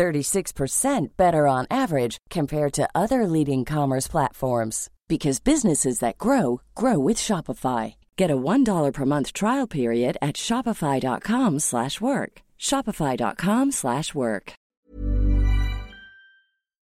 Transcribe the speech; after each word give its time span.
36% 0.00 1.08
better 1.18 1.46
on 1.46 1.66
average 1.70 2.16
compared 2.30 2.72
to 2.72 2.88
other 2.94 3.26
leading 3.26 3.66
commerce 3.66 4.08
platforms 4.08 4.88
because 5.08 5.40
businesses 5.40 5.98
that 5.98 6.16
grow 6.16 6.62
grow 6.74 6.98
with 6.98 7.18
Shopify. 7.18 7.96
Get 8.16 8.30
a 8.30 8.36
$1 8.36 8.94
per 8.94 9.04
month 9.04 9.34
trial 9.34 9.66
period 9.66 10.16
at 10.22 10.36
shopify.com/work. 10.36 12.32
shopify.com/work. 12.58 14.52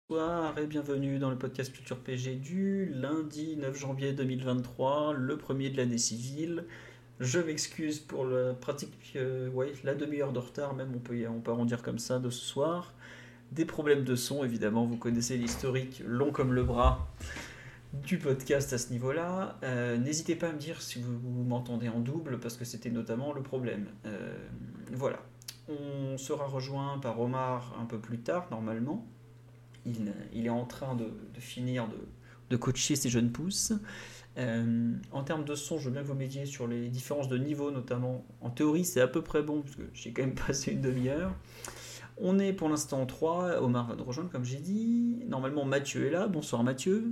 Bonsoir 0.09 0.59
et 0.59 0.67
bienvenue 0.67 1.19
dans 1.19 1.31
le 1.31 1.37
podcast 1.37 1.71
Culture 1.75 1.99
PG 1.99 2.37
du 2.37 2.87
lundi 2.95 3.57
9 3.57 3.77
janvier 3.79 4.13
2023, 4.15 5.13
le 5.13 5.37
premier 5.37 5.69
de 5.69 5.77
l'année 5.77 5.99
civile. 5.99 6.65
Je 7.21 7.39
m'excuse 7.39 8.01
pour 8.01 8.25
la 8.25 8.53
pratique, 8.55 9.13
euh, 9.17 9.49
ouais, 9.51 9.73
la 9.85 9.95
demi-heure 9.95 10.33
de 10.33 10.39
retard, 10.39 10.75
même 10.75 10.93
on 10.95 10.99
peut, 10.99 11.27
on 11.29 11.41
peut 11.41 11.53
dire 11.67 11.83
comme 11.83 11.99
ça 11.99 12.19
de 12.19 12.31
ce 12.31 12.45
soir. 12.45 12.95
Des 13.53 13.67
problèmes 13.67 14.03
de 14.03 14.17
son, 14.17 14.45
évidemment, 14.45 14.87
vous 14.87 14.97
connaissez 14.97 15.37
l'historique 15.37 16.03
long 16.07 16.33
comme 16.33 16.55
le 16.55 16.63
bras 16.63 17.07
du 17.93 18.17
podcast 18.17 18.73
à 18.73 18.79
ce 18.79 18.91
niveau-là. 18.91 19.59
Euh, 19.63 19.99
n'hésitez 19.99 20.37
pas 20.37 20.49
à 20.49 20.53
me 20.53 20.59
dire 20.59 20.81
si 20.81 21.03
vous, 21.03 21.45
m'entendez 21.45 21.91
en 21.91 22.01
double, 22.01 22.41
parce 22.41 22.57
que 22.57 22.65
c'était 22.65 22.89
notamment 22.89 23.35
le 23.35 23.43
problème. 23.43 23.89
Euh, 24.07 24.35
voilà. 24.93 25.19
On 25.69 26.17
sera 26.17 26.47
rejoint 26.47 26.99
par 26.99 27.21
Omar 27.21 27.77
un 27.79 27.85
peu 27.85 27.99
plus 27.99 28.21
tard, 28.21 28.49
normalement. 28.51 29.07
Il, 29.85 30.47
est 30.47 30.49
en 30.49 30.65
train 30.65 30.95
de, 30.95 31.11
finir 31.39 31.91
de, 32.49 32.57
coacher 32.57 32.97
ses 32.97 33.11
jeunes 33.11 33.33
pousses. 33.33 33.75
Euh, 34.39 34.95
en 35.11 35.25
termes 35.25 35.45
de 35.45 35.55
son, 35.55 35.79
je 35.79 35.91
veux 35.91 35.91
bien 35.91 36.01
vous 36.01 36.15
m'aidiez 36.15 36.47
sur 36.47 36.67
les 36.67 36.89
différences 36.89 37.29
de 37.29 37.37
niveau, 37.37 37.71
notamment. 37.71 38.25
En 38.41 38.49
théorie, 38.49 38.87
c'est 38.87 39.03
à 39.03 39.09
peu 39.09 39.21
près 39.21 39.43
bon, 39.43 39.61
parce 39.61 39.77
que 39.77 39.83
j'ai 39.93 40.15
quand 40.15 40.23
même 40.23 40.35
passé 40.47 40.73
une 40.73 40.81
demi-heure. 40.81 41.35
On 42.25 42.39
est 42.39 42.53
pour 42.53 42.69
l'instant 42.69 43.05
3. 43.05 43.61
Omar 43.61 43.89
va 43.89 43.97
nous 43.97 44.05
rejoindre, 44.05 44.31
comme 44.31 44.45
j'ai 44.45 44.61
dit. 44.61 45.19
Normalement, 45.29 45.65
Mathieu 45.65 46.07
est 46.07 46.11
là. 46.11 46.29
Bonsoir, 46.29 46.63
Mathieu. 46.63 47.11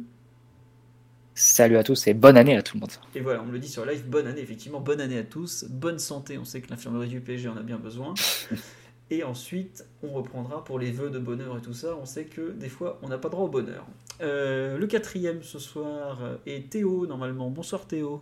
Salut 1.34 1.76
à 1.78 1.82
tous 1.82 2.06
et 2.06 2.14
bonne 2.14 2.36
année 2.36 2.56
à 2.56 2.62
tout 2.62 2.76
le 2.76 2.80
monde. 2.82 2.92
Et 3.16 3.20
voilà, 3.20 3.42
on 3.42 3.46
me 3.46 3.52
le 3.52 3.58
dit 3.58 3.68
sur 3.68 3.84
live, 3.84 4.06
bonne 4.06 4.28
année, 4.28 4.40
effectivement, 4.40 4.78
bonne 4.78 5.00
année 5.00 5.18
à 5.18 5.22
tous, 5.22 5.64
bonne 5.70 5.98
santé, 5.98 6.38
on 6.38 6.44
sait 6.44 6.60
que 6.60 6.68
l'infirmerie 6.70 7.08
du 7.08 7.20
PSG 7.20 7.48
en 7.48 7.56
a 7.56 7.62
bien 7.62 7.78
besoin. 7.78 8.14
et 9.10 9.24
ensuite, 9.24 9.84
on 10.02 10.10
reprendra 10.10 10.62
pour 10.64 10.78
les 10.78 10.90
vœux 10.90 11.08
de 11.08 11.18
bonheur 11.18 11.56
et 11.56 11.62
tout 11.62 11.72
ça, 11.72 11.96
on 12.00 12.04
sait 12.04 12.26
que 12.26 12.50
des 12.50 12.68
fois, 12.68 12.98
on 13.02 13.08
n'a 13.08 13.16
pas 13.16 13.30
droit 13.30 13.44
au 13.44 13.48
bonheur. 13.48 13.86
Euh, 14.20 14.76
le 14.76 14.86
quatrième 14.86 15.42
ce 15.42 15.58
soir 15.58 16.20
est 16.46 16.70
Théo, 16.70 17.06
normalement. 17.06 17.48
Bonsoir 17.48 17.86
Théo. 17.86 18.20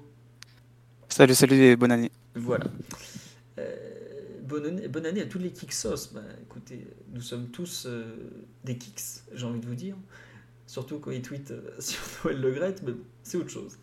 Salut, 1.09 1.35
salut 1.35 1.57
et 1.57 1.77
bonne 1.77 1.93
année. 1.93 2.13
Voilà. 2.35 2.67
Euh, 4.53 4.61
bonne, 4.61 4.67
année, 4.67 4.89
bonne 4.89 5.07
année 5.07 5.23
à 5.23 5.27
tous 5.27 5.39
les 5.39 5.51
Kixos. 5.51 6.13
Bah, 6.13 6.21
écoutez, 6.43 6.87
nous 7.13 7.21
sommes 7.21 7.49
tous 7.49 7.87
euh, 7.87 8.15
des 8.65 8.77
Kicks, 8.77 9.23
j'ai 9.33 9.47
envie 9.47 9.61
de 9.61 9.67
vous 9.67 9.75
dire 9.75 9.97
surtout 10.69 10.99
quand 10.99 11.11
il 11.11 11.23
tweet 11.23 11.51
euh, 11.51 11.63
sur 11.81 12.01
Noël 12.25 12.41
Le 12.41 12.53
Gret, 12.53 12.77
mais 12.87 12.93
c'est 13.25 13.37
autre 13.37 13.51
chose. 13.51 13.79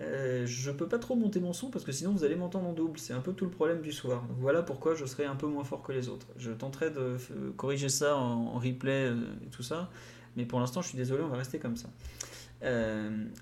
Euh, 0.00 0.46
je 0.46 0.70
peux 0.70 0.86
pas 0.86 0.98
trop 0.98 1.16
monter 1.16 1.40
mon 1.40 1.52
son 1.52 1.70
parce 1.70 1.84
que 1.84 1.90
sinon 1.90 2.12
vous 2.12 2.22
allez 2.22 2.36
m'entendre 2.36 2.68
en 2.68 2.72
double, 2.72 3.00
c'est 3.00 3.14
un 3.14 3.20
peu 3.20 3.32
tout 3.32 3.46
le 3.46 3.50
problème 3.50 3.80
du 3.80 3.90
soir. 3.90 4.24
Voilà 4.38 4.62
pourquoi 4.62 4.94
je 4.94 5.04
serai 5.06 5.24
un 5.24 5.34
peu 5.34 5.48
moins 5.48 5.64
fort 5.64 5.82
que 5.82 5.90
les 5.90 6.08
autres. 6.08 6.28
Je 6.36 6.52
tenterai 6.52 6.90
de 6.90 7.16
corriger 7.56 7.88
ça 7.88 8.16
en, 8.16 8.58
replay 8.58 9.06
euh, 9.06 9.16
et 9.44 9.50
tout 9.50 9.64
ça, 9.64 9.90
mais 10.36 10.44
pour 10.44 10.60
l'instant 10.60 10.82
je 10.82 10.88
suis 10.88 10.98
désolé, 10.98 11.24
on 11.24 11.28
va 11.28 11.38
rester 11.38 11.58
comme 11.58 11.76
ça. 11.76 11.88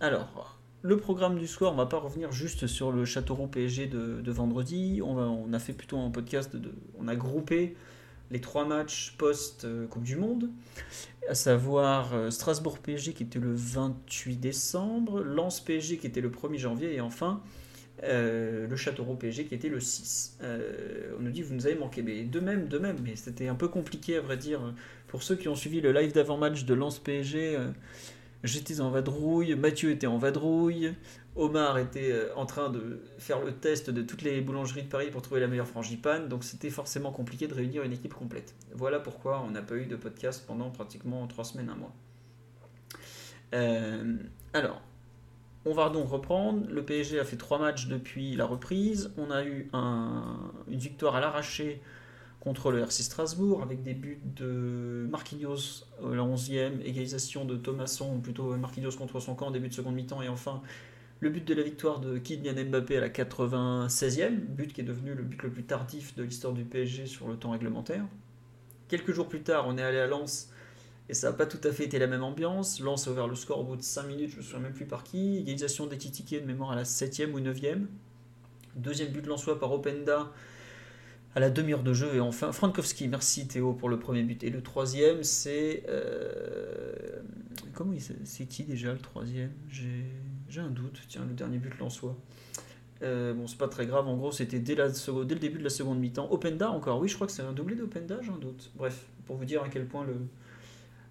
alors, 0.01 0.56
le 0.87 0.97
programme 0.97 1.37
du 1.37 1.49
soir, 1.49 1.73
on 1.73 1.77
va 1.77 1.87
pas 1.87 1.99
revenir 1.99 2.31
juste 2.31 2.69
sur 2.69 2.93
le 2.93 3.05
Châteauroux 3.05 3.49
PSG 3.49 3.89
de, 3.89 4.31
vendredi. 4.31 5.01
On, 5.05 5.53
a 5.53 5.59
fait 5.59 5.73
plutôt 5.73 5.99
un 5.99 6.11
podcast, 6.11 6.57
on 6.97 7.09
a 7.09 7.17
groupé 7.17 7.75
les 8.31 8.41
trois 8.41 8.65
matchs 8.65 9.17
post-Coupe 9.19 10.05
du 10.05 10.17
Monde, 10.17 10.51
à 11.29 11.35
savoir 11.35 12.15
euh, 12.15 12.31
Strasbourg-PSG 12.31 13.13
qui 13.15 13.25
était 13.25 13.39
le 13.39 13.53
28 13.53 14.37
décembre, 14.37 15.23
Lens-PSG 15.23 15.99
qui 15.99 16.07
était 16.07 16.21
le 16.21 16.31
1er 16.31 16.59
janvier, 16.59 16.95
et 16.95 17.01
enfin 17.01 17.41
euh, 18.03 18.67
le 18.67 18.77
Châteauroux-PSG 18.77 19.47
qui 19.47 19.55
était 19.55 19.69
le 19.69 19.81
6. 19.81 20.39
Euh, 20.43 21.15
on 21.19 21.23
nous 21.23 21.31
dit 21.31 21.43
vous 21.43 21.55
nous 21.55 21.67
avez 21.67 21.77
manqué, 21.77 22.03
mais 22.03 22.23
de 22.23 22.41
même, 22.41 22.69
de 22.69 22.79
même, 22.79 22.97
mais 23.03 23.17
c'était 23.17 23.49
un 23.49 23.55
peu 23.55 23.69
compliqué 23.69 24.17
à 24.17 24.21
vrai 24.21 24.37
dire. 24.37 24.75
Pour 25.09 25.23
ceux 25.23 25.37
qui 25.37 25.49
ont 25.49 25.55
suivi 25.57 25.81
le 25.81 25.93
live 25.93 26.13
d'avant-match 26.13 26.65
de 26.65 26.75
Lens-PSG, 26.75 27.59
j'étais 28.45 28.81
en 28.81 28.91
vadrouille, 28.91 29.55
Mathieu 29.55 29.91
était 29.91 30.07
en 30.07 30.19
vadrouille, 30.19 30.95
Omar 31.37 31.79
était 31.79 32.13
euh, 32.13 32.35
en 32.37 32.47
train 32.47 32.71
de 32.71 33.03
faire 33.19 33.43
le 33.43 33.53
test 33.53 33.91
de 33.91 34.03
toutes 34.03 34.23
les 34.23 34.41
boulangeries 34.41 34.85
de 34.85 34.89
Paris 34.89 35.11
pour 35.11 35.23
trouver 35.23 35.41
la 35.41 35.49
meilleure 35.49 35.69
frangipane, 35.69 36.29
donc 36.29 36.45
c'était 36.45 36.71
forcément 36.71 37.13
compliqué 37.13 37.47
de 37.47 37.55
réunir 37.55 37.83
une 37.83 37.93
équipe 37.93 38.15
complète. 38.15 38.55
Voilà 38.75 39.01
pourquoi 39.01 39.43
on 39.47 39.51
n'a 39.51 39.63
pas 39.63 39.77
eu 39.77 39.87
de 39.87 39.97
podcast 39.97 40.45
pendant 40.47 40.71
pratiquement 40.71 41.27
trois 41.27 41.45
semaines, 41.45 41.69
un 41.69 41.77
mois. 41.77 41.93
Euh, 43.55 44.17
alors, 44.55 44.81
on 45.67 45.73
va 45.73 45.91
donc 45.91 46.09
reprendre. 46.09 46.67
Le 46.71 46.85
PSG 46.85 47.21
a 47.21 47.25
fait 47.25 47.37
trois 47.37 47.59
matchs 47.59 47.89
depuis 47.89 48.37
la 48.37 48.47
reprise. 48.47 49.13
On 49.19 49.31
a 49.31 49.45
eu 49.45 49.69
une 49.73 50.79
victoire 50.79 51.17
à 51.17 51.21
l'arraché 51.21 51.83
contre 52.47 52.71
le 52.71 52.79
RC 52.79 53.03
Strasbourg 53.03 53.61
avec 53.61 53.83
des 53.83 53.93
buts 53.93 54.21
de 54.23 55.09
Marquinhos 55.11 55.83
à 56.01 56.15
la 56.15 56.23
11e, 56.23 56.81
égalisation 56.85 57.45
de 57.45 57.57
Thomasson, 57.57 58.15
ou 58.15 58.19
plutôt 58.21 58.55
Marquinhos 58.55 58.93
contre 58.97 59.19
son 59.19 59.35
camp, 59.35 59.51
début 59.51 59.69
de 59.69 59.75
seconde 59.75 59.97
mi-temps, 59.97 60.23
et 60.23 60.29
enfin 60.29 60.63
le 61.19 61.31
but 61.31 61.45
de 61.45 61.55
la 61.55 61.65
victoire 61.65 61.99
de 61.99 62.19
Kylian 62.19 62.67
Mbappé 62.67 62.99
à 62.99 63.01
la 63.01 63.09
96e, 63.09 64.31
but 64.31 64.73
qui 64.73 64.81
est 64.81 64.85
devenu 64.85 65.15
le 65.15 65.25
but 65.25 65.43
le 65.43 65.51
plus 65.51 65.65
tardif 65.65 66.15
de 66.15 66.23
l'histoire 66.23 66.53
du 66.53 66.63
PSG 66.63 67.07
sur 67.07 67.27
le 67.27 67.35
temps 67.35 67.51
réglementaire. 67.51 68.05
Quelques 68.87 69.13
jours 69.13 69.27
plus 69.27 69.43
tard, 69.43 69.65
on 69.67 69.77
est 69.77 69.83
allé 69.83 69.99
à 69.99 70.07
Lens 70.07 70.49
et 71.09 71.15
ça 71.15 71.33
n'a 71.33 71.37
pas 71.37 71.47
tout 71.47 71.67
à 71.67 71.73
fait 71.73 71.87
été 71.87 71.99
la 71.99 72.07
même 72.07 72.23
ambiance. 72.23 72.79
Lens 72.79 73.09
a 73.09 73.11
ouvert 73.11 73.27
le 73.27 73.35
score 73.35 73.59
au 73.59 73.65
bout 73.65 73.77
de 73.77 73.83
5 73.83 74.05
minutes, 74.05 74.31
je 74.31 74.37
ne 74.37 74.39
me 74.39 74.43
souviens 74.45 74.61
même 74.61 74.73
plus 74.73 74.87
par 74.87 75.03
qui. 75.03 75.39
Égalisation 75.39 75.89
d'Ekitike 75.89 76.43
de 76.43 76.47
mémoire 76.47 76.71
à 76.71 76.77
la 76.77 76.85
7e 76.85 77.33
ou 77.33 77.41
9e. 77.41 77.87
Deuxième 78.77 79.09
but 79.09 79.23
de 79.23 79.29
Lensois 79.29 79.59
par 79.59 79.73
Openda 79.73 80.31
à 81.37 81.41
la 81.41 81.51
demi-heure 81.51 81.83
de 81.83 81.93
jeu. 81.93 82.15
Et 82.15 82.21
enfin, 82.21 82.51
Frankowski, 82.51 83.09
merci 83.09 83.47
Théo 83.47 83.75
pour 83.75 83.91
le 83.91 83.99
premier 83.99 84.23
but. 84.23 84.43
Et 84.43 84.51
le 84.51 84.63
troisième, 84.63 85.23
c'est. 85.23 85.85
Euh, 85.87 86.95
comment 87.75 87.93
il 87.93 88.01
C'est 88.25 88.47
qui 88.47 88.65
déjà 88.65 88.93
le 88.93 88.99
troisième? 88.99 89.53
J'ai 89.69 90.61
un 90.61 90.71
doute. 90.71 90.99
Tiens, 91.09 91.27
le 91.29 91.35
dernier 91.35 91.59
but 91.59 91.79
Lensois. 91.79 92.17
Euh, 93.03 93.35
bon, 93.35 93.47
c'est 93.47 93.59
pas 93.59 93.69
très 93.69 93.85
grave. 93.85 94.09
En 94.09 94.17
gros, 94.17 94.33
c'était 94.33 94.61
dès, 94.61 94.77
dès, 94.77 94.85
le 94.85 95.35
début 95.35 95.59
de 95.59 95.65
la 95.65 95.71
seconde 95.71 96.01
mi-temps. 96.01 96.33
Openda 96.33 96.71
encore. 96.71 96.99
Oui, 96.99 97.09
je 97.09 97.15
crois 97.15 97.27
que 97.27 97.35
c'est 97.35 97.43
un 97.43 97.53
doublé 97.53 97.77
d'Openda, 97.77 98.19
j'ai 98.23 98.31
un 98.31 98.39
doute. 98.39 98.71
Bref, 98.75 99.05
pour 99.27 99.37
vous 99.37 99.45
dire 99.45 99.63
à 99.63 99.69
quel 99.69 99.85
point 99.85 100.07
le, 100.07 100.15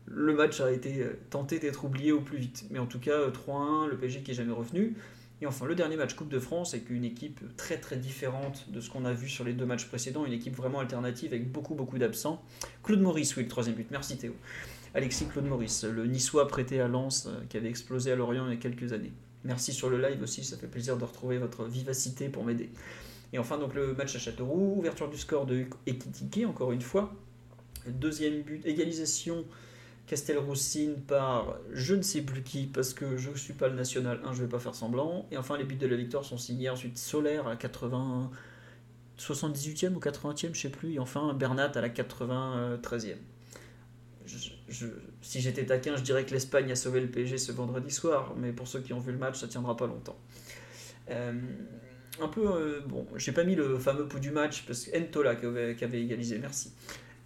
le 0.07 0.33
match 0.33 0.59
a 0.59 0.71
été 0.71 1.03
euh, 1.03 1.19
tenté 1.29 1.59
d'être 1.59 1.85
oublié 1.85 2.11
au 2.11 2.21
plus 2.21 2.39
vite. 2.39 2.65
Mais 2.71 2.79
en 2.79 2.87
tout 2.87 2.99
cas, 2.99 3.29
3-1, 3.29 3.89
le 3.89 3.97
PSG 3.97 4.23
qui 4.23 4.31
est 4.31 4.35
jamais 4.35 4.53
revenu. 4.53 4.95
Et 5.41 5.47
enfin, 5.47 5.65
le 5.65 5.75
dernier 5.75 5.97
match 5.97 6.15
Coupe 6.15 6.29
de 6.29 6.39
France 6.39 6.73
avec 6.73 6.89
une 6.89 7.03
équipe 7.03 7.41
très 7.57 7.77
très 7.77 7.97
différente 7.97 8.69
de 8.69 8.79
ce 8.79 8.89
qu'on 8.89 9.03
a 9.03 9.13
vu 9.13 9.27
sur 9.27 9.43
les 9.43 9.53
deux 9.53 9.65
matchs 9.65 9.85
précédents, 9.85 10.25
une 10.25 10.33
équipe 10.33 10.55
vraiment 10.55 10.79
alternative 10.79 11.33
avec 11.33 11.51
beaucoup 11.51 11.75
beaucoup 11.75 11.97
d'absents. 11.97 12.41
Claude 12.83 13.01
Maurice, 13.01 13.35
oui, 13.35 13.43
le 13.43 13.49
troisième 13.49 13.75
but. 13.75 13.87
Merci 13.91 14.17
Théo. 14.17 14.33
Alexis 14.93 15.25
Claude 15.25 15.45
Maurice, 15.45 15.83
le 15.83 16.05
niçois 16.07 16.47
prêté 16.47 16.79
à 16.79 16.87
Lens 16.87 17.27
euh, 17.27 17.43
qui 17.49 17.57
avait 17.57 17.67
explosé 17.67 18.13
à 18.13 18.15
Lorient 18.15 18.47
il 18.47 18.53
y 18.53 18.57
a 18.57 18.59
quelques 18.59 18.93
années. 18.93 19.11
Merci 19.43 19.73
sur 19.73 19.89
le 19.89 20.01
live 20.01 20.21
aussi, 20.23 20.43
ça 20.43 20.57
fait 20.57 20.67
plaisir 20.67 20.97
de 20.97 21.03
retrouver 21.03 21.37
votre 21.37 21.65
vivacité 21.65 22.29
pour 22.29 22.45
m'aider. 22.45 22.69
Et 23.33 23.37
enfin, 23.37 23.57
donc 23.57 23.75
le 23.75 23.93
match 23.93 24.15
à 24.15 24.19
Châteauroux, 24.19 24.75
ouverture 24.77 25.09
du 25.09 25.17
score 25.17 25.45
de 25.45 25.65
Ekitike, 25.85 26.45
encore 26.47 26.71
une 26.71 26.81
fois. 26.81 27.13
Deuxième 27.85 28.41
but, 28.41 28.65
égalisation 28.65 29.45
Castelroussine 30.07 31.01
par 31.01 31.57
je 31.71 31.95
ne 31.95 32.03
sais 32.03 32.21
plus 32.21 32.43
qui, 32.43 32.67
parce 32.67 32.93
que 32.93 33.17
je 33.17 33.31
ne 33.31 33.35
suis 33.35 33.53
pas 33.53 33.67
le 33.67 33.75
national 33.75 34.19
1, 34.23 34.33
je 34.33 34.41
ne 34.41 34.45
vais 34.45 34.51
pas 34.51 34.59
faire 34.59 34.75
semblant. 34.75 35.25
Et 35.31 35.37
enfin, 35.37 35.57
les 35.57 35.63
buts 35.63 35.75
de 35.75 35.87
la 35.87 35.95
victoire 35.95 36.23
sont 36.23 36.37
signés 36.37 36.69
ensuite 36.69 36.97
Solaire 36.97 37.47
à 37.47 37.55
80, 37.55 38.29
78e 39.17 39.95
ou 39.95 39.99
80e, 39.99 40.53
je 40.53 40.61
sais 40.61 40.69
plus. 40.69 40.93
Et 40.93 40.99
enfin, 40.99 41.33
Bernat 41.33 41.71
à 41.73 41.81
la 41.81 41.89
93e. 41.89 43.15
si 45.21 45.41
j'étais 45.41 45.65
taquin, 45.65 45.95
je 45.95 46.03
dirais 46.03 46.23
que 46.23 46.31
l'Espagne 46.31 46.71
a 46.71 46.75
sauvé 46.75 47.01
le 47.01 47.07
PSG 47.07 47.39
ce 47.39 47.51
vendredi 47.51 47.89
soir, 47.89 48.35
mais 48.37 48.51
pour 48.51 48.67
ceux 48.67 48.81
qui 48.81 48.93
ont 48.93 48.99
vu 48.99 49.11
le 49.11 49.17
match, 49.17 49.39
ça 49.39 49.47
tiendra 49.47 49.75
pas 49.75 49.87
longtemps. 49.87 50.19
Euh, 51.09 51.33
un 52.21 52.27
peu, 52.27 52.47
euh, 52.47 52.81
bon, 52.85 53.07
j'ai 53.15 53.31
pas 53.31 53.43
mis 53.43 53.55
le 53.55 53.79
fameux 53.79 54.07
pouls 54.07 54.19
du 54.19 54.31
match 54.31 54.65
parce 54.67 54.85
que 54.85 54.97
Entola 54.97 55.35
qui 55.35 55.47
qui 55.75 55.83
avait 55.83 56.01
égalisé, 56.01 56.37
merci. 56.37 56.73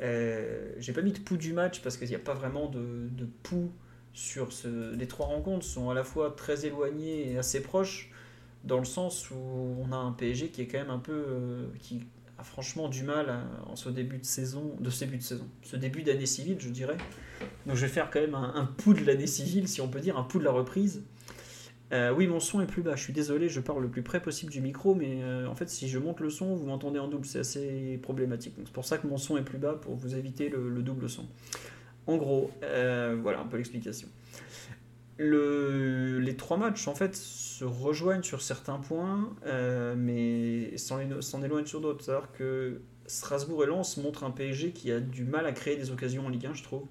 Euh, 0.02 0.72
j'ai 0.78 0.94
pas 0.94 1.02
mis 1.02 1.12
de 1.12 1.20
pouls 1.20 1.38
du 1.38 1.54
match 1.54 1.82
parce 1.82 1.98
qu'il 1.98 2.08
n'y 2.08 2.16
a 2.16 2.20
pas 2.20 2.34
vraiment 2.34 2.68
de, 2.68 3.10
de 3.12 3.26
pouls 3.44 3.72
sur 4.14 4.54
ce, 4.54 4.96
les 4.96 5.08
trois 5.08 5.28
rencontres 5.28 5.66
sont 5.66 5.90
à 5.90 5.94
la 5.94 6.04
fois 6.04 6.34
très 6.36 6.66
éloignées 6.66 7.32
et 7.32 7.38
assez 7.38 7.62
proches, 7.62 8.10
dans 8.64 8.80
le 8.80 8.86
sens 8.86 9.30
où 9.32 9.36
on 9.36 9.92
a 9.92 9.98
un 9.98 10.12
PSG 10.12 10.50
qui 10.50 10.62
est 10.62 10.68
quand 10.68 10.80
même 10.80 10.90
un 10.90 11.00
peu. 11.00 11.26
Euh, 11.28 11.66
qui 11.80 12.04
a 12.38 12.44
franchement 12.44 12.88
du 12.88 13.04
mal 13.04 13.42
en 13.68 13.76
ce 13.76 13.90
début 13.90 14.18
de 14.18 14.24
saison, 14.24 14.74
de 14.80 14.90
ce 14.90 15.04
début 15.04 15.18
de 15.18 15.24
saison, 15.24 15.46
ce 15.62 15.76
début 15.76 16.04
d'année 16.04 16.26
civile, 16.26 16.56
je 16.60 16.70
dirais. 16.70 16.96
Donc 17.66 17.76
je 17.76 17.82
vais 17.82 17.92
faire 17.92 18.10
quand 18.10 18.22
même 18.22 18.36
un, 18.36 18.54
un 18.56 18.66
pouls 18.66 18.94
de 18.94 19.04
l'année 19.04 19.28
civile, 19.28 19.68
si 19.68 19.82
on 19.82 19.90
peut 19.90 20.00
dire, 20.00 20.18
un 20.18 20.24
pouls 20.24 20.40
de 20.40 20.46
la 20.46 20.52
reprise. 20.52 21.04
Euh, 21.92 22.14
oui, 22.14 22.28
mon 22.28 22.40
son 22.40 22.62
est 22.62 22.68
plus 22.68 22.82
bas. 22.82 22.96
Je 22.96 23.04
suis 23.04 23.14
désolé, 23.14 23.50
je 23.50 23.60
parle 23.60 23.82
le 23.82 23.90
plus 23.90 24.04
près 24.04 24.22
possible 24.22 24.52
du 24.52 24.62
micro, 24.62 24.94
mais 24.94 25.24
euh, 25.24 25.48
en 25.48 25.56
fait, 25.56 25.70
si 25.70 25.90
je 25.90 25.98
monte 25.98 26.20
le 26.20 26.30
son, 26.30 26.56
vous 26.56 26.66
m'entendez 26.66 27.00
en 27.00 27.08
double. 27.08 27.26
C'est 27.26 27.40
assez 27.40 28.00
problématique. 28.02 28.54
C'est 28.58 28.74
pour 28.74 28.86
ça 28.86 28.98
que 28.98 29.08
mon 29.08 29.18
son 29.18 29.38
est 29.38 29.44
plus 29.44 29.58
bas 29.58 29.74
pour 29.74 29.96
vous 29.96 30.16
éviter 30.16 30.50
le, 30.50 30.82
double 30.82 31.10
son. 31.10 31.26
En 32.06 32.18
gros, 32.18 32.52
euh, 32.64 33.18
voilà 33.22 33.40
un 33.40 33.46
peu 33.46 33.58
l'explication. 33.58 34.08
les 35.18 36.36
trois 36.38 36.58
matchs, 36.58 36.88
en 36.88 36.96
fait, 36.96 37.16
se 37.16 37.66
rejoignent 37.66 38.24
sur 38.24 38.42
certains 38.42 38.78
points, 38.78 39.36
mais 39.98 40.78
s'en 40.78 41.00
éloignent 41.44 41.66
sur 41.66 41.82
d'autres. 41.82 42.06
C'est-à-dire 42.06 42.32
que 42.34 42.82
Strasbourg 43.08 43.64
et 43.64 43.68
Lens 43.68 43.98
montrent 43.98 44.24
un 44.24 44.32
PSG 44.32 44.72
qui 44.74 44.92
a 44.92 45.00
du 45.00 45.24
mal 45.24 45.48
à 45.48 45.52
créer 45.52 45.76
des 45.76 45.90
occasions 45.90 46.28
en 46.28 46.30
Ligue 46.30 46.46
1, 46.46 46.54
je 46.54 46.64
trouve. 46.64 46.86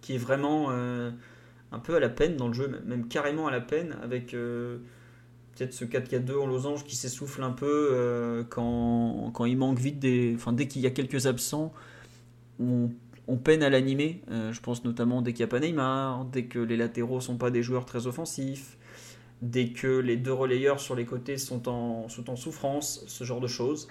Qui 0.00 0.14
est 0.14 0.18
vraiment 0.18 0.70
un 1.72 1.78
peu 1.78 1.94
à 1.96 2.00
la 2.00 2.08
peine 2.08 2.36
dans 2.36 2.48
le 2.48 2.54
jeu, 2.54 2.80
même 2.86 3.08
carrément 3.08 3.46
à 3.46 3.50
la 3.50 3.60
peine, 3.60 3.96
avec 4.02 4.34
euh, 4.34 4.78
peut-être 5.54 5.72
ce 5.72 5.84
4-4-2 5.84 6.38
en 6.38 6.46
losange 6.46 6.84
qui 6.84 6.96
s'essouffle 6.96 7.42
un 7.42 7.50
peu 7.50 7.90
euh, 7.92 8.44
quand, 8.48 9.30
quand, 9.34 9.44
il 9.44 9.56
manque 9.56 9.78
vite 9.78 9.98
des. 9.98 10.32
Enfin, 10.34 10.52
dès 10.52 10.66
qu'il 10.66 10.82
y 10.82 10.86
a 10.86 10.90
quelques 10.90 11.26
absents, 11.26 11.72
on, 12.58 12.90
peine 13.44 13.62
à 13.62 13.68
l'animer. 13.68 14.22
Euh, 14.30 14.52
je 14.52 14.60
pense 14.60 14.84
notamment 14.84 15.20
dès 15.20 15.32
qu'il 15.32 15.44
n'y 15.44 15.50
a 15.50 15.50
pas 15.50 15.60
Neymar, 15.60 16.24
dès 16.24 16.44
que 16.44 16.58
les 16.58 16.76
latéraux 16.76 17.20
sont 17.20 17.36
pas 17.36 17.50
des 17.50 17.62
joueurs 17.62 17.84
très 17.84 18.06
offensifs, 18.06 18.78
dès 19.42 19.68
que 19.68 19.98
les 19.98 20.16
deux 20.16 20.32
relayeurs 20.32 20.80
sur 20.80 20.94
les 20.94 21.04
côtés 21.04 21.36
sont 21.36 21.68
en, 21.68 22.08
sont 22.08 22.30
en 22.30 22.36
souffrance, 22.36 23.04
ce 23.06 23.24
genre 23.24 23.40
de 23.40 23.46
choses. 23.46 23.88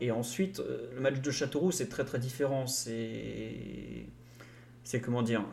Et 0.00 0.10
ensuite, 0.12 0.62
le 0.94 1.00
match 1.00 1.20
de 1.20 1.30
Châteauroux, 1.30 1.72
c'est 1.72 1.88
très 1.88 2.04
très 2.04 2.18
différent. 2.18 2.66
C'est. 2.66 4.06
C'est 4.84 5.00
comment 5.02 5.22
dire 5.22 5.44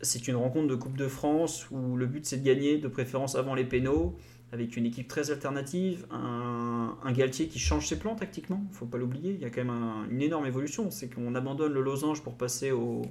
c'est 0.00 0.28
une 0.28 0.36
rencontre 0.36 0.68
de 0.68 0.74
Coupe 0.74 0.96
de 0.96 1.08
France 1.08 1.68
où 1.70 1.96
le 1.96 2.06
but 2.06 2.26
c'est 2.26 2.38
de 2.38 2.44
gagner, 2.44 2.78
de 2.78 2.88
préférence 2.88 3.34
avant 3.36 3.54
les 3.54 3.64
pénaux, 3.64 4.16
avec 4.52 4.76
une 4.76 4.86
équipe 4.86 5.08
très 5.08 5.30
alternative, 5.30 6.06
un, 6.10 6.96
Galtier 7.12 7.48
qui 7.48 7.58
change 7.58 7.86
ses 7.86 7.98
plans 7.98 8.16
tactiquement, 8.16 8.64
il 8.70 8.74
faut 8.74 8.86
pas 8.86 8.98
l'oublier, 8.98 9.32
il 9.32 9.40
y 9.40 9.44
a 9.44 9.50
quand 9.50 9.64
même 9.64 10.06
une 10.10 10.20
énorme 10.20 10.46
évolution, 10.46 10.90
c'est 10.90 11.08
qu'on 11.08 11.34
abandonne 11.34 11.72
le 11.72 11.80
losange 11.80 12.22
pour 12.22 12.34
passer 12.34 12.72
au, 12.72 13.02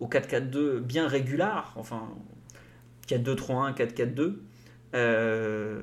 au 0.00 0.06
4-4-2 0.08 0.78
bien 0.80 1.08
régular, 1.08 1.72
enfin 1.76 2.08
4-2-3-1, 3.08 3.74
4-4-2. 3.74 4.34
Euh, 4.94 5.82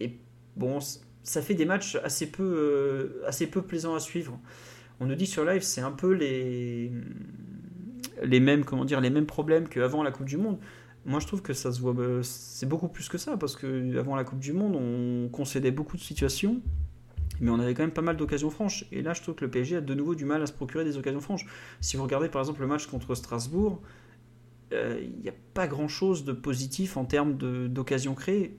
et 0.00 0.18
bon, 0.56 0.78
ça 1.22 1.42
fait 1.42 1.54
des 1.54 1.64
matchs 1.64 1.96
assez 1.96 2.30
peu, 2.30 2.42
euh, 2.42 3.26
assez 3.26 3.46
peu 3.46 3.62
plaisants 3.62 3.94
à 3.94 4.00
suivre. 4.00 4.38
On 5.00 5.06
nous 5.06 5.14
dit 5.14 5.26
sur 5.26 5.44
live, 5.44 5.62
c'est 5.62 5.80
un 5.80 5.92
peu 5.92 6.12
les 6.12 6.92
les 8.22 8.40
mêmes, 8.40 8.64
comment 8.64 8.84
dire, 8.84 9.00
les 9.00 9.10
mêmes 9.10 9.26
problèmes 9.26 9.68
qu'avant 9.68 10.02
la 10.02 10.10
Coupe 10.10 10.26
du 10.26 10.36
Monde. 10.36 10.58
Moi, 11.06 11.20
je 11.20 11.26
trouve 11.26 11.42
que 11.42 11.54
ça 11.54 11.72
se 11.72 11.80
voit, 11.80 11.94
euh, 11.98 12.22
c'est 12.22 12.68
beaucoup 12.68 12.88
plus 12.88 13.08
que 13.08 13.18
ça, 13.18 13.36
parce 13.36 13.56
que 13.56 13.98
avant 13.98 14.16
la 14.16 14.24
Coupe 14.24 14.40
du 14.40 14.52
Monde, 14.52 14.76
on 14.76 15.28
concédait 15.30 15.70
beaucoup 15.70 15.96
de 15.96 16.02
situations, 16.02 16.60
mais 17.40 17.50
on 17.50 17.58
avait 17.58 17.72
quand 17.74 17.82
même 17.82 17.90
pas 17.90 18.02
mal 18.02 18.16
d'occasions 18.16 18.50
franches. 18.50 18.84
Et 18.92 19.00
là, 19.00 19.14
je 19.14 19.22
trouve 19.22 19.34
que 19.34 19.44
le 19.44 19.50
PSG 19.50 19.76
a 19.76 19.80
de 19.80 19.94
nouveau 19.94 20.14
du 20.14 20.26
mal 20.26 20.42
à 20.42 20.46
se 20.46 20.52
procurer 20.52 20.84
des 20.84 20.98
occasions 20.98 21.20
franches. 21.20 21.46
Si 21.80 21.96
vous 21.96 22.02
regardez 22.02 22.28
par 22.28 22.42
exemple 22.42 22.60
le 22.60 22.66
match 22.66 22.86
contre 22.86 23.14
Strasbourg, 23.14 23.80
euh, 24.72 25.00
il 25.02 25.22
n'y 25.22 25.28
a 25.28 25.34
pas 25.54 25.66
grand-chose 25.66 26.24
de 26.24 26.32
positif 26.32 26.96
en 26.96 27.04
termes 27.04 27.36
d'occasions 27.68 28.14
créées. 28.14 28.56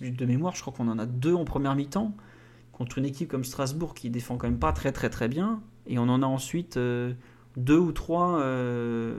de 0.00 0.26
mémoire, 0.26 0.56
je 0.56 0.60
crois 0.60 0.74
qu'on 0.74 0.88
en 0.88 0.98
a 0.98 1.06
deux 1.06 1.34
en 1.34 1.44
première 1.44 1.74
mi-temps 1.76 2.14
contre 2.72 2.98
une 2.98 3.06
équipe 3.06 3.28
comme 3.28 3.44
Strasbourg 3.44 3.94
qui 3.94 4.10
défend 4.10 4.36
quand 4.36 4.48
même 4.48 4.58
pas 4.58 4.72
très 4.72 4.90
très 4.90 5.08
très 5.08 5.28
bien, 5.28 5.62
et 5.86 5.98
on 5.98 6.08
en 6.08 6.20
a 6.22 6.26
ensuite. 6.26 6.76
Euh, 6.76 7.14
deux 7.56 7.78
ou 7.78 7.92
trois 7.92 8.40
euh, 8.40 9.14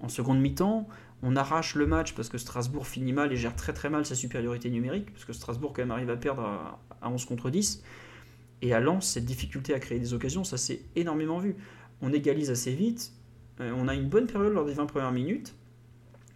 en 0.00 0.08
seconde 0.08 0.40
mi-temps. 0.40 0.88
On 1.22 1.36
arrache 1.36 1.74
le 1.74 1.86
match 1.86 2.14
parce 2.14 2.28
que 2.28 2.38
Strasbourg 2.38 2.86
finit 2.86 3.12
mal 3.12 3.32
et 3.32 3.36
gère 3.36 3.56
très 3.56 3.72
très 3.72 3.88
mal 3.88 4.04
sa 4.04 4.14
supériorité 4.14 4.70
numérique, 4.70 5.10
parce 5.12 5.24
que 5.24 5.32
Strasbourg 5.32 5.72
quand 5.74 5.82
même 5.82 5.90
arrive 5.90 6.10
à 6.10 6.16
perdre 6.16 6.42
à, 7.00 7.10
11 7.10 7.24
contre 7.24 7.50
10. 7.50 7.82
Et 8.62 8.72
à 8.72 8.80
Lens, 8.80 9.06
cette 9.06 9.24
difficulté 9.24 9.74
à 9.74 9.80
créer 9.80 9.98
des 9.98 10.14
occasions, 10.14 10.44
ça 10.44 10.56
s'est 10.56 10.82
énormément 10.96 11.38
vu. 11.38 11.56
On 12.02 12.12
égalise 12.12 12.50
assez 12.50 12.72
vite, 12.72 13.12
euh, 13.60 13.72
on 13.76 13.88
a 13.88 13.94
une 13.94 14.08
bonne 14.08 14.26
période 14.26 14.52
lors 14.52 14.64
des 14.64 14.74
20 14.74 14.86
premières 14.86 15.12
minutes, 15.12 15.54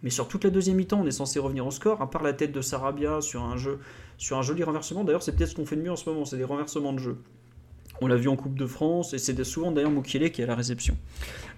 mais 0.01 0.09
sur 0.09 0.27
toute 0.27 0.43
la 0.43 0.49
deuxième 0.49 0.77
mi-temps, 0.77 1.01
on 1.01 1.05
est 1.05 1.11
censé 1.11 1.39
revenir 1.39 1.65
au 1.67 1.71
score, 1.71 2.01
à 2.01 2.09
part 2.09 2.23
la 2.23 2.33
tête 2.33 2.51
de 2.51 2.61
Sarabia 2.61 3.21
sur 3.21 3.43
un, 3.43 3.57
jeu, 3.57 3.79
sur 4.17 4.37
un 4.37 4.41
joli 4.41 4.63
renversement. 4.63 5.03
D'ailleurs, 5.03 5.23
c'est 5.23 5.35
peut-être 5.35 5.49
ce 5.49 5.55
qu'on 5.55 5.65
fait 5.65 5.75
de 5.75 5.81
mieux 5.81 5.91
en 5.91 5.97
ce 5.97 6.09
moment, 6.09 6.25
c'est 6.25 6.37
des 6.37 6.43
renversements 6.43 6.93
de 6.93 6.99
jeu. 6.99 7.17
On 8.01 8.07
l'a 8.07 8.15
vu 8.15 8.29
en 8.29 8.35
Coupe 8.35 8.57
de 8.57 8.65
France, 8.65 9.13
et 9.13 9.17
c'est 9.17 9.43
souvent 9.43 9.71
d'ailleurs 9.71 9.91
Mukiele 9.91 10.31
qui 10.31 10.41
est 10.41 10.45
à 10.45 10.47
la 10.47 10.55
réception. 10.55 10.97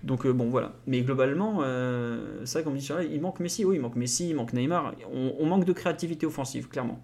Donc 0.03 0.25
euh, 0.25 0.33
bon, 0.33 0.49
voilà. 0.49 0.73
Mais 0.87 1.01
globalement, 1.01 1.59
euh, 1.61 2.41
c'est 2.45 2.59
vrai 2.59 2.63
qu'on 2.63 2.71
me 2.71 2.77
dit, 2.77 3.13
il 3.13 3.21
manque 3.21 3.39
Messi, 3.39 3.65
oui, 3.65 3.75
il 3.75 3.81
manque 3.81 3.95
Messi, 3.95 4.29
il 4.29 4.35
manque 4.35 4.53
Neymar. 4.53 4.93
On, 5.11 5.45
manque 5.45 5.65
de 5.65 5.73
créativité 5.73 6.25
offensive, 6.25 6.67
clairement. 6.67 7.03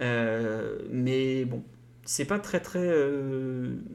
Euh, 0.00 0.78
mais 0.90 1.44
bon, 1.44 1.62
c'est 2.04 2.26
pas 2.26 2.38
très 2.38 2.60
très, 2.60 2.92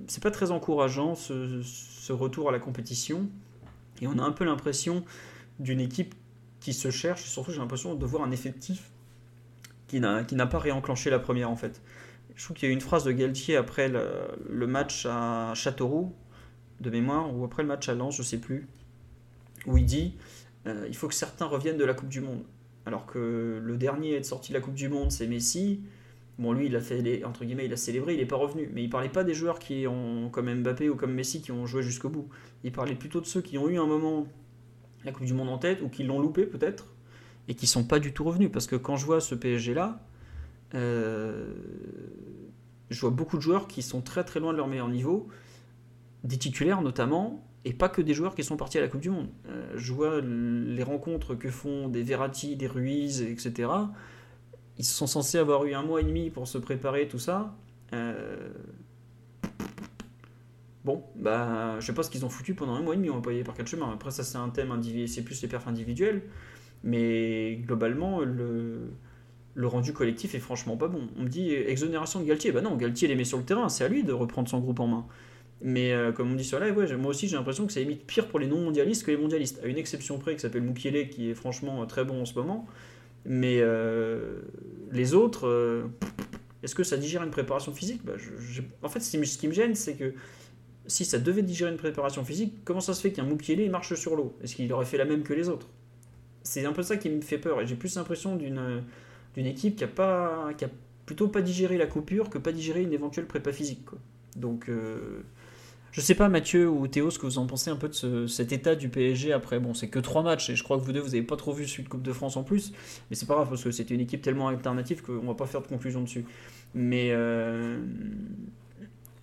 c'est 0.07 0.23
pas 0.23 0.31
très 0.31 0.51
encourageant 0.51 1.15
ce, 1.15 2.11
retour 2.11 2.49
à 2.49 2.51
la 2.51 2.59
compétition. 2.59 3.29
Et 4.01 4.07
on 4.07 4.17
a 4.17 4.23
un 4.23 4.31
peu 4.31 4.43
l'impression 4.43 5.03
d'une 5.59 5.79
équipe 5.79 6.15
qui 6.59 6.73
se 6.73 6.89
cherche. 6.89 7.23
Surtout, 7.23 7.51
j'ai 7.51 7.59
l'impression 7.59 7.93
de 7.93 8.05
voir 8.05 8.23
un 8.23 8.31
effectif 8.31 8.89
qui 9.87 9.99
n'a 9.99 10.47
pas 10.47 10.57
réenclenché 10.57 11.11
la 11.11 11.19
première 11.19 11.51
en 11.51 11.55
fait. 11.55 11.79
Je 12.35 12.44
trouve 12.45 12.57
qu'il 12.57 12.68
y 12.68 12.71
a 12.71 12.71
eu 12.71 12.75
une 12.75 12.81
phrase 12.81 13.03
de 13.03 13.12
Galtier 13.12 13.56
après 13.56 13.89
le, 13.89 14.68
match 14.68 15.06
à 15.09 15.53
Châteauroux, 15.56 16.13
de 16.80 16.89
mémoire, 16.89 17.35
ou 17.35 17.44
après 17.45 17.63
le 17.63 17.68
match 17.68 17.88
à 17.89 17.94
Lens, 17.94 18.15
je 18.15 18.24
sais 18.24 18.39
plus, 18.39 18.68
où 19.65 19.77
il 19.77 19.85
dit 19.85 20.15
euh, 20.65 20.85
il 20.88 20.95
faut 20.95 21.07
que 21.07 21.13
certains 21.13 21.45
reviennent 21.45 21.77
de 21.77 21.85
la 21.85 21.94
Coupe 21.94 22.09
du 22.09 22.21
Monde. 22.21 22.44
Alors 22.85 23.06
que 23.06 23.62
le 23.63 23.77
dernier 23.77 24.15
à 24.15 24.18
être 24.18 24.25
sorti 24.25 24.51
de 24.51 24.57
la 24.57 24.62
Coupe 24.62 24.74
du 24.74 24.89
Monde, 24.89 25.12
c'est 25.12 25.27
Messi. 25.27 25.81
Bon, 26.39 26.51
lui, 26.51 26.65
il 26.65 26.75
a 26.75 26.81
fait 26.81 27.01
les, 27.01 27.24
entre 27.24 27.45
guillemets, 27.45 27.65
il 27.65 27.74
a 27.74 27.77
célébré, 27.77 28.13
il 28.13 28.19
n'est 28.19 28.25
pas 28.25 28.35
revenu. 28.35 28.69
Mais 28.74 28.83
il 28.83 28.89
parlait 28.89 29.09
pas 29.09 29.24
des 29.24 29.33
joueurs 29.33 29.59
qui 29.59 29.85
ont, 29.88 30.30
comme 30.30 30.53
Mbappé 30.53 30.89
ou 30.89 30.95
comme 30.95 31.13
Messi, 31.13 31.41
qui 31.41 31.51
ont 31.51 31.65
joué 31.65 31.83
jusqu'au 31.83 32.09
bout. 32.09 32.27
Il 32.63 32.71
parlait 32.71 32.95
plutôt 32.95 33.21
de 33.21 33.25
ceux 33.25 33.41
qui 33.41 33.57
ont 33.57 33.69
eu 33.69 33.77
un 33.77 33.85
moment 33.85 34.25
la 35.06 35.12
Coupe 35.12 35.25
du 35.25 35.33
Monde 35.33 35.50
en 35.50 35.57
tête 35.57 35.81
ou 35.81 35.89
qui 35.89 36.03
l'ont 36.03 36.19
loupé 36.19 36.45
peut-être 36.45 36.87
et 37.47 37.56
qui 37.56 37.68
sont 37.68 37.83
pas 37.83 37.99
du 37.99 38.13
tout 38.13 38.23
revenus. 38.23 38.49
Parce 38.52 38.68
que 38.68 38.75
quand 38.75 38.95
je 38.95 39.06
vois 39.06 39.21
ce 39.21 39.35
PSG 39.35 39.73
là, 39.73 40.02
je 40.73 41.49
vois 42.99 43.11
beaucoup 43.11 43.37
de 43.37 43.42
joueurs 43.42 43.68
qui 43.68 43.81
sont 43.81 44.01
très 44.01 44.23
très 44.23 44.39
loin 44.39 44.51
de 44.51 44.57
leur 44.57 44.68
meilleur 44.68 44.89
niveau, 44.89 45.27
des 46.23 46.37
titulaires 46.37 46.81
notamment, 46.81 47.44
et 47.65 47.73
pas 47.73 47.89
que 47.89 48.01
des 48.01 48.13
joueurs 48.13 48.35
qui 48.35 48.44
sont 48.44 48.57
partis 48.57 48.77
à 48.77 48.81
la 48.81 48.87
Coupe 48.87 49.01
du 49.01 49.09
Monde. 49.09 49.30
Euh, 49.47 49.73
je 49.75 49.94
vois 49.94 50.21
les 50.21 50.83
rencontres 50.83 51.35
que 51.35 51.49
font 51.49 51.87
des 51.87 52.03
Verratti, 52.03 52.56
des 52.56 52.68
Ruiz, 52.68 53.21
etc. 53.21 53.69
Ils 54.77 54.85
sont 54.85 55.07
censés 55.07 55.37
avoir 55.37 55.65
eu 55.65 55.73
un 55.73 55.83
mois 55.83 56.01
et 56.01 56.03
demi 56.03 56.30
pour 56.30 56.47
se 56.47 56.57
préparer, 56.57 57.07
tout 57.07 57.19
ça. 57.19 57.56
Euh, 57.94 58.49
bon, 60.83 61.03
bah, 61.15 61.80
je 61.80 61.85
sais 61.85 61.94
pas 61.94 62.03
ce 62.03 62.09
qu'ils 62.09 62.25
ont 62.25 62.30
foutu 62.30 62.53
pendant 62.53 62.73
un 62.73 62.81
mois 62.81 62.95
et 62.95 62.97
demi, 62.97 63.09
on 63.09 63.15
va 63.15 63.21
pas 63.21 63.31
y 63.31 63.35
aller 63.35 63.44
par 63.44 63.56
quatre 63.56 63.68
chemins. 63.68 63.92
Après, 63.94 64.11
ça, 64.11 64.23
c'est 64.23 64.37
un 64.37 64.49
thème 64.49 64.81
c'est 65.07 65.23
plus 65.23 65.42
les 65.42 65.47
perfs 65.47 65.68
individuels. 65.68 66.23
Mais 66.83 67.56
globalement, 67.65 68.19
le, 68.21 68.92
le 69.56 69.68
rendu 69.68 69.94
collectif 69.94 70.36
est 70.36 70.40
franchement 70.40 70.78
pas 70.78 70.88
bon. 70.88 71.07
On 71.18 71.24
me 71.24 71.30
dit 71.30 71.54
exonération 71.54 72.19
de 72.19 72.26
Galtier. 72.26 72.52
Bah 72.52 72.62
non, 72.62 72.76
Galtier 72.76 73.07
les 73.07 73.16
met 73.16 73.24
sur 73.24 73.38
le 73.38 73.44
terrain, 73.44 73.69
c'est 73.69 73.83
à 73.83 73.88
lui 73.88 74.04
de 74.04 74.12
reprendre 74.12 74.50
son 74.50 74.60
groupe 74.60 74.80
en 74.80 74.88
main. 74.88 75.06
Mais 75.62 75.94
euh, 75.94 76.12
comme 76.12 76.31
on 76.31 76.36
dit 76.36 76.44
sur 76.44 76.60
live, 76.60 76.76
ouais, 76.76 76.94
moi 76.98 77.12
aussi 77.12 77.28
j'ai 77.28 77.38
l'impression 77.38 77.66
que 77.66 77.72
ça 77.72 77.80
limite 77.80 78.06
pire 78.06 78.28
pour 78.28 78.40
les 78.40 78.48
non-mondialistes 78.48 79.06
que 79.06 79.12
les 79.12 79.18
mondialistes. 79.18 79.62
À 79.64 79.68
une 79.68 79.78
exception 79.78 80.18
près 80.19 80.36
qui 80.36 80.42
s'appelle 80.42 80.64
Mukiele 80.64 81.10
qui 81.10 81.30
est 81.30 81.33
franchement 81.33 81.86
très 81.86 82.04
bon 82.04 82.22
en 82.22 82.26
ce 82.26 82.33
moment. 82.36 82.68
Mais 83.26 83.60
euh, 83.62 84.42
les 84.92 85.14
autres, 85.14 85.48
euh, 85.48 85.83
est-ce 86.64 86.76
que 86.76 86.83
ça 86.83 86.98
digère 86.98 87.24
une 87.24 87.31
préparation 87.31 87.74
physique? 87.74 88.04
Bah, 88.04 88.14
En 88.81 88.90
fait, 88.90 89.00
ce 89.00 89.38
qui 89.38 89.48
me 89.48 89.54
gêne, 89.54 89.76
c'est 89.76 89.95
que 89.95 90.14
si 90.86 91.06
ça 91.06 91.18
devait 91.18 91.44
digérer 91.44 91.72
une 91.72 91.78
préparation 91.78 92.26
physique, 92.26 92.56
comment 92.66 92.81
ça 92.81 92.94
se 92.94 93.02
fait 93.02 93.14
qu'un 93.14 93.24
Mukiele 93.24 93.69
marche 93.69 93.94
sur 93.94 94.18
l'eau? 94.18 94.36
Est-ce 94.44 94.56
qu'il 94.56 94.74
aurait 94.74 94.86
fait 94.86 94.98
la 94.98 95.06
même 95.06 95.24
que 95.24 95.33
les 95.33 95.48
autres? 95.48 95.69
C'est 96.42 96.66
un 96.66 96.74
peu 96.74 96.83
ça 96.83 96.98
qui 96.98 97.10
me 97.10 97.22
fait 97.22 97.38
peur. 97.38 97.62
Et 97.62 97.68
j'ai 97.68 97.76
plus 97.76 97.95
l'impression 97.95 98.36
d'une 98.36 98.83
d'une 99.35 99.45
équipe 99.45 99.75
qui 99.75 99.83
a, 99.83 99.87
pas, 99.87 100.49
qui 100.57 100.66
a 100.66 100.69
plutôt 101.06 101.28
pas 101.28 101.42
digéré 101.42 101.78
la 101.78 101.87
coupure 101.87 102.30
que 102.30 102.37
pas 102.37 102.52
digéré 102.52 102.81
une 102.83 102.94
éventuelle 102.94 103.25
prépa 103.25 103.52
physique. 103.52 103.85
Quoi. 103.85 103.99
Donc, 104.35 104.69
euh, 104.69 105.21
je 105.92 106.02
sais 106.02 106.16
pas, 106.16 106.28
Mathieu 106.28 106.68
ou 106.68 106.87
Théo, 106.87 107.11
ce 107.11 107.19
que 107.19 107.25
vous 107.25 107.37
en 107.37 107.45
pensez 107.45 107.69
un 107.69 107.75
peu 107.75 107.87
de 107.87 108.28
cet 108.28 108.52
état 108.52 108.75
du 108.75 108.90
PSG 108.90 109.31
après. 109.31 109.59
Bon, 109.59 109.73
c'est 109.73 109.90
que 109.90 109.99
trois 109.99 110.23
matchs 110.23 110.49
et 110.49 110.56
je 110.56 110.63
crois 110.63 110.78
que 110.78 110.83
vous 110.83 110.92
deux, 110.92 110.99
vous 110.99 111.09
n'avez 111.09 111.21
pas 111.21 111.35
trop 111.35 111.54
vu 111.54 111.68
celui 111.68 111.83
de 111.83 111.90
Coupe 111.90 112.02
de 112.02 112.13
France 112.13 112.35
en 112.35 112.44
plus, 112.44 112.71
mais 113.09 113.16
c'est 113.16 113.28
pas 113.28 113.35
grave 113.35 113.49
parce 113.49 113.63
que 113.63 113.71
c'était 113.71 113.94
une 113.94 114.02
équipe 114.02 114.21
tellement 114.21 114.47
alternative 114.47 115.04
qu'on 115.04 115.28
va 115.28 115.35
pas 115.35 115.45
faire 115.45 115.61
de 115.61 115.68
conclusion 115.68 116.02
dessus. 116.02 116.25
Mais. 116.73 117.09
Euh, 117.11 117.78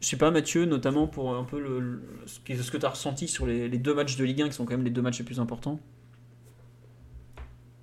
Je 0.00 0.06
sais 0.08 0.16
pas, 0.16 0.30
Mathieu, 0.30 0.64
notamment 0.64 1.08
pour 1.08 1.34
un 1.34 1.44
peu 1.44 1.60
le, 1.60 2.02
ce 2.26 2.70
que 2.70 2.76
tu 2.76 2.86
as 2.86 2.90
ressenti 2.90 3.28
sur 3.28 3.46
les, 3.46 3.68
les, 3.68 3.78
deux 3.78 3.94
matchs 3.94 4.16
de 4.16 4.24
Ligue 4.24 4.42
1 4.42 4.48
qui 4.48 4.54
sont 4.54 4.64
quand 4.64 4.74
même 4.74 4.84
les 4.84 4.90
deux 4.90 5.02
matchs 5.02 5.18
les 5.18 5.24
plus 5.24 5.40
importants. 5.40 5.80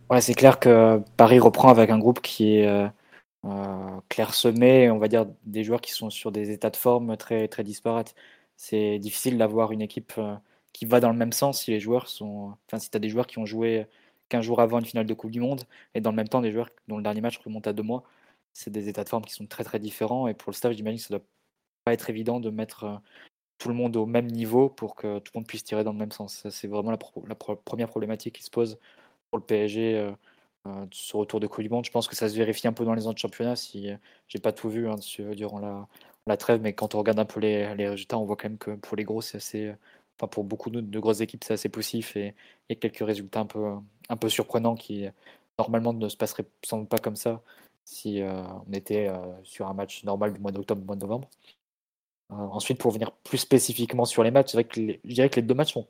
Ouais, 0.10 0.22
c'est 0.22 0.36
clair 0.36 0.60
que 0.60 1.02
Paris 1.18 1.40
reprend 1.40 1.70
avec 1.70 1.90
un 1.90 2.00
groupe 2.00 2.22
qui 2.22 2.56
est 2.56 2.66
euh, 2.68 2.88
euh, 3.46 4.02
clairsemé, 4.10 4.90
on 4.90 5.00
va 5.00 5.10
dire 5.10 5.26
des 5.44 5.64
joueurs 5.66 5.82
qui 5.82 5.92
sont 5.92 6.10
sur 6.10 6.32
des 6.32 6.52
états 6.52 6.70
de 6.70 6.78
forme 6.78 7.18
très, 7.18 7.48
très 7.50 7.64
disparates. 7.64 8.16
C'est 8.56 9.00
difficile 9.00 9.38
d'avoir 9.38 9.74
une 9.74 9.82
équipe 9.82 10.14
euh, 10.18 10.36
qui 10.74 10.86
va 10.86 11.02
dans 11.02 11.12
le 11.12 11.18
même 11.18 11.34
sens 11.34 11.64
si 11.64 11.72
les 11.72 11.82
joueurs 11.82 12.08
sont. 12.08 12.56
Enfin, 12.68 12.80
si 12.80 12.90
tu 12.90 12.98
as 12.98 13.00
des 13.02 13.10
joueurs 13.10 13.28
qui 13.28 13.40
ont 13.40 13.46
joué 13.46 13.88
15 14.30 14.46
jours 14.46 14.62
avant 14.62 14.80
une 14.80 14.86
finale 14.86 15.06
de 15.08 15.14
Coupe 15.14 15.32
du 15.32 15.42
Monde 15.42 15.64
et 15.94 16.02
dans 16.02 16.12
le 16.12 16.16
même 16.18 16.30
temps 16.30 16.42
des 16.42 16.52
joueurs 16.54 16.70
dont 16.88 16.98
le 16.98 17.04
dernier 17.04 17.22
match 17.22 17.38
remonte 17.40 17.68
à 17.68 17.74
deux 17.74 17.84
mois, 17.84 18.04
c'est 18.54 18.72
des 18.72 18.90
états 18.90 19.04
de 19.04 19.10
forme 19.10 19.26
qui 19.26 19.34
sont 19.34 19.48
très 19.48 19.64
très 19.66 19.80
différents. 19.80 20.28
Et 20.28 20.34
pour 20.34 20.52
le 20.52 20.56
staff, 20.56 20.74
j'imagine 20.74 21.00
que 21.00 21.04
ça 21.06 21.18
doit 21.18 21.26
pas 21.86 21.94
être 21.94 22.10
évident 22.10 22.40
de 22.40 22.50
mettre 22.50 23.02
tout 23.60 23.70
le 23.70 23.76
monde 23.76 23.98
au 23.98 24.06
même 24.06 24.28
niveau 24.28 24.70
pour 24.70 24.96
que 24.96 25.20
tout 25.20 25.32
le 25.36 25.40
monde 25.42 25.48
puisse 25.48 25.64
tirer 25.64 25.84
dans 25.84 25.94
le 25.94 26.00
même 26.00 26.12
sens. 26.12 26.48
C'est 26.50 26.68
vraiment 26.68 26.92
la, 26.92 27.00
la 27.28 27.36
première 27.36 27.90
problématique 27.90 28.36
qui 28.36 28.44
se 28.44 28.52
pose 28.52 28.80
le 29.38 29.44
PSG 29.44 29.98
euh, 29.98 30.12
euh, 30.68 30.86
ce 30.92 31.18
retour 31.18 31.40
de 31.40 31.48
Coupe 31.48 31.64
du 31.64 31.70
Monde. 31.70 31.86
Je 31.86 31.92
pense 31.92 32.08
que 32.08 32.16
ça 32.16 32.30
se 32.30 32.36
vérifie 32.36 32.68
un 32.68 32.74
peu 32.74 32.86
dans 32.86 32.94
les 32.94 33.08
autres 33.08 33.20
championnats. 33.20 33.56
Si 33.56 33.90
euh, 33.92 33.98
j'ai 34.28 34.40
pas 34.40 34.52
tout 34.52 34.70
vu 34.70 34.90
hein, 34.90 34.96
durant 35.36 35.60
la, 35.60 35.88
la, 36.28 36.38
trêve, 36.38 36.62
mais 36.62 36.74
quand 36.74 36.96
on 36.96 37.00
regarde 37.00 37.20
un 37.20 37.26
peu 37.26 37.40
les, 37.40 37.66
résultats, 37.88 38.18
on 38.18 38.26
voit 38.26 38.36
quand 38.36 38.50
même 38.50 38.58
que 38.58 38.72
pour 38.72 38.98
les 38.98 39.04
gros, 39.04 39.22
c'est 39.22 39.38
assez, 39.38 39.74
enfin 40.18 40.28
pour 40.28 40.44
beaucoup 40.44 40.70
de, 40.70 40.82
de 40.82 41.00
grosses 41.00 41.22
équipes, 41.22 41.44
c'est 41.44 41.54
assez 41.54 41.70
poussif 41.70 42.16
et 42.18 42.36
il 42.70 42.74
y 42.74 42.78
a 42.78 42.80
quelques 42.80 43.06
résultats 43.06 43.42
un 43.42 43.46
peu, 43.46 43.76
un 44.10 44.18
peu 44.18 44.30
surprenants 44.30 44.76
qui 44.76 45.06
normalement 45.60 45.94
ne 45.94 46.10
se 46.10 46.18
passeraient 46.18 46.46
sans 46.64 46.80
doute 46.80 46.90
pas 46.90 47.00
comme 47.00 47.16
ça 47.16 47.42
si 47.86 48.22
on 48.22 48.74
était 48.74 49.10
sur 49.44 49.68
un 49.68 49.74
match 49.74 50.04
normal 50.04 50.34
du 50.34 50.40
mois 50.42 50.52
d'octobre, 50.52 50.82
du 50.82 50.88
mois 50.88 50.96
de 50.98 51.02
novembre. 51.02 51.30
ensuite, 52.30 52.80
pour 52.80 52.92
venir 52.92 53.12
plus 53.12 53.38
spécifiquement 53.38 54.06
sur 54.06 54.24
les 54.24 54.32
matchs, 54.32 54.52
je 54.54 54.62
dirais 55.06 55.30
que 55.30 55.36
les 55.38 55.42
deux 55.42 55.54
matchs 55.54 55.74
sont 55.74 55.88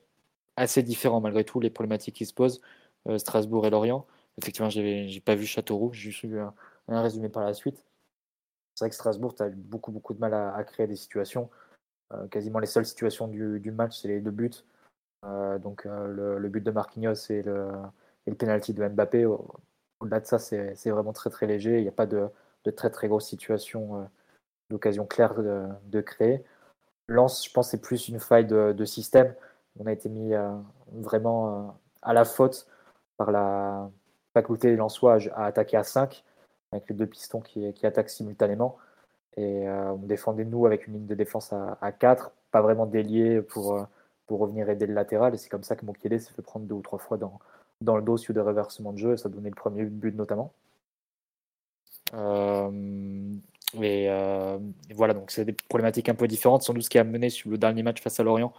assez 0.58 0.84
différents 0.84 1.22
malgré 1.22 1.46
tout 1.46 1.60
les 1.60 1.70
problématiques 1.70 2.16
qui 2.16 2.26
se 2.26 2.34
posent. 2.34 2.62
Euh, 3.08 3.18
Strasbourg 3.18 3.66
et 3.66 3.70
Lorient. 3.70 4.06
Effectivement, 4.38 4.70
j'ai 4.70 5.22
pas 5.22 5.36
vu 5.36 5.46
Châteauroux, 5.46 5.92
j'ai 5.94 6.12
juste 6.12 6.26
un, 6.88 7.02
résumé 7.02 7.30
par 7.30 7.44
la 7.44 7.54
suite. 7.54 7.84
C'est 8.76 8.86
vrai 8.86 8.90
que 8.90 8.96
Strasbourg, 8.96 9.34
tu 9.34 9.44
as 9.44 9.50
beaucoup, 9.50 9.92
beaucoup 9.92 10.14
de 10.14 10.20
mal 10.20 10.34
à, 10.34 10.64
créer 10.64 10.86
des 10.86 10.96
situations. 10.96 11.50
Euh, 12.14 12.28
quasiment 12.28 12.60
les 12.60 12.68
seules 12.68 12.86
situations 12.86 13.28
du, 13.28 13.72
match, 13.72 14.00
c'est 14.00 14.10
les 14.10 14.22
deux 14.22 14.32
buts. 14.32 14.52
Euh, 15.26 15.58
donc 15.58 15.86
le, 15.86 16.48
but 16.50 16.64
de 16.64 16.70
Marquinhos 16.70 17.32
et 17.32 17.42
le, 17.42 17.72
et 18.28 18.34
penalty 18.34 18.74
de 18.74 18.88
Mbappé. 18.88 19.26
Au-delà 19.26 20.20
de 20.20 20.26
ça, 20.28 20.38
c'est 20.38 20.90
vraiment 20.90 21.14
très 21.14 21.32
très 21.32 21.48
léger. 21.48 21.78
Il 21.78 21.84
n'y 21.84 21.90
a 21.90 21.94
pas 21.94 22.06
de, 22.06 22.30
très 22.76 22.92
très 22.92 23.08
grosses 23.08 23.28
situations 23.28 24.08
d'occasion 24.70 25.08
claire 25.08 25.34
de, 25.34 26.02
créer. 26.02 26.44
Lance, 27.08 27.48
je 27.48 27.52
pense, 27.52 27.72
c'est 27.72 27.82
plus 27.82 28.08
une 28.10 28.20
faille 28.20 28.46
de, 28.46 28.86
système. 28.86 29.34
On 29.80 29.88
a 29.88 29.92
été 29.92 30.10
mis 30.10 30.34
vraiment 30.92 31.80
à 32.04 32.14
la 32.14 32.24
faute 32.24 32.68
par 33.18 33.32
la 33.32 33.90
faculté 34.34 34.70
des 34.70 34.76
Lensois 34.76 35.18
à 35.36 35.46
attaquer 35.46 35.78
à 35.78 35.84
5, 35.84 36.24
avec 36.72 36.90
les 36.90 36.96
deux 36.96 37.08
pistons 37.08 37.42
qui, 37.42 37.74
qui 37.74 37.86
attaquent 37.86 38.10
simultanément. 38.10 38.78
Et 39.36 39.68
euh, 39.68 39.94
on 39.94 39.98
défendait 39.98 40.46
nous 40.46 40.66
avec 40.66 40.88
une 40.88 40.94
ligne 40.94 41.06
de 41.06 41.16
défense 41.16 41.54
à, 41.54 41.78
à 41.82 41.92
4, 41.92 42.32
pas 42.52 42.62
vraiment 42.62 42.86
délié 42.86 43.42
pour, 43.42 43.76
euh, 43.76 43.84
pour 44.26 44.40
revenir 44.40 44.70
aider 44.70 44.88
le 44.88 44.94
latéral. 44.94 45.34
Et 45.34 45.38
c'est 45.38 45.50
comme 45.50 45.64
ça 45.64 45.76
que 45.76 45.86
Mokiele 45.86 46.20
s'est 46.20 46.34
fait 46.34 46.42
prendre 46.42 46.66
deux 46.66 46.76
ou 46.76 46.82
trois 46.82 47.00
fois 47.00 47.18
dans, 47.18 47.40
dans 47.82 47.96
le 47.96 48.02
dos 48.02 48.18
sur 48.18 48.34
de 48.34 48.40
reversement 48.40 48.94
de 48.94 48.98
jeu. 48.98 49.14
Et 49.14 49.18
ça 49.18 49.30
donnait 49.30 49.50
le 49.50 49.56
premier 49.56 49.84
but 49.86 50.16
notamment. 50.16 50.52
Euh, 52.14 53.34
et, 53.82 54.10
voilà, 54.96 55.14
donc 55.14 55.30
c'est 55.30 55.46
des 55.46 55.54
problématiques 55.54 56.10
un 56.10 56.16
peu 56.16 56.28
différentes. 56.28 56.64
Sans 56.64 56.74
doute 56.74 56.84
ce 56.84 56.90
qui 56.90 56.98
a 56.98 57.04
mené 57.04 57.30
sur 57.30 57.52
le 57.52 57.60
dernier 57.60 57.84
match 57.84 58.02
face 58.02 58.20
à 58.20 58.24
Lorient, 58.24 58.54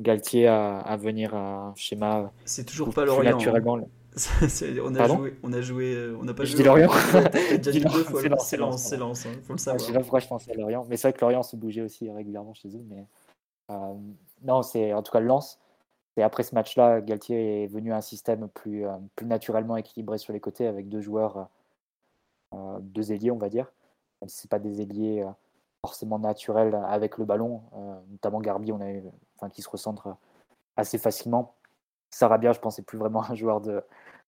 Galtier 0.00 0.48
à, 0.48 0.78
à 0.78 0.96
venir 0.96 1.34
à 1.34 1.68
un 1.68 1.74
schéma. 1.76 2.32
C'est 2.44 2.64
toujours 2.64 2.92
pas 2.92 3.04
Lorient. 3.04 3.38
Hein. 3.38 3.84
On, 4.84 4.94
a 4.94 5.08
joué, 5.08 5.34
on 5.42 5.52
a 5.52 5.60
joué, 5.60 5.94
euh, 5.94 6.16
on 6.20 6.24
n'a 6.24 6.34
pas 6.34 6.44
je 6.44 6.52
joué. 6.52 6.58
dis 6.58 6.64
Lorient. 6.64 6.90
c'est 8.38 8.56
Lens, 8.56 8.80
c'est 8.80 8.96
Lens, 8.96 9.26
hein, 9.26 9.32
faut 9.42 9.54
le 9.54 9.58
savoir. 9.58 9.80
je 9.80 9.86
sais 9.86 9.92
pas 9.92 10.00
pourquoi 10.00 10.20
je 10.20 10.28
pensais 10.28 10.52
à 10.52 10.54
Lorient, 10.54 10.86
mais 10.88 10.96
c'est 10.96 11.08
vrai 11.08 11.18
que 11.18 11.20
Lorient 11.20 11.42
se 11.42 11.56
bougeait 11.56 11.80
aussi 11.80 12.08
régulièrement 12.10 12.54
chez 12.54 12.68
eux. 12.68 12.84
Mais 12.88 13.06
euh, 13.72 13.94
non, 14.42 14.62
c'est 14.62 14.92
en 14.92 15.02
tout 15.02 15.10
cas 15.10 15.18
le 15.18 15.26
Lens. 15.26 15.58
Et 16.16 16.22
après 16.22 16.44
ce 16.44 16.54
match-là, 16.54 17.00
Galtier 17.00 17.64
est 17.64 17.66
venu 17.66 17.92
à 17.92 17.96
un 17.96 18.00
système 18.00 18.48
plus, 18.48 18.86
euh, 18.86 18.92
plus 19.16 19.26
naturellement 19.26 19.76
équilibré 19.76 20.18
sur 20.18 20.32
les 20.32 20.40
côtés 20.40 20.68
avec 20.68 20.88
deux 20.88 21.00
joueurs, 21.00 21.48
deux 22.82 23.10
ailiers, 23.10 23.32
on 23.32 23.38
va 23.38 23.48
dire. 23.48 23.72
Même 24.22 24.28
si 24.28 24.42
c'est 24.42 24.50
pas 24.50 24.60
des 24.60 24.80
ailiers 24.80 25.26
forcément 25.84 26.20
naturels 26.20 26.80
avec 26.86 27.18
le 27.18 27.24
ballon, 27.24 27.62
notamment 28.12 28.40
Garbi, 28.40 28.70
on 28.70 28.80
a 28.80 28.92
eu, 28.92 29.02
enfin, 29.36 29.50
qui 29.50 29.60
se 29.60 29.68
recentre 29.68 30.16
assez 30.76 30.98
facilement. 30.98 31.56
Sarabia, 32.14 32.52
je 32.52 32.60
pense, 32.60 32.78
n'est 32.78 32.84
plus 32.84 32.98
vraiment 32.98 33.24
un 33.28 33.34
joueur 33.34 33.60
de, 33.60 33.82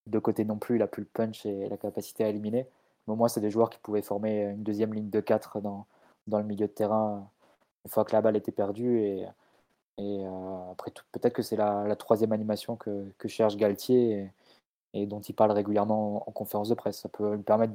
de 0.07 0.19
côté 0.19 0.45
non 0.45 0.59
plus. 0.59 0.77
Il 0.77 0.83
a 0.83 0.87
plus 0.87 1.03
le 1.03 1.09
punch 1.13 1.47
et 1.47 1.69
la 1.69 1.77
capacité 1.77 2.25
à 2.25 2.29
éliminer. 2.29 2.67
Mais 3.07 3.13
au 3.13 3.17
moins, 3.17 3.29
c'est 3.29 3.41
des 3.41 3.51
joueurs 3.51 3.71
qui 3.71 3.79
pouvaient 3.79 4.03
former 4.03 4.43
une 4.43 4.63
deuxième 4.63 4.95
ligne 4.95 5.11
de 5.11 5.21
4 5.21 5.61
dans, 5.61 5.87
dans 6.27 6.39
le 6.39 6.45
milieu 6.45 6.67
de 6.67 6.73
terrain 6.73 7.29
une 7.85 7.91
fois 7.91 8.05
que 8.05 8.13
la 8.13 8.21
balle 8.23 8.37
était 8.37 8.53
perdue. 8.53 9.01
Et, 9.01 9.27
euh, 10.01 10.73
après, 10.73 10.93
peut-être 11.13 11.35
que 11.35 11.43
c'est 11.43 11.57
la, 11.57 11.97
troisième 11.97 12.33
animation 12.33 12.77
que, 12.77 13.13
que 13.19 13.29
cherche 13.29 13.57
Galtier 13.57 14.31
et, 14.95 15.07
dont 15.07 15.21
il 15.21 15.35
parle 15.35 15.53
régulièrement 15.53 16.29
en, 16.29 16.33
conférence 16.33 16.69
de 16.69 16.75
presse. 16.75 17.01
Ça 17.01 17.09
peut 17.09 17.35
lui 17.35 17.43
permettre 17.43 17.73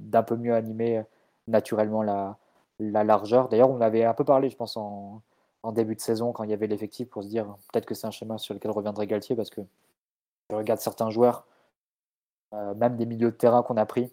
d'un 0.00 0.22
peu 0.22 0.36
mieux 0.36 0.54
animer 0.54 1.02
naturellement 1.48 2.02
la, 2.02 2.38
la 2.80 3.04
largeur. 3.04 3.48
D'ailleurs, 3.48 3.70
on 3.70 3.80
avait 3.80 4.04
un 4.04 4.14
peu 4.14 4.24
parlé, 4.24 4.50
je 4.50 4.56
pense, 4.56 4.76
en, 4.76 5.22
en 5.62 5.72
début 5.72 5.94
de 5.94 6.00
saison 6.00 6.32
quand 6.32 6.44
il 6.44 6.50
y 6.50 6.52
avait 6.52 6.66
l'effectif 6.66 7.08
pour 7.08 7.22
se 7.22 7.28
dire 7.28 7.46
peut-être 7.72 7.86
que 7.86 7.94
c'est 7.94 8.06
un 8.06 8.10
schéma 8.10 8.38
sur 8.38 8.54
lequel 8.54 8.70
reviendrait 8.70 9.06
Galtier 9.06 9.36
parce 9.36 9.50
que 9.50 9.60
je 10.50 10.56
regarde 10.56 10.80
certains 10.80 11.10
joueurs, 11.10 11.46
euh, 12.52 12.74
même 12.74 12.96
des 12.96 13.06
milieux 13.06 13.30
de 13.30 13.36
terrain 13.36 13.62
qu'on 13.62 13.76
a 13.76 13.86
pris, 13.86 14.10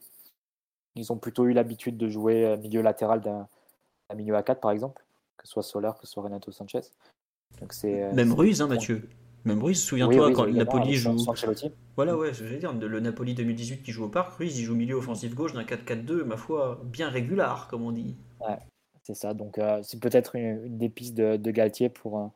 ils 0.95 1.11
ont 1.11 1.17
plutôt 1.17 1.45
eu 1.45 1.53
l'habitude 1.53 1.97
de 1.97 2.07
jouer 2.07 2.45
euh, 2.45 2.57
milieu 2.57 2.81
latéral 2.81 3.21
d'un 3.21 3.47
milieu 4.15 4.35
à 4.35 4.43
4 4.43 4.59
par 4.59 4.71
exemple, 4.71 5.03
que 5.37 5.47
ce 5.47 5.53
soit 5.53 5.63
Soler, 5.63 5.91
que 5.99 6.05
ce 6.05 6.13
soit 6.13 6.23
Renato 6.23 6.51
Sanchez. 6.51 6.81
Donc 7.59 7.73
c'est, 7.73 8.03
euh, 8.03 8.13
même 8.13 8.33
Ruiz, 8.33 8.61
hein, 8.61 8.67
Mathieu. 8.67 9.09
Même 9.45 9.63
Ruiz, 9.63 9.81
souviens-toi 9.81 10.33
quand 10.33 10.45
le 10.45 10.51
Napoli 10.51 10.95
joue. 10.95 11.17
Voilà, 11.95 12.17
ouais, 12.17 12.33
je 12.33 12.43
vais 12.43 12.57
dire, 12.57 12.73
le 12.73 12.99
Napoli 12.99 13.33
2018 13.33 13.83
qui 13.83 13.91
joue 13.91 14.05
au 14.05 14.09
parc, 14.09 14.33
Ruiz 14.33 14.59
il 14.59 14.63
joue 14.63 14.75
milieu 14.75 14.95
offensif 14.95 15.33
gauche 15.33 15.53
d'un 15.53 15.63
4-4-2, 15.63 16.23
ma 16.23 16.37
foi, 16.37 16.81
bien 16.83 17.09
régulard, 17.09 17.67
comme 17.69 17.83
on 17.83 17.91
dit. 17.91 18.17
Ouais, 18.41 18.57
c'est 19.03 19.15
ça. 19.15 19.33
Donc, 19.33 19.57
euh, 19.57 19.79
c'est 19.81 19.99
peut-être 19.99 20.35
une, 20.35 20.77
des 20.77 20.89
pistes 20.89 21.15
de, 21.15 21.51
Galtier 21.51 21.89
pour, 21.89 22.19
euh, 22.19 22.27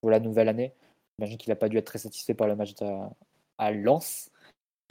pour 0.00 0.10
la 0.10 0.20
nouvelle 0.20 0.48
année. 0.48 0.72
J'imagine 1.18 1.38
qu'il 1.38 1.50
n'a 1.50 1.56
pas 1.56 1.68
dû 1.68 1.76
être 1.76 1.86
très 1.86 1.98
satisfait 1.98 2.34
par 2.34 2.48
le 2.48 2.56
match 2.56 2.74
à, 3.58 3.72
Lens, 3.72 4.30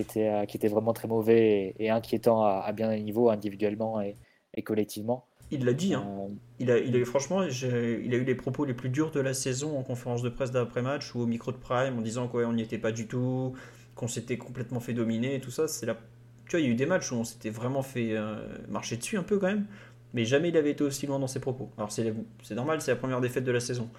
était, 0.03 0.29
euh, 0.29 0.45
qui 0.45 0.57
était 0.57 0.67
vraiment 0.67 0.93
très 0.93 1.07
mauvais 1.07 1.75
et, 1.79 1.89
inquiétant 1.89 2.43
à, 2.43 2.71
bien 2.71 2.89
des 2.89 3.01
niveaux, 3.01 3.29
individuellement 3.29 4.01
et, 4.01 4.15
collectivement. 4.63 5.25
Il 5.51 5.65
l'a 5.65 5.73
dit. 5.73 5.93
Hein. 5.93 6.05
il, 6.59 6.71
a, 6.71 6.77
il 6.77 6.95
a, 6.95 7.05
franchement, 7.05 7.43
il 7.43 8.13
a 8.13 8.17
eu 8.17 8.23
les 8.23 8.35
propos 8.35 8.65
les 8.65 8.73
plus 8.73 8.89
durs 8.89 9.11
de 9.11 9.19
la 9.19 9.33
saison 9.33 9.77
en 9.77 9.83
conférence 9.83 10.21
de 10.21 10.29
presse 10.29 10.51
d'après-match 10.51 11.13
ou 11.15 11.21
au 11.21 11.25
micro 11.25 11.51
de 11.51 11.57
Prime 11.57 11.97
en 11.97 12.01
disant 12.01 12.27
qu'on 12.27 12.53
n'y 12.53 12.61
était 12.61 12.77
pas 12.77 12.91
du 12.91 13.07
tout, 13.07 13.53
qu'on 13.95 14.07
s'était 14.07 14.37
complètement 14.37 14.79
fait 14.79 14.93
dominer 14.93 15.35
et 15.35 15.39
tout 15.39 15.51
ça. 15.51 15.67
C'est 15.67 15.85
la... 15.85 15.95
Tu 16.45 16.51
vois, 16.51 16.59
il 16.59 16.65
y 16.65 16.69
a 16.69 16.71
eu 16.71 16.75
des 16.75 16.85
matchs 16.85 17.11
où 17.11 17.15
on 17.15 17.23
s'était 17.23 17.49
vraiment 17.49 17.83
fait 17.83 18.15
marcher 18.67 18.97
dessus 18.97 19.17
un 19.17 19.23
peu 19.23 19.37
quand 19.37 19.47
même 19.47 19.67
mais 20.13 20.25
jamais 20.25 20.49
il 20.49 20.57
avait 20.57 20.71
été 20.71 20.83
aussi 20.83 21.07
loin 21.07 21.19
dans 21.19 21.27
ses 21.27 21.39
propos. 21.39 21.69
Alors 21.77 21.91
c'est 21.91 22.13
normal, 22.51 22.81
c'est 22.81 22.91
la 22.91 22.97
première 22.97 23.19
défaite 23.19 23.43
de 23.43 23.51
la 23.51 23.59
saison. 23.59 23.89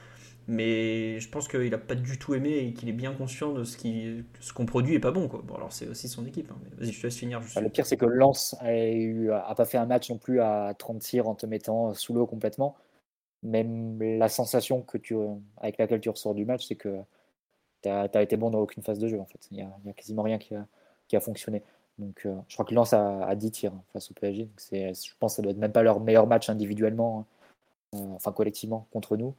Mais 0.47 1.19
je 1.21 1.29
pense 1.31 1.49
qu'il 1.49 1.71
n'a 1.71 1.79
pas 1.79 1.95
du 1.95 2.19
tout 2.19 2.35
aimé 2.35 2.51
et 2.59 2.75
qu'il 2.75 2.89
est 2.89 2.93
bien 2.93 3.15
conscient 3.15 3.53
de 3.53 3.65
ce 3.65 4.53
qu'on 4.53 4.67
produit 4.67 4.95
est 4.95 5.01
pas 5.01 5.11
bon. 5.11 5.27
Quoi. 5.27 5.43
Bon, 5.43 5.55
alors 5.55 5.73
c'est 5.73 5.89
aussi 5.89 6.09
son 6.09 6.27
équipe. 6.27 6.51
Hein. 6.51 6.59
Vas-y, 6.77 6.93
je 6.93 7.09
finir. 7.09 7.41
Le 7.61 7.69
pire, 7.71 7.87
c'est 7.87 7.97
que 7.97 8.05
Lens 8.05 8.55
n'a 8.63 9.55
pas 9.55 9.65
fait 9.65 9.79
un 9.79 9.87
match 9.87 10.11
non 10.11 10.19
plus 10.19 10.41
à 10.41 10.75
30 10.79 11.01
tirs 11.01 11.29
en 11.29 11.35
te 11.35 11.47
mettant 11.47 11.95
sous 11.95 12.13
l'eau 12.13 12.27
complètement. 12.27 12.77
Même 13.43 14.03
la 14.19 14.29
sensation 14.29 14.83
que 14.83 14.99
tu, 14.99 15.17
avec 15.59 15.79
laquelle 15.79 16.01
tu 16.01 16.11
ressors 16.11 16.35
du 16.35 16.45
match, 16.45 16.67
c'est 16.67 16.77
que 16.77 16.99
tu 17.83 17.89
as, 17.89 18.23
été 18.23 18.37
bon 18.37 18.51
dans 18.51 18.61
aucune 18.61 18.83
phase 18.83 18.99
de 18.99 19.09
jeu. 19.09 19.21
En 19.21 19.27
fait. 19.27 19.41
Il 19.51 19.57
n'y 19.57 19.63
a, 19.63 19.93
quasiment 19.95 20.23
rien 20.23 20.39
qui 20.39 20.55
a, 20.55 21.21
fonctionné. 21.21 21.63
Donc, 21.99 22.23
euh, 22.27 22.35
je 22.49 22.57
crois 22.57 22.67
que 22.67 22.75
Lens 22.75 22.93
a, 22.93 23.25
a 23.25 23.35
10 23.37 23.51
tirs 23.51 23.73
hein, 23.73 23.83
face 23.93 24.11
au 24.11 24.15
PSG. 24.15 24.45
Donc 24.45 24.61
je 24.61 25.11
pense 25.21 25.33
que 25.33 25.37
ça 25.37 25.43
doit 25.43 25.53
être 25.53 25.59
même 25.59 25.73
pas 25.73 25.85
leur 25.85 26.01
meilleur 26.01 26.27
match 26.27 26.51
individuellement, 26.51 27.27
hein, 27.95 27.99
euh, 27.99 28.15
enfin 28.17 28.33
collectivement 28.33 28.89
contre 28.93 29.17
nous. 29.17 29.35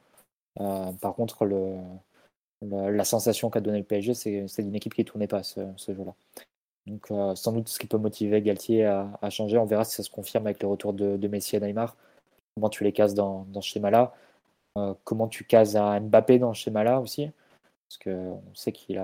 Euh, 0.59 0.91
par 0.93 1.15
contre, 1.15 1.47
la 2.61 3.03
sensation 3.03 3.49
qu'a 3.49 3.61
donné 3.61 3.79
le 3.79 3.83
PSG, 3.83 4.13
c'est 4.13 4.61
une 4.61 4.75
équipe 4.75 4.93
qui 4.93 5.01
ne 5.01 5.07
tournait 5.07 5.27
pas 5.27 5.43
ce, 5.43 5.61
jour-là. 5.87 6.15
Donc, 6.87 7.07
sans 7.35 7.51
doute 7.51 7.67
ce 7.67 7.79
qui 7.79 7.87
peut 7.87 7.97
motiver 7.97 8.41
Galtier 8.41 8.85
à, 8.85 9.17
à, 9.21 9.29
changer. 9.29 9.57
On 9.57 9.65
verra 9.65 9.83
si 9.83 9.95
ça 9.95 10.03
se 10.03 10.09
confirme 10.09 10.45
avec 10.47 10.61
le 10.61 10.69
retour 10.69 10.93
de, 10.93 11.27
Messi 11.27 11.55
et 11.55 11.59
Neymar. 11.59 11.95
Comment 12.55 12.69
tu 12.69 12.83
les 12.83 12.93
cases 12.93 13.13
dans, 13.13 13.45
dans 13.49 13.61
ce 13.61 13.69
schéma-là? 13.69 14.13
Comment 15.03 15.27
tu 15.27 15.45
cases 15.45 15.75
un 15.75 15.99
Mbappé 16.01 16.39
dans 16.39 16.53
ce 16.53 16.61
schéma-là 16.61 16.99
aussi? 16.99 17.31
Parce 17.87 17.97
qu'on 18.03 18.41
sait 18.53 18.71
qu'il 18.71 18.97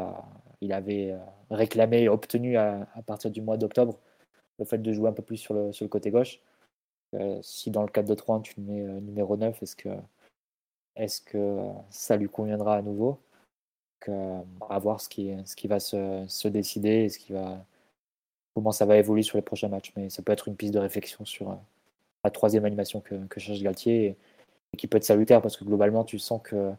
avait 0.74 1.12
euh, 1.12 1.18
réclamé 1.50 2.10
obtenu 2.10 2.58
à, 2.58 2.88
partir 3.06 3.32
du 3.32 3.42
mois 3.42 3.58
d'octobre 3.58 3.98
le 4.60 4.66
fait 4.66 4.80
de 4.80 4.92
jouer 4.94 5.10
un 5.10 5.14
peu 5.14 5.24
plus 5.24 5.38
sur 5.38 5.54
le, 5.54 5.88
côté 5.88 6.12
gauche. 6.12 6.40
Euh, 7.16 7.40
si 7.42 7.72
dans 7.72 7.84
le 7.84 7.90
4 7.90 8.06
de 8.08 8.16
3 8.16 8.42
tu 8.42 8.60
mets 8.62 8.82
euh, 8.82 9.00
numéro 9.02 9.38
9, 9.38 9.62
est-ce 9.62 9.76
que 9.76 9.90
est-ce 10.96 11.22
que 11.22 11.60
ça 11.90 12.18
lui 12.18 12.28
conviendra 12.28 12.76
à 12.78 12.82
nouveau 12.82 13.20
À 14.08 14.80
voir 14.80 15.02
ce 15.02 15.10
qui, 15.10 15.68
va 15.68 15.80
se, 15.80 16.48
décider 16.48 17.08
et 17.08 17.34
comment 18.54 18.72
ça 18.72 18.86
va 18.86 18.98
évoluer 18.98 19.24
sur 19.24 19.38
les 19.38 19.42
prochains 19.42 19.70
matchs. 19.70 19.94
Mais 19.96 20.10
ça 20.10 20.22
peut 20.22 20.32
être 20.32 20.48
une 20.48 20.56
piste 20.56 20.74
de 20.74 20.80
réflexion 20.80 21.26
sur 21.26 21.58
la 22.24 22.32
troisième 22.32 22.66
animation 22.66 23.02
que, 23.02 23.16
cherche 23.38 23.62
Galtier 23.62 24.06
et, 24.74 24.78
qui 24.78 24.88
peut 24.88 24.98
être 24.98 25.04
salutaire 25.04 25.42
parce 25.42 25.58
que 25.58 25.66
globalement, 25.66 26.04
tu 26.04 26.20
sens 26.20 26.42
que 26.44 26.72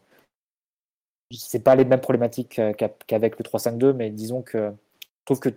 c'est 1.31 1.63
pas 1.63 1.75
les 1.75 1.85
mêmes 1.85 2.01
problématiques 2.01 2.61
qu'avec 3.07 3.39
le 3.39 3.43
3-5-2, 3.43 3.93
mais 3.93 4.09
disons 4.11 4.41
que 4.41 4.71
je 4.71 5.25
trouve 5.25 5.39
que 5.39 5.49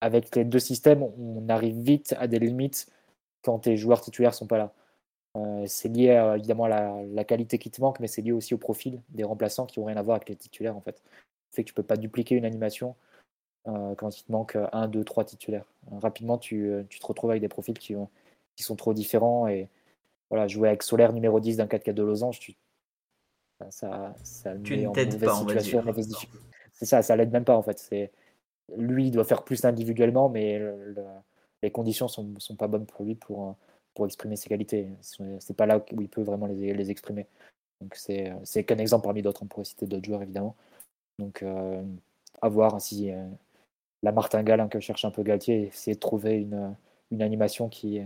avec 0.00 0.34
les 0.36 0.44
deux 0.44 0.58
systèmes, 0.58 1.02
on 1.02 1.48
arrive 1.48 1.80
vite 1.80 2.14
à 2.18 2.26
des 2.26 2.38
limites 2.38 2.86
quand 3.42 3.60
tes 3.60 3.76
joueurs 3.76 4.00
titulaires 4.00 4.34
sont 4.34 4.46
pas 4.46 4.58
là. 4.58 4.72
Euh, 5.36 5.64
c'est 5.66 5.88
lié 5.88 6.10
évidemment 6.36 6.64
à 6.64 7.02
la, 7.02 7.24
qualité 7.24 7.58
qui 7.58 7.70
te 7.70 7.80
manque, 7.80 8.00
mais 8.00 8.06
c'est 8.06 8.22
lié 8.22 8.32
aussi 8.32 8.54
au 8.54 8.58
profil 8.58 9.02
des 9.10 9.24
remplaçants 9.24 9.66
qui 9.66 9.80
n'ont 9.80 9.86
rien 9.86 9.96
à 9.96 10.02
voir 10.02 10.16
avec 10.16 10.28
les 10.28 10.36
titulaires 10.36 10.76
en 10.76 10.80
fait. 10.80 11.02
fait 11.50 11.62
que 11.62 11.68
tu 11.68 11.74
peux 11.74 11.82
pas 11.82 11.96
dupliquer 11.96 12.36
une 12.36 12.44
animation 12.44 12.94
euh, 13.68 13.94
quand 13.96 14.18
il 14.18 14.24
te 14.24 14.32
manque 14.32 14.56
un, 14.72 14.88
deux, 14.88 15.04
trois 15.04 15.24
titulaires. 15.24 15.66
Euh, 15.92 15.98
rapidement, 15.98 16.38
tu, 16.38 16.70
tu, 16.88 17.00
te 17.00 17.06
retrouves 17.06 17.30
avec 17.30 17.42
des 17.42 17.48
profils 17.48 17.78
qui, 17.78 17.96
ont, 17.96 18.08
qui 18.54 18.62
sont 18.62 18.76
trop 18.76 18.94
différents 18.94 19.46
et 19.48 19.68
voilà, 20.30 20.48
jouer 20.48 20.68
avec 20.68 20.82
Solaire 20.82 21.12
numéro 21.12 21.38
10 21.38 21.58
d'un 21.58 21.66
4-4 21.66 21.92
de 21.92 22.02
losange, 22.02 22.38
tu, 22.40 22.56
ça, 23.70 24.14
ça 24.22 24.54
tu 24.62 24.76
met 24.76 24.86
en 24.86 24.90
mauvaise 24.90 25.18
pas, 25.18 25.34
situation, 25.34 25.82
C'est 26.72 26.86
ça, 26.86 27.02
ça 27.02 27.16
l'aide 27.16 27.32
même 27.32 27.44
pas 27.44 27.56
en 27.56 27.62
fait. 27.62 27.78
C'est 27.78 28.12
lui, 28.76 29.06
il 29.06 29.10
doit 29.12 29.24
faire 29.24 29.44
plus 29.44 29.64
individuellement, 29.64 30.28
mais 30.28 30.60
les 31.62 31.70
conditions 31.70 32.08
sont, 32.08 32.34
sont 32.38 32.56
pas 32.56 32.66
bonnes 32.66 32.86
pour 32.86 33.04
lui 33.04 33.14
pour, 33.14 33.56
pour 33.96 34.06
exprimer 34.06 34.36
ses 34.36 34.48
qualités. 34.48 34.88
C'est 35.00 35.56
pas 35.56 35.66
là 35.66 35.78
où 35.92 36.00
il 36.00 36.08
peut 36.08 36.22
vraiment 36.22 36.46
les, 36.46 36.90
exprimer. 36.90 37.26
Donc 37.80 37.96
c'est 37.96 38.64
qu'un 38.64 38.78
exemple 38.78 39.04
parmi 39.04 39.22
d'autres. 39.22 39.42
On 39.42 39.46
pourrait 39.46 39.64
citer 39.64 39.86
d'autres 39.86 40.04
joueurs 40.04 40.22
évidemment. 40.22 40.54
Donc 41.18 41.42
euh, 41.42 41.82
à 42.42 42.48
voir 42.48 42.80
si 42.80 43.10
euh, 43.10 43.26
la 44.02 44.12
martingale 44.12 44.60
hein, 44.60 44.68
que 44.68 44.80
cherche 44.80 45.04
un 45.04 45.10
peu 45.10 45.22
Galtier, 45.22 45.70
c'est 45.72 45.94
de 45.94 45.98
trouver 45.98 46.34
une, 46.42 46.74
une 47.10 47.22
animation 47.22 47.68
qui, 47.68 48.02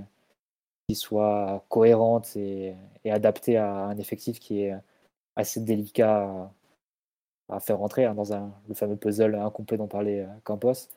qui 0.88 0.94
soit 0.94 1.64
cohérente 1.68 2.36
et, 2.36 2.74
adaptée 3.04 3.56
à 3.56 3.70
un 3.86 3.96
effectif 3.98 4.38
qui 4.40 4.62
est 4.62 4.74
assez 5.36 5.60
délicat 5.60 6.50
à 7.48 7.60
faire 7.60 7.78
rentrer 7.78 8.04
hein, 8.04 8.14
dans 8.14 8.52
le 8.68 8.74
fameux 8.74 8.96
puzzle 8.96 9.34
incomplet 9.34 9.76
dont 9.76 9.88
parlait 9.88 10.20
euh, 10.20 10.26
Campos, 10.44 10.88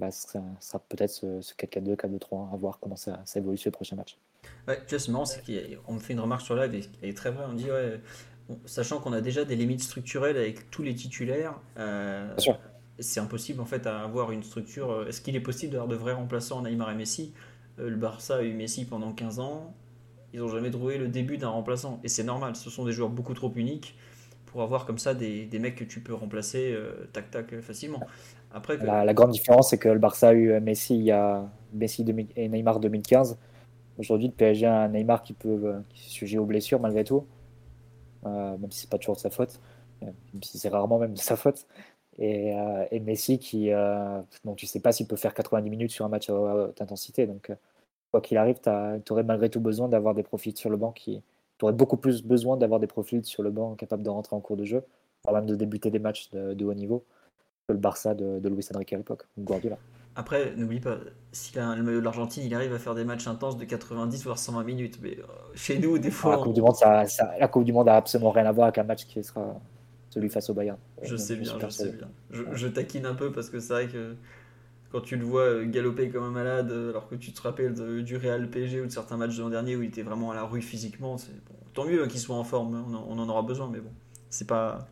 bah, 0.00 0.10
ce 0.10 0.28
sera, 0.28 0.78
peut-être 0.88 1.10
ce, 1.10 1.26
4-4-2, 1.54 1.96
4-2-3, 1.96 2.52
à 2.52 2.56
voir 2.56 2.78
comment 2.80 2.96
ça, 2.96 3.20
ça, 3.24 3.38
évolue 3.38 3.56
sur 3.56 3.68
les 3.68 3.72
prochains 3.72 3.96
matchs. 3.96 4.18
Ouais, 4.66 4.78
tu 4.86 4.90
vois, 4.90 4.98
c'est 4.98 5.12
marrant, 5.12 5.24
c'est 5.24 5.42
qu'on 5.42 5.94
me 5.94 6.00
fait 6.00 6.12
une 6.12 6.20
remarque 6.20 6.42
sur 6.42 6.56
live, 6.56 6.74
et 6.74 6.82
elle 7.02 7.10
est 7.10 7.16
très 7.16 7.30
vraie, 7.30 7.44
on 7.48 7.54
dit, 7.54 7.70
ouais, 7.70 8.00
sachant 8.66 9.00
qu'on 9.00 9.12
a 9.12 9.20
déjà 9.20 9.44
des 9.44 9.56
limites 9.56 9.82
structurelles 9.82 10.36
avec 10.36 10.70
tous 10.70 10.82
les 10.82 10.94
titulaires, 10.94 11.60
euh, 11.78 12.34
c'est 12.98 13.20
impossible 13.20 13.60
en 13.60 13.64
fait 13.64 13.86
à 13.86 14.02
avoir 14.02 14.30
une 14.30 14.42
structure. 14.42 14.90
Euh, 14.90 15.08
est-ce 15.08 15.20
qu'il 15.20 15.34
est 15.34 15.40
possible 15.40 15.72
d'avoir 15.72 15.88
de 15.88 15.96
vrais 15.96 16.12
remplaçants 16.12 16.62
Neymar 16.62 16.90
et 16.90 16.94
Messi? 16.94 17.32
Le 17.76 17.96
Barça 17.96 18.36
a 18.36 18.42
eu 18.42 18.52
Messi 18.52 18.84
pendant 18.84 19.12
15 19.12 19.40
ans, 19.40 19.74
ils 20.32 20.40
n'ont 20.40 20.48
jamais 20.48 20.70
trouvé 20.70 20.98
le 20.98 21.08
début 21.08 21.38
d'un 21.38 21.48
remplaçant, 21.48 22.00
et 22.04 22.08
c'est 22.08 22.22
normal, 22.22 22.54
ce 22.56 22.70
sont 22.70 22.84
des 22.84 22.92
joueurs 22.92 23.10
beaucoup 23.10 23.34
trop 23.34 23.52
uniques 23.54 23.96
pour 24.54 24.62
avoir 24.62 24.86
comme 24.86 24.98
ça 24.98 25.14
des, 25.14 25.46
des 25.46 25.58
mecs 25.58 25.74
que 25.74 25.82
tu 25.82 25.98
peux 25.98 26.14
remplacer 26.14 26.70
euh, 26.72 27.08
tac 27.12 27.28
tac 27.28 27.58
facilement. 27.58 27.98
Après 28.52 28.76
la, 28.76 29.12
grande 29.12 29.32
différence 29.32 29.70
c'est 29.70 29.78
que 29.78 29.88
le 29.88 29.98
Barça 29.98 30.28
a 30.28 30.32
eu 30.32 30.52
euh, 30.52 30.60
Messi 30.60 31.06
il 31.06 31.42
Messi 31.72 32.04
et 32.36 32.48
Neymar 32.48 32.78
2015. 32.78 33.36
Aujourd'hui 33.98 34.28
le 34.28 34.32
PSG 34.32 34.66
a 34.66 34.82
un 34.82 34.88
Neymar 34.90 35.24
qui 35.24 35.32
peut 35.32 35.60
euh, 35.64 35.80
qui 35.88 36.08
sujet 36.08 36.38
aux 36.38 36.44
blessures 36.44 36.78
malgré 36.78 37.02
tout, 37.02 37.26
même 38.24 38.70
si 38.70 38.82
c'est 38.82 38.90
pas 38.90 38.98
toujours 38.98 39.16
de 39.16 39.20
sa 39.20 39.30
faute, 39.30 39.58
même 40.00 40.14
si 40.44 40.56
c'est 40.56 40.68
rarement 40.68 41.00
même 41.00 41.14
de 41.14 41.18
sa 41.18 41.34
faute. 41.34 41.66
Et, 42.20 42.54
Messi 43.00 43.40
qui 43.40 43.70
dont 44.44 44.54
tu 44.54 44.66
sais 44.66 44.78
pas 44.78 44.92
s'il 44.92 45.08
peut 45.08 45.16
faire 45.16 45.34
90 45.34 45.68
minutes 45.68 45.90
sur 45.90 46.04
un 46.04 46.08
match 46.08 46.30
à 46.30 46.34
haute 46.34 46.80
intensité. 46.80 47.26
Donc 47.26 47.50
quoi 48.12 48.20
qu'il 48.20 48.36
arrive, 48.36 48.60
tu 48.60 49.12
aurais 49.12 49.24
malgré 49.24 49.50
tout 49.50 49.58
besoin 49.58 49.88
d'avoir 49.88 50.14
des 50.14 50.22
profits 50.22 50.54
sur 50.54 50.70
le 50.70 50.76
banc 50.76 50.92
qui 50.92 51.20
tu 51.58 51.64
aurais 51.64 51.72
beaucoup 51.72 51.96
plus 51.96 52.22
besoin 52.22 52.56
d'avoir 52.56 52.80
des 52.80 52.86
profils 52.86 53.24
sur 53.24 53.42
le 53.42 53.50
banc 53.50 53.74
capables 53.74 54.02
de 54.02 54.10
rentrer 54.10 54.36
en 54.36 54.40
cours 54.40 54.56
de 54.56 54.64
jeu, 54.64 54.82
voire 55.24 55.36
même 55.36 55.46
de 55.46 55.54
débuter 55.54 55.90
des 55.90 55.98
matchs 55.98 56.30
de, 56.30 56.64
haut 56.64 56.74
niveau, 56.74 57.04
que 57.66 57.72
le 57.72 57.78
Barça 57.78 58.14
de, 58.14 58.38
de 58.40 58.48
Luis 58.48 58.66
Enrique 58.74 58.92
à 58.92 58.96
l'époque, 58.96 59.26
Guardiola. 59.38 59.78
Après, 60.16 60.54
n'oublie 60.56 60.78
pas, 60.78 60.98
si 61.32 61.56
le 61.56 61.82
maillot 61.82 61.98
de 61.98 62.04
l'Argentine, 62.04 62.44
il 62.44 62.54
arrive 62.54 62.72
à 62.72 62.78
faire 62.78 62.94
des 62.94 63.04
matchs 63.04 63.26
intenses 63.26 63.56
de 63.56 63.64
90 63.64 64.22
voire 64.24 64.38
120 64.38 64.62
minutes, 64.62 64.98
mais 65.02 65.18
euh, 65.18 65.24
chez 65.54 65.78
nous, 65.78 65.98
des 65.98 66.12
fois. 66.12 66.36
la, 66.36 66.42
coupe 66.42 66.52
du 66.52 66.62
monde, 66.62 66.76
ça, 66.76 67.04
la 67.38 67.48
Coupe 67.48 67.64
du 67.64 67.72
Monde 67.72 67.88
a 67.88 67.96
absolument 67.96 68.30
rien 68.30 68.46
à 68.46 68.52
voir 68.52 68.68
avec 68.68 68.78
un 68.78 68.84
match 68.84 69.06
qui 69.06 69.22
sera 69.24 69.60
celui 70.10 70.28
face 70.28 70.48
au 70.50 70.54
Bayern. 70.54 70.78
Je 71.02 71.16
sais 71.16 71.34
bien, 71.34 71.52
je 71.58 71.68
sais 71.68 71.92
bien. 71.92 72.08
je, 72.30 72.68
taquine 72.68 73.06
un 73.06 73.14
peu 73.14 73.32
parce 73.32 73.50
que 73.50 73.58
c'est 73.58 73.72
vrai 73.72 73.88
que 73.88 74.14
quand 74.94 75.00
tu 75.00 75.16
le 75.16 75.24
vois 75.24 75.42
euh, 75.42 75.66
galoper 75.66 76.08
comme 76.08 76.22
un 76.22 76.30
malade, 76.30 76.70
euh, 76.70 76.90
alors 76.90 77.08
que 77.08 77.16
tu 77.16 77.32
te 77.32 77.42
rappelles 77.42 78.04
du 78.04 78.16
Real 78.16 78.48
PSG 78.48 78.80
ou 78.80 78.86
de 78.86 78.92
certains 78.92 79.16
matchs 79.16 79.36
de 79.36 79.42
l'an 79.42 79.50
dernier 79.50 79.74
où 79.74 79.82
il 79.82 79.88
était 79.88 80.02
vraiment 80.02 80.30
à 80.30 80.36
la 80.36 80.44
rue 80.44 80.62
physiquement, 80.62 81.18
c'est 81.18 81.32
tant 81.72 81.84
mieux 81.84 82.06
qu'il 82.06 82.20
soit 82.20 82.36
en 82.36 82.44
forme, 82.44 82.76
on 83.08 83.18
en, 83.18 83.28
aura 83.28 83.42
besoin, 83.42 83.68
mais 83.68 83.80
bon, 83.80 83.90
c'est 84.30 84.46
pas. 84.46 84.86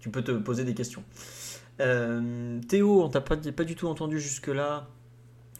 Tu 0.00 0.10
peux 0.10 0.22
te 0.22 0.32
poser 0.32 0.64
des 0.64 0.74
questions. 0.74 1.02
Euh, 1.80 2.60
Théo, 2.68 3.02
on 3.02 3.08
t'a 3.08 3.22
pas, 3.22 3.38
pas 3.38 3.64
du 3.64 3.74
tout 3.74 3.88
entendu 3.88 4.20
jusque-là. 4.20 4.86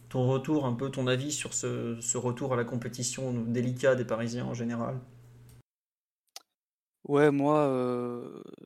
Ton 0.09 0.27
retour, 0.27 0.67
un 0.67 0.73
peu 0.73 0.91
ton 0.91 1.07
avis 1.07 1.31
sur 1.31 1.55
ce, 1.55 2.15
retour 2.15 2.53
à 2.53 2.57
la 2.57 2.63
compétition 2.63 3.33
délicat 3.33 3.95
des 3.95 4.05
Parisiens 4.05 4.45
en 4.45 4.53
général? 4.53 4.99
Ouais, 7.07 7.31
moi, 7.31 7.73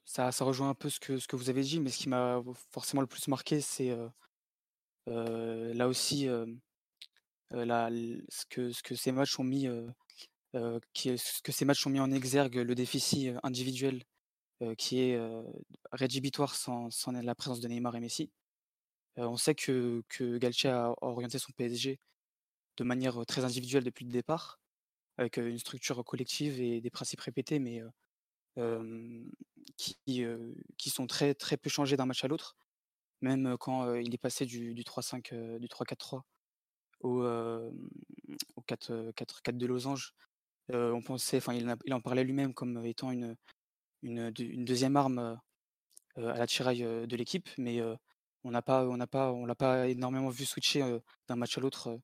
ça, 0.04 0.34
ça 0.34 0.44
rejoint 0.44 0.70
un 0.70 0.74
peu 0.74 0.90
ce 0.90 1.00
que, 1.00 1.18
ce 1.18 1.30
que 1.30 1.38
vous 1.38 1.50
avez 1.50 1.62
dit, 1.62 1.80
mais 1.80 1.90
ce 1.90 1.98
qui 1.98 2.10
m'a 2.10 2.42
forcément 2.72 3.02
le 3.02 3.08
plus 3.08 3.30
marqué, 3.30 3.62
c'est 3.62 3.96
là 5.08 5.88
aussi, 5.88 6.28
ce 7.52 8.46
que 8.50 8.72
ce 8.72 8.84
que 8.84 8.96
ces 8.96 9.12
matchs 9.12 9.40
ont 9.40 9.44
mis, 9.44 9.68
ce 10.54 11.42
que 11.42 11.52
ces 11.52 11.66
matchs 11.66 11.86
ont 11.88 11.90
mis 11.90 12.00
en 12.00 12.12
exergue 12.12 12.58
le 12.58 12.76
déficit, 12.76 13.34
individuel, 13.44 14.04
qui 14.78 15.00
est, 15.00 15.20
rédhibitoire 15.92 16.56
sans 16.56 16.90
la 17.12 17.36
présence 17.36 17.60
de 17.60 17.68
Neymar 17.68 17.96
et 17.96 18.00
Messi. 18.00 18.32
on 19.18 19.38
sait 19.38 19.56
que 19.56 20.04
que 20.10 20.68
a 20.68 20.94
orienté 21.02 21.40
son 21.40 21.52
PSG 21.54 22.00
de 22.78 22.84
manière, 22.84 23.26
très 23.26 23.44
individuelle 23.44 23.84
depuis 23.84 24.06
le 24.06 24.12
départ, 24.12 24.60
avec, 25.18 25.38
une 25.38 25.60
structure 25.60 26.04
collective 26.06 26.60
et 26.62 26.82
des 26.82 26.90
principes 26.90 27.22
répétés, 27.22 27.60
mais 27.60 27.82
qui, 29.78 29.98
qui 30.78 30.90
sont 30.90 31.08
très, 31.08 31.34
très 31.34 31.58
peu 31.58 31.70
changés 31.70 31.98
d'un 31.98 32.06
match 32.06 32.24
à 32.24 32.28
l'autre. 32.28 32.56
Même 33.22 33.56
quand 33.60 33.96
il 33.96 34.14
est 34.14 34.18
passé 34.18 34.46
du, 34.46 34.74
du 34.74 34.84
3-5, 34.84 35.60
du 35.60 35.68
3-4-3 35.68 36.22
au, 37.02 37.24
au 37.24 38.62
4-4 38.62 39.58
de 39.58 39.66
losange, 39.66 40.14
on 40.70 41.02
pensait, 41.02 41.38
enfin 41.38 41.54
il, 41.54 41.94
en 41.94 42.02
parlait 42.02 42.24
lui-même 42.24 42.54
comme 42.54 42.84
étant 42.86 43.12
une, 43.12 43.36
deuxième 44.04 44.96
arme 44.96 45.40
à 46.16 46.38
la 46.38 46.48
tiraille 46.48 46.82
de 46.82 47.16
l'équipe, 47.16 47.50
mais 47.58 47.80
on 48.44 48.52
n'a 48.52 48.62
pas, 48.62 48.88
on 48.88 48.98
n'a 48.98 49.08
pas, 49.08 49.32
on 49.32 49.46
l'a 49.46 49.56
pas 49.56 49.88
énormément 49.88 50.30
vu 50.30 50.46
switcher 50.46 51.00
d'un 51.28 51.36
match 51.36 51.58
à 51.58 51.62
l'autre 51.62 52.00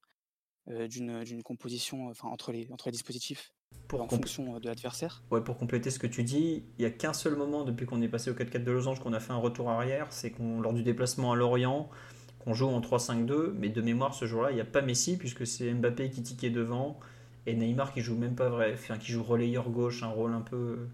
d'une 0.67 1.43
composition, 1.43 2.09
enfin 2.09 2.27
entre 2.27 2.51
les 2.51 2.67
dispositifs 2.91 3.51
pour 3.87 4.01
en 4.01 4.07
fonction 4.07 4.55
euh, 4.55 4.59
de 4.59 4.67
l'adversaire. 4.67 5.23
Ouais, 5.31 5.41
pour 5.41 5.57
compléter 5.57 5.89
ce 5.89 5.99
que 5.99 6.07
tu 6.07 6.23
dis, 6.23 6.63
il 6.77 6.81
n'y 6.81 6.85
a 6.85 6.91
qu'un 6.91 7.13
seul 7.13 7.35
moment 7.35 7.63
depuis 7.63 7.85
qu'on 7.85 8.01
est 8.01 8.07
passé 8.07 8.29
au 8.29 8.33
4-4 8.33 8.63
de 8.63 8.71
Losange 8.71 8.99
qu'on 8.99 9.13
a 9.13 9.19
fait 9.19 9.33
un 9.33 9.37
retour 9.37 9.69
arrière, 9.69 10.07
c'est 10.09 10.31
qu'on 10.31 10.61
lors 10.61 10.73
du 10.73 10.83
déplacement 10.83 11.31
à 11.31 11.35
Lorient, 11.35 11.89
qu'on 12.39 12.53
joue 12.53 12.67
en 12.67 12.79
3-5-2, 12.81 13.53
mais 13.53 13.69
de 13.69 13.81
mémoire 13.81 14.13
ce 14.13 14.25
jour-là, 14.25 14.51
il 14.51 14.55
n'y 14.55 14.61
a 14.61 14.65
pas 14.65 14.81
Messi 14.81 15.17
puisque 15.17 15.47
c'est 15.47 15.73
Mbappé 15.73 16.09
qui 16.09 16.23
tiquait 16.23 16.49
devant 16.49 16.99
et 17.45 17.55
Neymar 17.55 17.93
qui 17.93 18.01
joue 18.01 18.15
même 18.15 18.35
pas 18.35 18.49
vrai, 18.49 18.73
enfin, 18.73 18.97
qui 18.97 19.11
joue 19.11 19.23
relayeur 19.23 19.69
gauche, 19.69 20.03
un 20.03 20.07
rôle 20.07 20.33
un 20.33 20.41
peu 20.41 20.87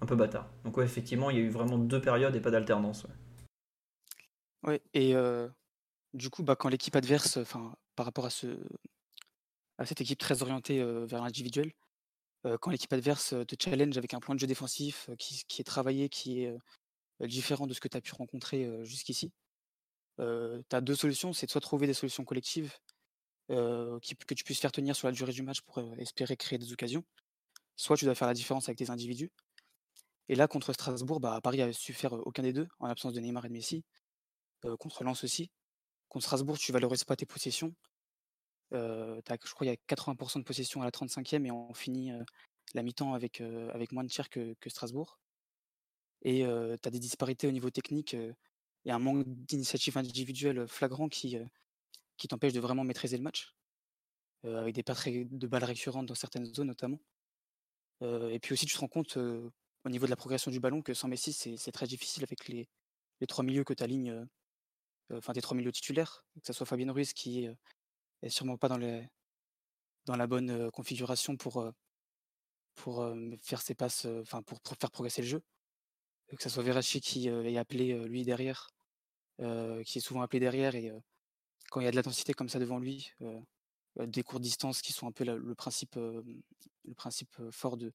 un 0.00 0.06
peu 0.06 0.14
bâtard. 0.14 0.46
Donc 0.64 0.76
ouais, 0.76 0.84
effectivement, 0.84 1.30
il 1.30 1.38
y 1.38 1.40
a 1.40 1.42
eu 1.42 1.48
vraiment 1.48 1.78
deux 1.78 2.00
périodes 2.00 2.36
et 2.36 2.40
pas 2.40 2.50
d'alternance. 2.50 3.06
Ouais. 4.62 4.82
et 4.94 5.14
euh, 5.14 5.48
du 6.12 6.28
coup, 6.28 6.42
bah, 6.42 6.56
quand 6.56 6.68
l'équipe 6.68 6.96
adverse, 6.96 7.36
enfin, 7.36 7.74
par 7.94 8.04
rapport 8.06 8.26
à 8.26 8.30
ce 8.30 8.58
à 9.78 9.84
cette 9.84 10.00
équipe 10.00 10.18
très 10.18 10.42
orientée 10.42 10.80
euh, 10.80 11.04
vers 11.04 11.22
l'individuel, 11.22 11.72
quand 12.60 12.70
l'équipe 12.70 12.92
adverse 12.92 13.34
te 13.46 13.56
challenge 13.58 13.98
avec 13.98 14.14
un 14.14 14.20
point 14.20 14.34
de 14.34 14.40
jeu 14.40 14.46
défensif 14.46 15.10
qui, 15.18 15.44
est 15.60 15.64
travaillé, 15.64 16.08
qui 16.08 16.44
est 16.44 16.56
différent 17.20 17.66
de 17.66 17.74
ce 17.74 17.80
que 17.80 17.88
tu 17.88 17.96
as 17.96 18.00
pu 18.00 18.14
rencontrer 18.14 18.84
jusqu'ici, 18.84 19.32
tu 20.18 20.24
as 20.24 20.80
deux 20.80 20.94
solutions. 20.94 21.32
C'est 21.32 21.50
soit 21.50 21.60
trouver 21.60 21.86
des 21.86 21.94
solutions 21.94 22.24
collectives 22.24 22.72
que 23.48 24.34
tu 24.34 24.44
puisses 24.44 24.60
faire 24.60 24.72
tenir 24.72 24.94
sur 24.96 25.08
la 25.08 25.12
durée 25.12 25.32
du 25.32 25.42
match 25.42 25.60
pour 25.62 25.80
espérer 25.98 26.36
créer 26.36 26.58
des 26.58 26.72
occasions, 26.72 27.04
soit 27.76 27.96
tu 27.96 28.04
dois 28.04 28.14
faire 28.14 28.28
la 28.28 28.34
différence 28.34 28.68
avec 28.68 28.78
tes 28.78 28.90
individus. 28.90 29.30
Et 30.28 30.34
là, 30.34 30.48
contre 30.48 30.72
Strasbourg, 30.72 31.20
bah, 31.20 31.40
Paris 31.42 31.62
a 31.62 31.72
su 31.72 31.92
faire 31.92 32.12
aucun 32.12 32.42
des 32.42 32.52
deux, 32.52 32.66
en 32.80 32.88
l'absence 32.88 33.12
de 33.12 33.20
Neymar 33.20 33.44
et 33.44 33.48
de 33.48 33.52
Messi. 33.52 33.84
contre 34.78 35.04
Lens 35.04 35.22
aussi. 35.24 35.50
Contre 36.08 36.24
Strasbourg, 36.24 36.58
tu 36.58 36.72
valorises 36.72 37.04
pas 37.04 37.16
tes 37.16 37.26
possessions. 37.26 37.74
Je 38.72 39.20
crois 39.54 39.66
qu'il 39.66 39.66
y 39.66 39.70
a 39.70 39.76
80% 39.94 40.38
de 40.38 40.44
possession 40.44 40.82
à 40.82 40.84
la 40.84 40.90
35e 40.90 41.44
et 41.46 41.50
on 41.50 41.72
finit 41.74 42.12
la 42.74 42.82
mi-temps 42.82 43.14
avec, 43.14 43.40
avec 43.40 43.92
moins 43.92 44.04
de 44.04 44.08
tirs 44.08 44.28
que, 44.28 44.54
Strasbourg. 44.66 45.18
Et 46.22 46.40
tu 46.42 46.88
as 46.88 46.90
des 46.90 46.98
disparités 46.98 47.46
au 47.46 47.52
niveau 47.52 47.70
technique 47.70 48.14
et 48.14 48.90
un 48.90 48.98
manque 48.98 49.24
d'initiative 49.26 49.96
individuelle 49.98 50.66
flagrant 50.66 51.08
qui, 51.08 51.36
qui 52.16 52.28
t'empêche 52.28 52.52
de 52.52 52.60
vraiment 52.60 52.84
maîtriser 52.84 53.16
le 53.16 53.22
match, 53.22 53.54
avec 54.44 54.74
des 54.74 54.82
pertes 54.82 55.08
de 55.08 55.46
balles 55.46 55.64
récurrentes 55.64 56.06
dans 56.06 56.14
certaines 56.14 56.46
zones 56.46 56.68
notamment. 56.68 57.00
et 58.02 58.38
puis 58.40 58.52
aussi, 58.52 58.66
tu 58.66 58.74
te 58.74 58.80
rends 58.80 58.88
compte 58.88 59.16
au 59.16 59.88
niveau 59.88 60.06
de 60.06 60.10
la 60.10 60.16
progression 60.16 60.50
du 60.50 60.60
ballon 60.60 60.82
que 60.82 60.94
sans 60.94 61.08
Messi, 61.08 61.32
c'est 61.32 61.72
très 61.72 61.86
difficile 61.86 62.24
avec 62.24 62.48
les, 62.48 62.68
les 63.20 63.26
trois 63.26 63.44
milieux 63.44 63.64
que 63.64 63.74
tu 63.74 63.82
alignes, 63.82 64.26
enfin 65.12 65.32
tes 65.32 65.40
trois 65.40 65.56
milieux 65.56 65.72
titulaires, 65.72 66.24
que 66.40 66.46
ce 66.46 66.52
soit 66.52 66.66
Fabien 66.66 66.92
Ruiz 66.92 67.12
qui 67.12 67.44
est, 67.44 67.56
sûrement 68.28 68.56
pas 68.56 68.68
dans, 68.68 68.78
les, 68.78 69.08
dans 70.04 70.16
la 70.16 70.26
bonne 70.26 70.70
configuration 70.70 71.36
pour, 71.36 71.72
pour 72.74 73.14
faire 73.42 73.62
ses 73.62 73.74
passes, 73.74 74.06
enfin 74.22 74.42
pour, 74.42 74.58
faire 74.78 74.90
progresser 74.90 75.22
le 75.22 75.28
jeu. 75.28 75.42
Que 76.28 76.42
ce 76.42 76.48
soit 76.48 76.62
Verratti 76.62 77.00
qui 77.00 77.28
est 77.28 77.56
appelé 77.56 77.94
lui 78.08 78.24
derrière, 78.24 78.68
qui 79.38 79.98
est 79.98 80.00
souvent 80.00 80.22
appelé 80.22 80.40
derrière 80.40 80.74
et 80.74 80.92
quand 81.70 81.80
il 81.80 81.84
y 81.84 81.86
a 81.86 81.90
de 81.90 81.96
l'intensité 81.96 82.32
comme 82.34 82.48
ça 82.48 82.58
devant 82.58 82.78
lui, 82.78 83.12
des 83.96 84.22
courtes 84.22 84.42
distances 84.42 84.82
qui 84.82 84.92
sont 84.92 85.06
un 85.06 85.12
peu 85.12 85.24
le 85.24 85.54
principe, 85.54 85.94
le 85.94 86.94
principe 86.96 87.36
fort 87.50 87.76
de, 87.76 87.92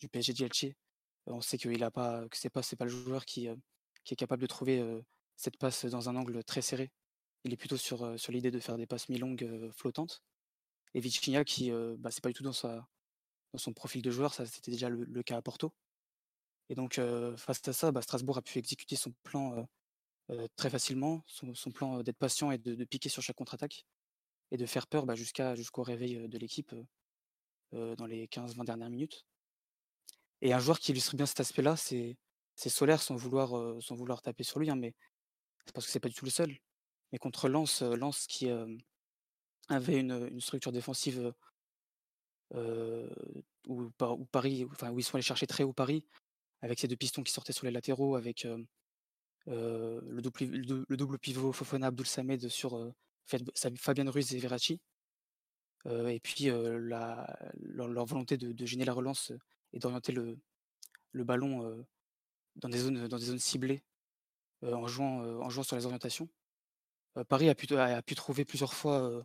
du 0.00 0.08
PSG 0.08 0.32
de 0.32 0.48
on 1.26 1.40
sait 1.40 1.58
qu'il 1.58 1.82
a 1.82 1.90
pas, 1.90 2.26
que 2.28 2.36
c'est 2.36 2.50
pas, 2.50 2.62
pas 2.62 2.84
le 2.84 2.90
joueur 2.90 3.24
qui 3.24 3.46
est 3.46 4.16
capable 4.16 4.42
de 4.42 4.46
trouver 4.46 4.82
cette 5.36 5.56
passe 5.56 5.84
dans 5.84 6.08
un 6.08 6.16
angle 6.16 6.42
très 6.44 6.62
serré. 6.62 6.90
Il 7.44 7.52
est 7.52 7.56
plutôt 7.56 7.76
sur, 7.76 8.16
l'idée 8.28 8.50
de 8.50 8.58
faire 8.58 8.76
des 8.76 8.86
passes 8.86 9.08
mi-longues 9.08 9.70
flottantes. 9.72 10.22
Et 10.94 11.00
Vitinha 11.00 11.44
qui, 11.44 11.70
bah, 11.98 12.10
c'est 12.10 12.22
pas 12.22 12.30
du 12.30 12.34
tout 12.34 12.42
dans, 12.42 12.52
son 12.52 13.72
profil 13.72 14.02
de 14.02 14.10
joueur, 14.10 14.34
ça 14.34 14.46
c'était 14.46 14.70
déjà 14.70 14.88
le, 14.88 15.22
cas 15.22 15.36
à 15.36 15.42
Porto. 15.42 15.72
Et 16.68 16.74
donc 16.74 17.00
face 17.36 17.66
à 17.68 17.72
ça, 17.72 17.92
bah, 17.92 18.02
Strasbourg 18.02 18.38
a 18.38 18.42
pu 18.42 18.58
exécuter 18.58 18.96
son 18.96 19.12
plan 19.22 19.68
très 20.56 20.70
facilement, 20.70 21.22
son, 21.26 21.70
plan 21.70 22.02
d'être 22.02 22.18
patient 22.18 22.50
et 22.50 22.58
de, 22.58 22.84
piquer 22.84 23.08
sur 23.08 23.22
chaque 23.22 23.36
contre-attaque 23.36 23.84
et 24.50 24.56
de 24.56 24.66
faire 24.66 24.86
peur 24.86 25.06
bah, 25.06 25.14
jusqu'à 25.14 25.54
jusqu'au 25.54 25.82
réveil 25.82 26.28
de 26.28 26.38
l'équipe 26.38 26.74
dans 27.72 28.06
les 28.06 28.26
15-20 28.26 28.64
dernières 28.64 28.90
minutes. 28.90 29.24
Et 30.40 30.52
un 30.52 30.58
joueur 30.58 30.78
qui 30.78 30.92
illustre 30.92 31.16
bien 31.16 31.26
cet 31.26 31.40
aspect-là, 31.40 31.76
c'est 31.76 32.16
Solaire 32.56 33.02
sans 33.02 33.16
vouloir, 33.16 33.82
sans 33.82 33.94
vouloir 33.94 34.22
taper 34.22 34.44
sur 34.44 34.58
lui, 34.58 34.70
hein, 34.70 34.76
mais 34.76 34.94
c'est 35.66 35.72
parce 35.72 35.86
que 35.86 35.92
c'est 35.92 36.00
pas 36.00 36.08
du 36.08 36.14
tout 36.14 36.24
le 36.24 36.30
seul. 36.30 36.58
Mais 37.12 37.18
contre 37.18 37.48
Lens, 37.48 37.82
Lens 37.82 38.26
qui 38.26 38.48
avait 39.68 40.00
une, 40.00 40.40
structure 40.40 40.72
défensive 40.72 41.32
où, 42.54 43.90
Paris, 44.30 44.66
enfin, 44.70 44.90
où 44.90 44.98
ils 44.98 45.02
sont 45.02 45.14
allés 45.14 45.22
chercher 45.22 45.46
très 45.46 45.64
haut 45.64 45.72
Paris, 45.72 46.04
avec 46.60 46.78
ces 46.78 46.88
deux 46.88 46.96
pistons 46.96 47.22
qui 47.22 47.32
sortaient 47.32 47.52
sur 47.52 47.66
les 47.66 47.72
latéraux, 47.72 48.16
avec 48.16 48.46
le, 49.46 50.20
double, 50.20 50.84
le, 50.88 50.96
double, 50.96 51.18
pivot 51.18 51.52
Fofana 51.52 51.88
Abdul 51.88 52.06
Samed 52.06 52.48
sur 52.48 52.92
Fabien 53.76 54.10
Ruiz 54.10 54.34
et 54.34 54.38
Verratti. 54.38 54.80
et 55.86 56.20
puis 56.20 56.46
leur, 56.46 58.06
volonté 58.06 58.36
de, 58.36 58.66
gêner 58.66 58.84
la 58.84 58.92
relance 58.92 59.32
et 59.72 59.78
d'orienter 59.78 60.12
le, 60.12 60.38
ballon 61.24 61.84
dans, 62.56 62.68
des 62.68 62.78
zones, 62.78 63.38
ciblées 63.38 63.82
en 64.62 64.86
jouant 64.86 65.62
sur 65.62 65.76
les 65.76 65.84
orientations. 65.84 66.28
Paris 67.28 67.48
a 67.48 67.54
pu, 67.54 67.72
a 67.74 68.02
pu 68.02 68.14
trouver 68.14 68.44
plusieurs 68.44 68.74
fois 68.74 69.24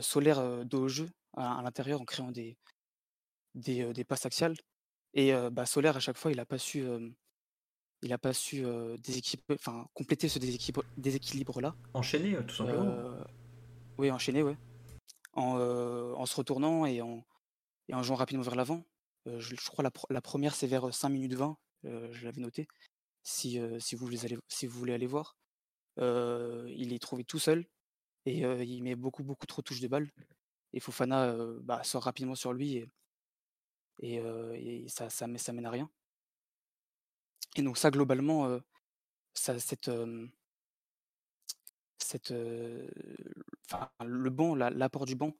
Solaire 0.00 0.64
dos 0.64 0.82
au 0.82 0.88
jeu 0.88 1.10
à, 1.36 1.60
l'intérieur 1.62 2.00
en 2.00 2.04
créant 2.04 2.30
des, 2.30 2.56
des, 3.54 4.04
passes 4.04 4.26
axiales. 4.26 4.56
Et 5.14 5.32
bah, 5.52 5.66
Solaire, 5.66 5.96
à 5.96 6.00
chaque 6.00 6.16
fois, 6.16 6.30
il 6.30 6.36
n'a 6.36 6.46
pas 6.46 6.58
su 6.58 6.86
il 8.02 8.12
a 8.12 8.18
pas 8.18 8.32
su 8.32 8.64
enfin, 9.52 9.86
compléter 9.94 10.28
ce 10.28 10.38
déséquilibre-là. 10.96 11.74
Enchaîner, 11.94 12.36
tout 12.46 12.54
simplement. 12.54 12.96
oui, 13.98 14.10
enchaîner, 14.10 14.42
ouais. 14.42 14.56
En, 15.34 16.26
se 16.26 16.36
retournant 16.36 16.86
et 16.86 17.02
en, 17.02 17.24
et 17.88 17.94
en 17.94 18.02
jouant 18.02 18.16
rapidement 18.16 18.42
vers 18.42 18.56
l'avant. 18.56 18.84
Je, 19.26 19.54
crois 19.56 19.84
la, 19.84 19.90
la 20.08 20.22
première, 20.22 20.54
c'est 20.54 20.66
vers 20.66 20.92
5 20.94 21.08
minutes 21.10 21.34
20, 21.34 21.56
je 21.84 22.24
l'avais 22.24 22.40
noté, 22.40 22.66
si, 23.22 23.60
si, 23.78 23.94
vous 23.94 24.06
voulez 24.06 24.24
aller, 24.24 24.38
si 24.48 24.66
vous 24.66 24.78
voulez 24.78 24.94
aller 24.94 25.06
voir. 25.06 25.36
Il 25.96 26.92
est 26.92 27.02
trouvé 27.02 27.24
tout 27.24 27.38
seul 27.38 27.66
et 28.26 28.40
il 28.40 28.82
met 28.82 28.96
beaucoup, 28.96 29.22
beaucoup 29.24 29.46
trop 29.46 29.62
de 29.62 29.64
touches 29.64 29.80
de 29.80 29.88
balle. 29.88 30.10
Et 30.72 30.80
Fofana 30.80 31.36
bah, 31.62 31.82
sort 31.82 32.04
rapidement 32.04 32.34
sur 32.34 32.52
lui 32.52 32.86
et, 34.02 34.86
ça, 34.88 35.26
mène 35.26 35.66
à 35.66 35.70
rien. 35.70 35.90
Et 37.56 37.62
donc 37.62 37.78
ça, 37.78 37.90
globalement, 37.90 38.60
cette, 39.34 39.90
le 44.00 44.30
banc, 44.30 44.54
l'apport 44.54 45.06
du 45.06 45.16
banc 45.16 45.34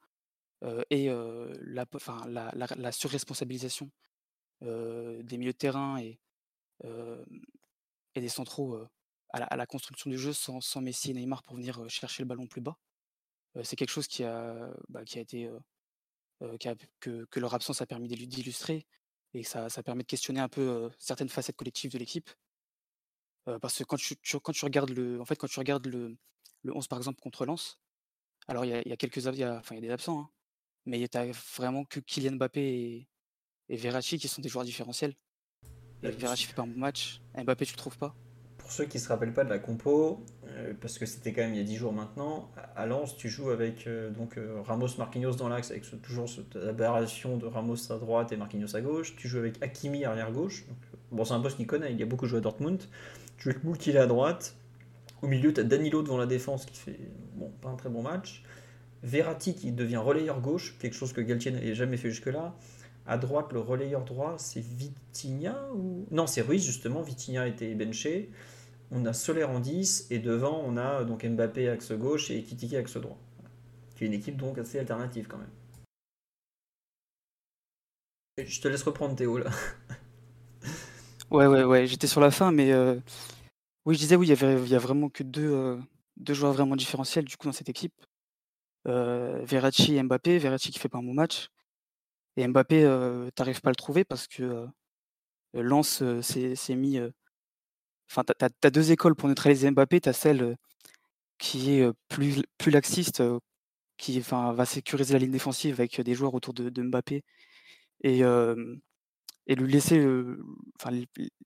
et 0.91 1.09
la, 1.09 2.93
surresponsabilisation 2.93 3.91
des 4.63 5.39
milieux 5.39 5.53
de 5.53 5.57
terrain 5.57 5.99
et, 5.99 6.19
et 6.85 8.21
des 8.21 8.29
centraux 8.29 8.87
à 9.33 9.57
la, 9.57 9.67
construction 9.67 10.11
du 10.11 10.19
jeu 10.19 10.33
sans, 10.33 10.61
sans, 10.61 10.81
Messi 10.81 11.11
et 11.11 11.15
Neymar 11.15 11.43
pour 11.43 11.57
venir 11.57 11.89
chercher 11.89 12.23
le 12.23 12.29
ballon 12.29 12.47
plus 12.47 12.61
bas. 12.61 12.77
c'est 13.63 13.77
quelque 13.77 13.91
chose 13.91 14.09
qui 14.09 14.25
a, 14.25 14.75
bah, 14.89 15.05
qui 15.05 15.19
a 15.19 15.23
été 15.23 15.51
que, 17.01 17.25
que, 17.27 17.41
leur 17.41 17.55
absence 17.55 17.81
a 17.81 17.87
permis 17.87 18.09
d'illustrer 18.09 18.87
et 19.35 19.45
ça, 19.45 19.69
ça 19.69 19.83
permet 19.83 20.03
de 20.03 20.09
questionner 20.09 20.41
un 20.41 20.49
peu 20.49 20.91
certaines 20.99 21.29
facettes 21.29 21.57
collectives 21.57 21.93
de 21.93 21.99
l'équipe. 21.99 22.31
parce 23.61 23.79
que 23.79 23.85
quand 23.85 23.99
tu, 23.99 24.17
quand 24.17 24.53
tu 24.53 24.65
regardes 24.65 24.91
le, 24.91 25.21
en 25.21 25.25
fait, 25.25 25.37
quand 25.37 25.49
tu 25.49 25.59
regardes 25.59 25.87
le, 25.87 26.17
le 26.63 26.77
11 26.77 26.89
par 26.89 26.99
exemple 26.99 27.21
contre 27.21 27.47
Lens, 27.47 27.81
alors 28.49 28.65
il 28.65 28.71
y 28.71 28.93
a, 28.93 28.97
quelques, 28.97 29.19
il 29.19 29.37
y 29.37 29.45
a, 29.45 29.59
enfin, 29.59 29.75
il 29.75 29.79
y 29.79 29.85
a 29.85 29.89
des 29.89 29.93
absents, 29.93 30.21
hein, 30.21 30.31
mais 30.87 30.99
il 30.99 31.03
y 31.03 31.17
a 31.17 31.33
vraiment 31.57 31.85
que 31.85 32.01
Kylian 32.01 32.33
Mbappé 32.33 32.61
et, 32.61 33.09
et 33.69 33.77
Verratti 33.77 34.19
qui 34.19 34.29
sont 34.29 34.43
des 34.43 34.49
joueurs 34.49 34.65
différentiels. 34.65 35.15
Et 36.03 36.11
Verratti 36.11 36.45
fait 36.45 36.55
pas 36.55 36.63
un 36.63 36.67
bon 36.67 36.79
match, 36.79 37.21
Mbappé 37.37 37.67
tu 37.67 37.73
le 37.73 37.79
trouves 37.79 37.99
pas? 37.99 38.17
Pour 38.71 38.77
ceux 38.77 38.85
qui 38.85 38.99
ne 38.99 39.03
se 39.03 39.09
rappellent 39.09 39.33
pas 39.33 39.43
de 39.43 39.51
la 39.51 39.59
compo, 39.59 40.25
euh, 40.47 40.75
parce 40.81 40.97
que 40.97 41.05
c'était 41.05 41.33
quand 41.33 41.41
même 41.41 41.55
il 41.55 41.59
y 41.59 41.61
a 41.61 41.65
10 41.65 41.75
jours 41.75 41.93
maintenant, 41.93 42.49
à 42.77 42.87
Lens, 42.87 43.17
tu 43.17 43.29
joues 43.29 43.51
avec 43.51 43.89
euh, 43.89 44.11
donc, 44.11 44.39
euh, 44.39 44.61
Ramos 44.65 44.87
Marquinhos 44.97 45.35
dans 45.35 45.49
l'axe, 45.49 45.73
avec 45.73 45.83
toujours 46.03 46.29
cette 46.29 46.55
aberration 46.55 47.37
de 47.37 47.47
Ramos 47.47 47.91
à 47.91 47.99
droite 47.99 48.31
et 48.31 48.37
Marquinhos 48.37 48.77
à 48.77 48.81
gauche. 48.81 49.17
Tu 49.17 49.27
joues 49.27 49.39
avec 49.39 49.61
Hakimi 49.61 50.05
arrière 50.05 50.31
gauche. 50.31 50.67
bon, 51.11 51.25
c'est 51.25 51.35
un 51.35 51.41
poste 51.41 51.57
qu'il 51.57 51.67
connaît, 51.67 51.91
il 51.91 51.99
y 51.99 52.05
a 52.05 52.07
beaucoup 52.07 52.27
joué 52.27 52.39
à 52.39 52.43
Dortmund. 52.43 52.81
Tu 53.39 53.43
joues 53.43 53.51
avec 53.51 53.65
Moukile 53.65 53.99
à 53.99 54.07
droite. 54.07 54.55
Au 55.21 55.27
milieu, 55.27 55.53
tu 55.53 55.61
as 55.61 55.65
Danilo 55.65 56.03
devant 56.03 56.19
la 56.19 56.27
défense 56.27 56.65
qui 56.65 56.77
fait 56.77 57.01
bon, 57.35 57.51
pas 57.61 57.71
un 57.71 57.77
très 57.77 57.89
bon 57.89 58.03
match. 58.03 58.45
Verratti 59.03 59.57
qui 59.57 59.73
devient 59.73 59.97
relayeur 59.97 60.41
gauche, 60.41 60.79
quelque 60.79 60.95
chose 60.95 61.13
que 61.13 61.21
Galtier 61.21 61.51
n'avait 61.51 61.75
jamais 61.75 61.97
fait 61.97 62.11
jusque-là. 62.11 62.55
À 63.09 63.19
droite, 63.19 63.53
le 63.53 63.59
relayeur 63.59 64.05
droit, 64.05 64.37
c'est 64.39 64.61
Vitinha 64.61 65.59
ou... 65.75 66.07
Non, 66.13 66.29
c'est 66.29 66.43
Ruiz 66.43 66.65
justement. 66.65 67.03
Vitinha 67.03 67.49
était 67.49 67.75
benché 67.75 68.31
on 68.91 69.05
a 69.07 69.13
Solaire 69.13 69.51
en 69.51 69.61
10 69.61 70.09
et 70.11 70.19
devant 70.19 70.63
on 70.65 70.77
a 70.77 71.05
donc 71.05 71.25
Mbappé 71.25 71.69
axe 71.69 71.93
gauche 71.93 72.31
et 72.31 72.43
Kitiki 72.43 72.77
axe 72.77 72.97
droit. 72.97 73.19
Qui 73.95 74.05
est 74.05 74.07
une 74.07 74.15
équipe 74.15 74.37
donc 74.37 74.59
assez 74.59 74.79
alternative 74.79 75.27
quand 75.29 75.39
même. 75.39 75.51
Je 78.39 78.61
te 78.61 78.69
laisse 78.69 78.83
reprendre 78.83 79.15
Théo 79.15 79.39
là. 79.39 79.51
ouais 81.31 81.47
ouais 81.47 81.65
ouais, 81.65 81.87
j'étais 81.87 82.07
sur 82.07 82.21
la 82.21 82.31
fin 82.31 82.51
mais 82.51 82.73
euh, 82.73 82.99
oui 83.85 83.95
je 83.95 84.01
disais 84.01 84.17
oui 84.17 84.29
il 84.29 84.69
y 84.69 84.75
a 84.75 84.79
vraiment 84.79 85.09
que 85.09 85.23
deux, 85.23 85.53
euh, 85.53 85.79
deux 86.17 86.35
joueurs 86.35 86.53
vraiment 86.53 86.77
différentiels 86.77 87.25
du 87.25 87.37
coup 87.37 87.47
dans 87.47 87.53
cette 87.53 87.69
équipe. 87.69 87.95
Euh, 88.89 89.45
et 89.47 90.03
Mbappé, 90.03 90.39
Verratti 90.39 90.71
qui 90.71 90.79
fait 90.79 90.89
pas 90.89 90.99
un 90.99 91.03
bon 91.03 91.15
match 91.15 91.49
et 92.37 92.47
Mbappé 92.49 93.31
t'arrives 93.35 93.61
pas 93.61 93.69
à 93.69 93.73
le 93.73 93.77
trouver 93.77 94.05
parce 94.05 94.27
que 94.27 94.67
Lance 95.53 96.03
s'est 96.23 96.77
mis 96.77 96.99
Enfin, 98.11 98.25
tu 98.25 98.67
as, 98.67 98.71
deux 98.71 98.91
écoles 98.93 99.15
pour 99.15 99.29
neutraliser 99.29 99.71
Mbappé. 99.71 100.01
Tu 100.01 100.09
as 100.09 100.13
celle 100.13 100.57
qui 101.39 101.81
est 101.81 101.89
plus, 102.09 102.43
laxiste, 102.67 103.23
qui 103.97 104.19
enfin, 104.19 104.53
va 104.53 104.67
sécuriser 104.67 105.15
la 105.15 105.21
ligne 105.21 105.31
défensive 105.31 105.75
avec 105.81 106.01
des 106.01 106.15
joueurs 106.15 106.35
autour 106.35 106.55
de, 106.55 106.83
Mbappé 106.83 107.23
et, 108.03 108.23
lui 109.57 109.73
laisser, 109.73 110.05
enfin, 110.81 110.91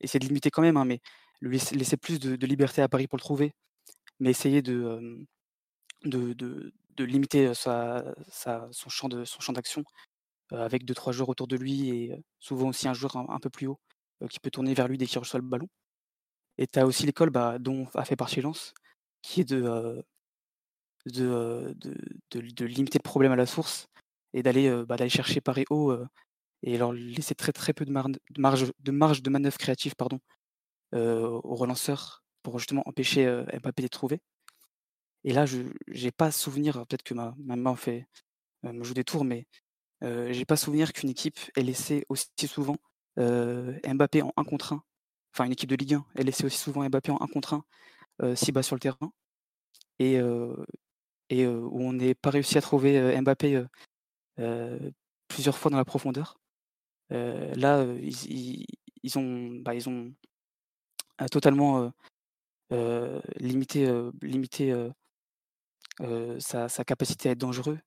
essayer 0.00 0.20
de 0.20 0.27
limiter 0.27 0.50
quand 0.50 0.62
même, 0.62 0.77
hein, 0.77 0.85
mais 0.85 1.00
lui 1.40 1.59
laisser, 1.72 1.96
plus 1.96 2.18
de, 2.20 2.46
liberté 2.46 2.83
à 2.83 2.88
Paris 2.88 3.09
pour 3.09 3.18
le 3.18 3.22
trouver, 3.22 3.53
mais 4.20 4.31
essayer 4.31 4.62
de, 4.62 5.27
de, 6.05 6.33
de, 6.33 7.05
limiter 7.05 7.53
son 7.55 8.88
champ 8.88 9.09
de 9.09 9.24
son 9.24 9.40
champ 9.40 9.53
d'action 9.53 9.85
avec 10.50 10.85
deux 10.85 10.94
trois 10.94 11.12
joueurs 11.12 11.29
autour 11.31 11.48
de 11.48 11.57
lui 11.57 11.90
et 11.90 12.24
souvent 12.40 12.68
aussi 12.68 12.88
un 12.88 12.94
joueur 12.94 13.16
un, 13.16 13.38
peu 13.40 13.50
plus 13.50 13.66
haut 13.66 13.81
qui 14.31 14.40
peut 14.40 14.50
tourner 14.50 14.74
vers 14.74 14.88
lui 14.88 14.98
dès 14.98 15.07
qu'il 15.07 15.18
reçoit 15.18 15.40
le 15.40 15.46
ballon. 15.46 15.68
Et 16.59 16.67
tu 16.67 16.79
as 16.79 16.87
aussi 16.87 17.07
l'école 17.07 17.31
bah, 17.31 17.59
dont 17.59 17.88
a 17.95 18.05
fait 18.05 18.17
partie 18.17 18.40
Lens, 18.40 18.75
qui 19.23 19.40
est 19.40 19.45
de, 19.45 20.05
de, 21.07 21.75
de, 22.31 22.64
limiter 22.64 22.99
le 22.99 23.03
problème 23.03 23.33
à 23.33 23.37
la 23.37 23.47
source 23.47 23.88
et 24.33 24.43
d'aller 24.43 24.71
bah, 24.87 24.97
chercher 25.09 25.40
par 25.40 25.59
haut 25.71 25.97
et 26.62 26.79
leur 26.79 26.93
laisser 26.93 27.35
très 27.35 27.53
très 27.53 27.73
peu 27.73 27.85
de, 27.85 27.93
marge, 27.93 28.73
de 28.79 28.90
marge 28.90 29.23
de 29.23 29.31
manœuvre 29.31 29.59
créative 29.59 29.95
pardon, 29.97 30.21
aux 30.93 31.55
relanceurs 31.55 32.25
pour 32.43 32.59
justement 32.59 32.83
empêcher 32.87 33.27
Mbappé 33.53 33.83
de 33.83 33.87
les 33.87 33.88
trouver. 33.88 34.21
Et 35.25 35.33
là, 35.33 35.47
je 35.47 35.62
n'ai 35.88 36.12
pas 36.12 36.31
souvenir, 36.31 36.87
peut-être 36.87 37.03
que 37.03 37.14
ma, 37.14 37.35
ma 37.38 37.57
main 37.57 37.77
me 38.62 38.85
joue 38.85 38.95
des 38.95 39.05
tours, 39.05 39.25
mais 39.25 39.47
j'ai 40.03 40.45
pas 40.45 40.57
souvenir 40.57 40.93
qu'une 40.93 41.11
équipe 41.11 41.38
ait 41.57 41.62
laissé 41.62 42.05
aussi 42.09 42.29
souvent 42.47 42.77
Mbappé 43.17 44.23
en 44.23 44.33
1 44.37 44.45
contre 44.45 44.75
1, 44.75 44.83
enfin 45.35 45.44
une 45.44 45.53
équipe 45.53 45.70
de 45.70 45.77
Ligue 45.77 45.94
1 45.94 46.07
ait 46.16 46.23
laissé 46.23 46.44
aussi 46.44 46.59
souvent 46.59 46.88
Mbappé 46.88 47.11
en 47.11 47.18
1 47.20 47.27
contre 47.27 47.61
1 48.20 48.35
si 48.37 48.53
bas 48.53 48.62
sur 48.62 48.77
le 48.77 48.81
terrain, 48.81 49.12
et, 49.99 50.20
et 51.31 51.47
où 51.47 51.81
on 51.81 51.92
n'ait 51.92 52.14
pas 52.14 52.31
réussi 52.31 52.57
à 52.57 52.61
trouver 52.61 53.20
Mbappé 53.20 53.64
plusieurs 55.29 55.59
fois 55.59 55.70
dans 55.73 55.77
la 55.77 55.85
profondeur. 55.85 56.38
là, 57.11 57.85
ils, 58.01 59.18
ont, 59.18 59.51
bah, 59.62 59.73
totalement 61.29 61.92
limité, 63.40 63.92
limité 64.23 64.73
sa, 66.38 66.85
capacité 66.87 67.29
à 67.29 67.33
être 67.33 67.38
dangereux 67.38 67.81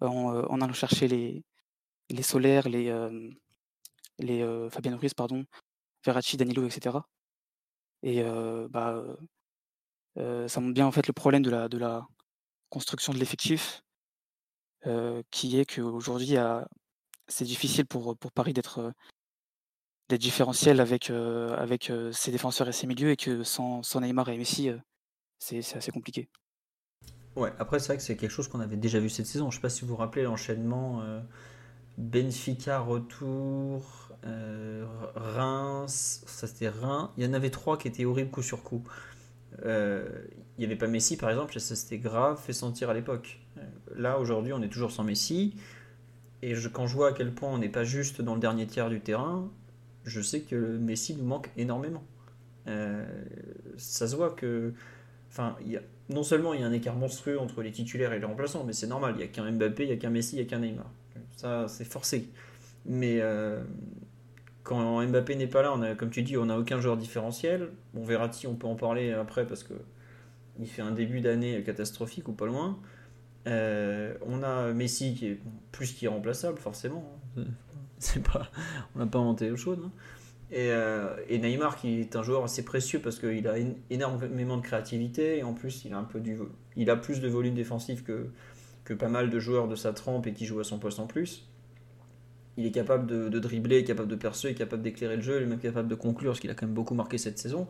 en, 0.00 0.60
allant 0.62 0.72
chercher 0.72 1.08
les, 1.08 1.44
les 2.08 2.22
Solaires, 2.22 2.70
les, 2.70 2.90
les 4.18 4.68
Fabien 4.70 4.96
Ruiz, 4.96 5.12
pardon, 5.12 5.44
Verratti, 6.06 6.36
Danilo, 6.36 6.64
etc. 6.64 6.96
Et 8.02 8.22
bah, 8.70 9.02
ça 10.16 10.60
montre 10.60 10.74
bien 10.74 10.86
en 10.86 10.92
fait 10.92 11.06
le 11.06 11.12
problème 11.12 11.42
de 11.42 11.50
la, 11.50 11.68
de 11.68 11.76
la 11.76 12.06
construction 12.70 13.12
de 13.12 13.18
l'effectif, 13.18 13.82
qui 15.30 15.58
est 15.58 15.66
qu'aujourd'hui, 15.66 16.36
c'est 17.28 17.44
difficile 17.44 17.86
pour, 17.86 18.16
pour 18.16 18.32
Paris 18.32 18.52
d'être 18.52 18.92
différentiel 20.10 20.80
avec, 20.80 21.10
avec 21.10 21.92
ses 22.12 22.30
défenseurs 22.30 22.68
et 22.68 22.72
ses 22.72 22.86
milieux, 22.86 23.10
et 23.10 23.16
que 23.16 23.42
sans, 23.42 23.82
sans 23.82 24.00
Neymar 24.00 24.28
et 24.28 24.38
Messi, 24.38 24.70
c'est 25.38 25.58
assez 25.58 25.90
compliqué. 25.90 26.28
Ouais, 27.34 27.52
après, 27.58 27.80
c'est 27.80 27.88
vrai 27.88 27.96
que 27.96 28.02
c'est 28.02 28.16
quelque 28.16 28.30
chose 28.30 28.48
qu'on 28.48 28.60
avait 28.60 28.76
déjà 28.76 28.98
vu 29.00 29.10
cette 29.10 29.26
saison. 29.26 29.50
Je 29.50 29.56
ne 29.56 29.60
sais 29.60 29.62
pas 29.62 29.68
si 29.68 29.82
vous 29.82 29.88
vous 29.88 29.96
rappelez 29.96 30.22
l'enchaînement 30.22 31.02
Benfica 31.98 32.78
retour, 32.78 34.05
Reims, 35.14 36.22
ça 36.26 36.46
c'était 36.46 36.68
Reims. 36.68 37.10
Il 37.16 37.24
y 37.24 37.26
en 37.26 37.32
avait 37.32 37.50
trois 37.50 37.78
qui 37.78 37.88
étaient 37.88 38.04
horribles 38.04 38.30
coup 38.30 38.42
sur 38.42 38.62
coup. 38.62 38.82
Euh, 39.64 40.06
il 40.56 40.60
n'y 40.60 40.64
avait 40.66 40.76
pas 40.76 40.86
Messi 40.86 41.16
par 41.16 41.30
exemple, 41.30 41.58
ça 41.58 41.76
c'était 41.76 41.98
grave, 41.98 42.40
fait 42.40 42.52
sentir 42.52 42.90
à 42.90 42.94
l'époque. 42.94 43.40
Là 43.94 44.18
aujourd'hui, 44.18 44.52
on 44.52 44.62
est 44.62 44.68
toujours 44.68 44.90
sans 44.90 45.04
Messi. 45.04 45.56
Et 46.42 46.54
je, 46.54 46.68
quand 46.68 46.86
je 46.86 46.94
vois 46.94 47.08
à 47.08 47.12
quel 47.12 47.32
point 47.32 47.50
on 47.50 47.58
n'est 47.58 47.68
pas 47.68 47.84
juste 47.84 48.20
dans 48.20 48.34
le 48.34 48.40
dernier 48.40 48.66
tiers 48.66 48.90
du 48.90 49.00
terrain, 49.00 49.50
je 50.04 50.20
sais 50.20 50.40
que 50.40 50.76
Messi 50.76 51.16
nous 51.16 51.24
manque 51.24 51.50
énormément. 51.56 52.04
ça 53.76 54.06
se 54.08 54.16
voit 54.16 54.30
que. 54.30 54.72
Enfin, 55.30 55.56
non 56.08 56.22
seulement 56.22 56.54
il 56.54 56.60
y 56.60 56.64
a 56.64 56.66
un 56.66 56.72
écart 56.72 56.96
monstrueux 56.96 57.38
entre 57.38 57.62
les 57.62 57.72
titulaires 57.72 58.12
et 58.12 58.18
les 58.18 58.24
remplaçants, 58.24 58.64
mais 58.64 58.72
c'est 58.72 58.86
normal, 58.86 59.14
il 59.16 59.18
n'y 59.18 59.24
a 59.24 59.26
qu'un 59.26 59.50
Mbappé, 59.50 59.84
il 59.84 59.88
n'y 59.88 59.92
a 59.92 59.96
qu'un 59.96 60.10
Messi, 60.10 60.36
il 60.36 60.40
n'y 60.40 60.46
a 60.46 60.48
qu'un 60.48 60.60
Neymar. 60.60 60.90
Ça, 61.36 61.66
c'est 61.68 61.84
forcé. 61.84 62.28
Mais 62.86 63.20
euh, 63.20 63.62
quand 64.66 65.06
Mbappé 65.06 65.36
n'est 65.36 65.46
pas 65.46 65.62
là, 65.62 65.72
on 65.72 65.80
a, 65.80 65.94
comme 65.94 66.10
tu 66.10 66.22
dis, 66.22 66.36
on 66.36 66.46
n'a 66.46 66.58
aucun 66.58 66.80
joueur 66.80 66.96
différentiel. 66.96 67.70
Bon, 67.94 68.02
Verratti, 68.02 68.48
on 68.48 68.56
peut 68.56 68.66
en 68.66 68.74
parler 68.74 69.12
après 69.12 69.46
parce 69.46 69.62
que 69.62 69.74
il 70.58 70.66
fait 70.66 70.82
un 70.82 70.90
début 70.90 71.20
d'année 71.20 71.62
catastrophique 71.62 72.26
ou 72.28 72.32
pas 72.32 72.46
loin. 72.46 72.76
Euh, 73.46 74.14
on 74.26 74.42
a 74.42 74.72
Messi 74.72 75.14
qui 75.14 75.26
est 75.28 75.40
plus 75.70 75.92
qu'irremplaçable, 75.92 76.58
forcément. 76.58 77.16
Hein. 77.38 77.44
C'est 77.98 78.22
pas, 78.22 78.50
on 78.94 78.98
n'a 78.98 79.06
pas 79.06 79.20
inventé 79.20 79.48
l'eau 79.48 79.56
chaude. 79.56 79.80
Hein. 79.84 79.92
Euh, 80.52 81.16
et, 81.28 81.38
Neymar 81.38 81.76
qui 81.76 82.00
est 82.00 82.16
un 82.16 82.22
joueur 82.22 82.44
assez 82.44 82.64
précieux 82.64 83.00
parce 83.00 83.18
qu'il 83.18 83.48
a 83.48 83.54
énormément 83.90 84.56
de 84.56 84.62
créativité 84.62 85.38
et 85.38 85.42
en 85.42 85.54
plus 85.54 85.84
il 85.84 85.92
a 85.92 85.98
un 85.98 86.04
peu 86.04 86.20
du 86.20 86.38
il 86.76 86.88
a 86.88 86.94
plus 86.94 87.20
de 87.20 87.26
volume 87.26 87.54
défensif 87.54 88.04
que, 88.04 88.28
que 88.84 88.94
pas 88.94 89.08
mal 89.08 89.28
de 89.28 89.40
joueurs 89.40 89.66
de 89.66 89.74
sa 89.74 89.92
trempe 89.92 90.28
et 90.28 90.32
qui 90.32 90.46
jouent 90.46 90.60
à 90.60 90.64
son 90.64 90.78
poste 90.78 91.00
en 91.00 91.08
plus. 91.08 91.48
Il 92.56 92.64
est 92.64 92.70
capable 92.70 93.06
de, 93.06 93.38
dribbler, 93.38 93.84
capable 93.84 94.08
de 94.08 94.16
percer, 94.16 94.54
capable 94.54 94.82
d'éclairer 94.82 95.16
le 95.16 95.22
jeu, 95.22 95.38
il 95.38 95.42
est 95.42 95.46
même 95.46 95.58
capable 95.58 95.88
de 95.88 95.94
conclure, 95.94 96.34
ce 96.34 96.40
qu'il 96.40 96.50
a 96.50 96.54
quand 96.54 96.66
même 96.66 96.74
beaucoup 96.74 96.94
marqué 96.94 97.18
cette 97.18 97.38
saison. 97.38 97.68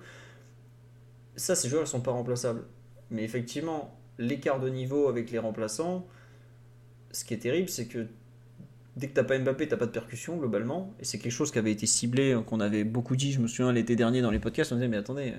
Ça, 1.35 1.55
ces 1.55 1.68
joueurs 1.68 1.83
ne 1.83 1.88
sont 1.88 2.01
pas 2.01 2.12
remplaçables. 2.12 2.62
Mais 3.11 3.25
effectivement, 3.25 3.99
l'écart 4.18 4.61
de 4.61 4.68
niveau 4.68 5.09
avec 5.09 5.31
les 5.31 5.38
remplaçants, 5.38 6.07
ce 7.11 7.25
qui 7.25 7.35
est 7.35 7.38
terrible, 7.38 7.68
c'est 7.68 7.87
que 7.87 8.07
dès 8.96 9.09
que 9.09 9.12
t'as 9.12 9.25
pas 9.25 9.38
Mbappé, 9.38 9.68
t'as 9.68 9.77
pas 9.77 9.87
de 9.87 9.90
percussion 9.90 10.37
globalement. 10.37 10.94
Et 11.01 11.05
c'est 11.05 11.18
quelque 11.18 11.33
chose 11.33 11.51
qui 11.51 11.59
avait 11.59 11.72
été 11.72 11.87
ciblé, 11.87 12.38
qu'on 12.46 12.61
avait 12.61 12.85
beaucoup 12.85 13.16
dit, 13.16 13.33
je 13.33 13.40
me 13.40 13.46
souviens 13.46 13.72
l'été 13.72 13.96
dernier 13.96 14.22
dans 14.22 14.31
les 14.31 14.38
podcasts, 14.38 14.72
on 14.72 14.77
disait 14.77 14.88
mais 14.88 14.96
attendez, 14.96 15.35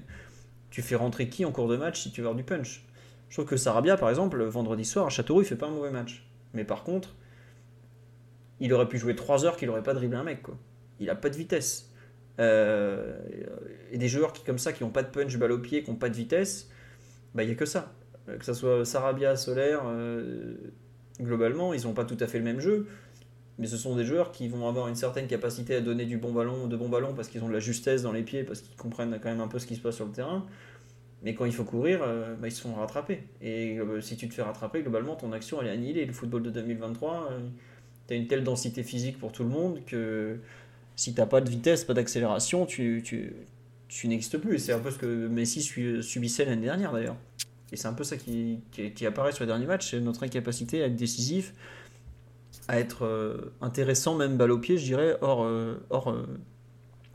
tu 0.70 0.82
fais 0.82 0.96
rentrer 0.96 1.30
qui 1.30 1.46
en 1.46 1.52
cours 1.52 1.68
de 1.68 1.78
match 1.78 2.02
si 2.04 2.12
tu 2.12 2.22
veux 2.22 2.28
avoir 2.28 2.38
du 2.38 2.44
punch? 2.44 2.86
Je 3.30 3.36
trouve 3.36 3.46
que 3.46 3.58
Sarabia 3.58 3.98
par 3.98 4.10
exemple, 4.10 4.42
vendredi 4.44 4.86
soir 4.86 5.08
à 5.08 5.10
Châteauroux, 5.10 5.42
il 5.42 5.46
fait 5.46 5.56
pas 5.56 5.68
un 5.68 5.72
mauvais 5.72 5.92
match. 5.92 6.26
Mais 6.54 6.64
par 6.64 6.84
contre, 6.84 7.16
il 8.60 8.74
aurait 8.74 8.88
pu 8.88 8.98
jouer 8.98 9.16
3 9.16 9.46
heures 9.46 9.58
qu'il 9.58 9.70
aurait 9.70 9.84
pas 9.84 9.94
dribblé 9.94 10.18
un 10.18 10.24
mec. 10.24 10.44
Il 11.00 11.10
a 11.10 11.16
pas 11.16 11.30
de 11.30 11.36
vitesse. 11.36 11.92
Euh, 12.40 13.18
et 13.92 13.98
des 13.98 14.08
joueurs 14.08 14.32
qui 14.32 14.44
comme 14.44 14.60
ça 14.60 14.74
qui 14.74 14.84
ont 14.84 14.90
pas 14.90 15.04
de 15.04 15.10
punch 15.10 15.38
balle 15.38 15.52
au 15.52 15.60
pied, 15.60 15.84
qui 15.84 15.90
ont 15.90 15.96
pas 15.96 16.10
de 16.10 16.16
vitesse, 16.16 16.70
bah 17.34 17.44
il 17.44 17.50
y 17.50 17.52
a 17.52 17.56
que 17.56 17.66
ça. 17.66 17.94
Que 18.26 18.44
ce 18.44 18.54
soit 18.54 18.86
Sarabia, 18.86 19.36
Solaire, 19.36 19.84
euh, 19.86 20.56
globalement, 21.20 21.74
ils 21.74 21.88
ont 21.88 21.94
pas 21.94 22.04
tout 22.04 22.18
à 22.20 22.28
fait 22.28 22.38
le 22.38 22.44
même 22.44 22.60
jeu 22.60 22.88
mais 23.58 23.68
ce 23.68 23.78
sont 23.78 23.96
des 23.96 24.06
joueurs 24.06 24.32
qui 24.32 24.48
vont 24.48 24.68
avoir 24.68 24.88
une 24.88 24.96
certaine 24.96 25.28
capacité 25.28 25.76
à 25.76 25.82
donner 25.82 26.06
du 26.06 26.18
bon 26.18 26.32
ballon, 26.32 26.68
de 26.68 26.78
bons 26.78 26.90
ballons 26.90 27.14
parce 27.14 27.28
qu'ils 27.28 27.44
ont 27.44 27.48
de 27.48 27.54
la 27.54 27.60
justesse 27.60 28.04
dans 28.04 28.12
les 28.12 28.22
pieds, 28.22 28.44
parce 28.44 28.62
qu'ils 28.62 28.76
comprennent 28.78 29.20
quand 29.22 29.30
même 29.30 29.42
un 29.42 29.48
peu 29.48 29.60
ce 29.60 29.66
qui 29.66 29.76
se 29.76 29.82
passe 29.82 29.96
sur 29.96 30.06
le 30.06 30.12
terrain. 30.12 30.46
Mais 31.24 31.34
quand 31.34 31.46
il 31.46 31.54
faut 31.54 31.64
courir, 31.64 32.02
euh, 32.04 32.36
bah, 32.36 32.48
ils 32.48 32.52
se 32.52 32.62
font 32.62 32.76
rattraper. 32.76 33.24
Et 33.42 33.80
euh, 33.80 34.02
si 34.02 34.16
tu 34.16 34.30
te 34.30 34.34
fais 34.36 34.44
rattraper, 34.44 34.82
globalement, 34.82 35.16
ton 35.16 35.32
action 35.32 35.60
elle 35.62 35.68
est 35.68 35.72
annihilée. 35.72 36.06
Le 36.06 36.14
football 36.14 36.44
de 36.44 36.52
2023, 36.52 37.32
tu 38.08 38.14
as 38.14 38.18
une 38.18 38.28
telle 38.28 38.44
densité 38.44 38.84
physique 38.84 39.20
pour 39.20 39.32
tout 39.32 39.44
le 39.44 39.50
monde 39.50 39.82
que 39.86 40.40
si 40.96 41.14
tu 41.14 41.20
n'as 41.20 41.28
pas 41.28 41.42
de 41.42 41.50
vitesse, 41.50 41.84
pas 41.84 41.94
d'accélération, 41.94 42.66
tu, 42.66 43.02
tu, 43.04 43.34
tu 43.88 44.08
n'existes 44.08 44.38
plus. 44.38 44.56
Et 44.56 44.58
c'est 44.60 44.74
un 44.74 44.80
peu 44.80 44.92
ce 44.92 44.98
que 44.98 45.28
Messi 45.28 45.62
subissait 45.62 46.46
l'année 46.46 46.66
dernière 46.66 46.92
d'ailleurs. 46.92 47.18
Et 47.72 47.76
c'est 47.76 47.88
un 47.88 47.94
peu 47.94 48.04
ça 48.04 48.18
qui, 48.18 48.60
qui, 48.72 48.92
qui 48.92 49.06
apparaît 49.06 49.32
sur 49.34 49.44
les 49.44 49.48
derniers 49.48 49.66
matchs, 49.66 49.92
c'est 49.92 50.00
notre 50.00 50.24
incapacité 50.24 50.82
à 50.82 50.88
être 50.88 50.96
décisif 50.96 51.54
à 52.68 52.80
être 52.80 53.06
euh, 53.06 53.54
intéressant, 53.62 54.16
même 54.16 54.38
balle 54.38 54.52
au 54.52 54.60
pied, 54.60 54.78
je 54.78 54.84
dirais, 54.84 55.18
hors, 55.22 55.44
euh, 55.44 55.82
hors 55.90 56.10
euh, 56.10 56.28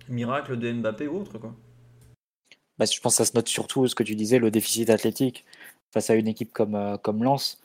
miracle 0.08 0.58
de 0.58 0.72
Mbappé 0.72 1.08
ou 1.08 1.20
autre. 1.20 1.38
Quoi. 1.38 1.54
Bah, 2.78 2.86
je 2.86 3.00
pense 3.00 3.14
que 3.14 3.24
ça 3.24 3.30
se 3.30 3.36
note 3.36 3.48
surtout 3.48 3.86
ce 3.86 3.94
que 3.94 4.02
tu 4.02 4.14
disais, 4.14 4.38
le 4.38 4.50
déficit 4.50 4.90
athlétique 4.90 5.44
face 5.90 6.08
à 6.08 6.14
une 6.14 6.26
équipe 6.26 6.52
comme, 6.52 6.98
comme 7.02 7.22
Lens, 7.22 7.61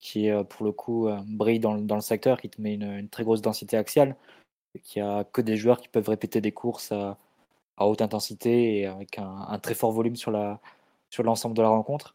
qui 0.00 0.28
pour 0.50 0.64
le 0.64 0.72
coup 0.72 1.08
brille 1.26 1.60
dans, 1.60 1.76
dans, 1.76 1.96
le 1.96 2.00
secteur, 2.00 2.40
qui 2.40 2.48
te 2.50 2.60
met 2.60 2.74
une, 2.74 3.08
très 3.08 3.24
grosse 3.24 3.42
densité 3.42 3.76
axiale, 3.76 4.16
qui 4.82 5.00
a 5.00 5.24
que 5.24 5.40
des 5.40 5.56
joueurs 5.56 5.80
qui 5.80 5.88
peuvent 5.88 6.08
répéter 6.08 6.40
des 6.40 6.52
courses 6.52 6.92
à, 6.92 7.18
haute 7.80 8.02
intensité 8.02 8.80
et 8.80 8.86
avec 8.86 9.18
un, 9.18 9.58
très 9.60 9.74
fort 9.74 9.92
volume 9.92 10.16
sur 10.16 10.30
l'ensemble 11.22 11.56
de 11.56 11.62
la 11.62 11.68
rencontre. 11.68 12.14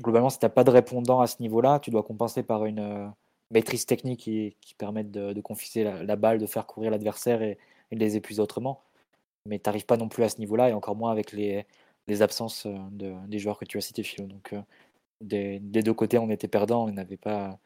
globalement, 0.00 0.30
si 0.30 0.38
tu 0.38 0.44
n'as 0.46 0.50
pas 0.50 0.64
de 0.64 0.70
répondant 0.70 1.20
à 1.20 1.26
ce 1.26 1.40
niveau-là, 1.42 1.80
tu 1.80 1.90
dois 1.90 2.02
compenser 2.02 2.42
par 2.42 2.64
une 2.66 3.12
maîtrise 3.50 3.86
technique 3.86 4.20
qui, 4.20 4.56
qui 4.60 4.74
permettent 4.74 5.10
de, 5.10 5.40
confiser 5.40 5.84
la, 5.84 6.16
balle, 6.16 6.38
de 6.38 6.46
faire 6.46 6.66
courir 6.66 6.90
l'adversaire 6.90 7.42
et, 7.42 7.58
de 7.92 7.98
les 7.98 8.16
épuiser 8.16 8.42
autrement. 8.42 8.82
Mais 9.46 9.58
tu 9.58 9.68
n'arrives 9.68 9.86
pas 9.86 9.96
non 9.96 10.08
plus 10.08 10.24
à 10.24 10.28
ce 10.28 10.38
niveau-là, 10.38 10.70
et 10.70 10.72
encore 10.72 10.96
moins 10.96 11.10
avec 11.10 11.32
les, 11.32 11.66
absences 12.20 12.66
euh, 12.66 12.76
de, 12.90 13.14
des 13.26 13.38
joueurs 13.38 13.58
que 13.58 13.64
tu 13.64 13.78
as 13.78 13.80
cités, 13.80 14.02
Philo. 14.02 14.28
Euh, 14.52 14.62
des, 15.20 15.58
deux 15.60 15.94
côtés, 15.94 16.18
on 16.18 16.30
était 16.30 16.48
perdants, 16.48 16.84
on 16.84 16.92
n'était 16.92 17.16
pas, 17.16 17.58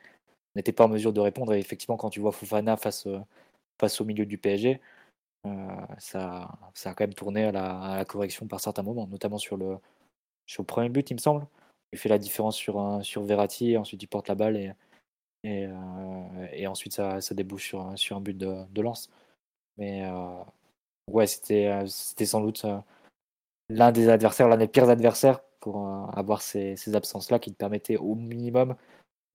pas 0.77 0.85
en 0.85 0.89
mesure 0.89 1.13
de 1.13 1.21
répondre. 1.21 1.55
Et 1.55 1.59
effectivement, 1.59 1.97
quand 1.97 2.11
tu 2.11 2.21
vois 2.21 2.33
Fofana 2.33 2.77
face, 2.77 3.07
euh, 3.07 3.21
au 4.01 4.05
milieu 4.05 4.27
du 4.27 4.39
PSG, 4.39 4.81
ça, 5.99 6.49
ça 6.75 6.91
a 6.91 6.95
quand 6.95 7.05
même 7.05 7.15
tourné 7.15 7.45
à 7.45 7.53
la, 7.53 8.05
correction 8.05 8.47
par 8.47 8.61
certains 8.61 8.83
moments, 8.83 9.09
notamment 9.09 9.39
sur 9.39 9.57
le, 9.57 9.79
sur 10.47 10.63
le 10.63 10.67
premier 10.67 10.89
but, 10.89 11.11
il 11.11 11.15
me 11.15 11.19
semble. 11.19 11.47
Il 11.93 11.99
fait 11.99 12.09
la 12.09 12.19
différence 12.19 12.57
sur, 12.57 12.79
un, 12.79 13.03
sur 13.03 13.23
Verratti, 13.25 13.77
ensuite 13.77 14.03
il 14.03 14.07
porte 14.07 14.29
la 14.29 14.35
balle 14.35 14.57
et, 14.57 15.67
euh, 15.67 16.67
ensuite, 16.67 16.95
ça, 16.95 17.19
débouche 17.33 17.75
sur, 17.97 18.17
un, 18.17 18.21
but 18.21 18.37
de, 18.37 18.81
lance. 18.81 19.11
Mais 19.79 20.05
euh, 20.05 20.43
ouais, 21.11 21.27
c'était, 21.27 21.67
euh, 21.69 21.87
c'était 21.87 22.27
sans 22.27 22.41
doute 22.41 22.65
l'un 23.69 23.93
des 23.93 24.09
adversaires, 24.09 24.49
l'un 24.49 24.57
des 24.57 24.69
pires 24.69 24.89
adversaires 24.89 25.41
pour 25.63 25.89
avoir 26.19 26.43
ces, 26.43 26.77
ces 26.77 26.97
absences-là 26.97 27.39
qui 27.39 27.53
te 27.53 27.57
permettaient 27.57 27.97
au 27.97 28.17
minimum 28.17 28.75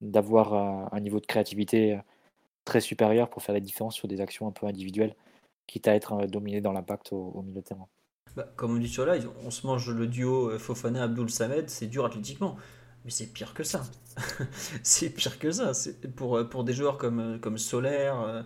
d'avoir 0.02 0.94
un 0.94 1.00
niveau 1.00 1.20
de 1.20 1.26
créativité 1.26 2.00
très 2.66 2.82
supérieur 2.82 3.30
pour 3.30 3.42
faire 3.42 3.54
la 3.54 3.62
différence 3.62 3.96
sur 3.96 4.08
des 4.08 4.22
actions 4.22 4.48
un 4.48 4.52
peu 4.52 4.68
individuelles, 4.68 5.16
quitte 5.66 5.88
à 5.88 5.96
être 5.96 6.28
dominé 6.28 6.62
dans 6.62 6.74
l'impact 6.74 7.14
au, 7.14 7.42
milieu 7.42 7.62
de 7.62 7.66
terrain. 7.66 7.88
Bah, 8.36 8.48
comme 8.58 8.76
on 8.76 8.78
dit 8.78 8.90
sur 8.90 9.06
live, 9.06 9.30
on 9.44 9.50
se 9.50 9.66
mange 9.66 9.90
le 9.90 10.06
duo 10.06 10.60
Fofana-Abdul 10.60 11.30
Samed, 11.30 11.70
c'est 11.70 11.88
dur 11.88 12.06
athlétiquement. 12.06 12.58
Mais 13.06 13.12
c'est 13.12 13.28
pire 13.28 13.54
que 13.54 13.64
ça. 13.64 13.84
c'est 14.84 15.10
pire 15.10 15.40
que 15.40 15.50
ça. 15.50 15.72
Pour, 16.18 16.48
pour 16.50 16.66
des 16.66 16.74
joueurs 16.74 16.98
comme, 16.98 17.40
comme 17.40 17.58
Solaire, 17.58 18.46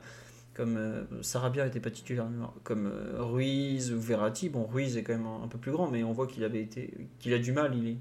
comme 0.54 0.78
euh, 0.78 1.04
Sarabia 1.22 1.66
n'était 1.66 1.80
pas 1.80 1.92
titulaire, 1.92 2.28
comme 2.64 2.88
euh, 2.88 3.24
Ruiz 3.24 3.94
ou 3.94 4.00
Verratti. 4.00 4.50
Bon, 4.50 4.66
Ruiz 4.66 4.98
est 4.98 5.04
quand 5.04 5.14
même 5.14 5.28
un, 5.28 5.48
peu 5.48 5.58
plus 5.58 5.72
grand, 5.72 5.90
mais 5.90 6.04
on 6.04 6.12
voit 6.12 6.28
qu'il 6.28 6.44
avait 6.44 6.62
été, 6.62 6.94
qu'il 7.20 7.34
a 7.34 7.40
du 7.40 7.54
mal. 7.54 7.76
Il, 7.76 7.88
est, 7.88 7.98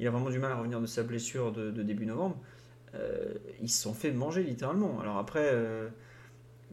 il 0.00 0.06
a 0.06 0.10
vraiment 0.10 0.30
du 0.30 0.38
mal 0.38 0.52
à 0.52 0.56
revenir 0.56 0.80
de 0.80 0.86
sa 0.86 1.02
blessure 1.02 1.52
de, 1.52 1.70
début 1.82 2.06
novembre. 2.06 2.36
Euh, 2.94 3.34
ils 3.60 3.70
se 3.70 3.82
sont 3.82 3.94
fait 3.94 4.10
manger 4.10 4.42
littéralement. 4.42 5.00
Alors 5.00 5.18
après, 5.18 5.50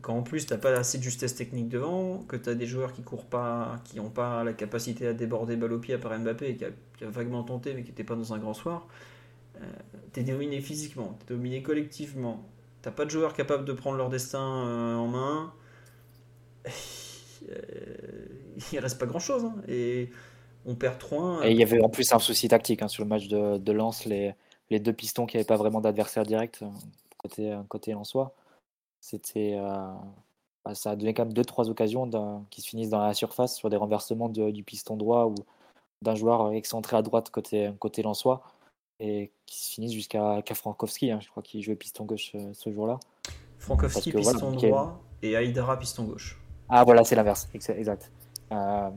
quand 0.01 0.15
en 0.15 0.23
plus 0.23 0.45
t'as 0.45 0.58
pas 0.58 0.71
assez 0.71 0.97
de 0.97 1.03
justesse 1.03 1.36
technique 1.36 1.67
devant, 1.67 2.19
que 2.23 2.38
tu 2.38 2.49
as 2.49 2.55
des 2.55 2.65
joueurs 2.65 2.93
qui 2.93 3.01
courent 3.01 3.25
pas, 3.25 3.82
qui 3.84 3.97
n'ont 3.97 4.10
pas 4.10 4.43
la 4.45 4.53
capacité 4.53 5.08
à 5.08 5.13
déborder 5.13 5.58
balle 5.58 5.73
au 5.73 5.79
pied 5.79 5.93
à 5.93 5.97
part 5.97 6.17
Mbappé, 6.17 6.55
qui 6.55 6.65
a, 6.65 6.69
qui 6.97 7.03
a 7.03 7.10
vaguement 7.10 7.43
tenté 7.43 7.73
mais 7.73 7.84
qui 7.84 7.89
n'était 7.89 8.05
pas 8.05 8.15
dans 8.15 8.34
un 8.34 8.38
grand 8.38 8.53
soir, 8.53 8.88
tu 10.13 10.21
es 10.21 10.23
dominé 10.23 10.62
physiquement, 10.62 11.19
es 11.21 11.34
dominé 11.34 11.62
collectivement 11.62 12.49
Pas 12.91 13.06
de 13.06 13.10
joueurs 13.10 13.34
capables 13.34 13.65
de 13.65 13.73
prendre 13.73 13.97
leur 13.97 14.10
destin 14.10 14.65
euh, 14.65 14.95
en 14.95 15.08
main. 15.08 15.54
Il 18.71 18.80
reste 18.80 18.99
pas 18.99 19.06
grand 19.06 19.19
chose. 19.19 19.45
Hein. 19.45 19.56
Et 19.67 20.10
on 20.65 20.75
perd 20.75 20.97
3 20.97 21.47
Et 21.47 21.52
il 21.52 21.58
y 21.58 21.63
avait 21.63 21.82
en 21.82 21.89
plus 21.89 22.12
un 22.12 22.19
souci 22.19 22.47
tactique 22.49 22.82
hein, 22.82 22.88
sur 22.88 23.04
le 23.04 23.10
match 23.10 23.28
de, 23.28 23.71
Lens, 23.71 24.06
les, 24.06 24.36
deux 24.69 24.93
pistons 24.93 25.25
qui 25.25 25.38
n'avaient 25.38 25.47
pas 25.47 25.56
vraiment 25.56 25.82
d'adversaire 25.82 26.23
direct 26.23 26.60
euh, 26.62 26.67
côté, 27.17 27.52
euh, 27.52 27.63
côté 27.67 27.93
Lensois. 27.93 28.36
C'était. 28.99 29.58
Bah, 30.65 30.75
ça 30.75 30.91
a 30.91 30.95
donné 30.97 31.13
quand 31.13 31.23
même 31.23 31.34
2-3 31.34 31.69
occasions 31.69 32.45
qui 32.49 32.62
se 32.62 32.67
finissent 32.67 32.89
dans 32.89 32.99
la 32.99 33.13
surface 33.13 33.56
sur 33.56 33.69
des 33.69 33.78
renversements 33.78 34.28
du 34.28 34.63
piston 34.63 34.97
droit 34.97 35.25
ou 35.25 35.36
d'un 36.02 36.15
joueur 36.15 36.52
excentré 36.52 36.97
à 36.97 37.02
droite 37.02 37.30
côté, 37.30 37.71
côté 37.80 38.02
et 38.99 39.31
qui 39.45 39.59
se 39.59 39.73
finissent 39.73 39.93
jusqu'à 39.93 40.43
Frankowski, 40.53 41.12
hein, 41.12 41.19
je 41.21 41.29
crois 41.29 41.41
qu'il 41.41 41.62
jouait 41.62 41.75
piston 41.75 42.05
gauche 42.05 42.31
euh, 42.35 42.51
ce 42.53 42.71
jour-là. 42.71 42.99
Frankowski 43.57 44.12
piston 44.12 44.51
droit 44.51 45.01
et 45.21 45.35
Aïdara 45.35 45.77
piston 45.79 46.03
gauche. 46.03 46.39
Ah 46.67 46.83
voilà, 46.83 47.03
c'est 47.03 47.15
l'inverse, 47.15 47.49
exact. 47.53 48.12
Euh, 48.51 48.89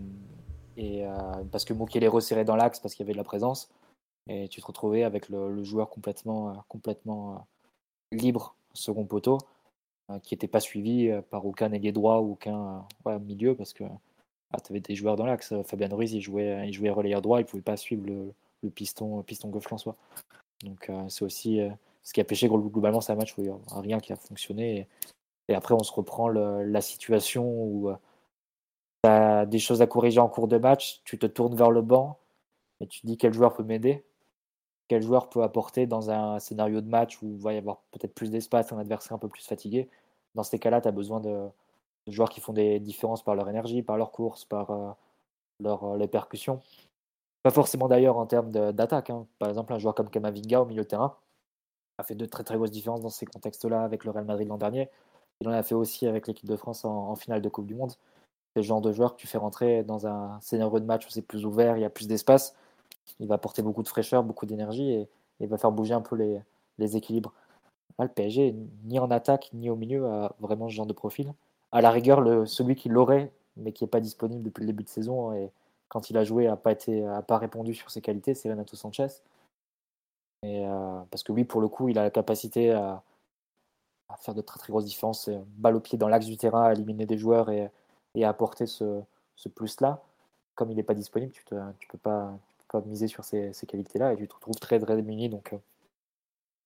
et 0.76 1.06
euh, 1.06 1.10
parce 1.50 1.64
que 1.64 1.72
Mukele 1.72 2.08
resserré 2.08 2.44
dans 2.44 2.56
l'axe 2.56 2.80
parce 2.80 2.94
qu'il 2.94 3.04
y 3.04 3.06
avait 3.06 3.12
de 3.12 3.18
la 3.18 3.24
présence, 3.24 3.70
et 4.28 4.48
tu 4.48 4.60
te 4.60 4.66
retrouvais 4.66 5.04
avec 5.04 5.28
le, 5.28 5.62
joueur 5.64 5.88
complètement, 5.88 6.64
complètement 6.68 7.46
libre, 8.12 8.54
second 8.72 9.04
poteau, 9.04 9.38
qui 10.22 10.34
n'était 10.34 10.48
pas 10.48 10.60
suivi 10.60 11.10
par 11.30 11.46
aucun 11.46 11.72
ailier 11.72 11.92
droit 11.92 12.18
ou 12.18 12.32
aucun 12.32 12.86
milieu 13.20 13.54
parce 13.54 13.72
que 13.72 13.84
ah, 14.52 14.60
tu 14.60 14.72
avais 14.72 14.80
des 14.80 14.94
joueurs 14.94 15.16
dans 15.16 15.24
l'axe. 15.24 15.54
Fabien 15.64 15.88
Ruiz, 15.88 16.12
il 16.12 16.20
jouait, 16.20 16.68
il 16.68 16.72
jouait 16.72 16.90
relayeur 16.90 17.22
droit, 17.22 17.40
il 17.40 17.44
ne 17.44 17.48
pouvait 17.48 17.62
pas 17.62 17.76
suivre 17.76 18.06
le, 18.06 18.32
le 18.62 18.70
piston, 18.70 19.22
piston 19.22 19.48
gauche 19.48 19.68
soi 19.76 19.96
Donc 20.64 20.88
euh, 20.88 21.08
c'est 21.08 21.24
aussi 21.24 21.60
euh, 21.60 21.70
ce 22.02 22.12
qui 22.12 22.20
a 22.20 22.24
pêché 22.24 22.48
globalement, 22.48 23.00
c'est 23.00 23.12
un 23.12 23.16
match 23.16 23.36
où 23.38 23.60
rien 23.70 24.00
qui 24.00 24.12
a 24.12 24.16
fonctionné. 24.16 24.88
Et, 25.48 25.54
après, 25.54 25.74
on 25.74 25.82
se 25.82 25.92
reprend 25.92 26.28
la 26.28 26.80
situation 26.80 27.44
où 27.44 27.90
euh, 27.90 27.96
tu 29.04 29.10
as 29.10 29.46
des 29.46 29.58
choses 29.58 29.82
à 29.82 29.86
corriger 29.86 30.20
en 30.20 30.28
cours 30.28 30.48
de 30.48 30.58
match, 30.58 31.02
tu 31.04 31.18
te 31.18 31.26
tournes 31.26 31.56
vers 31.56 31.70
le 31.70 31.82
banc 31.82 32.18
et 32.80 32.86
tu 32.86 33.06
dis 33.06 33.18
quel 33.18 33.32
joueur 33.32 33.52
peut 33.52 33.62
m'aider, 33.62 34.04
quel 34.88 35.02
joueur 35.02 35.28
peut 35.28 35.42
apporter 35.42 35.86
dans 35.86 36.10
un 36.10 36.38
scénario 36.38 36.80
de 36.80 36.88
match 36.88 37.22
où 37.22 37.26
il 37.26 37.38
va 37.38 37.52
y 37.52 37.58
avoir 37.58 37.82
peut-être 37.92 38.14
plus 38.14 38.30
d'espace, 38.30 38.72
un 38.72 38.78
adversaire 38.78 39.12
un 39.12 39.18
peu 39.18 39.28
plus 39.28 39.46
fatigué. 39.46 39.88
Dans 40.34 40.42
ces 40.42 40.58
cas-là, 40.58 40.80
tu 40.80 40.88
as 40.88 40.92
besoin 40.92 41.20
de, 41.20 41.48
joueurs 42.08 42.30
qui 42.30 42.40
font 42.40 42.52
des 42.52 42.80
différences 42.80 43.22
par 43.22 43.34
leur 43.34 43.48
énergie, 43.48 43.82
par 43.82 43.96
leur 43.96 44.10
course, 44.10 44.44
par 44.44 44.96
leur, 45.60 46.10
percussions. 46.10 46.60
Pas 47.42 47.50
forcément 47.50 47.88
d'ailleurs 47.88 48.18
en 48.18 48.26
termes 48.26 48.50
d'attaque. 48.50 49.10
Hein. 49.10 49.26
Par 49.38 49.48
exemple, 49.48 49.72
un 49.72 49.78
joueur 49.78 49.94
comme 49.94 50.10
Kamavinga 50.10 50.62
au 50.62 50.66
milieu 50.66 50.82
de 50.82 50.88
terrain 50.88 51.16
a 51.98 52.04
fait 52.04 52.14
de 52.14 52.26
très 52.26 52.44
très 52.44 52.56
grosses 52.56 52.70
différences 52.70 53.00
dans 53.00 53.08
ces 53.10 53.26
contextes-là 53.26 53.82
avec 53.84 54.04
le 54.04 54.10
Real 54.10 54.24
Madrid 54.24 54.48
l'an 54.48 54.58
dernier. 54.58 54.90
Il 55.40 55.48
en 55.48 55.52
a 55.52 55.62
fait 55.62 55.74
aussi 55.74 56.06
avec 56.06 56.28
l'équipe 56.28 56.48
de 56.48 56.56
France 56.56 56.84
en, 56.84 57.14
finale 57.16 57.42
de 57.42 57.48
Coupe 57.48 57.66
du 57.66 57.74
Monde. 57.74 57.92
C'est 58.54 58.60
le 58.60 58.62
genre 58.62 58.80
de 58.80 58.92
joueur 58.92 59.16
que 59.16 59.20
tu 59.20 59.26
fais 59.26 59.38
rentrer 59.38 59.82
dans 59.82 60.06
un 60.06 60.40
scénario 60.40 60.78
de 60.78 60.84
match 60.84 61.06
où 61.06 61.10
c'est 61.10 61.22
plus 61.22 61.44
ouvert, 61.44 61.76
il 61.76 61.80
y 61.80 61.84
a 61.84 61.90
plus 61.90 62.06
d'espace. 62.06 62.54
Il 63.20 63.26
va 63.26 63.34
apporter 63.36 63.62
beaucoup 63.62 63.82
de 63.82 63.88
fraîcheur, 63.88 64.22
beaucoup 64.22 64.46
d'énergie 64.46 64.90
et, 64.92 65.08
il 65.40 65.48
va 65.48 65.58
faire 65.58 65.72
bouger 65.72 65.94
un 65.94 66.02
peu 66.02 66.14
les, 66.78 66.96
équilibres. 66.96 67.32
le 67.98 68.06
PSG, 68.06 68.54
ni 68.84 69.00
en 69.00 69.10
attaque 69.10 69.50
ni 69.52 69.70
au 69.70 69.74
milieu, 69.76 70.06
a 70.06 70.36
vraiment 70.38 70.68
ce 70.68 70.74
genre 70.74 70.86
de 70.86 70.92
profil. 70.92 71.34
À 71.72 71.80
la 71.80 71.90
rigueur, 71.90 72.20
le, 72.20 72.46
celui 72.46 72.76
qui 72.76 72.88
l'aurait, 72.88 73.32
mais 73.56 73.72
qui 73.72 73.82
n'est 73.82 73.88
pas 73.88 73.98
disponible 73.98 74.44
depuis 74.44 74.60
le 74.60 74.68
début 74.68 74.84
de 74.84 74.88
saison, 74.88 75.32
et 75.32 75.50
quand 75.92 76.08
il 76.08 76.16
a 76.16 76.24
joué, 76.24 76.46
n'a 76.46 76.56
pas, 76.56 76.74
pas 76.74 77.36
répondu 77.36 77.74
sur 77.74 77.90
ses 77.90 78.00
qualités, 78.00 78.32
c'est 78.32 78.50
Renato 78.50 78.76
Sanchez. 78.76 79.08
Et, 80.42 80.64
euh, 80.64 81.02
parce 81.10 81.22
que 81.22 81.34
lui, 81.34 81.44
pour 81.44 81.60
le 81.60 81.68
coup, 81.68 81.90
il 81.90 81.98
a 81.98 82.02
la 82.02 82.10
capacité 82.10 82.72
à, 82.72 83.02
faire 84.16 84.34
de 84.34 84.40
très 84.40 84.58
très 84.58 84.70
grosses 84.70 84.86
différences, 84.86 85.28
balle 85.58 85.76
au 85.76 85.80
pied 85.80 85.98
dans 85.98 86.08
l'axe 86.08 86.24
du 86.24 86.38
terrain, 86.38 86.72
éliminer 86.72 87.04
des 87.04 87.18
joueurs 87.18 87.50
et, 87.50 87.70
à 88.24 88.28
apporter 88.28 88.66
ce, 88.66 89.02
plus-là. 89.54 90.02
Comme 90.54 90.70
il 90.70 90.76
n'est 90.76 90.82
pas 90.82 90.94
disponible, 90.94 91.32
tu 91.32 91.44
ne 91.54 91.60
tu 91.78 91.88
peux, 91.88 91.98
pas, 91.98 92.38
miser 92.86 93.06
sur 93.06 93.24
ces, 93.24 93.52
qualités-là 93.68 94.14
et 94.14 94.16
tu 94.16 94.26
te 94.26 94.34
retrouves 94.34 94.56
très 94.56 94.80
très 94.80 94.96
démuni. 94.96 95.28
Donc, 95.28 95.52
euh, 95.52 95.58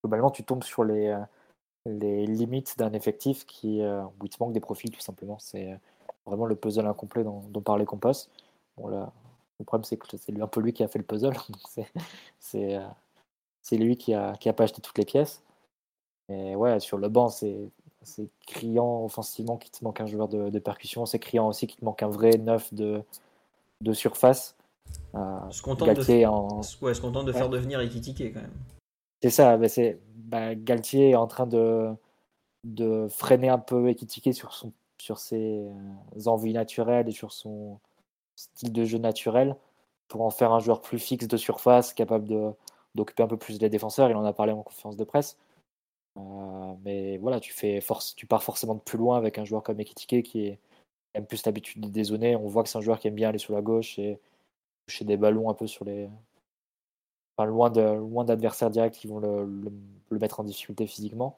globalement, 0.05 0.31
tu 0.31 0.45
tombes 0.45 0.63
sur 0.63 0.85
les, 0.85 1.07
euh, 1.07 1.19
les 1.85 2.25
limites 2.27 2.77
d'un 2.77 2.93
effectif 2.93 3.45
qui, 3.45 3.81
où 3.81 4.25
il 4.25 4.29
te 4.29 4.41
manque 4.41 4.53
des 4.53 4.61
profils, 4.61 4.89
tout 4.89 5.01
simplement. 5.01 5.37
C'est 5.37 5.77
vraiment 6.25 6.45
le 6.45 6.55
puzzle 6.55 6.87
incomplet 6.87 7.25
dont, 7.25 7.41
dont 7.49 7.61
parlait 7.61 7.83
Compost. 7.83 8.29
Bon, 8.77 8.87
là, 8.87 9.11
le 9.59 9.65
problème, 9.65 9.83
c'est 9.83 9.97
que 9.97 10.05
c'est 10.17 10.39
un 10.39 10.47
peu 10.47 10.61
lui 10.61 10.73
qui 10.73 10.83
a 10.83 10.87
fait 10.87 10.99
le 10.99 11.05
puzzle. 11.05 11.33
c'est 12.39 12.79
lui 13.71 13.97
qui 13.97 14.13
a, 14.13 14.33
qui 14.33 14.49
a 14.49 14.53
pas 14.53 14.63
acheté 14.63 14.81
toutes 14.81 14.97
les 14.97 15.05
pièces. 15.05 15.43
Et 16.29 16.55
ouais, 16.55 16.79
sur 16.79 16.97
le 16.97 17.09
banc, 17.09 17.29
c'est 17.29 17.71
criant 18.45 19.03
offensivement 19.03 19.57
qu'il 19.57 19.71
te 19.71 19.83
manque 19.83 20.01
un 20.01 20.05
joueur 20.05 20.27
de, 20.27 20.59
percussion. 20.59 21.05
C'est 21.05 21.19
criant 21.19 21.47
aussi 21.47 21.67
qu'il 21.67 21.79
te 21.79 21.85
manque 21.85 22.03
un 22.03 22.09
vrai 22.09 22.37
neuf 22.37 22.73
de, 22.73 23.01
de 23.81 23.93
surface. 23.93 24.55
Euh, 25.15 25.49
se 25.49 25.61
contente 25.61 25.89
de, 25.89 26.25
en... 26.25 26.61
ouais, 26.81 26.93
se 26.93 27.01
contente 27.01 27.25
de 27.25 27.33
faire 27.33 27.49
devenir 27.49 27.79
Ekitike 27.81 28.33
quand 28.33 28.41
même. 28.41 28.53
C'est 29.21 29.31
ça, 29.31 29.57
bah, 29.57 29.67
c'est 29.67 29.99
bah, 30.15 30.55
Galtier 30.55 31.11
est 31.11 31.15
en 31.15 31.27
train 31.27 31.47
de, 31.47 31.91
de 32.63 33.07
freiner 33.09 33.49
un 33.49 33.57
peu 33.57 33.89
Ekitike 33.89 34.33
sur, 34.33 34.53
son, 34.53 34.71
sur 35.01 35.17
ses 35.17 35.65
euh, 35.65 36.25
envies 36.27 36.53
naturelles 36.53 37.09
et 37.09 37.11
sur 37.11 37.33
son, 37.33 37.79
style 38.37 38.71
de 38.71 38.85
jeu 38.85 38.99
naturel 38.99 39.57
pour 40.07 40.21
en 40.21 40.29
faire 40.29 40.53
un 40.53 40.59
joueur 40.59 40.81
plus 40.81 40.99
fixe 40.99 41.27
de 41.27 41.37
surface, 41.37 41.93
capable 41.93 42.55
d'occuper 42.95 43.23
un 43.23 43.27
peu 43.27 43.37
plus 43.37 43.59
les 43.59 43.69
défenseurs. 43.69 44.09
Il 44.09 44.15
en 44.15 44.23
a 44.25 44.33
parlé 44.33 44.53
en 44.53 44.63
conférence 44.63 44.95
de 44.95 45.03
presse. 45.03 45.37
Euh, 46.17 46.73
mais 46.83 47.17
voilà, 47.17 47.39
tu, 47.39 47.53
fais 47.53 47.81
force, 47.81 48.15
tu 48.15 48.25
pars 48.25 48.43
forcément 48.43 48.75
de 48.75 48.79
plus 48.79 48.97
loin 48.97 49.17
avec 49.17 49.37
un 49.37 49.45
joueur 49.45 49.63
comme 49.63 49.79
Ekitike 49.79 50.25
qui 50.25 50.57
aime 51.13 51.25
plus 51.25 51.45
l'habitude 51.45 51.81
de 51.81 51.89
dézoner. 51.89 52.35
On 52.35 52.47
voit 52.47 52.63
que 52.63 52.69
c'est 52.69 52.77
un 52.77 52.81
joueur 52.81 52.99
qui 52.99 53.07
aime 53.07 53.15
bien 53.15 53.29
aller 53.29 53.37
sur 53.37 53.53
la 53.53 53.61
gauche 53.61 53.99
et 53.99 54.19
toucher 54.87 55.05
des 55.05 55.17
ballons 55.17 55.49
un 55.49 55.53
peu 55.53 55.67
sur 55.67 55.85
les. 55.85 56.09
Enfin, 57.37 57.47
loin 57.47 57.69
d'adversaires 58.25 58.71
directs 58.71 58.95
qui 58.95 59.07
vont 59.07 59.19
le, 59.19 59.71
mettre 60.11 60.39
en 60.39 60.43
difficulté 60.43 60.87
physiquement. 60.87 61.35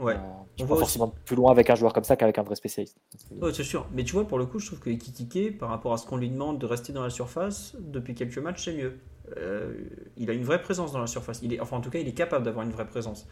Ouais. 0.00 0.16
Euh, 0.16 0.66
pas 0.66 0.76
forcément 0.76 1.14
plus 1.24 1.36
loin 1.36 1.52
avec 1.52 1.68
un 1.70 1.74
joueur 1.74 1.92
comme 1.92 2.04
ça 2.04 2.16
qu'avec 2.16 2.38
un 2.38 2.42
vrai 2.42 2.54
spécialiste. 2.54 2.96
Ouais, 3.40 3.52
c'est 3.52 3.64
sûr. 3.64 3.86
Mais 3.92 4.04
tu 4.04 4.12
vois, 4.12 4.26
pour 4.26 4.38
le 4.38 4.46
coup, 4.46 4.58
je 4.58 4.66
trouve 4.66 4.80
que 4.80 4.90
Ekitike, 4.90 5.58
par 5.58 5.68
rapport 5.68 5.92
à 5.92 5.98
ce 5.98 6.06
qu'on 6.06 6.16
lui 6.16 6.30
demande 6.30 6.58
de 6.58 6.66
rester 6.66 6.92
dans 6.92 7.02
la 7.02 7.10
surface, 7.10 7.76
depuis 7.78 8.14
quelques 8.14 8.38
matchs, 8.38 8.64
c'est 8.64 8.74
mieux. 8.74 8.98
Euh, 9.36 9.72
il 10.16 10.30
a 10.30 10.32
une 10.32 10.44
vraie 10.44 10.60
présence 10.60 10.92
dans 10.92 10.98
la 10.98 11.06
surface. 11.06 11.40
Il 11.42 11.52
est, 11.52 11.60
enfin, 11.60 11.76
en 11.76 11.80
tout 11.80 11.90
cas, 11.90 11.98
il 11.98 12.08
est 12.08 12.14
capable 12.14 12.44
d'avoir 12.44 12.64
une 12.64 12.72
vraie 12.72 12.86
présence. 12.86 13.28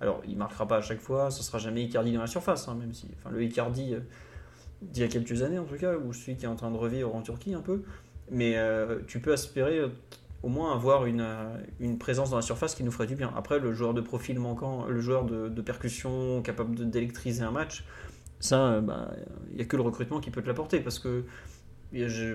Alors, 0.00 0.22
il 0.26 0.36
marquera 0.36 0.66
pas 0.66 0.76
à 0.76 0.82
chaque 0.82 1.00
fois, 1.00 1.30
ce 1.30 1.42
sera 1.42 1.58
jamais 1.58 1.82
Icardi 1.84 2.12
dans 2.12 2.20
la 2.20 2.26
surface, 2.26 2.68
hein, 2.68 2.76
même 2.78 2.92
si. 2.92 3.08
Enfin, 3.18 3.30
le 3.30 3.42
Icardi 3.42 3.94
euh, 3.94 4.00
d'il 4.80 5.02
y 5.02 5.06
a 5.06 5.08
quelques 5.08 5.42
années, 5.42 5.58
en 5.58 5.64
tout 5.64 5.76
cas, 5.76 5.96
ou 5.96 6.12
celui 6.12 6.36
qui 6.36 6.44
est 6.44 6.48
en 6.48 6.56
train 6.56 6.70
de 6.70 6.76
revivre 6.76 7.14
en 7.14 7.22
Turquie 7.22 7.54
un 7.54 7.60
peu. 7.60 7.82
Mais 8.30 8.56
tu 9.06 9.20
peux 9.20 9.32
espérer 9.32 9.82
au 10.42 10.48
moins 10.48 10.74
avoir 10.74 11.06
une, 11.06 11.20
euh, 11.20 11.56
une, 11.80 11.98
présence 11.98 12.30
dans 12.30 12.36
la 12.36 12.42
surface 12.42 12.74
qui 12.74 12.82
nous 12.82 12.90
ferait 12.90 13.06
du 13.06 13.14
bien. 13.14 13.32
Après, 13.36 13.58
le 13.58 13.72
joueur 13.72 13.94
de 13.94 14.00
profil 14.00 14.38
manquant, 14.38 14.86
le 14.86 15.00
joueur 15.00 15.24
de, 15.24 15.62
percussion 15.62 16.42
capable 16.42 16.90
d'électriser 16.90 17.42
un 17.42 17.52
match, 17.52 17.84
ça, 18.40 18.78
il 18.80 18.86
bah, 18.86 19.12
n'y 19.54 19.62
a 19.62 19.64
que 19.64 19.76
le 19.76 19.82
recrutement 19.82 20.20
qui 20.20 20.30
peut 20.30 20.42
te 20.42 20.48
l'apporter. 20.48 20.80
Parce 20.80 20.98
que, 20.98 21.24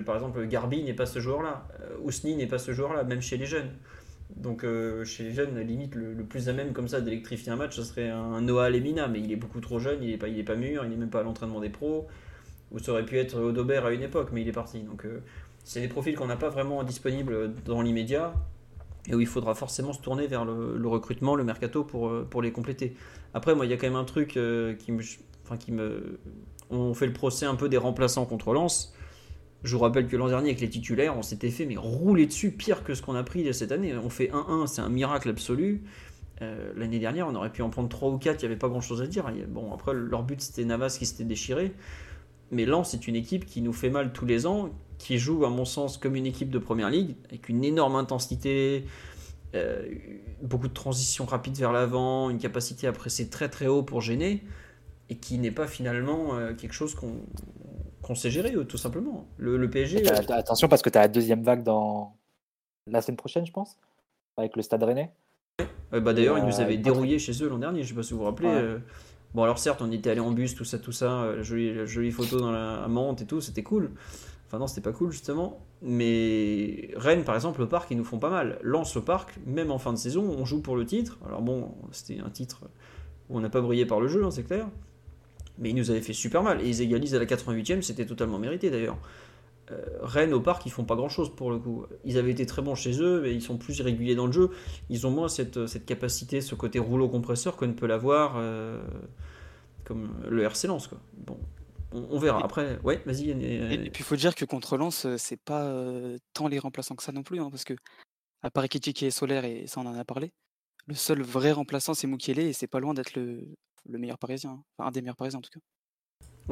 par 0.06 0.14
exemple, 0.14 0.46
Garbi 0.46 0.82
n'est 0.82 0.94
pas 0.94 1.06
ce 1.06 1.18
joueur-là, 1.18 1.68
euh, 1.80 1.96
Ousni 2.02 2.34
n'est 2.34 2.46
pas 2.46 2.58
ce 2.58 2.72
joueur-là, 2.72 3.04
même 3.04 3.20
chez 3.20 3.36
les 3.36 3.46
jeunes. 3.46 3.70
Donc, 4.36 4.64
euh, 4.64 5.04
chez 5.04 5.24
les 5.24 5.32
jeunes, 5.32 5.58
limite, 5.60 5.94
le, 5.94 6.14
plus 6.24 6.48
à 6.48 6.54
même 6.54 6.72
comme 6.72 6.88
ça 6.88 7.02
d'électrifier 7.02 7.52
un 7.52 7.56
match, 7.56 7.76
ce 7.76 7.82
serait 7.82 8.08
un 8.08 8.40
Noah 8.40 8.70
Lemina, 8.70 9.08
mais 9.08 9.20
il 9.20 9.32
est 9.32 9.36
beaucoup 9.36 9.60
trop 9.60 9.78
jeune, 9.78 10.02
il 10.02 10.10
n'est 10.10 10.16
pas, 10.16 10.28
pas 10.46 10.56
mûr, 10.56 10.84
il 10.84 10.90
n'est 10.90 10.96
même 10.96 11.10
pas 11.10 11.20
à 11.20 11.22
l'entraînement 11.22 11.60
des 11.60 11.70
pros. 11.70 12.06
Ou 12.70 12.78
ça 12.78 12.92
aurait 12.92 13.06
pu 13.06 13.18
être 13.18 13.38
Audobert 13.40 13.86
à 13.86 13.92
une 13.92 14.02
époque, 14.02 14.28
mais 14.32 14.42
il 14.42 14.48
est 14.48 14.52
parti. 14.52 14.80
Donc, 14.80 15.04
c'est 15.68 15.82
des 15.82 15.88
profils 15.88 16.16
qu'on 16.16 16.26
n'a 16.26 16.36
pas 16.36 16.48
vraiment 16.48 16.82
disponibles 16.82 17.52
dans 17.66 17.82
l'immédiat 17.82 18.32
et 19.06 19.14
où 19.14 19.20
il 19.20 19.26
faudra 19.26 19.54
forcément 19.54 19.92
se 19.92 20.00
tourner 20.00 20.26
vers 20.26 20.46
le, 20.46 20.88
recrutement, 20.88 21.34
le 21.34 21.44
mercato 21.44 21.84
pour, 21.84 22.08
euh, 22.08 22.26
pour 22.28 22.40
les 22.40 22.52
compléter. 22.52 22.96
Après, 23.34 23.54
moi, 23.54 23.66
il 23.66 23.70
y 23.70 23.74
a 23.74 23.76
quand 23.76 23.86
même 23.86 23.94
un 23.94 24.04
truc 24.04 24.38
euh, 24.38 24.72
qui 24.72 24.92
me, 24.92 25.02
qui 25.60 25.72
me. 25.72 26.20
On 26.70 26.94
fait 26.94 27.06
le 27.06 27.12
procès 27.12 27.44
un 27.44 27.54
peu 27.54 27.68
des 27.68 27.76
remplaçants 27.76 28.24
contre 28.24 28.54
Lens. 28.54 28.94
Je 29.62 29.76
vous 29.76 29.82
rappelle 29.82 30.06
que 30.06 30.16
l'an 30.16 30.28
dernier, 30.28 30.48
avec 30.48 30.60
les 30.62 30.70
titulaires, 30.70 31.18
on 31.18 31.22
s'était 31.22 31.50
fait 31.50 31.66
mais 31.66 31.76
rouler 31.76 32.24
dessus 32.24 32.50
pire 32.50 32.82
que 32.82 32.94
ce 32.94 33.02
qu'on 33.02 33.14
a 33.14 33.22
pris 33.22 33.52
cette 33.52 33.70
année. 33.70 33.94
On 33.94 34.08
fait 34.08 34.28
1-1, 34.28 34.68
c'est 34.68 34.80
un 34.80 34.88
miracle 34.88 35.28
absolu. 35.28 35.82
L'année 36.76 37.00
dernière, 37.00 37.28
on 37.28 37.34
aurait 37.34 37.50
pu 37.52 37.60
en 37.60 37.68
prendre 37.68 37.90
3 37.90 38.10
ou 38.10 38.16
4, 38.16 38.40
il 38.40 38.46
n'y 38.46 38.52
avait 38.52 38.58
pas 38.58 38.68
grand 38.68 38.80
chose 38.80 39.02
à 39.02 39.06
dire. 39.06 39.30
Bon, 39.48 39.74
après, 39.74 39.92
leur 39.92 40.22
but 40.22 40.40
c'était 40.40 40.64
Navas 40.64 40.96
qui 40.98 41.04
s'était 41.04 41.24
déchiré. 41.24 41.72
Mais 42.52 42.64
Lens, 42.64 42.90
c'est 42.92 43.08
une 43.08 43.16
équipe 43.16 43.44
qui 43.44 43.60
nous 43.60 43.72
fait 43.72 43.90
mal 43.90 44.12
tous 44.12 44.24
les 44.24 44.46
ans, 44.46 44.70
qui 44.98 45.18
joue, 45.18 45.44
à 45.44 45.50
mon 45.50 45.64
sens, 45.64 45.96
comme 45.96 46.16
une 46.16 46.26
équipe 46.26 46.50
de 46.50 46.58
première 46.58 46.90
ligue, 46.90 47.14
avec 47.28 47.48
une 47.48 47.64
énorme 47.64 47.96
intensité, 47.96 48.84
euh, 49.54 49.86
beaucoup 50.42 50.68
de 50.68 50.74
transitions 50.74 51.24
rapides 51.24 51.56
vers 51.56 51.72
l'avant, 51.72 52.28
une 52.30 52.38
capacité 52.38 52.86
à 52.86 52.92
presser 52.92 53.30
très 53.30 53.48
très 53.48 53.66
haut 53.66 53.82
pour 53.82 54.00
gêner, 54.00 54.44
et 55.08 55.16
qui 55.16 55.38
n'est 55.38 55.52
pas 55.52 55.66
finalement 55.66 56.34
euh, 56.34 56.52
quelque 56.52 56.74
chose 56.74 56.94
qu'on 56.94 58.14
sait 58.14 58.30
gérer, 58.30 58.54
euh, 58.54 58.64
tout 58.64 58.76
simplement. 58.76 59.26
Le, 59.38 59.70
PSG. 59.70 60.06
attention, 60.10 60.68
parce 60.68 60.82
que 60.82 60.90
tu 60.90 60.98
as 60.98 61.02
la 61.02 61.08
deuxième 61.08 61.42
vague 61.42 61.62
dans 61.62 62.16
la 62.86 63.00
semaine 63.00 63.16
prochaine, 63.16 63.46
je 63.46 63.52
pense, 63.52 63.78
avec 64.36 64.56
le 64.56 64.62
Stade 64.62 64.82
Rennais. 64.82 65.12
bah 65.92 66.12
D'ailleurs, 66.12 66.38
ils 66.38 66.44
nous 66.44 66.60
avaient 66.60 66.76
dérouillé 66.76 67.18
chez 67.18 67.32
eux 67.42 67.48
l'an 67.48 67.58
dernier, 67.58 67.84
je 67.84 67.88
sais 67.88 67.94
pas 67.94 68.02
si 68.02 68.12
vous 68.12 68.20
vous 68.20 68.26
rappelez. 68.26 68.76
Bon, 69.34 69.42
alors 69.42 69.58
certes, 69.58 69.82
on 69.82 69.92
était 69.92 70.08
allé 70.08 70.20
en 70.20 70.30
bus, 70.30 70.54
tout 70.54 70.64
ça, 70.64 70.78
tout 70.78 70.92
ça, 70.92 71.42
jolie, 71.42 71.86
jolie 71.86 72.10
photo 72.10 72.40
dans 72.40 72.50
la 72.50 72.88
Mante 72.88 73.20
et 73.20 73.26
tout, 73.26 73.42
c'était 73.42 73.62
cool. 73.62 73.90
Enfin 74.48 74.58
non, 74.58 74.66
c'était 74.66 74.80
pas 74.80 74.92
cool 74.92 75.12
justement. 75.12 75.60
Mais 75.82 76.90
Rennes, 76.96 77.22
par 77.22 77.34
exemple, 77.34 77.60
le 77.60 77.68
parc, 77.68 77.90
ils 77.90 77.98
nous 77.98 78.04
font 78.04 78.18
pas 78.18 78.30
mal. 78.30 78.58
Lance 78.62 78.94
le 78.94 79.02
parc, 79.02 79.38
même 79.46 79.70
en 79.70 79.78
fin 79.78 79.92
de 79.92 79.98
saison, 79.98 80.22
on 80.24 80.44
joue 80.46 80.62
pour 80.62 80.74
le 80.74 80.86
titre. 80.86 81.18
Alors 81.26 81.42
bon, 81.42 81.74
c'était 81.92 82.18
un 82.20 82.30
titre 82.30 82.62
où 83.28 83.36
on 83.36 83.40
n'a 83.40 83.50
pas 83.50 83.60
brillé 83.60 83.84
par 83.84 84.00
le 84.00 84.08
jeu, 84.08 84.24
hein, 84.24 84.30
c'est 84.30 84.44
clair. 84.44 84.66
Mais 85.58 85.70
ils 85.70 85.76
nous 85.76 85.90
avaient 85.90 86.00
fait 86.00 86.14
super 86.14 86.42
mal. 86.42 86.62
Et 86.62 86.68
ils 86.68 86.80
égalisent 86.80 87.14
à 87.14 87.18
la 87.18 87.26
88e, 87.26 87.82
c'était 87.82 88.06
totalement 88.06 88.38
mérité 88.38 88.70
d'ailleurs. 88.70 88.96
Euh, 89.70 89.84
Rennes 90.00 90.32
au 90.32 90.40
parc, 90.40 90.64
ils 90.64 90.72
font 90.72 90.84
pas 90.84 90.96
grand 90.96 91.10
chose 91.10 91.34
pour 91.34 91.50
le 91.50 91.58
coup. 91.58 91.84
Ils 92.06 92.16
avaient 92.16 92.30
été 92.30 92.46
très 92.46 92.62
bons 92.62 92.74
chez 92.74 93.02
eux, 93.02 93.20
mais 93.20 93.34
ils 93.34 93.42
sont 93.42 93.58
plus 93.58 93.78
irréguliers 93.80 94.14
dans 94.14 94.26
le 94.26 94.32
jeu. 94.32 94.50
Ils 94.88 95.06
ont 95.06 95.10
moins 95.10 95.28
cette, 95.28 95.66
cette 95.66 95.84
capacité, 95.84 96.40
ce 96.40 96.54
côté 96.54 96.78
rouleau 96.78 97.08
compresseur 97.08 97.56
que 97.56 97.66
ne 97.66 97.74
peut 97.74 97.86
l'avoir 97.86 98.36
euh, 98.36 98.80
comme 99.84 100.08
le 100.26 100.42
RC 100.42 100.68
Lens. 100.68 100.86
Quoi. 100.86 100.98
Bon, 101.26 101.36
on, 101.92 102.18
verra. 102.18 102.44
Après, 102.44 102.78
ouais, 102.84 103.02
vas-y. 103.06 103.30
Et, 103.30 103.90
puis 103.90 104.02
il 104.02 104.04
faut 104.04 104.16
dire 104.16 104.34
que 104.34 104.44
contre 104.44 104.76
Lens, 104.76 105.06
euh, 105.06 105.16
c'est 105.16 105.40
pas 105.40 105.64
euh, 105.64 106.18
tant 106.34 106.48
les 106.48 106.58
remplaçants 106.58 106.94
que 106.94 107.02
ça 107.02 107.12
non 107.12 107.22
plus, 107.22 107.40
hein, 107.40 107.48
parce 107.50 107.64
que 107.64 107.74
à 108.42 108.50
part 108.50 108.68
qui 108.68 109.06
est 109.06 109.10
solaire 109.10 109.44
et 109.44 109.66
ça 109.66 109.80
on 109.80 109.86
en 109.86 109.98
a 109.98 110.04
parlé, 110.04 110.32
le 110.86 110.94
seul 110.94 111.22
vrai 111.22 111.52
remplaçant 111.52 111.94
c'est 111.94 112.06
Mukiele 112.06 112.40
et 112.40 112.52
c'est 112.52 112.66
pas 112.66 112.80
loin 112.80 112.94
d'être 112.94 113.14
le, 113.14 113.48
meilleur 113.88 114.18
parisien, 114.18 114.62
enfin 114.76 114.88
un 114.88 114.92
des 114.92 115.00
meilleurs 115.00 115.16
parisiens 115.16 115.38
en 115.38 115.42
tout 115.42 115.50
cas. 115.52 115.60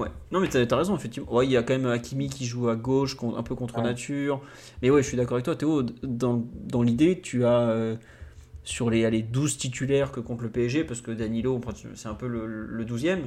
Ouais, 0.01 0.09
non 0.31 0.41
mais 0.41 0.49
t'as 0.49 0.67
as 0.69 0.77
raison 0.77 0.97
effectivement. 0.97 1.33
Ouais, 1.33 1.47
il 1.47 1.53
y 1.53 1.57
a 1.57 1.63
quand 1.63 1.75
même 1.75 1.87
Hakimi 1.87 2.29
qui 2.29 2.45
joue 2.45 2.69
à 2.69 2.77
gauche, 2.77 3.17
un 3.23 3.43
peu 3.43 3.55
contre 3.55 3.81
nature. 3.81 4.43
Mais 4.83 4.91
ouais, 4.91 5.03
je 5.03 5.09
suis 5.09 5.17
d'accord 5.17 5.35
avec 5.35 5.47
toi, 5.47 5.57
Théo. 5.57 5.83
Dans, 5.83 6.83
l'idée, 6.83 7.23
tu 7.23 7.47
as 7.47 7.61
euh, 7.61 7.97
sur 8.63 8.91
les, 8.91 9.11
les 9.11 9.23
12 9.23 9.57
titulaires 9.57 10.13
que 10.13 10.21
contre 10.21 10.43
le 10.43 10.51
PSG, 10.51 10.85
parce 10.85 11.01
que 11.01 11.13
Danilo, 11.13 11.59
c'est 11.95 12.09
un 12.09 12.15
peu 12.15 12.27
le, 12.27 12.47
le 12.47 12.85
12e 12.85 13.21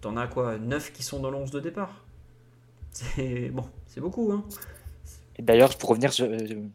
t'en 0.00 0.16
as 0.16 0.26
quoi 0.26 0.58
9 0.58 0.92
qui 0.92 1.02
sont 1.02 1.20
dans 1.20 1.30
l'11 1.30 1.50
de 1.50 1.60
départ? 1.60 2.04
C'est 2.92 3.50
bon, 3.50 3.64
c'est 3.86 4.00
beaucoup. 4.00 4.32
Hein. 4.32 4.44
D'ailleurs, 5.38 5.76
pour 5.78 5.90
revenir, 5.90 6.12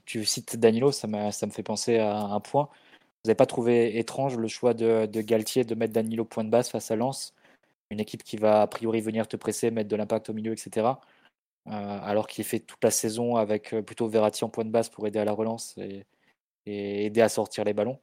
tu 0.05 0.25
cites 0.25 0.57
Danilo, 0.57 0.91
ça, 0.91 1.31
ça 1.31 1.45
me 1.45 1.51
fait 1.51 1.63
penser 1.63 1.97
à 1.97 2.17
un 2.17 2.39
point. 2.39 2.69
Vous 3.23 3.29
n'avez 3.29 3.35
pas 3.35 3.45
trouvé 3.45 3.97
étrange 3.97 4.37
le 4.37 4.47
choix 4.47 4.73
de, 4.73 5.07
Galtier 5.21 5.63
de 5.63 5.75
mettre 5.75 5.93
Danilo 5.93 6.25
point 6.25 6.43
de 6.43 6.49
base 6.49 6.69
face 6.69 6.91
à 6.91 6.95
Lens, 6.95 7.33
une 7.89 7.99
équipe 7.99 8.23
qui 8.23 8.37
va 8.37 8.61
a 8.61 8.67
priori 8.67 9.01
venir 9.01 9.27
te 9.27 9.35
presser, 9.35 9.71
mettre 9.71 9.89
de 9.89 9.95
l'impact 9.95 10.29
au 10.29 10.33
milieu, 10.33 10.53
etc. 10.53 10.87
Euh, 11.67 11.71
alors 11.71 12.27
qu'il 12.27 12.43
fait 12.45 12.59
toute 12.59 12.83
la 12.83 12.91
saison 12.91 13.35
avec 13.35 13.73
euh, 13.73 13.81
plutôt 13.81 14.07
Verratti 14.07 14.43
en 14.43 14.49
point 14.49 14.63
de 14.63 14.69
base 14.69 14.89
pour 14.89 15.07
aider 15.07 15.17
à 15.17 15.25
la 15.25 15.31
relance 15.31 15.75
et 15.77 16.05
aider 17.05 17.21
à 17.21 17.29
sortir 17.29 17.63
les 17.63 17.73
ballons. 17.73 17.99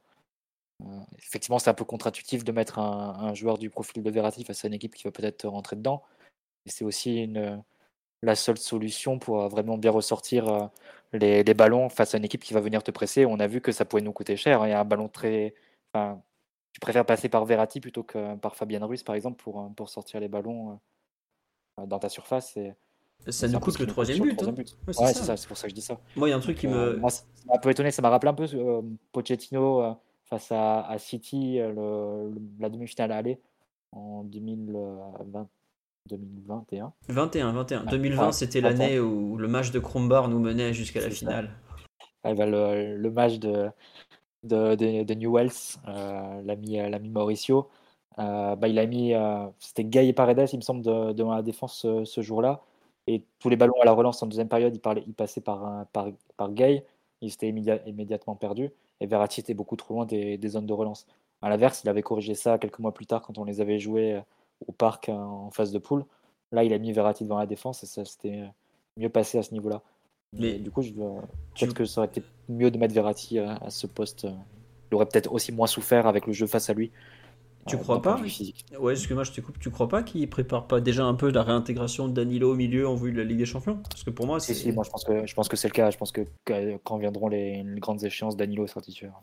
Euh, 0.83 0.99
effectivement, 1.17 1.59
c'est 1.59 1.69
un 1.69 1.73
peu 1.73 1.85
contre-intuitif 1.85 2.43
de 2.43 2.51
mettre 2.51 2.79
un, 2.79 3.33
joueur 3.33 3.57
du 3.57 3.69
profil 3.69 4.03
de 4.03 4.09
Verratti 4.09 4.43
face 4.43 4.65
à 4.65 4.67
une 4.67 4.73
équipe 4.73 4.95
qui 4.95 5.03
va 5.03 5.11
peut-être 5.11 5.47
rentrer 5.47 5.75
dedans. 5.75 6.03
Et 6.65 6.69
c'est 6.69 6.85
aussi 6.85 7.23
une, 7.23 7.63
la 8.21 8.35
seule 8.35 8.57
solution 8.57 9.19
pour 9.19 9.47
vraiment 9.49 9.77
bien 9.77 9.91
ressortir 9.91 10.47
euh, 10.47 10.67
les, 11.13 11.53
ballons 11.53 11.89
face 11.89 12.15
à 12.15 12.17
une 12.17 12.25
équipe 12.25 12.43
qui 12.43 12.53
va 12.53 12.61
venir 12.61 12.83
te 12.83 12.91
presser. 12.91 13.25
On 13.25 13.39
a 13.39 13.47
vu 13.47 13.61
que 13.61 13.71
ça 13.71 13.85
pouvait 13.85 14.01
nous 14.01 14.13
coûter 14.13 14.37
cher. 14.37 14.61
Hein. 14.61 14.67
Il 14.67 14.71
y 14.71 14.73
a 14.73 14.79
un 14.79 14.85
ballon 14.85 15.09
très. 15.09 15.53
Enfin, 15.93 16.21
tu 16.71 16.79
préfères 16.79 17.05
passer 17.05 17.29
par 17.29 17.45
Verratti 17.45 17.79
plutôt 17.79 18.03
que 18.03 18.35
par 18.35 18.55
Fabien 18.55 18.83
Ruiz, 18.83 19.03
par 19.03 19.15
exemple, 19.15 19.41
pour, 19.43 19.71
pour 19.75 19.89
sortir 19.89 20.19
les 20.19 20.27
ballons 20.27 20.79
euh, 21.79 21.85
dans 21.85 21.99
ta 21.99 22.09
surface. 22.09 22.57
Et, 22.57 22.73
ça 23.29 23.47
nous 23.47 23.59
coûte 23.59 23.79
le 23.79 23.87
troisième 23.87 24.19
but. 24.19 24.41
Hein. 24.43 24.53
Ouais, 24.57 25.13
c'est 25.13 25.23
ça, 25.23 25.37
c'est 25.37 25.47
pour 25.47 25.55
ça 25.55 25.63
que 25.63 25.69
je 25.69 25.75
dis 25.75 25.81
ça. 25.81 25.97
Moi, 26.17 26.27
il 26.27 26.31
y 26.31 26.33
a 26.33 26.37
un 26.37 26.41
truc 26.41 26.57
qui 26.57 26.67
me. 26.67 26.97
Moi, 26.97 27.09
ça 27.09 27.23
m'a 27.45 27.55
un 27.55 27.59
peu 27.59 27.69
étonné, 27.69 27.91
ça 27.91 28.01
m'a 28.01 28.09
rappelé 28.09 28.31
un 28.31 28.33
peu 28.33 28.47
Pochettino 29.13 29.97
face 30.39 30.51
à, 30.51 30.95
City, 30.97 31.59
euh, 31.59 32.31
la 32.59 32.69
demi-finale 32.69 33.11
aller 33.11 33.39
en 33.91 34.23
2020. 34.23 35.47
2021. 36.09 36.91
21, 37.07 37.51
21. 37.53 37.83
2020, 37.85 38.31
c'était 38.33 38.59
l'année 38.59 38.99
où 38.99 39.37
le 39.37 39.47
match 39.47 39.71
de 39.71 39.79
Krombar 39.79 40.27
nous 40.27 40.39
menait 40.39 40.73
jusqu'à 40.73 40.99
la 40.99 41.09
finale. 41.09 41.49
Bah, 42.23 42.45
le, 42.45 43.09
match 43.09 43.39
de, 43.39 43.69
de, 44.43 44.75
de, 44.75 45.13
Newells, 45.13 45.77
euh, 45.87 46.41
l'ami 46.43 47.09
Mauricio, 47.09 47.69
euh, 48.19 48.55
bah, 48.55 48.67
il 48.67 48.79
a 48.79 48.85
mis, 48.85 49.13
euh, 49.13 49.45
c'était 49.59 49.83
Gay 49.83 50.07
et 50.07 50.13
Paredes, 50.13 50.49
il 50.51 50.57
me 50.57 50.61
semble, 50.61 50.81
devant 50.81 51.35
la 51.35 51.41
défense 51.41 51.85
ce, 52.03 52.21
jour-là. 52.21 52.61
Et 53.07 53.23
tous 53.39 53.49
les 53.49 53.57
ballons 53.57 53.79
à 53.81 53.85
la 53.85 53.91
relance 53.91 54.21
en 54.23 54.27
deuxième 54.27 54.49
période, 54.49 54.73
il, 54.75 54.79
parlait, 54.79 55.03
il 55.07 55.13
passait 55.13 55.41
par, 55.41 55.85
par, 55.93 56.07
par 56.37 56.51
Gay. 56.51 56.85
Il 57.23 57.31
s'était 57.31 57.47
immédiatement 57.47 58.35
perdu 58.35 58.69
et 58.99 59.07
Verratti 59.07 59.39
était 59.39 59.53
beaucoup 59.53 59.77
trop 59.77 59.93
loin 59.93 60.05
des, 60.05 60.39
zones 60.47 60.65
de 60.65 60.73
relance. 60.73 61.07
À 61.41 61.49
l'inverse, 61.49 61.81
il 61.83 61.89
avait 61.89 62.01
corrigé 62.01 62.35
ça 62.35 62.57
quelques 62.57 62.79
mois 62.79 62.93
plus 62.93 63.05
tard 63.05 63.21
quand 63.21 63.37
on 63.37 63.45
les 63.45 63.61
avait 63.61 63.79
joués 63.79 64.13
euh, 64.13 64.21
au 64.67 64.73
parc 64.73 65.07
euh, 65.07 65.13
en 65.13 65.49
phase 65.49 65.71
de 65.71 65.79
poule. 65.79 66.05
Là, 66.51 66.63
il 66.63 66.73
a 66.73 66.77
mis 66.77 66.91
Verratti 66.91 67.23
devant 67.23 67.39
la 67.39 67.45
défense 67.45 67.81
et 67.83 67.85
ça 67.85 68.03
s'était 68.03 68.41
euh, 68.41 68.47
mieux 68.97 69.09
passé 69.09 69.37
à 69.37 69.43
ce 69.43 69.53
niveau-là. 69.53 69.81
Mais 70.33 70.53
du 70.53 70.69
coup, 70.69 70.81
je 70.81 70.91
peut-être 70.91 71.73
que 71.73 71.85
ça 71.85 72.01
aurait 72.01 72.07
été 72.07 72.23
mieux 72.49 72.71
de 72.71 72.77
mettre 72.77 72.93
Verratti 72.93 73.39
à, 73.39 73.69
ce 73.69 73.87
poste. 73.87 74.27
Il 74.91 74.95
aurait 74.95 75.05
peut-être 75.05 75.31
aussi 75.31 75.51
moins 75.51 75.67
souffert 75.67 76.07
avec 76.07 76.25
le 76.25 76.33
jeu 76.33 76.47
face 76.47 76.69
à 76.69 76.73
lui. 76.73 76.91
Tu 77.67 77.77
crois 77.77 78.01
pas 78.01 78.19
Ouais, 78.79 78.93
excuse-moi, 78.93 79.23
je 79.23 79.31
te 79.31 79.41
coupe. 79.41 79.59
Tu 79.59 79.69
crois 79.69 79.87
pas 79.87 80.03
qu'il 80.03 80.29
prépare 80.29 80.67
pas 80.67 80.81
déjà 80.81 81.05
un 81.05 81.13
peu 81.13 81.31
la 81.31 81.43
réintégration 81.43 82.07
de 82.07 82.13
Danilo 82.13 82.51
au 82.51 82.55
milieu 82.55 82.87
en 82.87 82.95
vue 82.95 83.11
de 83.11 83.17
la 83.17 83.23
Ligue 83.23 83.37
des 83.37 83.45
Champions? 83.45 83.79
Parce 83.89 84.03
que 84.03 84.09
pour 84.09 84.25
moi, 84.25 84.39
c'est. 84.39 84.53
Si, 84.53 84.71
moi 84.71 84.83
je 84.83 84.89
pense 84.89 85.03
que 85.03 85.25
je 85.25 85.33
pense 85.33 85.47
que 85.47 85.55
c'est 85.55 85.67
le 85.67 85.73
cas. 85.73 85.89
Je 85.89 85.97
pense 85.97 86.11
que 86.11 86.21
quand 86.83 86.97
viendront 86.97 87.27
les, 87.27 87.63
grandes 87.77 88.03
échéances, 88.03 88.35
Danilo 88.35 88.67
sera 88.67 88.81
titulaire. 88.81 89.21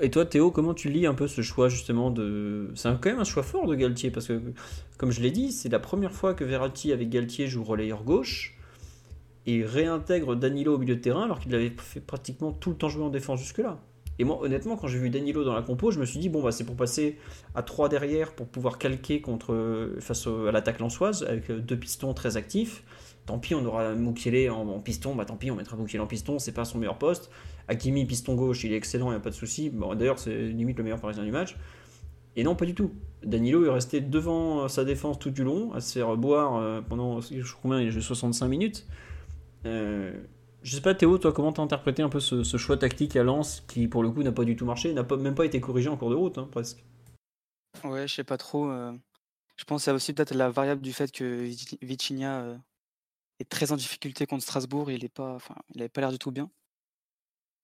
Et 0.00 0.10
toi, 0.10 0.24
Théo, 0.24 0.50
comment 0.50 0.74
tu 0.74 0.90
lis 0.90 1.06
un 1.06 1.14
peu 1.14 1.26
ce 1.26 1.40
choix 1.40 1.68
justement 1.68 2.10
de 2.10 2.70
C'est 2.76 2.88
quand 3.00 3.10
même 3.10 3.18
un 3.18 3.24
choix 3.24 3.42
fort 3.42 3.66
de 3.66 3.74
Galtier 3.74 4.10
parce 4.10 4.28
que, 4.28 4.40
comme 4.96 5.10
je 5.10 5.20
l'ai 5.20 5.32
dit, 5.32 5.50
c'est 5.50 5.68
la 5.68 5.80
première 5.80 6.12
fois 6.12 6.34
que 6.34 6.44
Verratti 6.44 6.92
avec 6.92 7.08
Galtier 7.08 7.48
joue 7.48 7.64
relayeur 7.64 8.04
gauche 8.04 8.56
et 9.46 9.64
réintègre 9.64 10.36
Danilo 10.36 10.74
au 10.74 10.78
milieu 10.78 10.94
de 10.94 11.00
terrain 11.00 11.24
alors 11.24 11.40
qu'il 11.40 11.52
avait 11.54 11.72
fait 11.78 12.00
pratiquement 12.00 12.52
tout 12.52 12.70
le 12.70 12.76
temps 12.76 12.88
jouer 12.88 13.02
en 13.02 13.08
défense 13.08 13.40
jusque-là. 13.40 13.80
Et 14.18 14.24
moi, 14.24 14.40
honnêtement, 14.42 14.76
quand 14.76 14.88
j'ai 14.88 14.98
vu 14.98 15.10
Danilo 15.10 15.44
dans 15.44 15.54
la 15.54 15.62
compo, 15.62 15.90
je 15.90 16.00
me 16.00 16.04
suis 16.04 16.18
dit, 16.18 16.28
bon, 16.28 16.42
bah, 16.42 16.50
c'est 16.50 16.64
pour 16.64 16.76
passer 16.76 17.18
à 17.54 17.62
3 17.62 17.88
derrière, 17.88 18.32
pour 18.32 18.48
pouvoir 18.48 18.78
calquer 18.78 19.20
contre, 19.20 19.96
face 20.00 20.26
à 20.26 20.50
l'attaque 20.50 20.80
lançoise, 20.80 21.22
avec 21.22 21.50
euh, 21.50 21.60
deux 21.60 21.76
pistons 21.76 22.14
très 22.14 22.36
actifs. 22.36 22.82
Tant 23.26 23.38
pis, 23.38 23.54
on 23.54 23.64
aura 23.66 23.94
Moukielé 23.94 24.48
en, 24.48 24.80
piston, 24.80 25.14
bah 25.14 25.26
tant 25.26 25.36
pis, 25.36 25.50
on 25.50 25.54
mettra 25.54 25.76
Moukielé 25.76 26.02
en 26.02 26.06
piston, 26.06 26.38
c'est 26.38 26.52
pas 26.52 26.64
son 26.64 26.78
meilleur 26.78 26.96
poste. 26.96 27.30
Hakimi, 27.68 28.06
piston 28.06 28.34
gauche, 28.34 28.64
il 28.64 28.72
est 28.72 28.76
excellent, 28.76 29.08
il 29.08 29.10
n'y 29.10 29.16
a 29.16 29.20
pas 29.20 29.28
de 29.28 29.34
souci. 29.34 29.68
Bon, 29.68 29.94
D'ailleurs, 29.94 30.18
c'est 30.18 30.34
limite 30.34 30.78
le 30.78 30.84
meilleur 30.84 30.98
parisien 30.98 31.24
du 31.24 31.30
match. 31.30 31.54
Et 32.36 32.42
non, 32.42 32.54
pas 32.54 32.64
du 32.64 32.74
tout. 32.74 32.92
Danilo 33.24 33.66
est 33.66 33.70
resté 33.70 34.00
devant 34.00 34.60
euh, 34.60 34.68
sa 34.68 34.84
défense 34.84 35.18
tout 35.18 35.30
du 35.30 35.44
long, 35.44 35.72
à 35.72 35.80
se 35.80 35.92
faire 35.92 36.16
boire 36.16 36.56
euh, 36.56 36.80
pendant, 36.80 37.20
je 37.20 37.26
sais 37.26 37.54
combien, 37.60 37.80
il 37.80 37.88
a 37.88 37.90
joué 37.90 38.00
65 38.00 38.48
minutes. 38.48 38.86
Euh, 39.66 40.12
je 40.62 40.74
sais 40.74 40.82
pas, 40.82 40.94
Théo, 40.94 41.18
toi, 41.18 41.32
comment 41.32 41.52
t'as 41.52 41.62
interprété 41.62 42.02
un 42.02 42.08
peu 42.08 42.20
ce, 42.20 42.56
choix 42.56 42.76
tactique 42.76 43.16
à 43.16 43.22
Lens 43.22 43.62
qui, 43.68 43.86
pour 43.88 44.02
le 44.02 44.10
coup, 44.10 44.22
n'a 44.22 44.32
pas 44.32 44.44
du 44.44 44.56
tout 44.56 44.66
marché, 44.66 44.92
n'a 44.92 45.02
même 45.02 45.34
pas 45.34 45.44
été 45.46 45.60
corrigé 45.60 45.88
en 45.88 45.96
cours 45.96 46.10
de 46.10 46.16
route, 46.16 46.38
hein, 46.38 46.48
presque 46.50 46.84
Ouais, 47.84 48.08
je 48.08 48.14
sais 48.14 48.24
pas 48.24 48.38
trop. 48.38 48.70
Euh. 48.70 48.92
Je 49.56 49.64
pense 49.64 49.86
y 49.86 49.90
a 49.90 49.94
aussi 49.94 50.12
peut-être 50.12 50.34
la 50.34 50.50
variable 50.50 50.82
du 50.82 50.92
fait 50.92 51.10
que 51.12 51.50
Vitinha 51.82 52.42
euh, 52.42 52.58
est 53.40 53.48
très 53.48 53.72
en 53.72 53.76
difficulté 53.76 54.26
contre 54.26 54.44
Strasbourg 54.44 54.90
il 54.90 55.04
est 55.04 55.08
pas, 55.08 55.38
pas 55.92 56.00
l'air 56.00 56.12
du 56.12 56.18
tout 56.18 56.30
bien. 56.32 56.50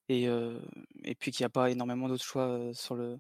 Et, 0.08 0.28
euh, 0.28 0.60
puis 1.18 1.30
qu'il 1.32 1.42
n'y 1.44 1.46
a 1.46 1.50
pas 1.50 1.70
énormément 1.70 2.08
d'autres 2.08 2.24
choix 2.24 2.72
sur 2.74 2.94
le, 2.94 3.18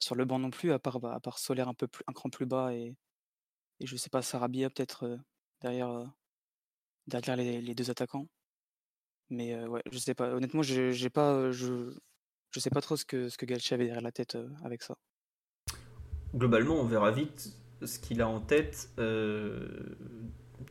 sur 0.00 0.14
le 0.14 0.24
banc 0.24 0.38
non 0.38 0.50
plus, 0.50 0.72
à 0.72 0.78
part, 0.78 1.00
bah, 1.00 1.18
à 1.24 1.30
Solaire 1.36 1.68
un 1.68 1.74
peu 1.74 1.88
cran 2.14 2.30
plus 2.30 2.46
bas 2.46 2.72
et, 2.74 2.96
et 3.80 3.86
je 3.86 3.96
sais 3.96 4.10
pas, 4.10 4.22
Sarabia 4.22 4.70
peut-être 4.70 5.18
derrière, 5.60 6.04
derrière 7.06 7.36
les 7.36 7.74
deux 7.74 7.90
attaquants. 7.90 8.28
Mais 9.34 9.64
ouais, 9.66 9.82
je 9.90 9.98
sais 9.98 10.14
pas. 10.14 10.34
Honnêtement, 10.34 10.62
j'ai 10.62 11.10
pas, 11.10 11.50
je, 11.50 11.92
je 12.50 12.60
sais 12.60 12.70
pas 12.70 12.80
trop 12.80 12.96
ce 12.96 13.04
que, 13.04 13.28
ce 13.28 13.36
que 13.36 13.46
Galchi 13.46 13.74
avait 13.74 13.84
derrière 13.84 14.02
la 14.02 14.12
tête 14.12 14.38
avec 14.64 14.82
ça. 14.82 14.96
Globalement, 16.34 16.74
on 16.74 16.84
verra 16.84 17.10
vite 17.10 17.54
ce 17.84 17.98
qu'il 17.98 18.22
a 18.22 18.28
en 18.28 18.40
tête 18.40 18.90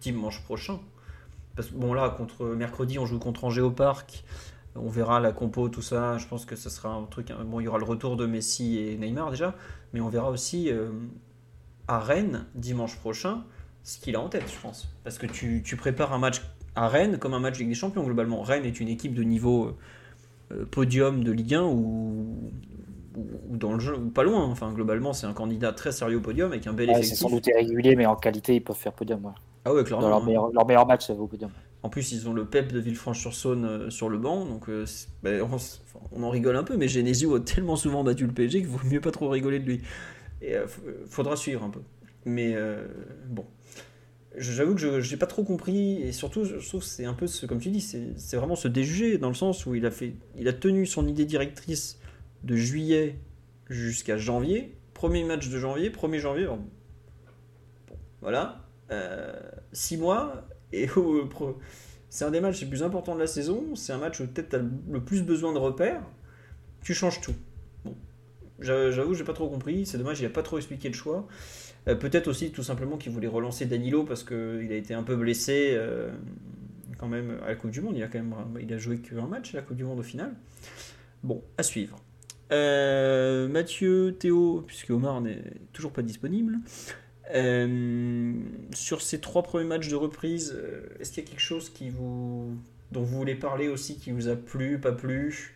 dimanche 0.02 0.42
prochain. 0.44 0.80
Parce 1.56 1.70
que 1.70 1.76
bon 1.76 1.94
là, 1.94 2.10
contre 2.10 2.46
mercredi, 2.46 3.00
on 3.00 3.06
joue 3.06 3.20
contre 3.20 3.46
Angers. 3.46 3.70
On 4.76 4.90
verra 4.90 5.20
la 5.20 5.32
compo, 5.32 5.70
tout 5.70 5.82
ça. 5.82 6.18
Je 6.18 6.28
pense 6.28 6.46
que 6.46 6.56
ce 6.56 6.70
sera 6.70 6.90
un 6.90 7.04
truc. 7.04 7.32
Bon, 7.46 7.60
il 7.60 7.66
y 7.66 7.68
aura 7.68 7.78
le 7.78 7.86
retour 7.86 8.18
de 8.18 8.26
Messi 8.26 8.80
et 8.80 8.98
Neymar 8.98 9.30
déjà, 9.30 9.56
mais 9.94 10.02
on 10.02 10.10
verra 10.10 10.32
aussi 10.32 10.72
euh, 10.72 10.90
à 11.88 12.00
Rennes 12.00 12.46
dimanche 12.56 12.98
prochain 12.98 13.44
ce 13.84 14.00
qu'il 14.00 14.16
a 14.16 14.20
en 14.20 14.30
tête, 14.30 14.52
je 14.52 14.60
pense. 14.60 14.88
Parce 15.04 15.18
que 15.18 15.28
tu, 15.28 15.62
tu, 15.64 15.76
prépares 15.76 16.14
un 16.14 16.18
match 16.18 16.42
à 16.76 16.88
Rennes 16.88 17.18
comme 17.18 17.34
un 17.34 17.40
match 17.40 17.60
Ligue 17.60 17.70
des 17.70 17.76
Champions 17.76 18.04
globalement. 18.04 18.42
Rennes 18.42 18.66
est 18.66 18.80
une 18.80 18.90
équipe 18.90 19.14
de 19.14 19.24
niveau 19.24 19.78
euh, 20.52 20.66
podium 20.66 21.24
de 21.24 21.32
Ligue 21.32 21.56
1 21.56 21.64
ou, 21.64 22.52
ou, 23.16 23.58
dans 23.58 23.74
le 23.74 23.80
jeu, 23.80 23.96
ou 23.96 24.10
pas 24.10 24.24
loin. 24.24 24.44
Enfin, 24.46 24.72
globalement, 24.72 25.14
c'est 25.14 25.28
un 25.28 25.34
candidat 25.34 25.72
très 25.72 25.92
sérieux 25.92 26.18
au 26.18 26.22
podium 26.22 26.52
avec 26.52 26.68
un 26.68 26.74
bel 26.74 26.90
effectif. 26.90 27.12
C'est 27.12 27.16
sans 27.16 27.30
doute 27.30 27.48
irrégulier, 27.48 27.96
mais 27.96 28.06
en 28.06 28.16
qualité, 28.16 28.56
ils 28.56 28.64
peuvent 28.64 28.76
faire 28.76 28.94
podium. 28.94 29.34
Ah 29.66 29.74
ouais, 29.74 29.84
clairement. 29.84 30.04
Dans 30.04 30.10
leur 30.10 30.24
meilleur, 30.24 30.52
leur 30.52 30.66
meilleur 30.66 30.86
match, 30.86 31.06
ça 31.06 31.14
vaut 31.14 31.28
podium. 31.28 31.52
En 31.84 31.90
plus, 31.90 32.14
ils 32.14 32.30
ont 32.30 32.34
le 32.34 32.46
Pep 32.46 32.72
de 32.72 32.80
Villefranche-sur-Saône 32.80 33.66
euh, 33.66 33.90
sur 33.90 34.08
le 34.10 34.18
banc, 34.18 34.46
donc 34.46 34.70
euh, 34.70 34.86
ben, 35.22 35.46
on, 36.14 36.24
en 36.24 36.30
rigole 36.30 36.56
un 36.56 36.64
peu, 36.64 36.78
mais 36.78 36.88
Genesio 36.88 37.36
a 37.36 37.40
tellement 37.42 37.76
souvent 37.76 38.06
battu 38.06 38.26
le 38.26 38.32
PSG 38.32 38.62
qu'il 38.62 38.70
vaut 38.70 38.88
mieux 38.88 39.02
pas 39.02 39.12
trop 39.12 39.30
rigoler 39.30 39.60
de 39.60 39.66
lui. 39.66 39.82
Et 40.42 40.56
euh, 40.56 40.66
faudra 41.10 41.36
suivre 41.36 41.62
un 41.64 41.70
peu. 41.70 41.82
Mais 42.26 42.56
bon, 43.28 43.44
j'avoue 44.38 44.76
que 44.76 44.82
je 44.82 45.12
n'ai 45.12 45.18
pas 45.18 45.28
trop 45.28 45.44
compris, 45.44 46.02
et 46.02 46.12
surtout, 46.12 46.46
je 46.46 46.56
trouve 46.68 46.82
que 46.82 46.88
c'est 46.88 47.06
un 47.06 47.14
peu, 47.14 47.28
comme 47.48 47.60
tu 47.60 47.70
dis, 47.70 47.82
c'est 47.82 48.38
vraiment 48.38 48.56
se 48.56 48.68
déjuger, 48.68 49.18
dans 49.18 49.30
le 49.30 49.36
sens 49.36 49.66
où 49.66 49.76
il 49.76 49.86
a, 49.86 49.92
fait, 49.92 50.14
il 50.38 50.48
a 50.48 50.54
tenu 50.54 50.86
son 50.86 51.08
idée 51.08 51.26
directrice 51.26 52.00
de 52.44 52.56
juillet 52.56 53.20
jusqu'à 53.70 54.18
janvier, 54.18 54.76
premier 54.94 55.24
match 55.24 55.50
de 55.50 55.58
janvier, 55.58 55.90
1er 55.90 56.20
janvier, 56.20 56.46
bon, 56.46 56.60
voilà, 58.22 58.66
six 59.72 59.98
mois, 59.98 60.48
et 60.74 60.88
c'est 62.14 62.26
un 62.26 62.30
des 62.30 62.42
matchs 62.42 62.62
les 62.62 62.68
plus 62.68 62.84
importants 62.84 63.16
de 63.16 63.20
la 63.20 63.26
saison. 63.26 63.76
C'est 63.76 63.92
un 63.92 63.98
match 63.98 64.20
où 64.20 64.28
peut-être 64.28 64.50
tu 64.50 64.56
as 64.56 64.60
le 64.60 65.04
plus 65.04 65.24
besoin 65.24 65.52
de 65.52 65.58
repères. 65.58 66.04
Tu 66.84 66.94
changes 66.94 67.20
tout. 67.22 67.34
Bon. 67.84 67.96
J'avoue, 68.60 69.16
j'ai 69.16 69.24
pas 69.24 69.34
trop 69.34 69.50
compris. 69.50 69.88
C'est 69.88 69.98
dommage, 69.98 70.20
il 70.20 70.26
a 70.28 70.30
pas 70.30 70.44
trop 70.44 70.58
expliqué 70.58 70.90
le 70.90 70.94
choix. 70.94 71.26
Euh, 71.88 71.96
peut-être 71.96 72.28
aussi 72.28 72.52
tout 72.52 72.64
simplement 72.64 72.98
qu'il 72.98 73.12
voulait 73.12 73.28
relancer 73.28 73.66
Danilo 73.66 74.04
parce 74.04 74.24
qu'il 74.24 74.72
a 74.72 74.76
été 74.76 74.94
un 74.94 75.04
peu 75.04 75.16
blessé 75.16 75.72
euh, 75.74 76.12
quand 76.98 77.08
même 77.08 77.38
à 77.44 77.50
la 77.50 77.56
Coupe 77.56 77.72
du 77.72 77.82
Monde. 77.82 77.96
Il 77.98 78.04
a 78.04 78.08
quand 78.08 78.20
même 78.20 78.36
il 78.62 78.74
a 78.74 78.78
joué 78.78 78.98
qu'un 78.98 79.28
match 79.28 79.54
à 79.54 79.58
la 79.58 79.64
Coupe 79.64 79.78
du 79.78 79.84
Monde 79.84 80.00
au 80.00 80.04
final. 80.04 80.34
Bon, 81.24 81.44
à 81.58 81.64
suivre. 81.64 81.98
Euh, 82.52 83.48
Mathieu, 83.48 84.16
Théo, 84.18 84.64
puisque 84.68 84.92
Omar 84.92 85.22
n'est 85.22 85.44
toujours 85.72 85.92
pas 85.92 86.02
disponible. 86.02 86.60
Sur 88.74 89.02
ces 89.02 89.20
trois 89.20 89.44
premiers 89.44 89.66
matchs 89.66 89.88
de 89.88 89.96
reprise, 89.96 90.56
est-ce 91.00 91.12
qu'il 91.12 91.24
y 91.24 91.26
a 91.26 91.30
quelque 91.30 91.42
chose 91.42 91.70
qui 91.70 91.90
vous, 91.90 92.56
dont 92.92 93.02
vous 93.02 93.18
voulez 93.18 93.36
parler 93.36 93.70
aussi, 93.70 93.98
qui 93.98 94.12
vous 94.12 94.28
a 94.28 94.36
plu, 94.36 94.78
pas 94.78 94.92
plu? 94.92 95.56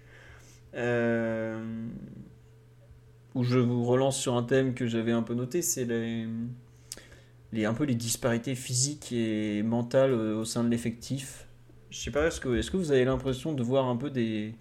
Ou 3.37 3.43
je 3.43 3.59
vous 3.59 3.85
relance 3.85 4.17
sur 4.19 4.35
un 4.35 4.41
thème 4.41 4.73
que 4.73 4.87
j'avais 4.87 5.11
un 5.11 5.21
peu 5.21 5.35
noté, 5.35 5.61
c'est 5.61 5.85
les, 5.85 7.65
un 7.65 7.73
peu 7.73 7.83
les 7.83 7.93
disparités 7.93 8.55
physiques 8.55 9.11
et 9.11 9.61
mentales 9.61 10.11
au 10.13 10.43
sein 10.43 10.63
de 10.63 10.69
l'effectif. 10.69 11.47
Je 11.91 11.99
sais 11.99 12.11
pas, 12.11 12.25
est-ce 12.25 12.41
que, 12.41 12.57
est 12.57 12.69
que 12.69 12.77
vous 12.77 12.91
avez 12.91 13.05
l'impression 13.05 13.53
de 13.53 13.61
voir 13.61 13.85
un 13.85 13.95
peu 13.95 14.09
des, 14.09 14.55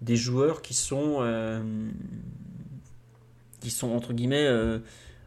des 0.00 0.16
joueurs 0.16 0.62
qui 0.62 0.72
sont, 0.72 1.22
qui 3.60 3.70
sont 3.70 3.90
entre 3.90 4.14
guillemets 4.14 4.48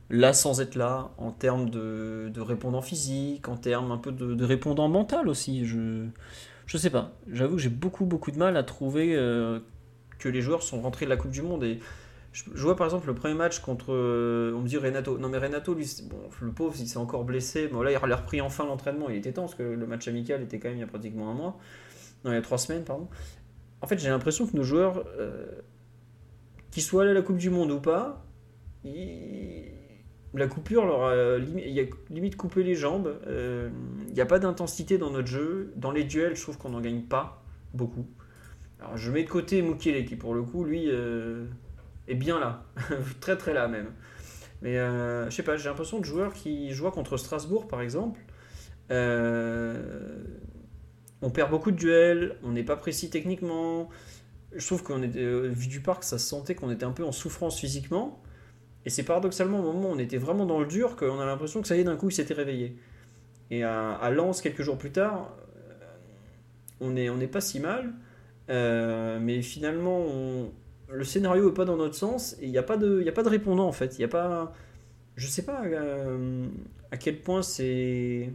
là 0.09 0.33
sans 0.33 0.59
être 0.59 0.75
là, 0.75 1.11
en 1.17 1.31
termes 1.31 1.69
de, 1.69 2.31
de 2.33 2.41
répondant 2.41 2.81
physique, 2.81 3.47
en 3.47 3.57
termes 3.57 3.91
un 3.91 3.97
peu 3.97 4.11
de, 4.11 4.43
répondant 4.43 4.87
mental 4.87 5.27
aussi? 5.29 5.65
Je, 5.65 6.07
je 6.65 6.77
sais 6.77 6.89
pas. 6.89 7.13
J'avoue 7.31 7.57
que 7.57 7.61
j'ai 7.61 7.69
beaucoup, 7.69 8.05
beaucoup 8.05 8.31
de 8.31 8.37
mal 8.37 8.57
à 8.57 8.63
trouver 8.63 9.15
euh, 9.15 9.59
que 10.17 10.29
les 10.29 10.41
joueurs 10.41 10.63
sont 10.63 10.81
rentrés 10.81 11.05
de 11.05 11.11
la 11.11 11.17
Coupe 11.17 11.31
du 11.31 11.43
Monde. 11.43 11.63
Et 11.63 11.79
je, 12.35 12.61
vois 12.61 12.75
par 12.75 12.85
exemple 12.85 13.07
le 13.07 13.15
premier 13.15 13.33
match 13.33 13.59
contre. 13.59 13.93
Euh, 13.93 14.53
on 14.53 14.59
me 14.59 14.67
dit 14.67 14.77
Renato. 14.77 15.17
Non, 15.17 15.29
mais 15.29 15.37
Renato, 15.37 15.73
lui, 15.73 15.89
le 16.41 16.51
pauvre, 16.51 16.75
il 16.77 16.85
s'est 16.85 16.97
encore 16.97 17.23
blessé. 17.23 17.69
Bon, 17.69 17.81
là, 17.81 17.91
il 17.91 18.11
a 18.11 18.15
repris 18.15 18.41
enfin 18.41 18.65
l'entraînement. 18.65 19.09
Il 19.09 19.15
était 19.15 19.31
temps 19.31 19.43
parce 19.43 19.55
que 19.55 19.63
le 19.63 19.87
match 19.87 20.07
amical 20.09 20.41
était 20.41 20.59
quand 20.59 20.67
même 20.67 20.77
il 20.77 20.81
y 20.81 20.83
a 20.83 20.87
pratiquement 20.87 21.31
un 21.31 21.33
mois. 21.33 21.57
Non, 22.25 22.31
il 22.31 22.35
y 22.35 22.37
a 22.37 22.41
trois 22.41 22.57
semaines, 22.57 22.83
pardon. 22.83 23.07
En 23.81 23.87
fait, 23.87 23.97
j'ai 23.99 24.09
l'impression 24.09 24.45
que 24.45 24.55
nos 24.57 24.63
joueurs, 24.63 25.05
euh, 25.17 25.45
qu'ils 26.71 26.83
soient 26.83 27.03
allés 27.03 27.11
à 27.11 27.13
la 27.13 27.21
Coupe 27.21 27.37
du 27.37 27.49
Monde 27.49 27.71
ou 27.71 27.79
pas, 27.79 28.25
la 30.33 30.47
coupure 30.47 30.85
leur 30.85 31.05
a, 31.05 31.37
il 31.37 31.79
a 31.79 31.83
limite 32.09 32.35
coupé 32.35 32.63
les 32.63 32.75
jambes. 32.75 33.17
Euh, 33.27 33.69
il 34.09 34.13
n'y 34.13 34.21
a 34.21 34.25
pas 34.25 34.39
d'intensité 34.39 34.97
dans 34.97 35.09
notre 35.09 35.29
jeu. 35.29 35.71
Dans 35.77 35.91
les 35.91 36.03
duels, 36.03 36.35
je 36.35 36.41
trouve 36.41 36.57
qu'on 36.57 36.69
n'en 36.69 36.81
gagne 36.81 37.03
pas 37.03 37.41
beaucoup. 37.73 38.05
Alors, 38.81 38.97
je 38.97 39.09
mets 39.09 39.23
de 39.23 39.29
côté 39.29 39.61
Mukele 39.61 40.03
qui, 40.03 40.17
pour 40.17 40.33
le 40.33 40.43
coup, 40.43 40.65
lui, 40.65 40.89
est 42.07 42.15
bien 42.15 42.39
là. 42.39 42.63
très 43.19 43.37
très 43.37 43.53
là 43.53 43.67
même. 43.67 43.91
Mais 44.61 44.77
euh, 44.77 45.29
je 45.29 45.35
sais 45.35 45.43
pas, 45.43 45.57
j'ai 45.57 45.69
l'impression 45.69 45.99
de 45.99 46.05
joueurs 46.05 46.33
qui 46.33 46.71
jouent 46.71 46.89
contre 46.91 47.17
Strasbourg, 47.17 47.67
par 47.67 47.81
exemple. 47.81 48.19
on 48.89 48.95
perd 51.33 51.49
beaucoup 51.49 51.71
de 51.71 51.77
duels, 51.77 52.37
on 52.43 52.51
n'est 52.51 52.63
pas 52.63 52.77
précis 52.77 53.09
techniquement. 53.09 53.89
Je 54.53 54.65
trouve 54.65 54.83
qu'on 54.83 55.03
était, 55.03 55.49
vu 55.49 55.67
du 55.67 55.81
parc, 55.81 56.03
ça 56.03 56.17
se 56.17 56.27
sentait 56.27 56.55
qu'on 56.55 56.71
était 56.71 56.85
un 56.85 56.91
peu 56.91 57.03
en 57.03 57.11
souffrance 57.11 57.59
physiquement. 57.59 58.21
Et 58.85 58.89
c'est 58.89 59.03
paradoxalement 59.03 59.59
au 59.59 59.73
moment 59.73 59.89
où 59.89 59.93
on 59.93 59.99
était 59.99 60.17
vraiment 60.17 60.45
dans 60.45 60.59
le 60.59 60.67
dur 60.67 60.95
qu'on 60.95 61.19
a 61.19 61.25
l'impression 61.25 61.61
que 61.61 61.67
ça 61.67 61.75
y 61.75 61.79
est, 61.79 61.83
d'un 61.83 61.95
coup, 61.95 62.09
il 62.09 62.13
s'était 62.13 62.35
réveillé. 62.35 62.77
Et 63.51 63.63
à, 63.63 64.09
Lens, 64.11 64.41
quelques 64.41 64.61
jours 64.61 64.77
plus 64.77 64.91
tard, 64.91 65.35
euh, 65.57 65.85
on 66.79 66.91
n'est 66.91 67.09
on 67.09 67.19
pas 67.27 67.41
si 67.41 67.59
mal. 67.59 67.93
Euh, 68.49 69.19
mais 69.19 69.41
finalement, 69.41 70.05
le 70.95 71.03
scénario 71.03 71.47
n'est 71.47 71.53
pas 71.53 71.65
dans 71.65 71.77
notre 71.77 71.95
sens 71.95 72.35
et 72.41 72.45
il 72.45 72.51
n'y 72.51 72.57
a, 72.57 72.63
pas 72.63 72.77
de, 72.77 73.07
a 73.07 73.11
pas 73.11 73.23
de 73.23 73.29
répondant 73.29 73.67
en 73.67 73.71
fait. 73.71 73.97
Il 73.97 74.01
y 74.01 74.05
a 74.05 74.07
pas. 74.07 74.53
Je 75.15 75.27
sais 75.27 75.43
pas 75.43 75.63
euh, 75.65 76.47
à 76.91 76.97
quel 76.97 77.21
point 77.21 77.41
c'est. 77.41 78.31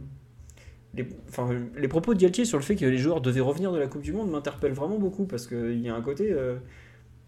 Les, 0.93 1.07
enfin, 1.29 1.49
les 1.77 1.87
propos 1.87 2.13
de 2.13 2.19
Galtier 2.19 2.43
sur 2.43 2.57
le 2.57 2.63
fait 2.63 2.75
que 2.75 2.85
les 2.85 2.97
joueurs 2.97 3.21
devaient 3.21 3.39
revenir 3.39 3.71
de 3.71 3.79
la 3.79 3.87
Coupe 3.87 4.01
du 4.01 4.11
Monde 4.11 4.29
m'interpellent 4.29 4.73
vraiment 4.73 4.99
beaucoup 4.99 5.25
parce 5.25 5.47
qu'il 5.47 5.79
y 5.79 5.89
a 5.89 5.95
un 5.95 6.01
côté. 6.01 6.35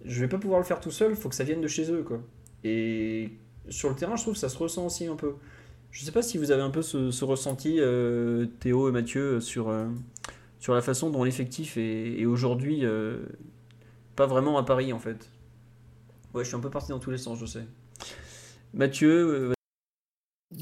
je 0.03 0.19
vais 0.19 0.27
pas 0.27 0.37
pouvoir 0.37 0.59
le 0.59 0.65
faire 0.65 0.81
tout 0.81 0.91
seul, 0.91 1.15
faut 1.15 1.29
que 1.29 1.35
ça 1.35 1.43
vienne 1.45 1.61
de 1.61 1.67
chez 1.67 1.91
eux. 1.91 2.03
quoi. 2.03 2.19
Et 2.63 3.31
sur 3.69 3.89
le 3.89 3.95
terrain, 3.95 4.15
je 4.15 4.23
trouve 4.23 4.33
que 4.33 4.39
ça 4.39 4.49
se 4.49 4.57
ressent 4.57 4.85
aussi 4.85 5.07
un 5.07 5.15
peu. 5.15 5.33
Je 5.91 6.03
sais 6.03 6.11
pas 6.11 6.23
si 6.23 6.37
vous 6.37 6.51
avez 6.51 6.63
un 6.63 6.71
peu 6.71 6.81
ce, 6.81 7.23
ressenti, 7.23 7.75
euh, 7.79 8.47
Théo 8.59 8.89
et 8.89 8.91
Mathieu, 8.91 9.39
sur, 9.39 9.69
euh, 9.69 9.85
sur 10.59 10.73
la 10.73 10.81
façon 10.81 11.11
dont 11.11 11.23
l'effectif 11.23 11.77
est, 11.77 12.25
aujourd'hui 12.25 12.79
euh, 12.83 13.19
pas 14.15 14.25
vraiment 14.25 14.57
à 14.57 14.63
Paris 14.63 14.93
en 14.93 14.99
fait. 14.99 15.29
Ouais, 16.33 16.43
je 16.43 16.47
suis 16.49 16.57
un 16.57 16.59
peu 16.59 16.69
parti 16.69 16.89
dans 16.89 16.99
tous 16.99 17.11
les 17.11 17.17
sens, 17.17 17.37
je 17.39 17.45
sais. 17.45 17.65
Mathieu 18.73 19.53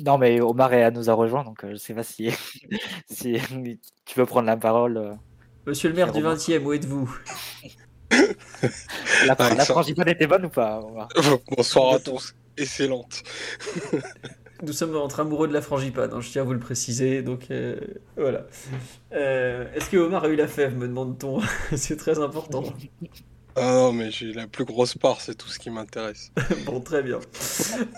Non, 0.05 0.17
mais 0.17 0.41
Omar 0.41 0.73
et 0.73 0.91
nous 0.91 1.09
a 1.09 1.13
rejoint, 1.13 1.43
donc 1.43 1.59
je 1.63 1.67
ne 1.67 1.75
sais 1.75 1.93
pas 1.93 2.03
si, 2.03 2.29
si 3.09 3.37
tu 4.05 4.19
veux 4.19 4.25
prendre 4.25 4.47
la 4.47 4.57
parole. 4.57 5.17
Monsieur 5.65 5.89
le 5.89 5.95
maire 5.95 6.11
du 6.11 6.21
20e, 6.21 6.63
où 6.63 6.73
êtes-vous? 6.73 7.17
La, 9.25 9.35
la 9.55 9.65
frangipane 9.65 10.09
était 10.09 10.27
bonne 10.27 10.45
ou 10.45 10.49
pas 10.49 10.81
Bonsoir 11.55 11.95
à 11.95 11.99
tous, 11.99 12.35
excellente. 12.57 13.23
Nous 14.61 14.73
sommes 14.73 14.95
entre 14.95 15.21
amoureux 15.21 15.47
de 15.47 15.53
la 15.53 15.61
frangipane, 15.61 16.11
hein, 16.13 16.21
je 16.21 16.29
tiens 16.29 16.43
à 16.43 16.45
vous 16.45 16.53
le 16.53 16.59
préciser, 16.59 17.23
donc 17.23 17.49
euh, 17.49 17.79
voilà. 18.15 18.45
Euh, 19.13 19.71
est-ce 19.73 19.89
que 19.89 19.97
Omar 19.97 20.23
a 20.25 20.27
eu 20.27 20.35
la 20.35 20.47
fève, 20.47 20.75
me 20.77 20.87
demande-t-on? 20.87 21.39
C'est 21.75 21.97
très 21.97 22.19
important. 22.19 22.63
Ah 23.55 23.73
non, 23.73 23.91
mais 23.91 24.11
j'ai 24.11 24.31
la 24.33 24.47
plus 24.47 24.65
grosse 24.65 24.97
part, 24.97 25.21
c'est 25.21 25.35
tout 25.35 25.47
ce 25.47 25.59
qui 25.59 25.69
m'intéresse. 25.69 26.31
bon, 26.65 26.79
très 26.79 27.03
bien. 27.03 27.19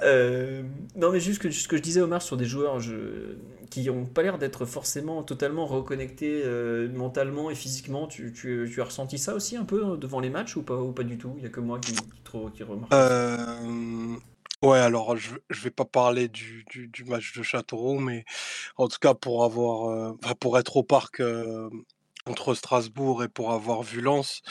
Euh, 0.04 0.64
non, 0.96 1.12
mais 1.12 1.20
juste, 1.20 1.42
que, 1.42 1.52
ce 1.52 1.68
que 1.68 1.78
je 1.78 1.82
disais, 1.82 2.02
Omar, 2.02 2.22
sur 2.22 2.38
des 2.38 2.46
joueurs 2.46 2.80
je, 2.80 3.36
qui 3.70 3.86
n'ont 3.86 4.06
pas 4.06 4.24
l'air 4.24 4.38
d'être 4.38 4.66
forcément 4.66 5.22
totalement 5.24 5.66
reconnectés 5.66 6.42
euh, 6.44 6.90
mentalement 6.92 7.52
et 7.52 7.56
physiquement, 7.56 8.08
tu, 8.08 8.34
tu, 8.34 8.70
tu, 8.72 8.82
as 8.82 8.86
ressenti 8.86 9.18
ça 9.18 9.36
aussi 9.36 9.56
un 9.56 9.66
peu 9.66 9.98
devant 9.98 10.20
les 10.20 10.30
matchs 10.30 10.56
ou 10.56 10.64
pas, 10.64 10.76
ou 10.76 10.92
pas 10.92 11.04
du 11.04 11.18
tout? 11.18 11.34
Il 11.38 11.42
n'y 11.42 11.48
a 11.48 11.50
que 11.50 11.60
moi 11.60 11.80
qui, 11.80 11.94
qui, 11.94 12.38
qui 12.54 12.64
remarque. 12.64 12.94
Euh... 12.94 14.16
Ouais, 14.64 14.80
alors 14.80 15.18
je 15.18 15.32
ne 15.34 15.56
vais 15.58 15.72
pas 15.72 15.84
parler 15.84 16.30
du, 16.30 16.64
du, 16.70 16.88
du, 16.88 17.04
match 17.04 17.38
de 17.38 17.44
Châteauroux, 17.44 18.00
mais 18.00 18.24
en 18.78 18.88
tout 18.88 18.98
cas 19.02 19.14
pour 19.14 19.44
avoir, 19.44 20.16
pour 20.40 20.58
être 20.58 20.78
au 20.78 20.84
parc 20.84 21.22
contre 22.26 22.54
Strasbourg 22.54 23.24
et 23.24 23.28
pour 23.28 23.52
avoir 23.52 23.84
vu 23.84 24.02
Lens, 24.02 24.42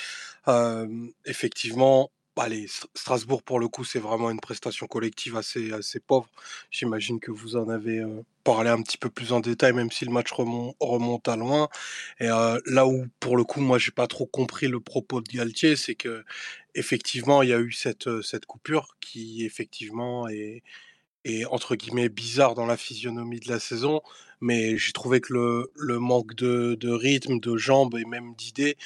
effectivement, 1.25 2.11
allez, 2.37 2.67
Strasbourg 2.95 3.43
pour 3.43 3.61
le 3.61 3.69
coup, 3.69 3.85
c'est 3.85 3.99
vraiment 3.99 4.31
une 4.31 4.41
prestation 4.41 4.87
collective 4.87 5.37
assez, 5.37 5.73
assez 5.73 6.01
pauvre. 6.01 6.29
J'imagine 6.71 7.21
que 7.21 7.31
vous 7.31 7.57
en 7.57 7.69
avez 7.69 8.03
parlé 8.45 8.71
un 8.71 8.83
petit 8.83 8.99
peu 8.99 9.11
plus 9.11 9.33
en 9.33 9.41
détail, 9.41 9.73
même 9.73 9.91
si 9.91 10.05
le 10.05 10.13
match 10.13 10.33
remonte, 10.33 11.29
à 11.29 11.37
loin. 11.37 11.69
Et 12.21 12.27
là 12.29 12.87
où, 12.87 13.07
pour 13.21 13.37
le 13.37 13.45
coup, 13.45 13.61
moi, 13.61 13.79
j'ai 13.79 13.93
pas 13.93 14.07
trop 14.07 14.27
compris 14.27 14.69
le 14.69 14.81
propos 14.81 15.21
de 15.21 15.31
Galtier, 15.31 15.77
c'est 15.77 15.95
que 15.95 16.25
effectivement, 16.75 17.43
il 17.43 17.51
y 17.51 17.53
a 17.53 17.61
eu 17.61 17.73
cette, 17.73 18.23
cette 18.23 18.47
coupure 18.47 18.97
qui 19.01 19.45
effectivement 19.45 20.29
est, 20.29 20.63
est 21.25 21.45
entre 21.47 21.77
guillemets 21.77 22.09
bizarre 22.09 22.55
dans 22.55 22.67
la 22.67 22.77
physionomie 22.77 23.41
de 23.41 23.49
la 23.49 23.61
saison, 23.61 24.03
mais 24.41 24.77
j'ai 24.77 24.93
trouvé 24.93 25.21
que 25.21 25.33
le, 25.75 25.99
manque 25.99 26.35
de, 26.35 26.91
rythme, 26.91 27.39
de 27.39 27.57
jambes 27.57 27.97
et 27.97 28.05
même 28.05 28.35
d'idées 28.35 28.77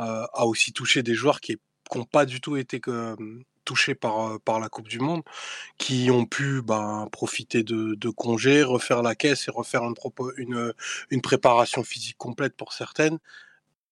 euh, 0.00 0.26
a 0.32 0.46
aussi 0.46 0.72
touché 0.72 1.02
des 1.02 1.14
joueurs 1.14 1.40
qui 1.40 1.56
n'ont 1.94 2.04
pas 2.04 2.26
du 2.26 2.40
tout 2.40 2.56
été 2.56 2.80
que, 2.80 3.16
touchés 3.66 3.94
par, 3.94 4.38
la 4.60 4.68
Coupe 4.70 4.88
du 4.88 4.98
Monde, 4.98 5.22
qui 5.76 6.10
ont 6.10 6.24
pu 6.24 6.62
ben, 6.62 7.08
profiter 7.12 7.62
de, 7.62 8.10
congés, 8.10 8.62
refaire 8.62 9.02
la 9.02 9.14
caisse 9.14 9.48
et 9.48 9.50
refaire 9.50 9.82
une, 10.38 11.22
préparation 11.22 11.82
physique 11.82 12.16
complète 12.16 12.56
pour 12.56 12.72
certaines, 12.72 13.18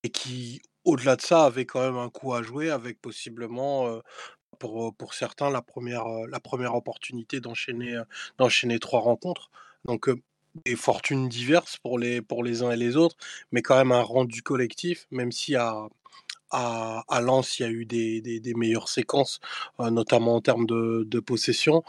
et 0.02 0.10
qui, 0.10 0.62
au-delà 0.84 1.16
de 1.16 1.22
ça, 1.22 1.44
avaient 1.44 1.66
quand 1.66 1.80
même 1.80 1.98
un 1.98 2.08
coup 2.08 2.34
à 2.34 2.42
jouer 2.42 2.70
avec 2.70 3.00
possiblement 3.00 4.00
pour, 4.54 4.94
pour 4.94 5.14
certains 5.14 5.50
la 5.50 5.62
première, 5.62 6.06
la 6.28 6.40
première 6.40 6.74
opportunité 6.74 7.40
d'enchaîner, 7.40 8.00
d'enchaîner 8.38 8.78
trois 8.78 9.00
rencontres. 9.00 9.50
Donc 9.84 10.08
des 10.64 10.76
fortunes 10.76 11.28
diverses 11.28 11.78
pour 11.78 11.98
les, 11.98 12.22
pour 12.22 12.44
les 12.44 12.62
uns 12.62 12.70
et 12.70 12.76
les 12.76 12.96
autres, 12.96 13.16
mais 13.52 13.62
quand 13.62 13.76
même 13.76 13.92
un 13.92 14.02
rendu 14.02 14.42
collectif, 14.42 15.06
même 15.10 15.32
si 15.32 15.56
à, 15.56 15.88
à, 16.50 17.20
Lens, 17.20 17.58
il 17.58 17.62
y 17.62 17.66
a 17.66 17.70
eu 17.70 17.84
des, 17.84 18.20
des, 18.20 18.54
meilleures 18.54 18.88
séquences, 18.88 19.40
notamment 19.78 20.36
en 20.36 20.40
termes 20.40 20.66
de, 20.66 21.04
de, 21.06 21.20
possession. 21.20 21.82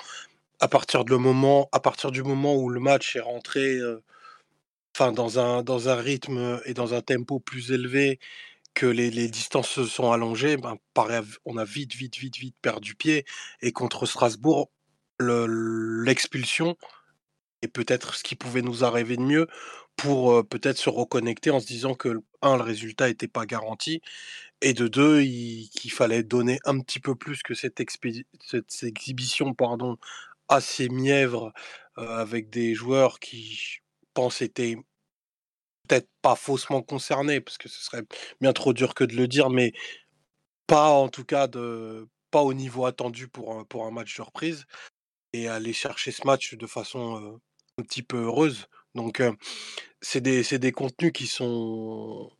À 0.59 0.68
partir, 0.68 1.05
de 1.05 1.16
moment, 1.16 1.70
à 1.72 1.80
partir 1.80 2.11
du 2.11 2.24
moment 2.24 2.55
où 2.55 2.70
le 2.70 2.80
match 2.80 3.16
est 3.16 3.22
rentré 3.22 3.80
enfin, 4.95 5.11
dans, 5.11 5.39
un, 5.39 5.61
dans 5.61 5.89
un 5.89 5.95
rythme 5.95 6.59
et 6.66 6.74
dans 6.74 6.93
un 6.93 7.01
tempo 7.01 7.39
plus 7.39 7.72
élevé 7.72 8.20
que 8.76 8.86
les, 8.86 9.09
distances 9.30 9.69
se 9.69 9.86
sont 9.86 10.11
allongées, 10.11 10.57
ben, 10.57 10.78
on 11.45 11.57
a 11.57 11.65
vite, 11.65 11.95
vite, 11.95 12.17
vite, 12.17 12.38
vite 12.38 12.55
perdu 12.61 12.93
pied. 12.95 13.26
Et 13.61 13.71
contre 13.71 14.05
Strasbourg, 14.05 14.69
l'expulsion 15.19 16.78
est 17.61 17.67
peut-être 17.67 18.15
ce 18.15 18.23
qui 18.23 18.36
pouvait 18.36 18.61
nous 18.61 18.84
arriver 18.84 19.17
de 19.17 19.23
mieux 19.23 19.47
pour 19.95 20.45
peut-être 20.47 20.78
se 20.78 20.89
reconnecter 20.89 21.49
en 21.51 21.59
se 21.59 21.65
disant 21.65 21.95
que, 21.95 22.21
un, 22.41 22.57
le 22.57 22.63
résultat 22.63 23.07
n'était 23.07 23.30
pas 23.30 23.45
garanti, 23.45 24.01
et 24.61 24.73
de 24.73 24.88
deux, 24.88 25.21
qu'il 25.21 25.91
fallait 25.91 26.23
donner 26.23 26.59
un 26.65 26.80
petit 26.82 26.99
peu 26.99 27.15
plus 27.15 27.41
que 27.43 27.53
cette, 27.53 27.82
cette 28.41 28.84
exhibition 28.84 29.53
pardon, 29.53 29.97
assez 30.49 30.89
mièvre 30.89 31.53
avec 31.95 32.49
des 32.49 32.76
joueurs 32.76 33.19
qui, 33.19 33.80
pense, 34.13 34.41
étaient 34.41 34.78
peut-être 35.86 36.10
pas 36.22 36.36
faussement 36.36 36.82
concernés, 36.82 37.42
parce 37.42 37.58
que 37.58 37.70
ce 37.70 37.82
serait 37.84 38.04
bien 38.42 38.54
trop 38.54 38.74
dur 38.74 38.94
que 38.94 39.04
de 39.04 39.16
le 39.16 39.28
dire, 39.28 39.50
mais 39.50 39.74
pas 40.68 40.90
en 40.90 41.10
tout 41.10 41.26
cas 41.26 41.48
de 41.48 42.08
pas 42.32 42.42
au 42.42 42.54
niveau 42.54 42.86
attendu 42.86 43.28
pour 43.28 43.58
un, 43.58 43.64
pour 43.64 43.86
un 43.86 43.92
match 43.92 44.18
de 44.18 44.22
reprise 44.22 44.66
et 45.34 45.48
aller 45.48 45.74
chercher 45.74 46.12
ce 46.12 46.26
match 46.26 46.56
de 46.56 46.68
façon 46.68 47.40
un 47.78 47.84
petit 47.84 48.04
peu 48.04 48.24
heureuse. 48.24 48.68
Donc 48.96 49.22
c'est 50.02 50.22
des, 50.22 50.44
des 50.44 50.72
contenus 50.72 51.12
qui 51.14 51.28
sont 51.28 52.32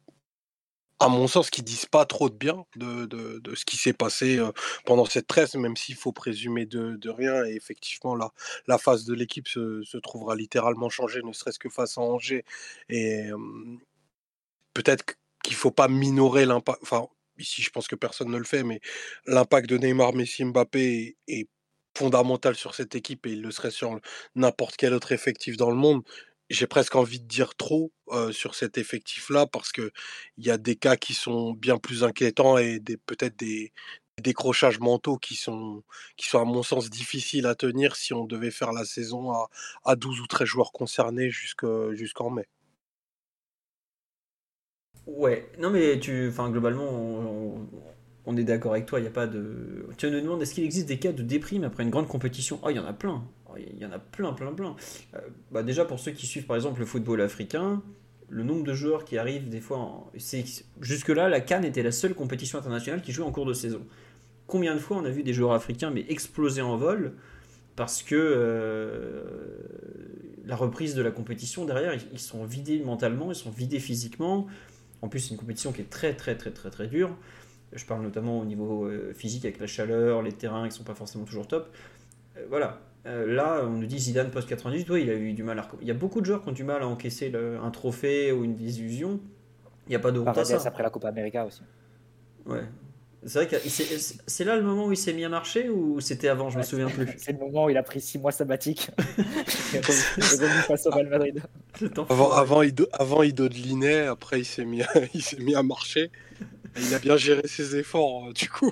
à 1.06 1.10
mon 1.10 1.28
sens, 1.28 1.49
qui 1.49 1.62
disent 1.62 1.86
pas 1.86 2.06
trop 2.06 2.30
de 2.30 2.36
bien 2.36 2.66
de, 2.76 3.06
de, 3.06 3.39
de 3.39 3.56
ce 3.56 3.66
qui 3.66 3.78
s'est 3.78 3.93
passé 3.93 4.39
pendant 4.86 5.06
cette 5.06 5.28
trêve, 5.28 5.49
même 5.56 5.78
s'il 5.78 5.95
faut 5.95 6.12
présumer 6.12 6.66
de, 6.66 6.95
de, 6.95 7.10
rien. 7.10 7.45
Et 7.45 7.56
effectivement, 7.56 8.16
la, 8.16 8.32
la 8.68 8.78
phase 8.78 9.06
de 9.06 9.14
l'équipe 9.14 9.47
se, 9.47 9.84
se, 9.84 9.97
trouvera 9.97 10.36
littéralement 10.36 10.89
changée, 10.89 11.22
ne 11.24 11.34
serait-ce 11.34 11.60
que 11.60 11.70
face 11.70 11.97
à 11.97 12.01
Angers. 12.01 12.43
Et 12.89 13.30
peut-être 14.74 15.06
qu'il 15.43 15.56
faut 15.56 15.72
pas 15.72 15.88
minorer 15.88 16.45
l'impact. 16.45 16.80
Enfin, 16.82 17.08
ici, 17.38 17.62
je 17.62 17.70
pense 17.70 17.88
que 17.88 17.95
personne 17.95 18.30
ne 18.30 18.38
le 18.38 18.43
fait, 18.43 18.64
mais 18.64 18.82
l'impact 19.26 19.70
de 19.70 19.78
Neymar, 19.78 20.14
Messi, 20.14 20.43
Mbappé 20.43 21.18
est 21.28 21.47
fondamental 21.97 22.56
sur 22.56 22.76
cette 22.76 22.95
équipe 22.95 23.26
et 23.26 23.32
il 23.32 23.41
le 23.41 23.51
serait 23.51 23.72
sur 23.72 23.99
n'importe 24.36 24.76
quel 24.76 24.93
autre 24.93 25.12
effectif 25.14 25.56
dans 25.56 25.70
le 25.70 25.78
monde 25.78 26.03
j'ai 26.50 26.68
presque 26.68 26.96
envie 26.96 27.20
de 27.20 27.28
dire 27.28 27.56
trop 27.56 27.91
sur 28.32 28.56
cet 28.56 28.78
effectif-là 28.78 29.48
parce 29.48 29.72
que 29.72 29.91
il 30.38 30.46
y 30.46 30.52
a 30.52 30.58
des 30.58 30.76
cas 30.76 30.96
qui 30.96 31.14
sont 31.14 31.54
bien 31.54 31.78
plus 31.78 32.04
inquiétants 32.04 32.58
et 32.58 32.80
peut-être 33.06 33.38
des, 33.38 33.74
décrochages 34.22 34.80
mentaux 34.80 35.18
qui 35.18 35.36
sont 35.36 35.84
qui 36.18 36.28
sont 36.28 36.39
à 36.39 36.46
mon 36.46 36.64
sens 36.64 36.89
difficiles 36.89 37.48
à 37.48 37.56
tenir 37.56 37.96
si 37.96 38.14
on 38.14 38.26
devait 38.26 38.52
faire 38.52 38.72
la 38.72 38.86
saison 38.86 39.32
à, 39.32 39.50
à 39.84 39.96
12 39.96 40.22
ou 40.22 40.28
13 40.28 40.48
joueurs 40.48 40.72
concernés 40.72 41.30
jusqu'en 41.30 42.30
mai. 42.30 42.48
Ouais, 45.08 45.52
non 45.60 45.70
mais 45.70 46.00
tu, 46.00 46.30
enfin 46.30 46.50
globalement, 46.50 46.89
on, 48.26 48.38
est 48.38 48.43
d'accord 48.43 48.72
avec 48.72 48.88
toi, 48.88 49.00
il 49.00 49.04
n'y 49.04 49.08
a 49.08 49.12
pas 49.12 49.28
de. 49.28 49.88
Tu 49.98 50.08
me 50.08 50.20
demandes 50.20 50.41
est-ce 50.41 50.56
qu'il 50.56 50.64
existe 50.64 50.88
des 50.88 50.98
cas 50.98 51.12
de 51.12 51.22
déprime 51.22 51.64
après 51.64 51.84
une 51.84 51.91
grande 51.91 52.08
compétition? 52.08 52.60
Oh, 52.64 52.70
il 52.72 52.78
y 52.78 52.80
en 52.80 52.86
a 52.86 52.93
plein. 52.93 53.24
Il 53.58 53.78
y 53.78 53.86
en 53.86 53.91
a 53.91 53.99
plein, 53.99 54.34
plein, 54.34 54.53
plein. 54.53 54.76
Euh, 55.16 55.20
bah 55.51 55.64
déjà, 55.64 55.86
pour 55.86 55.99
ceux 55.99 56.12
qui 56.12 56.26
suivent 56.26 56.45
par 56.45 56.56
exemple 56.56 56.80
le 56.80 56.86
football 56.86 57.22
africain, 57.22 57.82
le 58.30 58.43
nombre 58.43 58.64
de 58.64 58.74
joueurs 58.74 59.06
qui 59.06 59.18
arrivent 59.18 59.49
des 59.49 59.62
fois. 59.62 59.78
En... 59.78 60.12
Jusque-là, 60.82 61.30
la 61.30 61.41
Cannes 61.41 61.66
était 61.66 61.84
la 61.84 61.91
seule 61.91 62.14
compétition 62.14 62.60
internationale 62.60 63.01
qui 63.01 63.12
jouait 63.12 63.26
en 63.26 63.32
cours 63.32 63.45
de 63.45 63.53
saison. 63.53 63.82
Combien 64.47 64.76
de 64.76 64.80
fois 64.80 64.97
on 64.97 65.06
a 65.06 65.10
vu 65.10 65.24
des 65.24 65.34
joueurs 65.34 65.53
africains 65.53 65.89
mais 65.89 66.06
exploser 66.10 66.62
en 66.62 66.78
vol 66.78 67.14
parce 67.76 68.03
que 68.03 68.16
euh, 68.16 69.24
la 70.45 70.56
reprise 70.56 70.95
de 70.95 71.01
la 71.01 71.12
compétition 71.12 71.66
derrière, 71.66 71.93
ils 71.93 72.20
sont 72.20 72.45
vidés 72.45 72.80
mentalement, 72.80 73.32
ils 73.32 73.36
sont 73.36 73.49
vidés 73.49 73.80
physiquement. 73.80 74.47
En 75.01 75.10
plus, 75.10 75.20
c'est 75.20 75.32
une 75.32 75.38
compétition 75.38 75.72
qui 75.72 75.82
est 75.82 75.89
très, 75.89 76.16
très, 76.16 76.36
très, 76.36 76.51
très, 76.51 76.70
très 76.70 76.88
dure. 76.88 77.16
Je 77.74 77.86
parle 77.86 78.01
notamment 78.01 78.39
au 78.39 78.45
niveau 78.45 78.86
euh, 78.86 79.14
physique 79.14 79.43
avec 79.43 79.60
la 79.60 79.68
chaleur, 79.68 80.22
les 80.22 80.32
terrains 80.32 80.64
qui 80.64 80.74
ne 80.74 80.78
sont 80.78 80.84
pas 80.84 80.95
forcément 80.95 81.26
toujours 81.26 81.47
top. 81.47 81.76
Voilà. 82.49 82.82
Euh, 83.06 83.34
là, 83.34 83.62
on 83.64 83.70
nous 83.70 83.86
dit 83.86 83.99
Zidane 83.99 84.32
post 84.32 84.49
98, 84.49 84.89
oui, 84.89 85.03
il 85.03 85.10
a 85.10 85.14
eu 85.14 85.34
du 85.34 85.43
mal 85.43 85.60
à. 85.60 85.68
Il 85.82 85.88
y 85.88 85.91
a 85.91 85.95
beaucoup 85.95 86.22
de 86.22 86.26
joueurs 86.26 86.41
qui 86.41 86.49
ont 86.49 86.53
du 86.53 86.64
mal 86.64 86.82
à 86.82 86.88
encaisser 86.88 87.32
un 87.36 87.72
trophée 87.72 88.32
ou 88.32 88.43
une 88.43 88.56
désillusion. 88.56 89.20
Il 89.88 89.91
n'y 89.91 89.95
a 89.95 89.99
pas 89.99 90.12
de 90.12 90.20
honte 90.20 90.38
à 90.38 90.45
ça. 90.45 90.62
après 90.66 90.84
la 90.84 90.89
Coupe 90.89 91.06
América 91.06 91.45
aussi. 91.45 91.62
Ouais. 92.45 92.64
C'est 93.28 93.43
vrai 93.43 93.47
que 93.47 93.56
c'est 94.28 94.43
là 94.43 94.56
le 94.56 94.62
moment 94.62 94.86
où 94.86 94.91
il 94.91 94.97
s'est 94.97 95.14
mis 95.14 95.26
à 95.26 95.30
marcher 95.30 95.68
ou 95.70 95.99
c'était 95.99 96.28
avant, 96.28 96.51
je 96.51 96.60
me 96.60 96.64
souviens 96.64 96.89
plus. 96.89 97.08
C'est 97.18 97.32
le 97.32 97.39
moment 97.39 97.66
où 97.66 97.70
il 97.72 97.78
a 97.78 97.82
pris 97.82 97.99
six 97.99 98.20
mois 98.20 98.32
sabbatiques. 98.32 98.91
il 99.18 99.78
est 99.78 99.88
revenu 99.88 100.62
face 100.68 100.86
au 100.86 100.91
Real 100.91 101.10
Madrid. 101.10 101.41
Avant, 102.08 102.32
avant, 102.34 102.62
Ido, 102.62 102.86
avant 102.93 103.24
Ido 103.24 103.49
de 103.49 103.56
Linet, 103.56 104.06
après 104.06 104.41
il 104.41 104.45
s'est 104.45 104.64
mis, 104.64 104.84
mis 105.39 105.56
à 105.56 105.64
marcher. 105.64 106.12
Il 106.78 106.93
a 106.93 106.99
bien 106.99 107.18
géré 107.18 107.47
ses 107.47 107.76
efforts, 107.78 108.28
euh, 108.28 108.34
du 108.34 108.47
coup. 108.47 108.72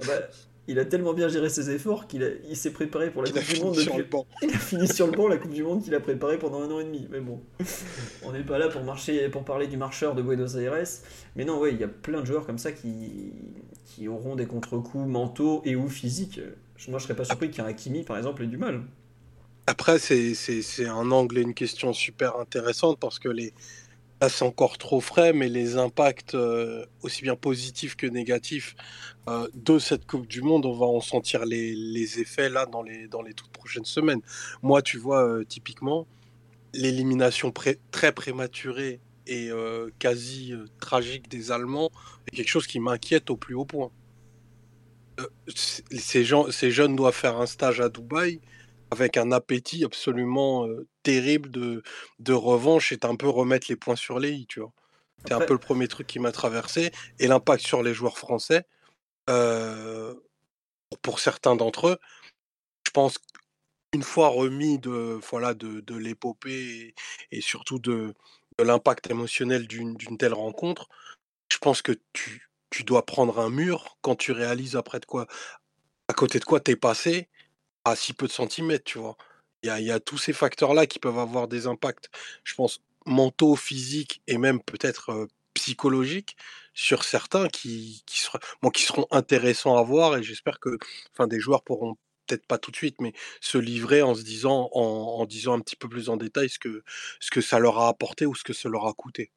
Ah 0.00 0.04
bah, 0.08 0.14
il 0.68 0.78
a 0.78 0.84
tellement 0.84 1.12
bien 1.12 1.28
géré 1.28 1.48
ses 1.48 1.70
efforts 1.70 2.06
qu'il 2.06 2.40
il 2.48 2.56
s'est 2.56 2.72
préparé 2.72 3.10
pour 3.10 3.22
la 3.22 3.30
Coupe 3.30 3.54
du 3.54 3.60
Monde. 3.60 3.76
Il 4.42 4.50
a 4.50 4.58
fini 4.58 4.86
sur 4.86 5.06
le 5.06 5.12
banc 5.12 5.26
la 5.26 5.36
Coupe 5.36 5.52
du 5.52 5.64
Monde 5.64 5.82
qu'il 5.82 5.94
a 5.94 6.00
préparé 6.00 6.38
pendant 6.38 6.62
un 6.62 6.70
an 6.70 6.80
et 6.80 6.84
demi. 6.84 7.08
Mais 7.10 7.20
bon, 7.20 7.40
on 8.22 8.32
n'est 8.32 8.44
pas 8.44 8.58
là 8.58 8.68
pour 8.68 8.82
marcher, 8.84 9.28
pour 9.28 9.44
parler 9.44 9.66
du 9.66 9.76
marcheur 9.76 10.14
de 10.14 10.22
Buenos 10.22 10.54
Aires. 10.56 10.74
Mais 11.34 11.44
non, 11.44 11.58
ouais, 11.58 11.72
il 11.72 11.80
y 11.80 11.84
a 11.84 11.88
plein 11.88 12.20
de 12.20 12.26
joueurs 12.26 12.46
comme 12.46 12.58
ça 12.58 12.70
qui, 12.70 13.32
qui 13.84 14.06
auront 14.06 14.36
des 14.36 14.46
contre-coups 14.46 15.06
mentaux 15.06 15.62
et 15.64 15.74
ou 15.74 15.88
physiques. 15.88 16.40
Moi, 16.88 16.98
je 16.98 17.04
serais 17.04 17.16
pas 17.16 17.24
surpris 17.24 17.50
qu'un 17.50 17.64
Hakimi, 17.64 18.02
par 18.04 18.16
exemple, 18.16 18.42
ait 18.42 18.48
du 18.48 18.56
mal. 18.56 18.82
Après, 19.66 19.98
c'est 19.98 20.34
un 20.86 21.10
angle 21.10 21.38
et 21.38 21.42
une 21.42 21.54
question 21.54 21.92
super 21.92 22.36
intéressante 22.36 22.98
parce 22.98 23.18
que 23.18 23.28
les, 23.28 23.52
c'est 24.28 24.44
encore 24.44 24.78
trop 24.78 25.00
frais, 25.00 25.32
mais 25.32 25.48
les 25.48 25.76
impacts, 25.76 26.34
euh, 26.34 26.84
aussi 27.02 27.22
bien 27.22 27.36
positifs 27.36 27.96
que 27.96 28.06
négatifs, 28.06 28.74
euh, 29.28 29.48
de 29.54 29.78
cette 29.78 30.06
Coupe 30.06 30.26
du 30.26 30.42
Monde, 30.42 30.66
on 30.66 30.72
va 30.72 30.86
en 30.86 31.00
sentir 31.00 31.44
les, 31.44 32.20
effets 32.20 32.48
là 32.48 32.66
dans 32.66 32.82
les, 32.82 33.08
dans 33.08 33.22
les 33.22 33.34
toutes 33.34 33.50
prochaines 33.50 33.84
semaines. 33.84 34.20
Moi, 34.62 34.82
tu 34.82 34.98
vois, 34.98 35.26
euh, 35.26 35.44
typiquement, 35.44 36.06
l'élimination 36.74 37.52
très 37.52 38.12
prématurée 38.12 39.00
et 39.26 39.50
quasi 40.00 40.52
tragique 40.80 41.28
des 41.28 41.52
Allemands 41.52 41.90
est 42.26 42.34
quelque 42.34 42.48
chose 42.48 42.66
qui 42.66 42.80
m'inquiète 42.80 43.30
au 43.30 43.36
plus 43.36 43.54
haut 43.54 43.64
point. 43.64 43.90
ces, 45.54 46.24
gens, 46.24 46.50
ces 46.50 46.72
jeunes 46.72 46.96
doivent 46.96 47.14
faire 47.14 47.38
un 47.38 47.46
stage 47.46 47.80
à 47.80 47.88
Dubaï 47.88 48.40
avec 48.92 49.16
un 49.16 49.32
appétit 49.32 49.84
absolument 49.84 50.68
terrible 51.02 51.50
de, 51.50 51.82
de 52.18 52.32
revanche 52.34 52.92
et 52.92 52.98
un 53.04 53.16
peu 53.16 53.28
remettre 53.28 53.66
les 53.70 53.76
points 53.76 53.96
sur 53.96 54.18
les 54.18 54.32
i, 54.32 54.46
tu 54.46 54.60
vois? 54.60 54.72
C'est 55.26 55.32
un 55.32 55.40
peu 55.40 55.54
le 55.54 55.58
premier 55.58 55.88
truc 55.88 56.06
qui 56.06 56.18
m'a 56.18 56.32
traversé. 56.32 56.90
Et 57.18 57.26
l'impact 57.26 57.64
sur 57.64 57.82
les 57.82 57.94
joueurs 57.94 58.18
français, 58.18 58.66
pour 61.00 61.20
certains 61.20 61.56
d'entre 61.56 61.88
eux, 61.88 61.98
je 62.86 62.90
pense 62.90 63.18
qu'une 63.18 64.02
fois 64.02 64.28
remis 64.28 64.78
de, 64.78 65.18
voilà, 65.30 65.54
de, 65.54 65.80
de 65.80 65.96
l'épopée 65.96 66.94
et, 67.30 67.40
surtout 67.40 67.78
de, 67.78 68.14
de 68.58 68.64
l'impact 68.64 69.10
émotionnel 69.10 69.66
d'une 69.66 70.18
telle 70.18 70.34
rencontre, 70.34 70.88
je 71.50 71.58
pense 71.58 71.80
que 71.82 71.92
tu, 72.12 72.50
tu 72.68 72.84
dois 72.84 73.06
prendre 73.06 73.38
un 73.38 73.48
mur 73.48 73.96
quand 74.02 74.16
tu 74.16 74.32
réalises 74.32 74.76
après 74.76 75.00
de 75.00 75.06
quoi, 75.06 75.26
à 76.08 76.14
côté 76.14 76.40
de 76.40 76.44
quoi 76.44 76.60
t'es 76.60 76.76
passé 76.76 77.28
à 77.84 77.96
si 77.96 78.12
peu 78.12 78.26
de 78.26 78.32
centimètres, 78.32 78.84
tu 78.84 78.98
vois? 78.98 79.16
Il 79.62 79.68
y 79.68 79.92
a, 79.92 80.00
tous 80.00 80.18
ces 80.18 80.32
facteurs-là 80.32 80.86
qui 80.86 80.98
peuvent 80.98 81.18
avoir 81.18 81.46
des 81.46 81.66
impacts, 81.68 82.10
je 82.42 82.54
pense, 82.54 82.80
mentaux, 83.06 83.54
physiques 83.54 84.20
et 84.26 84.38
même 84.38 84.60
peut-être 84.60 85.28
psychologiques 85.54 86.36
sur 86.74 87.04
certains 87.04 87.48
qui, 87.48 88.02
seront, 88.08 89.06
intéressants 89.10 89.76
à 89.76 89.82
voir 89.82 90.16
et 90.16 90.22
j'espère 90.22 90.58
que 90.58 90.78
enfin, 91.12 91.26
des 91.26 91.38
joueurs 91.38 91.62
pourront 91.62 91.96
peut-être 92.26 92.46
pas 92.46 92.58
tout 92.58 92.70
de 92.70 92.76
suite, 92.76 93.00
mais 93.00 93.12
se 93.40 93.58
livrer 93.58 94.02
en 94.02 94.14
se 94.14 94.22
disant, 94.22 94.70
en, 94.72 95.24
disant 95.26 95.54
un 95.54 95.60
petit 95.60 95.76
peu 95.76 95.88
plus 95.88 96.08
en 96.08 96.16
détail 96.16 96.48
ce 96.48 96.58
que, 96.58 96.82
ce 97.20 97.30
que 97.30 97.40
ça 97.40 97.58
leur 97.58 97.78
a 97.78 97.88
apporté 97.88 98.26
ou 98.26 98.34
ce 98.34 98.44
que 98.44 98.52
ça 98.52 98.68
leur 98.68 98.86
a 98.86 98.92
coûté. 98.92 99.30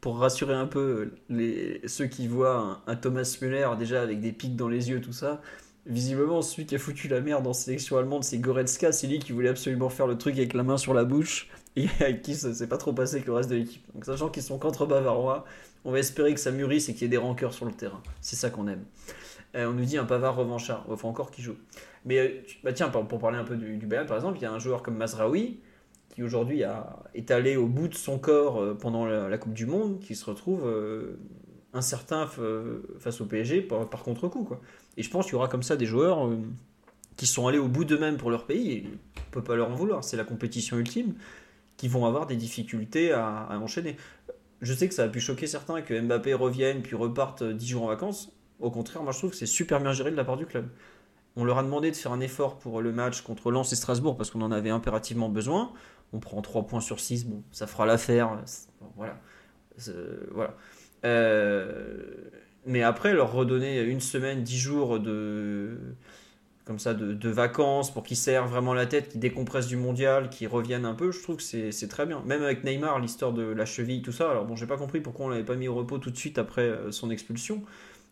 Pour 0.00 0.18
rassurer 0.18 0.54
un 0.54 0.66
peu 0.66 1.14
les, 1.28 1.80
ceux 1.88 2.06
qui 2.06 2.28
voient 2.28 2.82
un, 2.86 2.96
Thomas 2.96 3.38
Müller 3.40 3.70
déjà 3.78 4.02
avec 4.02 4.20
des 4.20 4.32
pics 4.32 4.56
dans 4.56 4.68
les 4.68 4.90
yeux, 4.90 5.00
tout 5.00 5.12
ça, 5.12 5.40
visiblement 5.86 6.42
celui 6.42 6.66
qui 6.66 6.74
a 6.74 6.78
foutu 6.78 7.08
la 7.08 7.20
merde 7.20 7.46
en 7.46 7.52
sélection 7.52 7.98
allemande, 7.98 8.24
c'est 8.24 8.38
Goretzka, 8.38 8.92
c'est 8.92 9.06
lui 9.06 9.18
qui 9.18 9.32
voulait 9.32 9.50
absolument 9.50 9.88
faire 9.88 10.06
le 10.06 10.16
truc 10.16 10.36
avec 10.36 10.54
la 10.54 10.62
main 10.62 10.76
sur 10.76 10.94
la 10.94 11.04
bouche 11.04 11.48
et 11.76 11.88
qui 12.22 12.34
ça 12.34 12.54
s'est 12.54 12.68
pas 12.68 12.78
trop 12.78 12.92
passé 12.92 13.16
avec 13.16 13.26
le 13.26 13.34
reste 13.34 13.50
de 13.50 13.56
l'équipe. 13.56 13.84
Donc 13.94 14.04
sachant 14.04 14.28
qu'ils 14.28 14.42
sont 14.42 14.58
contre 14.58 14.86
bavarois, 14.86 15.44
on 15.84 15.92
va 15.92 15.98
espérer 15.98 16.32
que 16.32 16.40
ça 16.40 16.50
mûrisse 16.50 16.88
et 16.88 16.94
qu'il 16.94 17.02
y 17.02 17.04
ait 17.06 17.08
des 17.08 17.16
rancœurs 17.16 17.52
sur 17.52 17.66
le 17.66 17.72
terrain. 17.72 18.00
C'est 18.20 18.36
ça 18.36 18.50
qu'on 18.50 18.68
aime. 18.68 18.84
Euh, 19.54 19.68
on 19.68 19.72
nous 19.72 19.84
dit 19.84 19.98
un 19.98 20.04
Pavard 20.04 20.36
revanchard. 20.36 20.84
Il 20.90 20.96
faut 20.96 21.08
encore 21.08 21.30
qu'il 21.30 21.44
joue. 21.44 21.56
Mais 22.04 22.18
euh, 22.18 22.28
bah 22.62 22.72
tiens, 22.72 22.88
pour, 22.88 23.18
parler 23.18 23.38
un 23.38 23.44
peu 23.44 23.56
du, 23.56 23.76
du 23.76 23.86
par 23.86 24.16
exemple, 24.16 24.38
il 24.38 24.42
y 24.42 24.46
a 24.46 24.52
un 24.52 24.58
joueur 24.58 24.82
comme 24.82 24.96
Mazraoui 24.96 25.60
qui 26.10 26.22
aujourd'hui 26.22 26.62
est 27.14 27.30
allé 27.32 27.56
au 27.56 27.66
bout 27.66 27.88
de 27.88 27.94
son 27.94 28.18
corps 28.18 28.62
euh, 28.62 28.74
pendant 28.74 29.04
la, 29.04 29.36
Coupe 29.36 29.52
du 29.52 29.66
Monde, 29.66 29.98
qui 29.98 30.14
se 30.14 30.24
retrouve 30.24 30.62
incertain 31.74 32.28
face 32.98 33.20
au 33.20 33.26
PSG 33.26 33.62
par, 33.62 34.02
contre-coup. 34.02 34.48
Et 34.96 35.02
je 35.02 35.10
pense 35.10 35.26
qu'il 35.26 35.34
y 35.34 35.36
aura 35.36 35.48
comme 35.48 35.62
ça 35.62 35.76
des 35.76 35.86
joueurs 35.86 36.30
qui 37.16 37.26
sont 37.26 37.46
allés 37.46 37.58
au 37.58 37.68
bout 37.68 37.84
d'eux-mêmes 37.84 38.16
pour 38.16 38.30
leur 38.30 38.46
pays, 38.46 38.72
et 38.72 38.84
on 39.16 39.30
peut 39.30 39.44
pas 39.44 39.56
leur 39.56 39.70
en 39.70 39.74
vouloir, 39.74 40.02
c'est 40.04 40.16
la 40.16 40.24
compétition 40.24 40.78
ultime, 40.78 41.14
qui 41.76 41.88
vont 41.88 42.06
avoir 42.06 42.26
des 42.26 42.36
difficultés 42.36 43.12
à, 43.12 43.48
enchaîner. 43.60 43.96
Je 44.60 44.72
sais 44.72 44.88
que 44.88 44.94
ça 44.94 45.04
a 45.04 45.08
pu 45.08 45.20
choquer 45.20 45.46
certains 45.46 45.82
que 45.82 45.98
Mbappé 46.00 46.34
revienne 46.34 46.82
puis 46.82 46.96
reparte 46.96 47.42
10 47.42 47.66
jours 47.66 47.82
en 47.84 47.88
vacances. 47.88 48.32
Au 48.60 48.70
contraire, 48.70 49.02
moi 49.02 49.12
je 49.12 49.18
trouve 49.18 49.30
que 49.30 49.36
c'est 49.36 49.46
super 49.46 49.80
bien 49.80 49.92
géré 49.92 50.10
de 50.10 50.16
la 50.16 50.24
part 50.24 50.36
du 50.36 50.46
club. 50.46 50.68
On 51.36 51.44
leur 51.44 51.58
a 51.58 51.62
demandé 51.62 51.90
de 51.90 51.96
faire 51.96 52.12
un 52.12 52.20
effort 52.20 52.58
pour 52.58 52.80
le 52.80 52.92
match 52.92 53.22
contre 53.22 53.50
Lens 53.50 53.72
et 53.72 53.76
Strasbourg 53.76 54.16
parce 54.16 54.30
qu'on 54.30 54.40
en 54.40 54.52
avait 54.52 54.70
impérativement 54.70 55.28
besoin. 55.28 55.72
On 56.12 56.20
prend 56.20 56.40
3 56.40 56.66
points 56.66 56.80
sur 56.80 57.00
6, 57.00 57.26
bon, 57.26 57.42
ça 57.50 57.66
fera 57.66 57.86
l'affaire. 57.86 58.38
voilà. 58.96 59.20
voilà. 60.30 60.54
Euh, 61.04 62.02
mais 62.66 62.82
après, 62.82 63.12
leur 63.12 63.32
redonner 63.32 63.80
une 63.82 64.00
semaine, 64.00 64.42
10 64.42 64.58
jours 64.58 65.00
de, 65.00 65.76
comme 66.64 66.78
ça, 66.78 66.94
de, 66.94 67.28
vacances 67.28 67.92
pour 67.92 68.02
qu'ils 68.04 68.16
serrent 68.16 68.46
vraiment 68.46 68.72
la 68.72 68.86
tête, 68.86 69.10
qu'ils 69.10 69.20
décompressent 69.20 69.66
du 69.66 69.76
mondial, 69.76 70.30
qu'ils 70.30 70.48
reviennent 70.48 70.86
un 70.86 70.94
peu, 70.94 71.12
je 71.12 71.22
trouve 71.22 71.36
que 71.36 71.42
c'est 71.42 71.88
très 71.88 72.06
bien. 72.06 72.22
Même 72.24 72.42
avec 72.42 72.64
Neymar, 72.64 73.00
l'histoire 73.00 73.32
de 73.32 73.42
la 73.42 73.66
cheville, 73.66 74.02
tout 74.02 74.12
ça. 74.12 74.30
Alors 74.30 74.46
bon, 74.46 74.56
j'ai 74.56 74.66
pas 74.66 74.78
compris 74.78 75.00
pourquoi 75.00 75.26
on 75.26 75.28
l'avait 75.28 75.44
pas 75.44 75.56
mis 75.56 75.68
au 75.68 75.74
repos 75.74 75.98
tout 75.98 76.10
de 76.10 76.16
suite 76.16 76.38
après 76.38 76.62
euh, 76.62 76.90
son 76.90 77.10
expulsion. 77.10 77.62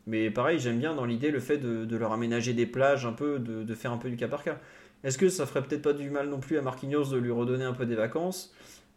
Mais 0.07 0.31
pareil, 0.31 0.59
j'aime 0.59 0.79
bien 0.79 0.95
dans 0.95 1.05
l'idée 1.05 1.31
le 1.31 1.41
fait 1.41 1.59
de, 1.59 1.97
leur 1.97 2.13
aménager 2.13 2.53
des 2.53 2.67
plages 2.67 3.07
un 3.07 3.13
peu, 3.13 3.39
de, 3.39 3.75
faire 3.75 3.93
un 3.93 3.99
peu 3.99 4.11
du 4.11 4.17
cas 4.17 4.29
par 4.29 4.43
cas. 4.43 4.59
Est-ce 5.05 5.17
que 5.17 5.29
ça 5.29 5.47
ferait 5.47 5.63
peut-être 5.63 5.83
pas 5.83 5.93
du 5.93 6.11
mal 6.11 6.29
non 6.29 6.41
plus 6.41 6.59
à 6.59 6.63
Marquinhos 6.63 7.05
de 7.07 7.17
lui 7.17 7.31
redonner 7.31 7.65
un 7.65 7.73
peu 7.73 7.87
des 7.87 7.95
vacances? 7.95 8.53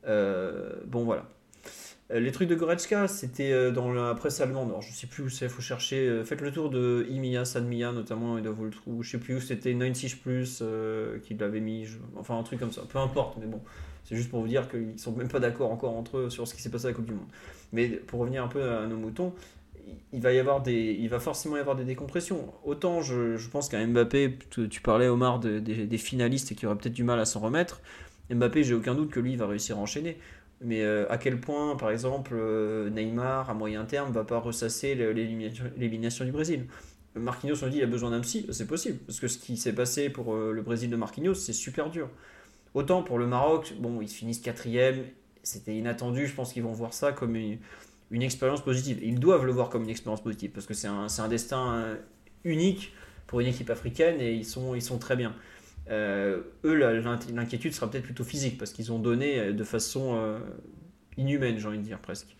Euh, 0.07 0.73
Bon 0.87 1.03
voilà. 1.03 1.27
Euh, 2.11 2.19
les 2.19 2.31
trucs 2.31 2.47
de 2.47 2.55
Goretzka, 2.55 3.07
c'était 3.07 3.51
euh, 3.51 3.71
dans 3.71 3.91
la 3.91 4.13
presse 4.13 4.39
allemande. 4.39 4.69
Alors, 4.69 4.81
je 4.81 4.91
sais 4.91 5.07
plus 5.07 5.23
où 5.23 5.29
c'est, 5.29 5.49
faut 5.49 5.61
chercher. 5.61 6.23
Faites 6.23 6.41
le 6.41 6.51
tour 6.51 6.69
de 6.69 7.05
Imia, 7.09 7.45
Sanmia 7.45 7.91
notamment, 7.91 8.37
et 8.37 8.41
de 8.41 8.49
vous 8.49 8.65
le 8.65 8.71
trouver. 8.71 9.03
Je 9.03 9.11
sais 9.11 9.17
plus 9.17 9.35
où 9.35 9.41
c'était 9.41 9.73
96 9.73 10.15
Plus 10.15 10.63
qui 11.23 11.33
l'avait 11.35 11.59
mis. 11.59 11.87
Enfin, 12.15 12.37
un 12.37 12.43
truc 12.43 12.59
comme 12.59 12.71
ça. 12.71 12.83
Peu 12.87 12.99
importe, 12.99 13.37
mais 13.39 13.47
bon. 13.47 13.61
C'est 14.03 14.15
juste 14.15 14.29
pour 14.29 14.41
vous 14.41 14.47
dire 14.47 14.69
qu'ils 14.69 14.99
sont 14.99 15.13
même 15.13 15.27
pas 15.27 15.39
d'accord 15.39 15.71
encore 15.71 15.95
entre 15.97 16.17
eux 16.17 16.29
sur 16.29 16.47
ce 16.47 16.53
qui 16.53 16.61
s'est 16.61 16.69
passé 16.69 16.85
à 16.85 16.89
la 16.89 16.93
Coupe 16.93 17.05
du 17.05 17.13
Monde. 17.13 17.25
Mais 17.73 17.87
pour 17.87 18.19
revenir 18.19 18.43
un 18.43 18.47
peu 18.47 18.61
à 18.61 18.85
nos 18.85 18.97
moutons, 18.97 19.33
il 20.13 20.21
va 20.21 20.31
y 20.31 20.39
avoir 20.39 20.61
des, 20.61 20.95
il 20.99 21.09
va 21.09 21.19
forcément 21.19 21.57
y 21.57 21.59
avoir 21.59 21.75
des 21.75 21.85
décompressions. 21.85 22.53
Autant 22.63 23.01
je, 23.01 23.49
pense 23.49 23.67
qu'un 23.67 23.85
Mbappé, 23.87 24.37
tu, 24.49 24.81
parlais 24.81 25.07
Omar 25.07 25.39
des 25.39 25.97
finalistes 25.97 26.55
qui 26.55 26.65
auraient 26.65 26.77
peut-être 26.77 26.93
du 26.93 27.03
mal 27.03 27.19
à 27.19 27.25
s'en 27.25 27.39
remettre. 27.39 27.81
Mbappé, 28.29 28.63
j'ai 28.63 28.73
aucun 28.73 28.95
doute 28.95 29.11
que 29.11 29.19
lui 29.19 29.35
va 29.35 29.47
réussir 29.47 29.77
à 29.77 29.81
enchaîner. 29.81 30.17
Mais 30.61 30.81
euh, 30.81 31.05
à 31.11 31.17
quel 31.17 31.39
point, 31.39 31.75
par 31.75 31.91
exemple, 31.91 32.33
euh, 32.35 32.89
Neymar 32.89 33.49
à 33.49 33.53
moyen 33.53 33.85
terme 33.85 34.11
va 34.11 34.23
pas 34.23 34.39
ressasser 34.39 34.95
l'élimination 34.95 36.25
du 36.25 36.31
Brésil? 36.31 36.67
Marquinhos 37.15 37.63
on 37.63 37.67
dit 37.67 37.77
il 37.77 37.83
a 37.83 37.87
besoin 37.87 38.11
d'un 38.11 38.19
psy, 38.19 38.45
c'est 38.51 38.67
possible 38.67 38.97
parce 39.07 39.21
que 39.21 39.29
ce 39.29 39.37
qui 39.37 39.55
s'est 39.55 39.73
passé 39.73 40.09
pour 40.09 40.35
euh, 40.35 40.51
le 40.51 40.61
Brésil 40.61 40.89
de 40.89 40.97
Marquinhos, 40.97 41.35
c'est 41.35 41.53
super 41.53 41.89
dur. 41.89 42.09
Autant 42.73 43.03
pour 43.03 43.19
le 43.19 43.25
Maroc, 43.25 43.73
bon, 43.79 44.01
ils 44.01 44.09
finissent 44.09 44.41
quatrième, 44.41 45.05
c'était 45.43 45.75
inattendu. 45.75 46.27
Je 46.27 46.33
pense 46.33 46.51
qu'ils 46.51 46.63
vont 46.63 46.73
voir 46.73 46.93
ça 46.93 47.13
comme 47.13 47.37
une, 47.37 47.59
expérience 48.21 48.61
positive. 48.61 48.99
Ils 49.01 49.19
doivent 49.19 49.45
le 49.45 49.53
voir 49.53 49.69
comme 49.69 49.83
une 49.83 49.89
expérience 49.89 50.21
positive 50.21 50.51
parce 50.51 50.65
que 50.65 50.73
c'est 50.73 50.87
un, 50.87 51.27
destin 51.29 51.97
unique 52.43 52.93
pour 53.27 53.39
une 53.39 53.47
équipe 53.47 53.69
africaine 53.69 54.19
et 54.19 54.33
ils 54.33 54.45
sont 54.45 54.97
très 54.99 55.15
bien. 55.15 55.33
Euh, 55.89 56.41
eux, 56.63 56.73
l'inquiétude 56.73 57.73
sera 57.73 57.89
peut-être 57.89 58.03
plutôt 58.03 58.23
physique 58.23 58.57
parce 58.57 58.71
qu'ils 58.71 58.91
ont 58.91 58.99
donné 58.99 59.39
euh, 59.39 59.53
de 59.53 59.63
façon 59.63 60.39
inhumaine, 61.17 61.57
j'ai 61.57 61.67
envie 61.67 61.77
de 61.77 61.83
dire 61.83 61.99
presque. 61.99 62.35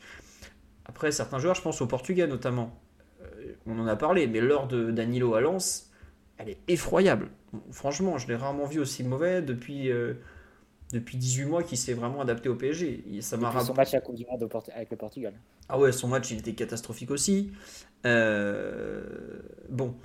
Après, 0.86 1.12
certains 1.12 1.39
joueurs, 1.39 1.56
je 1.56 1.62
pense 1.62 1.82
au 1.82 1.88
Portugais 1.88 2.28
notamment, 2.28 2.80
on 3.66 3.80
en 3.80 3.88
a 3.88 3.96
parlé, 3.96 4.28
mais 4.28 4.39
l'heure 4.39 4.68
de 4.68 4.91
Danilo 4.91 5.34
à 5.34 5.41
Lens, 5.41 5.91
elle 6.38 6.50
est 6.50 6.60
effroyable. 6.68 7.30
Franchement, 7.72 8.18
je 8.18 8.28
l'ai 8.28 8.36
rarement 8.36 8.66
vu 8.66 8.80
aussi 8.80 9.04
mauvais 9.04 9.41
depuis 9.41 9.89
depuis 10.91 11.18
18 11.18 11.46
mois 11.46 11.64
qu'il 11.64 11.78
s'est 11.78 11.93
vraiment 11.93 12.22
adapté 12.22 12.50
au 12.50 12.56
PSG. 12.56 13.04
ça 13.22 13.38
m'a 13.38 13.60
son 13.62 13.74
match 13.74 13.93
à 13.93 14.02
Coupe 14.02 14.16
du 14.16 14.26
Monde 14.26 14.48
avec 14.74 14.91
le 14.91 14.98
Portugal. 14.98 15.34
Ah 15.68 15.80
ouais, 15.80 15.91
son 15.91 16.08
match 16.08 16.32
il 16.32 16.39
était 16.39 16.54
catastrophique 16.54 17.12
aussi. 17.12 17.52
Euh, 18.06 19.04
bon, 19.70 19.96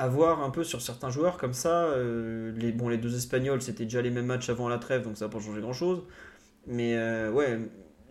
à 0.00 0.08
voir 0.08 0.42
un 0.42 0.48
peu 0.48 0.64
sur 0.64 0.80
certains 0.80 1.10
joueurs 1.10 1.36
comme 1.36 1.52
ça. 1.52 1.84
Euh, 1.84 2.52
les, 2.56 2.72
bon, 2.72 2.88
les 2.88 2.96
deux 2.96 3.14
Espagnols, 3.14 3.60
c'était 3.60 3.84
déjà 3.84 4.00
les 4.00 4.10
mêmes 4.10 4.24
matchs 4.24 4.48
avant 4.48 4.66
la 4.68 4.78
trêve, 4.78 5.02
donc 5.02 5.18
ça 5.18 5.26
n'a 5.26 5.30
pas 5.30 5.40
changé 5.40 5.60
grand-chose. 5.60 6.02
Mais 6.66 6.96
euh, 6.96 7.30
ouais, 7.30 7.58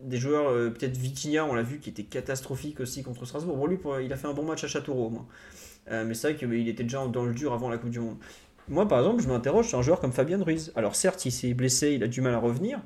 des 0.04 0.18
joueurs, 0.18 0.54
peut-être 0.74 0.96
Vitinha, 0.96 1.46
on 1.46 1.56
l'a 1.56 1.64
vu, 1.64 1.80
qui 1.80 1.90
était 1.90 2.04
catastrophique 2.04 2.80
aussi 2.80 3.02
contre 3.02 3.26
Strasbourg. 3.26 3.58
Bon, 3.58 3.66
lui, 3.66 3.80
il 4.06 4.14
a 4.14 4.18
fait 4.18 4.28
un 4.28 4.34
bon 4.34 4.44
match 4.44 4.64
à 4.64 4.68
Châteauroux 4.68 5.26
mais 5.92 6.14
c'est 6.14 6.34
vrai 6.34 6.38
qu'il 6.38 6.68
était 6.68 6.84
déjà 6.84 7.08
dans 7.08 7.26
le 7.26 7.34
dur 7.34 7.52
avant 7.52 7.68
la 7.68 7.80
Coupe 7.80 7.90
du 7.90 8.00
Monde. 8.00 8.18
Moi, 8.68 8.88
par 8.88 9.00
exemple, 9.00 9.24
je 9.24 9.28
m'interroge 9.28 9.68
sur 9.68 9.80
un 9.80 9.82
joueur 9.82 10.00
comme 10.00 10.12
Fabien 10.12 10.42
Ruiz. 10.44 10.72
Alors, 10.76 10.96
certes, 10.96 11.26
il 11.26 11.32
s'est 11.32 11.56
blessé, 11.56 11.94
il 11.94 12.04
a 12.04 12.08
du 12.08 12.22
mal 12.22 12.36
à 12.36 12.38
revenir. 12.38 12.80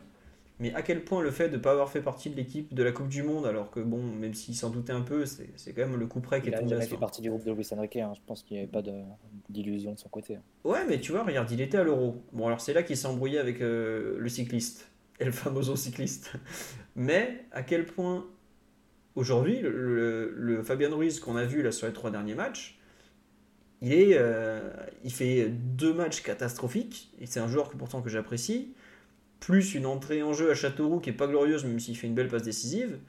Mais 0.60 0.74
à 0.76 0.82
quel 0.82 1.04
point 1.04 1.22
le 1.22 1.32
fait 1.32 1.50
de 1.50 1.58
ne 1.58 1.62
pas 1.62 1.72
avoir 1.72 1.90
fait 1.90 2.02
partie 2.02 2.30
de 2.30 2.36
l'équipe 2.36 2.74
de 2.74 2.84
la 2.84 2.92
Coupe 2.92 3.10
du 3.10 3.24
Monde, 3.24 3.46
alors 3.46 3.72
que 3.72 3.80
bon, 3.80 4.02
même 4.02 4.34
s'il 4.34 4.56
s'en 4.56 4.70
doutait 4.70 4.94
un 4.94 5.02
peu, 5.02 5.26
c'est 5.26 5.74
quand 5.74 5.82
même 5.82 6.00
le 6.00 6.06
coup 6.06 6.20
près 6.20 6.42
qui 6.42 6.50
est 6.50 6.52
tombé. 6.52 6.72
Il 6.72 6.74
a 6.76 6.82
fait 6.82 6.98
partie 6.98 7.22
du 7.22 7.30
groupe 7.30 7.44
de 7.44 7.52
Luis 7.52 7.68
Enrique, 7.72 7.96
hein. 7.98 8.14
je 8.16 8.22
pense 8.26 8.44
qu'il 8.44 8.58
n'y 8.58 8.64
avait 8.64 8.72
pas 8.72 8.84
d'illusion 9.50 9.94
de, 9.94 10.00
son 10.00 10.10
côté. 10.10 10.38
Ouais, 10.64 10.86
mais 10.88 11.00
tu 11.00 11.12
vois, 11.12 11.24
regarde, 11.24 11.50
il 11.52 11.60
était 11.60 11.78
à 11.78 11.84
l'Euro. 11.84 12.24
Bon, 12.34 12.46
alors 12.46 12.62
c'est 12.62 12.74
là 12.74 12.84
qu'il 12.84 12.96
s'est 12.96 13.08
embrouillé 13.08 13.40
avec 13.40 13.62
euh, 13.62 14.16
le 14.20 14.30
cycliste, 14.30 14.90
et 15.20 15.26
le 15.26 15.32
famoso 15.32 15.76
cycliste. 15.76 16.34
mais 16.96 17.46
à 17.52 17.64
quel 17.64 17.86
point 17.86 18.26
aujourd'hui, 19.16 19.60
le, 19.60 20.34
le, 20.36 20.64
Fabien 20.64 20.94
Ruiz 20.94 21.20
qu'on 21.20 21.36
a 21.36 21.46
vu 21.46 21.64
là 21.64 21.72
sur 21.72 21.88
les 21.88 21.94
trois 21.94 22.12
derniers 22.12 22.36
matchs, 22.36 22.80
il, 23.82 23.92
est, 23.92 24.12
euh, 24.14 24.72
il 25.04 25.12
fait 25.12 25.50
deux 25.50 25.94
matchs 25.94 26.22
catastrophiques, 26.22 27.12
et 27.20 27.26
c'est 27.26 27.40
un 27.40 27.48
joueur 27.48 27.70
que 27.70 27.76
pourtant 27.76 28.02
que 28.02 28.10
j'apprécie, 28.10 28.74
plus 29.44 29.76
une 29.76 29.86
entrée 29.86 30.24
en 30.24 30.32
jeu 30.32 30.50
à 30.50 30.56
Châteauroux 30.56 31.00
qui 31.00 31.10
est 31.10 31.14
pas 31.14 31.28
glorieuse, 31.28 31.66
même 31.66 31.80
s'il 31.80 31.98
fait 31.98 32.08
une 32.08 32.16
belle 32.16 32.30
passe 32.30 32.44
décisive. 32.44 33.00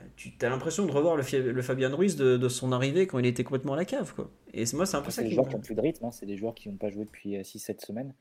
Euh, 0.00 0.04
tu 0.14 0.32
as 0.40 0.48
l'impression 0.48 0.86
de 0.86 0.92
revoir 0.92 1.16
le, 1.16 1.52
le 1.52 1.62
Fabien 1.62 1.92
Ruiz 1.94 2.14
de, 2.16 2.48
son 2.48 2.70
arrivée 2.70 3.06
quand 3.06 3.18
il 3.18 3.26
était 3.26 3.42
complètement 3.42 3.72
à 3.72 3.76
la 3.76 3.84
cave. 3.84 4.14
Quoi. 4.14 4.30
Et 4.54 4.64
moi, 4.74 4.86
c'est 4.86 4.96
un 4.96 5.02
peu 5.02 5.10
ça 5.10 5.22
qui. 5.22 5.30
des 5.30 5.34
joueurs 5.34 5.48
qui 5.48 5.54
n'ont 5.56 5.60
plus 5.60 5.74
de 5.74 5.80
rythme, 5.80 6.04
hein. 6.04 6.12
c'est 6.12 6.26
des 6.26 6.36
joueurs 6.36 6.54
qui 6.54 6.68
n'ont 6.68 6.76
pas 6.76 6.88
joué 6.90 7.04
depuis 7.04 7.36
6-7 7.36 7.70
euh, 7.70 7.74
semaines. 7.84 8.14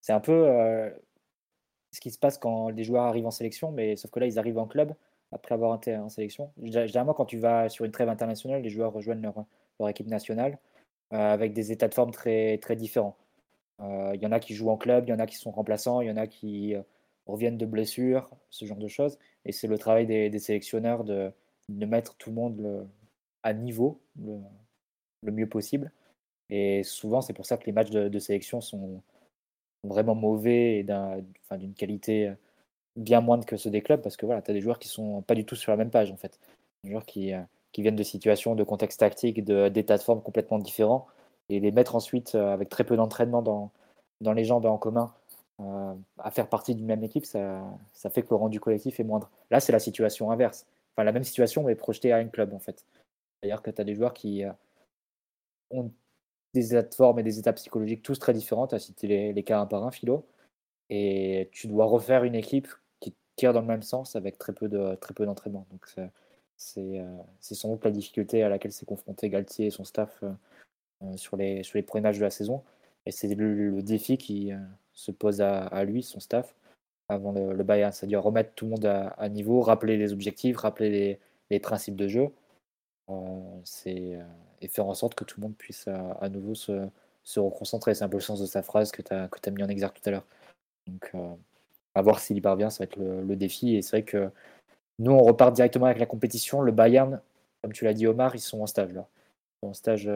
C'est 0.00 0.12
un 0.12 0.20
peu 0.20 0.32
ce 1.92 2.00
qui 2.00 2.10
se 2.10 2.18
passe 2.18 2.36
quand 2.36 2.68
les 2.68 2.84
joueurs 2.84 3.04
arrivent 3.04 3.26
en 3.26 3.30
sélection, 3.30 3.72
mais 3.72 3.96
sauf 3.96 4.10
que 4.10 4.20
là, 4.20 4.26
ils 4.26 4.38
arrivent 4.38 4.58
en 4.58 4.66
club 4.66 4.92
après 5.32 5.54
avoir 5.54 5.76
été 5.76 5.96
en 5.96 6.08
sélection. 6.08 6.52
Généralement, 6.62 7.14
quand 7.14 7.24
tu 7.24 7.38
vas 7.38 7.68
sur 7.68 7.84
une 7.84 7.90
trêve 7.90 8.08
internationale, 8.08 8.62
les 8.62 8.70
joueurs 8.70 8.92
rejoignent 8.92 9.22
leur, 9.22 9.44
leur 9.78 9.88
équipe 9.88 10.06
nationale. 10.06 10.58
Euh, 11.14 11.16
avec 11.16 11.54
des 11.54 11.72
états 11.72 11.88
de 11.88 11.94
forme 11.94 12.10
très, 12.10 12.58
très 12.58 12.76
différents. 12.76 13.16
Euh, 13.80 14.12
il 14.14 14.20
y 14.20 14.26
en 14.26 14.32
a 14.32 14.40
qui 14.40 14.54
jouent 14.54 14.70
en 14.70 14.76
club, 14.76 15.04
il 15.06 15.10
y 15.10 15.12
en 15.12 15.18
a 15.18 15.26
qui 15.26 15.36
sont 15.36 15.50
remplaçants, 15.50 16.00
il 16.00 16.08
y 16.08 16.10
en 16.10 16.16
a 16.16 16.26
qui 16.26 16.74
euh, 16.74 16.82
reviennent 17.26 17.58
de 17.58 17.66
blessures, 17.66 18.30
ce 18.50 18.64
genre 18.64 18.78
de 18.78 18.88
choses. 18.88 19.18
Et 19.44 19.52
c'est 19.52 19.68
le 19.68 19.78
travail 19.78 20.06
des, 20.06 20.38
sélectionneurs 20.38 21.04
de, 21.04 21.30
de, 21.68 21.86
mettre 21.86 22.16
tout 22.16 22.30
le 22.30 22.36
monde 22.36 22.88
à 23.42 23.52
niveau 23.54 24.00
le, 24.20 25.32
mieux 25.32 25.48
possible. 25.48 25.92
Et 26.50 26.82
souvent, 26.82 27.20
c'est 27.20 27.34
pour 27.34 27.46
ça 27.46 27.56
que 27.56 27.66
les 27.66 27.72
matchs 27.72 27.90
de, 27.90 28.18
sélection 28.18 28.60
sont 28.60 29.02
vraiment 29.84 30.14
mauvais 30.14 30.78
et 30.78 30.84
d'une 30.84 31.74
qualité 31.74 32.32
bien 32.96 33.20
moindre 33.20 33.46
que 33.46 33.56
ceux 33.56 33.70
des 33.70 33.82
clubs 33.82 34.02
parce 34.02 34.16
que 34.16 34.26
voilà, 34.26 34.42
tu 34.42 34.50
as 34.50 34.54
des 34.54 34.60
joueurs 34.60 34.78
qui 34.78 34.88
sont 34.88 35.22
pas 35.22 35.34
du 35.34 35.44
tout 35.44 35.54
sur 35.54 35.70
la 35.70 35.76
même 35.76 35.90
page 35.90 36.10
en 36.10 36.16
fait. 36.16 36.40
Des 36.82 36.90
joueurs 36.90 37.06
qui, 37.06 37.32
qui 37.72 37.82
viennent 37.82 37.96
de 37.96 38.02
situations, 38.02 38.54
de 38.54 38.64
contextes 38.64 39.00
tactiques, 39.00 39.44
d'états 39.44 39.98
de, 39.98 40.02
forme 40.02 40.22
complètement 40.22 40.58
différents, 40.58 41.06
et 41.48 41.60
les 41.60 41.72
mettre 41.72 41.94
ensuite 41.94 42.34
euh, 42.34 42.52
avec 42.52 42.68
très 42.68 42.84
peu 42.84 42.96
d'entraînement 42.96 43.42
dans, 43.42 43.70
dans 44.20 44.32
les 44.32 44.44
jambes 44.44 44.66
en 44.66 44.78
commun 44.78 45.14
euh, 45.60 45.94
à 46.18 46.30
faire 46.30 46.48
partie 46.48 46.74
d'une 46.74 46.86
même 46.86 47.02
équipe, 47.02 47.26
ça, 47.26 47.64
fait 48.10 48.22
que 48.22 48.28
le 48.30 48.36
rendu 48.36 48.60
collectif 48.60 49.00
est 49.00 49.04
moindre. 49.04 49.30
Là, 49.50 49.60
c'est 49.60 49.72
la 49.72 49.80
situation 49.80 50.30
inverse. 50.30 50.66
Enfin, 50.94 51.04
la 51.04 51.12
même 51.12 51.24
situation, 51.24 51.64
mais 51.64 51.74
projetée 51.74 52.12
à 52.12 52.18
un 52.18 52.28
club, 52.28 52.54
en 52.54 52.58
fait. 52.60 52.84
C'est-à-dire 53.40 53.62
que 53.62 53.70
tu 53.70 53.80
as 53.80 53.84
des 53.84 53.94
joueurs 53.94 54.14
qui 54.14 54.44
euh, 54.44 54.52
ont 55.70 55.90
des 56.54 56.74
états 56.74 56.82
de 56.82 56.94
forme 56.94 57.18
et 57.18 57.22
des 57.22 57.38
états 57.38 57.52
psychologiques 57.52 58.02
tous 58.02 58.18
très 58.18 58.32
différents. 58.32 58.66
Tu 58.68 58.74
as 58.76 58.78
cité 58.78 59.06
les, 59.06 59.32
les, 59.32 59.42
cas 59.42 59.60
un 59.60 59.66
par 59.66 59.84
un, 59.84 59.90
Philo. 59.90 60.26
Et 60.90 61.48
tu 61.52 61.66
dois 61.68 61.86
refaire 61.86 62.24
une 62.24 62.34
équipe 62.34 62.68
qui 63.00 63.14
tire 63.36 63.52
dans 63.52 63.60
le 63.60 63.66
même 63.66 63.82
sens 63.82 64.16
avec 64.16 64.38
très 64.38 64.52
peu 64.54 64.68
de 64.68 64.94
très 64.96 65.12
peu 65.14 65.26
d'entraînement. 65.26 65.66
Donc 65.70 65.86
c'est 66.56 67.04
sans 67.40 67.72
doute 67.72 67.84
la 67.84 67.90
difficulté 67.90 68.42
à 68.42 68.48
laquelle 68.48 68.72
s'est 68.72 68.86
confronté 68.86 69.28
Galtier 69.28 69.66
et 69.66 69.70
son 69.70 69.84
staff 69.84 70.24
sur, 71.16 71.36
les, 71.36 71.62
sur 71.62 71.76
les 71.76 71.82
premiers 71.82 72.02
matchs 72.02 72.18
de 72.18 72.24
la 72.24 72.30
saison. 72.30 72.62
Et 73.06 73.10
c'est 73.10 73.34
le, 73.34 73.82
défi 73.82 74.18
qui 74.18 74.52
se 74.92 75.10
pose 75.10 75.40
à, 75.40 75.84
lui, 75.84 76.02
son 76.02 76.20
staff, 76.20 76.54
avant 77.08 77.32
le, 77.32 77.62
Bayern. 77.64 77.92
C'est-à-dire 77.92 78.22
remettre 78.22 78.54
tout 78.54 78.66
le 78.66 78.72
monde 78.72 78.84
à, 78.84 79.28
niveau, 79.28 79.60
rappeler 79.60 79.96
les 79.96 80.12
objectifs, 80.12 80.56
rappeler 80.56 80.90
les, 80.90 81.18
les 81.50 81.60
principes 81.60 81.96
de 81.96 82.08
jeu. 82.08 82.28
c'est 83.64 84.18
et 84.60 84.68
faire 84.68 84.86
en 84.86 84.94
sorte 84.94 85.14
que 85.14 85.24
tout 85.24 85.40
le 85.40 85.46
monde 85.46 85.56
puisse 85.56 85.88
à, 85.88 86.28
nouveau 86.28 86.54
se, 86.54 86.88
se 87.22 87.40
reconcentrer. 87.40 87.94
C'est 87.94 88.04
un 88.04 88.08
peu 88.08 88.16
le 88.16 88.22
sens 88.22 88.40
de 88.40 88.46
sa 88.46 88.62
phrase 88.62 88.90
que 88.90 89.02
tu 89.02 89.14
as, 89.14 89.28
as, 89.46 89.50
mis 89.50 89.62
en 89.62 89.68
exergue 89.68 89.94
tout 89.94 90.08
à 90.08 90.10
l'heure. 90.10 90.26
Donc, 90.86 91.12
à 91.94 92.02
voir 92.02 92.20
s'il 92.20 92.36
y 92.36 92.40
parvient, 92.40 92.70
ça 92.70 92.84
va 92.84 92.84
être 92.84 92.96
le, 92.96 93.36
défi. 93.36 93.76
Et 93.76 93.82
c'est 93.82 93.90
vrai 93.98 94.02
que 94.04 94.30
nous, 94.98 95.12
on 95.12 95.22
repart 95.22 95.54
directement 95.54 95.86
avec 95.86 95.98
la 95.98 96.06
compétition. 96.06 96.60
Le 96.60 96.72
Bayern, 96.72 97.20
comme 97.62 97.72
tu 97.72 97.84
l'as 97.84 97.94
dit, 97.94 98.06
Omar, 98.06 98.34
ils 98.34 98.40
sont 98.40 98.60
en 98.60 98.66
stage 98.66 98.92
là. 98.92 99.06
en 99.62 99.74
stage, 99.74 100.10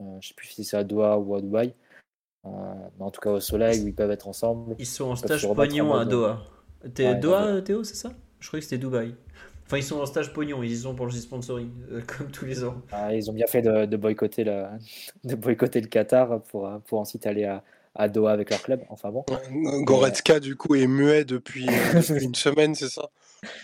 je 0.00 0.04
ne 0.04 0.20
sais 0.20 0.34
plus 0.34 0.48
si 0.48 0.64
c'est 0.64 0.76
à 0.76 0.84
Doha 0.84 1.18
ou 1.18 1.34
à 1.34 1.40
Dubaï. 1.40 1.74
mais 2.44 2.50
en 3.00 3.10
tout 3.10 3.20
cas, 3.20 3.30
au 3.30 3.40
soleil, 3.40 3.80
où 3.82 3.88
ils 3.88 3.94
peuvent 3.94 4.10
être 4.10 4.28
ensemble. 4.28 4.76
Ils 4.78 4.86
sont 4.86 5.10
en 5.10 5.16
stage 5.16 5.46
pognon 5.46 5.94
à 5.94 6.04
Doha. 6.04 6.42
T'es 6.94 7.14
Doha, 7.14 7.60
Théo, 7.62 7.84
c'est 7.84 7.94
ça? 7.94 8.12
Je 8.38 8.48
croyais 8.48 8.60
que 8.60 8.68
c'était 8.68 8.78
Dubaï. 8.78 9.14
Enfin, 9.66 9.76
ils 9.76 9.84
sont 9.84 10.00
en 10.00 10.06
stage 10.06 10.32
pognon, 10.32 10.64
ils 10.64 10.72
y 10.72 10.76
sont 10.78 10.96
pour 10.96 11.06
le 11.06 11.12
sponsoring, 11.12 11.70
euh, 11.92 12.00
comme 12.18 12.28
tous 12.32 12.44
les 12.44 12.64
ans. 12.64 12.82
Ah, 12.90 13.14
ils 13.14 13.30
ont 13.30 13.32
bien 13.32 13.46
fait 13.46 13.62
de, 13.62 13.96
boycotter, 13.96 14.42
le, 14.42 14.64
de 15.24 15.36
boycotter 15.36 15.80
le 15.80 15.86
Qatar 15.86 16.42
pour, 16.42 16.68
pour 16.86 16.98
ensuite 16.98 17.24
aller 17.24 17.44
à, 17.44 17.62
à 17.94 18.08
Doha 18.08 18.32
avec 18.32 18.50
leur 18.50 18.62
club. 18.62 18.82
Enfin 18.88 19.10
bon. 19.10 19.24
Goretzka, 19.82 20.40
du 20.40 20.56
coup, 20.56 20.74
est 20.74 20.86
muet 20.86 21.24
depuis, 21.24 21.68
euh, 21.68 22.00
une 22.20 22.34
semaine, 22.34 22.74
c'est 22.74 22.88
ça? 22.88 23.10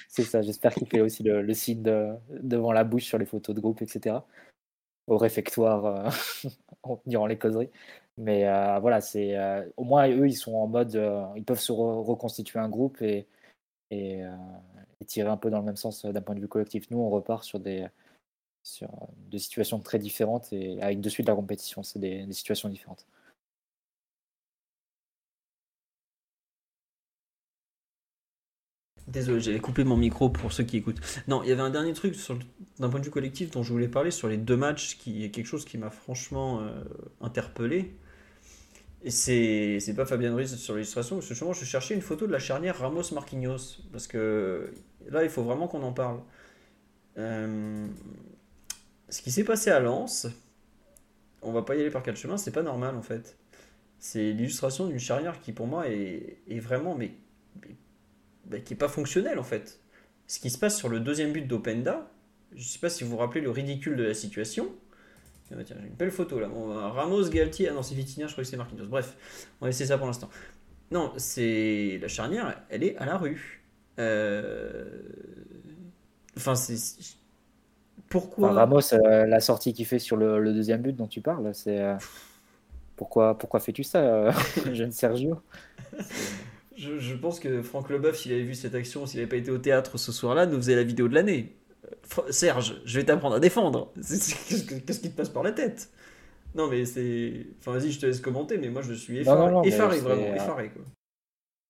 C'est 0.09 0.22
ça, 0.22 0.43
j'espère 0.43 0.74
qu'il 0.74 0.87
fait 0.87 1.01
aussi 1.01 1.22
le, 1.22 1.53
signe 1.55 1.82
devant 2.30 2.72
la 2.72 2.84
bouche 2.84 3.05
sur 3.05 3.18
les 3.18 3.26
photos 3.26 3.55
de 3.55 3.61
groupe, 3.61 3.82
etc. 3.82 4.16
Au 5.07 5.16
réfectoire 5.18 5.86
euh, 5.86 6.96
durant 7.07 7.26
les 7.26 7.38
causeries. 7.38 7.70
Mais 8.18 8.44
voilà, 8.80 9.00
c'est 9.02 9.36
au 9.76 9.84
moins 9.84 10.09
eux, 10.09 10.26
ils 10.26 10.34
sont 10.34 10.54
en 10.54 10.66
mode, 10.66 10.94
ils 11.36 11.44
peuvent 11.44 11.61
se 11.61 11.72
reconstituer 11.72 12.59
un 12.59 12.70
groupe 12.70 13.02
et, 13.02 13.26
tirer 15.07 15.28
un 15.28 15.36
peu 15.36 15.50
dans 15.50 15.59
le 15.59 15.64
même 15.64 15.76
sens 15.76 16.07
d'un 16.07 16.22
point 16.22 16.34
de 16.34 16.40
vue 16.40 16.48
collectif. 16.48 16.90
Nous, 16.90 16.98
on 16.98 17.11
repart 17.11 17.44
sur 17.44 17.61
des, 17.61 17.86
sur 18.66 18.90
des 19.30 19.38
situations 19.38 19.78
très 19.78 19.98
différentes 20.00 20.52
et 20.52 20.82
avec 20.82 21.00
de 21.00 21.09
suite 21.09 21.28
la 21.28 21.36
compétition, 21.36 21.84
c'est 21.84 22.00
des, 22.00 22.26
situations 22.32 22.68
différentes. 22.68 23.07
Désolé, 29.16 29.40
j'avais 29.40 29.60
coupé 29.60 29.82
mon 29.82 29.96
micro 29.96 30.28
pour 30.28 30.52
ceux 30.52 30.64
qui 30.64 30.76
écoutent. 30.76 31.00
Non, 31.26 31.42
il 31.42 31.48
y 31.48 31.52
avait 31.52 31.62
un 31.62 31.70
dernier 31.70 31.94
truc 31.94 32.14
d'un 32.78 32.90
point 32.90 33.00
de 33.00 33.04
vue 33.06 33.10
collectif 33.10 33.50
dont 33.50 33.62
je 33.62 33.72
voulais 33.72 33.88
parler 33.88 34.10
sur 34.10 34.28
les 34.28 34.36
deux 34.36 34.58
matchs, 34.58 34.98
qui 34.98 35.24
est 35.24 35.30
quelque 35.30 35.46
chose 35.46 35.64
qui 35.64 35.78
m'a 35.78 35.88
franchement 35.88 36.60
euh, 36.60 36.84
interpellé. 37.22 37.94
Et 39.02 39.10
c'est, 39.10 39.94
pas 39.96 40.04
Fabien 40.04 40.34
Ruiz 40.34 40.56
sur 40.56 40.74
l'illustration, 40.74 41.16
parce 41.16 41.28
que 41.28 41.34
je 41.34 41.64
cherchais 41.64 41.94
une 41.94 42.02
photo 42.02 42.26
de 42.26 42.32
la 42.32 42.38
charnière 42.38 42.78
Ramos-Marquinhos, 42.78 43.78
parce 43.90 44.06
que 44.06 44.70
là, 45.08 45.24
il 45.24 45.30
faut 45.30 45.42
vraiment 45.42 45.66
qu'on 45.66 45.82
en 45.82 45.94
parle. 45.94 46.20
Euh, 47.16 47.86
ce 49.08 49.22
qui 49.22 49.30
s'est 49.30 49.44
passé 49.44 49.70
à 49.70 49.80
Lens, 49.80 50.26
on 51.40 51.52
va 51.52 51.62
pas 51.62 51.74
y 51.74 51.80
aller 51.80 51.90
par 51.90 52.02
quatre 52.02 52.18
chemins, 52.18 52.36
c'est 52.36 52.52
pas 52.52 52.62
normal 52.62 52.94
en 52.96 53.02
fait. 53.02 53.38
C'est 53.98 54.32
l'illustration 54.32 54.88
d'une 54.88 54.98
charnière 54.98 55.40
qui 55.40 55.52
pour 55.52 55.66
moi 55.66 55.88
est, 55.88 56.36
est 56.48 56.60
vraiment, 56.60 56.94
mais, 56.94 57.12
qui 58.64 58.74
est 58.74 58.76
pas 58.76 58.88
fonctionnelle 58.88 59.38
en 59.38 59.44
fait. 59.44 59.80
Ce 60.26 60.40
qui 60.40 60.51
se 60.51 60.59
passe 60.59 60.76
sur 60.76 60.88
le 60.88 61.01
deuxième 61.01 61.32
but 61.32 61.47
d'Openda, 61.47 62.11
je 62.55 62.62
sais 62.62 62.78
pas 62.78 62.90
si 62.90 63.05
vous 63.05 63.11
vous 63.11 63.16
rappelez 63.16 63.40
le 63.40 63.51
ridicule 63.51 63.97
de 63.97 64.05
la 64.05 64.14
situation. 64.14 64.68
Ah 65.51 65.55
bah 65.55 65.62
tiens, 65.64 65.76
j'ai 65.80 65.86
une 65.86 65.94
belle 65.94 66.11
photo 66.11 66.40
là. 66.40 66.49
Ramos, 66.49 67.28
Galtier. 67.28 67.68
Ah 67.68 67.72
non, 67.72 67.82
c'est 67.82 67.94
Vitinha, 67.94 68.26
je 68.26 68.32
crois 68.32 68.42
que 68.42 68.51
c'est 68.51 68.57
Marquinhos. 68.57 68.86
Bref, 68.86 69.16
on 69.61 69.66
va 69.66 69.68
laisser 69.68 69.86
ça 69.86 69.97
pour 69.97 70.07
l'instant. 70.07 70.28
Non, 70.90 71.12
c'est. 71.16 71.99
La 72.01 72.09
charnière, 72.09 72.62
elle 72.68 72.82
est 72.82 72.97
à 72.97 73.07
la 73.07 73.16
rue. 73.16 73.62
Euh, 73.99 74.84
enfin, 76.36 76.55
c'est. 76.55 76.76
Pourquoi? 78.09 78.53
Ramos, 78.53 78.94
euh, 78.94 79.26
la 79.26 79.40
sortie 79.40 79.72
qu'il 79.72 79.86
fait 79.86 79.99
sur 79.99 80.16
le, 80.16 80.53
deuxième 80.53 80.82
but 80.82 80.94
dont 80.94 81.07
tu 81.07 81.20
parles, 81.20 81.55
c'est. 81.55 81.80
Euh, 81.80 81.97
pourquoi, 82.97 83.36
pourquoi 83.36 83.61
fais-tu 83.61 83.84
ça, 83.84 84.30
jeune 84.72 84.92
Sergio? 84.92 85.40
je, 86.77 86.99
je, 86.99 87.14
pense 87.14 87.41
que 87.41 87.62
Franck 87.62 87.91
Leboeuf, 87.91 88.18
s'il 88.18 88.33
avait 88.33 88.43
vu 88.43 88.55
cette 88.55 88.74
action, 88.74 89.07
s'il 89.07 89.20
n'avait 89.20 89.29
pas 89.29 89.37
été 89.37 89.51
au 89.51 89.59
théâtre 89.59 89.99
ce 89.99 90.12
soir-là, 90.12 90.47
nous 90.47 90.57
faisait 90.57 90.77
la 90.77 90.85
vidéo 90.85 91.09
de 91.09 91.14
l'année. 91.14 91.57
Serge, 92.31 92.81
je 92.85 92.99
vais 92.99 93.05
t'apprendre 93.05 93.37
à 93.37 93.41
défendre. 93.41 93.93
Qu'est-ce 93.97 95.01
qui 95.01 95.11
te 95.11 95.16
passe 95.16 95.29
par 95.29 95.43
la 95.43 95.53
tête? 95.53 95.91
Non, 96.55 96.68
mais 96.68 96.85
c'est. 96.85 97.47
Enfin, 97.59 97.72
vas-y, 97.72 97.93
je 97.93 98.01
te 98.01 98.07
laisse 98.07 98.20
commenter, 98.20 98.59
mais 98.59 98.70
moi 98.70 98.83
je 98.83 98.95
suis 98.95 99.18
effaré, 99.18 99.68
effaré 99.68 99.99
vraiment, 99.99 100.22
euh, 100.22 100.35
effaré. 100.35 100.70
Quoi. 100.70 100.83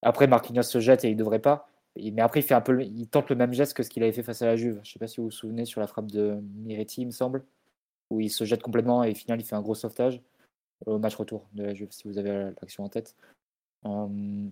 Après, 0.03 0.27
Marquinhos 0.27 0.63
se 0.63 0.81
jette 0.81 1.05
et 1.05 1.11
il 1.11 1.17
devrait 1.17 1.41
pas. 1.41 1.69
Mais 1.97 2.23
après, 2.23 2.41
il, 2.41 2.43
fait 2.43 2.55
un 2.55 2.61
peu, 2.61 2.83
il 2.83 3.09
tente 3.09 3.31
le 3.31 3.37
même 3.37 3.53
geste 3.53 3.75
que 3.75 3.83
ce 3.83 3.89
qu'il 3.89 4.03
avait 4.03 4.13
fait 4.13 4.23
face 4.23 4.43
à 4.43 4.47
la 4.47 4.57
Juve. 4.57 4.81
Je 4.85 4.93
sais 4.93 4.99
pas 4.99 5.07
si 5.07 5.17
vous 5.17 5.25
vous 5.25 5.31
souvenez 5.31 5.65
sur 5.65 5.81
la 5.81 5.87
frappe 5.87 6.11
de 6.11 6.39
Miretti, 6.57 7.03
il 7.03 7.07
me 7.07 7.11
semble, 7.11 7.43
où 8.11 8.21
il 8.21 8.31
se 8.31 8.45
jette 8.45 8.63
complètement 8.63 9.03
et 9.03 9.13
au 9.13 9.15
final, 9.15 9.41
il 9.41 9.45
fait 9.45 9.57
un 9.57 9.63
gros 9.63 9.75
sauvetage 9.75 10.21
au 10.85 10.99
match 10.99 11.17
retour 11.17 11.49
de 11.55 11.65
la 11.65 11.75
Juve, 11.75 11.89
si 11.91 12.07
vous 12.07 12.19
avez 12.19 12.51
l'action 12.61 12.85
en 12.85 12.91
tête. 12.91 13.17
Euh, 13.87 14.49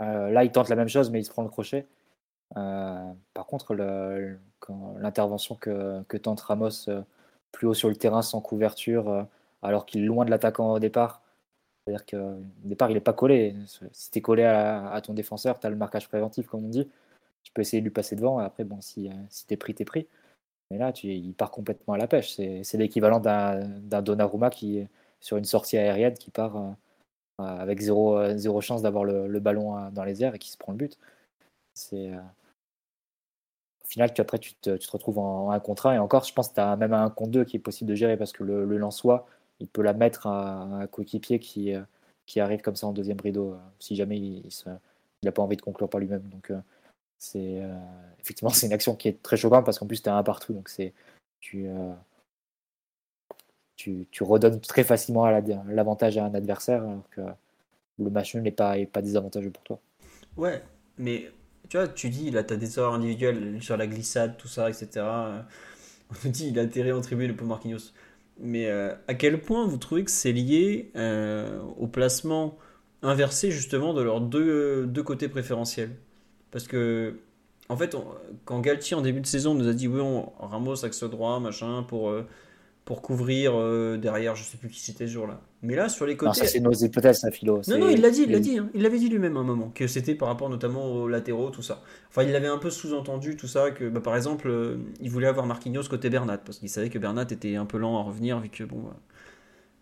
euh, 0.00 0.30
là, 0.30 0.44
il 0.44 0.52
tente 0.52 0.68
la 0.68 0.76
même 0.76 0.88
chose, 0.88 1.10
mais 1.10 1.20
il 1.20 1.24
se 1.24 1.30
prend 1.30 1.42
le 1.42 1.48
crochet. 1.48 1.86
Euh, 2.56 3.12
par 3.34 3.46
contre, 3.46 3.74
l'intervention 4.98 5.56
que, 5.56 6.16
tente 6.18 6.40
Ramos 6.40 6.88
euh, 6.88 7.02
plus 7.52 7.66
haut 7.66 7.74
sur 7.74 7.88
le 7.88 7.96
terrain 7.96 8.22
sans 8.22 8.40
couverture, 8.40 9.26
alors 9.62 9.86
qu'il 9.86 10.02
est 10.02 10.06
loin 10.06 10.24
de 10.24 10.30
l'attaquant 10.30 10.72
au 10.72 10.78
départ, 10.78 11.22
c'est-à-dire 11.86 12.06
qu'au 12.06 12.42
départ, 12.64 12.90
il 12.90 12.94
n'est 12.94 13.00
pas 13.00 13.12
collé. 13.14 13.56
Si 13.92 14.10
tu 14.10 14.20
collé 14.22 14.44
à, 14.44 15.00
ton 15.02 15.14
défenseur, 15.14 15.58
tu 15.58 15.66
as 15.66 15.70
le 15.70 15.76
marquage 15.76 16.08
préventif, 16.08 16.46
comme 16.48 16.64
on 16.64 16.68
dit. 16.68 16.88
Tu 17.42 17.52
peux 17.52 17.62
essayer 17.62 17.80
de 17.80 17.84
lui 17.84 17.92
passer 17.92 18.16
devant. 18.16 18.40
Et 18.40 18.44
après, 18.44 18.64
bon, 18.64 18.80
si, 18.80 19.10
si 19.30 19.46
tu 19.46 19.54
es 19.54 19.56
pris, 19.56 19.74
tu 19.74 19.82
es 19.82 19.84
pris. 19.86 20.06
Mais 20.70 20.78
là, 20.78 20.92
tu, 20.92 21.08
il 21.08 21.34
part 21.34 21.50
complètement 21.50 21.94
à 21.94 21.98
la 21.98 22.06
pêche. 22.06 22.32
C'est 22.34 22.74
l'équivalent 22.74 23.20
d'un 23.20 24.02
Donnarumma 24.02 24.50
qui, 24.50 24.86
sur 25.20 25.38
une 25.38 25.46
sortie 25.46 25.78
aérienne, 25.78 26.14
qui 26.14 26.30
part 26.30 26.76
avec 27.38 27.80
zéro, 27.80 28.18
zéro 28.36 28.60
chance 28.60 28.82
d'avoir 28.82 29.04
le, 29.04 29.40
ballon 29.40 29.90
dans 29.90 30.04
les 30.04 30.24
airs 30.24 30.34
et 30.34 30.38
qui 30.38 30.50
se 30.50 30.56
prend 30.56 30.72
le 30.72 30.78
but. 30.78 30.98
C'est 31.74 32.12
au 33.88 33.90
final, 33.90 34.12
tu, 34.12 34.20
après, 34.20 34.38
tu 34.38 34.52
te, 34.54 34.76
tu 34.76 34.86
te 34.86 34.92
retrouves 34.92 35.18
en, 35.18 35.50
un 35.50 35.60
contrat. 35.60 35.94
Et 35.94 35.98
encore, 35.98 36.24
je 36.24 36.34
pense 36.34 36.50
que 36.50 36.54
tu 36.56 36.60
as 36.60 36.76
même 36.76 36.92
un 36.92 37.08
compte 37.08 37.30
2 37.30 37.44
qui 37.44 37.56
est 37.56 37.60
possible 37.60 37.88
de 37.88 37.94
gérer 37.94 38.18
parce 38.18 38.32
que 38.32 38.44
le, 38.44 38.66
le 38.66 38.76
Lensois, 38.76 39.26
il 39.60 39.68
peut 39.68 39.80
la 39.80 39.94
mettre 39.94 40.26
à, 40.26 40.60
un 40.62 40.86
coéquipier 40.86 41.38
qui, 41.38 41.74
euh, 41.74 41.80
qui 42.26 42.38
arrive 42.40 42.60
comme 42.60 42.76
ça 42.76 42.86
en 42.86 42.92
deuxième 42.92 43.18
rideau, 43.18 43.54
euh, 43.54 43.58
si 43.78 43.96
jamais 43.96 44.18
il 44.18 44.50
n'a 45.24 45.32
pas 45.32 45.40
envie 45.40 45.56
de 45.56 45.62
conclure 45.62 45.88
par 45.88 46.00
lui-même. 46.00 46.28
Donc, 46.28 46.50
euh, 46.50 46.60
c'est 47.18 47.62
effectivement, 48.20 48.50
c'est 48.54 48.66
une 48.66 48.74
action 48.74 48.94
qui 48.94 49.08
est 49.08 49.22
très 49.22 49.38
choquante 49.38 49.64
parce 49.64 49.78
qu'en 49.78 49.86
plus, 49.86 50.02
tu 50.02 50.10
as 50.10 50.14
un 50.14 50.22
partout. 50.22 50.52
Donc, 50.52 50.68
c'est 50.68 50.92
tu, 51.40 51.66
tu, 53.78 54.06
redonnes 54.20 54.60
très 54.60 54.84
facilement 54.84 55.28
l'avantage 55.68 56.18
à 56.18 56.24
un 56.24 56.34
adversaire 56.34 56.82
alors 56.82 57.08
que 57.10 57.20
le 57.98 58.10
match 58.10 58.34
n'est 58.34 58.50
pas, 58.50 58.76
pas 58.92 59.02
désavantageux 59.02 59.50
pour 59.50 59.62
toi. 59.62 59.80
Ouais, 60.36 60.62
mais 60.98 61.30
tu 61.68 61.76
vois, 61.76 61.88
tu 61.88 62.08
dis, 62.10 62.30
là, 62.30 62.42
tu 62.42 62.54
as 62.54 62.56
des 62.56 62.78
erreurs 62.78 62.94
individuelles 62.94 63.58
sur 63.60 63.76
la 63.76 63.86
glissade, 63.86 64.36
tout 64.36 64.48
ça, 64.48 64.68
etc. 64.68 64.88
On 66.10 66.14
te 66.14 66.28
dit, 66.28 66.48
il 66.48 66.58
a 66.58 66.62
atterri 66.62 66.92
en 66.92 67.00
tribune, 67.00 67.28
le 67.28 67.36
pauvre 67.36 67.50
Marquinhos. 67.50 67.92
Mais 68.40 68.66
euh, 68.66 68.94
à 69.08 69.14
quel 69.14 69.40
point 69.40 69.66
vous 69.66 69.78
trouvez 69.78 70.04
que 70.04 70.10
c'est 70.10 70.32
lié 70.32 70.90
euh, 70.96 71.60
au 71.76 71.86
placement 71.86 72.56
inversé, 73.02 73.50
justement, 73.50 73.94
de 73.94 74.02
leurs 74.02 74.20
deux, 74.20 74.86
deux 74.86 75.02
côtés 75.02 75.28
préférentiels? 75.28 75.90
Parce 76.50 76.66
que, 76.66 77.18
en 77.68 77.76
fait, 77.76 77.96
quand 78.44 78.60
Galtier, 78.60 78.96
en 78.96 79.02
début 79.02 79.20
de 79.20 79.26
saison, 79.26 79.54
nous 79.54 79.68
a 79.68 79.72
dit, 79.72 79.88
oui, 79.88 80.00
on, 80.00 80.30
Ramos 80.38 80.84
axe 80.84 81.04
droit, 81.04 81.38
machin, 81.40 81.84
pour. 81.84 82.10
Euh, 82.10 82.26
pour 82.88 83.02
couvrir 83.02 83.52
euh, 83.54 83.98
derrière, 83.98 84.34
je 84.34 84.42
sais 84.42 84.56
plus 84.56 84.70
qui 84.70 84.80
c'était 84.80 85.06
ce 85.06 85.12
jour-là. 85.12 85.42
Mais 85.60 85.76
là, 85.76 85.90
sur 85.90 86.06
les 86.06 86.16
côtés. 86.16 86.28
Non, 86.28 86.32
ça, 86.32 86.46
c'est 86.46 86.60
nos 86.60 86.72
hypothèses, 86.72 87.18
ça, 87.18 87.30
philo. 87.30 87.60
Non, 87.68 87.78
non, 87.80 87.90
il 87.90 88.00
l'a 88.00 88.08
dit, 88.08 88.22
il 88.22 88.32
l'a 88.32 88.38
dit. 88.38 88.56
Hein. 88.56 88.70
Il 88.72 88.80
l'avait 88.80 88.98
dit 88.98 89.10
lui-même 89.10 89.36
à 89.36 89.40
un 89.40 89.44
moment, 89.44 89.70
que 89.74 89.86
c'était 89.86 90.14
par 90.14 90.26
rapport 90.28 90.48
notamment 90.48 90.86
aux 90.90 91.06
latéraux, 91.06 91.50
tout 91.50 91.60
ça. 91.60 91.82
Enfin, 92.08 92.22
il 92.22 92.34
avait 92.34 92.46
un 92.46 92.56
peu 92.56 92.70
sous-entendu 92.70 93.36
tout 93.36 93.46
ça, 93.46 93.72
que 93.72 93.90
bah, 93.90 94.00
par 94.00 94.16
exemple, 94.16 94.48
euh, 94.48 94.78
il 95.02 95.10
voulait 95.10 95.26
avoir 95.26 95.44
Marquinhos 95.44 95.82
côté 95.82 96.08
Bernat, 96.08 96.38
parce 96.38 96.60
qu'il 96.60 96.70
savait 96.70 96.88
que 96.88 96.98
Bernat 96.98 97.26
était 97.30 97.56
un 97.56 97.66
peu 97.66 97.76
lent 97.76 97.98
à 97.98 98.02
revenir, 98.04 98.40
vu 98.40 98.48
que, 98.48 98.64
bon, 98.64 98.84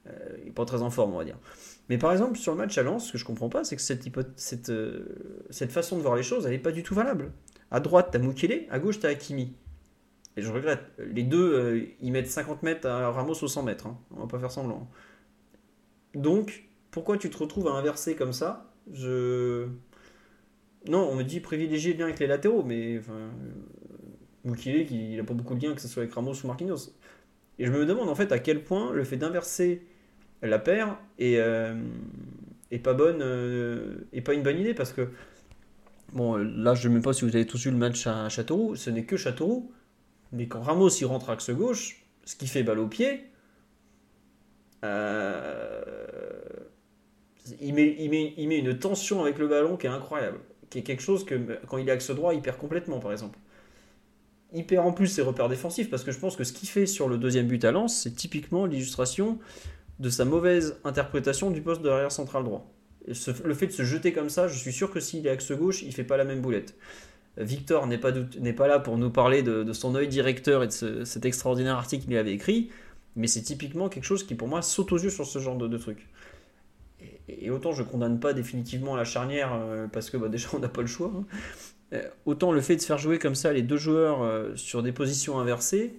euh, 0.09 0.11
il 0.41 0.47
n'est 0.47 0.51
pas 0.51 0.65
très 0.65 0.83
en 0.83 0.91
forme, 0.91 1.15
on 1.15 1.19
va 1.19 1.25
dire. 1.25 1.39
Mais 1.89 1.99
par 1.99 2.11
exemple, 2.11 2.37
sur 2.37 2.51
le 2.55 2.59
match 2.59 2.77
à 2.77 2.83
Lens, 2.83 3.07
ce 3.07 3.13
que 3.13 3.19
je 3.19 3.25
comprends 3.25 3.49
pas, 3.49 3.63
c'est 3.63 3.77
que 3.77 3.83
cette, 3.83 4.03
cette, 4.35 4.73
cette 5.51 5.71
façon 5.71 5.97
de 5.97 6.03
voir 6.03 6.17
les 6.17 6.25
choses, 6.25 6.45
elle 6.45 6.51
n'est 6.51 6.59
pas 6.59 6.73
du 6.73 6.83
tout 6.83 6.97
valable. 6.97 7.31
À 7.71 7.79
droite, 7.79 8.09
t'as 8.11 8.19
Mukele, 8.19 8.65
à 8.69 8.81
gauche, 8.81 8.99
t'as 8.99 9.11
Hakimi. 9.11 9.55
Et 10.37 10.43
je 10.43 10.53
regrette. 10.53 10.80
Les 10.99 11.22
deux, 11.22 11.55
euh, 11.55 11.87
ils 12.01 12.12
mettent 12.12 12.30
50 12.30 12.62
mètres 12.62 12.87
à 12.87 13.11
Ramos 13.11 13.43
au 13.43 13.49
100 13.49 13.62
mètres. 13.62 13.87
Hein. 13.87 13.99
On 14.11 14.20
va 14.20 14.26
pas 14.26 14.39
faire 14.39 14.51
semblant. 14.51 14.89
Donc, 16.14 16.68
pourquoi 16.91 17.18
tu 17.18 17.30
te 17.30 17.39
retrouves 17.39 17.68
à 17.68 17.72
inverser 17.72 18.14
comme 18.16 18.32
ça? 18.32 18.72
Je. 18.93 19.66
Non, 20.89 21.09
on 21.11 21.16
me 21.16 21.24
dit 21.24 21.41
privilégier 21.41 21.93
le 21.93 21.99
lien 22.01 22.05
avec 22.07 22.18
les 22.18 22.26
latéraux, 22.26 22.62
mais. 22.62 22.99
Enfin, 22.99 23.30
est, 24.55 24.87
qu'il 24.87 25.16
n'a 25.16 25.24
pas 25.24 25.34
beaucoup 25.34 25.55
de 25.55 25.66
lien, 25.66 25.74
que 25.74 25.80
ce 25.80 25.89
soit 25.89 26.03
avec 26.03 26.14
Ramos 26.14 26.34
ou 26.43 26.47
Marquinhos. 26.47 26.93
Et 27.59 27.66
je 27.66 27.72
me 27.72 27.87
demande 27.87 28.09
en 28.09 28.14
fait 28.14 28.32
à 28.32 28.39
quel 28.39 28.62
point 28.62 28.93
le 28.93 29.05
fait 29.05 29.16
d'inverser 29.16 29.82
la 30.43 30.59
paire 30.59 30.99
est, 31.18 31.39
euh, 31.39 31.74
pas 32.82 32.93
bonne, 32.93 33.20
euh, 33.22 33.97
pas 34.24 34.34
une 34.34 34.43
bonne 34.43 34.59
idée 34.59 34.74
parce 34.74 34.93
que 34.93 35.09
bon 36.12 36.37
là 36.37 36.74
je 36.74 36.80
ne 36.80 36.82
sais 36.82 36.89
même 36.91 37.03
pas 37.03 37.14
si 37.14 37.24
vous 37.24 37.34
avez 37.34 37.47
tous 37.47 37.64
vu 37.64 37.70
le 37.70 37.78
match 37.78 38.07
à 38.07 38.28
Châteauroux, 38.28 38.76
ce 38.76 38.91
n'est 38.91 39.05
que 39.05 39.16
Châteauroux, 39.16 39.72
mais 40.37 40.47
quand 40.47 40.61
Ramos 40.61 40.91
y 41.01 41.05
rentre 41.05 41.30
axe 41.30 41.51
gauche, 41.51 42.05
ce 42.24 42.37
qui 42.37 42.47
fait 42.47 42.62
balle 42.62 42.78
au 42.78 42.87
pied, 42.87 43.24
euh, 44.84 45.82
il, 47.61 47.74
met, 47.74 48.34
une 48.37 48.78
tension 48.78 49.22
avec 49.22 49.39
le 49.39 49.49
ballon 49.49 49.76
qui 49.76 49.87
est 49.87 49.91
incroyable, 49.91 50.39
qui 50.70 50.78
est 50.78 50.82
quelque 50.82 51.03
chose 51.03 51.24
que 51.24 51.59
quand 51.66 51.78
il 51.78 51.89
est 51.89 51.93
axe 51.93 52.11
droit 52.11 52.34
il 52.34 52.43
perd 52.43 52.59
complètement 52.59 53.01
par 53.01 53.12
exemple 53.12 53.39
il 54.53 54.66
perd 54.66 54.87
en 54.87 54.93
plus 54.93 55.09
ses 55.09 55.22
repères 55.22 55.49
défensifs 55.49 55.91
parce 55.91 56.05
que 56.05 56.12
je 56.12 56.18
pense 56.18 56.37
que 56.37 56.45
ce 56.45 56.53
qu'il 56.53 56.68
fait 56.68 56.87
sur 56.87 57.09
le 57.09 57.18
deuxième 57.18 57.47
but 57.47 57.64
à 57.64 57.72
Lens, 57.72 58.03
c'est 58.03 58.14
typiquement 58.14 58.66
l'illustration 58.66 59.39
de 59.99 60.09
sa 60.09 60.24
mauvaise 60.24 60.78
interprétation 60.84 61.51
du 61.51 61.61
poste 61.62 61.82
de 61.82 61.89
l'arrière 61.89 62.12
central 62.12 62.45
droit. 62.45 62.70
le 63.07 63.55
fait 63.55 63.66
de 63.66 63.72
se 63.72 63.82
jeter 63.82 64.12
comme 64.12 64.28
ça, 64.28 64.49
je 64.49 64.59
suis 64.59 64.72
sûr 64.72 64.91
que 64.91 65.01
s'il 65.01 65.26
est 65.26 65.30
axe 65.30 65.53
gauche, 65.53 65.82
il 65.82 65.93
fait 65.93 66.05
pas 66.05 66.16
la 66.16 66.24
même 66.24 66.41
boulette. 66.41 66.74
Victor 67.39 67.87
n'est 67.87 67.99
pas, 67.99 68.12
pas, 68.12 68.68
là 68.68 68.78
pour 68.78 68.97
nous 68.97 69.11
parler 69.11 69.43
de, 69.43 69.72
son 69.72 69.95
œil 69.95 70.09
directeur 70.09 70.62
et 70.62 70.68
de 70.68 71.05
cet 71.05 71.24
extraordinaire 71.24 71.76
article 71.76 72.07
qu'il 72.07 72.16
avait 72.16 72.32
écrit, 72.32 72.70
mais 73.14 73.26
c'est 73.26 73.43
typiquement 73.43 73.89
quelque 73.89 74.05
chose 74.05 74.24
qui 74.24 74.34
pour 74.34 74.49
moi 74.49 74.62
saute 74.62 74.93
aux 74.93 74.99
yeux 74.99 75.11
sur 75.11 75.26
ce 75.26 75.39
genre 75.39 75.57
de, 75.57 75.78
truc. 75.78 76.09
Et, 77.28 77.51
autant 77.51 77.72
je 77.72 77.82
condamne 77.82 78.20
pas 78.20 78.32
définitivement 78.32 78.97
la 78.97 79.05
charnière 79.05 79.53
euh, 79.53 79.87
parce 79.87 80.11
que 80.11 80.16
bah, 80.16 80.28
déjà 80.28 80.49
on 80.55 80.61
n'a 80.61 80.68
pas 80.68 80.80
le 80.80 80.87
choix, 80.87 81.12
hein. 81.14 81.24
Euh, 81.93 82.03
autant 82.24 82.51
le 82.51 82.61
fait 82.61 82.74
de 82.74 82.82
faire 82.82 82.99
jouer 82.99 83.20
comme 83.20 83.37
ça 83.37 83.53
les 83.53 83.62
deux 83.62 83.76
joueurs 83.76 84.22
euh, 84.22 84.57
sur 84.57 84.82
des 84.82 84.91
positions 84.91 85.39
inversées 85.39 85.95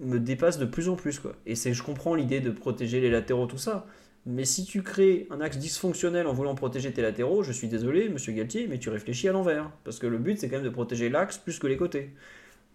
me 0.00 0.18
dépasse 0.18 0.58
de 0.58 0.64
plus 0.64 0.88
en 0.88 0.96
plus. 0.96 1.20
Quoi. 1.20 1.34
Et 1.46 1.54
c'est, 1.54 1.72
je 1.72 1.84
comprends 1.84 2.16
l'idée 2.16 2.40
de 2.40 2.50
protéger 2.50 3.00
les 3.00 3.10
latéraux, 3.10 3.46
tout 3.46 3.58
ça. 3.58 3.86
Mais 4.26 4.44
si 4.44 4.64
tu 4.64 4.82
crées 4.82 5.26
un 5.30 5.40
axe 5.40 5.58
dysfonctionnel 5.58 6.26
en 6.26 6.32
voulant 6.32 6.54
protéger 6.54 6.92
tes 6.92 7.02
latéraux, 7.02 7.42
je 7.42 7.52
suis 7.52 7.68
désolé, 7.68 8.08
monsieur 8.08 8.32
Galtier, 8.32 8.66
mais 8.68 8.78
tu 8.78 8.88
réfléchis 8.88 9.28
à 9.28 9.32
l'envers. 9.32 9.70
Parce 9.84 9.98
que 9.98 10.06
le 10.06 10.18
but, 10.18 10.38
c'est 10.38 10.48
quand 10.48 10.56
même 10.56 10.64
de 10.64 10.70
protéger 10.70 11.10
l'axe 11.10 11.36
plus 11.36 11.58
que 11.58 11.66
les 11.66 11.76
côtés. 11.76 12.10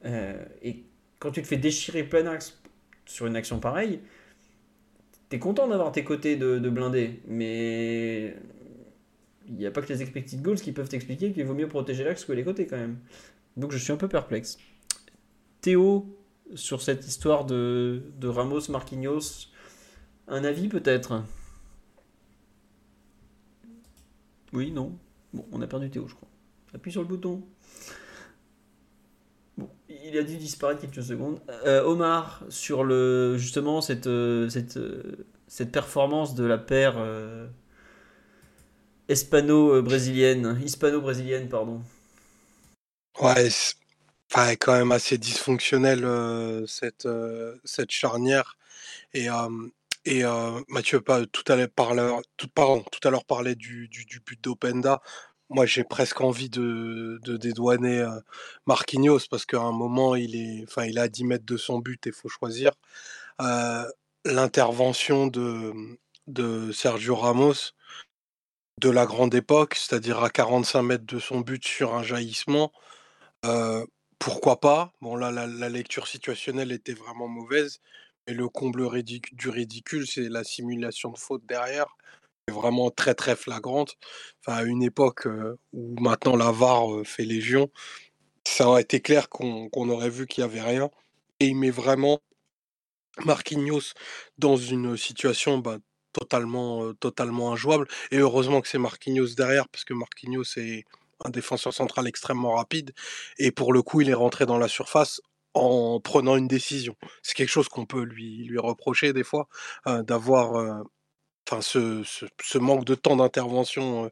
Euh, 0.05 0.43
et 0.61 0.83
quand 1.17 1.31
tu 1.31 1.41
te 1.41 1.47
fais 1.47 1.57
déchirer 1.57 2.03
plein 2.03 2.27
axe 2.27 2.61
sur 3.05 3.25
une 3.25 3.35
action 3.35 3.59
pareille, 3.59 3.99
t'es 5.29 5.39
content 5.39 5.67
d'avoir 5.67 5.91
tes 5.91 6.03
côtés 6.03 6.35
de, 6.35 6.59
de 6.59 6.69
blindés. 6.69 7.19
Mais 7.27 8.35
il 9.47 9.55
n'y 9.55 9.65
a 9.65 9.71
pas 9.71 9.81
que 9.81 9.91
les 9.91 10.01
expected 10.01 10.41
goals 10.41 10.59
qui 10.59 10.71
peuvent 10.71 10.89
t'expliquer 10.89 11.31
qu'il 11.31 11.45
vaut 11.45 11.55
mieux 11.55 11.67
protéger 11.67 12.03
l'axe 12.03 12.25
que 12.25 12.33
les 12.33 12.43
côtés 12.43 12.67
quand 12.67 12.77
même. 12.77 12.97
Donc 13.57 13.71
je 13.71 13.77
suis 13.77 13.91
un 13.91 13.97
peu 13.97 14.07
perplexe. 14.07 14.59
Théo, 15.61 16.15
sur 16.55 16.81
cette 16.81 17.05
histoire 17.07 17.45
de, 17.45 18.01
Ramos, 18.23 18.69
Marquinhos, 18.69 19.47
un 20.27 20.43
avis 20.43 20.67
peut-être? 20.67 21.23
Oui, 24.53 24.71
non 24.71 24.97
Bon, 25.33 25.45
on 25.51 25.61
a 25.61 25.67
perdu 25.67 25.89
Théo, 25.89 26.07
je 26.07 26.15
crois. 26.15 26.27
Appuie 26.73 26.91
sur 26.91 27.01
le 27.01 27.07
bouton. 27.07 27.43
Bon, 29.57 29.69
il 29.89 30.17
a 30.17 30.23
dû 30.23 30.37
disparaître 30.37 30.81
quelques 30.81 31.03
secondes. 31.03 31.39
Euh, 31.65 31.83
Omar, 31.83 32.43
sur 32.49 32.83
le 32.83 33.37
justement 33.37 33.81
cette, 33.81 34.07
euh, 34.07 34.49
euh, 34.77 35.65
performance 35.71 36.35
de 36.35 36.45
la 36.45 36.57
paire 36.57 36.97
hispano-brésilienne, 39.07 40.59
hispano-brésilienne, 40.63 41.49
pardon. 41.49 41.81
Ouais, 43.19 43.49
quand 44.59 44.73
même 44.73 44.91
assez 44.91 45.17
dysfonctionnel 45.17 46.07
cette, 46.67 47.07
cette 47.65 47.91
charnière. 47.91 48.57
Et, 49.13 49.27
et 50.05 50.23
Mathieu 50.67 51.01
pas, 51.01 51.25
tout 51.25 51.43
à 51.51 51.55
l'heure 51.55 52.21
tout, 52.37 52.47
pardon, 52.47 52.83
tout 52.91 53.07
à 53.07 53.11
parlait 53.27 53.55
du, 53.55 53.87
du, 53.89 54.19
but 54.25 54.41
d'Openda. 54.43 55.01
Moi, 55.49 55.65
j'ai 55.65 55.83
presque 55.83 56.21
envie 56.21 56.49
de, 56.49 57.19
de 57.23 57.37
dédouaner 57.37 58.07
Marquinhos 58.65 59.21
parce 59.29 59.45
qu'à 59.45 59.59
un 59.61 59.71
moment, 59.71 60.15
il 60.15 60.35
est, 60.35 60.63
enfin, 60.67 60.85
il 60.85 60.97
est 60.97 61.01
à 61.01 61.07
10 61.07 61.23
mètres 61.25 61.45
de 61.45 61.57
son 61.57 61.79
but 61.79 62.07
et 62.07 62.11
faut 62.11 62.29
choisir. 62.29 62.71
L'intervention 64.25 65.27
de, 65.27 65.73
de 66.27 66.71
Sergio 66.71 67.15
Ramos, 67.15 67.73
de 68.79 68.89
la 68.89 69.05
grande 69.05 69.35
époque, 69.35 69.75
c'est-à-dire 69.75 70.23
à 70.23 70.29
45 70.29 70.81
mètres 70.83 71.05
de 71.05 71.19
son 71.19 71.41
but 71.41 71.65
sur 71.65 71.95
un 71.95 72.03
jaillissement. 72.03 72.71
pourquoi 74.19 74.59
pas? 74.59 74.93
Bon, 75.01 75.15
là, 75.15 75.31
la, 75.31 75.69
lecture 75.69 76.07
situationnelle 76.07 76.71
était 76.71 76.93
vraiment 76.93 77.27
mauvaise, 77.27 77.79
mais 78.29 78.35
le 78.35 78.47
comble 78.47 78.87
du 79.31 79.49
ridicule, 79.49 80.05
c'est 80.07 80.29
la 80.29 80.43
simulation 80.43 81.09
de 81.09 81.17
faute 81.17 81.45
derrière, 81.47 81.87
vraiment 82.47 82.91
très 82.91 83.15
très 83.15 83.35
flagrante. 83.35 83.95
À 84.45 84.63
une 84.63 84.83
époque 84.83 85.27
où 85.73 85.95
maintenant 85.99 86.35
la 86.35 86.51
VAR 86.51 87.05
fait 87.05 87.25
légion, 87.25 87.71
ça 88.45 88.67
aurait 88.67 88.83
été 88.83 89.01
clair 89.01 89.29
qu'on 89.29 89.89
aurait 89.89 90.09
vu 90.09 90.27
qu'il 90.27 90.43
n'y 90.43 90.49
avait 90.49 90.61
rien. 90.61 90.89
Et 91.39 91.47
il 91.47 91.55
met 91.55 91.71
vraiment 91.71 92.19
Marquinhos 93.25 93.93
dans 94.37 94.57
une 94.57 94.95
situation 94.95 95.57
bah, 95.57 95.77
totalement, 96.13 96.93
totalement 96.95 97.53
injouable. 97.53 97.87
Et 98.11 98.17
heureusement 98.17 98.61
que 98.61 98.67
c'est 98.67 98.77
Marquinhos 98.77 99.33
derrière, 99.35 99.67
parce 99.69 99.85
que 99.85 99.93
Marquinhos 99.93 100.57
est 100.57 100.85
un 101.25 101.29
défenseur 101.31 101.73
central 101.73 102.07
extrêmement 102.07 102.55
rapide. 102.55 102.93
Et 103.39 103.51
pour 103.51 103.73
le 103.73 103.81
coup, 103.81 104.01
il 104.01 104.09
est 104.09 104.13
rentré 104.13 104.45
dans 104.45 104.57
la 104.57 104.67
surface 104.67 105.21
en 105.53 105.99
prenant 105.99 106.35
une 106.37 106.47
décision. 106.47 106.95
C'est 107.23 107.35
quelque 107.35 107.49
chose 107.49 107.69
qu'on 107.69 107.85
peut 107.85 108.03
lui, 108.03 108.43
lui 108.45 108.59
reprocher 108.59 109.13
des 109.13 109.23
fois, 109.23 109.47
d'avoir 109.85 110.83
enfin 111.47 111.61
ce, 111.61 112.03
ce, 112.03 112.57
manque 112.57 112.85
de 112.85 112.95
temps 112.95 113.15
d'intervention 113.15 114.11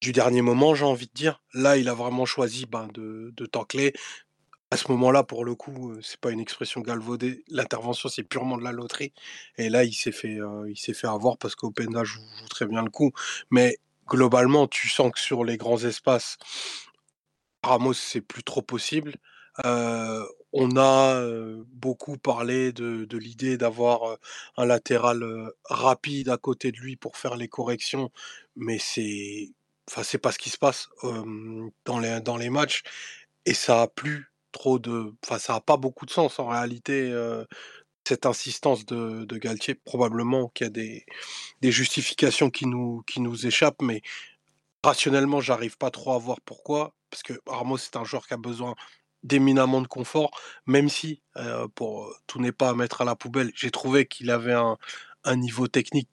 du 0.00 0.12
dernier 0.12 0.42
moment, 0.42 0.74
j'ai 0.74 0.84
envie 0.84 1.06
de 1.06 1.12
dire. 1.12 1.42
Là, 1.54 1.76
il 1.76 1.88
a 1.88 1.94
vraiment 1.94 2.26
choisi 2.26 2.66
ben, 2.66 2.88
de, 2.94 3.32
de 3.36 3.46
à 4.70 4.76
ce 4.76 4.90
moment-là, 4.92 5.24
pour 5.24 5.44
le 5.44 5.54
coup, 5.54 5.94
c'est 6.02 6.20
pas 6.20 6.30
une 6.30 6.40
expression 6.40 6.82
galvaudée. 6.82 7.42
L'intervention, 7.48 8.08
c'est 8.10 8.22
purement 8.22 8.58
de 8.58 8.64
la 8.64 8.72
loterie. 8.72 9.14
Et 9.56 9.70
là, 9.70 9.84
il 9.84 9.94
s'est 9.94 10.12
fait, 10.12 10.38
il 10.68 10.76
s'est 10.76 10.92
fait 10.92 11.06
avoir 11.06 11.38
parce 11.38 11.54
qu'Openda 11.54 12.04
joue, 12.04 12.20
joue 12.38 12.48
très 12.48 12.66
bien 12.66 12.82
le 12.82 12.90
coup. 12.90 13.12
Mais 13.50 13.78
globalement, 14.06 14.66
tu 14.66 14.88
sens 14.88 15.12
que 15.12 15.20
sur 15.20 15.44
les 15.44 15.56
grands 15.56 15.82
espaces, 15.84 16.36
Ramos, 17.62 17.94
c'est 17.94 18.20
plus 18.20 18.42
trop 18.42 18.62
possible. 18.62 19.16
On 19.64 20.76
a 20.76 21.22
beaucoup 21.72 22.16
parlé 22.18 22.72
de, 22.72 23.06
l'idée 23.16 23.56
d'avoir 23.58 24.18
un 24.56 24.66
latéral 24.66 25.52
rapide 25.64 26.28
à 26.28 26.36
côté 26.38 26.72
de 26.72 26.78
lui 26.78 26.96
pour 26.96 27.16
faire 27.16 27.36
les 27.36 27.48
corrections, 27.48 28.10
mais 28.56 28.78
c'est, 28.78 29.50
enfin, 29.90 30.02
c'est 30.02 30.18
pas 30.18 30.32
ce 30.32 30.38
qui 30.38 30.50
se 30.50 30.58
passe 30.58 30.88
dans 31.84 31.98
les 31.98 32.20
dans 32.20 32.36
les 32.36 32.50
matchs. 32.50 32.82
Et 33.46 33.54
ça 33.54 33.82
a 33.82 33.88
plus 33.88 34.32
trop 34.52 34.78
de. 34.78 35.14
Enfin, 35.24 35.38
ça 35.38 35.54
n'a 35.54 35.60
pas 35.60 35.76
beaucoup 35.76 36.06
de 36.06 36.10
sens 36.10 36.38
en 36.38 36.48
réalité, 36.48 37.12
cette 38.06 38.26
insistance 38.26 38.86
de, 38.86 39.24
de 39.24 39.36
Galtier. 39.38 39.74
Probablement 39.74 40.48
qu'il 40.48 40.66
y 40.66 40.68
a 40.68 40.70
des, 40.70 41.06
des 41.60 41.72
justifications 41.72 42.50
qui 42.50 42.66
nous, 42.66 43.02
qui 43.06 43.20
nous 43.20 43.46
échappent, 43.46 43.82
mais 43.82 44.02
rationnellement, 44.84 45.40
j'arrive 45.40 45.76
pas 45.78 45.90
trop 45.90 46.12
à 46.14 46.18
voir 46.18 46.40
pourquoi. 46.42 46.94
Parce 47.10 47.22
que 47.22 47.34
Ramos, 47.46 47.78
c'est 47.78 47.96
un 47.96 48.04
joueur 48.04 48.26
qui 48.26 48.34
a 48.34 48.38
besoin 48.38 48.74
d'éminemment 49.22 49.80
de 49.82 49.86
confort, 49.88 50.30
même 50.66 50.88
si, 50.88 51.22
pour 51.74 52.14
tout 52.26 52.40
n'est 52.40 52.52
pas 52.52 52.70
à 52.70 52.74
mettre 52.74 53.02
à 53.02 53.04
la 53.04 53.16
poubelle, 53.16 53.50
j'ai 53.54 53.70
trouvé 53.70 54.06
qu'il 54.06 54.30
avait 54.30 54.54
un, 54.54 54.76
niveau 55.36 55.68
technique 55.68 56.08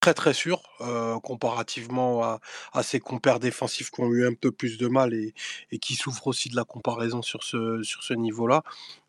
très 0.00 0.14
très 0.14 0.34
sûr 0.34 0.62
euh, 0.82 1.18
comparativement 1.20 2.22
à, 2.22 2.40
à, 2.72 2.82
ses 2.84 3.00
compères 3.00 3.40
défensifs 3.40 3.90
qui 3.90 4.00
ont 4.02 4.12
eu 4.12 4.24
un 4.26 4.34
peu 4.34 4.52
plus 4.52 4.78
de 4.78 4.86
mal 4.86 5.12
et, 5.14 5.34
et 5.72 5.78
qui 5.80 5.96
souffrent 5.96 6.28
aussi 6.28 6.48
de 6.48 6.54
la 6.54 6.64
comparaison 6.64 7.22
sur 7.22 7.42
ce, 7.42 7.82
sur 7.82 8.04
ce 8.04 8.14
niveau-là. 8.14 8.62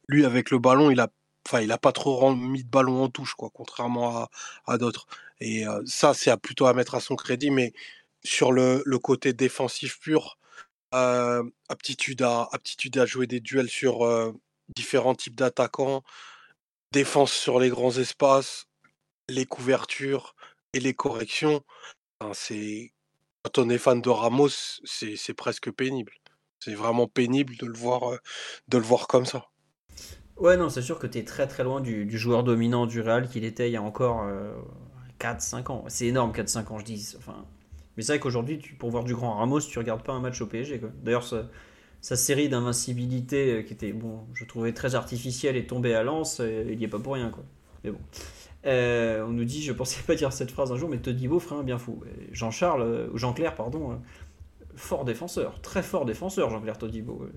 Lui, 0.07 0.25
avec 0.25 0.49
le 0.51 0.59
ballon, 0.59 0.89
il 0.89 0.99
a, 0.99 1.09
enfin, 1.47 1.61
il 1.61 1.71
a 1.71 1.78
pas 1.78 1.91
trop 1.91 2.34
mis 2.34 2.63
de 2.63 2.69
ballon 2.69 3.03
en 3.03 3.09
touche, 3.09 3.36
quoi, 3.36 3.49
contrairement 3.53 4.17
à, 4.17 4.30
à 4.65 4.78
d'autres. 4.78 5.05
Et 5.39 5.67
euh, 5.67 5.82
ça, 5.86 6.13
c'est 6.13 6.36
plutôt 6.38 6.65
à 6.65 6.73
mettre 6.73 6.95
à 6.95 6.99
son 6.99 7.15
crédit, 7.15 7.51
mais 7.51 7.73
sur 8.23 8.51
le, 8.51 8.82
le 8.86 8.99
côté 8.99 9.34
défensif 9.34 9.99
pur, 9.99 10.36
euh, 10.93 11.43
aptitude, 11.69 12.21
à, 12.21 12.47
aptitude 12.51 12.97
à 12.97 13.05
jouer 13.05 13.27
des 13.27 13.39
duels 13.39 13.69
sur 13.69 14.33
différents 14.75 15.15
types 15.15 15.35
d'attaquants, 15.35 16.03
défense 16.91 17.31
sur 17.31 17.59
les 17.59 17.69
grands 17.69 17.97
espaces, 17.97 18.67
les 19.29 19.45
couvertures, 19.45 20.35
et 20.73 20.79
les 20.79 20.93
corrections, 20.93 21.61
c'est 22.33 22.93
quand 23.43 23.63
on 23.63 23.69
est 23.69 23.77
fan 23.77 24.01
de 24.01 24.09
Ramos, 24.09 24.49
c'est 24.83 25.33
presque 25.33 25.71
pénible. 25.71 26.11
C'est 26.59 26.73
vraiment 26.73 27.07
pénible 27.07 27.55
de 27.57 27.65
le 27.65 27.77
voir, 27.77 28.19
de 28.67 28.77
le 28.77 28.83
voir 28.83 29.07
comme 29.07 29.25
ça. 29.25 29.47
Ouais, 30.35 30.57
non, 30.57 30.69
c'est 30.69 30.81
sûr 30.81 30.99
que 30.99 31.07
tu 31.07 31.19
es 31.19 31.23
très 31.23 31.47
très 31.47 31.63
loin 31.63 31.81
du, 31.81 32.17
joueur 32.17 32.43
dominant 32.43 32.85
du 32.85 33.01
Real 33.01 33.27
qu'il 33.27 33.43
était 33.43 33.69
il 33.69 33.73
y 33.73 33.77
a 33.77 33.81
encore 33.81 34.27
4-5 35.19 35.71
ans. 35.71 35.85
C'est 35.88 36.07
énorme, 36.07 36.31
4-5 36.31 36.71
ans, 36.71 36.79
je 36.79 36.85
dis. 36.85 37.15
Enfin, 37.17 37.45
mais 37.98 38.04
c'est 38.04 38.14
vrai 38.14 38.20
qu'aujourd'hui, 38.20 38.60
pour 38.78 38.91
voir 38.91 39.04
du 39.04 39.16
grand 39.16 39.34
Ramos, 39.34 39.62
tu 39.62 39.78
regardes 39.80 40.04
pas 40.04 40.14
un 40.14 40.20
match 40.20 40.39
au 40.39 40.45
PSG. 40.45 40.80
D'ailleurs, 41.04 41.26
sa, 42.02 42.16
série 42.16 42.48
d'invincibilité, 42.48 43.54
euh, 43.54 43.62
qui 43.64 43.74
était, 43.74 43.91
bon, 43.91 44.20
je 44.34 44.45
trouvais 44.45 44.72
très 44.72 44.93
artificielle 44.93 45.58
et 45.58 45.66
tombée 45.66 45.95
à 45.95 46.04
euh, 46.04 46.66
il 46.70 46.78
n'y 46.78 46.84
est 46.84 46.88
pas 46.88 47.00
pour 47.00 47.16
rien. 47.16 47.32
Mais 47.84 47.89
bon. 47.89 48.00
Euh, 48.66 49.26
on 49.26 49.30
nous 49.30 49.45
dit, 49.45 49.64
je 49.64 49.74
pensais 49.74 50.04
pas 50.06 50.14
dire 50.14 50.32
cette 50.32 50.52
phrase 50.52 50.72
un 50.72 50.76
jour, 50.76 50.89
mais 50.89 51.00
Todibo 51.00 51.39
ferait 51.39 51.60
un 51.60 51.64
bien 51.64 51.80
fou. 51.80 52.04
Jean-Charles, 52.32 53.10
ou 53.12 53.18
Jean-Claire, 53.18 53.56
pardon, 53.56 54.00
fort 54.76 55.04
défenseur, 55.04 55.60
très 55.62 55.82
fort 55.82 56.06
défenseur, 56.06 56.52
Jean-Claire 56.52 56.78
Todibo. 56.78 57.28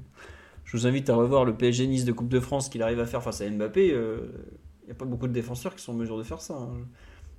Je 0.64 0.76
vous 0.76 0.86
invite 0.86 1.08
à 1.08 1.14
revoir 1.14 1.46
le 1.46 1.54
PSG 1.54 1.86
Nice 1.86 2.04
de 2.04 2.12
Coupe 2.12 2.28
de 2.28 2.40
France 2.40 2.68
qu'il 2.68 2.82
arrive 2.82 3.00
à 3.00 3.06
faire 3.06 3.22
face 3.22 3.40
à 3.40 3.48
Mbappé. 3.48 3.88
Il 3.88 4.86
n'y 4.86 4.92
a 4.92 4.94
pas 4.94 5.06
beaucoup 5.06 5.26
de 5.26 5.32
défenseurs 5.32 5.74
qui 5.74 5.82
sont 5.82 5.92
en 5.92 5.96
mesure 5.96 6.18
de 6.18 6.22
faire 6.22 6.42
ça. 6.42 6.54
Hein 6.54 6.84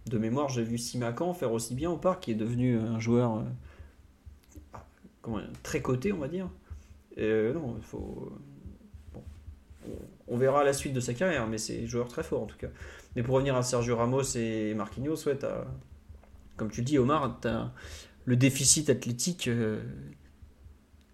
de 0.08 0.18
mémoire, 0.18 0.50
j'ai 0.50 0.64
vu 0.64 0.78
Simacan 0.78 1.34
faire 1.34 1.52
aussi 1.52 1.76
bien 1.76 1.90
au 1.90 1.98
parc, 1.98 2.24
qui 2.24 2.32
est 2.32 2.36
devenu 2.36 2.78
un 2.78 3.00
joueur 3.00 3.44
euh, 5.28 5.42
très 5.64 5.82
coté, 5.82 6.12
on 6.12 6.18
va 6.18 6.28
dire. 6.28 6.50
Euh, 7.18 7.54
non, 7.54 7.78
faut. 7.82 8.32
on 10.28 10.38
verra 10.38 10.64
la 10.64 10.74
suite 10.74 10.94
de 10.94 11.00
sa 11.00 11.14
carrière, 11.14 11.48
mais 11.48 11.58
c'est 11.58 11.84
un 11.84 11.86
joueur 11.86 12.08
très 12.08 12.24
fort 12.24 12.44
en 12.44 12.46
tout 12.46 12.58
cas. 12.58 12.70
Mais 13.16 13.24
pour 13.24 13.36
revenir 13.36 13.56
à 13.56 13.64
Sergio 13.64 13.96
Ramos 13.96 14.36
et 14.36 14.74
Marquinhos, 14.74 15.26
comme 16.56 16.72
tu 16.72 16.82
dis, 16.82 16.98
Omar, 16.98 17.40
le 18.26 18.36
déficit 18.36 18.90
athlétique 18.90 19.48
euh, 19.48 19.82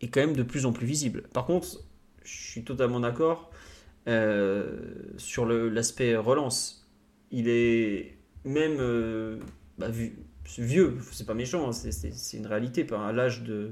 est 0.02 0.08
quand 0.08 0.22
même 0.22 0.36
de 0.36 0.44
plus 0.44 0.66
en 0.66 0.72
plus 0.72 0.86
visible. 0.86 1.24
Par 1.34 1.46
contre, 1.46 1.80
je 2.24 2.38
suis 2.52 2.64
totalement 2.64 3.00
d'accord 3.00 3.52
sur 5.18 5.46
l'aspect 5.46 6.16
relance. 6.16 6.88
Il 7.32 7.50
est 7.50 8.17
même 8.48 8.78
euh, 8.80 9.40
bah, 9.78 9.88
vieux, 10.58 10.98
c'est 11.12 11.26
pas 11.26 11.34
méchant, 11.34 11.70
hein, 11.70 11.74
c'est 11.74 12.38
une 12.38 12.48
réalité. 12.48 12.86
À 12.94 13.12
l'âge 13.12 13.44
de, 13.44 13.72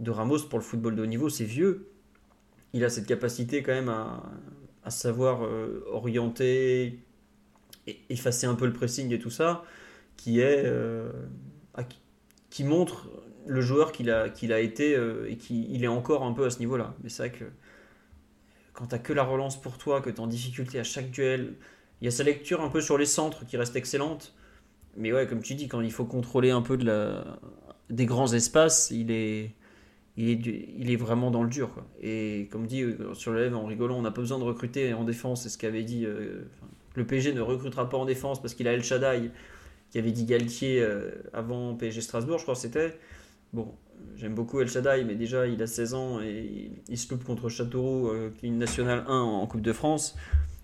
de 0.00 0.10
Ramos 0.10 0.40
pour 0.40 0.58
le 0.58 0.64
football 0.64 0.96
de 0.96 1.02
haut 1.02 1.06
niveau, 1.06 1.28
c'est 1.28 1.44
vieux. 1.44 1.88
Il 2.72 2.84
a 2.84 2.88
cette 2.88 3.06
capacité 3.06 3.62
quand 3.62 3.72
même 3.72 3.88
à, 3.88 4.90
savoir 4.90 5.44
euh, 5.44 5.84
orienter, 5.90 6.98
et 7.86 8.00
effacer 8.10 8.46
un 8.46 8.54
peu 8.54 8.66
le 8.66 8.72
pressing 8.72 9.12
et 9.12 9.18
tout 9.18 9.30
ça, 9.30 9.64
qui 10.16 10.40
est 10.40 10.62
euh, 10.64 11.10
qui 12.50 12.64
montre 12.64 13.08
le 13.46 13.60
joueur 13.60 13.92
qu'il 13.92 14.10
a, 14.10 14.24
a 14.24 14.58
été 14.60 14.96
et 15.28 15.36
qu'il 15.36 15.82
est 15.82 15.88
encore 15.88 16.22
un 16.22 16.32
peu 16.32 16.44
à 16.44 16.50
ce 16.50 16.58
niveau-là. 16.58 16.94
Mais 17.02 17.08
c'est 17.08 17.28
vrai 17.28 17.38
que 17.38 17.44
quand 18.72 18.86
tu 18.86 18.98
que 18.98 19.12
la 19.12 19.24
relance 19.24 19.60
pour 19.60 19.78
toi, 19.78 20.00
que 20.00 20.10
tu 20.10 20.16
es 20.16 20.20
en 20.20 20.26
difficulté 20.26 20.78
à 20.78 20.84
chaque 20.84 21.10
duel, 21.10 21.54
il 22.02 22.06
y 22.06 22.08
a 22.08 22.10
sa 22.10 22.24
lecture 22.24 22.60
un 22.60 22.68
peu 22.68 22.80
sur 22.80 22.98
les 22.98 23.06
centres 23.06 23.46
qui 23.46 23.56
reste 23.56 23.76
excellente. 23.76 24.34
Mais 24.96 25.12
ouais, 25.12 25.28
comme 25.28 25.40
tu 25.40 25.54
dis, 25.54 25.68
quand 25.68 25.80
il 25.80 25.92
faut 25.92 26.04
contrôler 26.04 26.50
un 26.50 26.60
peu 26.60 26.76
de 26.76 26.84
la... 26.84 27.38
des 27.90 28.06
grands 28.06 28.32
espaces, 28.32 28.90
il 28.90 29.12
est, 29.12 29.52
il 30.16 30.28
est, 30.30 30.68
il 30.76 30.90
est 30.90 30.96
vraiment 30.96 31.30
dans 31.30 31.44
le 31.44 31.48
dur. 31.48 31.70
Et 32.02 32.48
comme 32.50 32.66
dit 32.66 32.82
euh, 32.82 33.14
sur 33.14 33.30
le 33.30 33.54
en 33.54 33.66
rigolant, 33.66 33.96
on 33.96 34.02
n'a 34.02 34.10
pas 34.10 34.20
besoin 34.20 34.40
de 34.40 34.44
recruter 34.44 34.92
en 34.92 35.04
défense. 35.04 35.44
C'est 35.44 35.48
ce 35.48 35.56
qu'avait 35.56 35.84
dit. 35.84 36.04
Euh, 36.04 36.42
le 36.96 37.06
PSG 37.06 37.34
ne 37.34 37.40
recrutera 37.40 37.88
pas 37.88 37.96
en 37.96 38.04
défense 38.04 38.42
parce 38.42 38.54
qu'il 38.54 38.66
a 38.66 38.72
El 38.72 38.82
Shaddai, 38.82 39.30
qui 39.90 39.98
avait 40.00 40.10
dit 40.10 40.24
Galtier 40.24 40.82
euh, 40.82 41.12
avant 41.32 41.76
PSG 41.76 42.00
Strasbourg, 42.00 42.38
je 42.38 42.42
crois 42.42 42.54
que 42.54 42.60
c'était. 42.60 42.98
Bon, 43.52 43.76
j'aime 44.16 44.34
beaucoup 44.34 44.60
El 44.60 44.68
Shaddai, 44.68 45.04
mais 45.04 45.14
déjà 45.14 45.46
il 45.46 45.62
a 45.62 45.68
16 45.68 45.94
ans 45.94 46.20
et 46.20 46.72
il 46.88 46.98
se 46.98 47.08
loupe 47.14 47.22
contre 47.22 47.48
Châteauroux, 47.48 48.12
est 48.12 48.46
une 48.46 48.58
nationale 48.58 49.04
1 49.06 49.20
en 49.20 49.46
Coupe 49.46 49.62
de 49.62 49.72
France. 49.72 50.16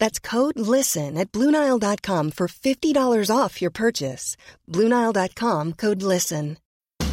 That's 0.00 0.18
code 0.18 0.58
LISTEN 0.58 1.16
at 1.18 1.30
Bluenile.com 1.30 2.30
for 2.32 2.48
$50 2.48 3.30
off 3.30 3.62
your 3.62 3.70
purchase. 3.70 4.36
Bluenile.com 4.66 5.74
code 5.74 6.02
LISTEN. 6.02 6.56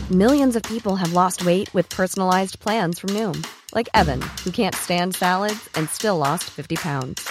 Millions 0.10 0.56
of 0.56 0.64
people 0.64 0.96
have 0.96 1.12
lost 1.12 1.46
weight 1.46 1.70
with 1.74 1.90
personalized 1.90 2.62
plans 2.62 2.98
from 2.98 3.10
Noom, 3.10 3.46
like 3.76 3.90
Evan, 3.94 4.22
who 4.42 4.52
can't 4.52 4.74
stand 4.74 5.16
salads 5.16 5.70
and 5.76 5.90
still 5.90 6.18
lost 6.18 6.46
50 6.46 6.78
pounds. 6.78 7.28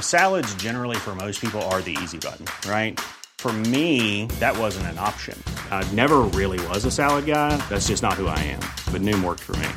Salads, 0.00 0.54
generally, 0.54 0.96
for 0.96 1.16
most 1.16 1.40
people, 1.40 1.60
are 1.62 1.82
the 1.82 1.98
easy 2.00 2.18
button, 2.18 2.46
right? 2.70 3.00
For 3.38 3.52
me, 3.52 4.26
that 4.38 4.56
wasn't 4.56 4.86
an 4.86 4.98
option. 5.00 5.36
I 5.72 5.82
never 5.90 6.18
really 6.20 6.64
was 6.68 6.84
a 6.84 6.92
salad 6.92 7.26
guy. 7.26 7.56
That's 7.68 7.88
just 7.88 8.04
not 8.04 8.14
who 8.14 8.28
I 8.28 8.38
am. 8.38 8.62
But 8.92 9.02
Noom 9.02 9.24
worked 9.24 9.40
for 9.40 9.56
me. 9.56 9.68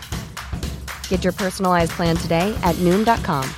Get 1.09 1.23
your 1.23 1.33
personalized 1.33 1.93
plan 1.93 2.15
today 2.15 2.55
at 2.61 2.75
Noom.com. 2.75 3.49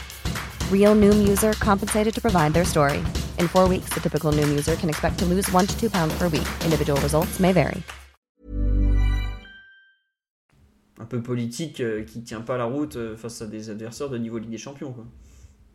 Real 0.72 0.95
Noom 0.95 1.28
user 1.28 1.53
compensated 1.53 2.13
to 2.13 2.22
provide 2.22 2.53
their 2.53 2.65
story. 2.65 2.99
In 3.39 3.47
four 3.47 3.68
weeks, 3.68 3.93
the 3.93 3.99
typical 3.99 4.32
Noom 4.32 4.49
user 4.49 4.76
can 4.78 4.89
expect 4.89 5.20
to 5.20 5.26
lose 5.26 5.51
one 5.51 5.68
to 5.68 5.78
two 5.78 5.89
pounds 5.89 6.18
per 6.18 6.30
week. 6.30 6.47
Individual 6.63 6.99
results 7.01 7.39
may 7.39 7.51
vary. 7.51 7.84
Un 10.99 11.05
peu 11.05 11.22
politique 11.22 11.80
euh, 11.80 12.03
qui 12.03 12.24
tient 12.24 12.41
pas 12.41 12.57
la 12.57 12.65
route 12.65 12.95
euh, 12.95 13.15
face 13.15 13.41
à 13.41 13.45
des 13.45 13.70
adversaires 13.70 14.09
de 14.09 14.18
niveau 14.18 14.39
Ligue 14.39 14.49
des 14.49 14.57
Champions. 14.57 14.93
Quoi. 14.93 15.05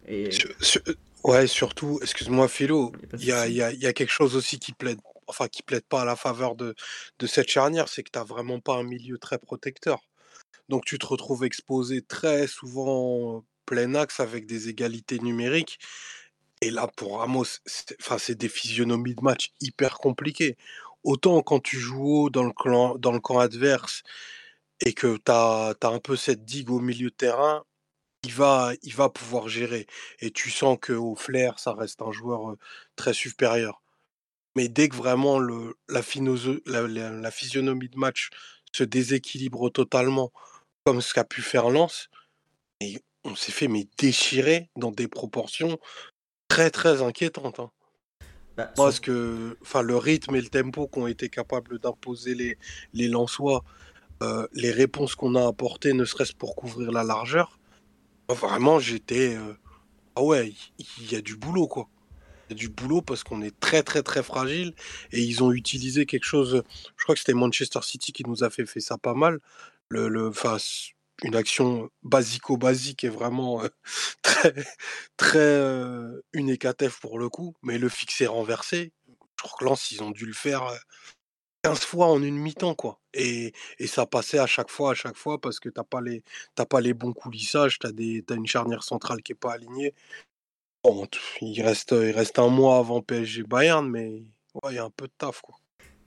Et... 0.07 0.31
Sur, 0.33 0.51
sur, 0.61 0.83
ouais, 1.25 1.47
surtout, 1.47 1.99
excuse-moi 2.03 2.49
Philo, 2.49 2.93
il 3.15 3.21
y, 3.21 3.27
y, 3.27 3.55
y 3.55 3.87
a, 3.87 3.93
quelque 3.93 4.11
chose 4.11 4.35
aussi 4.35 4.59
qui 4.59 4.73
plaide, 4.73 4.99
enfin 5.29 5.47
qui 5.47 5.63
plaide 5.63 5.85
pas 5.85 6.03
à 6.03 6.05
la 6.05 6.17
faveur 6.17 6.57
de, 6.57 6.75
de 7.21 7.27
cette 7.27 7.49
charnière, 7.49 7.89
c'est 7.89 8.03
que 8.03 8.11
tu 8.11 8.19
vraiment 8.27 8.59
pas 8.59 8.75
un 8.75 8.83
milieu 8.83 9.17
très 9.17 9.39
protecteur. 9.39 10.01
Donc 10.69 10.85
tu 10.85 10.99
te 10.99 11.07
retrouves 11.07 11.45
exposé 11.45 12.03
très 12.03 12.49
souvent 12.49 13.45
plein 13.67 13.95
axe 13.95 14.21
avec 14.21 14.47
des 14.47 14.69
égalités 14.69 15.19
numériques. 15.19 15.79
Et 16.61 16.71
là, 16.71 16.87
pour 16.97 17.19
Ramos, 17.19 17.45
c'est 17.67 18.39
des 18.39 18.49
physionomies 18.49 19.15
de 19.15 19.23
match 19.23 19.53
hyper 19.61 19.99
compliquées. 19.99 20.57
Autant 21.03 21.43
quand 21.43 21.61
tu 21.61 21.79
joues 21.79 22.07
haut 22.07 22.31
dans 22.31 22.45
le, 22.45 22.53
clan, 22.53 22.97
dans 22.99 23.13
le 23.13 23.21
camp 23.21 23.41
adverse 23.41 24.03
et 24.85 24.93
que 24.93 25.17
tu 25.17 25.33
as, 25.33 25.75
un 25.83 25.99
peu 25.99 26.17
cette 26.17 26.45
digue 26.45 26.71
au 26.71 26.79
milieu 26.81 27.11
de 27.11 27.15
terrain, 27.15 27.65
il 28.25 28.33
va, 28.33 28.73
il 28.83 28.95
va 28.95 29.09
pouvoir 29.09 29.49
gérer. 29.49 29.87
Et 30.21 30.31
tu 30.31 30.51
sens 30.51 30.79
qu'au 30.81 31.17
flair, 31.17 31.59
ça 31.59 31.75
reste 31.75 32.03
un 32.03 32.13
joueur 32.13 32.57
très 32.97 33.15
supérieur. 33.15 33.83
Mais 34.55 34.69
dès 34.69 34.89
que 34.89 34.97
vraiment 34.97 35.41
la, 35.41 36.03
physionomie 36.03 37.89
de 37.89 37.99
match 37.99 38.31
se 38.73 38.85
déséquilibre 38.85 39.71
totalement, 39.71 40.33
comme 40.85 41.01
ce 41.01 41.15
qu'a 41.15 41.25
pu 41.25 41.43
faire 41.43 41.71
Lens, 41.71 42.09
et 42.81 43.01
on 43.25 43.37
s'est 43.37 43.53
fait 43.53 43.69
mais 43.69 43.87
déchirer 43.99 44.71
dans 44.77 44.91
des 44.91 45.09
proportions 45.09 45.79
très 46.49 46.71
très 46.71 47.03
inquiétantes. 47.03 47.61
Hein. 47.61 47.71
Bah, 48.57 48.71
Parce 48.77 49.01
que 49.01 49.57
enfin, 49.63 49.83
le 49.83 49.97
rythme 49.97 50.35
et 50.37 50.41
le 50.41 50.49
tempo 50.49 50.87
qu'ont 50.87 51.07
été 51.07 51.29
capables 51.29 51.79
d'imposer 51.79 52.35
les, 52.35 52.59
les 52.93 53.09
Lensois, 53.09 53.65
euh, 54.23 54.47
les 54.53 54.71
réponses 54.71 55.15
qu'on 55.15 55.35
a 55.35 55.47
apportées, 55.47 55.95
ne 55.95 56.05
serait-ce 56.05 56.35
pour 56.35 56.55
couvrir 56.55 56.93
la 56.93 57.05
largeur, 57.05 57.59
vraiment 58.29 58.79
j'étais. 58.79 59.37
Euh, 59.37 59.55
ah 60.15 60.23
ouais, 60.23 60.53
il 61.01 61.11
y, 61.11 61.17
a 61.17 61.23
du 61.23 61.37
boulot 61.37 61.67
quoi. 61.67 61.89
Il 62.49 62.53
y 62.53 62.55
a 62.55 62.59
du 62.59 62.69
boulot 62.69 63.01
parce 63.01 63.25
qu'on 63.25 63.41
est 63.41 63.59
très 63.59 63.83
très 63.83 64.03
très 64.03 64.23
fragile 64.23 64.75
et 65.11 65.23
ils 65.23 65.43
ont 65.43 65.53
utilisé 65.53 66.05
quelque 66.05 66.25
chose. 66.25 66.63
Je 66.99 67.05
crois 67.05 67.15
que 67.15 67.21
c'était 67.21 67.33
Manchester 67.33 67.81
City 67.83 68.13
qui 68.13 68.25
nous 68.27 68.45
a 68.45 68.51
fait, 68.51 68.67
fait 68.67 68.81
ça 68.81 68.99
pas 68.99 69.15
mal. 69.15 69.39
Le, 69.89 70.09
le, 70.09 70.31
une 71.25 71.37
action 71.37 71.91
basico-basique 72.03 73.05
et 73.05 73.09
vraiment 73.09 73.63
très, 74.23 74.55
très 75.17 75.39
euh, 75.39 76.21
pour 77.01 77.19
le 77.19 77.29
coup, 77.29 77.55
mais 77.63 77.79
le 77.79 77.89
fixer 77.89 78.27
renversé, 78.27 78.93
je 79.09 79.43
crois 79.43 79.57
que 79.59 79.65
Lens, 79.65 79.91
ils 79.91 80.03
ont 80.03 80.11
dû 80.11 80.27
le 80.27 80.33
faire 80.33 80.73
15 81.63 81.81
fois 81.81 82.07
en 82.09 82.23
une 82.23 82.37
mi-temps, 82.37 82.75
quoi. 82.75 83.01
Et, 83.15 83.53
ça 83.87 84.07
passait 84.07 84.39
à 84.39 84.47
chaque 84.47 84.71
fois, 84.71 84.93
à 84.93 84.95
chaque 84.95 85.17
fois, 85.17 85.41
parce 85.41 85.61
que 85.61 85.69
t'as 85.69 85.85
pas 85.85 86.01
les, 86.01 86.23
pas 86.69 86.81
les 86.81 86.95
bons 86.95 87.13
coulissages, 87.13 87.79
t'as 87.79 87.93
des, 87.93 88.25
as 88.31 88.35
une 88.35 88.47
charnière 88.47 88.83
centrale 88.83 89.23
qui 89.23 89.33
est 89.33 89.37
pas 89.37 89.53
alignée. 89.53 89.95
Bon, 90.83 91.07
il 91.41 91.63
reste, 91.63 91.93
il 91.93 92.11
reste 92.11 92.39
un 92.39 92.49
mois 92.49 92.79
avant 92.79 93.01
PSG 93.03 93.45
Bayern, 93.45 93.89
mais 93.89 94.25
il 94.69 94.75
y 94.75 94.79
a 94.79 94.85
un 94.85 94.91
peu 94.91 95.07
de 95.07 95.13
taf, 95.17 95.41
quoi. 95.41 95.57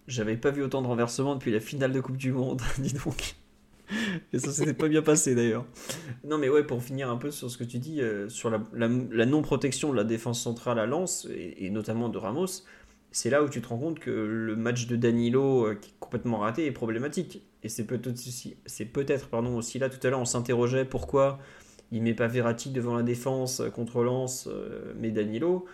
J'avais 0.07 0.37
pas 0.37 0.51
vu 0.51 0.61
autant 0.61 0.81
de 0.81 0.87
renversements 0.87 1.35
depuis 1.35 1.51
la 1.51 1.59
finale 1.59 1.91
de 1.91 1.99
Coupe 1.99 2.17
du 2.17 2.31
Monde, 2.31 2.61
dis 2.77 2.93
donc. 2.93 3.35
Et 4.33 4.39
ça 4.39 4.51
s'était 4.51 4.73
pas 4.73 4.87
bien 4.87 5.01
passé 5.01 5.35
d'ailleurs. 5.35 5.65
Non, 6.23 6.37
mais 6.37 6.49
ouais, 6.49 6.63
pour 6.63 6.83
finir 6.83 7.09
un 7.09 7.17
peu 7.17 7.31
sur 7.31 7.49
ce 7.49 7.57
que 7.57 7.63
tu 7.63 7.79
dis, 7.79 8.01
euh, 8.01 8.29
sur 8.29 8.49
la, 8.49 9.25
non-protection 9.25 9.91
de 9.91 9.97
la 9.97 10.03
défense 10.03 10.41
centrale 10.41 10.79
à 10.79 10.85
Lens, 10.85 11.27
et, 11.33 11.69
notamment 11.69 12.09
de 12.09 12.17
Ramos, 12.17 12.63
c'est 13.11 13.29
là 13.29 13.43
où 13.43 13.49
tu 13.49 13.61
te 13.61 13.67
rends 13.67 13.77
compte 13.77 13.99
que 13.99 14.11
le 14.11 14.55
match 14.55 14.87
de 14.87 14.95
Danilo, 14.95 15.67
euh, 15.67 15.75
qui 15.75 15.91
est 15.91 15.99
complètement 15.99 16.39
raté, 16.39 16.65
est 16.65 16.71
problématique. 16.71 17.41
Et 17.63 17.69
c'est 17.69 17.85
peut-être 17.85 18.07
aussi, 18.07 18.57
peut-être, 18.93 19.29
pardon, 19.29 19.55
aussi 19.57 19.79
là, 19.79 19.89
tout 19.89 20.05
à 20.05 20.09
l'heure, 20.09 20.19
on 20.19 20.25
s'interrogeait 20.25 20.85
pourquoi 20.85 21.39
il 21.91 22.01
met 22.01 22.13
pas 22.13 22.27
Verratti 22.27 22.71
devant 22.71 22.95
la 22.95 23.03
défense 23.03 23.59
euh, 23.59 23.69
contre 23.69 24.03
Lens, 24.03 24.49
mais 24.99 25.11
Danilo. 25.11 25.65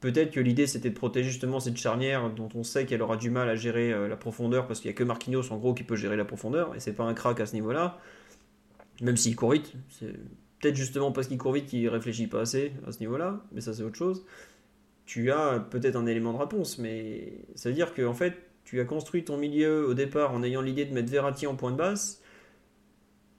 Peut-être 0.00 0.30
que 0.30 0.40
l'idée 0.40 0.66
c'était 0.66 0.90
de 0.90 0.94
protéger 0.94 1.30
justement 1.30 1.58
cette 1.58 1.76
charnière 1.76 2.30
dont 2.30 2.48
on 2.54 2.62
sait 2.62 2.86
qu'elle 2.86 3.02
aura 3.02 3.16
du 3.16 3.30
mal 3.30 3.48
à 3.48 3.56
gérer 3.56 3.92
euh, 3.92 4.06
la 4.06 4.16
profondeur 4.16 4.68
parce 4.68 4.80
qu'il 4.80 4.88
n'y 4.88 4.94
a 4.94 4.96
que 4.96 5.02
Marquinhos 5.02 5.52
en 5.52 5.56
gros 5.56 5.74
qui 5.74 5.82
peut 5.82 5.96
gérer 5.96 6.16
la 6.16 6.24
profondeur 6.24 6.74
et 6.76 6.80
c'est 6.80 6.92
pas 6.92 7.04
un 7.04 7.14
crack 7.14 7.40
à 7.40 7.46
ce 7.46 7.54
niveau-là, 7.54 7.98
même 9.00 9.16
s'il 9.16 9.34
court 9.34 9.52
vite. 9.52 9.72
C'est 9.88 10.12
peut-être 10.60 10.76
justement 10.76 11.10
parce 11.10 11.26
qu'il 11.26 11.38
court 11.38 11.52
vite 11.52 11.66
qu'il 11.66 11.88
réfléchit 11.88 12.28
pas 12.28 12.40
assez 12.40 12.72
à 12.86 12.92
ce 12.92 13.00
niveau-là, 13.00 13.44
mais 13.52 13.60
ça 13.60 13.74
c'est 13.74 13.82
autre 13.82 13.96
chose. 13.96 14.24
Tu 15.04 15.32
as 15.32 15.66
peut-être 15.70 15.96
un 15.96 16.06
élément 16.06 16.32
de 16.32 16.38
réponse, 16.38 16.78
mais 16.78 17.32
ça 17.56 17.70
veut 17.70 17.74
dire 17.74 17.92
que 17.92 18.06
en 18.06 18.14
fait 18.14 18.34
tu 18.64 18.80
as 18.80 18.84
construit 18.84 19.24
ton 19.24 19.36
milieu 19.36 19.88
au 19.88 19.94
départ 19.94 20.32
en 20.32 20.42
ayant 20.44 20.60
l'idée 20.60 20.84
de 20.84 20.92
mettre 20.94 21.10
Verratti 21.10 21.46
en 21.46 21.56
point 21.56 21.72
de 21.72 21.76
basse 21.76 22.22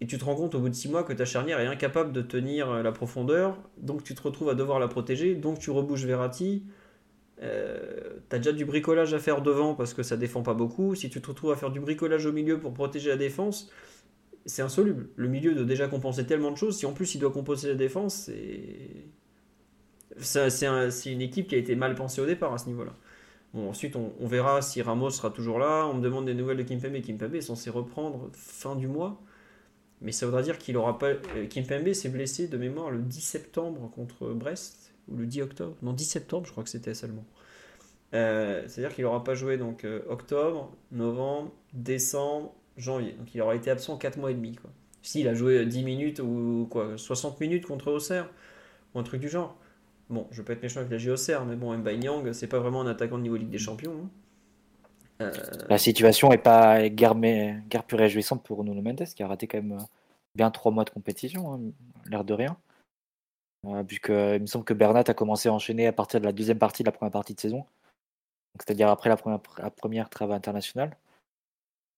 et 0.02 0.08
tu 0.08 0.18
te 0.18 0.26
rends 0.26 0.36
compte 0.36 0.56
au 0.56 0.60
bout 0.60 0.70
de 0.70 0.76
6 0.76 0.90
mois 0.90 1.04
que 1.04 1.14
ta 1.14 1.26
charnière 1.26 1.60
est 1.60 1.68
incapable 1.68 2.12
de 2.14 2.22
tenir 2.22 2.70
euh, 2.72 2.84
la 2.84 2.92
profondeur, 2.92 3.58
donc 3.78 4.04
tu 4.04 4.16
te 4.16 4.22
retrouves 4.22 4.50
à 4.50 4.56
devoir 4.56 4.80
la 4.80 4.88
protéger, 4.88 5.36
donc 5.36 5.60
tu 5.60 5.72
rebouges 5.72 6.06
Verratti. 6.06 6.64
Euh, 7.42 8.18
t'as 8.30 8.38
déjà 8.38 8.52
du 8.52 8.66
bricolage 8.66 9.14
à 9.14 9.20
faire 9.20 9.42
devant 9.42 9.74
parce 9.76 9.94
que 9.94 10.04
ça 10.04 10.18
défend 10.18 10.42
pas 10.44 10.54
beaucoup. 10.54 10.96
Si 10.96 11.10
tu 11.10 11.22
te 11.22 11.28
retrouves 11.28 11.52
à 11.52 11.56
faire 11.56 11.72
du 11.72 11.80
bricolage 11.80 12.26
au 12.26 12.34
milieu 12.34 12.60
pour 12.60 12.74
protéger 12.74 13.10
la 13.10 13.18
défense, 13.18 13.72
c'est 14.46 14.62
insoluble. 14.62 15.10
Le 15.16 15.28
milieu 15.30 15.56
doit 15.56 15.66
déjà 15.66 15.88
compenser 15.88 16.26
tellement 16.26 16.52
de 16.52 16.58
choses. 16.58 16.78
Si 16.78 16.86
en 16.86 16.94
plus 16.94 17.16
il 17.16 17.20
doit 17.20 17.32
compenser 17.32 17.68
la 17.70 17.76
défense, 17.76 18.16
c'est. 18.16 19.06
C'est 20.20 20.66
un- 20.66 20.90
une 20.90 21.22
équipe 21.22 21.48
qui 21.48 21.56
a 21.56 21.58
été 21.58 21.76
mal 21.76 21.96
pensée 21.96 22.20
au 22.22 22.26
départ 22.26 22.54
à 22.54 22.58
ce 22.58 22.68
niveau-là. 22.68 22.94
Bon, 23.54 23.70
ensuite, 23.70 23.96
on, 23.96 24.14
on 24.20 24.28
verra 24.28 24.62
si 24.62 24.82
Ramos 24.82 25.12
sera 25.12 25.30
toujours 25.32 25.60
là. 25.60 25.86
On 25.88 25.96
me 25.96 26.02
demande 26.02 26.26
des 26.26 26.34
nouvelles 26.34 26.58
de 26.58 26.64
Kimpembe. 26.64 27.02
Kimpembe 27.02 27.36
est 27.36 27.42
censé 27.42 27.70
reprendre 27.70 28.30
fin 28.34 28.76
du 28.76 28.88
mois. 28.88 29.22
Mais 30.02 30.12
ça 30.12 30.26
voudra 30.26 30.42
dire 30.42 30.58
qu'il 30.58 30.78
aura 30.78 30.98
pas. 30.98 31.08
euh, 31.08 31.48
Kimpembe 31.50 31.92
s'est 31.94 32.10
blessé 32.10 32.48
de 32.48 32.58
mémoire 32.58 32.90
le 32.92 33.00
10 33.00 33.22
septembre 33.22 33.90
contre 33.92 34.30
Brest, 34.34 34.94
ou 35.10 35.18
le 35.18 35.26
10 35.26 35.42
octobre. 35.42 35.76
Non, 35.82 35.94
10 35.94 36.06
septembre, 36.06 36.46
je 36.46 36.52
crois 36.52 36.64
que 36.64 36.70
c'était 36.70 36.94
seulement. 36.94 37.26
Euh, 38.14 38.64
C'est-à-dire 38.68 38.96
qu'il 38.96 39.04
n'aura 39.04 39.24
pas 39.24 39.36
joué 39.36 39.58
donc 39.58 39.84
euh, 39.86 40.02
octobre, 40.10 40.72
novembre, 40.92 41.52
décembre, 41.74 42.54
janvier. 42.78 43.14
Donc 43.14 43.34
il 43.36 43.42
aura 43.42 43.56
été 43.56 43.70
absent 43.72 43.98
4 43.98 44.18
mois 44.18 44.32
et 44.32 44.36
demi. 44.36 44.56
S'il 45.02 45.28
a 45.28 45.34
joué 45.34 45.66
10 45.66 45.84
minutes 45.84 46.20
ou 46.20 46.68
quoi, 46.70 46.98
60 46.98 47.40
minutes 47.40 47.66
contre 47.66 47.92
Auxerre, 47.92 48.30
ou 48.96 49.00
un 49.00 49.04
truc 49.04 49.22
du 49.22 49.30
genre. 49.30 49.58
Bon, 50.10 50.28
je 50.32 50.42
pas 50.42 50.54
être 50.54 50.64
méchant 50.64 50.80
avec 50.82 50.92
la 50.92 51.14
Auxerre, 51.14 51.46
mais 51.46 51.56
bon, 51.56 51.78
Mbaye 51.78 52.00
Nyang, 52.00 52.34
c'est 52.34 52.48
pas 52.48 52.60
vraiment 52.60 52.82
un 52.82 52.88
attaquant 52.88 53.18
de 53.18 53.24
niveau 53.24 53.36
Ligue 53.36 53.50
des 53.52 53.60
Champions. 53.60 53.94
hein. 54.06 54.10
La 55.20 55.78
situation 55.78 56.32
est 56.32 56.38
pas 56.38 56.88
guère, 56.90 57.16
mais, 57.16 57.58
guère 57.68 57.84
plus 57.84 57.98
réjouissante 57.98 58.44
pour 58.44 58.64
Nuno 58.64 58.82
Mendes, 58.82 59.04
qui 59.04 59.22
a 59.22 59.28
raté 59.28 59.48
quand 59.48 59.58
même 59.58 59.74
euh, 59.74 59.84
bien 60.36 60.50
trois 60.50 60.72
mois 60.72 60.86
de 60.86 60.90
compétition, 60.90 61.54
hein, 61.54 61.60
l'air 62.06 62.24
de 62.24 62.34
rien. 62.34 62.58
Euh, 63.66 63.84
puisque 63.84 64.12
euh, 64.12 64.38
il 64.38 64.42
me 64.44 64.48
semble 64.48 64.64
que 64.64 64.74
Bernat 64.74 65.04
a 65.08 65.14
commencé 65.14 65.50
à 65.50 65.54
enchaîner 65.54 65.88
à 65.88 65.92
partir 65.92 66.22
de 66.22 66.26
la 66.26 66.32
deuxième 66.32 66.60
partie 66.60 66.84
de 66.84 66.88
la 66.88 66.94
première 66.94 67.12
partie 67.12 67.36
de 67.36 67.42
saison, 67.42 67.66
c'est-à-dire 68.58 68.88
après 68.90 69.10
la 69.10 69.18
première, 69.18 69.42
la 69.58 69.70
première 69.70 70.10
trêve 70.10 70.32
internationale. 70.32 70.96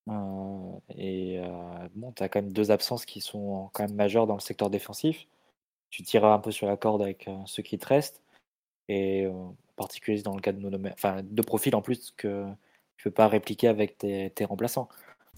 Euh, 0.10 0.80
et 0.98 1.40
bon, 1.94 2.12
tu 2.14 2.24
as 2.24 2.30
quand 2.30 2.42
même 2.42 2.52
deux 2.52 2.72
absences 2.72 3.06
qui 3.06 3.22
sont 3.22 3.70
quand 3.74 3.84
même 3.84 3.96
majeures 3.96 4.26
dans 4.26 4.34
le 4.34 4.40
secteur 4.40 4.72
défensif. 4.72 5.28
Tu 5.92 6.02
tireras 6.02 6.34
un 6.34 6.40
peu 6.40 6.52
sur 6.52 6.66
la 6.66 6.78
corde 6.78 7.04
avec 7.04 7.30
ceux 7.46 7.62
qui 7.62 7.78
te 7.78 7.88
restent. 7.88 8.24
Et 8.88 9.28
en 9.28 9.56
particulier 9.76 10.22
dans 10.24 10.36
le 10.36 10.42
cas 10.42 10.52
de 10.54 10.60
Nuno 10.60 10.80
enfin 10.94 11.22
de 11.24 11.42
profil 11.44 11.76
en 11.76 11.82
plus 11.82 12.12
que 12.18 12.46
tu 13.02 13.10
peux 13.10 13.16
pas 13.16 13.28
répliquer 13.28 13.68
avec 13.68 13.98
tes, 13.98 14.30
tes 14.30 14.46
remplaçants. 14.46 14.88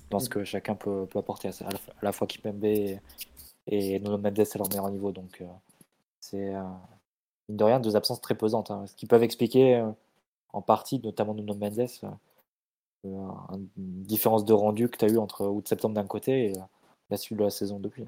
Dans 0.09 0.19
ce 0.19 0.27
que 0.27 0.43
chacun 0.43 0.75
peut, 0.75 1.05
peut 1.09 1.19
apporter, 1.19 1.47
à 1.47 1.51
la, 1.61 1.77
à 1.77 2.03
la 2.03 2.11
fois 2.11 2.27
Kipembe 2.27 2.65
et, 2.65 2.99
et 3.67 3.99
Nuno 4.01 4.17
Mendes 4.17 4.39
à 4.39 4.57
leur 4.57 4.67
meilleur 4.67 4.91
niveau. 4.91 5.13
Donc 5.13 5.37
euh, 5.39 5.45
c'est 6.19 6.53
euh, 6.53 6.61
mine 7.47 7.57
de 7.57 7.63
rien 7.63 7.79
deux 7.79 7.95
absences 7.95 8.19
très 8.19 8.35
pesantes. 8.35 8.69
hein. 8.69 8.83
Ce 8.85 8.95
qui 8.95 9.05
peuvent 9.05 9.23
expliquer 9.23 9.77
euh, 9.77 9.89
en 10.51 10.61
partie, 10.61 10.99
notamment 10.99 11.33
Nuno 11.33 11.55
Mendes, 11.55 11.87
euh, 13.05 13.07
une 13.77 14.03
différence 14.03 14.43
de 14.43 14.51
rendu 14.51 14.89
que 14.89 14.97
tu 14.97 15.05
as 15.05 15.07
eu 15.07 15.17
entre 15.17 15.45
août-septembre 15.47 15.95
d'un 15.95 16.05
côté 16.05 16.47
et 16.47 16.53
la 17.09 17.15
suite 17.15 17.39
de 17.39 17.45
la 17.45 17.49
saison 17.49 17.79
depuis. 17.79 18.03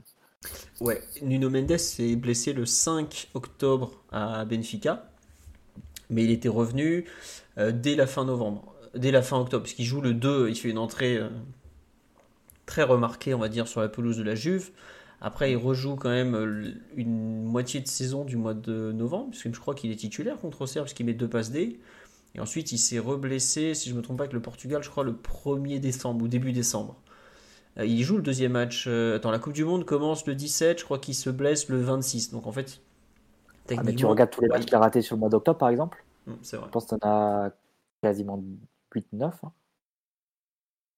Ouais, 0.82 1.02
Nuno 1.22 1.50
Mendes 1.50 1.78
s'est 1.78 2.18
blessé 2.18 2.52
le 2.52 2.66
5 2.66 3.30
octobre 3.34 4.04
à 4.12 4.44
Benfica, 4.44 5.10
mais 6.10 6.26
il 6.26 6.32
était 6.32 6.50
revenu 6.50 7.10
dès 7.58 7.96
la 7.96 8.06
fin 8.06 8.26
novembre, 8.26 8.75
dès 8.96 9.12
la 9.12 9.22
fin 9.22 9.40
octobre, 9.40 9.64
parce 9.64 9.74
qu'il 9.74 9.86
joue 9.86 10.02
le 10.02 10.14
2, 10.14 10.50
il 10.50 10.56
fait 10.56 10.70
une 10.70 10.78
entrée 10.78 11.18
euh, 11.18 11.30
très 12.66 12.84
remarquée, 12.84 13.34
on 13.34 13.40
va 13.40 13.50
dire, 13.50 13.68
sur 13.68 13.82
la 13.82 13.90
pelouse 13.90 14.18
de 14.18 14.24
la 14.24 14.36
Juve. 14.36 14.72
Après, 15.22 15.52
il 15.52 15.58
rejoue 15.58 15.96
quand 15.96 16.10
même 16.10 16.36
euh, 16.36 16.72
une 16.96 17.44
moitié 17.44 17.80
de 17.80 17.88
saison 17.88 18.26
du 18.26 18.38
mois 18.38 18.54
de 18.54 18.92
novembre, 18.92 19.30
puisque 19.32 19.54
je 19.54 19.60
crois 19.60 19.76
qu'il 19.76 19.92
est 19.92 19.96
titulaire 19.96 20.38
contre 20.38 20.62
Auxerre, 20.62 20.84
parce 20.84 20.94
qu'il 20.94 21.06
met 21.06 21.14
deux 21.14 21.30
passes 21.30 21.52
D. 21.52 21.80
Et 22.36 22.40
ensuite, 22.42 22.72
il 22.72 22.78
s'est 22.78 23.00
reblessé, 23.00 23.74
si 23.76 23.90
je 23.90 23.94
ne 23.96 24.00
me 24.00 24.04
trompe 24.04 24.18
pas, 24.18 24.24
avec 24.26 24.34
le 24.34 24.42
Portugal, 24.42 24.84
je 24.84 24.90
crois, 24.90 25.04
le 25.04 25.14
1er 25.14 25.80
décembre 25.80 26.24
ou 26.24 26.28
début 26.28 26.54
décembre. 26.54 26.98
Euh, 27.80 27.86
Il 27.86 28.04
joue 28.04 28.18
le 28.18 28.24
deuxième 28.24 28.54
match. 28.54 28.86
euh, 28.88 29.18
Attends, 29.18 29.32
la 29.32 29.40
Coupe 29.40 29.54
du 29.54 29.66
Monde 29.66 29.86
commence 29.86 30.26
le 30.28 30.36
17, 30.36 30.80
je 30.80 30.86
crois 30.86 31.00
qu'il 31.00 31.16
se 31.16 31.30
blesse 31.30 31.70
le 31.70 31.82
26. 31.82 32.32
Donc 32.32 32.48
en 32.48 32.52
fait, 32.54 32.82
Ah, 33.76 33.84
mais 33.84 33.94
tu 33.94 34.06
techniquement. 34.06 34.10
regardes 34.10 34.30
tous 34.32 34.42
les 34.42 34.48
matchs 34.50 34.66
qu'il 34.66 34.76
a 34.76 34.80
ratés 34.80 35.02
sur 35.02 35.16
le 35.16 35.20
mois 35.20 35.30
d'octobre, 35.30 35.58
par 35.58 35.70
exemple? 35.70 36.06
Hum, 36.28 36.38
C'est 36.42 36.58
vrai. 36.58 36.70
Je 36.70 36.72
pense 36.72 36.86
que 36.88 36.96
tu 36.96 37.06
en 37.06 37.10
as 37.10 37.52
quasiment 38.02 38.44
8-9. 38.96 39.34
hein. 39.44 39.52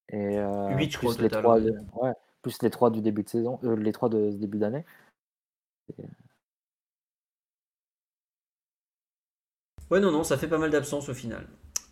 Et 0.10 0.38
euh, 0.38 0.70
Huit, 0.78 0.92
je 0.92 0.98
plus 0.98 1.08
crois, 1.08 1.22
les 1.22 1.30
total, 1.30 1.86
ouais. 2.02 2.14
plus 2.42 2.62
les 2.62 2.70
trois 2.70 2.90
du 2.90 3.02
début 3.02 3.24
de 3.24 3.30
saison, 3.30 3.60
euh, 3.64 3.76
les 3.76 3.92
trois 3.92 4.10
de 4.10 4.32
ce 4.32 4.38
début 4.38 4.58
d'année. 4.58 4.86
Ouais, 9.90 10.00
non, 10.00 10.12
non, 10.12 10.24
ça 10.24 10.38
fait 10.38 10.48
pas 10.48 10.58
mal 10.58 10.70
d'absences 10.70 11.10
au 11.10 11.14
final. 11.14 11.48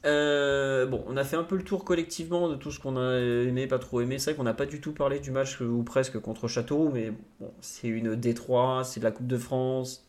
Euh, 0.05 0.85
bon, 0.85 1.03
on 1.07 1.17
a 1.17 1.23
fait 1.23 1.35
un 1.35 1.43
peu 1.43 1.55
le 1.57 1.63
tour 1.63 1.83
collectivement 1.83 2.47
de 2.49 2.55
tout 2.55 2.71
ce 2.71 2.79
qu'on 2.79 2.95
a 2.97 3.17
aimé, 3.19 3.67
pas 3.67 3.79
trop 3.79 4.01
aimé. 4.01 4.19
C'est 4.19 4.31
vrai 4.31 4.37
qu'on 4.37 4.43
n'a 4.43 4.53
pas 4.53 4.65
du 4.65 4.79
tout 4.81 4.93
parlé 4.93 5.19
du 5.19 5.31
match 5.31 5.61
euh, 5.61 5.67
ou 5.67 5.83
presque 5.83 6.19
contre 6.19 6.47
Châteauroux, 6.47 6.89
mais 6.89 7.11
bon, 7.39 7.53
c'est 7.61 7.87
une 7.87 8.15
D3, 8.15 8.83
c'est 8.83 8.99
de 8.99 9.05
la 9.05 9.11
Coupe 9.11 9.27
de 9.27 9.37
France, 9.37 10.07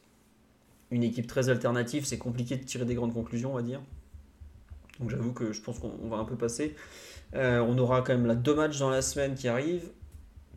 une 0.91 1.03
équipe 1.03 1.27
très 1.27 1.49
alternative, 1.49 2.05
c'est 2.07 2.19
compliqué 2.19 2.57
de 2.57 2.65
tirer 2.65 2.85
des 2.85 2.95
grandes 2.95 3.15
conclusions, 3.15 3.53
on 3.53 3.57
va 3.57 3.63
dire. 3.63 3.81
Donc 5.01 5.11
j'avoue 5.11 5.33
que 5.33 5.53
je 5.53 5.61
pense 5.61 5.79
qu'on 5.79 5.93
on 6.03 6.09
va 6.09 6.17
un 6.17 6.25
peu 6.25 6.37
passer. 6.37 6.75
Euh, 7.35 7.61
on 7.61 7.77
aura 7.79 8.03
quand 8.03 8.15
même 8.15 8.27
là 8.27 8.35
deux 8.35 8.55
matchs 8.55 8.79
dans 8.79 8.91
la 8.91 9.03
semaine 9.03 9.35
qui 9.35 9.49
arrivent, 9.49 9.91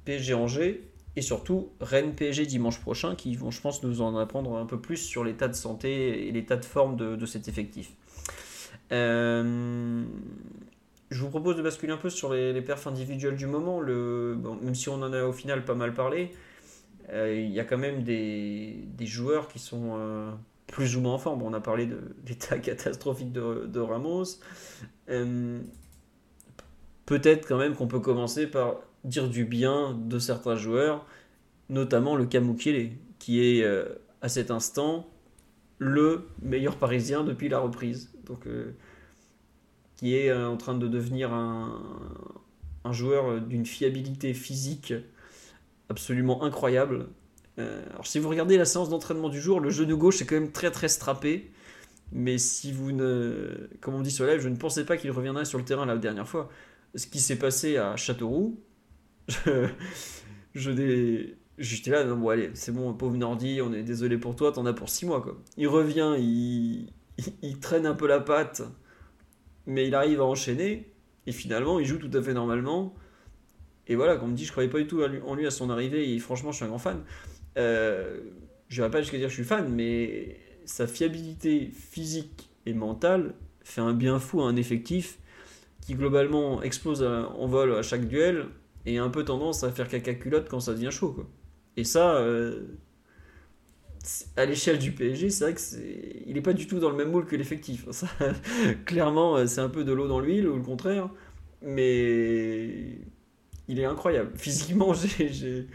PSG 0.05 0.33
Angers 0.33 0.83
et 1.15 1.21
surtout 1.21 1.69
Rennes 1.81 2.13
PSG 2.13 2.45
dimanche 2.45 2.79
prochain 2.79 3.15
qui 3.15 3.35
vont, 3.35 3.51
je 3.51 3.59
pense, 3.59 3.83
nous 3.83 4.01
en 4.01 4.15
apprendre 4.17 4.55
un 4.57 4.65
peu 4.65 4.79
plus 4.79 4.97
sur 4.97 5.23
l'état 5.23 5.47
de 5.47 5.55
santé 5.55 6.27
et 6.27 6.31
l'état 6.31 6.55
de 6.55 6.65
forme 6.65 6.95
de, 6.95 7.25
cet 7.25 7.47
effectif. 7.47 7.91
Euh, 8.91 10.03
je 11.09 11.21
vous 11.21 11.29
propose 11.29 11.57
de 11.57 11.61
basculer 11.61 11.91
un 11.91 11.97
peu 11.97 12.09
sur 12.09 12.33
les, 12.33 12.61
perfs 12.61 12.87
individuels 12.87 13.35
du 13.35 13.47
moment. 13.47 13.81
Même 13.81 14.75
si 14.75 14.89
on 14.89 15.01
en 15.01 15.11
a 15.11 15.23
au 15.23 15.33
final 15.33 15.65
pas 15.65 15.73
mal 15.73 15.93
parlé, 15.93 16.31
euh, 17.11 17.35
il 17.35 17.51
y 17.51 17.59
a 17.59 17.63
quand 17.63 17.79
même 17.79 18.03
des, 18.03 18.87
joueurs 19.01 19.47
qui 19.47 19.59
sont 19.59 20.37
plus 20.71 20.95
ou 20.95 21.01
moins 21.01 21.15
en 21.15 21.17
forme. 21.17 21.41
On 21.41 21.53
a 21.53 21.59
parlé 21.59 21.85
de 21.85 21.99
l'état 22.27 22.57
catastrophique 22.57 23.31
de, 23.31 23.79
Ramos. 23.79 24.39
Euh, 25.09 25.59
Peut-être 27.05 27.47
quand 27.47 27.57
même 27.57 27.73
qu'on 27.73 27.87
peut 27.87 27.99
commencer 27.99 28.45
par 28.45 28.81
dire 29.03 29.27
du 29.29 29.43
bien 29.43 29.93
de 29.93 30.19
certains 30.19 30.55
joueurs, 30.55 31.07
notamment 31.67 32.15
le 32.15 32.27
Kamukele, 32.27 32.91
qui 33.17 33.43
est 33.43 33.63
euh, 33.63 33.85
à 34.21 34.29
cet 34.29 34.51
instant 34.51 35.09
le 35.79 36.27
meilleur 36.43 36.75
parisien 36.75 37.23
depuis 37.23 37.49
la 37.49 37.57
reprise. 37.57 38.11
Donc, 38.25 38.45
euh, 38.45 38.75
qui 39.95 40.15
est 40.15 40.31
en 40.31 40.55
train 40.55 40.75
de 40.75 40.87
devenir 40.87 41.33
un 41.33 41.81
joueur 42.91 43.41
d'une 43.41 43.65
fiabilité 43.65 44.33
physique 44.33 44.93
absolument 45.89 46.43
incroyable. 46.43 47.07
Euh, 47.59 47.83
alors, 47.91 48.07
si 48.07 48.19
vous 48.19 48.29
regardez 48.29 48.57
la 48.57 48.65
séance 48.65 48.89
d'entraînement 48.89 49.29
du 49.29 49.41
jour, 49.41 49.59
le 49.59 49.69
genou 49.69 49.97
gauche 49.97 50.21
est 50.21 50.25
quand 50.25 50.35
même 50.35 50.51
très 50.51 50.71
très 50.71 50.87
strappé. 50.87 51.51
Mais 52.11 52.37
si 52.37 52.71
vous 52.71 52.91
ne. 52.91 53.69
Comme 53.81 53.95
on 53.95 54.01
dit 54.01 54.11
sur 54.11 54.25
live, 54.25 54.39
je 54.39 54.49
ne 54.49 54.55
pensais 54.55 54.85
pas 54.85 54.97
qu'il 54.97 55.11
reviendrait 55.11 55.45
sur 55.45 55.59
le 55.59 55.65
terrain 55.65 55.85
la 55.85 55.97
dernière 55.97 56.27
fois. 56.27 56.49
Ce 56.95 57.05
qui 57.05 57.19
s'est 57.19 57.37
passé 57.37 57.77
à 57.77 57.95
Châteauroux, 57.97 58.59
je, 60.55 60.71
J'étais 61.59 61.91
là, 61.91 62.05
non, 62.05 62.15
bon, 62.15 62.29
allez, 62.29 62.51
c'est 62.53 62.71
bon, 62.71 62.93
pauvre 62.93 63.17
Nordi, 63.17 63.59
on 63.61 63.73
est 63.73 63.83
désolé 63.83 64.17
pour 64.17 64.33
toi, 64.33 64.53
t'en 64.53 64.65
as 64.65 64.71
pour 64.71 64.87
6 64.87 65.05
mois, 65.05 65.21
quoi. 65.21 65.37
Il 65.57 65.67
revient, 65.67 66.15
il, 66.17 67.59
traîne 67.59 67.85
un 67.85 67.93
peu 67.93 68.07
la 68.07 68.21
patte, 68.21 68.61
mais 69.65 69.85
il 69.85 69.93
arrive 69.93 70.21
à 70.21 70.23
enchaîner, 70.23 70.93
et 71.27 71.33
finalement, 71.33 71.77
il 71.79 71.85
joue 71.85 71.97
tout 71.97 72.09
à 72.17 72.21
fait 72.21 72.33
normalement. 72.33 72.95
et 73.87 73.95
voilà, 73.95 74.15
quand 74.15 74.25
on 74.25 74.29
me 74.29 74.35
dit 74.35 74.45
je 74.45 74.51
croyais 74.51 74.69
pas 74.69 74.77
du 74.79 74.87
tout 74.87 75.01
en 75.03 75.35
lui 75.35 75.45
à 75.45 75.51
son 75.51 75.69
arrivée, 75.69 76.13
et 76.13 76.19
franchement, 76.19 76.53
je 76.53 76.57
suis 76.57 76.65
un 76.65 76.69
grand 76.69 76.77
fan. 76.77 77.03
Je 78.69 78.81
vais 78.83 78.89
pas 78.89 79.01
jusqu'à 79.01 79.17
dire 79.17 79.27
que 79.27 79.31
je 79.31 79.35
suis 79.35 79.43
fan, 79.43 79.67
mais 79.69 80.37
sa 80.65 80.87
fiabilité 80.87 81.71
physique 81.73 82.49
et 82.65 82.73
mentale 82.73 83.33
fait 83.63 83.81
un 83.81 83.93
bien 83.93 84.19
fou 84.19 84.41
à 84.41 84.45
un 84.45 84.55
effectif 84.55 85.17
qui 85.81 85.95
globalement 85.95 86.61
explose 86.61 87.03
en 87.03 87.47
vol 87.47 87.73
à 87.73 87.81
chaque 87.81 88.07
duel 88.07 88.45
et 88.85 88.97
a 88.97 89.03
un 89.03 89.09
peu 89.09 89.23
tendance 89.23 89.63
à 89.63 89.71
faire 89.71 89.87
caca 89.87 90.13
culotte 90.13 90.47
quand 90.49 90.59
ça 90.59 90.73
devient 90.73 90.91
chaud. 90.91 91.25
Et 91.77 91.83
ça, 91.83 92.15
euh, 92.15 92.65
à 94.35 94.45
l'échelle 94.45 94.79
du 94.79 94.91
PSG, 94.91 95.29
c'est 95.29 95.43
vrai 95.43 95.53
que 95.53 95.61
c'est... 95.61 96.23
il 96.25 96.33
n'est 96.33 96.41
pas 96.41 96.53
du 96.53 96.67
tout 96.67 96.79
dans 96.79 96.89
le 96.89 96.95
même 96.95 97.11
moule 97.11 97.25
que 97.25 97.35
l'effectif. 97.35 97.85
Ça, 97.91 98.07
clairement, 98.85 99.37
euh, 99.37 99.45
c'est 99.47 99.61
un 99.61 99.69
peu 99.69 99.83
de 99.83 99.93
l'eau 99.93 100.07
dans 100.07 100.19
l'huile 100.19 100.47
ou 100.47 100.55
le 100.55 100.63
contraire. 100.63 101.09
Mais 101.61 102.99
il 103.67 103.79
est 103.79 103.85
incroyable. 103.85 104.31
Physiquement, 104.35 104.93
j'ai, 105.17 105.67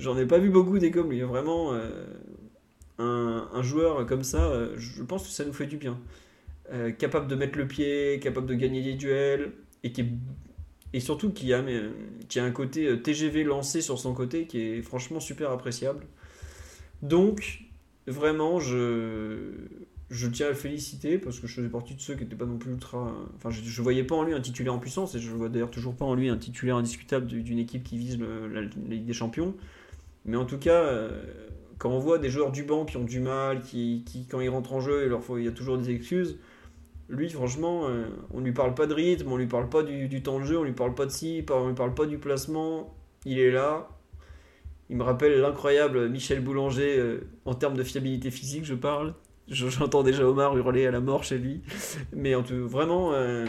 j'en 0.00 0.16
ai, 0.18 0.26
pas 0.26 0.38
vu 0.38 0.50
beaucoup 0.50 0.78
des 0.78 0.90
comme 0.90 1.10
lui. 1.10 1.20
Vraiment, 1.22 1.72
euh, 1.72 1.90
un, 2.98 3.62
joueur 3.62 4.06
comme 4.06 4.24
ça, 4.24 4.44
euh, 4.44 4.74
je 4.76 5.02
pense 5.02 5.24
que 5.24 5.32
ça 5.32 5.44
nous 5.44 5.52
fait 5.52 5.66
du 5.66 5.76
bien. 5.76 5.98
capable 6.98 7.26
de 7.26 7.34
mettre 7.34 7.58
le 7.58 7.66
pied, 7.66 8.20
capable 8.20 8.46
de 8.46 8.54
gagner 8.54 8.82
des 8.82 8.94
duels, 8.94 9.52
et, 9.82 9.92
qui 9.92 10.04
et 10.92 11.00
surtout 11.00 11.30
qui 11.30 11.52
a, 11.52 11.64
qui 12.28 12.40
a 12.40 12.44
un 12.44 12.50
côté 12.50 13.00
TGV 13.00 13.44
lancé 13.44 13.80
sur 13.80 13.98
son 13.98 14.12
côté 14.12 14.46
qui 14.46 14.60
est 14.60 14.82
franchement 14.82 15.20
super 15.20 15.50
appréciable. 15.50 16.04
Donc, 17.02 17.62
vraiment, 18.06 18.60
je, 18.60 19.52
je 20.10 20.26
tiens 20.26 20.46
à 20.46 20.50
le 20.50 20.56
féliciter 20.56 21.18
parce 21.18 21.38
que 21.38 21.46
je 21.46 21.54
faisais 21.54 21.68
partie 21.68 21.94
de 21.94 22.00
ceux 22.00 22.14
qui 22.14 22.24
n'étaient 22.24 22.36
pas 22.36 22.44
non 22.44 22.58
plus 22.58 22.72
ultra. 22.72 23.14
Enfin, 23.36 23.50
je, 23.50 23.60
ne 23.60 23.82
voyais 23.82 24.02
pas 24.02 24.16
en 24.16 24.24
lui 24.24 24.34
un 24.34 24.40
titulaire 24.40 24.74
en 24.74 24.78
puissance 24.78 25.14
et 25.14 25.20
je 25.20 25.30
vois 25.30 25.48
d'ailleurs 25.48 25.70
toujours 25.70 25.94
pas 25.94 26.04
en 26.04 26.14
lui 26.14 26.28
un 26.28 26.36
titulaire 26.36 26.76
indiscutable 26.76 27.26
d'une 27.26 27.58
équipe 27.58 27.84
qui 27.84 27.96
vise 27.96 28.18
la, 28.18 28.62
Ligue 28.62 29.04
des 29.04 29.12
Champions. 29.12 29.54
Mais 30.24 30.36
en 30.36 30.44
tout 30.44 30.58
cas, 30.58 30.82
euh, 30.82 31.22
quand 31.78 31.90
on 31.90 31.98
voit 31.98 32.18
des 32.18 32.28
joueurs 32.28 32.52
du 32.52 32.62
banc 32.62 32.84
qui 32.84 32.98
ont 32.98 33.04
du 33.04 33.20
mal, 33.20 33.62
qui, 33.62 34.04
qui 34.06 34.26
quand 34.26 34.40
ils 34.40 34.50
rentrent 34.50 34.74
en 34.74 34.80
jeu, 34.80 35.04
il, 35.04 35.08
leur 35.08 35.22
faut, 35.24 35.38
il 35.38 35.44
y 35.44 35.48
a 35.48 35.52
toujours 35.52 35.78
des 35.78 35.90
excuses. 35.90 36.38
Lui, 37.08 37.28
franchement, 37.28 37.88
euh, 37.88 38.04
on 38.32 38.40
lui 38.40 38.52
parle 38.52 38.74
pas 38.74 38.86
de 38.86 38.94
rythme, 38.94 39.32
on 39.32 39.36
lui 39.36 39.46
parle 39.46 39.68
pas 39.68 39.82
du, 39.82 40.22
temps 40.22 40.38
de 40.38 40.44
jeu, 40.44 40.58
on 40.58 40.62
lui 40.62 40.72
parle 40.72 40.94
pas 40.94 41.06
de 41.06 41.10
ci, 41.10 41.44
on 41.50 41.68
lui 41.68 41.74
parle 41.74 41.94
pas 41.94 42.06
du 42.06 42.18
placement. 42.18 42.94
Il 43.24 43.38
est 43.38 43.50
là, 43.50 43.88
il 44.90 44.96
me 44.96 45.02
rappelle 45.02 45.40
l'incroyable 45.40 46.08
Michel 46.08 46.40
Boulanger 46.40 46.98
euh, 46.98 47.20
en 47.46 47.54
termes 47.54 47.76
de 47.76 47.82
fiabilité 47.82 48.30
physique, 48.30 48.64
je 48.64 48.74
parle. 48.74 49.14
J'entends 49.48 50.02
déjà 50.02 50.24
Omar 50.28 50.56
hurler 50.56 50.86
à 50.86 50.90
la 50.90 51.00
mort 51.00 51.24
chez 51.24 51.38
lui. 51.38 51.62
Mais 52.12 52.34
en 52.34 52.42
tout, 52.42 52.68
vraiment, 52.68 53.12
euh, 53.14 53.46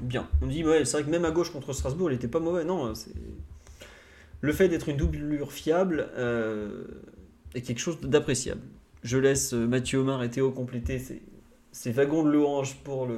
bien. 0.00 0.28
On 0.40 0.46
dit, 0.46 0.64
ouais, 0.64 0.84
c'est 0.84 0.98
vrai 0.98 1.04
que 1.04 1.10
même 1.10 1.24
à 1.24 1.32
gauche 1.32 1.50
contre 1.50 1.72
Strasbourg, 1.72 2.10
il 2.10 2.14
n'était 2.14 2.28
pas 2.28 2.40
mauvais. 2.40 2.64
Non, 2.64 2.94
c'est. 2.94 3.12
Le 4.44 4.52
fait 4.52 4.68
d'être 4.68 4.90
une 4.90 4.98
doublure 4.98 5.52
fiable 5.52 6.10
euh, 6.18 6.84
est 7.54 7.62
quelque 7.62 7.78
chose 7.78 7.98
d'appréciable. 8.02 8.60
Je 9.02 9.16
laisse 9.16 9.54
Mathieu 9.54 10.00
Omar 10.00 10.22
et 10.22 10.28
Théo 10.28 10.50
compléter 10.50 10.98
ces, 11.72 11.92
wagons 11.92 12.22
de 12.22 12.30
louanges 12.30 12.76
pour 12.84 13.08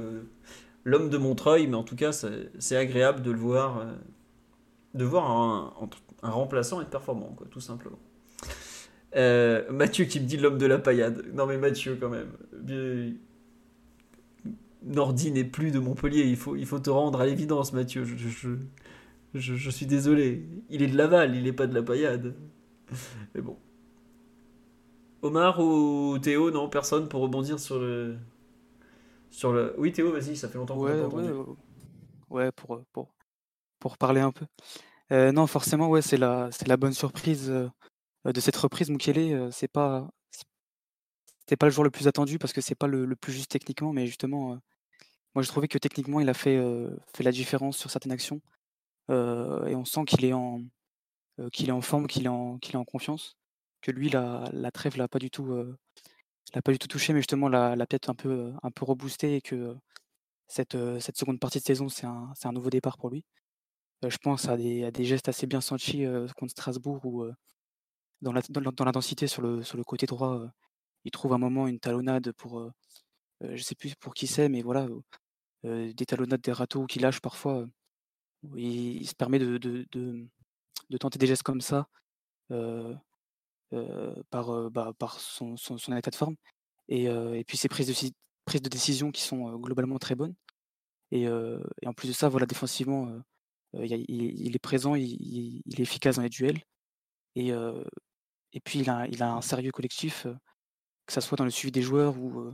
l'homme 0.85 1.09
de 1.09 1.17
Montreuil, 1.17 1.67
mais 1.67 1.75
en 1.75 1.83
tout 1.83 1.97
cas, 1.97 2.13
c'est 2.13 2.77
agréable 2.77 3.23
de 3.23 3.31
le 3.31 3.39
voir, 3.39 3.85
de 4.93 5.03
voir 5.03 5.29
un, 5.29 6.29
remplaçant 6.29 6.79
et 6.79 6.85
performant, 6.85 7.33
quoi, 7.35 7.45
tout 7.51 7.59
simplement. 7.59 7.99
Euh, 9.17 9.69
Mathieu 9.69 10.05
qui 10.05 10.21
me 10.21 10.25
dit 10.25 10.37
l'homme 10.37 10.57
de 10.57 10.65
la 10.65 10.77
paillade. 10.77 11.25
Non 11.33 11.45
mais 11.45 11.57
Mathieu 11.57 11.97
quand 11.99 12.09
même. 12.09 12.29
Nordi 14.81 15.31
n'est 15.31 15.43
plus 15.43 15.71
de 15.71 15.79
Montpellier, 15.79 16.23
il 16.23 16.37
faut, 16.37 16.79
te 16.79 16.89
rendre 16.89 17.19
à 17.19 17.25
l'évidence 17.25 17.73
Mathieu. 17.73 18.05
Je, 19.33 19.69
suis 19.69 19.85
désolé. 19.85 20.47
Il 20.69 20.81
est 20.81 20.87
de 20.87 20.97
Laval, 20.97 21.35
il 21.35 21.43
n'est 21.43 21.53
pas 21.53 21.67
de 21.67 21.73
la 21.73 21.83
paillade. 21.83 22.35
Mais 23.35 23.41
bon. 23.41 23.57
Omar 25.21 25.59
ou 25.59 26.17
Théo, 26.19 26.51
non, 26.51 26.69
personne 26.69 27.09
pour 27.09 27.21
rebondir 27.21 27.59
sur 27.59 27.79
le... 27.79 28.17
Sur 29.29 29.51
le... 29.51 29.75
Oui 29.77 29.91
Théo, 29.91 30.11
vas-y, 30.11 30.35
ça 30.35 30.47
fait 30.47 30.57
longtemps 30.57 30.75
qu'on 30.75 30.85
ouais, 30.85 31.01
pas 31.01 31.07
ouais, 31.07 31.33
ouais, 32.29 32.51
pour, 32.51 32.81
pour, 32.93 33.13
pour 33.79 33.97
parler 33.97 34.21
un 34.21 34.31
peu. 34.31 34.45
Euh, 35.11 35.31
non, 35.31 35.47
forcément, 35.47 35.89
ouais, 35.89 36.01
c'est 36.01 36.17
la, 36.17 36.49
c'est 36.51 36.67
la 36.67 36.77
bonne 36.77 36.93
surprise 36.93 37.49
euh, 37.49 37.69
de 38.25 38.39
cette 38.39 38.55
reprise. 38.55 38.89
Mukele, 38.89 39.33
euh, 39.33 39.51
c'est 39.51 39.67
pas, 39.67 40.07
c'était 41.39 41.57
pas 41.57 41.65
le 41.65 41.71
joueur 41.71 41.83
le 41.83 41.91
plus 41.91 42.07
attendu 42.07 42.39
parce 42.39 42.53
que 42.53 42.61
c'est 42.61 42.75
pas 42.75 42.87
le, 42.87 43.15
plus 43.15 43.33
juste 43.33 43.51
techniquement, 43.51 43.91
mais 43.93 44.05
justement, 44.05 44.59
moi 45.35 45.43
je 45.43 45.47
trouvais 45.47 45.67
que 45.67 45.77
techniquement 45.77 46.19
il 46.19 46.29
a 46.29 46.33
fait, 46.33 46.61
fait 47.15 47.23
la 47.23 47.31
différence 47.31 47.77
sur 47.77 47.89
certaines 47.89 48.11
actions 48.11 48.41
et 49.09 49.75
on 49.75 49.85
sent 49.85 50.05
qu'il 50.05 50.25
est 50.25 50.33
en, 50.33 50.61
qu'il 51.51 51.69
est 51.69 51.71
en 51.71 51.81
forme, 51.81 52.07
qu'il 52.07 52.25
est 52.25 52.29
en, 52.29 52.57
qu'il 52.59 52.75
est 52.75 52.77
en 52.77 52.85
confiance, 52.85 53.37
que 53.81 53.91
lui 53.91 54.09
la, 54.09 54.49
la 54.53 54.71
trêve 54.71 54.97
l'a 54.97 55.07
pas 55.07 55.19
du 55.19 55.29
tout, 55.29 55.47
l'a 56.55 56.61
pas 56.61 56.71
du 56.71 56.79
tout 56.79 56.87
touché, 56.87 57.13
mais 57.13 57.19
justement 57.19 57.49
la, 57.49 57.75
la 57.75 57.85
peut-être 57.87 58.09
un 58.09 58.15
peu, 58.15 58.53
un 58.63 58.71
peu 58.71 58.85
reboosté 58.85 59.35
et 59.37 59.41
que 59.41 59.75
cette, 60.47 60.77
cette 60.99 61.17
seconde 61.17 61.39
partie 61.39 61.59
de 61.59 61.65
saison 61.65 61.89
c'est 61.89 62.05
un, 62.07 62.31
c'est 62.35 62.47
un 62.47 62.53
nouveau 62.53 62.69
départ 62.69 62.97
pour 62.97 63.09
lui. 63.09 63.25
Euh, 64.05 64.09
je 64.09 64.17
pense 64.17 64.47
à 64.47 64.57
des, 64.57 64.83
à 64.83 64.91
des, 64.91 65.05
gestes 65.05 65.29
assez 65.29 65.47
bien 65.47 65.61
sentis 65.61 66.05
euh, 66.05 66.27
contre 66.37 66.51
Strasbourg 66.51 67.03
où, 67.05 67.23
euh, 67.23 67.33
dans, 68.21 68.31
la, 68.33 68.41
dans, 68.49 68.85
la 68.85 68.91
densité 68.91 69.27
sur 69.27 69.41
le, 69.41 69.63
sur 69.63 69.77
le 69.77 69.83
côté 69.83 70.05
droit, 70.05 70.41
il 71.05 71.11
trouve 71.11 71.33
un 71.33 71.37
moment 71.39 71.67
une 71.67 71.79
talonnade 71.79 72.31
pour, 72.33 72.71
je 73.41 73.63
sais 73.63 73.75
plus 73.75 73.95
pour 73.95 74.13
qui 74.13 74.27
c'est, 74.27 74.49
mais 74.49 74.61
voilà, 74.63 74.87
des 75.63 76.05
talonnades, 76.05 76.41
des 76.41 76.51
râteaux 76.51 76.85
qui 76.87 76.99
lâchent 76.99 77.21
parfois. 77.21 77.65
Il, 78.55 79.07
se 79.07 79.15
permet 79.15 79.39
de, 79.39 79.57
de, 79.57 79.85
de, 79.91 80.97
tenter 80.97 81.19
des 81.19 81.27
gestes 81.27 81.43
comme 81.43 81.61
ça 81.61 81.87
par, 84.29 84.71
bah, 84.71 84.93
par 84.97 85.19
son, 85.19 85.57
son, 85.57 85.95
état 85.95 86.11
de 86.11 86.15
forme. 86.15 86.35
Et, 86.89 87.05
et 87.05 87.43
puis 87.45 87.57
ses 87.57 87.69
prises 87.69 87.87
de, 87.87 88.11
prises 88.45 88.61
de 88.61 88.69
décision 88.69 89.11
qui 89.11 89.21
sont 89.21 89.57
globalement 89.57 89.99
très 89.99 90.15
bonnes. 90.15 90.35
Et, 91.11 91.27
en 91.27 91.93
plus 91.93 92.09
de 92.09 92.13
ça, 92.13 92.29
voilà, 92.29 92.45
défensivement, 92.45 93.11
il, 93.73 94.55
est 94.55 94.59
présent, 94.59 94.95
il, 94.95 95.61
est 95.67 95.79
efficace 95.79 96.17
dans 96.17 96.23
les 96.23 96.29
duels. 96.29 96.61
Et, 97.35 97.49
et 98.53 98.59
puis, 98.63 98.79
il 98.79 98.89
a, 98.89 99.07
il 99.07 99.21
a 99.23 99.33
un 99.33 99.41
sérieux 99.41 99.71
collectif, 99.71 100.27
que 101.05 101.13
ce 101.13 101.21
soit 101.21 101.37
dans 101.37 101.45
le 101.45 101.51
suivi 101.51 101.71
des 101.71 101.81
joueurs 101.81 102.17
ou, 102.17 102.53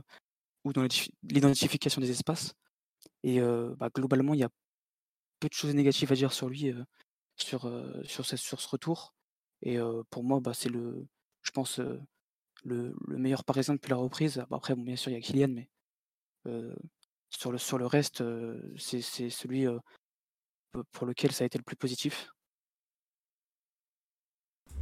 ou 0.64 0.72
dans 0.72 0.86
l'identification 1.22 2.00
des 2.00 2.10
espaces. 2.10 2.54
Et 3.22 3.40
bah, 3.40 3.90
globalement, 3.94 4.34
il 4.34 4.40
y 4.40 4.44
a 4.44 4.50
peu 5.40 5.48
de 5.48 5.54
choses 5.54 5.74
négatives 5.74 6.12
à 6.12 6.14
dire 6.14 6.32
sur 6.32 6.48
lui, 6.48 6.72
sur, 7.36 7.70
sur, 8.04 8.24
ce, 8.24 8.36
sur 8.36 8.60
ce 8.60 8.68
retour. 8.68 9.14
Et 9.62 9.78
pour 10.10 10.24
moi, 10.24 10.40
bah, 10.40 10.54
c'est 10.54 10.68
le, 10.68 11.06
je 11.42 11.50
pense, 11.50 11.78
le, 12.64 12.94
le, 13.06 13.16
meilleur 13.16 13.44
parisien 13.44 13.74
depuis 13.74 13.90
la 13.90 13.96
reprise. 13.96 14.44
Après, 14.50 14.74
bon, 14.74 14.82
bien 14.82 14.96
sûr, 14.96 15.10
il 15.10 15.14
y 15.14 15.16
a 15.16 15.20
Kylian, 15.20 15.48
mais 15.48 15.68
sur, 17.30 17.52
le, 17.52 17.58
sur 17.58 17.78
le 17.78 17.86
reste, 17.86 18.22
c'est 18.76 19.00
celui 19.00 19.66
pour 20.92 21.06
lequel 21.06 21.32
ça 21.32 21.44
a 21.44 21.46
été 21.46 21.58
le 21.58 21.64
plus 21.64 21.76
positif 21.76 22.28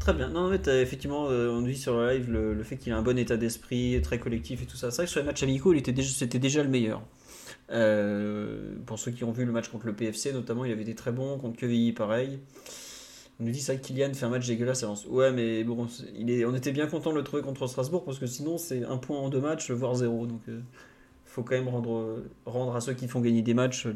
Très 0.03 0.15
bien. 0.15 0.29
Non, 0.29 0.49
mais 0.49 0.57
effectivement, 0.83 1.29
euh, 1.31 1.49
on 1.51 1.63
dit 1.63 1.77
sur 1.77 1.97
le 1.97 2.11
live 2.11 2.29
le, 2.29 2.63
fait 2.65 2.77
qu'il 2.77 2.93
a 2.93 2.99
un 2.99 3.03
bon 3.03 3.17
état 3.17 3.37
d'esprit, 3.37 4.01
très 4.03 4.19
collectif 4.19 4.61
et 4.61 4.67
tout 4.67 4.77
ça. 4.77 4.91
C'est 4.91 4.97
vrai 4.97 5.05
que 5.05 5.13
sur 5.13 5.21
les 5.21 5.27
matchs 5.27 5.45
amicaux, 5.45 5.73
c'était 5.75 5.93
déjà, 5.93 6.27
déjà, 6.27 6.63
le 6.65 6.69
meilleur. 6.69 7.03
Euh, 7.71 8.75
pour 8.87 8.99
ceux 8.99 9.11
qui 9.13 9.25
ont 9.25 9.33
vu 9.33 9.45
le 9.45 9.53
match 9.53 9.69
contre 9.69 9.87
le 9.87 9.95
PFC, 9.95 10.33
notamment, 10.33 10.65
il 10.65 10.73
avait 10.73 10.83
été 10.83 10.95
très 10.95 11.13
bon. 11.13 11.39
Contre 11.39 11.57
QVI, 11.57 11.93
pareil. 11.93 12.39
On 13.41 13.45
nous 13.45 13.51
dit 13.51 13.61
ça, 13.61 13.77
Kylian 13.77 14.13
fait 14.15 14.27
un 14.27 14.31
match 14.31 14.47
dégueulasse. 14.47 14.85
Ouais, 15.07 15.33
mais 15.33 15.65
bon, 15.65 15.87
il 16.15 16.31
est, 16.31 16.45
on 16.45 16.55
était 16.55 16.73
bien 16.73 16.87
content 16.87 17.11
de 17.11 17.17
le 17.17 17.25
trouver 17.25 17.43
contre 17.43 17.67
Strasbourg 17.67 18.05
parce 18.05 18.19
que 18.19 18.27
sinon, 18.27 18.59
c'est 18.59 18.85
un 18.85 18.99
point 18.99 19.19
en 19.19 19.29
deux 19.31 19.41
matchs, 19.41 19.71
voire 19.71 19.95
zéro. 19.95 20.27
Donc, 20.27 20.43
euh, 20.49 20.61
faut 21.25 21.43
quand 21.43 21.55
même 21.55 21.69
rendre, 21.69 22.23
rendre 22.45 22.77
à 22.77 22.81
ceux 22.81 22.93
qui 22.93 23.09
font 23.09 23.21
gagner 23.21 23.43
des 23.43 23.55
matchs 23.55 23.89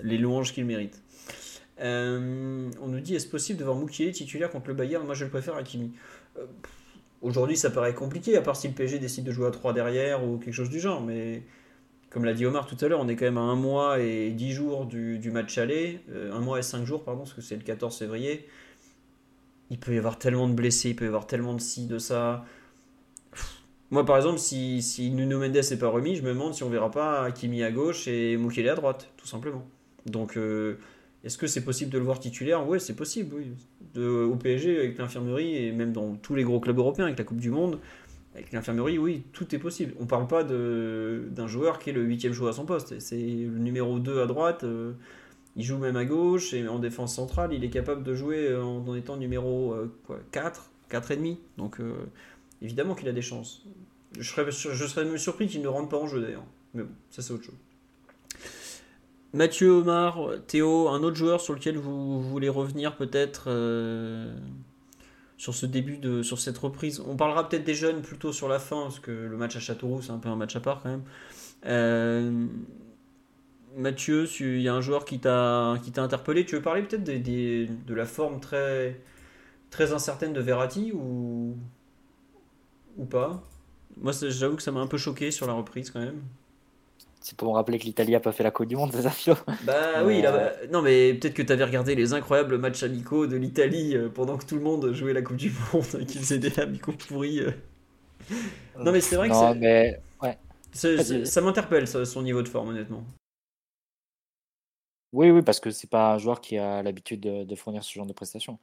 les 0.00 0.18
louanges 0.18 0.52
qu'ils 0.52 0.64
méritent. 0.64 1.02
Euh, 1.80 2.70
on 2.80 2.88
nous 2.88 3.00
dit 3.00 3.16
est-ce 3.16 3.26
possible 3.26 3.58
de 3.58 3.64
voir 3.64 3.76
Moukielé 3.76 4.12
titulaire 4.12 4.50
contre 4.50 4.68
le 4.68 4.74
Bayern? 4.74 5.04
Moi 5.04 5.14
je 5.14 5.24
le 5.24 5.30
préfère 5.30 5.56
à 5.56 5.62
Kimi. 5.62 5.92
Aujourd'hui 7.20 7.56
ça 7.56 7.70
paraît 7.70 7.94
compliqué, 7.94 8.36
à 8.36 8.42
part 8.42 8.56
si 8.56 8.68
le 8.68 8.74
PSG 8.74 8.98
décide 8.98 9.24
de 9.24 9.32
jouer 9.32 9.46
à 9.46 9.50
3 9.50 9.72
derrière 9.72 10.24
ou 10.24 10.38
quelque 10.38 10.54
chose 10.54 10.70
du 10.70 10.80
genre, 10.80 11.02
mais 11.02 11.42
comme 12.14 12.24
l'a 12.24 12.32
dit 12.32 12.46
Omar 12.46 12.68
tout 12.68 12.76
à 12.80 12.86
l'heure, 12.86 13.00
on 13.00 13.08
est 13.08 13.16
quand 13.16 13.24
même 13.24 13.38
à 13.38 13.40
1 13.40 13.56
mois 13.56 13.98
et 13.98 14.30
10 14.30 14.52
jours 14.52 14.86
du, 14.86 15.30
match 15.32 15.58
aller, 15.58 15.98
1 16.08 16.12
euh, 16.14 16.38
mois 16.38 16.60
et 16.60 16.62
5 16.62 16.84
jours, 16.84 17.02
pardon, 17.02 17.22
parce 17.22 17.32
que 17.32 17.40
c'est 17.40 17.56
le 17.56 17.64
14 17.64 17.98
février. 17.98 18.46
Il 19.70 19.80
peut 19.80 19.92
y 19.92 19.98
avoir 19.98 20.16
tellement 20.16 20.48
de 20.48 20.54
blessés, 20.54 20.90
il 20.90 20.96
peut 20.96 21.06
y 21.06 21.08
avoir 21.08 21.26
tellement 21.26 21.54
de 21.54 21.60
ci, 21.60 21.88
de 21.88 21.98
ça. 21.98 22.44
Moi 23.90 24.06
par 24.06 24.16
exemple, 24.16 24.38
si, 24.38 24.80
si 24.80 25.10
Nuno 25.10 25.40
Mendes 25.40 25.58
n'est 25.68 25.76
pas 25.76 25.88
remis, 25.88 26.14
je 26.14 26.22
me 26.22 26.28
demande 26.28 26.54
si 26.54 26.62
on 26.62 26.70
verra 26.70 26.88
pas 26.88 27.32
Kimi 27.32 27.64
à 27.64 27.72
gauche 27.72 28.06
et 28.06 28.36
Moukielé 28.36 28.68
à 28.68 28.76
droite, 28.76 29.10
tout 29.16 29.26
simplement. 29.26 29.66
Donc. 30.06 30.38
Est-ce 31.24 31.38
que 31.38 31.46
c'est 31.46 31.64
possible 31.64 31.90
de 31.90 31.96
le 31.96 32.04
voir 32.04 32.20
titulaire? 32.20 32.68
Oui, 32.68 32.78
c'est 32.78 32.94
possible, 32.94 33.34
oui. 33.34 33.46
Au 33.96 34.36
PSG, 34.36 34.78
avec 34.78 34.98
l'infirmerie, 34.98 35.56
et 35.56 35.72
même 35.72 35.90
dans 35.90 36.16
tous 36.16 36.34
les 36.34 36.44
gros 36.44 36.60
clubs 36.60 36.76
européens, 36.76 37.06
avec 37.06 37.16
la 37.16 37.24
Coupe 37.24 37.38
du 37.38 37.48
Monde, 37.48 37.78
avec 38.34 38.52
l'infirmerie, 38.52 38.98
oui, 38.98 39.22
tout 39.32 39.54
est 39.54 39.58
possible. 39.58 39.94
On 39.98 40.02
ne 40.02 40.08
parle 40.08 40.26
pas 40.26 40.42
d'un 40.42 41.46
joueur 41.46 41.78
qui 41.78 41.90
est 41.90 41.92
le 41.92 42.02
huitième 42.02 42.32
joueur 42.32 42.50
à 42.50 42.52
son 42.52 42.66
poste. 42.66 42.98
C'est 42.98 43.16
le 43.16 43.58
numéro 43.58 43.98
2 43.98 44.20
à 44.20 44.26
droite. 44.26 44.64
Euh, 44.64 44.92
Il 45.56 45.62
joue 45.64 45.78
même 45.78 45.96
à 45.96 46.04
gauche 46.04 46.52
et 46.52 46.66
en 46.66 46.80
défense 46.80 47.14
centrale, 47.14 47.52
il 47.52 47.62
est 47.62 47.70
capable 47.70 48.02
de 48.02 48.14
jouer 48.14 48.56
en, 48.56 48.84
en 48.86 48.94
étant 48.96 49.16
numéro 49.16 49.72
euh, 49.72 49.92
quoi, 50.04 50.18
4, 50.32 50.68
4,5. 50.90 51.36
Donc 51.58 51.78
euh, 51.78 51.94
évidemment 52.60 52.96
qu'il 52.96 53.08
a 53.08 53.12
des 53.12 53.22
chances. 53.22 53.64
Je 54.18 54.28
serais, 54.28 54.50
je 54.50 54.86
serais 54.86 55.04
même 55.04 55.18
surpris 55.18 55.46
qu'il 55.46 55.62
ne 55.62 55.68
rentre 55.68 55.88
pas 55.88 55.98
en 55.98 56.08
jeu 56.08 56.20
d'ailleurs. 56.20 56.46
Mais 56.74 56.82
bon, 56.82 56.90
ça 57.10 57.22
c'est 57.22 57.32
autre 57.32 57.44
chose. 57.44 57.54
Mathieu, 59.34 59.70
Omar, 59.72 60.28
Théo, 60.46 60.88
un 60.88 61.02
autre 61.02 61.16
joueur 61.16 61.40
sur 61.40 61.54
lequel 61.54 61.76
vous, 61.76 62.20
voulez 62.22 62.48
revenir 62.48 62.96
peut-être 62.96 63.46
euh, 63.48 64.32
sur 65.36 65.54
ce 65.54 65.66
début 65.66 65.98
de 65.98 66.22
sur 66.22 66.38
cette 66.38 66.58
reprise. 66.58 67.00
On 67.06 67.16
parlera 67.16 67.48
peut-être 67.48 67.64
des 67.64 67.74
jeunes 67.74 68.02
plutôt 68.02 68.32
sur 68.32 68.48
la 68.48 68.58
fin 68.58 68.82
parce 68.82 69.00
que 69.00 69.10
le 69.10 69.36
match 69.36 69.56
à 69.56 69.60
Châteauroux 69.60 70.02
c'est 70.02 70.12
un 70.12 70.18
peu 70.18 70.28
un 70.28 70.36
match 70.36 70.54
à 70.56 70.60
part 70.60 70.82
quand 70.82 70.90
même. 70.90 71.04
Euh, 71.66 72.46
Mathieu, 73.76 74.28
il 74.40 74.60
y 74.60 74.68
a 74.68 74.74
un 74.74 74.80
joueur 74.80 75.04
qui 75.04 75.18
t'a 75.18 75.76
interpellé. 75.96 76.46
Tu 76.46 76.54
veux 76.54 76.62
parler 76.62 76.82
peut-être 76.82 77.02
des, 77.02 77.66
de 77.66 77.94
la 77.94 78.06
forme 78.06 78.40
très 78.40 79.00
très 79.70 79.92
incertaine 79.92 80.32
de 80.32 80.40
Verratti 80.40 80.92
ou 80.92 81.56
ou 82.96 83.04
pas? 83.04 83.42
Moi, 83.96 84.12
j'avoue 84.12 84.56
que 84.56 84.62
ça 84.62 84.72
m'a 84.72 84.80
un 84.80 84.86
peu 84.86 84.98
choqué 84.98 85.30
sur 85.30 85.46
la 85.46 85.52
reprise 85.52 85.90
quand 85.90 86.00
même. 86.00 86.22
C'est 87.26 87.38
pour 87.38 87.48
me 87.48 87.54
rappeler 87.54 87.78
que 87.78 87.84
l'Italie 87.84 88.14
a 88.14 88.20
pas 88.20 88.32
fait 88.32 88.42
la 88.42 88.50
Coupe 88.50 88.66
du 88.66 88.76
Monde, 88.76 88.90
c'est 88.92 89.00
ça, 89.00 89.10
Fio 89.10 89.32
Bah 89.62 90.04
oui, 90.04 90.18
Euh, 90.26 90.30
là, 90.30 90.52
non 90.70 90.82
mais 90.82 91.14
peut-être 91.14 91.32
que 91.32 91.40
tu 91.40 91.50
avais 91.54 91.64
regardé 91.64 91.94
les 91.94 92.12
incroyables 92.12 92.58
matchs 92.58 92.82
amicaux 92.82 93.26
de 93.26 93.36
l'Italie 93.36 93.96
euh, 93.96 94.10
pendant 94.10 94.36
que 94.36 94.44
tout 94.44 94.56
le 94.56 94.60
monde 94.60 94.92
jouait 94.92 95.14
la 95.14 95.22
Coupe 95.22 95.36
du 95.38 95.50
Monde 95.72 95.86
et 96.00 96.04
qu'ils 96.04 96.20
faisaient 96.20 96.38
des 96.38 96.60
amicaux 96.60 96.92
pourris. 96.92 97.40
euh. 97.40 97.50
Non 98.78 98.92
mais 98.92 99.00
c'est 99.00 99.16
vrai 99.16 99.28
que 99.28 99.32
Non, 99.32 99.52
c'est- 99.54 99.58
mais 99.58 100.00
ouais. 100.22 100.36
c'est- 100.72 100.96
Vas-y, 100.96 101.04
c'est- 101.06 101.14
vas-y. 101.20 101.26
ça 101.26 101.40
m'interpelle 101.40 101.88
ça, 101.88 102.04
son 102.04 102.20
niveau 102.20 102.42
de 102.42 102.48
forme 102.48 102.68
honnêtement. 102.68 103.04
Oui, 105.12 105.30
oui, 105.30 105.42
parce 105.42 105.60
que 105.60 105.70
c'est 105.70 105.88
pas 105.88 106.12
un 106.14 106.18
joueur 106.18 106.40
qui 106.42 106.58
a 106.58 106.82
l'habitude 106.82 107.20
de, 107.20 107.44
de 107.44 107.54
fournir 107.54 107.84
ce 107.84 107.92
genre 107.94 108.06
de 108.06 108.12
prestations. 108.12 108.58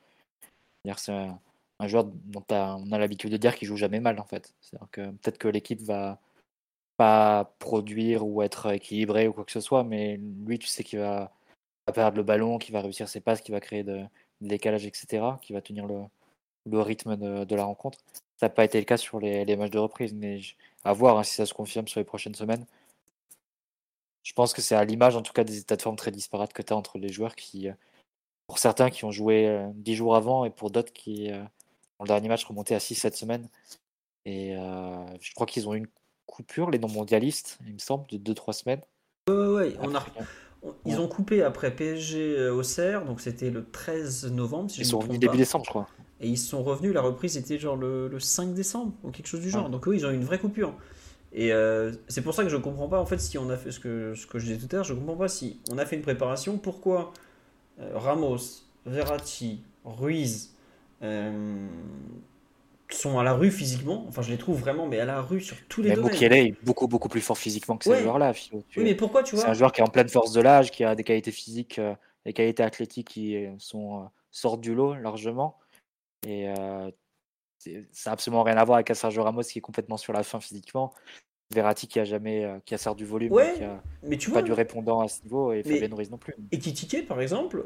C'est-à-dire 0.84 0.96
que 0.98 1.02
c'est 1.02 1.14
un, 1.14 1.40
un 1.80 1.88
joueur 1.88 2.04
dont 2.06 2.44
on 2.50 2.92
a 2.92 2.98
l'habitude 3.00 3.32
de 3.32 3.38
dire 3.38 3.56
qu'il 3.56 3.68
joue 3.68 3.78
jamais 3.78 4.02
mal, 4.02 4.20
en 4.20 4.26
fait. 4.26 4.54
C'est-à-dire 4.62 4.88
que 4.92 5.02
peut-être 5.12 5.38
que 5.38 5.48
l'équipe 5.48 5.82
va 5.82 6.20
produire 7.60 8.26
ou 8.26 8.42
être 8.42 8.72
équilibré 8.74 9.28
ou 9.28 9.34
quoi 9.34 9.46
que 9.46 9.52
ce 9.52 9.60
soit, 9.60 9.84
mais 9.84 10.18
lui, 10.18 10.60
tu 10.60 10.68
sais 10.68 10.84
qu'il 10.84 11.00
va, 11.00 11.32
perdre 11.94 12.18
le 12.18 12.24
ballon, 12.24 12.58
qu'il 12.58 12.74
va 12.74 12.82
réussir 12.82 13.10
ses 13.10 13.22
passes, 13.22 13.42
qu'il 13.42 13.54
va 13.54 13.60
créer 13.60 13.84
de, 13.84 14.02
des 14.42 14.50
décalages, 14.50 14.86
etc., 14.86 15.24
qu'il 15.42 15.56
va 15.56 15.62
tenir 15.62 15.86
le, 15.88 16.82
rythme 16.82 17.18
de, 17.18 17.44
de 17.44 17.56
la 17.56 17.66
rencontre. 17.66 18.00
Ça 18.38 18.48
n'a 18.48 18.50
pas 18.50 18.66
été 18.66 18.80
le 18.80 18.86
cas 18.86 18.98
sur 18.98 19.20
les, 19.20 19.56
matchs 19.56 19.72
de 19.72 19.80
reprise, 19.80 20.14
mais 20.14 20.40
à 20.84 20.94
voir 20.94 21.18
hein, 21.20 21.24
si 21.24 21.36
ça 21.36 21.46
se 21.46 21.54
confirme 21.54 21.88
sur 21.88 22.00
les 22.00 22.06
prochaines 22.06 22.36
semaines. 22.36 22.66
Je 24.24 24.34
pense 24.34 24.54
que 24.54 24.62
c'est 24.62 24.76
à 24.76 24.86
l'image, 24.86 25.16
en 25.16 25.22
tout 25.22 25.34
cas, 25.34 25.44
des 25.44 25.58
états 25.60 25.76
de 25.76 25.82
forme 25.82 25.96
très 25.96 26.12
disparates 26.12 26.54
que 26.54 26.62
tu 26.62 26.74
as 26.74 26.76
entre 26.76 26.98
les 26.98 27.10
joueurs 27.10 27.36
qui, 27.36 27.70
euh, 27.70 27.74
pour 28.48 28.60
certains, 28.60 28.90
qui 28.90 29.06
ont 29.06 29.12
joué 29.12 29.48
euh, 29.48 29.70
10 29.76 29.96
jours 29.96 30.16
avant 30.16 30.46
et 30.46 30.50
pour 30.50 30.72
d'autres 30.72 30.94
qui, 30.94 31.32
euh, 31.32 31.42
ont 32.00 32.04
le 32.04 32.10
dernier 32.10 32.28
match 32.28 32.44
remonté 32.44 32.76
à 32.76 32.80
6-7 32.80 33.16
semaines. 33.16 33.48
Et 34.26 34.56
euh, 34.58 35.06
je 35.22 35.34
crois 35.34 35.48
qu'ils 35.48 35.70
ont 35.70 35.74
une 35.74 35.88
coupure, 36.32 36.72
les 36.72 36.80
non-mondialistes, 36.80 37.60
il 37.68 37.74
me 37.76 37.80
semble, 37.80 38.08
de 38.10 38.18
2-3 38.18 38.54
semaines. 38.54 38.82
Ouais, 39.30 39.36
ouais, 39.36 39.76
on 39.80 39.96
a, 39.96 40.06
on- 40.64 40.74
ils 40.86 41.00
ont 41.00 41.08
coupé 41.08 41.44
après 41.44 41.72
PSG 41.76 42.38
euh, 42.38 42.54
au 42.54 42.64
CER, 42.64 43.06
donc 43.06 43.22
c'était 43.22 43.50
le 43.50 43.66
13 43.70 44.26
novembre 44.32 44.70
si 44.72 44.82
ils 44.82 44.86
je 44.86 44.90
sont 44.90 45.00
revenus 45.00 45.20
début 45.20 45.38
décembre, 45.38 45.66
je 45.66 45.70
crois. 45.70 45.88
Et 46.20 46.28
ils 46.28 46.38
sont 46.38 46.64
revenus, 46.64 46.94
la 46.94 47.02
reprise 47.02 47.38
était 47.38 47.58
genre 47.58 47.76
le, 47.78 48.08
le 48.08 48.20
5 48.20 48.54
décembre 48.54 48.94
ou 49.04 49.12
quelque 49.12 49.28
chose 49.28 49.42
du 49.42 49.50
genre. 49.50 49.66
Ouais. 49.66 49.72
Donc 49.72 49.86
oui, 49.88 49.98
ils 49.98 50.06
ont 50.06 50.12
eu 50.12 50.16
une 50.16 50.24
vraie 50.24 50.40
coupure. 50.40 50.74
Et 51.34 51.54
euh, 51.54 51.94
c'est 52.10 52.22
pour 52.24 52.34
ça 52.34 52.44
que 52.44 52.50
je 52.50 52.58
comprends 52.58 52.90
pas 52.90 53.00
en 53.02 53.06
fait 53.08 53.20
si 53.20 53.38
on 53.38 53.50
a 53.50 53.58
fait 53.58 53.72
ce 53.72 53.80
que, 53.80 54.16
ce 54.16 54.28
que 54.28 54.40
je 54.40 54.46
disais 54.48 54.60
tout 54.60 54.68
à 54.74 54.78
l'heure, 54.78 54.86
je 54.86 54.94
comprends 54.94 55.18
pas 55.18 55.30
si 55.30 55.60
on 55.72 55.78
a 55.80 55.86
fait 55.86 55.96
une 55.98 56.02
préparation, 56.04 56.58
pourquoi 56.58 57.14
euh, 57.80 57.92
Ramos, 57.98 58.38
Verratti, 58.86 59.62
Ruiz 59.86 60.54
euh, 61.04 61.68
sont 62.94 63.20
à 63.20 63.24
la 63.24 63.34
rue 63.34 63.52
physiquement, 63.52 64.06
enfin 64.08 64.22
je 64.22 64.32
les 64.32 64.38
trouve 64.38 64.60
vraiment 64.60 64.88
mais 64.88 65.00
à 65.00 65.06
la 65.06 65.22
rue 65.22 65.42
sur 65.42 65.56
tous 65.68 65.82
les 65.82 65.90
Mais 65.90 65.96
domaines. 65.96 66.14
Est 66.34 66.56
beaucoup, 66.64 66.88
beaucoup 66.88 67.10
plus 67.10 67.22
fort 67.22 67.38
physiquement 67.38 67.78
que 67.78 67.86
ces 67.86 67.92
Ouais. 67.92 68.02
joueurs-là. 68.02 68.34
Philo. 68.34 68.64
Tu- 68.70 68.80
Oui 68.80 68.86
mais 68.86 68.96
pourquoi 68.96 69.24
tu 69.24 69.36
C'est 69.36 69.42
vois 69.44 69.52
un 69.52 69.54
joueur 69.54 69.72
qui 69.72 69.82
est 69.82 69.84
en 69.84 69.88
pleine 69.88 70.10
force 70.10 70.34
de 70.34 70.42
l'âge, 70.42 70.72
qui 70.72 70.84
a 70.84 70.96
des 70.96 71.04
qualités 71.04 71.32
physiques, 71.32 71.80
euh, 71.80 71.94
des 72.26 72.34
qualités 72.34 72.64
athlétiques 72.64 73.08
qui 73.10 73.36
euh, 73.38 73.52
sont, 73.58 74.02
euh, 74.02 74.06
sortent 74.32 74.62
du 74.62 74.74
lot 74.76 74.94
largement. 74.96 75.58
Et 76.28 76.50
euh, 76.50 76.90
c'est- 77.58 77.86
ça 77.92 78.10
n'a 78.10 78.14
absolument 78.14 78.44
rien 78.44 78.58
à 78.58 78.64
voir 78.66 78.76
avec 78.78 78.92
un 78.92 78.94
Sergio 78.96 79.24
Ramos 79.24 79.42
qui 79.44 79.60
est 79.60 79.62
complètement 79.62 79.98
sur 79.98 80.14
la 80.14 80.24
fin 80.24 80.40
physiquement. 80.40 80.94
Verratti 81.54 81.88
qui 81.88 82.00
a 82.00 82.06
jamais, 82.06 82.46
euh, 82.46 82.60
qui 82.64 82.74
a 82.74 82.78
sort 82.78 82.96
du 82.96 83.04
volume, 83.06 83.34
Ouais, 83.34 83.54
qui 83.58 83.64
a 83.64 83.82
mais 84.04 84.18
tu 84.18 84.30
pas 84.30 84.36
vois, 84.36 84.42
du 84.42 84.54
répondant 84.54 85.02
à 85.02 85.08
ce 85.10 85.22
niveau, 85.24 85.52
et 85.52 85.64
Fabien 85.64 85.94
Ruiz 85.94 86.10
non 86.10 86.18
plus. 86.18 86.34
Et 86.52 86.60
Kitike, 86.60 87.08
par 87.08 87.20
exemple, 87.20 87.66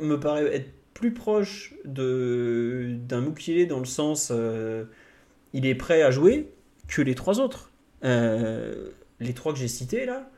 me 0.00 0.14
paraît 0.20 0.54
être 0.54 0.70
plus 0.94 1.12
proche 1.12 1.74
de 1.84 2.96
d'un 3.00 3.20
Mukiele 3.20 3.66
dans 3.68 3.80
le 3.80 3.84
sens 3.84 4.30
euh, 4.32 4.84
il 5.52 5.66
est 5.66 5.74
prêt 5.74 6.02
à 6.02 6.10
jouer 6.10 6.52
que 6.88 7.02
les 7.02 7.14
trois 7.14 7.40
autres. 7.40 7.70
Euh, 8.04 8.90
les 9.20 9.34
trois 9.34 9.52
que 9.52 9.58
j'ai 9.58 9.68
cités 9.68 10.06
là, 10.06 10.30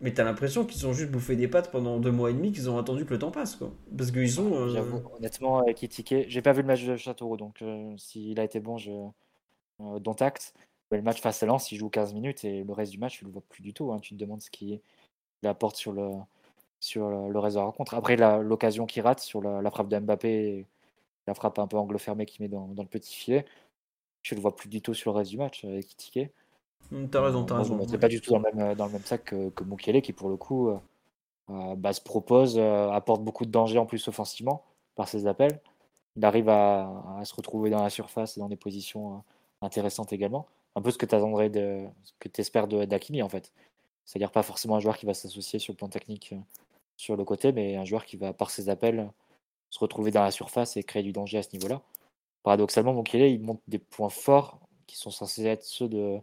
mais 0.00 0.12
t'as 0.12 0.24
l'impression 0.24 0.64
qu'ils 0.64 0.86
ont 0.86 0.92
juste 0.92 1.10
bouffé 1.10 1.36
des 1.36 1.48
pattes 1.48 1.70
pendant 1.70 1.98
deux 1.98 2.10
mois 2.10 2.30
et 2.30 2.34
demi, 2.34 2.52
qu'ils 2.52 2.68
ont 2.70 2.78
attendu 2.78 3.04
que 3.04 3.10
le 3.12 3.18
temps 3.18 3.30
passe 3.30 3.56
quoi. 3.56 3.72
Parce 3.96 4.10
qu'ils 4.10 4.40
ont. 4.40 4.54
euh, 4.54 4.68
J'avoue, 4.68 5.02
honnêtement, 5.16 5.58
avec 5.58 5.76
Kitike, 5.76 6.14
j'ai 6.28 6.42
pas 6.42 6.52
vu 6.52 6.62
le 6.62 6.66
match 6.66 6.84
de 6.84 6.96
Châteauroux, 6.96 7.36
donc 7.36 7.62
s'il 7.98 8.38
a 8.40 8.44
été 8.44 8.60
bon, 8.60 8.78
je 8.78 8.90
dont 10.00 10.14
acte. 10.14 10.54
Le 10.90 11.00
match 11.00 11.20
face 11.20 11.42
à 11.42 11.46
Lens, 11.46 11.72
il 11.72 11.78
joue 11.78 11.88
15 11.88 12.12
minutes 12.12 12.44
et 12.44 12.64
le 12.64 12.72
reste 12.72 12.92
du 12.92 12.98
match, 12.98 13.18
tu 13.18 13.24
le 13.24 13.30
vois 13.30 13.42
plus 13.48 13.62
du 13.62 13.72
tout. 13.72 13.92
hein. 13.92 13.98
Tu 14.00 14.14
te 14.14 14.18
demandes 14.20 14.42
ce 14.42 14.50
qu'il 14.50 14.80
il 15.42 15.48
apporte 15.48 15.76
sur 15.76 15.92
le, 15.92 16.10
sur 16.82 17.08
le, 17.08 17.38
reste 17.38 17.54
de 17.56 17.60
la 17.60 17.66
rencontre. 17.66 17.94
Après, 17.94 18.16
l'occasion 18.42 18.86
qu'il 18.86 19.02
rate 19.02 19.20
sur 19.20 19.40
la, 19.40 19.62
la 19.62 19.70
frappe 19.70 19.88
de 19.88 19.98
Mbappé, 19.98 20.66
la 21.28 21.34
frappe 21.34 21.58
un 21.60 21.66
peu 21.68 21.76
angle 21.76 21.98
fermé 21.98 22.26
qu'il 22.26 22.42
met 22.42 22.48
dans, 22.48 22.66
dans 22.68 22.82
le 22.82 22.88
petit 22.88 23.14
filet, 23.14 23.46
tu 24.22 24.34
le 24.34 24.40
vois 24.40 24.56
plus 24.56 24.68
du 24.68 24.82
tout 24.82 24.94
sur 24.94 25.12
le 25.12 25.18
reste 25.18 25.30
du 25.30 25.38
match 25.38 25.64
avec 25.64 25.86
Kitike. 25.86 26.30
hum, 26.90 27.08
T'as 27.08 27.20
raison, 27.22 27.44
t'as 27.44 27.54
Moi, 27.54 27.64
je 27.64 27.72
raison. 27.72 27.92
ouais. 27.92 27.98
pas 27.98 28.08
du 28.08 28.20
tout 28.20 28.30
dans 28.32 28.38
le 28.40 28.52
même, 28.52 28.74
dans 28.74 28.86
le 28.86 28.92
même 28.92 29.02
sac 29.04 29.24
que, 29.24 29.50
que 29.50 30.00
qui 30.00 30.12
pour 30.12 30.28
le 30.28 30.36
coup 30.36 30.68
euh, 30.70 30.78
euh, 31.50 31.74
bah, 31.76 31.92
se 31.92 32.00
propose, 32.00 32.58
euh, 32.58 32.90
apporte 32.90 33.22
beaucoup 33.22 33.44
de 33.46 33.50
danger 33.50 33.78
en 33.78 33.86
plus 33.86 34.06
offensivement 34.08 34.64
par 34.96 35.08
ses 35.08 35.26
appels. 35.26 35.60
Il 36.16 36.24
arrive 36.24 36.48
à, 36.48 36.90
à 37.18 37.24
se 37.24 37.34
retrouver 37.34 37.70
dans 37.70 37.82
la 37.82 37.90
surface 37.90 38.36
et 38.36 38.40
dans 38.40 38.48
des 38.48 38.56
positions 38.56 39.14
euh, 39.14 39.18
intéressantes 39.62 40.12
également. 40.12 40.46
Un 40.76 40.82
peu 40.82 40.90
ce 40.90 40.98
que 40.98 41.06
tu 41.06 41.14
attendrais 41.14 41.50
de 41.50 41.86
ce 42.04 42.12
que 42.18 42.28
tu 42.28 42.40
espères 42.40 42.68
de 42.68 42.84
d'Hakimi 42.84 43.22
en 43.22 43.28
fait. 43.28 43.52
C'est-à-dire 44.04 44.32
pas 44.32 44.42
forcément 44.42 44.76
un 44.76 44.80
joueur 44.80 44.96
qui 44.98 45.06
va 45.06 45.14
s'associer 45.14 45.58
sur 45.58 45.72
le 45.72 45.76
plan 45.76 45.88
technique 45.88 46.32
euh, 46.32 46.36
sur 47.02 47.16
le 47.16 47.24
côté, 47.24 47.50
mais 47.50 47.74
un 47.74 47.84
joueur 47.84 48.04
qui 48.04 48.16
va, 48.16 48.32
par 48.32 48.50
ses 48.50 48.68
appels, 48.68 49.10
se 49.70 49.78
retrouver 49.80 50.12
dans 50.12 50.22
la 50.22 50.30
surface 50.30 50.76
et 50.76 50.84
créer 50.84 51.02
du 51.02 51.12
danger 51.12 51.38
à 51.38 51.42
ce 51.42 51.52
niveau-là. 51.52 51.82
Paradoxalement, 52.44 52.94
Mukiele, 52.94 53.32
il 53.32 53.42
montre 53.42 53.62
des 53.66 53.78
points 53.78 54.08
forts 54.08 54.60
qui 54.86 54.96
sont 54.96 55.10
censés 55.10 55.44
être 55.46 55.64
ceux 55.64 55.88
de, 55.88 56.20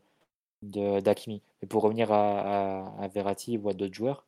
de 0.61 1.01
d'Hakimi. 1.01 1.41
Mais 1.61 1.67
pour 1.67 1.83
revenir 1.83 2.13
à, 2.13 2.39
à, 2.39 3.03
à 3.03 3.07
Verratti 3.09 3.57
ou 3.57 3.67
à 3.67 3.73
d'autres 3.73 3.93
joueurs, 3.93 4.25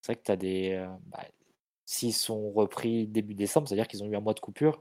c'est 0.00 0.12
vrai 0.12 0.20
que 0.20 0.24
tu 0.24 0.32
as 0.32 0.36
des. 0.36 0.72
euh, 0.72 0.88
bah, 1.06 1.24
S'ils 1.84 2.14
sont 2.14 2.50
repris 2.52 3.06
début 3.06 3.34
décembre, 3.34 3.68
c'est-à-dire 3.68 3.88
qu'ils 3.88 4.02
ont 4.04 4.06
eu 4.06 4.16
un 4.16 4.20
mois 4.20 4.32
de 4.34 4.40
coupure, 4.40 4.80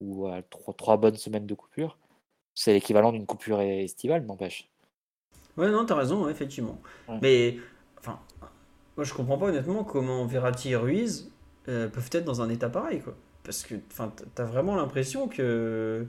ou 0.00 0.28
euh, 0.28 0.40
trois, 0.48 0.72
trois 0.72 0.96
bonnes 0.96 1.16
semaines 1.16 1.46
de 1.46 1.54
coupure, 1.54 1.98
c'est 2.54 2.72
l'équivalent 2.72 3.12
d'une 3.12 3.26
coupure 3.26 3.60
estivale, 3.60 4.24
n'empêche. 4.24 4.70
Ouais, 5.56 5.68
non, 5.70 5.84
t'as 5.84 5.96
raison, 5.96 6.28
effectivement. 6.28 6.78
Ouais. 7.08 7.18
Mais, 7.20 7.58
enfin, 7.98 8.20
moi 8.96 9.04
je 9.04 9.14
comprends 9.14 9.38
pas 9.38 9.46
honnêtement 9.46 9.84
comment 9.84 10.26
Verratti 10.26 10.70
et 10.70 10.76
Ruiz 10.76 11.30
euh, 11.68 11.88
peuvent 11.88 12.08
être 12.12 12.24
dans 12.24 12.42
un 12.42 12.48
état 12.48 12.68
pareil, 12.68 13.00
quoi. 13.00 13.14
Parce 13.42 13.62
que, 13.62 13.76
t'as 14.34 14.44
vraiment 14.44 14.74
l'impression 14.74 15.28
que 15.28 16.04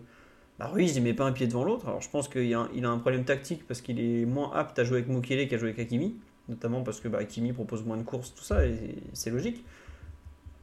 bah, 0.57 0.67
Ruiz 0.67 0.95
il 0.95 1.03
met 1.03 1.13
pas 1.13 1.25
un 1.25 1.31
pied 1.31 1.45
devant 1.45 1.63
l'autre. 1.63 1.87
Alors 1.87 2.01
je 2.01 2.09
pense 2.09 2.27
qu'il 2.27 2.51
a 2.53 2.59
a 2.61 2.89
un 2.89 2.97
problème 2.97 3.25
tactique 3.25 3.67
parce 3.67 3.81
qu'il 3.81 3.99
est 3.99 4.25
moins 4.25 4.51
apte 4.53 4.79
à 4.79 4.83
jouer 4.83 4.99
avec 4.99 5.09
Mukiele 5.09 5.47
qu'à 5.47 5.57
jouer 5.57 5.69
avec 5.69 5.79
Hakimi, 5.79 6.15
notamment 6.49 6.81
parce 6.81 6.99
que 6.99 7.07
bah, 7.07 7.19
propose 7.53 7.85
moins 7.85 7.97
de 7.97 8.03
courses, 8.03 8.33
tout 8.33 8.43
ça, 8.43 8.65
et 8.65 8.95
c'est 9.13 9.29
logique. 9.29 9.63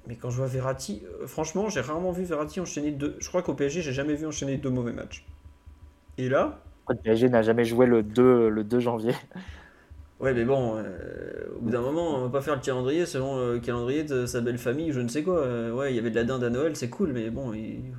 Mais 0.06 0.16
quand 0.16 0.30
je 0.30 0.36
vois 0.36 0.46
Verratti, 0.46 1.02
euh, 1.22 1.26
franchement, 1.26 1.68
j'ai 1.68 1.80
rarement 1.80 2.12
vu 2.12 2.24
Verratti 2.24 2.60
enchaîner 2.60 2.90
deux. 2.90 3.16
Je 3.20 3.28
crois 3.28 3.42
qu'au 3.42 3.54
PSG, 3.54 3.80
j'ai 3.80 3.92
jamais 3.92 4.14
vu 4.14 4.26
enchaîner 4.26 4.56
deux 4.56 4.70
mauvais 4.70 4.92
matchs. 4.92 5.24
Et 6.18 6.28
là, 6.28 6.60
Le 6.88 6.96
PSG 6.96 7.28
n'a 7.30 7.42
jamais 7.42 7.64
joué 7.64 7.86
le 7.86 8.02
2, 8.02 8.48
le 8.48 8.64
2 8.64 8.80
janvier. 8.80 9.14
Ouais, 10.24 10.32
mais 10.32 10.46
bon, 10.46 10.76
euh, 10.78 10.82
au 11.54 11.60
bout 11.60 11.70
d'un 11.70 11.82
moment, 11.82 12.16
on 12.16 12.22
va 12.22 12.30
pas 12.30 12.40
faire 12.40 12.54
le 12.54 12.62
calendrier 12.62 13.04
selon 13.04 13.52
le 13.52 13.58
calendrier 13.58 14.04
de 14.04 14.24
sa 14.24 14.40
belle 14.40 14.56
famille, 14.56 14.90
je 14.90 15.00
ne 15.00 15.08
sais 15.08 15.22
quoi. 15.22 15.40
Euh, 15.40 15.70
ouais, 15.70 15.92
il 15.92 15.96
y 15.96 15.98
avait 15.98 16.08
de 16.08 16.14
la 16.14 16.24
dinde 16.24 16.42
à 16.42 16.48
Noël, 16.48 16.74
c'est 16.76 16.88
cool, 16.88 17.12
mais 17.12 17.28
bon, 17.28 17.52
ils, 17.52 17.92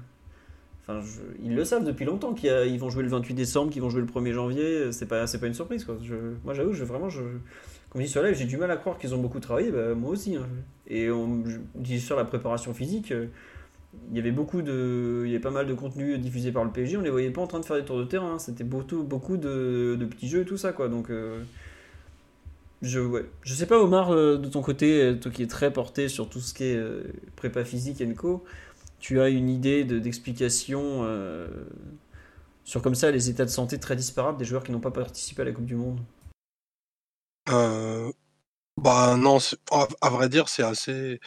enfin, 0.82 1.02
ils 1.44 1.54
le 1.54 1.64
savent 1.64 1.86
depuis 1.86 2.04
longtemps 2.04 2.34
qu'ils 2.34 2.80
vont 2.80 2.90
jouer 2.90 3.04
le 3.04 3.10
28 3.10 3.36
décembre, 3.36 3.72
qu'ils 3.72 3.84
vont 3.84 3.92
jouer 3.92 4.02
le 4.02 4.08
1er 4.08 4.32
janvier, 4.32 4.92
c'est 4.92 5.06
pas, 5.06 5.26
pas 5.28 5.46
une 5.46 5.54
surprise, 5.54 5.86
quoi. 5.86 6.00
Moi, 6.44 6.56
j'avoue, 6.56 6.72
vraiment, 6.72 7.10
comme 7.10 8.02
je 8.02 8.08
dis 8.08 8.12
sur 8.12 8.24
live, 8.24 8.36
j'ai 8.36 8.46
du 8.46 8.58
mal 8.58 8.72
à 8.72 8.78
croire 8.78 8.98
qu'ils 8.98 9.14
ont 9.14 9.22
beaucoup 9.22 9.40
travaillé, 9.40 9.70
bah, 9.70 9.94
moi 9.94 10.10
aussi. 10.10 10.36
hein. 10.36 10.48
Et 10.88 11.12
on 11.12 11.44
dis 11.76 12.02
sur 12.02 12.16
la 12.16 12.26
préparation 12.26 12.74
physique, 12.74 13.12
euh, 13.12 13.28
il 14.10 14.18
y 14.18 14.20
avait 14.20 14.32
beaucoup 14.32 14.64
de, 14.64 15.26
il 15.28 15.32
y 15.32 15.38
pas 15.38 15.52
mal 15.52 15.68
de 15.68 15.76
contenu 15.76 16.18
diffusé 16.18 16.52
par 16.52 16.64
le 16.64 16.72
PSG, 16.72 16.98
on 16.98 17.02
les 17.02 17.12
voyait 17.12 17.30
pas 17.30 17.42
en 17.42 17.48
train 17.48 17.60
de 17.60 17.66
faire 17.66 17.78
des 17.78 17.86
tours 17.86 18.00
de 18.00 18.04
terrain, 18.04 18.34
hein. 18.34 18.40
c'était 18.40 18.64
beaucoup, 18.64 19.04
beaucoup 19.04 19.38
de, 19.38 19.96
petits 20.10 20.28
jeux 20.28 20.42
et 20.42 20.46
tout 20.46 20.58
ça, 20.58 20.72
quoi. 20.74 20.90
Donc, 20.90 21.12
euh, 21.12 21.44
Je, 22.86 23.00
ouais. 23.00 23.26
sais 23.46 23.66
pas, 23.66 23.80
Omar, 23.80 24.14
euh, 24.14 24.38
de 24.38 24.48
ton 24.48 24.62
côté, 24.62 25.02
euh, 25.02 25.16
toi 25.16 25.32
qui 25.32 25.42
es 25.42 25.48
très 25.48 25.74
porté 25.74 26.08
sur 26.08 26.30
tout 26.30 26.40
ce 26.40 26.54
qui 26.54 26.66
est 26.66 26.76
euh, 26.76 27.12
prépa 27.36 27.66
physique 27.66 28.00
et 28.00 28.14
co, 28.14 28.44
tu 29.00 29.20
as 29.20 29.30
une 29.30 29.50
idée 29.50 29.84
de- 29.84 29.98
d'explication 29.98 31.04
sur 32.64 32.82
comme 32.84 32.96
ça 32.96 33.10
les 33.10 33.30
états 33.30 33.46
de 33.46 33.50
santé 33.50 33.80
très 33.80 33.96
disparates 33.96 34.38
des 34.38 34.46
joueurs 34.46 34.64
qui 34.64 34.72
n'ont 34.72 34.80
pas 34.80 34.92
participé 34.92 35.42
à 35.42 35.46
la 35.46 35.52
Coupe 35.52 35.66
du 35.66 35.76
Monde? 35.76 36.00
Bah 38.78 39.16
non, 39.18 39.38
à, 40.02 40.10
vrai 40.10 40.30
dire, 40.30 40.48
c'est 40.48 40.64
assez, 40.64 41.20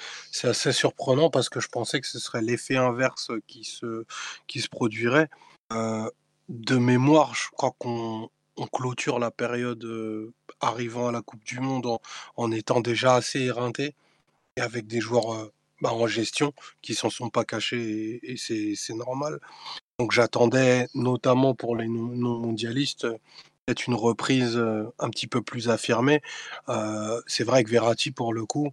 assez 0.45 0.73
surprenant 0.73 1.29
parce 1.29 1.49
que 1.49 1.59
je 1.61 1.69
pensais 1.69 2.01
que 2.01 2.07
ce 2.07 2.21
serait 2.21 2.43
l'effet 2.43 2.77
inverse 2.77 3.33
qui 3.49 3.65
se, 3.65 4.05
qui 4.47 4.61
se 4.61 4.69
produirait. 4.69 5.29
De 5.71 6.77
mémoire, 6.77 7.35
je 7.35 7.51
crois 7.51 7.75
qu'on 7.79 8.31
on 8.59 8.67
clôture 8.67 9.19
la 9.19 9.31
période 9.31 9.87
arrivant 10.61 11.09
à 11.09 11.13
la 11.13 11.23
Coupe 11.23 11.45
du 11.45 11.61
Monde 11.61 11.99
en, 12.37 12.53
étant 12.53 12.81
déjà 12.81 13.15
assez 13.15 13.41
éreinté 13.41 13.95
et 14.57 14.61
avec 14.61 14.87
des 14.87 15.01
joueurs 15.01 15.51
bah, 15.81 15.93
en 15.93 16.07
gestion 16.07 16.53
qui 16.83 16.95
s'en 16.95 17.11
sont 17.11 17.31
pas 17.31 17.45
cachés 17.45 18.21
et, 18.23 18.37
c'est 18.37 18.95
normal. 18.95 19.39
Donc 19.99 20.13
j'attendais 20.13 20.87
notamment 20.95 21.55
pour 21.55 21.77
les 21.77 21.89
non- 21.89 22.15
non-mondialistes 22.15 23.07
peut-être 23.69 23.87
une 23.87 23.95
reprise 23.95 24.57
un 24.99 25.11
petit 25.11 25.27
peu 25.27 25.43
plus 25.43 25.69
affirmée. 25.69 26.23
Euh, 26.71 27.21
c'est 27.27 27.45
vrai 27.45 27.65
que 27.65 27.71
Verratti, 27.71 28.11
pour 28.11 28.33
le 28.33 28.47
coup, 28.47 28.73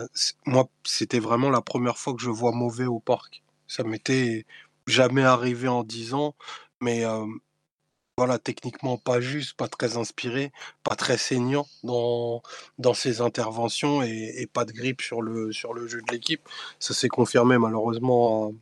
euh, 0.00 0.06
moi, 0.46 0.68
c'était 0.84 1.20
vraiment 1.20 1.50
la 1.50 1.62
première 1.62 1.98
fois 1.98 2.14
que 2.14 2.22
je 2.22 2.30
vois 2.30 2.52
mauvais 2.52 2.86
au 2.86 3.00
parc. 3.00 3.42
Ça 3.68 3.84
m'était 3.84 4.46
jamais 4.86 5.22
arrivé 5.22 5.68
en 5.68 5.84
10 5.84 6.14
ans, 6.14 6.34
mais 6.80 7.04
voilà, 8.18 8.38
techniquement 8.38 8.96
pas 8.96 9.20
juste, 9.20 9.54
pas 9.54 9.68
très 9.68 9.98
inspiré, 9.98 10.50
pas 10.84 10.96
très 10.96 11.18
saignant 11.18 11.66
dans, 11.82 12.42
ses 12.94 13.20
interventions 13.20 14.02
et, 14.02 14.48
pas 14.52 14.64
de 14.64 14.72
grippe 14.72 15.02
sur 15.02 15.20
le, 15.20 15.52
sur 15.52 15.74
le 15.74 15.86
jeu 15.86 16.00
de 16.00 16.12
l'équipe. 16.12 16.48
Ça 16.78 16.94
s'est 16.94 17.08
confirmé 17.08 17.58
malheureusement 17.58 18.54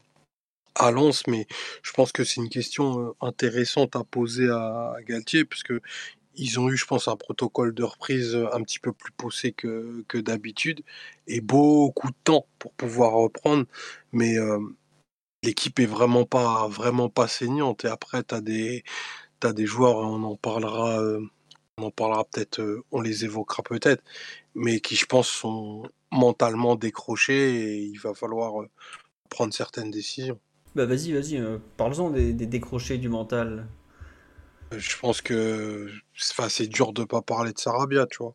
à, 0.74 0.90
Lens, 0.90 1.26
mais 1.28 1.46
je 1.82 1.92
pense 1.92 2.10
que 2.10 2.24
c'est 2.24 2.40
une 2.40 2.48
question 2.48 3.00
euh, 3.00 3.12
intéressante 3.20 3.94
à 3.96 4.02
poser 4.04 4.48
à, 4.50 4.96
Galtier, 5.06 5.44
puisque 5.44 5.72
ils 6.36 6.58
ont 6.58 6.68
eu, 6.68 6.76
je 6.76 6.86
pense, 6.86 7.06
un 7.06 7.16
protocole 7.16 7.74
de 7.74 7.84
reprise 7.84 8.34
euh, 8.34 8.52
un 8.52 8.62
petit 8.62 8.80
peu 8.80 8.92
plus 8.92 9.12
poussé 9.12 9.52
que, 9.52 10.04
que 10.08 10.18
d'habitude 10.18 10.82
et 11.28 11.40
beaucoup 11.40 12.08
de 12.08 12.16
temps 12.24 12.46
pour 12.58 12.72
pouvoir 12.72 13.12
reprendre. 13.12 13.66
Mais 14.12 14.36
euh, 14.36 14.58
l'équipe 15.44 15.78
est 15.78 15.86
vraiment 15.86 16.24
pas, 16.24 16.66
vraiment 16.68 17.08
pas 17.08 17.28
saignante. 17.28 17.84
Et 17.84 17.88
après, 17.88 18.24
tu 18.24 18.34
as 18.34 18.40
des, 18.40 18.84
des 19.52 19.66
joueurs, 19.66 19.96
on 19.96 20.22
en 20.22 20.36
parlera, 20.36 21.00
euh, 21.00 21.20
on 21.78 21.84
en 21.84 21.90
parlera 21.90 22.24
peut-être, 22.24 22.60
euh, 22.60 22.84
on 22.92 23.00
les 23.00 23.24
évoquera 23.24 23.62
peut-être, 23.62 24.02
mais 24.54 24.80
qui, 24.80 24.96
je 24.96 25.06
pense, 25.06 25.28
sont 25.28 25.88
mentalement 26.10 26.76
décrochés 26.76 27.54
et 27.56 27.82
il 27.82 27.98
va 27.98 28.14
falloir 28.14 28.62
euh, 28.62 28.68
prendre 29.28 29.52
certaines 29.52 29.90
décisions. 29.90 30.38
Bah 30.74 30.86
vas-y, 30.86 31.12
vas-y, 31.12 31.36
euh, 31.36 31.58
parle-en 31.76 32.10
des, 32.10 32.32
des 32.32 32.46
décrochés 32.46 32.98
du 32.98 33.08
mental. 33.08 33.66
Je 34.72 34.96
pense 34.98 35.20
que 35.20 35.88
c'est 36.48 36.66
dur 36.66 36.92
de 36.92 37.04
pas 37.04 37.22
parler 37.22 37.52
de 37.52 37.58
Sarabia, 37.58 38.06
tu 38.06 38.18
vois. 38.18 38.34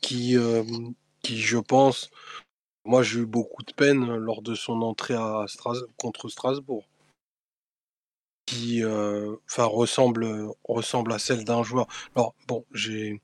Qui, 0.00 0.36
euh, 0.36 0.64
qui, 1.22 1.38
je 1.38 1.58
pense, 1.58 2.10
moi 2.84 3.02
j'ai 3.02 3.20
eu 3.20 3.26
beaucoup 3.26 3.62
de 3.62 3.72
peine 3.72 4.16
lors 4.16 4.42
de 4.42 4.54
son 4.54 4.82
entrée 4.82 5.14
à 5.14 5.44
Stras- 5.46 5.86
contre 5.96 6.28
Strasbourg. 6.28 6.84
Qui 8.52 8.84
euh, 8.84 9.34
enfin, 9.50 9.64
ressemble, 9.64 10.26
ressemble 10.64 11.14
à 11.14 11.18
celle 11.18 11.42
d'un 11.44 11.62
joueur. 11.62 11.86
Alors, 12.14 12.34
bon, 12.46 12.66
j'ai. 12.74 13.20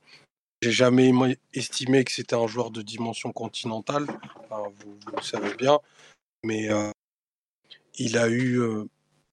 J'ai 0.60 0.72
jamais 0.72 1.12
estimé 1.54 2.02
que 2.02 2.10
c'était 2.10 2.34
un 2.34 2.48
joueur 2.48 2.72
de 2.72 2.82
dimension 2.82 3.30
continentale, 3.30 4.06
Enfin, 4.50 4.72
vous, 4.80 4.98
le 5.16 5.22
savez 5.22 5.54
bien, 5.54 5.78
mais 6.42 6.68
euh, 6.68 6.90
il 7.94 8.18
a 8.18 8.28
eu 8.28 8.60
euh, 8.60 8.84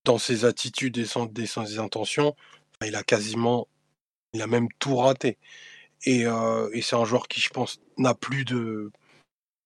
dans 0.03 0.19
ses 0.19 0.45
attitudes 0.45 0.97
et 0.99 1.05
son- 1.05 1.26
des 1.26 1.47
ses 1.47 1.80
intentions, 1.80 2.35
il 2.85 2.95
a 2.95 3.01
quasiment, 3.01 3.67
il 4.34 4.41
a 4.43 4.47
même 4.47 4.67
tout 4.77 4.97
raté. 4.97 5.39
Et, 6.03 6.27
euh, 6.27 6.69
et 6.73 6.81
c'est 6.84 6.95
un 6.95 7.05
joueur 7.05 7.27
qui, 7.27 7.41
je 7.41 7.49
pense, 7.49 7.80
n'a 7.97 8.13
plus 8.13 8.45
de, 8.45 8.91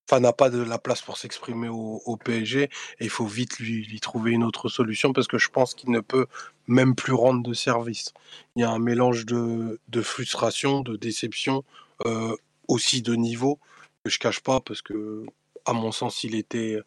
enfin, 0.10 0.20
n'a 0.20 0.34
pas 0.34 0.50
de 0.50 0.62
la 0.62 0.80
place 0.80 1.02
pour 1.02 1.18
s'exprimer 1.18 1.70
au, 1.70 2.18
PSG. 2.18 2.64
Et 2.64 2.70
il 3.02 3.10
faut 3.10 3.26
vite 3.26 3.60
lui, 3.60 4.00
trouver 4.00 4.32
une 4.32 4.44
autre 4.44 4.68
solution 4.68 5.14
parce 5.14 5.28
que 5.28 5.38
je 5.38 5.50
pense 5.50 5.76
qu'il 5.76 5.92
ne 5.92 6.00
peut 6.00 6.26
même 6.68 6.96
plus 6.96 7.14
rendre 7.14 7.44
de 7.44 7.54
service. 7.54 8.14
Il 8.56 8.62
y 8.62 8.64
a 8.64 8.72
un 8.72 8.80
mélange 8.80 9.26
de, 9.26 9.80
de 9.88 10.02
frustration, 10.02 10.82
de 10.82 10.96
déception, 10.96 11.64
euh, 12.06 12.36
aussi 12.68 13.02
de 13.02 13.14
niveau 13.16 13.60
que 14.04 14.10
je 14.10 14.20
cache 14.20 14.40
pas 14.40 14.60
parce 14.62 14.82
que, 14.82 15.26
à 15.66 15.74
mon 15.74 15.92
sens, 15.92 16.24
il 16.24 16.36
était 16.36 16.80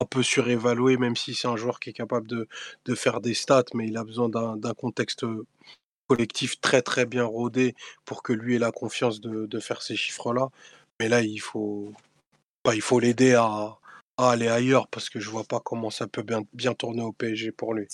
un 0.00 0.06
peu 0.06 0.22
surévalué, 0.22 0.96
même 0.96 1.16
si 1.16 1.34
c'est 1.34 1.48
un 1.48 1.56
joueur 1.56 1.80
qui 1.80 1.90
est 1.90 1.94
capable 1.94 2.26
de, 2.26 2.48
de 2.86 2.94
faire 2.94 3.20
des 3.20 3.34
stats, 3.34 3.64
mais 3.74 3.86
il 3.86 3.96
a 3.98 4.04
besoin 4.04 4.28
d'un 4.30 4.74
contexte 4.74 5.26
collectif 6.08 6.60
très 6.60 6.82
très 6.82 7.06
bien 7.06 7.24
rodé 7.24 7.74
pour 8.04 8.22
que 8.22 8.32
lui 8.32 8.56
ait 8.56 8.58
la 8.58 8.72
confiance 8.72 9.20
de, 9.20 9.46
de 9.46 9.60
faire 9.60 9.82
ces 9.82 9.96
chiffres-là. 9.96 10.48
Mais 10.98 11.08
là, 11.08 11.22
il 11.22 11.40
faut 11.40 11.92
bah, 12.64 12.74
il 12.74 12.82
faut 12.82 13.00
l'aider 13.00 13.34
à, 13.34 13.78
aller 14.18 14.48
ailleurs 14.48 14.88
parce 14.88 15.08
que 15.08 15.18
je 15.20 15.30
vois 15.30 15.44
pas 15.44 15.60
comment 15.60 15.90
ça 15.90 16.06
peut 16.06 16.24
bien, 16.52 16.74
tourner 16.74 17.02
au 17.02 17.12
PSG 17.12 17.52
pour 17.52 17.74
lui. 17.74 17.86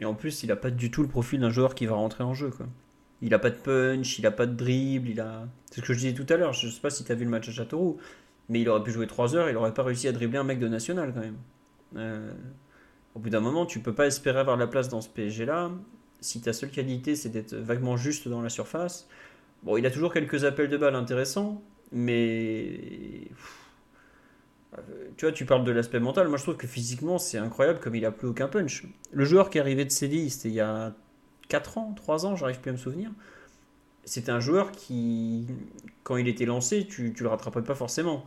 Et 0.00 0.04
en 0.04 0.14
plus, 0.14 0.42
il 0.42 0.50
a 0.50 0.56
pas 0.56 0.70
du 0.70 0.90
tout 0.90 1.02
le 1.02 1.08
profil 1.08 1.40
d'un 1.40 1.50
joueur 1.50 1.74
qui 1.74 1.86
va 1.86 1.94
rentrer 1.94 2.24
en 2.24 2.34
jeu. 2.34 2.50
Quoi. 2.50 2.66
Il 3.22 3.34
a 3.34 3.38
pas 3.38 3.50
de 3.50 3.56
punch, 3.56 4.18
il 4.18 4.26
a 4.26 4.30
pas 4.30 4.46
de 4.46 4.54
dribble, 4.54 5.10
il 5.10 5.20
a. 5.20 5.46
C'est 5.70 5.82
ce 5.82 5.86
que 5.86 5.92
je 5.92 5.98
disais 5.98 6.14
tout 6.14 6.26
à 6.32 6.36
l'heure. 6.36 6.52
Je 6.52 6.68
sais 6.68 6.80
pas 6.80 6.90
si 6.90 7.04
tu 7.04 7.12
as 7.12 7.14
vu 7.14 7.24
le 7.24 7.30
match 7.30 7.48
à 7.48 7.52
Châteauroux, 7.52 7.98
mais 8.48 8.60
il 8.60 8.68
aurait 8.68 8.82
pu 8.82 8.90
jouer 8.90 9.06
3 9.06 9.36
heures, 9.36 9.50
il 9.50 9.56
aurait 9.56 9.74
pas 9.74 9.82
réussi 9.82 10.08
à 10.08 10.12
dribbler 10.12 10.38
un 10.38 10.44
mec 10.44 10.58
de 10.58 10.68
national 10.68 11.12
quand 11.14 11.20
même. 11.20 11.36
Euh, 11.96 12.32
Au 13.14 13.20
bout 13.20 13.30
d'un 13.30 13.40
moment, 13.40 13.66
tu 13.66 13.80
peux 13.80 13.94
pas 13.94 14.06
espérer 14.06 14.40
avoir 14.40 14.56
la 14.56 14.66
place 14.66 14.88
dans 14.88 15.00
ce 15.00 15.08
PSG 15.08 15.44
là. 15.44 15.70
Si 16.20 16.40
ta 16.40 16.52
seule 16.52 16.70
qualité 16.70 17.16
c'est 17.16 17.30
d'être 17.30 17.54
vaguement 17.54 17.96
juste 17.96 18.28
dans 18.28 18.42
la 18.42 18.50
surface. 18.50 19.08
Bon, 19.62 19.76
il 19.76 19.86
a 19.86 19.90
toujours 19.90 20.12
quelques 20.12 20.44
appels 20.44 20.68
de 20.68 20.76
balles 20.76 20.94
intéressants, 20.96 21.62
mais. 21.92 23.28
Tu 25.16 25.24
vois, 25.26 25.32
tu 25.32 25.44
parles 25.44 25.64
de 25.64 25.72
l'aspect 25.72 26.00
mental. 26.00 26.28
Moi, 26.28 26.38
je 26.38 26.42
trouve 26.44 26.56
que 26.56 26.66
physiquement, 26.66 27.18
c'est 27.18 27.38
incroyable 27.38 27.80
comme 27.80 27.94
il 27.94 28.04
a 28.04 28.12
plus 28.12 28.28
aucun 28.28 28.48
punch. 28.48 28.84
Le 29.12 29.24
joueur 29.24 29.50
qui 29.50 29.58
est 29.58 29.60
arrivé 29.60 29.84
de 29.84 29.90
Séville, 29.90 30.30
c'était 30.30 30.48
il 30.48 30.54
y 30.54 30.60
a 30.60 30.94
4 31.48 31.78
ans, 31.78 31.92
3 31.96 32.26
ans, 32.26 32.36
j'arrive 32.36 32.60
plus 32.60 32.70
à 32.70 32.72
me 32.72 32.78
souvenir. 32.78 33.10
C'était 34.04 34.32
un 34.32 34.40
joueur 34.40 34.72
qui, 34.72 35.46
quand 36.04 36.16
il 36.16 36.28
était 36.28 36.46
lancé, 36.46 36.86
tu, 36.86 37.14
le 37.18 37.28
rattrapais 37.28 37.62
pas 37.62 37.74
forcément. 37.74 38.24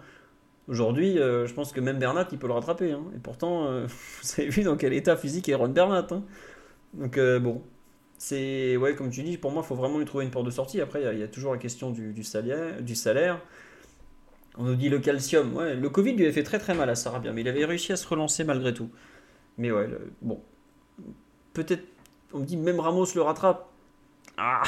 Aujourd'hui, 0.68 1.20
euh, 1.20 1.48
je 1.48 1.54
pense 1.54 1.74
que 1.74 1.82
même 1.82 2.00
Bernat, 2.00 2.28
il 2.32 2.40
peut 2.40 2.48
le 2.48 2.54
rattraper. 2.54 2.92
hein. 2.94 3.04
Et 3.16 3.20
pourtant, 3.20 3.66
euh, 3.68 3.88
vous 4.24 4.42
avez 4.42 4.50
vu 4.50 4.64
dans 4.64 4.78
quel 4.78 4.94
état 4.94 5.18
physique 5.18 5.50
est 5.50 5.56
Ron 5.56 5.70
Bernat. 5.70 6.08
hein. 6.12 6.24
Donc, 6.94 7.18
euh, 7.18 7.40
bon. 7.40 7.64
C'est, 8.18 8.78
ouais, 8.78 8.96
comme 8.96 9.12
tu 9.12 9.24
dis, 9.24 9.38
pour 9.38 9.52
moi, 9.52 9.64
il 9.66 9.68
faut 9.68 9.76
vraiment 9.76 10.00
lui 10.00 10.06
trouver 10.06 10.26
une 10.26 10.32
porte 10.32 10.46
de 10.46 10.52
sortie. 10.52 10.82
Après, 10.82 11.02
il 11.14 11.20
y 11.20 11.24
a- 11.24 11.28
toujours 11.28 11.54
la 11.54 11.60
question 11.60 11.92
du 11.92 12.24
salaire, 12.24 12.82
du 12.82 12.96
salaire. 12.96 13.42
On 14.58 14.64
nous 14.64 14.76
dit 14.76 14.90
le 14.90 15.00
calcium. 15.00 15.56
Ouais, 15.56 15.76
le 15.76 15.90
Covid 15.90 16.14
lui 16.14 16.24
avait 16.24 16.34
fait 16.34 16.44
très 16.44 16.60
très 16.60 16.74
mal 16.76 16.90
à 16.90 16.96
Sarabia, 16.96 17.32
mais 17.32 17.42
il 17.42 17.48
avait 17.48 17.66
réussi 17.66 17.92
à 17.92 17.96
se 17.96 18.08
relancer 18.08 18.44
malgré 18.44 18.74
tout. 18.74 18.90
Mais 19.58 19.72
ouais, 19.72 19.90
bon. 20.22 20.42
Peut-être, 21.54 21.84
on 22.34 22.40
me 22.40 22.46
dit 22.46 22.58
même 22.58 22.80
Ramos 22.80 23.08
le 23.16 23.22
rattrape. 23.22 23.70
Ah 24.38 24.64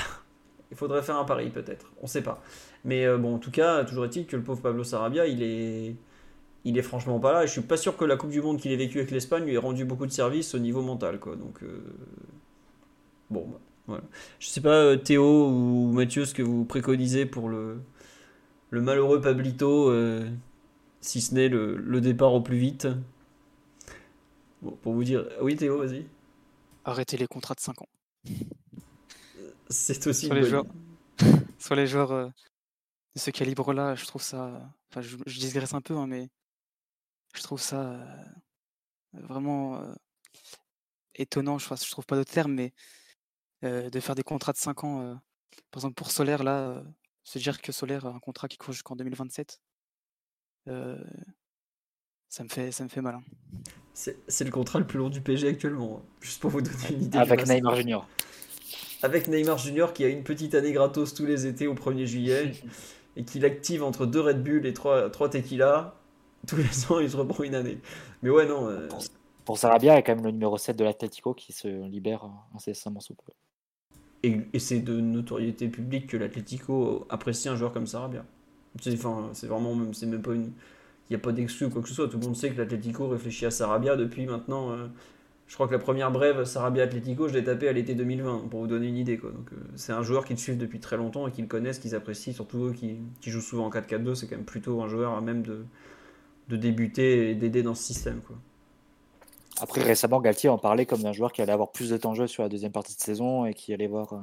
Il 0.72 0.78
faudrait 0.78 1.02
faire 1.02 1.18
un 1.18 1.26
pari 1.26 1.49
peut-être, 1.49 1.91
on 2.02 2.07
sait 2.07 2.22
pas. 2.22 2.41
Mais 2.84 3.06
euh, 3.06 3.18
bon, 3.18 3.36
en 3.36 3.40
tout 3.40 3.52
cas, 3.52 3.84
toujours 3.84 4.06
est-il 4.06 4.26
que 4.28 4.36
le 4.36 4.44
pauvre 4.44 4.62
Pablo 4.62 4.84
Sarabia, 4.84 5.28
il 5.28 5.41
est, 5.41 5.95
il 6.66 6.78
est 6.78 6.84
franchement 6.84 7.20
pas 7.20 7.32
là. 7.32 7.44
Et 7.44 7.48
je 7.48 7.52
suis 7.52 7.62
pas 7.62 7.78
sûr 7.78 7.98
que 7.98 8.06
la 8.06 8.18
Coupe 8.18 8.32
du 8.32 8.41
Monde 8.41 8.60
qu'il 8.60 8.72
ait 8.72 8.76
vécue 8.78 8.99
avec 8.99 9.12
l'Espagne 9.12 9.45
lui 9.45 9.53
ait 9.53 9.57
rendu 9.57 9.86
beaucoup 9.86 10.06
de 10.06 10.12
services 10.12 10.53
au 10.56 10.60
niveau 10.60 10.82
mental, 10.82 11.20
quoi. 11.20 11.36
Donc, 11.36 11.64
euh, 11.64 11.82
bon, 13.30 13.48
bah, 13.52 13.60
voilà. 13.88 14.03
Je 14.40 14.48
sais 14.48 14.62
pas, 14.62 14.70
euh, 14.70 14.95
Théo 14.98 15.48
ou 15.49 15.91
Mathieu, 15.91 16.26
ce 16.26 16.34
que 16.34 16.44
vous 16.44 16.66
préconisez 16.66 17.26
pour 17.26 17.49
le, 17.49 17.80
le 18.76 18.82
malheureux 18.82 19.22
Pablito, 19.22 19.90
euh, 19.90 20.30
si 21.00 21.22
ce 21.22 21.34
n'est 21.34 21.48
le, 21.48 21.78
le 21.78 22.02
départ 22.02 22.34
au 22.34 22.42
plus 22.42 22.58
vite. 22.58 22.88
Bon, 24.62 24.72
pour 24.72 24.94
vous 24.94 25.04
dire, 25.06 25.26
oui 25.42 25.56
Théo, 25.56 25.78
vas-y. 25.80 26.06
Arrêtez 26.84 27.16
les 27.16 27.26
contrats 27.28 27.54
de 27.56 27.62
5 27.62 27.82
ans. 27.82 27.88
C'est 29.70 30.06
aussi 30.08 30.26
Sur 30.26 30.36
les 30.36 30.42
bonne- 30.42 30.50
joueurs. 30.50 30.66
Sur 31.60 31.76
les 31.76 31.88
joueurs 31.88 32.12
euh, 32.12 32.28
de 33.16 33.20
ce 33.20 33.32
calibre-là, 33.32 33.96
je 33.96 34.06
trouve 34.06 34.22
ça. 34.22 34.70
Enfin, 34.92 35.02
je, 35.02 35.16
je 35.26 35.40
digresse 35.40 35.74
un 35.74 35.80
peu, 35.82 35.96
hein, 35.96 36.06
mais 36.08 36.28
je 37.34 37.42
trouve 37.44 37.62
ça 37.62 37.92
euh, 37.94 38.26
vraiment 39.14 39.78
euh, 39.80 39.94
étonnant. 41.16 41.58
Je, 41.60 41.66
je 41.74 41.92
trouve 41.92 42.06
pas 42.06 42.18
d'autres 42.18 42.34
termes, 42.34 42.54
mais 42.54 42.74
euh, 43.64 43.90
de 43.90 44.00
faire 44.02 44.16
des 44.16 44.24
contrats 44.24 44.52
de 44.52 44.58
5 44.58 44.84
ans. 44.84 45.00
euh, 45.02 45.14
par 45.72 45.80
exemple, 45.80 45.96
pour 45.96 46.12
Solaire, 46.12 46.44
là, 46.44 46.84
euh, 47.26 47.30
se 47.30 47.40
dire 47.40 47.62
que 47.62 47.72
Solaire 47.72 48.06
a 48.06 48.10
un 48.10 48.20
contrat 48.20 48.48
qui 48.48 48.58
court 48.58 48.74
jusqu'en 48.74 48.96
2027, 48.96 49.60
euh, 50.68 50.98
ça, 52.30 52.44
me 52.44 52.50
fait, 52.50 52.72
ça 52.72 52.84
me 52.84 52.90
fait 52.90 53.02
mal. 53.02 53.16
hein. 53.16 53.24
C'est 53.94 54.18
c'est 54.28 54.44
le 54.44 54.52
contrat 54.52 54.80
le 54.80 54.88
plus 54.88 54.98
long 55.00 55.10
du 55.10 55.22
PSG 55.22 55.48
actuellement, 55.48 56.02
hein. 56.02 56.06
juste 56.22 56.42
pour 56.42 56.52
vous 56.52 56.62
donner 56.62 56.88
une 56.92 57.04
idée. 57.04 57.18
Avec. 57.18 57.46
Neymar 57.48 57.76
Junior. 57.76 58.08
avec 59.04 59.28
Neymar 59.28 59.58
Junior 59.58 59.94
qui 59.94 60.04
a 60.04 60.10
une 60.10 60.24
petite 60.24 60.54
année 60.56 60.74
gratos 60.74 61.14
tous 61.14 61.26
les 61.26 61.46
étés 61.48 61.68
au 61.68 61.76
1er 61.76 62.06
juillet 62.06 62.52
et 63.16 63.24
qu'il 63.24 63.46
active 63.46 63.84
entre 63.84 64.06
deux 64.06 64.22
Red 64.22 64.44
Bull 64.44 64.66
et 64.66 64.74
trois, 64.74 65.10
trois 65.10 65.30
tequila. 65.30 65.96
Tous 66.48 66.58
les 66.58 66.92
ans, 66.92 67.00
il 67.00 67.10
se 67.10 67.18
reprend 67.18 67.44
une 67.44 67.56
année. 67.56 67.80
Mais 68.22 68.30
ouais, 68.30 68.46
non. 68.46 68.68
euh, 68.70 68.88
Pour 69.46 69.58
Sarabia, 69.58 69.94
il 69.94 69.96
y 69.96 70.00
a 70.00 70.02
quand 70.04 70.14
même 70.16 70.26
le 70.26 70.32
numéro 70.32 70.58
7 70.60 70.76
de 70.78 70.84
l'Atlético 70.84 71.34
qui 71.34 71.54
se 71.54 71.68
libère 71.88 72.30
incessamment 72.54 73.00
sous 73.00 73.16
peu. 73.16 73.32
Et, 74.26 74.60
c'est 74.60 74.80
de 74.80 75.00
notoriété 75.00 75.68
publique 75.68 76.08
que 76.08 76.18
l'Atlético 76.18 77.06
apprécie 77.10 77.50
un 77.50 77.56
joueur 77.56 77.72
comme 77.72 77.88
Sarabia. 77.88 78.26
C'est 78.82 78.96
vraiment 78.96 79.76
même, 79.76 79.94
c'est 79.94 80.06
même 80.06 80.22
pas 80.22 80.34
une. 80.34 80.52
Il 81.10 81.14
n'y 81.14 81.16
a 81.18 81.20
pas 81.20 81.32
d'exclus 81.32 81.68
ou 81.68 81.70
quoi 81.70 81.82
que 81.84 81.88
ce 81.88 81.94
soit. 81.94 82.08
Tout 82.08 82.18
le 82.18 82.26
monde 82.26 82.36
sait 82.36 82.50
que 82.50 82.58
l'Atlético 82.58 83.08
réfléchit 83.08 83.46
à 83.46 83.52
Sarabia 83.52 83.96
depuis 83.96 84.26
maintenant. 84.26 84.72
euh, 84.72 84.88
je 85.48 85.54
crois 85.54 85.68
que 85.68 85.74
la 85.74 85.80
première 85.80 86.12
brève 86.12 86.44
Sarabia 86.46 86.84
Atlético, 86.84 87.28
je 87.28 87.34
l'ai 87.36 87.44
tapé 87.44 87.68
à 87.68 87.72
l'été 87.72 87.94
2020, 87.94 88.48
pour 88.50 88.62
vous 88.62 88.68
donner 88.68 88.88
une 88.88 88.98
idée. 88.98 89.18
Quoi. 89.20 89.30
Donc, 89.32 89.54
euh, 89.54 89.58
c'est 89.76 89.92
un 89.94 90.02
joueur 90.02 90.26
qu'ils 90.26 90.40
suivent 90.40 90.58
depuis 90.58 90.80
très 90.80 90.98
longtemps 90.98 91.28
et 91.28 91.32
qu'ils 91.32 91.48
connaissent, 91.48 91.78
qu'ils 91.78 91.94
apprécient, 91.94 92.34
surtout 92.34 92.66
eux 92.66 92.74
qui, 92.74 92.98
jouent 93.30 93.42
souvent 93.42 93.68
en 93.68 93.70
4-4-2. 93.70 94.16
C'est 94.16 94.28
quand 94.28 94.38
même 94.38 94.46
plutôt 94.46 94.82
un 94.82 94.88
joueur 94.88 95.14
à 95.14 95.22
même 95.22 95.44
de, 95.44 95.64
de 96.50 96.56
débuter 96.56 97.30
et 97.32 97.36
d'aider 97.36 97.62
dans 97.62 97.76
ce 97.76 97.84
système. 97.84 98.22
Quoi. 98.22 98.38
Après, 99.61 99.82
récemment, 99.82 100.19
Galtier 100.19 100.49
en 100.49 100.57
parlait 100.57 100.86
comme 100.86 101.02
d'un 101.02 101.14
joueur 101.14 101.32
qui 101.32 101.41
allait 101.41 101.53
avoir 101.53 101.72
plus 101.72 101.90
de 101.90 101.98
temps 101.98 102.11
de 102.11 102.18
jeu 102.18 102.27
sur 102.27 102.44
la 102.44 102.49
deuxième 102.49 102.72
partie 102.72 102.95
de 102.95 102.99
saison 103.02 103.45
et 103.45 103.53
qui 103.53 103.73
allait 103.73 103.86
avoir 103.86 104.14
euh, 104.14 104.19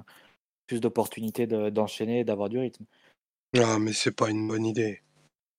plus 0.67 0.81
d'opportunités 0.81 1.47
de- 1.47 1.71
d'enchaîner 1.71 2.21
et 2.21 2.25
d'avoir 2.25 2.49
du 2.49 2.59
rythme. 2.59 2.85
Ah, 3.59 3.79
mais 3.79 3.93
c'est 3.93 4.13
pas 4.13 4.31
une 4.31 4.47
bonne 4.47 4.67
idée. 4.67 5.03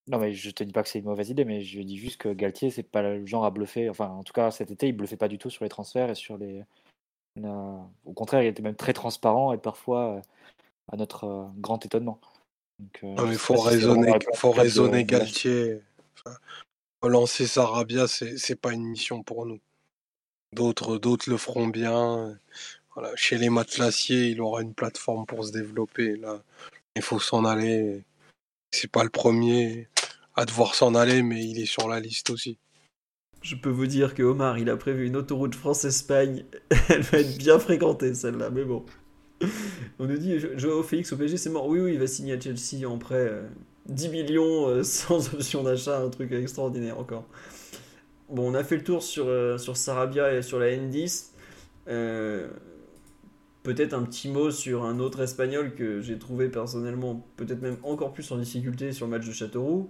Non, 0.08 0.18
mais 0.18 0.34
je 0.34 0.50
te 0.52 0.64
dis 0.64 0.74
pas 0.74 0.84
que 0.84 0.90
c'est 0.90 1.00
une 1.00 1.06
mauvaise 1.06 1.30
idée, 1.30 1.46
mais 1.46 1.62
je 1.62 1.82
dis 1.82 1.98
juste 1.98 2.18
que 2.18 2.30
Galtier, 2.30 2.70
c'est 2.72 2.84
pas 2.84 3.02
le 3.02 3.26
genre 3.26 3.46
à 3.46 3.52
bluffer. 3.52 3.90
Enfin, 3.90 4.10
en 4.10 4.24
tout 4.24 4.34
cas, 4.34 4.52
cet 4.52 4.70
été, 4.70 4.88
il 4.90 4.94
bluffait 4.94 5.18
pas 5.18 5.30
du 5.30 5.38
tout 5.38 5.50
sur 5.50 5.64
les 5.64 5.70
transferts 5.70 6.10
et 6.10 6.16
sur 6.16 6.38
les. 6.38 6.64
la- 7.40 7.80
Au 8.06 8.14
contraire, 8.14 8.44
il 8.44 8.48
était 8.48 8.62
même 8.62 8.76
très 8.76 8.94
transparent 8.94 9.54
et 9.54 9.58
parfois 9.58 10.18
euh, 10.18 10.22
à 10.92 10.98
notre 10.98 11.24
euh, 11.24 11.46
grand 11.58 11.84
étonnement. 11.86 12.20
Donc, 12.80 13.00
euh, 13.04 13.16
je 13.18 13.24
mais 13.24 13.38
faut 13.38 13.56
si 13.58 13.68
raisonner, 13.68 14.20
faut 14.36 14.52
de 14.52 15.02
Galtier. 15.02 15.82
Enfin, 16.26 16.38
relancer 17.04 17.48
Sarabia, 17.48 18.08
c'est 18.08 18.38
c'est 18.38 18.56
pas 18.56 18.72
une 18.72 18.86
mission 18.86 19.24
pour 19.24 19.46
nous. 19.46 19.60
D'autres, 20.54 21.30
le 21.30 21.38
feront 21.38 21.68
bien. 21.68 22.40
Chez 23.16 23.38
les 23.38 23.50
matelassiers, 23.50 24.28
il 24.28 24.40
aura 24.40 24.62
une 24.62 24.74
plateforme 24.74 25.26
pour 25.26 25.44
se 25.46 25.52
développer. 25.52 26.20
Il 26.96 27.02
faut 27.02 27.20
s'en 27.20 27.44
aller. 27.44 28.04
C'est 28.72 28.90
pas 28.90 29.04
le 29.04 29.10
premier 29.10 29.88
à 30.36 30.46
devoir 30.46 30.76
s'en 30.76 30.96
aller, 30.96 31.24
mais 31.24 31.44
il 31.44 31.60
est 31.60 31.66
sur 31.66 31.88
la 31.90 32.00
liste 32.00 32.30
aussi. 32.30 32.58
Je 33.42 33.56
peux 33.56 33.70
vous 33.70 33.88
dire 33.88 34.14
que 34.14 34.24
Omar, 34.24 34.58
il 34.58 34.70
a 34.70 34.78
prévu 34.78 35.06
une 35.08 35.18
autoroute 35.18 35.54
France-Espagne. 35.56 36.46
Elle 36.90 37.02
va 37.02 37.20
être 37.20 37.38
bien 37.38 37.60
fréquentée, 37.60 38.14
celle-là, 38.14 38.50
mais 38.52 38.64
bon. 38.64 38.86
On 40.00 40.06
nous 40.06 40.18
dit, 40.18 40.40
Jo- 40.40 40.56
Joao 40.58 40.84
Félix 40.84 41.12
au 41.12 41.18
PSG, 41.18 41.38
c'est 41.38 41.50
mort. 41.50 41.68
Oui, 41.68 41.80
oui, 41.80 41.94
il 41.94 42.00
va 42.00 42.08
signer 42.08 42.34
à 42.34 42.40
Chelsea 42.40 42.88
en 42.88 42.98
prêt. 42.98 43.42
Euh, 43.90 43.94
10 43.94 44.10
millions 44.10 44.70
euh, 44.70 44.84
sans 44.84 45.34
option 45.34 45.64
d'achat, 45.64 46.00
un 46.00 46.10
truc 46.10 46.32
extraordinaire 46.32 47.00
encore. 47.00 47.26
Bon, 48.30 48.52
on 48.52 48.54
a 48.56 48.64
fait 48.64 48.78
le 48.78 48.84
tour 48.84 49.04
sur, 49.04 49.28
euh, 49.28 49.58
sur 49.58 49.78
Sarabia 49.78 50.34
et 50.34 50.42
sur 50.42 50.60
la 50.60 50.68
N10. 50.68 51.32
Euh, 51.88 52.48
Peut-être 53.64 53.94
un 53.94 54.04
petit 54.04 54.28
mot 54.28 54.52
sur 54.52 54.84
un 54.84 55.00
autre 55.00 55.22
espagnol 55.22 55.74
que 55.74 56.02
j'ai 56.02 56.20
trouvé 56.20 56.50
personnellement 56.50 57.26
peut-être 57.38 57.62
même 57.62 57.78
encore 57.84 58.12
plus 58.12 58.30
en 58.34 58.38
difficulté 58.38 58.92
sur 58.92 59.06
le 59.06 59.12
match 59.12 59.26
de 59.26 59.32
Châteauroux. 59.32 59.90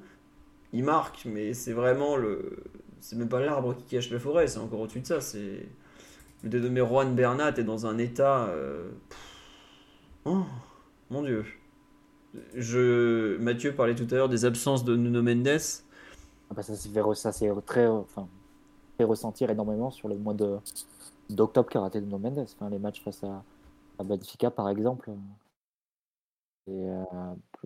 Il 0.74 0.84
marque, 0.84 1.26
mais 1.26 1.56
c'est 1.56 1.74
vraiment 1.74 2.15
le. 2.15 2.57
C'est 2.99 3.15
même 3.15 3.30
pas 3.30 3.40
l'arbre 3.40 3.76
qui 3.76 3.86
cache 3.86 4.11
la 4.11 4.20
forêt, 4.20 4.45
c'est 4.45 4.60
encore 4.60 4.80
au-dessus 4.82 4.99
de 4.99 5.07
ça. 5.07 5.22
C'est. 5.22 5.65
Le 6.44 6.49
dénommé 6.49 6.82
Juan 6.82 7.15
Bernat 7.15 7.57
est 7.57 7.64
dans 7.64 7.88
un 7.88 7.98
état. 7.98 8.53
Oh, 10.26 10.44
mon 11.10 11.24
dieu. 11.24 11.44
Je... 12.55 13.38
Mathieu 13.38 13.73
parlait 13.73 13.95
tout 13.95 14.07
à 14.11 14.15
l'heure 14.15 14.30
des 14.30 14.45
absences 14.45 14.84
de 14.84 14.95
Nuno 14.95 15.22
Mendes. 15.22 15.60
Ah 16.49 16.53
bah, 16.55 16.64
ça 16.64 16.76
s'est 16.76 16.89
fait 16.89 17.01
très, 17.65 17.88
enfin, 17.88 18.27
ressentir 18.99 19.49
énormément 19.49 19.91
sur 19.91 20.07
le 20.07 20.15
mois 20.15 20.34
de 20.34 20.57
d'octobre 21.30 21.69
qu'a 21.69 21.81
raté 21.81 22.01
Nuno 22.01 22.19
Mendes. 22.19 22.39
Enfin, 22.39 22.69
les 22.69 22.80
matchs 22.80 23.01
face 23.03 23.23
à, 23.23 23.43
à 23.99 24.03
Benfica, 24.03 24.51
par 24.51 24.69
exemple. 24.69 25.11
Et 26.68 26.89
euh, 26.89 27.03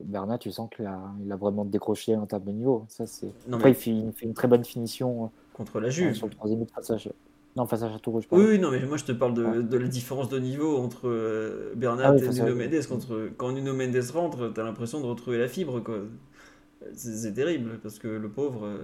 Bernat, 0.02 0.38
tu 0.40 0.52
sens 0.52 0.70
qu'il 0.76 0.86
a, 0.86 1.00
il 1.24 1.32
a 1.32 1.36
vraiment 1.36 1.66
décroché 1.66 2.16
termes 2.26 2.46
de 2.46 2.52
niveau. 2.52 2.86
Ça, 2.88 3.06
c'est... 3.06 3.32
Après, 3.52 3.70
mais 3.70 3.72
il 3.72 3.76
fait, 3.76 3.92
il 3.92 4.12
fait 4.12 4.26
une 4.26 4.34
très 4.34 4.48
bonne 4.48 4.66
finition 4.66 5.32
contre 5.54 5.80
la 5.80 5.88
euh, 5.88 5.92
Juve. 5.92 6.14
sur 6.14 6.28
le 6.28 6.34
troisième 6.34 6.62
à, 6.62 7.10
non, 7.58 7.66
face 7.66 7.82
à 7.84 7.92
Oui, 8.32 8.60
non, 8.60 8.72
mais 8.72 8.86
moi 8.86 8.98
je 8.98 9.04
te 9.06 9.12
parle 9.12 9.34
de, 9.34 9.44
Ouais. 9.44 9.64
de 9.64 9.78
la 9.78 9.88
différence 9.88 10.30
de 10.30 10.38
niveau 10.40 10.78
entre 10.78 11.08
euh, 11.10 11.74
Bernat 11.76 12.04
Ah 12.10 12.14
oui, 12.14 12.24
et 12.24 12.30
Nuno 12.30 12.56
Mendes. 12.56 12.86
Contre, 12.88 13.30
quand 13.36 13.52
Nuno 13.52 13.74
Mendes 13.74 14.04
rentre, 14.14 14.52
t'as 14.54 14.64
l'impression 14.64 15.02
de 15.02 15.06
retrouver 15.08 15.38
la 15.40 15.48
fibre, 15.48 15.80
quoi. 15.80 16.00
C'est 16.94 17.16
c'est 17.16 17.34
terrible, 17.34 17.80
parce 17.82 17.98
que 17.98 18.08
le 18.08 18.30
pauvre. 18.30 18.66
euh, 18.66 18.78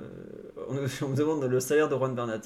on, 0.70 0.76
on 1.06 1.10
me 1.10 1.16
demande 1.16 1.44
le 1.46 1.60
salaire 1.60 1.88
de 1.88 1.96
Juan 1.96 2.16
Bernat. 2.16 2.42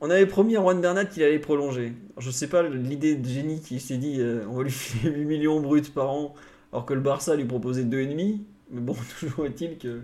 On 0.00 0.10
avait 0.10 0.26
promis 0.26 0.56
à 0.56 0.60
Juan 0.60 0.80
Bernat 0.80 1.04
qu'il 1.04 1.22
allait 1.22 1.38
prolonger. 1.38 1.92
Alors, 2.16 2.20
je 2.20 2.30
sais 2.30 2.48
pas 2.48 2.62
l'idée 2.62 3.14
de 3.16 3.26
génie 3.28 3.60
qui 3.60 3.80
s'est 3.80 3.96
dit 3.98 4.20
euh, 4.20 4.44
on 4.48 4.54
va 4.54 4.62
lui 4.64 4.70
filer 4.70 5.10
8 5.14 5.24
millions 5.26 5.60
bruts 5.60 5.82
par 5.94 6.10
an, 6.10 6.34
alors 6.72 6.86
que 6.86 6.94
le 6.94 7.00
Barça 7.00 7.36
lui 7.36 7.44
proposait 7.44 7.84
2,5. 7.84 8.38
Mais 8.70 8.80
bon, 8.80 8.96
toujours 9.20 9.46
est-il 9.46 9.76
que. 9.78 10.00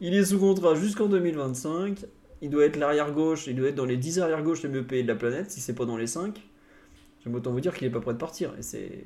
Il 0.00 0.14
est 0.14 0.24
sous 0.24 0.38
contrat 0.38 0.74
jusqu'en 0.74 1.06
2025. 1.08 2.04
Il 2.44 2.50
doit 2.50 2.66
être 2.66 2.76
l'arrière 2.76 3.10
gauche, 3.10 3.46
il 3.46 3.56
doit 3.56 3.68
être 3.70 3.74
dans 3.74 3.86
les 3.86 3.96
10 3.96 4.18
arrière 4.20 4.42
gauche 4.42 4.62
les 4.62 4.68
mieux 4.68 4.84
payés 4.84 5.02
de 5.02 5.08
la 5.08 5.14
planète, 5.14 5.50
si 5.50 5.62
c'est 5.62 5.74
pas 5.74 5.86
dans 5.86 5.96
les 5.96 6.06
5. 6.06 6.38
J'aime 7.24 7.34
autant 7.34 7.52
vous 7.52 7.60
dire 7.62 7.72
qu'il 7.74 7.86
est 7.86 7.90
pas 7.90 8.00
prêt 8.02 8.12
de 8.12 8.18
partir. 8.18 8.52
Et 8.58 8.62
c'est. 8.62 9.04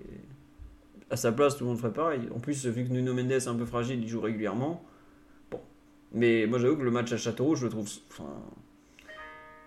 À 1.09 1.17
sa 1.17 1.31
place, 1.31 1.57
tout 1.57 1.63
le 1.63 1.71
monde 1.71 1.79
ferait 1.79 1.93
pareil. 1.93 2.23
En 2.35 2.41
plus, 2.41 2.67
vu 2.67 2.85
que 2.85 2.91
Nuno 2.93 3.15
Mendes 3.15 3.31
est 3.31 3.47
un 3.47 3.55
peu 3.55 3.65
fragile, 3.65 4.03
il 4.03 4.09
joue 4.09 4.21
régulièrement. 4.21 4.85
Bon. 5.53 5.61
Mais 6.13 6.47
moi, 6.49 6.59
j'avoue 6.59 6.77
que 6.79 6.83
le 6.83 6.91
match 6.91 7.13
à 7.13 7.17
Châteauroux, 7.17 7.55
je 7.55 7.65
le 7.67 7.71
trouve. 7.71 7.89
Enfin. 8.11 8.29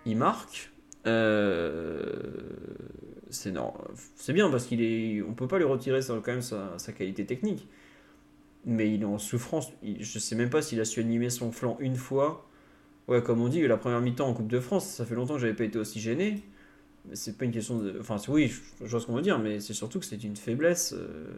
Il 0.04 0.18
marque. 0.18 0.70
Euh, 1.06 2.12
C'est 3.30 3.52
non... 3.52 3.72
c'est 4.16 4.34
bien 4.34 4.50
parce 4.50 4.66
qu'il 4.66 4.82
est. 4.82 5.22
On 5.22 5.32
peut 5.32 5.48
pas 5.48 5.56
lui 5.58 5.64
retirer 5.64 6.00
quand 6.06 6.26
même 6.26 6.42
sa, 6.42 6.76
qualité 6.94 7.24
technique. 7.24 7.66
Mais 8.66 8.92
il 8.94 9.00
est 9.02 9.06
en 9.06 9.16
souffrance. 9.18 9.72
Il- 9.82 10.04
Je 10.04 10.18
sais 10.18 10.36
même 10.36 10.50
pas 10.50 10.60
s'il 10.60 10.78
a 10.80 10.84
su 10.84 11.00
animer 11.00 11.30
son 11.30 11.50
flanc 11.52 11.78
une 11.80 11.96
fois. 11.96 12.46
Ouais, 13.08 13.22
comme 13.22 13.40
on 13.40 13.48
dit, 13.48 13.66
la 13.66 13.76
première 13.76 14.00
mi-temps 14.00 14.28
en 14.28 14.34
Coupe 14.34 14.48
de 14.48 14.60
France, 14.60 14.86
ça 14.86 15.04
fait 15.04 15.14
longtemps 15.14 15.34
que 15.34 15.40
j'avais 15.40 15.54
pas 15.54 15.64
été 15.64 15.78
aussi 15.78 16.00
gêné. 16.00 16.42
C'est 17.14 17.36
pas 17.36 17.44
une 17.44 17.50
question 17.52 17.78
de. 17.78 17.96
Enfin, 18.00 18.16
oui, 18.28 18.52
je, 18.80 18.86
vois 18.86 19.00
ce 19.00 19.06
qu'on 19.06 19.14
veut 19.16 19.22
dire, 19.22 19.38
mais 19.38 19.60
c'est 19.60 19.74
surtout 19.74 19.98
que 19.98 20.06
c'est 20.06 20.22
une 20.22 20.36
faiblesse 20.36 20.94
euh, 20.96 21.32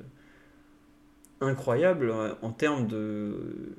incroyable 1.41 2.11
euh, 2.11 2.35
en 2.43 2.51
termes 2.53 2.87
de 2.87 3.73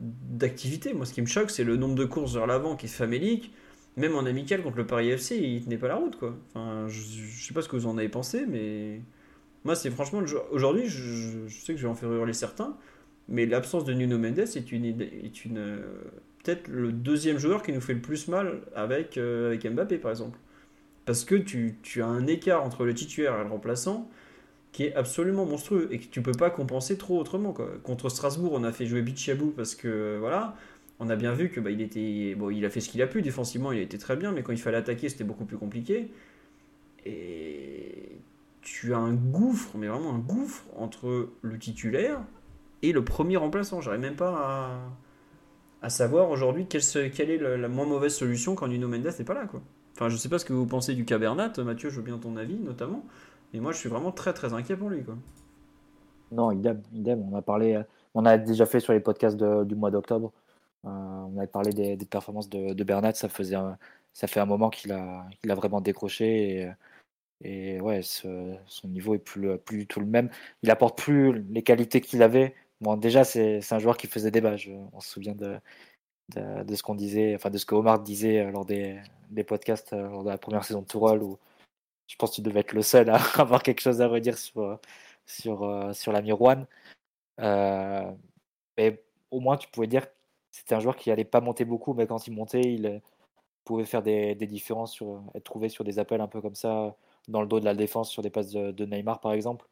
d'activité. 0.00 0.92
Moi, 0.94 1.06
ce 1.06 1.12
qui 1.12 1.20
me 1.22 1.26
choque, 1.26 1.50
c'est 1.50 1.64
le 1.64 1.76
nombre 1.76 1.94
de 1.94 2.04
courses 2.04 2.34
vers 2.34 2.46
l'avant 2.46 2.74
qui 2.76 2.86
est 2.86 2.88
famélique. 2.88 3.52
Même 3.96 4.14
en 4.16 4.24
amical 4.24 4.62
contre 4.62 4.78
le 4.78 4.86
Paris 4.86 5.10
FC, 5.10 5.36
il 5.36 5.64
tenait 5.64 5.76
pas 5.78 5.88
la 5.88 5.96
route, 5.96 6.16
quoi. 6.16 6.36
Enfin, 6.54 6.88
je, 6.88 7.00
je 7.00 7.46
sais 7.46 7.54
pas 7.54 7.62
ce 7.62 7.68
que 7.68 7.76
vous 7.76 7.86
en 7.86 7.98
avez 7.98 8.08
pensé, 8.08 8.46
mais 8.46 9.02
moi, 9.64 9.74
c'est 9.74 9.90
franchement 9.90 10.22
Aujourd'hui, 10.50 10.86
je 10.88 11.48
sais 11.48 11.74
que 11.74 11.78
je 11.78 11.86
vais 11.86 11.90
en 11.90 11.94
faire 11.94 12.10
hurler 12.12 12.32
certains, 12.32 12.76
mais 13.28 13.46
l'absence 13.46 13.84
de 13.84 13.92
Nuno 13.92 14.18
Mendes 14.18 14.38
est 14.38 14.72
une, 14.72 14.84
est 14.84 15.44
une 15.44 15.58
euh, 15.58 15.80
peut-être 16.42 16.68
le 16.68 16.92
deuxième 16.92 17.38
joueur 17.38 17.62
qui 17.62 17.72
nous 17.72 17.80
fait 17.80 17.94
le 17.94 18.00
plus 18.00 18.28
mal 18.28 18.60
avec, 18.74 19.18
euh, 19.18 19.48
avec 19.48 19.66
Mbappé, 19.66 19.98
par 19.98 20.10
exemple. 20.10 20.38
Parce 21.04 21.24
que 21.24 21.34
tu, 21.34 21.76
tu 21.82 22.02
as 22.02 22.06
un 22.06 22.26
écart 22.26 22.64
entre 22.64 22.84
le 22.84 22.94
titulaire 22.94 23.38
et 23.38 23.44
le 23.44 23.50
remplaçant 23.50 24.08
qui 24.72 24.84
est 24.84 24.94
absolument 24.94 25.46
monstrueux 25.46 25.88
et 25.90 25.98
que 25.98 26.06
tu 26.06 26.22
peux 26.22 26.32
pas 26.32 26.50
compenser 26.50 26.96
trop 26.96 27.18
autrement. 27.18 27.52
Quoi. 27.52 27.68
Contre 27.82 28.08
Strasbourg, 28.08 28.52
on 28.54 28.64
a 28.64 28.72
fait 28.72 28.86
jouer 28.86 29.02
Bichabou 29.02 29.50
parce 29.50 29.74
que 29.74 30.16
voilà, 30.20 30.56
on 31.00 31.08
a 31.10 31.16
bien 31.16 31.32
vu 31.32 31.50
que 31.50 31.60
bah, 31.60 31.70
il 31.70 31.80
était 31.80 32.34
bon, 32.36 32.50
il 32.50 32.64
a 32.64 32.70
fait 32.70 32.80
ce 32.80 32.88
qu'il 32.88 33.02
a 33.02 33.06
pu 33.06 33.22
défensivement, 33.22 33.72
il 33.72 33.78
a 33.78 33.82
été 33.82 33.98
très 33.98 34.16
bien, 34.16 34.32
mais 34.32 34.42
quand 34.42 34.52
il 34.52 34.60
fallait 34.60 34.76
attaquer, 34.76 35.08
c'était 35.08 35.24
beaucoup 35.24 35.44
plus 35.44 35.56
compliqué. 35.56 36.10
Et 37.04 38.18
tu 38.62 38.94
as 38.94 38.98
un 38.98 39.14
gouffre, 39.14 39.76
mais 39.76 39.88
vraiment 39.88 40.14
un 40.14 40.18
gouffre 40.18 40.64
entre 40.76 41.30
le 41.42 41.58
titulaire 41.58 42.20
et 42.82 42.92
le 42.92 43.04
premier 43.04 43.36
remplaçant. 43.36 43.80
J'arrive 43.80 44.00
même 44.00 44.16
pas 44.16 44.36
à, 44.36 44.78
à 45.82 45.90
savoir 45.90 46.30
aujourd'hui 46.30 46.66
quelle, 46.66 46.82
est 47.30 47.38
la, 47.38 47.68
moins 47.68 47.86
mauvaise 47.86 48.14
solution 48.14 48.54
quand 48.54 48.68
Nuno 48.68 48.88
Mendes 48.88 49.08
n'est 49.18 49.24
pas 49.24 49.34
là. 49.34 49.46
Quoi. 49.46 49.60
Enfin, 49.94 50.08
je 50.08 50.16
sais 50.16 50.28
pas 50.28 50.38
ce 50.38 50.44
que 50.44 50.52
vous 50.52 50.66
pensez 50.66 50.94
du 50.94 51.04
cas 51.04 51.18
Bernat, 51.18 51.52
Mathieu, 51.58 51.90
je 51.90 51.96
veux 51.96 52.02
bien 52.02 52.18
ton 52.18 52.36
avis 52.36 52.56
notamment, 52.56 53.04
mais 53.52 53.60
moi 53.60 53.72
je 53.72 53.78
suis 53.78 53.88
vraiment 53.88 54.12
très 54.12 54.32
très 54.32 54.52
inquiet 54.52 54.76
pour 54.76 54.90
lui. 54.90 55.04
Quoi. 55.04 55.16
Non, 56.32 56.52
idem, 56.52 56.82
idem. 56.92 57.26
On 57.32 57.36
a 57.36 57.42
parlé, 57.42 57.80
on 58.14 58.24
a 58.24 58.38
déjà 58.38 58.66
fait 58.66 58.80
sur 58.80 58.92
les 58.92 59.00
podcasts 59.00 59.36
du 59.36 59.74
mois 59.74 59.90
d'octobre. 59.90 60.32
euh, 60.84 60.88
on 60.88 61.36
avait 61.38 61.46
parlé 61.46 61.72
des, 61.72 61.96
performances 62.06 62.48
de, 62.48 62.72
de 62.72 62.84
Bernat. 62.84 63.14
Ça 63.14 63.28
faisait, 63.28 63.56
ça 64.12 64.26
fait 64.26 64.40
un 64.40 64.46
moment 64.46 64.70
qu'il 64.70 64.92
a, 64.92 65.26
qu'il 65.40 65.50
a 65.50 65.54
vraiment 65.54 65.80
décroché 65.80 66.60
et, 66.60 66.70
et 67.42 67.80
ouais, 67.80 68.00
son 68.02 68.88
niveau 68.88 69.14
est 69.14 69.18
plus, 69.18 69.58
plus 69.58 69.78
du 69.78 69.86
tout 69.86 70.00
le 70.00 70.06
même. 70.06 70.30
Il 70.62 70.70
apporte 70.70 70.98
plus 70.98 71.42
les 71.50 71.62
qualités 71.62 72.00
qu'il 72.00 72.22
avait. 72.22 72.54
Déjà, 72.80 73.24
c'est, 73.24 73.60
un 73.72 73.78
joueur 73.78 73.96
qui 73.96 74.06
faisait 74.06 74.30
débat. 74.30 74.56
Je- 74.56 74.72
on 74.92 75.00
se 75.00 75.10
souvient 75.10 75.34
de, 75.34 75.58
de, 76.30 76.64
de 76.64 76.74
ce 76.74 76.82
qu'on 76.82 76.94
disait, 76.94 77.34
enfin 77.34 77.50
de 77.50 77.58
ce 77.58 77.66
que 77.66 77.74
Omar 77.74 78.00
disait 78.00 78.40
euh, 78.40 78.50
lors 78.50 78.64
des, 78.64 79.00
podcasts 79.46 79.92
euh, 79.92 80.08
lors 80.08 80.24
de 80.24 80.30
la 80.30 80.38
première 80.38 80.64
saison 80.64 80.82
de 80.82 80.86
Tourelle 80.86 81.22
où 81.22 81.38
je 82.08 82.16
pense 82.16 82.30
que 82.30 82.36
tu 82.36 82.42
devais 82.42 82.60
être 82.60 82.72
le 82.74 82.82
seul 82.82 83.10
à 83.10 83.16
avoir 83.38 83.62
quelque 83.62 83.80
chose 83.80 84.00
à 84.02 84.08
redire 84.08 84.38
sur, 84.38 84.80
la 86.12 86.22
Mirouane. 86.22 86.66
mais 87.38 89.02
au 89.30 89.40
moins, 89.40 89.56
tu 89.56 89.68
pouvais 89.68 89.86
dire 89.86 90.06
que 90.06 90.14
c'était 90.50 90.74
un 90.74 90.80
joueur 90.80 90.96
qui 90.96 91.10
allait 91.10 91.24
pas 91.24 91.40
monter 91.40 91.64
beaucoup, 91.64 91.94
mais 91.94 92.06
quand 92.06 92.26
il 92.26 92.32
montait, 92.34 92.62
il 92.62 93.00
pouvait 93.64 93.84
faire 93.84 94.02
des, 94.02 94.34
différences, 94.34 94.92
sur, 94.92 95.22
être 95.34 95.44
trouvé 95.44 95.68
sur 95.68 95.84
des 95.84 95.98
appels 95.98 96.20
un 96.20 96.28
peu 96.28 96.40
comme 96.40 96.54
ça, 96.54 96.96
dans 97.28 97.42
le 97.42 97.48
dos 97.48 97.60
de 97.60 97.64
la 97.64 97.74
défense, 97.74 98.10
sur 98.10 98.22
des 98.22 98.30
passes 98.30 98.50
de, 98.50 98.84
Neymar 98.86 99.20
par 99.20 99.32
exemple. 99.32 99.66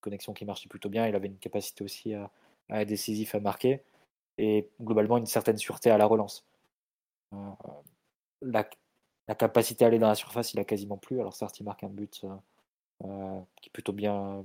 Connexion 0.00 0.32
qui 0.32 0.44
marchait 0.44 0.68
plutôt 0.68 0.88
bien. 0.88 1.06
Il 1.08 1.14
avait 1.16 1.28
une 1.28 1.38
capacité 1.38 1.84
aussi 1.84 2.14
à, 2.14 2.30
décisif, 2.84 3.34
à 3.34 3.40
marquer. 3.40 3.82
Et 4.38 4.68
globalement, 4.80 5.18
une 5.18 5.26
certaine 5.26 5.58
sûreté 5.58 5.90
à 5.90 5.98
la 5.98 6.06
relance. 6.06 6.44
Euh, 7.34 7.36
la, 8.42 8.68
la, 9.28 9.34
capacité 9.34 9.84
à 9.84 9.88
aller 9.88 9.98
dans 9.98 10.08
la 10.08 10.14
surface, 10.14 10.52
il 10.54 10.60
a 10.60 10.64
quasiment 10.64 10.96
plus. 10.96 11.20
Alors 11.20 11.34
certes, 11.34 11.58
il 11.60 11.64
marque 11.64 11.84
un 11.84 11.88
but 11.88 12.22
euh, 12.24 12.36
euh, 13.04 13.40
qui 13.56 13.68
est 13.68 13.72
plutôt 13.72 13.92
bien, 13.92 14.44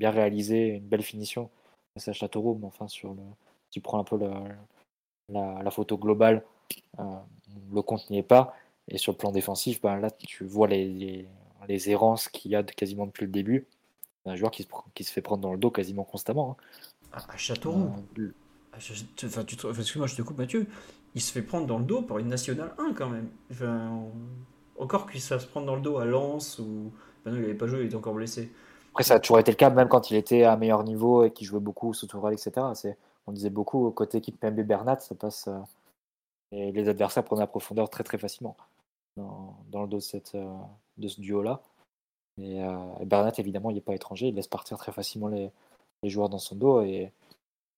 réalisé, 0.00 0.68
une 0.76 0.86
belle 0.86 1.02
finition. 1.02 1.50
C'est 1.96 2.10
à 2.10 2.14
Châteauroux, 2.14 2.58
mais 2.60 2.66
enfin, 2.66 2.88
sur 2.88 3.14
le, 3.14 3.22
tu 3.70 3.80
prends 3.80 3.98
un 3.98 4.04
peu 4.04 4.18
la, 5.28 5.70
photo 5.70 5.98
globale, 5.98 6.44
le 6.98 7.82
compte 7.82 8.08
n'y 8.10 8.18
est 8.18 8.22
pas. 8.22 8.54
Et 8.88 8.98
sur 8.98 9.12
le 9.12 9.18
plan 9.18 9.32
défensif, 9.32 9.80
ben 9.80 9.98
là, 9.98 10.10
tu 10.10 10.44
vois 10.44 10.68
les, 10.68 11.28
errances 11.68 12.28
qu'il 12.28 12.50
y 12.50 12.56
a 12.56 12.62
quasiment 12.62 13.06
depuis 13.06 13.26
le 13.26 13.32
début. 13.32 13.66
Un 14.26 14.36
joueur 14.36 14.50
qui 14.50 14.62
se, 14.62 14.68
qui 14.94 15.04
se 15.04 15.12
fait 15.12 15.22
prendre 15.22 15.42
dans 15.42 15.52
le 15.52 15.58
dos 15.58 15.70
quasiment 15.70 16.04
constamment. 16.04 16.56
Hein. 17.12 17.20
À 17.28 17.36
Châteauroux. 17.36 17.92
Enfin, 18.76 19.42
excuse-moi, 19.42 20.06
je 20.06 20.16
te 20.16 20.22
coupe, 20.22 20.38
Mathieu. 20.38 20.66
Il 21.14 21.20
se 21.20 21.32
fait 21.32 21.42
prendre 21.42 21.66
dans 21.66 21.78
le 21.78 21.84
dos 21.84 22.02
par 22.02 22.18
une 22.18 22.28
nationale 22.28 22.72
1 22.78 22.92
quand 22.94 23.08
même. 23.08 23.28
Encore 24.78 25.10
qu'il 25.10 25.20
se 25.20 25.28
fasse 25.28 25.44
prendre 25.46 25.66
dans 25.66 25.74
le 25.74 25.82
dos 25.82 25.98
à 25.98 26.04
Lens 26.04 26.58
ou. 26.58 26.92
Ben 27.24 27.32
non, 27.32 27.36
il 27.36 27.42
n'avait 27.42 27.54
pas 27.54 27.66
joué, 27.66 27.80
il 27.80 27.86
était 27.86 27.96
encore 27.96 28.14
blessé. 28.14 28.50
Après, 28.92 29.04
ça 29.04 29.14
a 29.14 29.20
toujours 29.20 29.38
été 29.38 29.50
le 29.50 29.56
cas, 29.56 29.68
même 29.70 29.88
quand 29.88 30.10
il 30.10 30.16
était 30.16 30.44
à 30.44 30.56
meilleur 30.56 30.84
niveau 30.84 31.24
et 31.24 31.32
qu'il 31.32 31.46
jouait 31.46 31.60
beaucoup 31.60 31.92
sous 31.92 32.06
Tourelle, 32.06 32.32
etc. 32.34 32.66
On 33.26 33.32
disait 33.32 33.50
beaucoup, 33.50 33.90
côté 33.90 34.18
équipe 34.18 34.40
PMB 34.40 34.60
Bernat, 34.60 35.00
ça 35.00 35.14
passe. 35.14 35.48
Euh, 35.48 35.58
et 36.52 36.72
les 36.72 36.88
adversaires 36.88 37.22
prenaient 37.22 37.42
la 37.42 37.46
profondeur 37.46 37.90
très 37.90 38.02
très 38.02 38.18
facilement 38.18 38.56
dans, 39.16 39.56
dans 39.70 39.82
le 39.82 39.88
dos 39.88 39.98
de, 39.98 40.02
cette, 40.02 40.34
euh, 40.34 40.52
de 40.96 41.08
ce 41.08 41.20
duo-là. 41.20 41.60
Et, 42.42 42.62
euh, 42.62 43.04
Bernat, 43.04 43.32
évidemment, 43.38 43.70
il 43.70 43.74
n'est 43.74 43.80
pas 43.80 43.94
étranger, 43.94 44.28
il 44.28 44.34
laisse 44.34 44.48
partir 44.48 44.78
très 44.78 44.92
facilement 44.92 45.28
les, 45.28 45.50
joueurs 46.04 46.28
dans 46.28 46.38
son 46.38 46.56
dos. 46.56 46.82
Et 46.82 47.12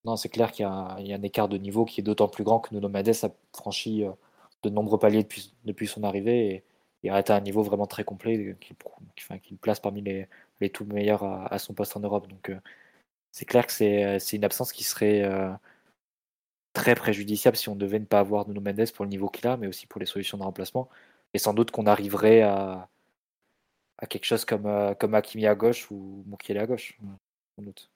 non, 0.05 0.17
c'est 0.17 0.29
clair 0.29 0.53
qu'il 0.53 0.65
y, 0.65 0.67
a 0.67 0.97
un 1.17 1.23
écart 1.23 1.49
de 1.49 1.59
niveau 1.59 1.85
qui 1.85 2.01
est 2.01 2.05
d'autant 2.05 2.29
plus 2.29 2.45
grand 2.45 2.61
que 2.61 2.75
Nuno 2.75 2.89
Mendes 2.89 3.09
a 3.25 3.31
franchi 3.57 4.05
euh, 4.05 4.13
de 4.63 4.71
nombreux 4.71 4.99
paliers 4.99 5.27
depuis, 5.65 5.87
son 5.87 6.05
arrivée 6.05 6.65
et, 7.05 7.11
a 7.11 7.17
atteint 7.17 7.37
un 7.37 7.41
niveau 7.41 7.63
vraiment 7.63 7.87
très 7.87 8.05
complet 8.05 8.57
qui, 8.61 8.75
le 9.51 9.57
place 9.59 9.81
parmi 9.81 10.03
les, 10.03 10.29
les 10.61 10.71
tout 10.71 10.85
meilleurs 10.85 11.25
à, 11.25 11.59
son 11.59 11.75
poste 11.75 11.97
en 11.97 12.01
Europe. 12.01 12.29
Donc 12.29 12.51
euh, 12.51 12.61
c'est 13.33 13.45
clair 13.47 13.67
que 13.67 13.73
c'est 13.73 14.37
une 14.37 14.45
absence 14.45 14.73
qui 14.73 14.85
serait 14.85 15.23
très 16.73 16.95
préjudiciable 16.95 17.57
si 17.57 17.69
on 17.69 17.77
devait 17.77 17.99
ne 17.99 18.05
pas 18.05 18.21
avoir 18.21 18.49
Nuno 18.49 18.61
Mendes 18.61 18.91
pour 18.93 19.05
le 19.05 19.11
niveau 19.11 19.29
qu'il 19.29 19.47
a, 19.47 19.57
mais 19.57 19.67
aussi 19.67 19.87
pour 19.87 20.01
les 20.01 20.07
solutions 20.07 20.39
de 20.39 20.43
remplacement. 20.45 20.89
Et 21.35 21.39
sans 21.39 21.55
doute 21.55 21.71
qu'on 21.71 21.87
arriverait 21.87 22.43
à, 22.43 22.89
à 24.03 24.07
quelque 24.07 24.25
chose 24.25 24.45
comme, 24.45 24.67
euh, 24.67 24.95
comme 24.95 25.15
Hakimi 25.15 25.47
à 25.47 25.55
gauche 25.55 25.91
ou 25.91 26.25
Mukiele 26.27 26.59
à 26.59 26.67
gauche. 26.67 26.99
Sans 27.57 27.63
doute. 27.63 27.89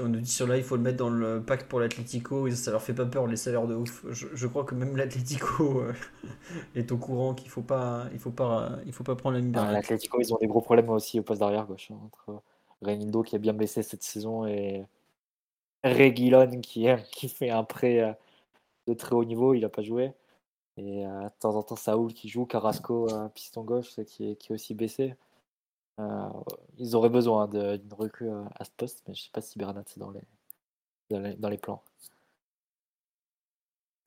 On 0.00 0.04
nous 0.04 0.20
dit 0.20 0.30
sur 0.30 0.46
là, 0.46 0.56
il 0.56 0.62
faut 0.62 0.76
le 0.76 0.82
mettre 0.82 0.98
dans 0.98 1.10
le 1.10 1.42
pacte 1.42 1.68
pour 1.68 1.80
l'Atlético, 1.80 2.48
ça 2.52 2.70
leur 2.70 2.80
fait 2.80 2.94
pas 2.94 3.04
peur 3.04 3.26
les 3.26 3.36
salaires 3.36 3.66
de 3.66 3.74
ouf. 3.74 4.06
Je, 4.12 4.46
crois 4.46 4.64
que 4.64 4.76
même 4.76 4.96
l'Atlético 4.96 5.80
euh, 5.80 5.92
est 6.76 6.92
au 6.92 6.98
courant 6.98 7.34
qu'il 7.34 7.50
faut 7.50 7.62
pas, 7.62 8.06
il 8.12 8.20
faut 8.20 8.30
pas, 8.30 8.78
il 8.86 8.92
faut 8.92 9.02
pas 9.02 9.16
prendre 9.16 9.34
la 9.34 9.40
ligne 9.40 9.50
derrière. 9.50 9.72
L'Atlético, 9.72 10.20
ils 10.20 10.32
ont 10.32 10.38
des 10.38 10.46
gros 10.46 10.60
problèmes 10.60 10.88
aussi 10.90 11.18
au 11.18 11.24
poste 11.24 11.40
d'arrière 11.40 11.66
gauche 11.66 11.90
hein, 11.90 11.98
entre 12.04 12.40
Renindo 12.80 13.24
qui 13.24 13.34
a 13.34 13.40
bien 13.40 13.54
baissé 13.54 13.82
cette 13.82 14.04
saison 14.04 14.46
et 14.46 14.86
Reguilon 15.82 16.60
qui, 16.60 16.86
qui 17.10 17.28
fait 17.28 17.50
un 17.50 17.64
prêt 17.64 17.98
euh, 17.98 18.12
de 18.86 18.94
très 18.94 19.16
haut 19.16 19.24
niveau, 19.24 19.52
il 19.54 19.62
n'a 19.62 19.68
pas 19.68 19.82
joué. 19.82 20.12
Et 20.78 21.04
euh, 21.04 21.24
de 21.24 21.32
temps 21.40 21.56
en 21.56 21.62
temps, 21.64 21.76
Saoul 21.76 22.14
qui 22.14 22.28
joue, 22.28 22.46
Carrasco, 22.46 23.08
piston 23.34 23.64
gauche, 23.64 24.00
qui 24.06 24.30
est, 24.30 24.36
qui 24.36 24.52
est 24.52 24.54
aussi 24.54 24.74
baissé. 24.74 25.16
Euh, 25.98 26.28
ils 26.78 26.94
auraient 26.94 27.08
besoin 27.08 27.48
d'une 27.48 27.92
recrue 27.92 28.30
à 28.30 28.64
ce 28.64 28.70
poste, 28.76 29.02
mais 29.08 29.14
je 29.14 29.22
ne 29.22 29.24
sais 29.24 29.30
pas 29.32 29.40
si 29.40 29.58
Bernat 29.58 29.82
c'est 29.86 29.98
dans 29.98 30.12
les, 30.12 31.34
dans 31.36 31.48
les, 31.48 31.58
plans. 31.58 31.82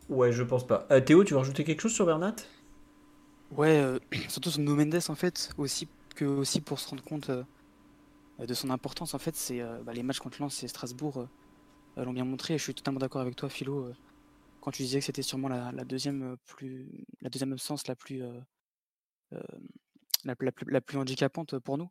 Ouais, 0.07 0.31
je 0.31 0.43
pense 0.43 0.65
pas. 0.65 0.87
Euh, 0.91 1.01
Théo, 1.01 1.25
tu 1.25 1.33
veux 1.33 1.39
rajouter 1.39 1.65
quelque 1.65 1.81
chose 1.81 1.93
sur 1.93 2.05
Bernat? 2.05 2.35
Ouais, 3.51 3.99
surtout 4.29 4.49
sur 4.49 4.61
No 4.61 4.73
Mendes 4.73 4.99
en 5.09 5.15
fait, 5.15 5.49
aussi, 5.57 5.89
que 6.15 6.23
aussi 6.23 6.61
pour 6.61 6.79
se 6.79 6.89
rendre 6.89 7.03
compte 7.03 7.29
de 8.39 8.53
son 8.53 8.69
importance 8.69 9.13
en 9.13 9.19
fait, 9.19 9.35
c'est 9.35 9.61
bah, 9.83 9.91
les 9.91 10.03
matchs 10.03 10.19
contre 10.19 10.41
Lens 10.41 10.63
et 10.63 10.69
Strasbourg 10.69 11.27
l'ont 11.97 12.13
bien 12.13 12.23
montré. 12.23 12.53
Et 12.53 12.57
je 12.57 12.63
suis 12.63 12.73
totalement 12.73 13.01
d'accord 13.01 13.19
avec 13.19 13.35
toi, 13.35 13.49
Philo 13.49 13.91
quand 14.61 14.71
tu 14.71 14.83
disais 14.83 14.99
que 14.99 15.05
c'était 15.05 15.21
sûrement 15.21 15.49
la, 15.49 15.71
deuxième 15.85 16.37
plus 16.45 17.05
la 17.21 17.29
deuxième 17.29 17.53
absence 17.53 17.87
la 17.87 17.95
plus, 17.95 18.23
la, 20.23 20.35
la, 20.67 20.81
plus 20.81 20.97
handicapante 20.97 21.57
pour 21.59 21.77
nous, 21.77 21.89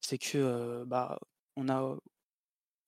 c'est 0.00 0.18
que 0.18 0.84
bah 0.84 1.18
on 1.56 1.68
a 1.68 1.96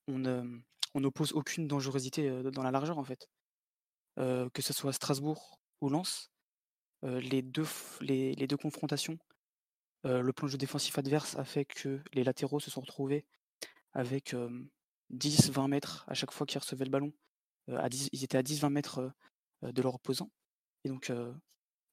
on, 0.09 0.61
on 0.95 1.01
n'oppose 1.01 1.33
aucune 1.33 1.67
dangerosité 1.67 2.43
dans 2.53 2.63
la 2.63 2.71
largeur 2.71 2.99
en 2.99 3.05
fait. 3.05 3.29
que 4.17 4.63
ce 4.63 4.73
soit 4.73 4.93
Strasbourg 4.93 5.61
ou 5.81 5.89
Lens, 5.89 6.31
les, 7.03 7.43
deux, 7.43 7.67
les, 8.01 8.35
les, 8.35 8.47
deux 8.47 8.57
confrontations, 8.57 9.19
le 10.05 10.31
plan 10.33 10.47
de 10.47 10.53
jeu 10.53 10.59
défensif 10.59 10.99
adverse 10.99 11.37
a 11.37 11.45
fait 11.45 11.65
que 11.65 12.03
les 12.13 12.23
latéraux 12.23 12.61
se 12.61 12.71
sont 12.71 12.81
retrouvés 12.81 13.25
avec 13.93 14.35
10-20 15.13 15.69
mètres 15.69 16.05
à 16.07 16.15
chaque 16.15 16.33
fois 16.33 16.47
qu'ils 16.47 16.61
recevaient 16.61 16.85
le 16.85 16.91
ballon 16.91 17.13
ils 17.69 18.25
étaient 18.25 18.39
à 18.39 18.43
10-20 18.43 18.71
mètres 18.71 19.13
de 19.63 19.83
leur 19.83 19.95
opposant. 19.95 20.31
Et 20.85 20.89
donc, 20.89 21.11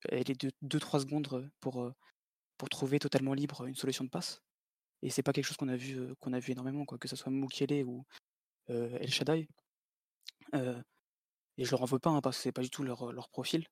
elle 0.10 0.30
est 0.30 0.46
de 0.46 0.52
2-3 0.64 1.02
secondes 1.02 1.50
pour, 1.60 1.92
pour 2.58 2.70
trouver 2.70 3.00
totalement 3.00 3.34
libre 3.34 3.66
une 3.66 3.76
solution 3.76 4.04
de 4.04 4.10
passe. 4.10 4.42
Et 5.02 5.10
c'est 5.10 5.24
pas 5.24 5.34
quelque 5.34 5.46
chose 5.46 5.58
qu'on 5.58 5.68
a 5.70 5.76
vu 5.76 6.16
qu'on 6.20 6.34
a 6.34 6.40
vu 6.40 6.52
énormément, 6.54 6.86
quoi, 6.86 6.98
que 6.98 7.08
ce 7.08 7.16
soit 7.16 7.32
Mukiele 7.32 7.84
ou 7.86 8.06
El 8.70 9.12
Shaddai. 9.12 9.48
et 10.54 11.66
je 11.66 11.72
leur 11.72 11.82
en 11.82 11.86
veux 11.86 12.00
pas 12.00 12.10
hein, 12.10 12.22
parce 12.22 12.38
que 12.38 12.44
c'est 12.44 12.52
pas 12.52 12.62
du 12.62 12.70
tout 12.70 12.84
leur, 12.84 13.12
leur, 13.12 13.30
profil. 13.30 13.66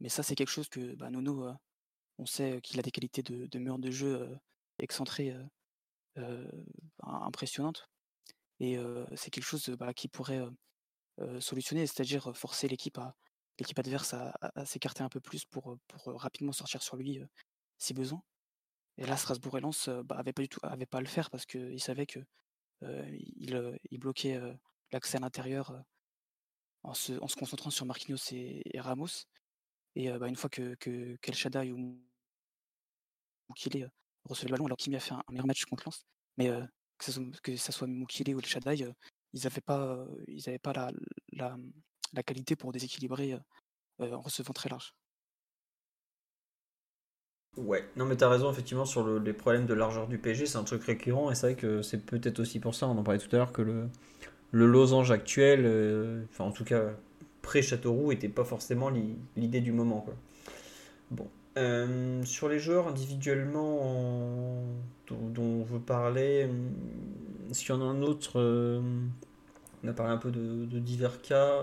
Mais 0.00 0.08
ça, 0.08 0.22
c'est 0.22 0.34
quelque 0.34 0.50
chose 0.50 0.68
que 0.68 0.94
bah, 0.94 1.10
Nono, 1.10 1.52
on 2.18 2.26
sait 2.26 2.60
qu'il 2.62 2.78
a 2.78 2.82
des 2.82 2.90
qualités 2.90 3.22
de, 3.22 3.46
de 3.46 3.58
mur 3.58 3.78
de 3.78 3.90
jeu 3.90 4.38
excentré 4.78 5.34
impressionnantes. 7.02 7.88
Et 8.60 8.78
c'est 9.16 9.30
quelque 9.30 9.44
chose 9.44 9.68
bah, 9.70 9.92
qui 9.94 10.08
pourrait 10.08 10.46
solutionner, 11.40 11.86
c'est-à-dire 11.86 12.36
forcer 12.36 12.68
l'équipe 12.68 12.98
à 12.98 13.14
l'équipe 13.58 13.78
adverse 13.78 14.14
à, 14.14 14.32
s'écarter 14.64 15.02
un 15.02 15.08
peu 15.08 15.20
plus 15.20 15.44
pour, 15.44 15.78
pour 15.86 16.20
rapidement 16.20 16.52
sortir 16.52 16.82
sur 16.82 16.96
lui 16.96 17.20
si 17.78 17.94
besoin. 17.94 18.22
Et 18.96 19.06
là, 19.06 19.16
Strasbourg 19.16 19.58
et 19.58 19.60
Lens 19.60 19.88
bah, 20.04 20.16
avaient 20.18 20.32
pas 20.32 20.42
du 20.42 20.48
tout, 20.48 20.60
pas 20.60 20.98
à 20.98 21.00
le 21.00 21.06
faire 21.06 21.30
parce 21.30 21.46
qu'ils 21.46 21.80
savaient 21.80 22.06
que 22.06 22.20
il, 22.82 23.78
il 23.90 24.58
l'accès 24.92 25.18
à 25.18 25.20
l'intérieur 25.20 25.84
en 26.82 26.94
se, 26.94 27.12
en 27.20 27.28
se 27.28 27.36
concentrant 27.36 27.70
sur 27.70 27.86
Marquinhos 27.86 28.32
et, 28.32 28.80
Ramos. 28.80 29.26
Et 29.94 30.10
bah, 30.10 30.28
une 30.28 30.36
fois 30.36 30.50
que, 30.50 30.74
que 30.76 31.18
El 31.22 31.34
Shaddai 31.34 31.72
ou, 31.72 32.00
Mukile 33.50 33.90
recevait 34.24 34.48
le 34.48 34.52
ballon, 34.52 34.66
alors 34.66 34.78
Kimi 34.78 34.96
a 34.96 35.00
fait 35.00 35.14
un, 35.14 35.22
meilleur 35.30 35.46
match 35.46 35.64
contre 35.64 35.84
Lens, 35.86 36.06
mais 36.36 36.48
que, 36.98 37.04
ça 37.04 37.12
soit, 37.12 37.40
que 37.42 37.56
soit 37.56 37.88
ou 37.88 38.38
El 38.38 38.46
Shaddai, 38.46 38.94
ils 39.32 39.42
n'avaient 39.44 39.60
pas, 39.60 40.72
la, 40.72 40.90
la, 41.32 41.56
la, 42.12 42.22
qualité 42.22 42.56
pour 42.56 42.72
déséquilibrer 42.72 43.38
en 43.98 44.20
recevant 44.20 44.52
très 44.52 44.68
large. 44.68 44.94
Ouais, 47.56 47.84
non 47.96 48.06
mais 48.06 48.16
t'as 48.16 48.28
raison 48.28 48.50
effectivement 48.50 48.84
sur 48.84 49.02
le, 49.02 49.18
les 49.18 49.32
problèmes 49.32 49.66
de 49.66 49.74
largeur 49.74 50.06
du 50.06 50.18
PG, 50.18 50.46
c'est 50.46 50.56
un 50.56 50.62
truc 50.62 50.84
récurrent 50.84 51.32
et 51.32 51.34
c'est 51.34 51.48
vrai 51.48 51.56
que 51.56 51.82
c'est 51.82 52.06
peut-être 52.06 52.38
aussi 52.38 52.60
pour 52.60 52.76
ça, 52.76 52.86
on 52.86 52.96
en 52.96 53.02
parlait 53.02 53.18
tout 53.18 53.34
à 53.34 53.38
l'heure, 53.38 53.52
que 53.52 53.62
le, 53.62 53.88
losange 54.52 55.10
actuel, 55.10 56.26
enfin 56.30 56.44
en 56.44 56.52
tout 56.52 56.64
cas 56.64 56.92
pré-Châteauroux, 57.42 58.12
était 58.12 58.28
pas 58.28 58.44
forcément 58.44 58.88
l'idée 59.36 59.60
du 59.60 59.72
moment. 59.72 60.06
Bon, 61.10 61.28
sur 62.24 62.48
les 62.48 62.60
joueurs 62.60 62.86
individuellement 62.86 64.62
dont, 65.10 65.42
on 65.42 65.62
veut 65.64 65.80
parler, 65.80 66.48
s'il 67.52 67.68
y 67.68 67.72
en 67.72 67.80
a 67.80 67.84
un 67.84 68.02
autre 68.02 68.40
on 69.82 69.88
a 69.88 69.92
parlé 69.92 70.12
un 70.12 70.18
peu 70.18 70.30
de, 70.30 70.78
divers 70.78 71.20
cas. 71.22 71.62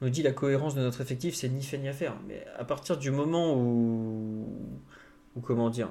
On 0.00 0.06
nous 0.06 0.10
dit 0.10 0.22
la 0.22 0.32
cohérence 0.32 0.74
de 0.74 0.80
notre 0.80 1.00
effectif, 1.00 1.34
c'est 1.34 1.48
ni 1.48 1.62
fait 1.62 1.78
ni 1.78 1.88
à 1.88 1.92
faire. 1.92 2.16
Mais 2.26 2.44
à 2.58 2.64
partir 2.64 2.96
du 2.96 3.10
moment 3.10 3.56
où, 3.56 4.46
où 5.36 5.40
comment 5.40 5.70
dire, 5.70 5.90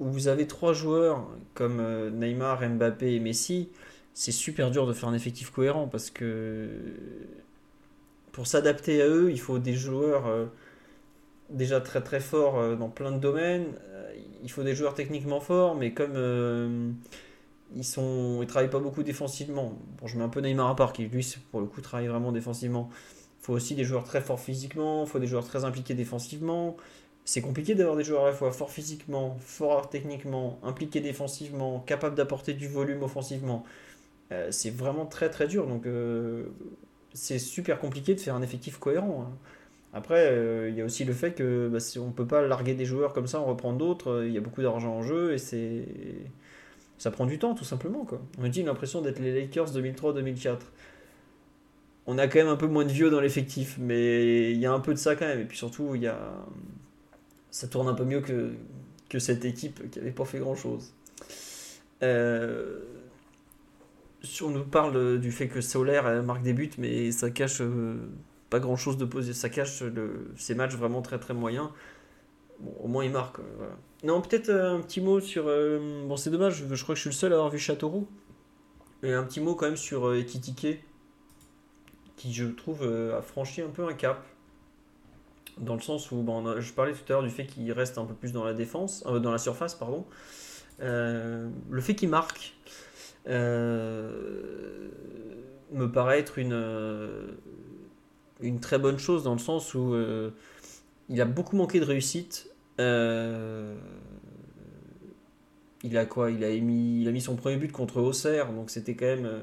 où 0.00 0.06
vous 0.06 0.28
avez 0.28 0.46
trois 0.46 0.72
joueurs 0.72 1.28
comme 1.54 1.78
euh, 1.78 2.10
Neymar, 2.10 2.68
Mbappé 2.68 3.14
et 3.14 3.20
Messi, 3.20 3.68
c'est 4.14 4.32
super 4.32 4.70
dur 4.70 4.86
de 4.86 4.92
faire 4.92 5.08
un 5.08 5.14
effectif 5.14 5.50
cohérent 5.50 5.86
parce 5.86 6.10
que 6.10 6.68
pour 8.32 8.46
s'adapter 8.46 9.02
à 9.02 9.08
eux, 9.08 9.30
il 9.30 9.40
faut 9.40 9.58
des 9.58 9.74
joueurs 9.74 10.26
euh, 10.26 10.46
déjà 11.50 11.80
très 11.80 12.00
très 12.02 12.20
fort 12.20 12.76
dans 12.76 12.88
plein 12.88 13.12
de 13.12 13.18
domaines. 13.18 13.66
il 14.42 14.50
faut 14.50 14.62
des 14.62 14.74
joueurs 14.74 14.94
techniquement 14.94 15.40
forts, 15.40 15.74
mais 15.74 15.92
comme 15.92 16.94
ils 17.76 17.84
sont 17.84 18.38
ils 18.42 18.46
travaillent 18.46 18.70
pas 18.70 18.78
beaucoup 18.78 19.02
défensivement. 19.02 19.78
Bon, 20.00 20.06
je 20.06 20.16
mets 20.16 20.24
un 20.24 20.28
peu 20.28 20.40
Neymar 20.40 20.68
à 20.68 20.76
part 20.76 20.92
qui 20.92 21.04
lui 21.04 21.36
pour 21.50 21.60
le 21.60 21.66
coup 21.66 21.80
travaille 21.80 22.08
vraiment 22.08 22.32
défensivement. 22.32 22.90
Il 23.40 23.46
faut 23.46 23.52
aussi 23.54 23.74
des 23.74 23.84
joueurs 23.84 24.04
très 24.04 24.20
forts 24.20 24.40
physiquement, 24.40 25.04
il 25.04 25.08
faut 25.08 25.18
des 25.18 25.26
joueurs 25.26 25.46
très 25.46 25.64
impliqués 25.64 25.94
défensivement. 25.94 26.76
C'est 27.24 27.42
compliqué 27.42 27.74
d'avoir 27.74 27.96
des 27.96 28.04
joueurs 28.04 28.24
à 28.24 28.28
la 28.28 28.32
fois 28.32 28.50
forts 28.52 28.70
physiquement, 28.70 29.36
forts 29.40 29.88
techniquement, 29.88 30.58
impliqués 30.62 31.00
défensivement, 31.00 31.80
capables 31.80 32.16
d'apporter 32.16 32.54
du 32.54 32.68
volume 32.68 33.02
offensivement. 33.02 33.64
Euh, 34.32 34.48
c'est 34.50 34.70
vraiment 34.70 35.06
très 35.06 35.30
très 35.30 35.46
dur. 35.46 35.66
Donc 35.66 35.86
euh, 35.86 36.46
c'est 37.12 37.38
super 37.38 37.78
compliqué 37.78 38.14
de 38.14 38.20
faire 38.20 38.34
un 38.34 38.42
effectif 38.42 38.78
cohérent. 38.78 39.26
Hein. 39.28 39.36
Après, 39.92 40.30
euh, 40.30 40.68
il 40.70 40.76
y 40.76 40.80
a 40.80 40.84
aussi 40.84 41.04
le 41.04 41.12
fait 41.12 41.32
que 41.32 41.68
bah, 41.68 41.80
si 41.80 41.98
on 41.98 42.08
ne 42.08 42.12
peut 42.12 42.26
pas 42.26 42.46
larguer 42.46 42.74
des 42.74 42.84
joueurs 42.84 43.12
comme 43.12 43.26
ça, 43.26 43.40
on 43.40 43.46
reprend 43.46 43.72
d'autres. 43.72 44.24
Il 44.26 44.32
y 44.32 44.38
a 44.38 44.40
beaucoup 44.40 44.62
d'argent 44.62 44.94
en 44.94 45.02
jeu 45.02 45.32
et 45.32 45.38
c'est 45.38 45.84
ça 46.98 47.10
prend 47.10 47.26
du 47.26 47.38
temps 47.38 47.54
tout 47.54 47.64
simplement. 47.64 48.04
Quoi. 48.04 48.20
On 48.38 48.44
a 48.44 48.48
dit 48.48 48.62
l'impression 48.62 49.00
d'être 49.00 49.18
les 49.18 49.32
Lakers 49.32 49.72
2003-2004. 49.72 50.58
On 52.06 52.18
a 52.18 52.28
quand 52.28 52.38
même 52.38 52.48
un 52.48 52.56
peu 52.56 52.66
moins 52.66 52.84
de 52.84 52.92
vieux 52.92 53.10
dans 53.10 53.20
l'effectif, 53.20 53.78
mais 53.80 54.52
il 54.52 54.58
y 54.58 54.66
a 54.66 54.72
un 54.72 54.80
peu 54.80 54.92
de 54.92 54.98
ça 54.98 55.16
quand 55.16 55.26
même. 55.26 55.40
Et 55.40 55.44
puis 55.44 55.58
surtout, 55.58 55.94
y 55.94 56.06
a... 56.06 56.18
ça 57.50 57.68
tourne 57.68 57.88
un 57.88 57.94
peu 57.94 58.04
mieux 58.04 58.20
que, 58.20 58.52
que 59.08 59.18
cette 59.18 59.44
équipe 59.44 59.90
qui 59.90 59.98
n'avait 59.98 60.12
pas 60.12 60.24
fait 60.24 60.38
grand-chose. 60.38 60.92
Euh... 62.02 62.80
Si 64.22 64.42
on 64.42 64.50
nous 64.50 64.64
parle 64.64 65.18
du 65.18 65.32
fait 65.32 65.48
que 65.48 65.62
Solaire 65.62 66.22
marque 66.22 66.42
des 66.42 66.52
buts, 66.52 66.70
mais 66.76 67.10
ça 67.10 67.30
cache 67.30 67.62
euh, 67.62 67.96
pas 68.50 68.60
grand-chose 68.60 68.98
de 68.98 69.04
posé. 69.04 69.32
Ça 69.32 69.48
cache 69.48 69.82
le... 69.82 70.30
ces 70.36 70.54
matchs 70.54 70.74
vraiment 70.74 71.02
très 71.02 71.18
très 71.18 71.34
moyens. 71.34 71.70
Bon, 72.60 72.74
au 72.80 72.88
moins 72.88 73.04
il 73.04 73.12
marque. 73.12 73.38
Euh. 73.38 73.68
Non, 74.02 74.20
peut-être 74.20 74.50
euh, 74.50 74.76
un 74.76 74.80
petit 74.80 75.00
mot 75.00 75.20
sur. 75.20 75.44
Euh, 75.46 76.04
bon, 76.06 76.16
c'est 76.16 76.30
dommage, 76.30 76.64
je, 76.70 76.82
crois 76.82 76.94
que 76.94 76.96
je 76.96 77.02
suis 77.02 77.10
le 77.10 77.14
seul 77.14 77.32
à 77.32 77.36
avoir 77.36 77.50
vu 77.50 77.58
Châteauroux. 77.58 78.08
Et 79.02 79.12
un 79.12 79.24
petit 79.24 79.40
mot 79.40 79.54
quand 79.54 79.66
même 79.66 79.76
sur 79.76 80.08
euh, 80.08 80.22
qui 80.22 80.40
je 82.34 82.44
trouve 82.44 82.82
a 82.82 83.22
franchi 83.22 83.62
un 83.62 83.70
peu 83.70 83.86
un 83.86 83.94
cap. 83.94 84.22
Dans 85.56 85.74
le 85.74 85.80
sens 85.80 86.10
où, 86.10 86.16
bon, 86.22 86.60
je 86.60 86.72
parlais 86.72 86.92
tout 86.92 87.00
à 87.08 87.12
l'heure 87.12 87.22
du 87.22 87.30
fait 87.30 87.46
qu'il 87.46 87.70
reste 87.72 87.96
un 87.98 88.04
peu 88.04 88.14
plus 88.14 88.32
dans 88.32 88.44
la 88.44 88.54
défense, 88.54 89.04
dans 89.04 89.30
la 89.30 89.38
surface, 89.38 89.74
pardon. 89.74 90.04
le 90.80 91.80
fait 91.80 91.94
qu'il 91.94 92.10
marque 92.10 92.54
me 93.26 94.90
paraît 95.92 96.18
être 96.18 96.38
une, 96.38 96.54
une 98.42 98.60
très 98.60 98.78
bonne 98.78 98.98
chose 98.98 99.24
dans 99.24 99.32
le 99.32 99.38
sens 99.38 99.74
où 99.74 99.94
il 101.08 101.20
a 101.20 101.24
beaucoup 101.24 101.56
manqué 101.56 101.80
de 101.80 101.84
réussite 101.84 102.50
euh, 102.80 103.74
il 105.82 105.96
a 105.96 106.04
mis 106.60 107.20
son 107.20 107.36
premier 107.36 107.56
but 107.56 107.72
contre 107.72 108.00
Auxerre, 108.00 108.52
donc 108.52 108.70
c'était 108.70 108.94
quand 108.94 109.06
même 109.06 109.26
euh, 109.26 109.40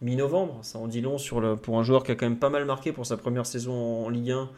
mi-novembre. 0.00 0.58
Ça 0.62 0.78
en 0.78 0.86
dit 0.86 1.00
long 1.00 1.16
pour 1.62 1.78
un 1.78 1.82
joueur 1.82 2.04
qui 2.04 2.12
a 2.12 2.14
quand 2.14 2.26
même 2.26 2.38
pas 2.38 2.50
mal 2.50 2.64
marqué 2.64 2.92
pour 2.92 3.06
sa 3.06 3.16
première 3.16 3.46
saison 3.46 4.04
en 4.04 4.08
Ligue 4.08 4.30
1. 4.30 4.50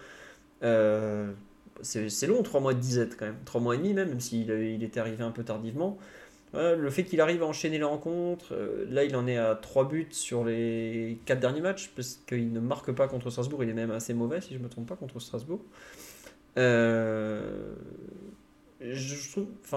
Euh, 0.63 1.33
c'est 1.83 2.27
long, 2.27 2.43
3 2.43 2.61
mois 2.61 2.75
de 2.75 2.81
disette 2.81 3.17
quand 3.17 3.27
même. 3.27 3.39
3 3.45 3.61
mois 3.61 3.75
et 3.75 3.79
demi 3.79 3.93
même, 3.93 4.09
même 4.09 4.21
s'il 4.21 4.49
il 4.51 4.83
était 4.83 5.01
arrivé 5.01 5.23
un 5.23 5.31
peu 5.31 5.43
tardivement. 5.43 5.99
Le 6.55 6.91
fait 6.91 7.05
qu'il 7.05 7.21
arrive 7.21 7.43
à 7.43 7.47
enchaîner 7.47 7.79
les 7.79 7.85
rencontres, 7.85 8.55
là 8.89 9.05
il 9.05 9.15
en 9.17 9.27
est 9.27 9.37
à 9.37 9.55
3 9.55 9.89
buts 9.89 10.09
sur 10.11 10.45
les 10.45 11.19
4 11.27 11.39
derniers 11.39 11.61
matchs, 11.61 11.91
parce 11.95 12.21
qu'il 12.27 12.53
ne 12.53 12.61
marque 12.61 12.93
pas 12.93 13.09
contre 13.09 13.31
Strasbourg, 13.31 13.63
il 13.63 13.69
est 13.69 13.75
même 13.75 13.91
assez 13.91 14.15
mauvais 14.15 14.41
si 14.41 14.55
je 14.55 14.59
ne 14.59 14.65
me 14.65 14.69
trompe 14.69 14.89
pas 14.89 14.97
contre 14.97 15.21
Strasbourg. 15.21 15.61
Euh, 16.59 17.75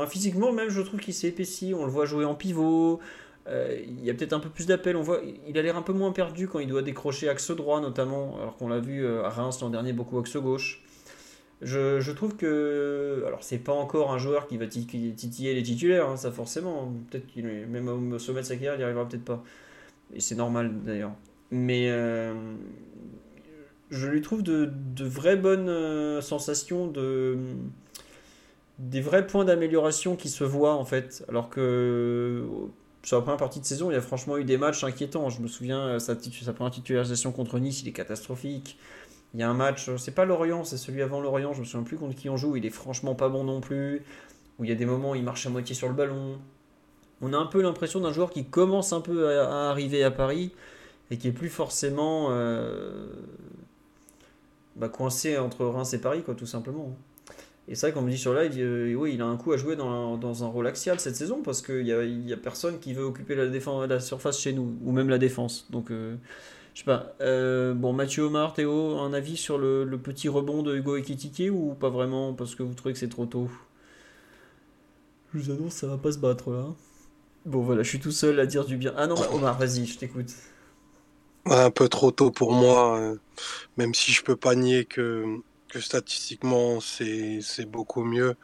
physiquement 0.08 0.52
même, 0.52 0.70
je 0.70 0.82
trouve 0.82 1.00
qu'il 1.00 1.14
s'est 1.14 1.28
épaissi. 1.28 1.74
On 1.74 1.86
le 1.86 1.92
voit 1.92 2.06
jouer 2.06 2.26
en 2.26 2.36
pivot. 2.36 3.00
Euh, 3.48 3.80
il 3.86 4.04
y 4.04 4.10
a 4.10 4.14
peut-être 4.14 4.34
un 4.34 4.40
peu 4.40 4.50
plus 4.50 4.68
d'appel. 4.68 4.96
Voit, 4.98 5.22
il 5.48 5.58
a 5.58 5.62
l'air 5.62 5.78
un 5.78 5.82
peu 5.82 5.94
moins 5.94 6.12
perdu 6.12 6.48
quand 6.48 6.60
il 6.60 6.68
doit 6.68 6.82
décrocher 6.82 7.30
axe 7.30 7.52
droit 7.52 7.82
notamment, 7.82 8.38
alors 8.40 8.58
qu'on 8.58 8.68
l'a 8.68 8.80
vu 8.80 9.06
euh, 9.06 9.24
à 9.24 9.30
Reims 9.30 9.60
l'an 9.62 9.70
dernier 9.70 9.94
beaucoup 9.94 10.20
axe 10.20 10.36
gauche. 10.38 10.84
Je, 11.62 12.00
je, 12.00 12.12
trouve 12.14 12.38
que, 12.38 13.24
alors 13.28 13.44
c'est 13.44 13.58
pas 13.58 13.74
encore 13.74 14.14
un 14.14 14.18
joueur 14.18 14.48
qui 14.48 14.58
va 14.58 14.68
titiller 14.68 15.54
les 15.54 15.64
titulaires, 15.64 16.08
hein, 16.08 16.16
ça 16.16 16.32
forcément. 16.32 16.94
Peut-être 17.10 17.28
qu'il 17.28 17.46
même 17.46 18.14
au 18.14 18.20
sommet 18.20 18.42
de 18.42 18.46
sa 18.46 18.56
carrière, 18.56 18.76
il 18.76 18.78
n'y 18.78 18.84
arrivera 18.84 19.08
peut-être 19.08 19.26
pas. 19.26 19.44
Et 20.14 20.22
c'est 20.22 20.36
normal 20.36 20.72
d'ailleurs. 20.86 21.12
Mais 21.52 21.90
je 23.90 24.08
lui 24.08 24.22
trouve 24.22 24.44
de, 24.44 24.72
de 24.96 25.06
vraies 25.06 25.36
bonnes 25.36 25.70
euh, 25.70 26.22
sensations, 26.22 26.88
de, 26.88 27.38
des 28.78 29.02
vrais 29.02 29.26
points 29.26 29.46
d'amélioration 29.46 30.16
qui 30.16 30.30
se 30.30 30.44
voient 30.44 30.76
en 30.76 30.86
fait. 30.86 31.26
Alors 31.28 31.50
que 31.50 32.46
sur 33.04 33.18
la 33.18 33.24
première 33.24 33.38
partie 33.38 33.60
de 33.60 33.66
saison, 33.66 33.90
il 33.90 33.96
y 33.96 33.98
a 33.98 34.02
franchement 34.02 34.38
eu 34.38 34.44
des 34.44 34.58
matchs 34.58 34.84
inquiétants. 34.84 35.30
Je 35.30 35.42
me 35.42 35.48
souviens, 35.48 35.80
euh, 35.82 36.00
sa, 36.00 36.16
sa 36.20 36.54
première 36.54 36.72
titularisation 36.72 37.32
contre 37.32 37.58
Nice, 37.60 37.82
il 37.82 37.88
est 37.88 37.94
catastrophique. 37.94 38.78
Il 39.34 39.40
y 39.40 39.44
a 39.44 39.50
un 39.50 39.54
match, 39.54 39.90
euh, 39.90 39.98
c'est 39.98 40.14
pas 40.14 40.26
Lorient, 40.26 40.64
c'est 40.64 40.78
celui 40.78 41.02
avant 41.02 41.22
Lorient, 41.22 41.54
je 41.54 41.62
me 41.62 41.66
souviens 41.66 41.84
plus 41.84 41.98
contre 41.98 42.16
qui 42.16 42.30
on 42.30 42.38
joue, 42.38 42.56
il 42.56 42.66
est 42.66 42.72
franchement 42.72 43.16
pas 43.16 43.30
bon 43.30 43.44
non 43.44 43.62
plus. 43.62 44.04
Où 44.58 44.66
il 44.66 44.70
y 44.70 44.74
a 44.74 44.76
des 44.76 44.86
moments 44.86 45.12
où 45.12 45.16
il 45.16 45.24
marche 45.24 45.46
à 45.46 45.50
moitié 45.50 45.74
sur 45.74 45.88
le 45.88 45.94
ballon. 45.94 46.38
On 47.22 47.32
a 47.34 47.38
un 47.38 47.46
peu 47.46 47.62
l'impression 47.62 48.02
d'un 48.02 48.12
joueur 48.12 48.30
qui 48.30 48.46
commence 48.46 48.92
un 48.92 49.02
peu 49.02 49.40
à, 49.40 49.70
arriver 49.70 50.04
à 50.04 50.12
Paris 50.12 50.52
et 51.12 51.18
qui 51.18 51.30
est 51.30 51.32
plus 51.32 51.50
forcément 51.50 52.30
bah, 54.76 54.90
coincé 54.90 55.38
entre 55.38 55.66
Reims 55.66 55.94
et 55.94 56.00
Paris, 56.00 56.24
quoi, 56.24 56.36
tout 56.36 56.46
simplement. 56.46 56.96
Et 57.70 57.76
c'est 57.76 57.88
vrai 57.88 57.94
qu'on 57.94 58.02
me 58.02 58.10
dit 58.10 58.18
sur 58.18 58.34
live, 58.34 58.54
euh, 58.58 58.96
oui, 58.96 59.14
il 59.14 59.22
a 59.22 59.26
un 59.26 59.38
coup 59.38 59.52
à 59.52 59.58
jouer 59.58 59.76
dans, 59.76 60.18
dans 60.18 60.44
un 60.44 60.48
rôle 60.48 60.66
axial 60.66 61.00
cette 61.00 61.16
saison 61.16 61.44
parce 61.44 61.62
qu'il 61.62 61.84
n'y 61.84 61.92
a, 61.92 62.04
y 62.04 62.34
a 62.34 62.38
personne 62.38 62.80
qui 62.80 62.94
veut 62.94 63.04
occuper 63.04 63.36
la, 63.36 63.46
défense, 63.46 63.88
la 63.88 64.00
surface 64.00 64.40
chez 64.40 64.54
nous, 64.54 64.76
ou 64.84 64.92
même 64.92 65.08
la 65.08 65.20
défense. 65.20 65.68
Donc, 65.70 65.92
euh, 65.92 66.16
je 66.74 66.80
sais 66.80 66.86
pas. 66.86 67.16
Euh, 67.22 67.74
bon, 67.74 67.94
Mathieu 67.94 68.24
Omar, 68.24 68.54
Théo, 68.54 68.98
un 69.00 69.14
avis 69.14 69.38
sur 69.38 69.58
le, 69.58 69.84
le 69.84 69.98
petit 69.98 70.30
rebond 70.30 70.64
de 70.64 70.76
Hugo 70.76 70.96
Ekitike 70.98 71.52
ou 71.52 71.76
pas 71.80 71.90
vraiment 71.90 72.34
parce 72.34 72.56
que 72.56 72.64
vous 72.64 72.74
trouvez 72.74 72.94
que 72.94 73.00
c'est 73.00 73.10
trop 73.10 73.26
tôt? 73.26 73.50
Je 75.34 75.40
vous 75.40 75.52
annonce, 75.52 75.74
ça 75.74 75.88
va 75.88 75.98
pas 75.98 76.12
se 76.12 76.18
battre 76.18 76.52
là. 76.52 76.66
Bon, 77.46 77.62
voilà, 77.62 77.84
je 77.84 77.90
suis 77.90 78.00
tout 78.00 78.12
seul 78.12 78.40
à 78.40 78.46
dire 78.46 78.66
du 78.66 78.78
bien. 78.78 78.94
Ah 78.98 79.08
non, 79.08 79.16
bah, 79.16 79.30
Omar, 79.34 79.58
vas-y, 79.58 79.86
je 79.86 79.98
t'écoute. 79.98 80.32
Un 81.46 81.72
peu 81.72 81.88
trop 81.88 82.12
tôt 82.12 82.32
pour 82.32 82.52
moi, 82.54 83.00
euh, 83.00 83.16
même 83.78 83.94
si 83.94 84.12
je 84.12 84.24
peux 84.24 84.36
pas 84.36 84.56
nier 84.56 84.86
que, 84.86 85.40
que 85.70 85.80
statistiquement 85.80 86.80
c'est 86.82 87.66
beaucoup 87.66 88.04
mieux. 88.04 88.36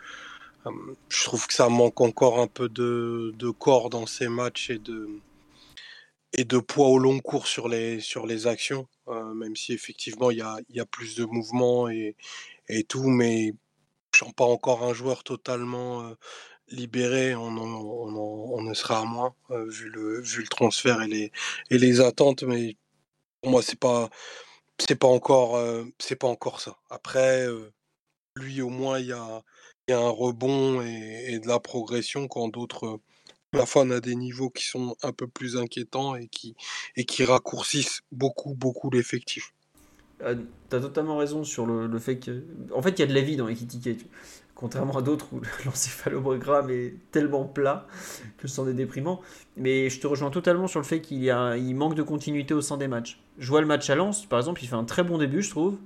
Euh, 0.66 0.72
je 1.10 1.24
trouve 1.26 1.46
que 1.48 1.54
ça 1.54 1.70
manque 1.70 2.02
encore 2.02 2.40
un 2.40 2.48
peu 2.48 2.70
de, 2.70 3.34
de 3.38 3.50
corps 3.52 3.90
dans 3.90 4.08
ces 4.08 4.28
matchs 4.30 4.70
et 4.72 4.80
de, 4.80 5.10
et 6.34 6.46
de 6.46 6.60
poids 6.60 6.88
au 6.88 7.00
long 7.00 7.20
cours 7.20 7.48
sur 7.48 7.68
les, 7.70 8.00
sur 8.00 8.28
les 8.28 8.48
actions, 8.48 8.88
euh, 9.08 9.34
même 9.34 9.56
si 9.56 9.74
effectivement 9.74 10.32
il 10.32 10.38
y 10.40 10.42
a, 10.42 10.58
y 10.70 10.80
a, 10.80 10.86
plus 10.86 11.16
de 11.16 11.26
mouvements 11.26 11.90
et, 11.90 12.16
et 12.70 12.84
tout, 12.84 13.08
mais 13.10 13.54
je 14.14 14.20
sens 14.20 14.34
pas 14.34 14.46
encore 14.46 14.84
un 14.84 14.94
joueur 14.94 15.24
totalement 15.24 16.16
libéré, 16.70 17.36
on, 17.36 17.48
on, 17.48 18.16
on, 18.58 18.62
ne 18.64 18.74
sera 18.74 19.00
à 19.02 19.06
moins, 19.06 19.36
vu, 19.50 19.90
le, 19.90 20.22
vu 20.22 20.42
le 20.42 20.48
transfert 20.48 21.02
et 21.02 21.08
les, 21.08 21.32
et 21.70 21.78
les 21.78 22.02
attentes, 22.02 22.44
mais 22.44 22.78
pour 23.42 23.52
moi, 23.52 23.62
c'est 23.62 23.80
pas, 23.80 24.10
c'est 24.80 24.96
pas 24.96 25.08
encore, 25.08 25.60
c'est 26.00 26.16
pas 26.16 26.28
encore 26.28 26.62
ça. 26.62 26.78
Après, 26.90 27.48
lui, 28.36 28.62
au 28.62 28.70
moins, 28.70 29.00
il 29.00 29.08
y 29.08 29.14
a, 29.14 29.42
y 29.88 29.94
a 29.94 30.00
un 30.00 30.10
rebond 30.10 30.82
et, 30.82 31.40
de 31.40 31.48
la 31.48 31.60
progression 31.60 32.28
quand 32.28 32.50
d'autres, 32.50 33.00
la 33.54 33.66
fois, 33.66 33.84
on 33.84 33.92
a 33.92 34.00
des 34.00 34.16
niveaux 34.16 34.50
qui 34.50 34.66
sont 34.66 34.96
un 35.04 35.12
peu 35.12 35.28
plus 35.28 35.58
inquiétants 35.58 36.16
et 36.16 36.28
qui, 36.28 37.24
raccourcissent 37.24 38.02
beaucoup, 38.12 38.54
beaucoup 38.54 38.90
l'effectif. 38.90 39.54
Ah, 40.24 40.34
tu 40.70 40.76
as 40.76 40.80
totalement 40.80 41.18
raison 41.18 41.44
sur 41.44 41.66
le, 41.66 42.00
fait 42.00 42.18
que. 42.18 42.44
En 42.74 42.82
fait, 42.82 42.92
il 42.92 43.00
y 43.00 43.04
a 43.04 43.08
de 43.08 43.14
la 43.14 43.22
vie 43.22 43.36
dans 43.36 43.48
Ekitike 43.48 44.06
contrairement 44.56 44.98
à 44.98 45.02
d'autres 45.02 45.28
où 45.34 45.42
l'encéphalogramme 45.66 46.70
est 46.70 46.96
tellement 47.12 47.44
plat 47.44 47.86
que 48.38 48.48
c'en 48.48 48.68
est 48.68 48.74
déprimant. 48.74 49.22
Mais 49.58 49.90
je 49.90 50.00
te 50.00 50.08
rejoins 50.08 50.32
totalement 50.32 50.68
sur 50.68 50.80
le 50.80 50.86
fait 50.86 51.02
qu'il 51.02 51.24
il 51.24 51.76
manque 51.76 51.96
de 51.96 52.04
continuité 52.04 52.54
au 52.54 52.62
sein 52.62 52.78
des 52.78 52.88
matchs. 52.88 53.20
Je 53.38 53.50
vois 53.50 53.62
le 53.62 53.68
match 53.68 53.90
à 53.90 53.96
Lens, 53.96 54.26
par 54.26 54.40
exemple, 54.40 54.64
il 54.64 54.68
fait 54.68 54.76
un 54.76 54.86
très 54.86 55.04
bon 55.04 55.18
début, 55.18 55.44
je 55.44 55.50
trouve. 55.50 55.78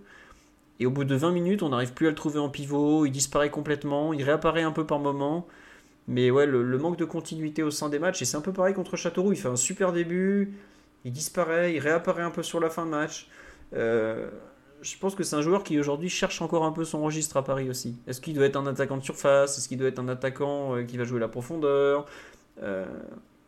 Et 0.80 0.86
au 0.86 0.92
bout 0.92 1.04
de 1.04 1.16
20 1.16 1.32
minutes, 1.32 1.62
on 1.62 1.70
n'arrive 1.70 1.94
plus 1.94 2.08
à 2.08 2.10
le 2.12 2.16
trouver 2.16 2.40
en 2.40 2.48
pivot, 2.48 3.06
il 3.06 3.12
disparaît 3.12 3.50
complètement, 3.50 4.14
il 4.14 4.24
réapparaît 4.24 4.62
un 4.62 4.72
peu 4.72 4.86
par 4.86 5.00
moment. 5.00 5.46
Mais 6.10 6.32
ouais, 6.32 6.48
le, 6.48 6.78
manque 6.80 6.98
de 6.98 7.06
continuité 7.06 7.62
au 7.62 7.70
sein 7.70 7.88
des 7.88 8.00
matchs, 8.00 8.24
et 8.24 8.26
c'est 8.26 8.36
un 8.36 8.42
peu 8.42 8.52
pareil 8.52 8.74
contre 8.74 8.98
Châteauroux, 8.98 9.32
il 9.32 9.38
fait 9.38 9.48
un 9.48 9.56
super 9.56 9.94
début, 9.94 10.58
il 11.06 11.12
disparaît, 11.12 11.76
il 11.76 11.80
réapparaît 11.80 12.24
un 12.24 12.32
peu 12.32 12.42
sur 12.42 12.60
la 12.60 12.72
fin 12.72 12.84
de 12.86 12.90
match. 12.90 13.30
Euh, 13.76 14.28
je 14.82 14.98
pense 14.98 15.14
que 15.14 15.24
c'est 15.24 15.36
un 15.36 15.44
joueur 15.44 15.64
qui 15.64 15.80
aujourd'hui 15.80 16.10
cherche 16.10 16.42
encore 16.42 16.66
un 16.66 16.72
peu 16.72 16.84
son 16.84 17.04
registre 17.04 17.38
à 17.38 17.44
Paris 17.44 17.70
aussi. 17.70 17.96
Est-ce 18.08 18.22
qu'il 18.22 18.34
doit 18.34 18.48
être 18.48 18.56
un 18.56 18.66
attaquant 18.66 18.98
de 18.98 19.04
surface? 19.04 19.60
Est-ce 19.60 19.68
qu'il 19.68 19.78
doit 19.78 19.88
être 19.88 20.00
un 20.00 20.08
attaquant 20.08 20.76
euh, 20.76 20.84
qui 20.84 20.98
va 20.98 21.04
jouer 21.04 21.20
la 21.20 21.28
profondeur? 21.28 22.08
Euh, 22.64 22.88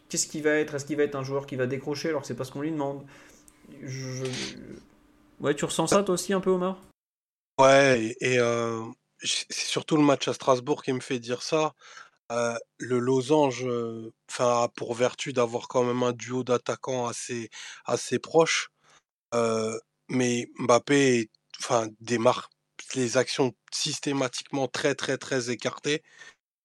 Qu'est-ce 0.08 0.28
qu'il 0.28 0.44
va 0.44 0.52
être? 0.52 0.76
Est-ce 0.76 0.86
qu'il 0.86 0.98
va 0.98 1.04
être 1.04 1.16
un 1.16 1.24
joueur 1.24 1.48
qui 1.48 1.56
va 1.56 1.66
décrocher 1.66 2.10
alors 2.10 2.22
que 2.22 2.28
c'est 2.28 2.36
pas 2.36 2.44
ce 2.44 2.52
qu'on 2.52 2.62
lui 2.62 2.72
demande? 2.72 3.02
Ouais, 5.40 5.56
tu 5.56 5.66
ressens 5.66 5.88
ça 5.88 6.04
toi 6.04 6.14
aussi 6.14 6.32
un 6.34 6.42
peu, 6.42 6.52
Omar? 6.52 6.80
Ouais, 7.60 8.16
et, 8.22 8.38
c'est 9.24 9.52
surtout 9.52 9.98
le 9.98 10.04
match 10.04 10.28
à 10.28 10.34
Strasbourg 10.34 10.84
qui 10.84 10.94
me 10.94 11.00
fait 11.00 11.18
dire 11.18 11.42
ça. 11.42 11.74
Le 12.80 13.00
losange, 13.00 13.66
enfin, 14.30 14.64
a 14.64 14.68
pour 14.70 14.94
vertu 14.96 15.34
d'avoir 15.34 15.68
quand 15.68 15.84
même 15.84 16.04
un 16.04 16.14
duo 16.14 16.44
d'attaquants 16.44 17.08
assez, 17.08 17.50
assez 17.86 18.20
proche. 18.20 18.70
mais 20.10 20.48
Mbappé, 20.60 21.30
démarre 22.00 22.50
les 22.96 23.18
actions 23.18 23.54
systématiquement 23.74 24.68
très, 24.68 24.96
très, 24.96 25.18
très 25.18 25.50
écartées. 25.52 26.04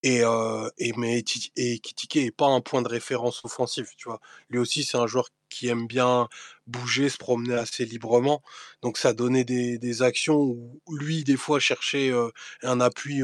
Et, 0.03 0.23
et 0.77 0.93
mais 0.97 1.23
et 1.55 1.81
pas 2.31 2.47
un 2.47 2.61
point 2.61 2.81
de 2.83 2.87
référence 2.89 3.43
offensif, 3.45 3.89
tu 3.97 4.09
vois. 4.09 4.19
Lui 4.49 4.59
aussi, 4.59 4.83
c'est 4.83 4.97
un 4.97 5.07
joueur 5.07 5.29
qui 5.49 5.67
aime 5.67 5.87
bien 5.87 6.27
bouger, 6.67 7.09
se 7.09 7.17
promener 7.17 7.55
assez 7.55 7.85
librement. 7.85 8.41
Donc 8.81 8.97
ça 8.97 9.13
donnait 9.13 9.45
des, 9.45 10.01
actions 10.01 10.37
où 10.37 10.81
lui, 10.91 11.23
des 11.23 11.37
fois, 11.37 11.59
cherchait 11.59 12.11
un 12.63 12.81
appui 12.81 13.21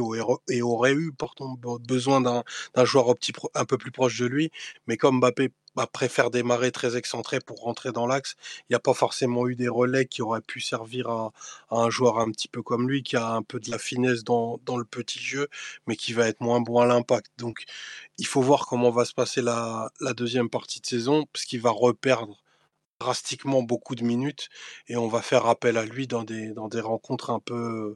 et 0.50 0.62
aurait 0.62 0.94
eu 0.94 1.12
pourtant 1.12 1.56
besoin 1.88 2.22
d'un 2.22 2.86
joueur 2.86 3.14
un 3.56 3.66
peu 3.66 3.78
plus 3.78 3.92
proche 3.92 4.20
de 4.20 4.26
lui. 4.26 4.52
Mais 4.88 4.98
comme 4.98 5.20
Mbappé 5.20 5.52
bah, 5.76 5.88
préfère 5.92 6.30
démarrer 6.30 6.72
très 6.72 6.98
excentré 6.98 7.40
pour 7.40 7.62
rentrer 7.62 7.92
dans 7.92 8.06
l'axe. 8.08 8.36
Il 8.62 8.74
n'y 8.74 8.76
a 8.76 8.80
pas 8.80 8.94
forcément 8.94 9.48
eu 9.48 9.56
des 9.56 9.68
relais 9.68 10.06
qui 10.06 10.22
auraient 10.22 10.42
pu 10.42 10.62
servir 10.62 11.10
à, 11.10 11.32
un 11.72 11.90
joueur 11.90 12.20
un 12.20 12.32
petit 12.32 12.48
peu 12.48 12.62
comme 12.62 12.88
lui, 12.90 13.04
qui 13.04 13.16
a 13.16 13.28
un 13.32 13.44
peu 13.44 13.60
de 13.60 13.72
la 13.72 13.80
finesse 13.80 14.24
dans, 14.24 14.60
le 14.78 14.86
petit 14.86 15.20
jeu, 15.20 15.48
mais 15.88 15.96
qui 15.96 16.14
va 16.14 16.28
être 16.28 16.42
moins 16.42 16.62
bon 16.62 16.80
à 16.80 16.86
l'impact. 16.86 17.32
Donc 17.38 17.66
il 18.18 18.28
faut 18.28 18.42
voir 18.42 18.66
comment 18.68 18.92
va 18.92 19.06
se 19.06 19.14
passer 19.14 19.42
la, 19.42 19.90
deuxième 20.16 20.50
partie 20.50 20.80
de 20.82 20.86
saison, 20.86 21.26
parce 21.34 21.46
qu'il 21.46 21.62
va 21.62 21.72
reperdre 21.72 22.42
drastiquement 23.00 23.64
beaucoup 23.64 23.96
de 23.96 24.04
minutes 24.04 24.50
et 24.88 24.96
on 24.98 25.08
va 25.08 25.22
faire 25.22 25.46
appel 25.48 25.78
à 25.78 25.86
lui 25.86 26.08
dans 26.08 26.24
des, 26.24 26.54
rencontres 26.82 27.32
un 27.32 27.40
peu 27.40 27.96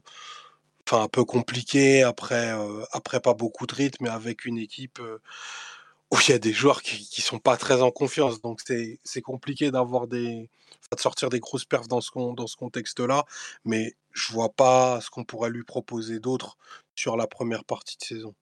compliquées 1.24 2.02
après 2.02 2.52
euh, 2.52 2.84
après 2.92 3.20
pas 3.20 3.34
beaucoup 3.34 3.66
de 3.66 3.74
rythme 3.74 4.04
mais 4.04 4.10
avec 4.10 4.44
une 4.44 4.58
équipe 4.58 4.98
euh, 5.00 5.18
où 6.10 6.16
il 6.26 6.30
y 6.30 6.34
a 6.34 6.38
des 6.38 6.52
joueurs 6.52 6.82
qui, 6.82 7.06
qui 7.08 7.20
sont 7.20 7.38
pas 7.38 7.56
très 7.56 7.82
en 7.82 7.90
confiance. 7.90 8.40
Donc 8.40 8.60
c'est 8.62 9.22
compliqué 9.22 9.70
d'avoir 9.70 10.06
des 10.06 10.48
de 10.94 11.00
sortir 11.00 11.28
des 11.28 11.40
grosses 11.40 11.64
perfs 11.64 11.88
dans 11.88 12.00
ce, 12.00 12.10
dans 12.34 12.46
ce 12.46 12.56
contexte-là, 12.56 13.24
mais 13.64 13.94
je 14.12 14.32
vois 14.32 14.48
pas 14.48 15.00
ce 15.00 15.10
qu'on 15.10 15.24
pourrait 15.24 15.50
lui 15.50 15.64
proposer 15.64 16.18
d'autre 16.18 16.56
sur 16.94 17.16
la 17.16 17.26
première 17.26 17.64
partie 17.64 17.96
de 17.98 18.04
saison. 18.04 18.34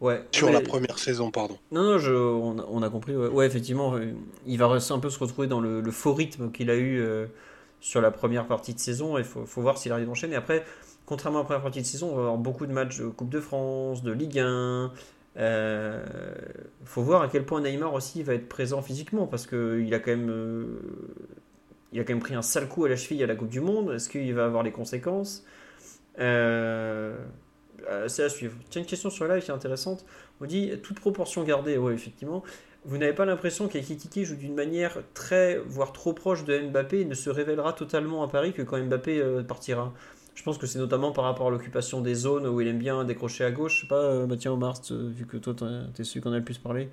Ouais, 0.00 0.24
sur 0.32 0.50
la 0.50 0.60
première 0.60 0.98
saison, 0.98 1.30
pardon. 1.30 1.58
Non, 1.72 1.82
non, 1.82 1.98
je, 1.98 2.12
on, 2.12 2.82
a, 2.82 2.88
compris. 2.88 3.16
Ouais. 3.16 3.46
effectivement, 3.46 3.98
il 4.46 4.56
va 4.56 4.66
un 4.66 4.98
peu 4.98 5.10
se 5.10 5.18
retrouver 5.18 5.48
dans 5.48 5.60
le, 5.60 5.80
le 5.80 5.90
faux 5.90 6.14
rythme 6.14 6.52
qu'il 6.52 6.70
a 6.70 6.76
eu 6.76 7.00
euh, 7.00 7.26
sur 7.80 8.00
la 8.00 8.12
première 8.12 8.46
partie 8.46 8.74
de 8.74 8.78
saison. 8.78 9.18
Il 9.18 9.24
faut, 9.24 9.44
faut 9.44 9.60
voir 9.60 9.76
s'il 9.76 9.90
arrive 9.90 10.06
d'enchaîner. 10.06 10.36
Après, 10.36 10.64
contrairement 11.04 11.40
à 11.40 11.42
la 11.42 11.46
première 11.46 11.62
partie 11.62 11.82
de 11.82 11.86
saison, 11.86 12.12
on 12.12 12.14
va 12.14 12.20
avoir 12.22 12.36
beaucoup 12.36 12.66
de 12.66 12.72
matchs 12.72 12.98
de 12.98 13.08
Coupe 13.08 13.30
de 13.30 13.40
France, 13.40 14.04
de 14.04 14.12
Ligue 14.12 14.38
1, 14.38 14.92
il 14.94 15.17
euh, 15.38 16.04
faut 16.84 17.02
voir 17.02 17.22
à 17.22 17.28
quel 17.28 17.44
point 17.44 17.60
Neymar 17.60 17.94
aussi 17.94 18.22
va 18.22 18.34
être 18.34 18.48
présent 18.48 18.82
physiquement 18.82 19.26
parce 19.26 19.46
qu'il 19.46 19.94
a 19.94 19.98
quand 20.00 20.10
même 20.10 20.30
euh, 20.30 20.80
il 21.92 22.00
a 22.00 22.04
quand 22.04 22.12
même 22.12 22.22
pris 22.22 22.34
un 22.34 22.42
sale 22.42 22.68
coup 22.68 22.84
à 22.84 22.88
la 22.88 22.96
cheville 22.96 23.22
à 23.22 23.26
la 23.26 23.36
Coupe 23.36 23.48
du 23.48 23.60
Monde. 23.60 23.92
Est-ce 23.92 24.08
qu'il 24.08 24.34
va 24.34 24.44
avoir 24.44 24.62
les 24.62 24.72
conséquences? 24.72 25.44
Euh, 26.18 27.16
C'est 28.08 28.24
à 28.24 28.28
suivre. 28.28 28.54
Tiens, 28.68 28.82
une 28.82 28.88
question 28.88 29.10
sur 29.10 29.26
live 29.28 29.42
qui 29.42 29.50
est 29.50 29.54
intéressante. 29.54 30.04
On 30.40 30.46
dit 30.46 30.72
toute 30.82 31.00
proportion 31.00 31.44
gardée. 31.44 31.78
Oui, 31.78 31.94
effectivement. 31.94 32.42
Vous 32.84 32.98
n'avez 32.98 33.12
pas 33.12 33.24
l'impression 33.24 33.68
qu'Ekitike 33.68 34.24
joue 34.24 34.36
d'une 34.36 34.54
manière 34.54 34.98
très, 35.14 35.58
voire 35.58 35.92
trop 35.92 36.12
proche 36.12 36.44
de 36.44 36.58
Mbappé 36.58 37.00
et 37.00 37.04
ne 37.04 37.14
se 37.14 37.30
révélera 37.30 37.72
totalement 37.72 38.22
à 38.22 38.28
Paris 38.28 38.52
que 38.52 38.62
quand 38.62 38.78
Mbappé 38.78 39.42
partira? 39.46 39.92
Je 40.38 40.44
pense 40.44 40.56
que 40.56 40.68
c'est 40.68 40.78
notamment 40.78 41.10
par 41.10 41.24
rapport 41.24 41.48
à 41.48 41.50
l'occupation 41.50 42.00
des 42.00 42.14
zones 42.14 42.46
où 42.46 42.60
il 42.60 42.68
aime 42.68 42.78
bien 42.78 43.02
décrocher 43.02 43.42
à 43.42 43.50
gauche. 43.50 43.74
Je 43.74 43.80
sais 43.80 43.86
pas, 43.88 43.96
euh, 43.96 44.26
Mathieu 44.28 44.50
Omar, 44.50 44.80
vu 44.88 45.26
que 45.26 45.36
toi, 45.36 45.52
tu 45.52 46.00
es 46.00 46.04
celui 46.04 46.20
qu'on 46.20 46.30
a 46.30 46.38
le 46.38 46.44
plus 46.44 46.58
parlé. 46.58 46.90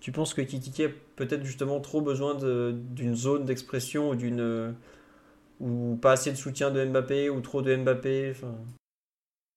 Tu 0.00 0.10
penses 0.10 0.34
que 0.34 0.42
Kitiki 0.42 0.86
a 0.86 0.88
peut-être 1.14 1.44
justement 1.44 1.78
trop 1.78 2.00
besoin 2.00 2.34
d'une 2.34 3.14
zone 3.14 3.44
d'expression 3.44 4.10
ou 4.10 4.14
d'une 4.16 4.74
ou 5.60 5.96
pas 6.02 6.10
assez 6.10 6.32
de 6.32 6.36
soutien 6.36 6.72
de 6.72 6.84
Mbappé 6.84 7.30
ou 7.30 7.40
trop 7.40 7.62
de 7.62 7.76
Mbappé 7.76 8.32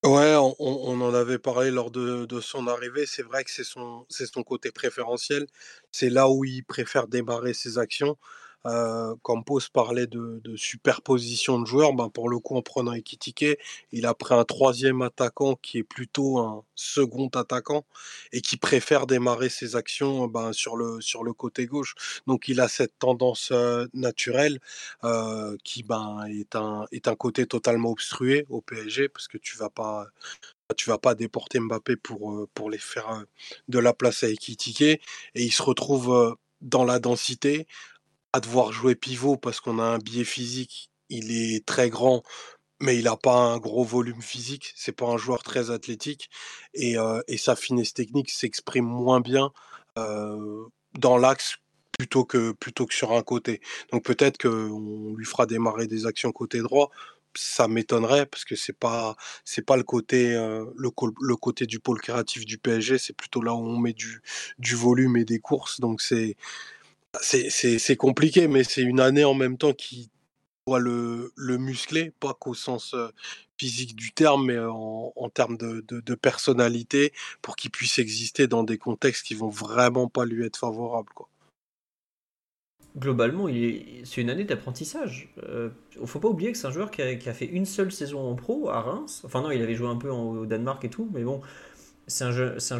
Ouais, 0.04 0.36
on, 0.60 1.00
en 1.00 1.14
avait 1.14 1.40
parlé 1.40 1.72
lors 1.72 1.90
de, 1.90 2.40
son 2.40 2.68
arrivée. 2.68 3.06
C'est 3.06 3.24
vrai 3.24 3.42
que 3.42 3.50
c'est 3.50 3.64
son, 3.64 4.06
son 4.08 4.42
côté 4.44 4.70
préférentiel. 4.70 5.48
C'est 5.90 6.10
là 6.10 6.30
où 6.30 6.44
il 6.44 6.62
préfère 6.62 7.08
démarrer 7.08 7.54
ses 7.54 7.78
actions. 7.78 8.16
Euh, 8.66 9.14
Campos 9.22 9.60
parlait 9.72 10.06
de, 10.06 10.40
superposition 10.56 11.60
de 11.60 11.66
joueurs, 11.66 11.92
ben 11.92 12.08
pour 12.08 12.28
le 12.28 12.38
coup 12.38 12.56
en 12.56 12.62
prenant 12.62 12.92
Ekitike, 12.92 13.58
il 13.92 14.06
a 14.06 14.14
pris 14.14 14.34
un 14.34 14.44
troisième 14.44 15.02
attaquant 15.02 15.54
qui 15.56 15.78
est 15.78 15.82
plutôt 15.82 16.38
un 16.38 16.64
second 16.74 17.28
attaquant 17.28 17.84
et 18.32 18.40
qui 18.40 18.56
préfère 18.56 19.06
démarrer 19.06 19.48
ses 19.50 19.76
actions 19.76 20.26
ben, 20.28 20.52
sur, 20.52 20.76
le, 20.76 21.00
sur 21.00 21.22
le 21.22 21.32
côté 21.32 21.66
gauche. 21.66 21.94
Donc 22.26 22.48
il 22.48 22.60
a 22.60 22.68
cette 22.68 22.98
tendance 22.98 23.50
euh, 23.52 23.86
naturelle 23.94 24.58
euh, 25.04 25.56
qui 25.64 25.82
ben, 25.82 26.24
est, 26.28 26.56
un, 26.56 26.86
est 26.92 27.08
un 27.08 27.14
côté 27.16 27.46
totalement 27.46 27.90
obstrué 27.90 28.46
au 28.50 28.60
PSG 28.62 29.08
parce 29.08 29.28
que 29.28 29.38
tu 29.38 29.56
vas 29.56 29.70
pas 29.70 30.06
tu 30.76 30.90
vas 30.90 30.98
pas 30.98 31.14
déporter 31.14 31.60
Mbappé 31.60 31.94
pour, 31.96 32.48
pour 32.52 32.70
les 32.70 32.78
faire 32.78 33.24
de 33.68 33.78
la 33.78 33.92
place 33.92 34.24
à 34.24 34.28
Ekitike 34.28 34.80
et 34.82 35.00
il 35.34 35.52
se 35.52 35.62
retrouve 35.62 36.36
dans 36.60 36.84
la 36.84 36.98
densité 36.98 37.66
devoir 38.40 38.72
jouer 38.72 38.94
pivot 38.94 39.36
parce 39.36 39.60
qu'on 39.60 39.78
a 39.78 39.84
un 39.84 39.98
biais 39.98 40.24
physique, 40.24 40.90
il 41.08 41.32
est 41.32 41.64
très 41.64 41.90
grand, 41.90 42.22
mais 42.80 42.96
il 42.96 43.04
n'a 43.04 43.16
pas 43.16 43.36
un 43.36 43.58
gros 43.58 43.84
volume 43.84 44.22
physique. 44.22 44.72
C'est 44.76 44.92
pas 44.92 45.06
un 45.06 45.16
joueur 45.16 45.42
très 45.42 45.70
athlétique 45.70 46.30
et, 46.74 46.98
euh, 46.98 47.20
sa 47.38 47.56
finesse 47.56 47.94
technique 47.94 48.30
s'exprime 48.30 48.84
moins 48.84 49.20
bien 49.20 49.50
euh, 49.98 50.64
dans 50.98 51.16
l'axe 51.18 51.56
plutôt 51.98 52.24
que 52.24 52.52
plutôt 52.52 52.86
que 52.86 52.94
sur 52.94 53.12
un 53.12 53.22
côté. 53.22 53.60
Donc 53.92 54.04
peut-être 54.04 54.38
qu'on 54.38 55.14
lui 55.16 55.24
fera 55.24 55.46
démarrer 55.46 55.86
des 55.86 56.06
actions 56.06 56.32
côté 56.32 56.60
droit. 56.60 56.90
Ça 57.38 57.68
m'étonnerait 57.68 58.26
parce 58.26 58.44
que 58.44 58.56
c'est 58.56 58.76
pas 58.78 59.16
c'est 59.44 59.64
pas 59.64 59.76
le 59.76 59.82
côté 59.82 60.34
euh, 60.34 60.64
le, 60.76 61.36
côté 61.36 61.66
du 61.66 61.80
pôle 61.80 62.00
créatif 62.00 62.46
du 62.46 62.58
PSG. 62.58 62.98
C'est 62.98 63.16
plutôt 63.16 63.42
là 63.42 63.54
où 63.54 63.58
on 63.58 63.78
met 63.78 63.94
du 63.94 64.74
volume 64.74 65.16
et 65.16 65.24
des 65.24 65.38
courses. 65.38 65.80
Donc 65.80 66.00
c'est 66.02 66.36
c'est 67.20 67.96
compliqué, 67.96 68.48
mais 68.48 68.64
c'est 68.64 68.82
une 68.82 69.00
année 69.00 69.24
en 69.24 69.34
même 69.34 69.58
temps 69.58 69.72
qui 69.72 70.10
doit 70.66 70.78
le, 70.78 71.32
le 71.36 71.58
muscler, 71.58 72.12
pas 72.18 72.34
qu'au 72.34 72.54
sens 72.54 72.94
physique 73.58 73.96
du 73.96 74.12
terme, 74.12 74.46
mais 74.46 74.58
en, 74.58 75.30
termes 75.32 75.56
de, 75.56 76.14
personnalité, 76.14 77.12
pour 77.42 77.56
qu'il 77.56 77.70
puisse 77.70 77.98
exister 77.98 78.46
dans 78.46 78.64
des 78.64 78.78
contextes 78.78 79.26
qui 79.26 79.34
vont 79.34 79.48
vraiment 79.48 80.08
pas 80.08 80.24
lui 80.24 80.44
être 80.44 80.56
favorables. 80.56 81.12
Globalement, 82.96 83.46
c'est 84.04 84.20
une 84.20 84.30
année 84.30 84.44
d'apprentissage. 84.44 85.28
Il 85.36 85.42
euh, 85.48 85.68
ne 86.00 86.06
faut 86.06 86.18
pas 86.18 86.28
oublier 86.28 86.52
que 86.52 86.58
c'est 86.58 86.66
un 86.66 86.72
joueur 86.72 86.90
qui 86.90 87.02
a, 87.02 87.34
fait 87.34 87.44
une 87.44 87.66
seule 87.66 87.92
saison 87.92 88.30
en 88.30 88.34
pro 88.34 88.70
à 88.70 88.80
Reims. 88.80 89.22
Enfin 89.24 89.42
non, 89.42 89.50
il 89.50 89.60
avait 89.60 89.74
joué 89.74 89.88
un 89.88 89.96
peu 89.96 90.08
au 90.08 90.46
Danemark 90.46 90.82
et 90.84 90.88
tout, 90.88 91.10
mais 91.12 91.22
bon, 91.22 91.42
c'est 92.06 92.24
un 92.24 92.30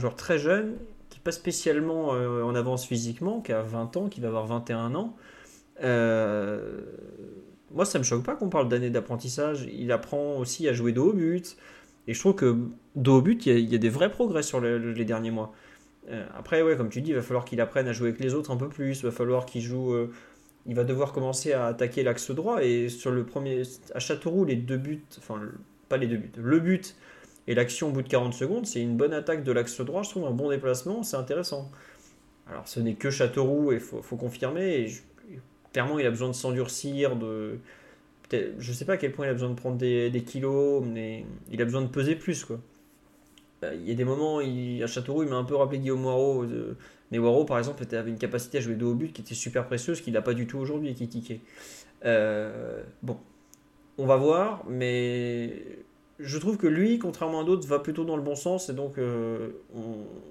joueur 0.01 0.17
très 0.17 0.39
jeune 0.39 0.79
pas 1.27 1.33
spécialement 1.33 2.15
euh, 2.15 2.45
en 2.45 2.55
avance 2.55 2.87
physiquement, 2.87 3.41
qui 3.41 3.53
a 3.53 3.61
20 3.61 3.97
ans, 3.97 4.09
qui 4.09 4.21
va 4.21 4.29
avoir 4.29 4.47
21 4.47 4.95
ans. 4.95 5.17
Euh, 5.83 6.83
moi, 7.73 7.85
ça 7.85 7.99
me 7.99 8.05
choque 8.05 8.23
pas 8.23 8.37
qu'on 8.37 8.49
parle 8.49 8.69
d'année 8.69 8.91
d'apprentissage. 8.91 9.69
Il 9.77 9.91
apprend 9.91 10.37
aussi 10.37 10.69
à 10.69 10.73
jouer 10.73 10.93
dos 10.93 11.11
au 11.11 11.13
but. 11.13 11.57
Et 12.07 12.15
je 12.15 12.21
trouve 12.21 12.37
que 12.37 12.57
dos 12.95 13.17
au 13.17 13.23
but, 13.23 13.45
il 13.45 13.59
y, 13.59 13.75
a, 13.75 13.79
des 13.79 13.89
vrais 13.89 14.09
progrès 14.09 14.45
sur 14.45 14.61
les 14.61 15.05
derniers 15.05 15.33
mois. 15.33 15.53
Euh, 16.11 16.25
après, 16.39 16.63
ouais, 16.63 16.77
comme 16.77 16.91
tu 16.91 17.03
dis, 17.03 17.11
il 17.11 17.17
va 17.17 17.23
falloir 17.23 17.45
qu'il 17.45 17.61
apprenne 17.61 17.89
à 17.89 17.93
jouer 17.93 18.11
avec 18.11 18.21
les 18.21 18.35
autres 18.35 18.53
un 18.53 18.57
peu 18.57 18.69
plus. 18.69 19.01
Il 19.01 19.03
va 19.03 19.11
falloir 19.11 19.47
qu'il 19.47 19.63
joue. 19.63 19.97
il 20.67 20.77
va 20.77 20.85
devoir 20.85 21.13
commencer 21.13 21.53
à 21.53 21.67
attaquer 21.67 22.05
l'axe 22.05 22.31
droit. 22.31 22.63
Et 22.63 22.89
sur 22.89 23.11
le 23.11 23.27
premier. 23.27 23.63
À 23.97 23.99
Châteauroux, 23.99 24.45
les 24.45 24.55
deux 24.55 24.79
buts. 24.79 25.03
Enfin, 25.19 25.41
pas 25.89 25.97
les 25.97 26.07
deux 26.07 26.19
buts. 26.19 26.31
Le 26.37 26.61
but 26.61 26.95
et 27.47 27.55
l'action 27.55 27.89
au 27.89 27.93
bout 27.93 28.03
de 28.03 28.09
40 28.09 28.35
secondes, 28.35 28.67
c'est 28.67 28.81
une 28.81 28.97
bonne 28.97 29.13
attaque 29.13 29.45
de 29.45 29.53
l'axe 29.53 29.81
droit, 29.81 30.03
je 30.03 30.11
trouve 30.11 30.27
un 30.27 30.33
bon 30.33 30.51
déplacement, 30.51 31.03
c'est 31.03 31.17
intéressant. 31.17 31.71
Alors 32.49 32.67
ce 32.69 32.81
n'est 32.81 32.95
que 32.95 33.11
Châteauroux, 33.11 33.73
et 33.73 33.77
il 33.77 33.81
faut, 33.81 34.17
confirmer. 34.17 34.93
clairement, 35.73 35.99
il 35.99 36.07
a 36.07 36.11
besoin 36.11 36.29
de 36.29 36.35
s'endurcir, 36.35 37.17
de... 37.17 37.59
Je 38.59 38.73
sais 38.73 38.85
pas 38.85 38.95
à 38.95 38.97
quel 38.97 39.13
point 39.13 39.27
il 39.27 39.31
a 39.31 39.33
besoin 39.33 39.51
de 39.51 39.55
prendre 39.55 39.77
des, 39.77 40.25
kilos, 40.27 40.85
mais 40.85 41.25
il 41.53 41.63
a 41.63 41.65
besoin 41.65 41.83
de 41.83 41.89
peser 41.89 42.17
plus. 42.17 42.45
quoi. 42.45 42.59
Euh, 43.63 43.75
il 43.75 43.89
y 43.89 43.93
a 43.93 43.95
des 43.95 44.05
moments, 44.05 44.41
il, 44.41 44.83
à 44.83 44.89
Châteauroux, 44.89 45.23
il 45.23 45.29
m'a 45.29 45.37
un 45.37 45.45
peu 45.45 45.55
rappelé 45.55 45.79
Guillaume 45.79 46.01
Moirot. 46.01 46.45
Mais 47.13 47.19
Waro, 47.19 47.45
par 47.45 47.59
exemple, 47.59 47.85
avait 47.95 48.11
une 48.11 48.19
capacité 48.19 48.59
à 48.59 48.61
jouer 48.61 48.75
de 48.75 48.85
haut 48.85 48.95
but 48.95 49.13
qui 49.13 49.23
était 49.23 49.35
super 49.35 49.67
précieuse, 49.67 50.01
qu'il 50.01 50.15
n'a 50.15 50.23
pas 50.23 50.35
du 50.35 50.49
tout 50.49 50.59
aujourd'hui 50.59 50.91
et 50.91 50.95
qui 50.95 51.07
tiquait. 51.07 51.41
Euh, 52.05 52.83
bon, 53.03 53.19
on 53.99 54.07
va 54.07 54.17
voir, 54.17 54.65
mais 54.69 55.63
je 56.19 56.39
trouve 56.39 56.57
que 56.57 56.67
lui, 56.67 56.99
contrairement 56.99 57.41
à 57.41 57.45
d'autres, 57.45 57.67
va 57.67 57.79
plutôt 57.79 58.05
dans 58.05 58.17
le 58.17 58.23
bon 58.23 58.35
sens 58.35 58.69
et 58.69 58.73
donc 58.73 58.99
euh, 58.99 59.51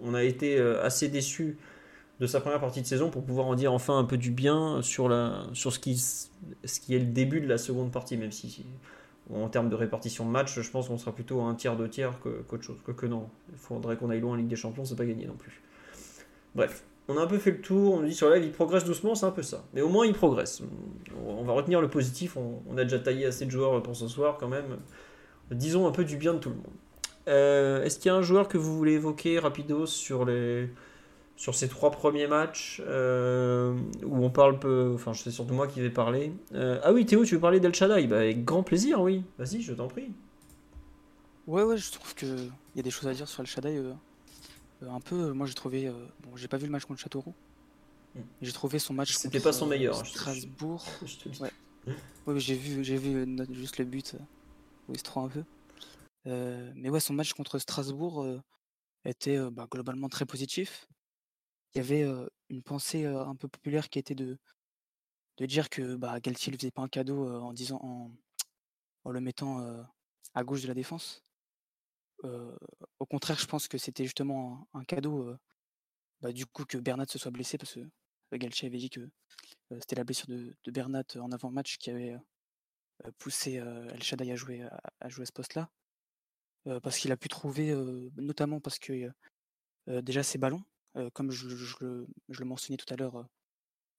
on, 0.03 0.13
a 0.13 0.23
été 0.23 0.57
euh, 0.57 0.83
assez 0.83 1.07
déçus 1.07 1.57
de 2.19 2.27
sa 2.27 2.39
première 2.39 2.59
partie 2.59 2.81
de 2.81 2.87
saison 2.87 3.09
pour 3.09 3.23
pouvoir 3.23 3.47
en 3.47 3.55
dire 3.55 3.73
enfin 3.73 3.97
un 3.97 4.05
peu 4.05 4.17
du 4.17 4.31
bien 4.31 4.81
sur, 4.81 5.09
la, 5.09 5.43
sur 5.53 5.73
ce, 5.73 5.79
qui, 5.79 5.97
ce 5.97 6.79
qui 6.79 6.95
est 6.95 6.99
le 6.99 7.05
début 7.05 7.41
de 7.41 7.47
la 7.47 7.57
seconde 7.57 7.91
partie, 7.91 8.17
même 8.17 8.31
si 8.31 8.65
en 9.33 9.49
termes 9.49 9.69
de 9.69 9.75
répartition 9.75 10.25
de 10.25 10.29
match, 10.29 10.59
je 10.59 10.69
pense 10.69 10.87
qu'on 10.87 10.97
sera 10.97 11.11
plutôt 11.11 11.41
à 11.41 11.45
un 11.45 11.55
tiers, 11.55 11.75
deux 11.75 11.89
tiers 11.89 12.19
qu'autre 12.19 12.63
chose. 12.63 12.77
Que, 12.85 12.91
que 12.91 13.05
non, 13.05 13.29
il 13.51 13.57
faudrait 13.57 13.97
qu'on 13.97 14.09
aille 14.09 14.21
loin 14.21 14.33
en 14.33 14.35
Ligue 14.35 14.47
des 14.47 14.55
Champions, 14.55 14.85
c'est 14.85 14.95
pas 14.95 15.05
gagné 15.05 15.25
non 15.25 15.35
plus. 15.35 15.61
Bref, 16.53 16.83
on 17.07 17.17
a 17.17 17.21
un 17.21 17.27
peu 17.27 17.37
fait 17.37 17.51
le 17.51 17.61
tour, 17.61 17.93
on 17.93 17.99
nous 18.01 18.07
dit 18.07 18.15
sur 18.15 18.29
live, 18.29 18.43
il 18.43 18.51
progresse 18.51 18.85
doucement, 18.85 19.13
c'est 19.15 19.25
un 19.25 19.31
peu 19.31 19.43
ça. 19.43 19.63
Mais 19.73 19.81
au 19.81 19.89
moins, 19.89 20.05
il 20.05 20.13
progresse. 20.13 20.61
On 21.27 21.43
va 21.43 21.53
retenir 21.53 21.81
le 21.81 21.89
positif, 21.89 22.37
on, 22.37 22.77
a 22.77 22.83
déjà 22.83 22.99
taillé 22.99 23.25
assez 23.25 23.45
de 23.45 23.51
joueurs 23.51 23.81
pour 23.83 23.95
ce 23.95 24.07
soir 24.07 24.37
quand 24.39 24.47
même. 24.47 24.77
Disons 25.51 25.87
un 25.87 25.91
peu 25.91 26.03
du 26.03 26.17
bien 26.17 26.33
de 26.33 26.39
tout 26.39 26.49
le 26.49 26.55
monde. 26.55 26.73
Euh, 27.27 27.83
est-ce 27.83 27.97
qu'il 27.97 28.07
y 28.07 28.13
a 28.13 28.15
un 28.15 28.21
joueur 28.21 28.47
que 28.47 28.57
vous 28.57 28.75
voulez 28.75 28.93
évoquer 28.93 29.39
rapido 29.39 29.85
sur 29.85 30.25
les 30.25 30.69
sur 31.37 31.53
ces 31.53 31.67
trois 31.67 31.91
premiers 31.91 32.27
matchs 32.27 32.81
euh, 32.85 33.77
où 34.03 34.23
on 34.23 34.29
parle 34.29 34.57
peu, 34.57 34.93
enfin 34.95 35.13
c'est 35.13 35.31
surtout 35.31 35.53
moi 35.53 35.67
qui 35.67 35.81
vais 35.81 35.89
parler. 35.89 36.31
Euh, 36.53 36.79
ah 36.83 36.93
oui 36.93 37.05
Théo, 37.05 37.25
tu 37.25 37.35
veux 37.35 37.41
parler 37.41 37.59
d'El 37.59 37.75
Shaddai? 37.75 38.07
Bah, 38.07 38.19
Avec 38.19 38.45
grand 38.45 38.63
plaisir, 38.63 39.01
oui. 39.01 39.23
Vas-y, 39.37 39.61
je 39.61 39.73
t'en 39.73 39.87
prie. 39.87 40.13
Ouais 41.45 41.63
ouais, 41.63 41.77
je 41.77 41.91
trouve 41.91 42.15
que 42.15 42.25
il 42.25 42.77
y 42.77 42.79
a 42.79 42.83
des 42.83 42.91
choses 42.91 43.07
à 43.07 43.13
dire 43.13 43.27
sur 43.27 43.41
El 43.41 43.47
Shaddai. 43.47 43.81
un 44.87 44.99
peu, 45.01 45.31
moi 45.33 45.45
j'ai 45.45 45.55
trouvé, 45.55 45.91
bon 46.23 46.35
j'ai 46.35 46.47
pas 46.47 46.57
vu 46.57 46.67
le 46.67 46.71
match 46.71 46.85
contre 46.85 47.01
Châteauroux, 47.01 47.33
hmm. 48.15 48.21
j'ai 48.41 48.53
trouvé 48.53 48.79
son 48.79 48.93
match. 48.93 49.13
C'était 49.13 49.39
pas 49.39 49.53
son 49.53 49.65
meilleur. 49.65 49.99
Hein, 49.99 50.05
Strasbourg. 50.05 50.85
Je 51.05 51.43
ouais. 51.43 51.51
ouais 52.27 52.39
j'ai 52.39 52.55
vu, 52.55 52.83
j'ai 52.83 52.97
vu 52.97 53.37
juste 53.51 53.77
le 53.77 53.85
but 53.85 54.15
où 54.87 54.93
il 54.93 54.97
se 54.97 55.03
trouve 55.03 55.25
un 55.25 55.29
peu. 55.29 55.43
mais 56.75 56.89
ouais, 56.89 56.99
son 56.99 57.13
match 57.13 57.33
contre 57.33 57.59
Strasbourg 57.59 58.25
était 59.05 59.39
bah, 59.51 59.67
globalement 59.69 60.09
très 60.09 60.25
positif. 60.25 60.87
Il 61.73 61.79
y 61.79 61.81
avait 61.81 62.05
une 62.49 62.63
pensée 62.63 63.05
un 63.05 63.35
peu 63.35 63.47
populaire 63.47 63.89
qui 63.89 63.99
était 63.99 64.15
de, 64.15 64.37
de 65.37 65.45
dire 65.45 65.69
que 65.69 65.95
bah, 65.95 66.19
Galtier 66.19 66.51
ne 66.51 66.57
faisait 66.57 66.71
pas 66.71 66.81
un 66.81 66.87
cadeau 66.87 67.27
en, 67.27 67.53
disant, 67.53 67.79
en, 67.83 69.11
le 69.11 69.21
mettant 69.21 69.85
à 70.33 70.43
gauche 70.43 70.61
de 70.61 70.67
la 70.67 70.73
défense. 70.73 71.23
au 72.23 73.05
contraire, 73.05 73.37
je 73.39 73.45
pense 73.45 73.67
que 73.67 73.77
c'était 73.77 74.05
justement 74.05 74.67
un, 74.73 74.83
cadeau 74.83 75.35
bah, 76.21 76.31
du 76.31 76.45
coup 76.45 76.65
que 76.65 76.77
Bernat 76.77 77.07
se 77.07 77.19
soit 77.19 77.31
blessé 77.31 77.57
parce 77.57 77.73
que 77.73 78.37
Galtier 78.37 78.67
avait 78.67 78.77
dit 78.77 78.89
que 78.89 79.09
c'était 79.79 79.95
la 79.95 80.03
blessure 80.03 80.27
de, 80.27 80.55
de 80.63 80.71
Bernat 80.71 81.03
en 81.15 81.31
avant-match 81.31 81.77
qui 81.77 81.89
avait 81.89 82.17
poussé 83.17 83.53
El 83.53 84.03
Shaddai 84.03 84.31
à 84.31 84.35
jouer 84.35 84.67
à, 84.99 85.09
jouer 85.09 85.25
ce 85.25 85.31
poste-là. 85.31 85.69
parce 86.81 86.97
qu'il 86.97 87.11
a 87.11 87.17
pu 87.17 87.27
trouver, 87.27 87.73
notamment 88.17 88.59
parce 88.59 88.79
que 88.79 89.11
déjà 89.87 90.23
ses 90.23 90.37
ballons, 90.37 90.63
comme 91.13 91.31
je, 91.31 91.47
le, 91.81 92.45
mentionnais 92.45 92.77
tout 92.77 92.91
à 92.93 92.97
l'heure 92.97 93.27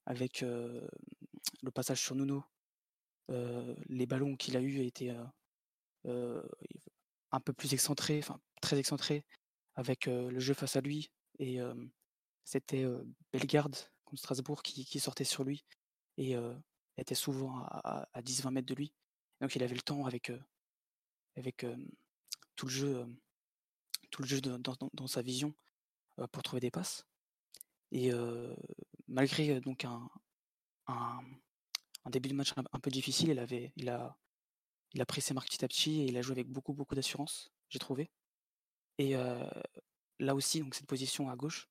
avec 0.07 0.41
le 0.43 1.71
passage 1.75 2.01
sur 2.01 2.15
Nuno, 2.15 2.45
les 3.29 4.07
ballons 4.07 4.37
qu'il 4.37 4.57
a 4.57 4.61
eus 4.61 4.81
étaient 4.81 5.15
un 6.05 7.41
peu 7.41 7.53
plus 7.53 7.75
excentrés, 7.75 8.19
enfin 8.19 8.41
très 8.61 8.79
excentrés, 8.79 9.25
avec 9.75 10.07
le 10.07 10.39
jeu 10.41 10.55
face 10.55 10.77
à 10.77 10.81
lui. 10.81 11.11
Et 11.39 11.59
c'était 12.45 12.87
Bellegarde 13.33 13.77
contre 14.05 14.21
Strasbourg 14.21 14.63
qui, 14.63 15.01
sortait 15.01 15.25
sur 15.25 15.45
lui 15.45 15.65
et 16.17 16.37
était 16.97 17.15
souvent 17.15 17.63
à, 17.65 18.09
10-20 18.17 18.51
mètres 18.51 18.67
de 18.67 18.75
lui. 18.75 18.93
Donc 19.41 19.55
il 19.55 19.63
avait 19.63 19.75
le 19.75 19.83
temps 19.83 20.07
avec, 20.07 20.33
avec 21.37 21.67
tout 22.55 22.67
le 22.67 22.73
jeu, 22.73 23.07
tout 24.11 24.23
le 24.23 24.29
jeu 24.29 24.41
dans, 24.41 25.07
sa 25.07 25.23
vision 25.23 25.55
pour 26.33 26.43
trouver 26.43 26.61
des 26.61 26.71
passes. 26.71 27.07
Et 27.93 28.11
malgré 29.09 29.61
donc 29.61 29.85
un, 29.85 30.09
un, 30.87 31.21
début 32.11 32.29
de 32.29 32.35
match 32.35 32.53
un, 32.57 32.81
peu 32.81 32.91
difficile, 32.91 33.31
il, 33.31 33.39
avait, 33.39 33.73
il, 33.77 33.89
a, 33.89 34.17
il 34.93 35.01
a 35.01 35.07
pris 35.07 35.21
ses 35.21 35.35
marques 35.35 35.49
petit 35.49 35.65
à 35.65 35.69
petit 35.69 36.01
et 36.01 36.05
il 36.07 36.17
a 36.17 36.23
joué 36.23 36.33
avec 36.33 36.49
beaucoup, 36.49 36.73
beaucoup 36.73 36.95
d'assurance, 36.95 37.53
j'ai 37.69 37.79
trouvé. 37.79 38.11
Et 38.99 39.15
là 40.19 40.35
aussi, 40.35 40.61
donc 40.61 40.75
cette 40.75 40.87
position 40.87 41.29
à 41.29 41.37
gauche, 41.37 41.69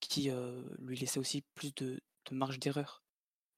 qui 0.00 0.30
lui 0.78 0.96
laissait 0.96 1.20
aussi 1.20 1.42
plus 1.54 1.72
de 1.74 2.02
marge 2.32 2.58
d'erreur 2.58 3.03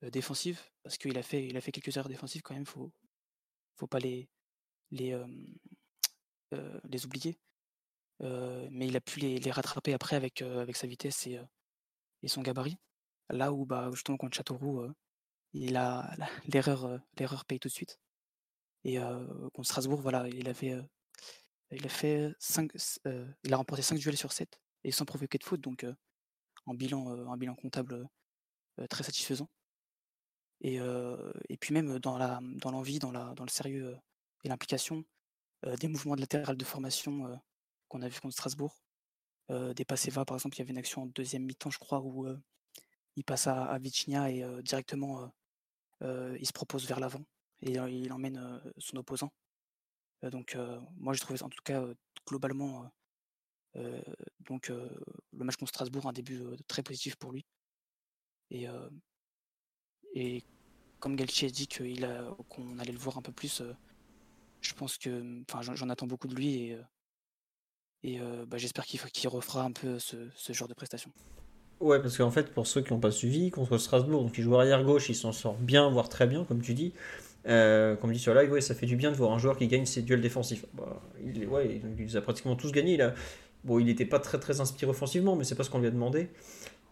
défensive, 0.02 0.60
parce 0.82 0.98
qu'il 0.98 1.16
a 1.18 1.22
fait, 1.22 1.46
il 1.46 1.56
a 1.56 1.60
fait 1.60 1.72
quelques 1.72 1.96
erreurs 1.96 2.08
défensives 2.08 2.42
quand 2.42 2.54
même, 2.54 2.66
faut, 2.66 2.92
faut 3.76 3.86
pas 3.86 3.98
les, 3.98 4.28
les, 4.90 5.18
les 6.84 7.06
oublier. 7.06 7.38
mais 8.20 8.86
il 8.88 8.96
a 8.96 9.00
pu 9.00 9.20
les, 9.20 9.38
les 9.38 9.50
rattraper 9.50 9.92
après 9.94 10.16
avec, 10.16 10.42
avec 10.42 10.76
sa 10.76 10.86
vitesse 10.86 11.26
et, 11.26 11.40
et 12.22 12.28
son 12.28 12.42
gabarit. 12.42 12.78
Là 13.30 13.52
où 13.52 13.66
bah, 13.66 13.90
justement 13.92 14.16
contre 14.16 14.36
Châteauroux, 14.36 14.86
il 15.52 15.76
a 15.76 16.14
l'erreur 16.48 17.00
l'erreur 17.18 17.44
paye 17.44 17.58
tout 17.60 17.68
de 17.68 17.72
suite. 17.72 17.98
Et 18.84 18.98
contre 19.52 19.68
Strasbourg, 19.68 20.00
voilà, 20.00 20.28
il 20.28 20.48
avait 20.48 20.76
il 21.72 21.84
a 21.84 21.88
fait 21.88 22.32
5, 22.38 22.70
il 23.44 23.52
a 23.52 23.56
remporté 23.56 23.82
5 23.82 23.98
duels 23.98 24.16
sur 24.16 24.32
7 24.32 24.60
et 24.84 24.92
sans 24.92 25.04
provoquer 25.04 25.38
de 25.38 25.44
faute, 25.44 25.60
donc 25.60 25.84
en 26.66 26.74
bilan, 26.74 27.08
un 27.30 27.36
bilan 27.36 27.54
comptable 27.56 28.08
très 28.88 29.02
satisfaisant. 29.04 29.48
Et, 30.66 31.56
puis 31.58 31.72
même 31.72 32.00
dans 32.00 32.18
la 32.18 32.40
dans 32.42 32.72
l'envie, 32.72 32.98
dans 32.98 33.12
la 33.12 33.34
dans 33.34 33.44
le 33.44 33.50
sérieux 33.50 33.96
et 34.42 34.48
l'implication, 34.48 35.04
des 35.80 35.86
mouvements 35.86 36.16
de 36.16 36.20
latéral 36.20 36.56
de 36.56 36.64
formation 36.64 37.40
qu'on 37.88 38.02
a 38.02 38.08
vu 38.08 38.20
contre 38.20 38.34
Strasbourg. 38.34 38.76
des 39.48 39.84
passés 39.84 40.10
va 40.10 40.24
par 40.24 40.36
exemple, 40.36 40.56
il 40.56 40.58
y 40.58 40.62
avait 40.62 40.72
une 40.72 40.78
action 40.78 41.02
en 41.02 41.06
deuxième 41.06 41.44
mi-temps, 41.44 41.70
je 41.70 41.78
crois, 41.78 42.00
où 42.00 42.26
il 43.14 43.24
passe 43.24 43.46
à, 43.46 43.66
à 43.66 43.78
et 43.78 44.62
directement 44.62 45.32
il 46.00 46.46
se 46.46 46.52
propose 46.52 46.84
vers 46.86 46.98
l'avant 46.98 47.24
et 47.62 47.74
il 47.74 48.12
emmène 48.12 48.60
son 48.78 48.96
opposant. 48.96 49.32
donc 50.24 50.58
moi 50.96 51.12
j'ai 51.12 51.20
trouvé 51.20 51.40
en 51.44 51.48
tout 51.48 51.62
cas 51.62 51.86
globalement 52.26 52.90
donc 54.40 54.68
le 54.68 55.44
match 55.44 55.56
contre 55.56 55.70
Strasbourg 55.70 56.06
un 56.08 56.12
début 56.12 56.42
très 56.66 56.82
positif 56.82 57.14
pour 57.14 57.30
lui. 57.30 57.46
Et 58.50 58.66
comme 61.06 61.20
a 61.20 61.50
dit 61.50 61.68
qu'on 61.68 62.78
allait 62.80 62.90
le 62.90 62.98
voir 62.98 63.16
un 63.16 63.22
peu 63.22 63.30
plus, 63.30 63.62
je 64.60 64.74
pense 64.74 64.98
que 64.98 65.40
enfin 65.48 65.60
j'en 65.62 65.88
attends 65.88 66.08
beaucoup 66.08 66.26
de 66.26 66.34
lui 66.34 66.54
et, 66.54 66.78
et 68.02 68.18
bah, 68.48 68.58
j'espère 68.58 68.84
qu'il 68.84 69.28
refera 69.28 69.62
un 69.62 69.70
peu 69.70 70.00
ce, 70.00 70.16
genre 70.50 70.66
de 70.66 70.74
prestation. 70.74 71.12
Ouais, 71.78 72.00
parce 72.02 72.16
qu'en 72.16 72.32
fait, 72.32 72.52
pour 72.52 72.66
ceux 72.66 72.80
qui 72.80 72.92
n'ont 72.92 72.98
pas 72.98 73.12
suivi, 73.12 73.50
contre 73.50 73.78
Strasbourg, 73.78 74.24
donc 74.24 74.36
il 74.36 74.42
joue 74.42 74.56
arrière 74.56 74.82
gauche, 74.82 75.08
il 75.08 75.14
s'en 75.14 75.30
sort 75.30 75.54
bien, 75.54 75.88
voire 75.90 76.08
très 76.08 76.26
bien, 76.26 76.44
comme 76.44 76.60
tu 76.60 76.74
dis. 76.74 76.92
comme 77.44 78.10
dit 78.10 78.18
sur 78.18 78.34
live, 78.34 78.50
ouais, 78.50 78.60
ça 78.60 78.74
fait 78.74 78.86
du 78.86 78.96
bien 78.96 79.12
de 79.12 79.16
voir 79.16 79.30
un 79.30 79.38
joueur 79.38 79.56
qui 79.56 79.68
gagne 79.68 79.86
ses 79.86 80.02
duels 80.02 80.20
défensifs. 80.20 80.64
Bah, 80.74 81.00
il, 81.24 81.46
ouais, 81.46 81.80
il, 81.98 82.04
les 82.04 82.16
a 82.16 82.20
pratiquement 82.20 82.56
tous 82.56 82.72
gagnés. 82.72 82.94
Il 82.94 83.14
bon, 83.62 83.78
il 83.78 83.84
n'était 83.86 84.06
pas 84.06 84.18
très 84.18 84.40
très 84.40 84.60
inspiré 84.60 84.90
offensivement, 84.90 85.36
mais 85.36 85.44
c'est 85.44 85.54
pas 85.54 85.62
ce 85.62 85.70
qu'on 85.70 85.78
lui 85.78 85.86
a 85.86 85.92
demandé. 85.92 86.30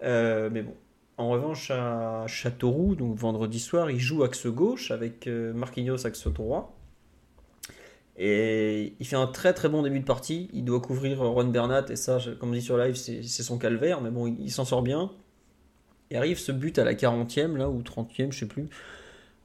mais 0.03 0.63
bon, 0.63 0.77
en 1.17 1.31
revanche, 1.31 1.71
à 1.71 2.27
Châteauroux, 2.27 2.95
donc 2.95 3.17
vendredi 3.17 3.61
soir, 3.61 3.91
il 3.91 4.01
joue 4.01 4.25
axe 4.25 4.47
gauche 4.47 4.91
avec 4.91 5.27
Marquinhos 5.27 6.07
axe 6.07 6.27
droit. 6.29 6.77
Et 8.17 8.95
il 9.01 9.07
fait 9.07 9.17
un 9.17 9.27
très 9.27 9.53
très 9.53 9.69
bon 9.69 9.83
début 9.83 10.01
de 10.01 10.05
partie. 10.05 10.49
Il 10.53 10.65
doit 10.65 10.81
couvrir 10.81 11.17
Juan 11.17 11.51
Bernat, 11.51 11.87
et 11.91 11.97
ça, 11.97 12.19
comme 12.39 12.51
on 12.51 12.53
dit 12.53 12.63
sur 12.63 12.79
live, 12.79 12.95
c'est 12.95 13.23
son 13.23 13.59
calvaire, 13.59 14.01
mais 14.01 14.11
bon, 14.11 14.27
il, 14.27 14.51
s'en 14.51 14.65
sort 14.65 14.83
bien. 14.83 15.11
Et 16.11 16.17
arrive 16.17 16.39
ce 16.39 16.53
but 16.53 16.79
à 16.79 16.85
la 16.85 16.95
40e, 16.95 17.57
là, 17.57 17.69
ou 17.69 17.83
30e, 17.83 18.31
je 18.31 18.41
sais 18.41 18.47
plus, 18.47 18.69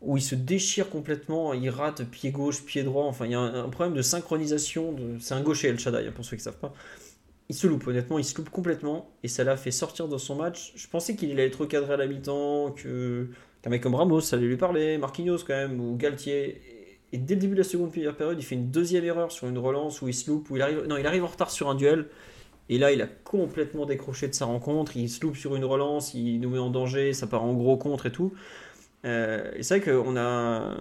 où 0.02 0.18
il 0.18 0.22
se 0.22 0.36
déchire 0.36 0.90
complètement, 0.90 1.54
il 1.54 1.70
rate 1.70 2.04
pied 2.06 2.32
gauche, 2.32 2.64
pied 2.64 2.84
droit. 2.84 3.06
Enfin, 3.06 3.26
il 3.26 3.32
y 3.32 3.36
a 3.36 3.40
un, 3.40 3.70
problème 3.70 3.96
de 3.96 4.02
synchronisation. 4.04 4.96
C'est 5.20 5.34
un 5.34 5.42
gaucher, 5.42 5.70
El 5.70 5.80
Shaddai, 5.80 6.08
hein, 6.08 6.12
pour 6.14 6.24
ceux 6.24 6.38
qui 6.38 6.42
ne 6.42 6.52
savent 6.52 6.60
pas. 6.60 6.74
Il 7.50 7.56
se 7.56 7.66
loupe, 7.66 7.88
honnêtement, 7.88 8.20
il 8.20 8.24
se 8.24 8.38
loupe 8.38 8.52
complètement, 8.52 9.10
et 9.24 9.28
ça 9.28 9.44
l'a 9.44 9.58
fait 9.58 9.72
sortir 9.72 10.08
de 10.08 10.18
son 10.18 10.36
match. 10.36 10.72
Je 10.76 10.88
pensais 10.88 11.16
qu'il 11.16 11.32
allait 11.32 11.48
être 11.48 11.62
recadré 11.62 11.96
à 11.96 11.98
la 11.98 12.06
mi-temps, 12.06 12.72
qu'un 12.72 13.70
mec 13.70 13.82
comme 13.82 13.96
Ramos, 13.96 14.22
ça 14.22 14.36
allait 14.36 14.46
lui 14.46 14.58
parler, 14.58 15.00
Marquinhos 15.00 15.40
quand 15.40 15.56
même, 15.56 15.82
ou 15.82 15.96
Galtier. 15.98 16.62
Et 17.12 17.18
dès 17.18 17.34
le 17.34 17.42
début 17.42 17.54
de 17.54 17.62
la 17.62 17.64
seconde 17.64 17.92
période, 17.92 18.38
il 18.38 18.44
fait 18.44 18.54
une 18.54 18.70
deuxième 18.70 19.04
erreur 19.04 19.32
sur 19.32 19.48
une 19.48 19.58
relance 19.58 20.02
où 20.04 20.08
il 20.08 20.14
se 20.14 20.30
loupe, 20.30 20.50
où 20.52 20.58
il 20.58 20.62
arrive, 20.62 20.86
non, 20.86 20.98
il 20.98 21.08
arrive 21.08 21.24
en 21.24 21.28
retard 21.28 21.50
sur 21.50 21.70
un 21.70 21.76
duel. 21.76 22.06
Et 22.70 22.78
là, 22.78 22.92
il 22.92 23.02
a 23.02 23.08
complètement 23.08 23.88
décroché 23.88 24.28
de 24.28 24.34
sa 24.36 24.46
rencontre. 24.46 24.96
Il 24.96 25.10
se 25.10 25.22
loupe 25.22 25.36
sur 25.36 25.56
une 25.56 25.66
relance, 25.66 26.14
il 26.14 26.40
nous 26.40 26.50
met 26.50 26.60
en 26.60 26.70
danger, 26.70 27.14
ça 27.14 27.26
part 27.26 27.44
en 27.44 27.54
gros 27.54 27.78
contre 27.78 28.06
et 28.06 28.12
tout. 28.12 28.32
Euh, 29.06 29.52
et 29.56 29.64
c'est 29.64 29.80
vrai 29.80 29.92
qu'on 29.92 30.16
a 30.18 30.78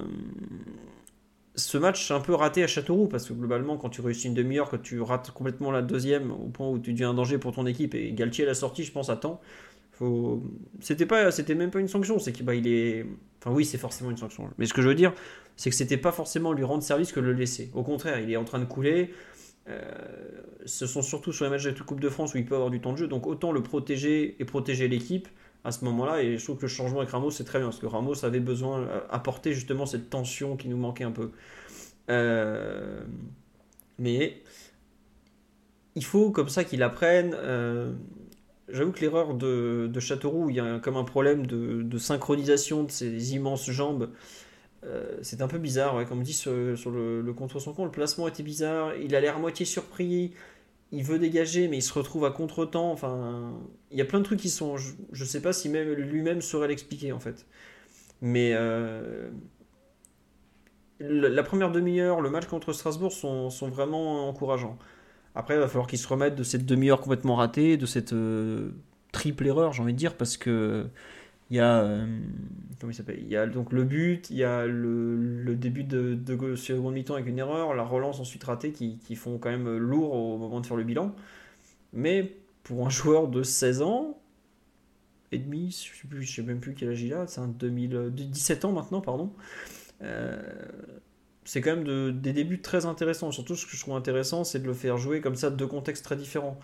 ce 1.59 1.76
match 1.76 2.10
un 2.10 2.20
peu 2.20 2.35
raté 2.35 2.62
à 2.62 2.66
Châteauroux 2.66 3.09
parce 3.09 3.28
que 3.28 3.32
globalement, 3.32 3.76
quand 3.76 3.90
tu 3.90 4.01
réussis 4.01 4.28
une 4.28 4.35
demi-heure, 4.35 4.70
que 4.70 4.76
tu 4.76 5.01
rates 5.01 5.30
complètement 5.32 5.70
la 5.70 5.82
deuxième 5.82 6.30
au 6.30 6.48
point 6.48 6.68
où 6.68 6.78
tu 6.78 6.93
deviens 6.93 7.10
un 7.10 7.14
danger 7.14 7.39
pour 7.39 7.52
ton 7.52 7.66
équipe 7.66 7.94
et 7.94 8.12
Galtier 8.12 8.44
l'a 8.44 8.55
sorti, 8.55 8.85
je 8.85 8.93
pense, 8.93 9.10
à 9.10 9.16
temps. 9.16 9.40
Faut... 9.93 10.43
C'était 10.80 11.06
pas, 11.06 11.30
c'était 11.32 11.56
même 11.56 11.70
pas 11.70 11.80
une 11.80 11.89
sanction, 11.89 12.18
c'est 12.18 12.32
qu'il 12.32 12.47
bah, 12.47 12.55
est, 12.55 13.05
enfin 13.40 13.55
oui, 13.55 13.64
c'est 13.64 13.78
forcément 13.78 14.10
une 14.10 14.16
sanction. 14.16 14.48
Mais 14.56 14.66
ce 14.66 14.72
que 14.72 14.82
je 14.82 14.89
veux 14.89 14.94
dire, 14.94 15.12
c'est 15.56 15.70
que 15.70 15.76
c'était 15.76 15.97
pas 15.97 16.12
forcément 16.12 16.52
lui 16.52 16.64
rendre 16.64 16.82
service 16.82 17.10
que 17.12 17.20
le 17.20 17.32
laisser. 17.32 17.70
Au 17.74 17.82
contraire, 17.82 18.20
il 18.20 18.30
est 18.30 18.36
en 18.36 18.44
train 18.44 18.60
de 18.60 18.64
couler. 18.64 19.12
Euh, 19.68 19.82
ce 20.64 20.86
sont 20.86 21.02
surtout 21.02 21.32
sur 21.32 21.44
les 21.44 21.51
matchs 21.51 21.64
de 21.64 21.70
la 21.70 21.85
Coupe 21.85 22.01
de 22.01 22.09
France 22.09 22.35
où 22.35 22.39
il 22.39 22.47
peut 22.47 22.55
avoir 22.55 22.70
du 22.70 22.80
temps 22.80 22.93
de 22.93 22.98
jeu, 22.98 23.09
donc 23.09 23.26
autant 23.26 23.52
le 23.52 23.62
protéger 23.62 24.36
et 24.39 24.44
protéger 24.44 24.89
l'équipe 24.89 25.28
à 25.64 25.72
ce 25.72 25.85
moment-là. 25.85 26.22
Et 26.22 26.39
je 26.39 26.44
trouve 26.44 26.56
que 26.56 26.62
le 26.62 26.68
changement 26.68 27.01
avec 27.01 27.10
Ramos, 27.10 27.30
c'est 27.30 27.44
très 27.44 27.59
bien, 27.59 27.68
parce 27.68 27.78
que 27.78 27.86
Ramos 27.86 28.24
avait 28.24 28.40
besoin, 28.40 28.86
d'apporter 29.10 29.52
justement 29.52 29.86
cette 29.86 30.10
tension 30.10 30.56
qui 30.56 30.68
nous 30.68 30.76
manquait 30.76 31.05
un 31.05 31.12
peu. 31.12 31.30
Euh, 32.10 33.01
mais 33.98 34.43
il 35.94 36.05
faut 36.05 36.30
comme 36.30 36.48
ça 36.48 36.64
qu'il 36.64 36.82
apprenne. 36.82 37.35
Euh, 37.35 37.93
j'avoue 38.68 38.93
que 38.93 39.01
l'erreur 39.01 39.35
de, 39.35 39.89
de, 39.93 40.01
Châteauroux, 40.01 40.51
il 40.51 40.56
y 40.56 40.60
a 40.60 40.78
comme 40.78 40.97
un 40.97 41.05
problème 41.05 41.47
de, 41.47 41.98
synchronisation 41.98 42.85
de 42.85 42.90
ses 42.90 43.35
immenses 43.35 43.70
jambes. 43.70 44.10
c'est 45.22 45.43
un 45.43 45.48
peu 45.48 45.59
bizarre, 45.59 46.06
comme 46.06 46.20
on 46.20 46.22
dit 46.22 46.32
sur, 46.32 46.52
le, 46.52 47.32
contre 47.36 47.59
son 47.59 47.72
compte, 47.74 47.86
le 47.86 47.90
placement 47.93 48.28
était 48.28 48.43
bizarre. 48.43 48.94
Il 48.97 49.14
a 49.14 49.20
l'air 49.20 49.39
moitié 49.39 49.66
surpris 49.66 50.32
il 50.90 51.05
veut 51.05 51.19
dégager, 51.19 51.69
mais 51.69 51.78
il 51.78 51.82
se 51.82 51.93
retrouve 51.93 52.24
à 52.24 52.31
contre-temps. 52.31 52.90
Enfin, 52.90 53.52
il 53.90 53.98
y 53.98 54.01
a 54.01 54.05
plein 54.05 54.20
de 54.20 54.24
trucs 54.24 54.40
qui 54.40 54.51
sont. 54.51 54.77
Je, 54.77 54.93
ne 55.12 55.24
sais 55.24 55.43
pas 55.43 55.52
si 55.52 55.69
même 55.69 55.93
lui-même 55.93 56.40
saurait 56.40 56.69
l'expliquer 56.69 57.12
en 57.12 57.20
fait. 57.20 57.47
Mais 58.20 58.52
euh, 58.55 59.31
la 61.01 61.43
première 61.43 61.70
demi-heure, 61.70 62.20
le 62.20 62.31
match 62.31 62.47
contre 62.47 62.73
Strasbourg 62.73 63.12
sont, 63.12 63.69
vraiment 63.69 64.28
encourageants. 64.28 64.78
Après, 65.35 65.55
il 65.55 65.60
va 65.60 65.69
falloir 65.69 65.86
qu'il 65.86 65.98
se 65.98 66.09
remette 66.09 66.35
de 66.35 66.43
cette 66.43 66.66
demi-heure 66.66 67.01
complètement 67.01 67.36
ratée, 67.36 67.77
de 67.77 67.86
cette 67.86 68.12
euh, 68.12 68.70
triple 69.12 69.47
erreur, 69.47 69.73
j'ai 69.73 69.82
envie 69.82 69.93
de 69.93 69.98
dire, 69.98 70.16
parce 70.16 70.36
que 70.36 70.86
il 71.50 71.56
y 71.56 71.60
a 71.60 71.80
euh, 71.80 72.06
il 72.82 73.28
y 73.28 73.36
a 73.36 73.46
donc 73.46 73.72
le 73.72 73.84
but, 73.84 74.30
il 74.30 74.36
y 74.36 74.44
a 74.44 74.66
le, 74.66 75.56
début 75.56 75.82
de, 75.82 76.14
de 76.14 76.54
seconde 76.54 76.94
mi-temps 76.94 77.14
avec 77.14 77.26
une 77.26 77.38
erreur, 77.38 77.74
la 77.74 77.82
relance 77.82 78.20
ensuite 78.20 78.44
ratée 78.44 78.70
qui, 78.70 78.98
qui, 78.98 79.16
font 79.16 79.38
quand 79.38 79.50
même 79.50 79.76
lourd 79.76 80.12
au 80.12 80.38
moment 80.38 80.60
de 80.60 80.66
faire 80.66 80.76
le 80.76 80.84
bilan. 80.84 81.14
Mais 81.92 82.36
pour 82.62 82.86
un 82.86 82.90
joueur 82.90 83.28
de 83.28 83.42
16 83.42 83.82
ans 83.82 84.20
et 85.32 85.38
demi, 85.38 85.70
je 85.70 86.24
sais, 86.24 86.26
sais 86.26 86.42
même 86.42 86.60
plus 86.60 86.74
quel 86.74 86.90
âge 86.90 87.02
il 87.02 87.12
a, 87.14 87.26
c'est 87.26 87.40
un 87.40 87.48
2017 87.48 88.64
ans 88.64 88.72
maintenant, 88.72 89.00
pardon. 89.00 89.32
Euh, 90.02 90.40
c'est 91.44 91.60
quand 91.60 91.74
même 91.74 91.84
de, 91.84 92.10
des 92.10 92.32
débuts 92.32 92.60
très 92.60 92.86
intéressants. 92.86 93.32
Surtout, 93.32 93.56
ce 93.56 93.66
que 93.66 93.72
je 93.72 93.80
trouve 93.80 93.96
intéressant, 93.96 94.44
c'est 94.44 94.60
de 94.60 94.66
le 94.66 94.74
faire 94.74 94.98
jouer 94.98 95.20
comme 95.20 95.34
ça, 95.34 95.50
deux 95.50 95.66
contextes 95.66 96.04
très 96.04 96.16
différents 96.16 96.60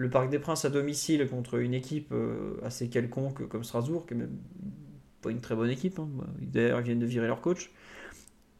le 0.00 0.08
Parc 0.08 0.30
des 0.30 0.38
Princes 0.38 0.64
à 0.64 0.70
domicile 0.70 1.28
contre 1.28 1.56
une 1.56 1.74
équipe 1.74 2.10
euh, 2.12 2.54
assez 2.64 2.88
quelconque 2.88 3.46
comme 3.48 3.64
Strasbourg, 3.64 4.06
qui 4.06 4.14
est 4.14 4.16
même 4.16 4.38
pas 5.20 5.30
une 5.30 5.42
très 5.42 5.54
bonne 5.54 5.68
équipe. 5.68 5.98
Hein. 5.98 6.08
D'ailleurs, 6.40 6.80
ils 6.80 6.84
viennent 6.84 7.00
de 7.00 7.06
virer 7.06 7.26
leur 7.26 7.42
coach. 7.42 7.70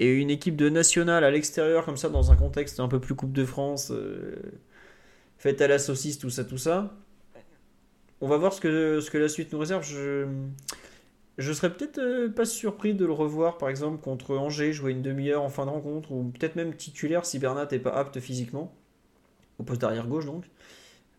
Et 0.00 0.12
une 0.12 0.28
équipe 0.28 0.54
de 0.54 0.68
nationale 0.68 1.24
à 1.24 1.30
l'extérieur, 1.30 1.86
comme 1.86 1.96
ça, 1.96 2.10
dans 2.10 2.30
un 2.30 2.36
contexte 2.36 2.78
un 2.78 2.88
peu 2.88 3.00
plus 3.00 3.14
Coupe 3.14 3.32
de 3.32 3.46
France, 3.46 3.90
euh, 3.90 4.36
faite 5.38 5.62
à 5.62 5.66
la 5.66 5.78
saucisse, 5.78 6.18
tout 6.18 6.28
ça, 6.28 6.44
tout 6.44 6.58
ça. 6.58 6.94
On 8.20 8.28
va 8.28 8.36
voir 8.36 8.52
ce 8.52 8.60
que, 8.60 9.00
ce 9.00 9.10
que 9.10 9.16
la 9.16 9.30
suite 9.30 9.50
nous 9.54 9.58
réserve. 9.60 9.82
Je, 9.82 10.26
je 11.38 11.52
serais 11.54 11.72
peut-être 11.72 12.00
euh, 12.00 12.28
pas 12.28 12.44
surpris 12.44 12.92
de 12.92 13.06
le 13.06 13.12
revoir, 13.12 13.56
par 13.56 13.70
exemple, 13.70 13.98
contre 14.02 14.36
Angers, 14.36 14.74
jouer 14.74 14.92
une 14.92 15.00
demi-heure 15.00 15.42
en 15.42 15.48
fin 15.48 15.64
de 15.64 15.70
rencontre, 15.70 16.12
ou 16.12 16.24
peut-être 16.24 16.56
même 16.56 16.74
titulaire 16.74 17.24
si 17.24 17.38
Bernat 17.38 17.66
n'est 17.72 17.78
pas 17.78 17.92
apte 17.92 18.20
physiquement, 18.20 18.74
au 19.58 19.62
poste 19.62 19.80
d'arrière 19.80 20.06
gauche 20.06 20.26
donc. 20.26 20.44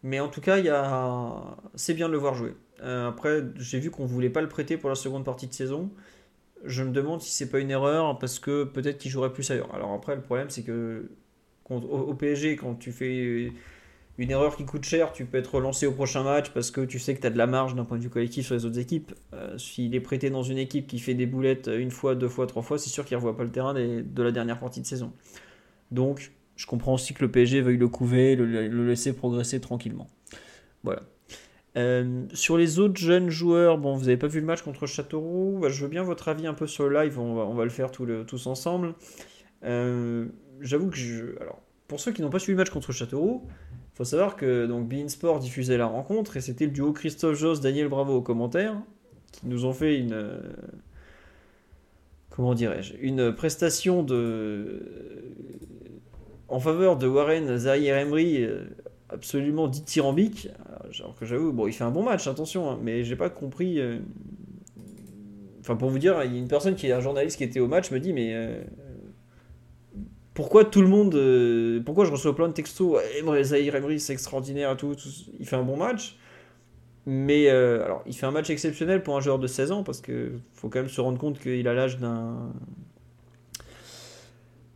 Mais 0.03 0.19
en 0.19 0.29
tout 0.29 0.41
cas, 0.41 0.57
a... 0.71 1.57
c'est 1.75 1.93
bien 1.93 2.07
de 2.07 2.13
le 2.13 2.17
voir 2.17 2.33
jouer. 2.33 2.55
Euh, 2.81 3.09
après, 3.09 3.43
j'ai 3.57 3.79
vu 3.79 3.91
qu'on 3.91 4.05
voulait 4.05 4.29
pas 4.29 4.41
le 4.41 4.49
prêter 4.49 4.77
pour 4.77 4.89
la 4.89 4.95
seconde 4.95 5.23
partie 5.23 5.47
de 5.47 5.53
saison. 5.53 5.91
Je 6.65 6.83
me 6.83 6.91
demande 6.91 7.21
si 7.21 7.31
c'est 7.31 7.49
pas 7.49 7.59
une 7.59 7.71
erreur 7.71 8.17
parce 8.19 8.39
que 8.39 8.63
peut-être 8.63 8.97
qu'il 8.97 9.11
jouerait 9.11 9.33
plus 9.33 9.49
ailleurs. 9.51 9.73
Alors 9.73 9.93
après, 9.93 10.15
le 10.15 10.21
problème 10.21 10.49
c'est 10.49 10.63
que 10.63 11.09
au 11.69 12.13
PSG, 12.13 12.57
quand 12.57 12.75
tu 12.75 12.91
fais 12.91 13.51
une 14.17 14.31
erreur 14.31 14.57
qui 14.57 14.65
coûte 14.65 14.83
cher, 14.83 15.13
tu 15.13 15.25
peux 15.25 15.37
être 15.37 15.55
relancé 15.55 15.87
au 15.87 15.93
prochain 15.93 16.21
match 16.21 16.49
parce 16.49 16.69
que 16.69 16.81
tu 16.81 16.99
sais 16.99 17.15
que 17.15 17.21
tu 17.21 17.27
as 17.27 17.29
de 17.29 17.37
la 17.37 17.47
marge 17.47 17.75
d'un 17.75 17.85
point 17.85 17.97
de 17.97 18.03
vue 18.03 18.09
collectif 18.09 18.45
sur 18.45 18.55
les 18.55 18.65
autres 18.65 18.77
équipes. 18.77 19.13
Euh, 19.33 19.57
s'il 19.57 19.95
est 19.95 20.01
prêté 20.01 20.29
dans 20.29 20.43
une 20.43 20.57
équipe 20.57 20.85
qui 20.85 20.99
fait 20.99 21.13
des 21.13 21.25
boulettes 21.25 21.69
une 21.73 21.91
fois, 21.91 22.13
deux 22.13 22.27
fois, 22.27 22.45
trois 22.45 22.61
fois, 22.61 22.77
c'est 22.77 22.89
sûr 22.89 23.05
qu'il 23.05 23.15
ne 23.15 23.21
revoit 23.21 23.37
pas 23.37 23.43
le 23.43 23.51
terrain 23.51 23.73
de 23.73 24.23
la 24.23 24.31
dernière 24.31 24.59
partie 24.59 24.81
de 24.81 24.85
saison. 24.85 25.13
Donc, 25.91 26.31
je 26.55 26.65
comprends 26.65 26.93
aussi 26.93 27.13
que 27.13 27.23
le 27.23 27.31
PSG 27.31 27.61
veuille 27.61 27.77
le 27.77 27.87
couver, 27.87 28.35
le, 28.35 28.87
laisser 28.87 29.13
progresser 29.13 29.59
tranquillement. 29.59 30.07
Voilà. 30.83 31.03
Euh, 31.77 32.25
sur 32.33 32.57
les 32.57 32.79
autres 32.79 32.99
jeunes 32.99 33.29
joueurs, 33.29 33.77
bon, 33.77 33.95
vous 33.95 34.05
n'avez 34.05 34.17
pas 34.17 34.27
vu 34.27 34.39
le 34.39 34.45
match 34.45 34.61
contre 34.61 34.85
Châteauroux. 34.85 35.59
Bah, 35.61 35.69
je 35.69 35.81
veux 35.83 35.89
bien 35.89 36.03
votre 36.03 36.27
avis 36.27 36.45
un 36.47 36.53
peu 36.53 36.67
sur 36.67 36.87
le 36.87 37.01
live. 37.01 37.17
On 37.19 37.53
va, 37.53 37.63
le 37.63 37.69
faire 37.69 37.91
tous 37.91 38.47
ensemble. 38.47 38.93
Euh, 39.63 40.25
j'avoue 40.59 40.89
que 40.89 40.97
je. 40.97 41.39
Alors, 41.39 41.61
pour 41.87 41.99
ceux 41.99 42.11
qui 42.11 42.21
n'ont 42.21 42.29
pas 42.29 42.39
suivi 42.39 42.53
le 42.53 42.57
match 42.57 42.69
contre 42.69 42.91
Châteauroux, 42.91 43.43
il 43.47 43.97
faut 43.97 44.03
savoir 44.03 44.35
que 44.35 44.65
donc 44.65 44.87
Bein 44.87 45.07
Sport 45.07 45.39
diffusait 45.39 45.77
la 45.77 45.85
rencontre 45.85 46.37
et 46.37 46.41
c'était 46.41 46.65
le 46.65 46.71
duo 46.71 46.91
Christophe 46.93 47.37
Joss, 47.37 47.61
Daniel 47.61 47.87
Bravo 47.87 48.15
aux 48.15 48.21
commentaires 48.21 48.75
qui 49.31 49.47
nous 49.47 49.65
ont 49.65 49.73
fait 49.73 49.97
une. 49.97 50.39
Comment 52.29 52.53
dirais-je 52.53 52.93
Une 52.99 53.33
prestation 53.33 54.03
de 54.03 54.85
en 56.51 56.59
faveur 56.59 56.97
de 56.97 57.07
Warren 57.07 57.57
Zahir 57.57 57.95
Emery 57.97 58.43
euh, 58.43 58.65
absolument 59.09 59.67
dithyrambique. 59.67 60.49
Alors 60.99 61.15
que 61.15 61.25
j'avoue, 61.25 61.53
bon, 61.53 61.67
il 61.67 61.73
fait 61.73 61.85
un 61.85 61.91
bon 61.91 62.03
match, 62.03 62.27
attention, 62.27 62.69
hein, 62.69 62.79
mais 62.81 63.03
j'ai 63.05 63.15
pas 63.15 63.29
compris. 63.29 63.79
Euh, 63.79 63.99
enfin, 65.61 65.77
pour 65.77 65.89
vous 65.89 65.97
dire, 65.97 66.21
il 66.25 66.33
y 66.33 66.35
a 66.35 66.39
une 66.39 66.49
personne 66.49 66.75
qui 66.75 66.87
est 66.87 66.91
un 66.91 66.99
journaliste 66.99 67.37
qui 67.37 67.45
était 67.45 67.61
au 67.61 67.67
match 67.67 67.89
me 67.91 67.99
dit, 67.99 68.11
mais 68.11 68.33
euh, 68.35 68.61
pourquoi 70.33 70.65
tout 70.65 70.81
le 70.81 70.89
monde, 70.89 71.83
pourquoi 71.85 72.03
je 72.03 72.11
reçois 72.11 72.35
plein 72.35 72.49
de 72.49 72.53
textos, 72.53 73.01
Zahir 73.43 73.75
Emery 73.75 73.99
c'est 73.99 74.13
extraordinaire 74.13 74.71
et 74.71 74.77
tout, 74.77 74.95
il 75.39 75.47
fait 75.47 75.55
un 75.55 75.63
bon 75.63 75.77
match. 75.77 76.17
Mais 77.05 77.49
alors, 77.49 78.03
il 78.05 78.13
fait 78.13 78.25
un 78.27 78.31
match 78.31 78.49
exceptionnel 78.49 79.01
pour 79.03 79.17
un 79.17 79.21
joueur 79.21 79.39
de 79.39 79.47
16 79.47 79.71
ans 79.71 79.83
parce 79.83 80.01
que 80.01 80.33
faut 80.53 80.69
quand 80.69 80.79
même 80.79 80.89
se 80.89 81.01
rendre 81.01 81.17
compte 81.17 81.39
qu'il 81.39 81.67
a 81.67 81.73
l'âge 81.73 81.97
d'un 81.97 82.51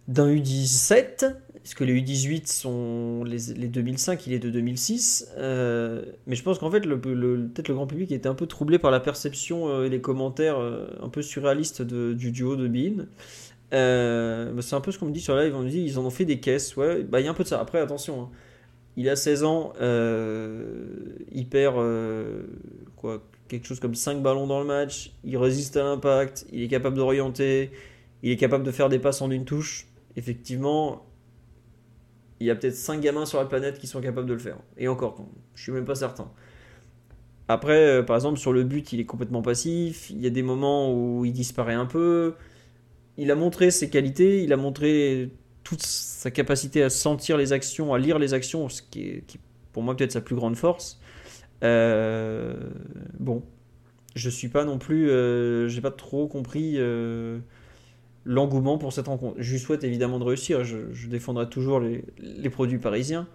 d'un 0.08 0.30
U17 0.30 1.36
parce 1.66 1.74
que 1.74 1.84
les 1.84 2.00
U18 2.00 2.46
sont 2.46 3.24
les, 3.24 3.56
les 3.56 3.68
2005, 3.68 4.28
il 4.28 4.34
est 4.34 4.40
de 4.40 4.52
2006. 4.52 5.30
Euh, 5.40 6.06
mais 6.28 6.36
je 6.36 6.44
pense 6.44 6.60
qu'en 6.60 6.70
fait, 6.70 6.86
le, 6.86 7.02
peut-être 7.02 7.70
le 7.70 7.74
grand 7.74 7.88
public 7.88 8.12
était 8.12 8.30
un 8.30 8.36
peu 8.36 8.46
troublé 8.46 8.78
par 8.78 8.92
la 8.92 9.00
perception 9.00 9.68
euh, 9.68 9.86
et 9.86 9.90
les 9.90 10.00
commentaires 10.00 10.60
euh, 10.60 10.86
un 11.02 11.10
peu 11.10 11.24
surréalistes 11.24 11.82
du 11.82 12.32
duo 12.32 12.56
de 12.56 12.68
Bean. 12.68 13.08
c'est 13.72 14.76
un 14.76 14.82
peu 14.82 14.92
ce 14.92 15.00
qu'on 15.00 15.08
me 15.08 15.12
dit 15.12 15.22
sur 15.22 15.36
live. 15.36 15.56
On 15.56 15.64
me 15.64 15.70
dit 15.70 15.82
ils 15.82 15.98
en 15.98 16.06
ont 16.06 16.12
fait 16.12 16.26
des 16.26 16.40
caisses. 16.40 16.78
Ouais, 16.78 17.02
bah, 17.02 17.20
il 17.20 17.26
y 17.26 17.28
a 17.28 17.32
un 17.32 17.34
peu 17.34 17.42
de 17.42 17.48
ça. 17.48 17.60
Après, 17.60 17.80
attention, 17.80 18.22
hein. 18.22 18.30
il 18.96 19.10
a 19.10 19.16
16 19.16 19.44
ans, 19.44 19.74
il 19.82 21.48
perd 21.50 21.78
quelque 23.48 23.66
chose 23.66 23.80
comme 23.80 23.96
5 23.96 24.22
ballons 24.22 24.46
dans 24.46 24.60
le 24.60 24.68
match. 24.68 25.14
Il 25.24 25.36
résiste 25.38 25.78
à 25.78 25.84
l'impact, 25.84 26.46
il 26.54 26.62
est 26.62 26.68
capable 26.68 26.96
d'orienter, 26.96 27.72
il 28.22 28.30
est 28.30 28.38
capable 28.38 28.64
de 28.64 28.72
faire 28.72 28.88
des 28.88 29.00
passes 29.00 29.24
en 29.24 29.32
une 29.32 29.46
touche. 29.46 29.88
Effectivement, 30.16 31.02
il 32.40 32.48
y 32.48 32.52
a 32.52 32.56
peut-être 32.56 32.76
5 32.76 33.00
gamins 33.02 33.26
sur 33.26 33.40
la 33.40 33.46
planète 33.46 33.80
qui 33.80 33.88
sont 33.88 34.02
capables 34.02 34.28
de 34.28 34.34
le 34.34 34.40
faire. 34.40 34.58
Et 34.78 34.88
encore, 34.88 35.26
je 35.54 35.64
suis 35.64 35.72
même 35.72 35.86
pas 35.86 35.96
certain. 35.96 36.30
Après, 37.48 37.78
euh, 37.78 38.04
par 38.04 38.16
exemple, 38.16 38.40
sur 38.40 38.52
le 38.52 38.64
but, 38.64 38.92
il 38.94 39.00
est 39.00 39.06
complètement 39.06 39.42
passif. 39.42 40.10
Il 40.10 40.22
y 40.22 40.28
a 40.28 40.32
des 40.32 40.44
moments 40.44 40.94
où 40.94 41.26
il 41.26 41.32
disparaît 41.32 41.76
un 41.76 41.86
peu. 41.86 42.34
Il 43.18 43.32
a 43.32 43.36
montré 43.36 43.72
ses 43.72 43.90
qualités, 43.90 44.44
il 44.44 44.52
a 44.52 44.58
montré 44.58 45.32
toute 45.64 45.82
sa 45.82 46.32
capacité 46.32 46.84
à 46.84 46.90
sentir 46.90 47.38
les 47.38 47.54
actions, 47.54 47.94
à 47.94 48.00
lire 48.00 48.20
les 48.20 48.34
actions, 48.34 48.68
ce 48.68 48.82
qui 48.82 49.04
est, 49.04 49.24
pour 49.72 49.84
moi 49.84 49.96
peut-être 49.96 50.12
sa 50.12 50.22
plus 50.22 50.36
grande 50.36 50.58
force. 50.58 51.00
Euh, 51.64 52.56
bon, 53.20 53.44
je 54.16 54.30
suis 54.30 54.50
pas 54.50 54.66
non 54.66 54.78
plus, 54.78 55.10
euh, 55.10 55.68
j'ai 55.70 55.82
pas 55.82 55.92
trop 55.92 56.28
compris 56.28 56.78
l'engouement 58.26 58.78
pour 58.78 58.92
cette 58.92 59.08
rencontre. 59.08 59.36
Je 59.40 59.52
lui 59.52 59.60
souhaite 59.60 59.84
évidemment 59.84 60.20
de 60.20 60.24
réussir, 60.24 60.64
je, 60.64 61.08
défendrai 61.08 61.48
toujours 61.48 61.80
les, 61.80 62.50
produits 62.50 62.80
parisiens. 62.80 63.28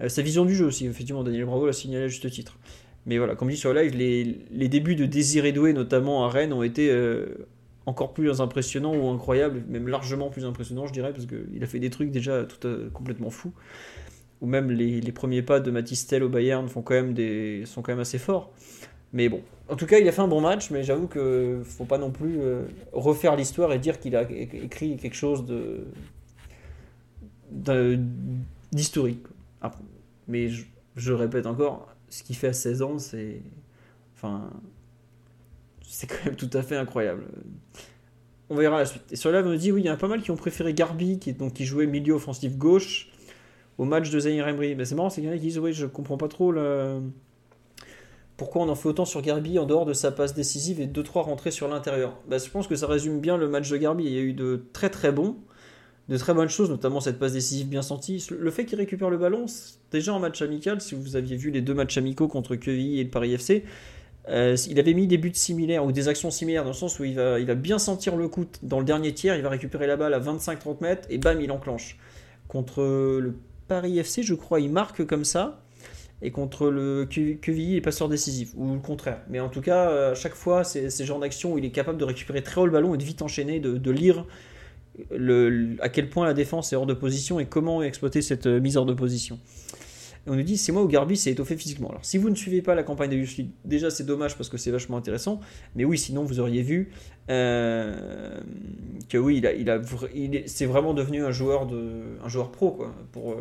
Euh, 0.00 0.08
sa 0.08 0.22
vision 0.22 0.44
du 0.44 0.54
jeu 0.54 0.64
aussi, 0.64 0.86
effectivement, 0.86 1.22
Daniel 1.22 1.44
Bravo 1.44 1.66
l'a 1.66 1.72
signalé 1.72 2.06
à 2.06 2.08
juste 2.08 2.28
titre. 2.30 2.58
Mais 3.06 3.18
voilà, 3.18 3.34
comme 3.34 3.48
dit 3.48 3.56
sur 3.56 3.72
live, 3.72 3.94
les, 3.94 4.68
débuts 4.68 4.96
de 4.96 5.06
Désiré 5.06 5.52
Doué, 5.52 5.72
notamment 5.72 6.24
à 6.24 6.28
Rennes, 6.28 6.52
ont 6.52 6.62
été 6.62 6.90
euh, 6.90 7.46
encore 7.86 8.14
plus 8.14 8.40
impressionnants 8.40 8.94
ou 8.94 9.08
incroyables, 9.08 9.62
même 9.68 9.88
largement 9.88 10.30
plus 10.30 10.44
impressionnants, 10.44 10.86
je 10.86 10.92
dirais, 10.92 11.12
parce 11.12 11.26
qu'il 11.26 11.62
a 11.62 11.66
fait 11.66 11.78
des 11.78 11.90
trucs 11.90 12.10
déjà 12.10 12.44
tout 12.44 12.68
complètement 12.92 13.30
fous. 13.30 13.52
Ou 14.40 14.46
même 14.46 14.70
les, 14.70 15.12
premiers 15.12 15.42
pas 15.42 15.60
de 15.60 15.70
Mathis 15.70 16.06
Tell 16.06 16.22
au 16.22 16.30
Bayern 16.30 16.66
font 16.66 16.80
quand 16.80 16.94
même 16.94 17.12
des, 17.12 17.64
sont 17.66 17.82
quand 17.82 17.92
même 17.92 18.00
assez 18.00 18.18
forts. 18.18 18.52
Mais 19.12 19.28
bon, 19.28 19.42
en 19.68 19.76
tout 19.76 19.86
cas, 19.86 19.98
il 19.98 20.08
a 20.08 20.12
fait 20.12 20.22
un 20.22 20.28
bon 20.28 20.40
match, 20.40 20.70
mais 20.70 20.82
j'avoue 20.82 21.08
que 21.08 21.62
faut 21.64 21.84
pas 21.84 21.98
non 21.98 22.10
plus 22.10 22.40
euh, 22.40 22.62
refaire 22.92 23.36
l'histoire 23.36 23.72
et 23.72 23.78
dire 23.78 23.98
qu'il 23.98 24.16
a 24.16 24.22
écrit 24.22 24.96
quelque 24.96 25.16
chose 25.16 25.44
de 25.44 25.84
d'historique. 28.72 29.24
Mais 30.28 30.48
je, 30.96 31.12
répète 31.12 31.46
encore, 31.46 31.88
ce 32.08 32.22
qu'il 32.22 32.36
fait 32.36 32.48
à 32.48 32.52
16 32.52 32.82
ans, 32.82 32.98
c'est 32.98 33.42
enfin 34.14 34.50
c'est 35.82 36.06
quand 36.06 36.24
même 36.24 36.36
tout 36.36 36.50
à 36.52 36.62
fait 36.62 36.76
incroyable. 36.76 37.24
On 38.48 38.54
verra 38.54 38.78
la 38.78 38.86
suite. 38.86 39.02
Et 39.10 39.16
sur 39.16 39.32
là, 39.32 39.42
on 39.44 39.48
me 39.48 39.56
dit 39.56 39.72
oui, 39.72 39.82
il 39.82 39.86
y 39.86 39.88
a 39.88 39.96
pas 39.96 40.08
mal 40.08 40.22
qui 40.22 40.30
ont 40.30 40.36
préféré 40.36 40.72
Garbi, 40.72 41.18
qui, 41.18 41.32
donc, 41.32 41.54
qui 41.54 41.64
jouait 41.64 41.86
milieu 41.86 42.14
offensif 42.14 42.56
gauche, 42.56 43.08
au 43.78 43.84
match 43.84 44.10
de 44.10 44.20
Zahir 44.20 44.46
Emery. 44.46 44.76
Mais 44.76 44.84
c'est 44.84 44.94
marrant, 44.94 45.10
c'est 45.10 45.20
qu'il 45.20 45.30
y 45.30 45.32
en 45.32 45.34
a 45.34 45.38
qui 45.38 45.46
disent 45.46 45.58
oui, 45.58 45.72
je 45.72 45.86
comprends 45.86 46.16
pas 46.16 46.28
trop 46.28 46.52
le 46.52 47.00
pourquoi 48.40 48.62
on 48.62 48.70
en 48.70 48.74
fait 48.74 48.88
autant 48.88 49.04
sur 49.04 49.20
Garbi 49.20 49.58
en 49.58 49.66
dehors 49.66 49.84
de 49.84 49.92
sa 49.92 50.10
passe 50.10 50.32
décisive 50.32 50.80
et 50.80 50.86
2-3 50.86 51.24
rentrées 51.24 51.50
sur 51.50 51.68
l'intérieur 51.68 52.16
bah, 52.26 52.38
Je 52.42 52.48
pense 52.48 52.66
que 52.66 52.74
ça 52.74 52.86
résume 52.86 53.20
bien 53.20 53.36
le 53.36 53.48
match 53.48 53.68
de 53.68 53.76
Garbi. 53.76 54.04
Il 54.06 54.12
y 54.14 54.16
a 54.16 54.22
eu 54.22 54.32
de 54.32 54.64
très 54.72 54.88
très 54.88 55.12
bons, 55.12 55.36
de 56.08 56.16
très 56.16 56.32
bonnes 56.32 56.48
choses, 56.48 56.70
notamment 56.70 57.00
cette 57.00 57.18
passe 57.18 57.34
décisive 57.34 57.68
bien 57.68 57.82
sentie. 57.82 58.26
Le 58.30 58.50
fait 58.50 58.64
qu'il 58.64 58.78
récupère 58.78 59.10
le 59.10 59.18
ballon, 59.18 59.44
déjà 59.92 60.14
en 60.14 60.20
match 60.20 60.40
amical, 60.40 60.80
si 60.80 60.94
vous 60.94 61.16
aviez 61.16 61.36
vu 61.36 61.50
les 61.50 61.60
deux 61.60 61.74
matchs 61.74 61.98
amicaux 61.98 62.28
contre 62.28 62.56
Quevilly 62.56 63.00
et 63.00 63.04
le 63.04 63.10
Paris 63.10 63.34
FC, 63.34 63.62
euh, 64.30 64.56
il 64.70 64.80
avait 64.80 64.94
mis 64.94 65.06
des 65.06 65.18
buts 65.18 65.32
similaires 65.34 65.84
ou 65.84 65.92
des 65.92 66.08
actions 66.08 66.30
similaires 66.30 66.62
dans 66.62 66.70
le 66.70 66.74
sens 66.74 66.98
où 66.98 67.04
il 67.04 67.16
va, 67.16 67.38
il 67.40 67.46
va 67.46 67.54
bien 67.54 67.78
sentir 67.78 68.16
le 68.16 68.26
coup 68.28 68.46
dans 68.62 68.78
le 68.78 68.86
dernier 68.86 69.12
tiers, 69.12 69.36
il 69.36 69.42
va 69.42 69.50
récupérer 69.50 69.86
la 69.86 69.98
balle 69.98 70.14
à 70.14 70.18
25-30 70.18 70.78
mètres 70.80 71.06
et 71.10 71.18
bam, 71.18 71.38
il 71.42 71.52
enclenche. 71.52 71.98
Contre 72.48 72.80
le 73.20 73.34
Paris 73.68 73.98
FC, 73.98 74.22
je 74.22 74.32
crois, 74.32 74.60
il 74.60 74.70
marque 74.70 75.04
comme 75.04 75.26
ça. 75.26 75.60
Et 76.22 76.30
contre 76.30 76.70
le 76.70 77.08
il 77.14 77.76
est 77.76 77.80
passeur 77.80 78.08
décisif, 78.08 78.50
ou 78.54 78.74
le 78.74 78.80
contraire. 78.80 79.20
Mais 79.30 79.40
en 79.40 79.48
tout 79.48 79.62
cas, 79.62 80.10
à 80.10 80.14
chaque 80.14 80.34
fois, 80.34 80.64
c'est 80.64 80.90
ces 80.90 81.04
genres 81.06 81.18
d'actions 81.18 81.54
où 81.54 81.58
il 81.58 81.64
est 81.64 81.70
capable 81.70 81.98
de 81.98 82.04
récupérer 82.04 82.42
très 82.42 82.60
haut 82.60 82.66
le 82.66 82.72
ballon 82.72 82.94
et 82.94 82.98
de 82.98 83.04
vite 83.04 83.22
enchaîner, 83.22 83.58
de, 83.58 83.90
lire 83.90 84.26
à 85.80 85.88
quel 85.88 86.10
point 86.10 86.26
la 86.26 86.34
défense 86.34 86.72
est 86.72 86.76
hors 86.76 86.86
de 86.86 86.94
position 86.94 87.40
et 87.40 87.46
comment 87.46 87.82
exploiter 87.82 88.22
cette 88.22 88.46
euh, 88.46 88.60
mise 88.60 88.76
hors 88.76 88.86
de 88.86 88.94
position. 88.94 89.38
Et 90.26 90.30
on 90.30 90.34
nous 90.34 90.42
dit, 90.42 90.58
c'est 90.58 90.72
moi 90.72 90.82
ou 90.82 90.88
Garbi 90.88 91.16
s'est 91.16 91.30
étoffé 91.30 91.56
physiquement. 91.56 91.88
Alors, 91.88 92.04
si 92.04 92.18
vous 92.18 92.28
ne 92.28 92.34
suivez 92.34 92.60
pas 92.60 92.74
la 92.74 92.82
campagne 92.82 93.10
de 93.10 93.16
Youth 93.16 93.40
déjà 93.64 93.90
c'est 93.90 94.04
dommage 94.04 94.36
parce 94.36 94.48
que 94.48 94.58
c'est 94.58 94.70
vachement 94.70 94.96
intéressant. 94.96 95.40
Mais 95.74 95.84
oui, 95.84 95.96
sinon 95.96 96.24
vous 96.24 96.40
auriez 96.40 96.62
vu 96.62 96.90
euh, 97.30 98.38
que 99.08 99.16
oui, 99.16 99.38
il 99.58 99.70
a, 99.70 99.74
a, 99.74 99.80
c'est 100.46 100.66
vraiment 100.66 100.92
devenu 100.92 101.24
un 101.24 101.30
joueur 101.30 101.66
de, 101.66 102.18
un 102.22 102.28
joueur 102.28 102.50
pro 102.50 102.72
quoi. 102.72 102.94
Euh, 103.16 103.34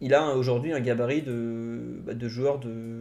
il 0.00 0.14
a 0.14 0.34
aujourd'hui 0.34 0.72
un 0.72 0.80
gabarit 0.80 1.22
de, 1.22 2.00
bah, 2.04 2.14
de 2.14 2.28
joueur 2.28 2.58
de, 2.58 3.00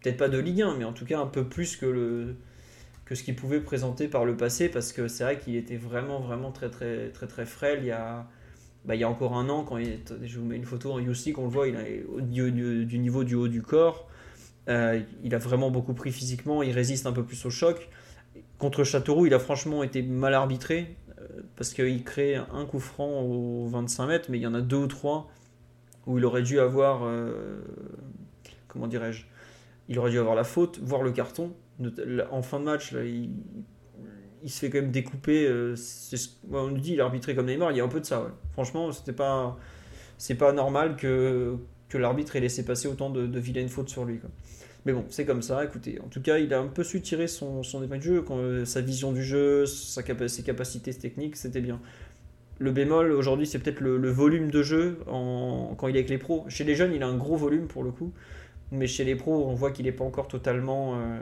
peut-être 0.00 0.16
pas 0.16 0.28
de 0.28 0.38
Ligue 0.38 0.62
1, 0.62 0.76
mais 0.76 0.84
en 0.84 0.92
tout 0.92 1.04
cas 1.04 1.20
un 1.20 1.26
peu 1.26 1.44
plus 1.44 1.76
que 1.76 2.34
ce 3.12 3.22
qu'il 3.22 3.36
pouvait 3.36 3.60
présenter 3.60 4.08
par 4.08 4.24
le 4.24 4.36
passé 4.36 4.68
parce 4.68 4.92
que 4.92 5.08
c'est 5.08 5.24
vrai 5.24 5.38
qu'il 5.38 5.56
était 5.56 5.76
vraiment 5.76 6.20
vraiment 6.20 6.52
très 6.52 6.68
très 6.68 7.08
très 7.08 7.26
très 7.26 7.46
frêle 7.46 7.78
il 7.80 7.86
y 7.86 7.90
a 7.90 8.26
bah, 8.84 8.94
encore 9.06 9.34
un 9.34 9.48
an, 9.48 9.64
quand 9.64 9.78
je 9.78 10.38
vous 10.38 10.46
mets 10.46 10.56
une 10.56 10.64
photo 10.64 10.92
en 10.92 10.98
UC, 10.98 11.32
qu'on 11.34 11.44
le 11.44 11.50
voit, 11.50 11.68
il 11.68 11.74
est 11.74 12.04
au, 12.04 12.20
niveau 12.20 13.24
du 13.24 13.34
haut 13.34 13.48
du 13.48 13.60
corps. 13.60 14.08
Euh, 14.68 15.00
il 15.22 15.34
a 15.34 15.38
vraiment 15.38 15.70
beaucoup 15.70 15.94
pris 15.94 16.10
physiquement, 16.12 16.62
il 16.62 16.72
résiste 16.72 17.06
un 17.06 17.12
peu 17.12 17.22
plus 17.22 17.44
au 17.44 17.50
choc. 17.50 17.88
Contre 18.58 18.84
Châteauroux, 18.84 19.26
il 19.26 19.34
a 19.34 19.38
franchement 19.38 19.82
été 19.82 20.02
mal 20.02 20.32
arbitré 20.32 20.96
euh, 21.18 21.26
parce 21.56 21.74
qu'il 21.74 22.02
crée 22.04 22.36
un 22.36 22.64
coup 22.66 22.80
franc 22.80 23.22
aux 23.22 23.66
25 23.66 24.06
mètres, 24.06 24.28
mais 24.30 24.38
il 24.38 24.42
y 24.42 24.46
en 24.46 24.54
a 24.54 24.60
deux 24.60 24.76
ou 24.76 24.86
trois 24.86 25.30
où 26.08 26.18
il 26.18 26.24
aurait 26.24 26.42
dû 26.42 26.58
avoir, 26.58 27.04
euh, 27.04 27.60
comment 28.66 28.88
dirais-je, 28.88 29.26
il 29.88 29.98
aurait 29.98 30.10
dû 30.10 30.18
avoir 30.18 30.34
la 30.34 30.42
faute, 30.42 30.80
voir 30.82 31.02
le 31.02 31.12
carton. 31.12 31.52
En 32.30 32.42
fin 32.42 32.58
de 32.58 32.64
match, 32.64 32.92
là, 32.92 33.04
il, 33.04 33.30
se 34.46 34.58
fait 34.58 34.70
quand 34.70 34.80
même 34.80 34.90
découper. 34.90 35.46
Euh, 35.46 35.76
on 36.50 36.68
nous 36.68 36.78
dit 36.78 36.94
il 36.94 37.00
a 37.00 37.10
comme 37.34 37.46
Neymar, 37.46 37.72
il 37.72 37.76
y 37.76 37.80
a 37.80 37.84
un 37.84 37.88
peu 37.88 38.00
de 38.00 38.06
ça. 38.06 38.26
Franchement, 38.52 38.90
c'était 38.90 39.12
pas, 39.12 39.58
c'est 40.16 40.34
pas 40.34 40.52
normal 40.52 40.96
que, 40.96 41.56
que 41.90 41.98
l'arbitre 41.98 42.36
ait 42.36 42.40
laissé 42.40 42.64
passer 42.64 42.88
autant 42.88 43.10
de, 43.10 43.26
de 43.26 43.38
vilaines 43.38 43.68
fautes 43.68 43.90
sur 43.90 44.06
lui. 44.06 44.20
Mais 44.86 44.94
bon, 44.94 45.04
c'est 45.10 45.26
comme 45.26 45.42
ça. 45.42 45.62
Écoutez, 45.64 46.00
en 46.00 46.08
tout 46.08 46.22
cas, 46.22 46.38
il 46.38 46.54
a 46.54 46.60
un 46.60 46.68
peu 46.68 46.84
su 46.84 47.02
tirer 47.02 47.26
son, 47.26 47.62
son 47.62 47.82
épingle 47.82 48.00
du 48.00 48.08
jeu, 48.08 48.24
euh, 48.30 48.64
sa 48.64 48.80
vision 48.80 49.12
du 49.12 49.22
jeu, 49.22 49.66
sa 49.66 50.02
ses 50.28 50.42
capacités 50.42 50.94
techniques, 50.94 51.36
c'était 51.36 51.60
bien. 51.60 51.80
Le 52.58 52.72
bémol 52.72 53.12
aujourd'hui, 53.12 53.46
c'est 53.46 53.60
peut-être 53.60 53.80
le, 53.80 54.10
volume 54.10 54.50
de 54.50 54.62
jeu 54.62 54.98
quand 55.06 55.88
il 55.88 55.96
est 55.96 56.00
avec 56.00 56.10
les 56.10 56.18
pros. 56.18 56.44
Chez 56.48 56.64
les 56.64 56.74
jeunes, 56.74 56.92
il 56.92 57.02
a 57.02 57.06
un 57.06 57.16
gros 57.16 57.36
volume 57.36 57.68
pour 57.68 57.84
le 57.84 57.92
coup, 57.92 58.12
mais 58.72 58.86
chez 58.86 59.04
les 59.04 59.14
pros, 59.14 59.46
on 59.46 59.54
voit 59.54 59.70
qu'il 59.70 59.84
n'est 59.84 59.92
pas 59.92 60.04
encore 60.04 60.28
totalement. 60.28 60.96
Euh, 60.96 61.18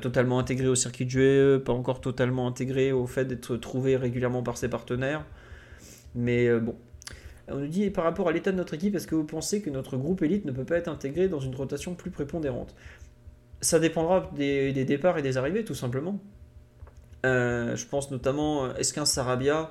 totalement 0.00 0.40
intégré 0.40 0.66
au 0.66 0.74
circuit 0.74 1.04
de 1.04 1.10
jeu, 1.10 1.62
pas 1.64 1.72
encore 1.72 2.00
totalement 2.00 2.48
intégré 2.48 2.90
au 2.90 3.06
fait 3.06 3.26
d'être 3.26 3.56
trouvé 3.56 3.96
régulièrement 3.96 4.42
par 4.42 4.56
ses 4.56 4.68
partenaires. 4.68 5.24
Mais 6.16 6.48
euh, 6.48 6.58
bon. 6.58 6.74
On 7.48 7.58
nous 7.58 7.68
dit 7.68 7.90
par 7.90 8.04
rapport 8.04 8.28
à 8.28 8.32
l'état 8.32 8.50
de 8.52 8.56
notre 8.56 8.74
équipe, 8.74 8.96
est-ce 8.96 9.06
que 9.06 9.14
vous 9.14 9.24
pensez 9.24 9.60
que 9.60 9.68
notre 9.68 9.96
groupe 9.96 10.22
élite 10.22 10.46
ne 10.46 10.50
peut 10.50 10.64
pas 10.64 10.78
être 10.78 10.88
intégré 10.88 11.28
dans 11.28 11.40
une 11.40 11.54
rotation 11.54 11.94
plus 11.94 12.10
prépondérante? 12.10 12.74
Ça 13.60 13.78
dépendra 13.78 14.30
des, 14.34 14.72
départs 14.84 15.18
et 15.18 15.22
des 15.22 15.36
arrivées, 15.36 15.62
tout 15.62 15.74
simplement. 15.74 16.18
Euh, 17.24 17.76
je 17.76 17.86
pense 17.86 18.10
notamment, 18.10 18.74
est-ce 18.74 18.92
qu'un 18.94 19.04
Sarabia 19.04 19.70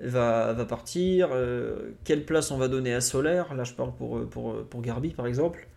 va, 0.00 0.52
va 0.52 0.64
partir 0.64 1.30
euh, 1.32 1.92
Quelle 2.04 2.24
place 2.24 2.50
on 2.50 2.58
va 2.58 2.68
donner 2.68 2.94
à 2.94 3.00
Solaire 3.00 3.54
Là, 3.54 3.64
je 3.64 3.74
parle 3.74 3.92
pour, 3.94 4.28
pour, 4.28 4.64
pour 4.64 4.82
Garbi, 4.82 5.10
par 5.10 5.26
exemple. 5.26 5.68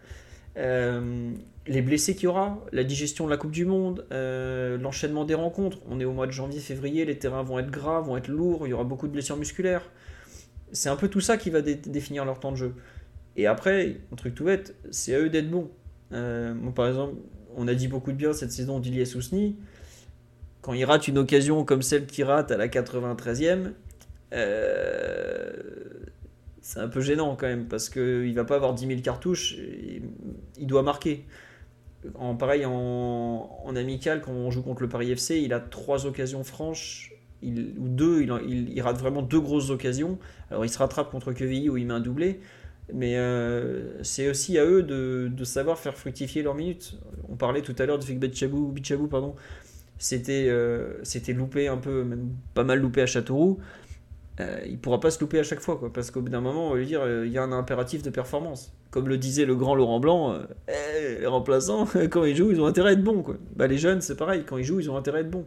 Euh, 0.58 1.32
les 1.66 1.82
blessés 1.82 2.16
qu'il 2.16 2.26
y 2.26 2.28
aura, 2.28 2.60
la 2.72 2.84
digestion 2.84 3.26
de 3.26 3.30
la 3.30 3.38
Coupe 3.38 3.52
du 3.52 3.66
Monde, 3.66 4.06
euh, 4.12 4.78
l'enchaînement 4.78 5.26
des 5.26 5.34
rencontres. 5.34 5.80
On 5.90 6.00
est 6.00 6.06
au 6.06 6.14
mois 6.14 6.28
de 6.28 6.32
janvier, 6.32 6.60
février, 6.60 7.06
les 7.06 7.18
terrains 7.18 7.44
vont 7.44 7.60
être 7.60 7.72
gras, 7.72 8.02
vont 8.02 8.18
être 8.18 8.28
lourds, 8.28 8.68
il 8.68 8.72
y 8.72 8.74
aura 8.74 8.84
beaucoup 8.84 9.08
de 9.08 9.14
blessures 9.14 9.38
musculaires. 9.38 9.90
C'est 10.72 10.90
un 10.90 10.96
peu 10.96 11.08
tout 11.08 11.22
ça 11.22 11.38
qui 11.38 11.50
va 11.50 11.62
définir 11.62 12.26
leur 12.26 12.40
temps 12.40 12.52
de 12.52 12.58
jeu. 12.58 12.76
Et 13.36 13.48
après, 13.48 13.98
un 14.12 14.16
truc 14.16 14.36
tout 14.36 14.46
bête, 14.46 14.76
c'est 14.92 15.16
à 15.16 15.20
eux 15.20 15.30
d'être 15.30 15.50
bons. 15.50 15.70
Par 16.76 16.88
exemple, 16.88 17.16
on 17.56 17.68
a 17.68 17.74
dit 17.74 17.88
beaucoup 17.88 18.12
de 18.12 18.18
bien 18.18 18.34
cette 18.34 18.52
saison 18.52 18.80
d'Ilias 18.80 19.14
Ousni. 19.16 19.56
Quand 20.62 20.74
il 20.74 20.86
rate 20.86 21.08
une 21.08 21.18
occasion 21.18 21.64
comme 21.66 21.82
celle 21.82 22.06
qu'il 22.06 22.24
rate 22.24 22.52
à 22.52 22.58
la 22.58 22.68
93e, 22.68 23.74
euh, 24.34 25.52
c'est 26.62 26.80
un 26.80 26.88
peu 26.88 27.02
gênant 27.02 27.36
quand 27.36 27.48
même 27.48 27.68
parce 27.68 27.90
qu'il 27.90 28.34
va 28.34 28.46
pas 28.46 28.56
avoir 28.56 28.74
10 28.74 28.88
000 28.88 29.02
cartouches, 29.02 29.58
il 30.58 30.68
doit 30.68 30.84
marquer. 30.84 31.26
En 32.16 32.36
pareil, 32.36 32.66
en, 32.66 33.76
amical, 33.76 34.22
quand 34.22 34.32
on 34.32 34.52
joue 34.52 34.62
contre 34.62 34.82
le 34.82 34.90
Paris 34.90 35.12
FC, 35.12 35.40
il 35.40 35.54
a 35.54 35.60
trois 35.60 36.06
occasions 36.06 36.44
franches, 36.44 37.14
ou 37.42 37.88
deux, 37.88 38.22
il, 38.22 38.70
il, 38.70 38.82
rate 38.82 38.98
vraiment 38.98 39.22
deux 39.22 39.40
grosses 39.40 39.70
occasions. 39.70 40.18
Alors 40.50 40.66
il 40.66 40.70
se 40.70 40.78
rattrape 40.78 41.12
contre 41.12 41.34
Quevilly 41.34 41.70
où 41.70 41.78
il 41.78 41.86
met 41.86 41.94
un 41.94 42.00
doublé, 42.00 42.40
mais 42.94 43.18
euh, 43.18 44.02
c'est 44.04 44.30
aussi 44.30 44.58
à 44.58 44.66
eux 44.66 44.84
de, 44.84 45.30
de, 45.32 45.44
savoir 45.44 45.78
faire 45.78 45.98
fructifier 45.98 46.44
leurs 46.44 46.56
minutes. 46.56 46.98
On 47.30 47.36
parlait 47.36 47.62
tout 47.62 47.76
à 47.80 47.86
l'heure 47.86 48.00
de 48.00 48.06
Bichabou, 48.06 48.68
Bichabou 48.72 49.08
pardon, 49.08 49.36
c'était 49.98 50.48
euh, 50.50 51.02
c'était 51.04 51.34
loupé 51.34 51.68
un 51.68 51.78
peu, 51.78 52.04
même 52.04 52.30
pas 52.54 52.64
mal 52.64 52.80
loupé 52.80 53.02
à 53.02 53.06
Châteauroux. 53.06 53.60
Euh, 54.40 54.62
il 54.66 54.80
pourra 54.80 55.00
pas 55.00 55.12
se 55.12 55.20
louper 55.20 55.40
à 55.40 55.44
chaque 55.44 55.60
fois, 55.60 55.78
quoi, 55.78 55.94
parce 55.94 56.10
qu'au 56.10 56.22
bout 56.22 56.30
d'un 56.30 56.42
moment, 56.42 56.68
on 56.68 56.72
va 56.72 56.78
lui 56.78 56.88
dire, 56.88 57.02
euh, 57.02 57.26
il 57.26 57.32
y 57.32 57.38
a 57.38 57.44
un 57.44 57.52
impératif 57.52 58.02
de 58.02 58.10
performance. 58.10 58.74
Comme 58.90 59.08
le 59.08 59.18
disait 59.18 59.46
le 59.46 59.56
grand 59.56 59.76
Laurent 59.76 60.00
Blanc, 60.00 60.34
euh, 60.34 60.40
eh, 60.68 61.20
les 61.20 61.28
remplaçants, 61.28 61.88
quand 62.10 62.24
ils 62.24 62.36
jouent, 62.36 62.52
ils 62.52 62.60
ont 62.60 62.66
intérêt 62.66 62.90
à 62.90 62.94
être 62.94 63.04
bons. 63.04 63.22
Quoi. 63.22 63.38
Bah, 63.56 63.68
les 63.68 63.78
jeunes, 63.78 64.02
c'est 64.02 64.16
pareil, 64.16 64.44
quand 64.46 64.58
ils 64.58 64.64
jouent, 64.64 64.80
ils 64.80 64.90
ont 64.90 64.98
intérêt 64.98 65.20
à 65.20 65.22
être 65.22 65.30
bons. 65.30 65.46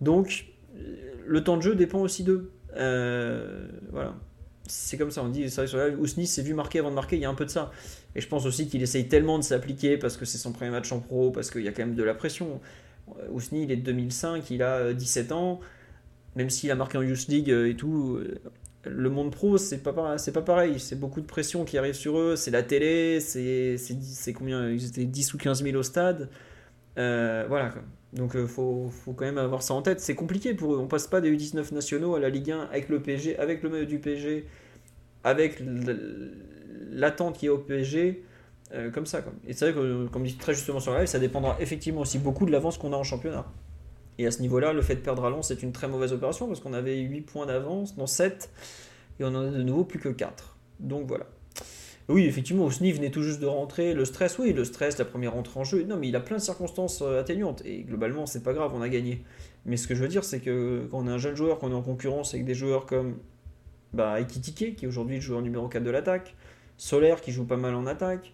Donc, 0.00 0.46
le 1.26 1.44
temps 1.44 1.56
de 1.56 1.62
jeu 1.62 1.74
dépend 1.74 2.00
aussi 2.00 2.24
d'eux. 2.24 2.50
voilà. 2.74 4.14
C'est 4.68 4.96
comme 4.96 5.10
ça, 5.10 5.22
on 5.22 5.28
dit, 5.28 5.50
c'est 5.50 5.66
vrai, 5.66 5.94
Ousnis 5.96 6.28
s'est 6.28 6.42
vu 6.42 6.54
marquer 6.54 6.78
avant 6.78 6.90
de 6.90 6.94
marquer, 6.94 7.16
il 7.16 7.22
y 7.22 7.24
a 7.24 7.28
un 7.28 7.34
peu 7.34 7.44
de 7.44 7.50
ça. 7.50 7.72
Et 8.14 8.20
je 8.20 8.28
pense 8.28 8.46
aussi 8.46 8.68
qu'il 8.68 8.80
essaye 8.82 9.08
tellement 9.08 9.38
de 9.38 9.44
s'appliquer 9.44 9.98
parce 9.98 10.16
que 10.16 10.24
c'est 10.24 10.38
son 10.38 10.52
premier 10.52 10.70
match 10.70 10.92
en 10.92 11.00
pro, 11.00 11.30
parce 11.30 11.50
qu'il 11.50 11.62
y 11.62 11.68
a 11.68 11.72
quand 11.72 11.84
même 11.84 11.96
de 11.96 12.02
la 12.02 12.14
pression. 12.14 12.60
Ousni, 13.32 13.64
il 13.64 13.72
est 13.72 13.76
de 13.76 13.82
2005, 13.82 14.50
il 14.50 14.62
a 14.62 14.94
17 14.94 15.32
ans 15.32 15.60
même 16.36 16.50
s'il 16.50 16.70
a 16.70 16.74
marqué 16.74 16.98
en 16.98 17.02
Youth 17.02 17.26
League 17.28 17.50
euh, 17.50 17.68
et 17.68 17.76
tout, 17.76 18.16
euh, 18.16 18.40
le 18.84 19.10
monde 19.10 19.30
pro, 19.30 19.58
c'est 19.58 19.82
pas, 19.82 20.18
c'est 20.18 20.32
pas 20.32 20.42
pareil. 20.42 20.80
C'est 20.80 20.98
beaucoup 20.98 21.20
de 21.20 21.26
pression 21.26 21.64
qui 21.64 21.78
arrive 21.78 21.94
sur 21.94 22.18
eux. 22.18 22.36
C'est 22.36 22.50
la 22.50 22.62
télé, 22.62 23.20
c'est, 23.20 23.76
c'est, 23.76 24.32
combien 24.32 24.68
Ils 24.70 24.86
étaient 24.86 25.04
10 25.04 25.34
ou 25.34 25.38
15 25.38 25.62
000 25.62 25.76
au 25.76 25.82
stade. 25.82 26.28
Euh, 26.98 27.44
voilà. 27.48 27.74
Donc 28.12 28.32
il 28.34 28.46
faut, 28.46 28.90
faut, 28.90 29.12
quand 29.12 29.24
même 29.24 29.38
avoir 29.38 29.62
ça 29.62 29.74
en 29.74 29.82
tête. 29.82 30.00
C'est 30.00 30.14
compliqué 30.14 30.54
pour 30.54 30.74
eux. 30.74 30.78
On 30.78 30.86
passe 30.86 31.06
pas 31.06 31.20
des 31.20 31.30
U19 31.30 31.72
nationaux 31.72 32.14
à 32.14 32.20
la 32.20 32.28
Ligue 32.28 32.50
1 32.50 32.60
avec 32.60 32.88
le 32.88 33.00
PSG, 33.00 33.38
avec 33.38 33.62
le 33.62 33.70
maillot 33.70 33.86
du 33.86 33.98
PSG, 33.98 34.46
avec 35.24 35.62
l'attente 36.90 37.38
qui 37.38 37.46
est 37.46 37.50
au 37.50 37.58
PSG. 37.58 38.24
comme 38.92 39.06
ça. 39.06 39.22
Et 39.46 39.52
c'est 39.52 39.70
vrai 39.70 39.80
que, 39.80 40.08
comme 40.08 40.24
dit 40.24 40.36
très 40.36 40.54
justement 40.54 40.80
sur 40.80 40.92
la 40.92 41.00
live, 41.00 41.08
ça 41.08 41.18
dépendra 41.18 41.56
effectivement 41.60 42.00
aussi 42.00 42.18
beaucoup 42.18 42.46
de 42.46 42.50
l'avance 42.50 42.78
qu'on 42.78 42.92
a 42.92 42.96
en 42.96 43.04
championnat. 43.04 43.46
Et 44.22 44.26
à 44.26 44.30
ce 44.30 44.40
niveau-là, 44.40 44.72
le 44.72 44.82
fait 44.82 44.94
de 44.94 45.00
perdre 45.00 45.24
à 45.24 45.30
Lens, 45.30 45.48
c'est 45.48 45.64
une 45.64 45.72
très 45.72 45.88
mauvaise 45.88 46.12
opération 46.12 46.46
parce 46.46 46.60
qu'on 46.60 46.72
avait 46.72 46.98
8 47.00 47.22
points 47.22 47.44
d'avance, 47.44 47.96
non 47.96 48.06
7, 48.06 48.50
et 49.18 49.24
on 49.24 49.28
en 49.28 49.48
a 49.48 49.50
de 49.50 49.62
nouveau 49.64 49.84
plus 49.84 49.98
que 49.98 50.08
4. 50.08 50.56
Donc 50.78 51.08
voilà. 51.08 51.26
Oui, 52.08 52.24
effectivement, 52.26 52.66
Osni 52.66 52.92
venait 52.92 53.10
tout 53.10 53.22
juste 53.22 53.40
de 53.40 53.46
rentrer. 53.46 53.94
Le 53.94 54.04
stress, 54.04 54.38
oui, 54.38 54.52
le 54.52 54.64
stress, 54.64 54.96
la 54.98 55.04
première 55.04 55.36
entrée 55.36 55.58
en 55.58 55.64
jeu. 55.64 55.82
Non, 55.82 55.96
mais 55.96 56.08
il 56.08 56.14
a 56.14 56.20
plein 56.20 56.36
de 56.36 56.42
circonstances 56.42 57.02
euh, 57.02 57.20
atténuantes. 57.20 57.62
Et 57.64 57.82
globalement, 57.82 58.26
c'est 58.26 58.44
pas 58.44 58.52
grave, 58.52 58.72
on 58.74 58.80
a 58.80 58.88
gagné. 58.88 59.24
Mais 59.66 59.76
ce 59.76 59.88
que 59.88 59.94
je 59.96 60.02
veux 60.02 60.08
dire, 60.08 60.22
c'est 60.22 60.38
que 60.38 60.86
quand 60.90 61.00
on 61.00 61.08
est 61.08 61.10
un 61.12 61.18
jeune 61.18 61.34
joueur, 61.34 61.58
qu'on 61.58 61.72
est 61.72 61.74
en 61.74 61.82
concurrence 61.82 62.34
avec 62.34 62.44
des 62.44 62.54
joueurs 62.54 62.86
comme 62.86 63.16
bah, 63.92 64.20
Ekitike, 64.20 64.76
qui 64.76 64.84
est 64.84 64.88
aujourd'hui 64.88 65.16
le 65.16 65.20
joueur 65.20 65.42
numéro 65.42 65.66
4 65.66 65.82
de 65.82 65.90
l'attaque, 65.90 66.36
Solaire, 66.76 67.20
qui 67.20 67.32
joue 67.32 67.44
pas 67.44 67.56
mal 67.56 67.74
en 67.74 67.86
attaque, 67.86 68.32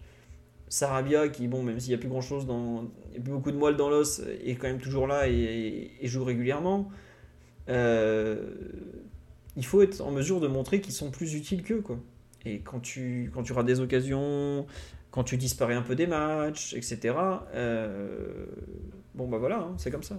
Sarabia, 0.69 1.29
qui, 1.29 1.47
bon, 1.47 1.63
même 1.63 1.79
s'il 1.79 1.89
n'y 1.89 1.95
a 1.95 1.97
plus 1.97 2.09
grand 2.09 2.21
chose 2.21 2.45
dans. 2.45 2.83
A 3.15 3.19
plus 3.19 3.31
beaucoup 3.31 3.51
de 3.51 3.57
moelle 3.57 3.75
dans 3.75 3.89
l'os, 3.89 4.21
est 4.43 4.55
quand 4.55 4.67
même 4.67 4.79
toujours 4.79 5.07
là 5.07 5.27
et, 5.27 5.91
joue 6.03 6.23
régulièrement. 6.23 6.89
Euh, 7.67 8.51
il 9.57 9.65
faut 9.65 9.81
être 9.81 10.01
en 10.01 10.11
mesure 10.11 10.39
de 10.39 10.47
montrer 10.47 10.79
qu'ils 10.79 10.93
sont 10.93 11.11
plus 11.11 11.33
utiles 11.33 11.63
qu'eux, 11.63 11.81
quoi. 11.81 11.99
Et 12.45 12.59
quand 12.59 12.79
tu, 12.79 13.31
quand 13.33 13.43
tu 13.43 13.51
rates 13.51 13.65
des 13.65 13.81
occasions, 13.81 14.65
quand 15.11 15.23
tu 15.23 15.37
disparais 15.37 15.73
un 15.73 15.81
peu 15.81 15.95
des 15.95 16.07
matchs, 16.07 16.73
etc., 16.73 17.15
euh, 17.53 18.45
bon, 19.15 19.27
bah 19.27 19.37
voilà, 19.37 19.57
hein, 19.57 19.73
c'est 19.77 19.91
comme 19.91 20.03
ça. 20.03 20.15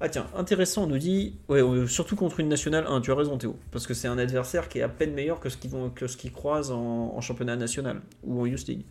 Ah 0.00 0.08
tiens, 0.08 0.26
intéressant, 0.36 0.84
on 0.84 0.86
nous 0.86 0.98
dit, 0.98 1.38
ouais, 1.48 1.62
surtout 1.88 2.14
contre 2.14 2.40
une 2.40 2.48
nationale 2.48 2.84
1, 2.86 3.00
tu 3.00 3.10
as 3.10 3.14
raison 3.14 3.36
Théo, 3.38 3.56
parce 3.72 3.86
que 3.86 3.94
c'est 3.94 4.06
un 4.06 4.18
adversaire 4.18 4.68
qui 4.68 4.78
est 4.78 4.82
à 4.82 4.88
peine 4.88 5.12
meilleur 5.12 5.40
que 5.40 5.48
ce 5.48 5.56
qu'ils 5.56 5.72
qu'ils 6.16 6.32
croisent 6.32 6.70
en, 6.70 7.16
en 7.16 7.20
championnat 7.20 7.56
national 7.56 8.02
ou 8.22 8.40
en 8.40 8.46
Youth 8.46 8.66
League. 8.68 8.84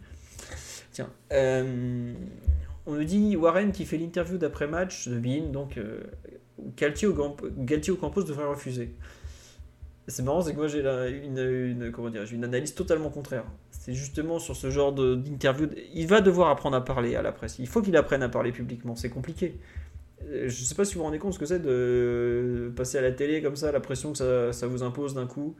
Euh, 1.31 2.13
on 2.85 2.93
nous 2.95 3.03
dit 3.03 3.35
Warren 3.35 3.71
qui 3.71 3.85
fait 3.85 3.97
l'interview 3.97 4.37
d'après-match 4.37 5.07
de 5.07 5.19
Bean, 5.19 5.51
donc 5.51 5.77
euh, 5.77 6.01
Galtier, 6.77 7.07
au, 7.07 7.13
Campos 7.95 8.23
devrait 8.23 8.45
refuser. 8.45 8.95
C'est 10.07 10.23
marrant, 10.23 10.41
c'est 10.41 10.53
que 10.53 10.57
moi 10.57 10.67
j'ai 10.67 10.79
une, 10.79 11.37
une- 11.37 12.43
analyse 12.43 12.73
totalement 12.73 13.09
contraire. 13.09 13.43
C'est 13.71 13.93
justement 13.93 14.39
sur 14.39 14.55
ce 14.55 14.69
genre 14.69 14.93
d'interview. 14.93 15.67
Il 15.93 16.07
va 16.07 16.21
devoir 16.21 16.49
apprendre 16.49 16.77
à 16.77 16.85
parler 16.85 17.15
à 17.17 17.21
la 17.21 17.33
presse. 17.33 17.59
Il 17.59 17.67
faut 17.67 17.81
qu'il 17.81 17.95
apprenne 17.97 18.23
à 18.23 18.29
parler 18.29 18.53
publiquement. 18.53 18.95
C'est 18.95 19.09
compliqué. 19.09 19.59
Euh, 20.23 20.47
Je 20.47 20.63
sais 20.63 20.75
pas 20.75 20.85
si 20.85 20.93
vous 20.93 20.99
vous 20.99 21.05
rendez 21.05 21.19
compte 21.19 21.33
ce 21.33 21.39
que 21.39 21.45
c'est 21.45 21.59
de 21.59 22.71
passer 22.75 22.97
à 22.97 23.01
la 23.01 23.11
télé 23.11 23.41
comme 23.41 23.57
ça, 23.57 23.71
la 23.73 23.81
pression 23.81 24.13
que 24.13 24.51
ça 24.53 24.67
vous 24.67 24.81
impose 24.83 25.13
d'un 25.13 25.27
coup. 25.27 25.55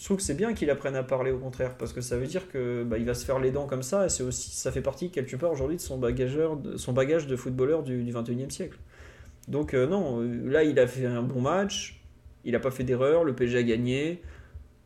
Je 0.00 0.06
trouve 0.06 0.16
que 0.16 0.22
c'est 0.22 0.34
bien 0.34 0.54
qu'il 0.54 0.70
apprenne 0.70 0.96
à 0.96 1.02
parler 1.02 1.30
au 1.30 1.36
contraire, 1.36 1.76
parce 1.76 1.92
que 1.92 2.00
ça 2.00 2.16
veut 2.16 2.26
dire 2.26 2.48
que 2.48 2.84
bah, 2.84 2.96
il 2.96 3.04
va 3.04 3.12
se 3.12 3.26
faire 3.26 3.38
les 3.38 3.50
dents 3.50 3.66
comme 3.66 3.82
ça, 3.82 4.06
et 4.06 4.08
c'est 4.08 4.22
aussi, 4.22 4.50
ça 4.50 4.72
fait 4.72 4.80
partie 4.80 5.10
quelque 5.10 5.36
part 5.36 5.52
aujourd'hui 5.52 5.76
de 5.76 5.82
son 5.82 5.98
bagage 5.98 7.26
de 7.26 7.36
footballeur 7.36 7.82
du, 7.82 8.02
du 8.02 8.10
21e 8.10 8.48
siècle. 8.48 8.78
Donc 9.46 9.74
euh, 9.74 9.86
non, 9.86 10.22
euh, 10.22 10.50
là 10.50 10.64
il 10.64 10.78
a 10.78 10.86
fait 10.86 11.04
un 11.04 11.22
bon 11.22 11.42
match, 11.42 12.02
il 12.46 12.52
n'a 12.52 12.60
pas 12.60 12.70
fait 12.70 12.82
d'erreur, 12.82 13.24
le 13.24 13.34
PSG 13.34 13.58
a 13.58 13.62
gagné, 13.62 14.22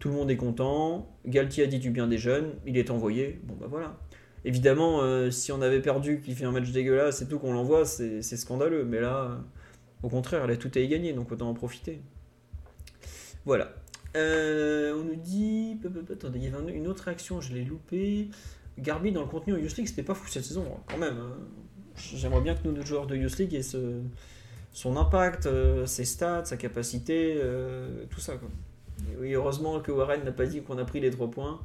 tout 0.00 0.08
le 0.08 0.14
monde 0.16 0.32
est 0.32 0.36
content, 0.36 1.16
Galtier 1.26 1.62
a 1.62 1.66
dit 1.68 1.78
du 1.78 1.90
bien 1.90 2.08
des 2.08 2.18
jeunes, 2.18 2.50
il 2.66 2.76
est 2.76 2.90
envoyé, 2.90 3.38
bon 3.44 3.54
bah 3.54 3.68
voilà. 3.70 3.96
Évidemment, 4.44 5.00
euh, 5.02 5.30
si 5.30 5.52
on 5.52 5.62
avait 5.62 5.80
perdu, 5.80 6.22
qu'il 6.22 6.34
fait 6.34 6.44
un 6.44 6.50
match 6.50 6.72
dégueulasse 6.72 7.22
et 7.22 7.28
tout, 7.28 7.38
qu'on 7.38 7.52
l'envoie, 7.52 7.84
c'est 7.84 8.20
scandaleux. 8.20 8.84
Mais 8.84 9.00
là, 9.00 9.38
au 10.02 10.08
contraire, 10.08 10.42
a 10.42 10.56
tout 10.56 10.76
y 10.76 10.88
gagner, 10.88 11.12
donc 11.12 11.30
autant 11.30 11.48
en 11.48 11.54
profiter. 11.54 12.02
Voilà. 13.46 13.72
Euh, 14.16 14.94
on 14.98 15.04
nous 15.04 15.16
dit. 15.16 15.78
Attendez, 16.12 16.38
il 16.38 16.44
y 16.44 16.46
avait 16.48 16.56
un- 16.56 16.68
une 16.68 16.86
autre 16.86 17.04
réaction, 17.04 17.40
je 17.40 17.52
l'ai 17.52 17.64
loupé. 17.64 18.28
Garbi 18.78 19.12
dans 19.12 19.22
le 19.22 19.28
contenu 19.28 19.54
en 19.54 19.56
Youth 19.56 19.76
League, 19.76 19.86
c'était 19.88 20.02
pas 20.02 20.14
fou 20.14 20.28
cette 20.28 20.44
saison, 20.44 20.64
hein, 20.68 20.80
quand 20.88 20.98
même. 20.98 21.16
hein. 21.18 21.36
J'aimerais 21.96 22.40
bien 22.40 22.54
que 22.54 22.66
nous, 22.66 22.72
nos 22.72 22.84
joueurs 22.84 23.06
de 23.06 23.14
Youth 23.16 23.38
League, 23.38 23.54
aient 23.54 23.62
ce- 23.62 24.00
son 24.72 24.96
impact, 24.96 25.46
euh, 25.46 25.86
ses 25.86 26.04
stats, 26.04 26.44
sa 26.44 26.56
capacité, 26.56 27.34
euh, 27.36 28.04
tout 28.10 28.18
ça. 28.20 28.34
Oui, 29.20 29.32
heureusement 29.34 29.78
que 29.80 29.92
Warren 29.92 30.24
n'a 30.24 30.32
pas 30.32 30.46
dit 30.46 30.60
qu'on 30.62 30.78
a 30.78 30.84
pris 30.84 31.00
les 31.00 31.10
3 31.10 31.30
points. 31.30 31.60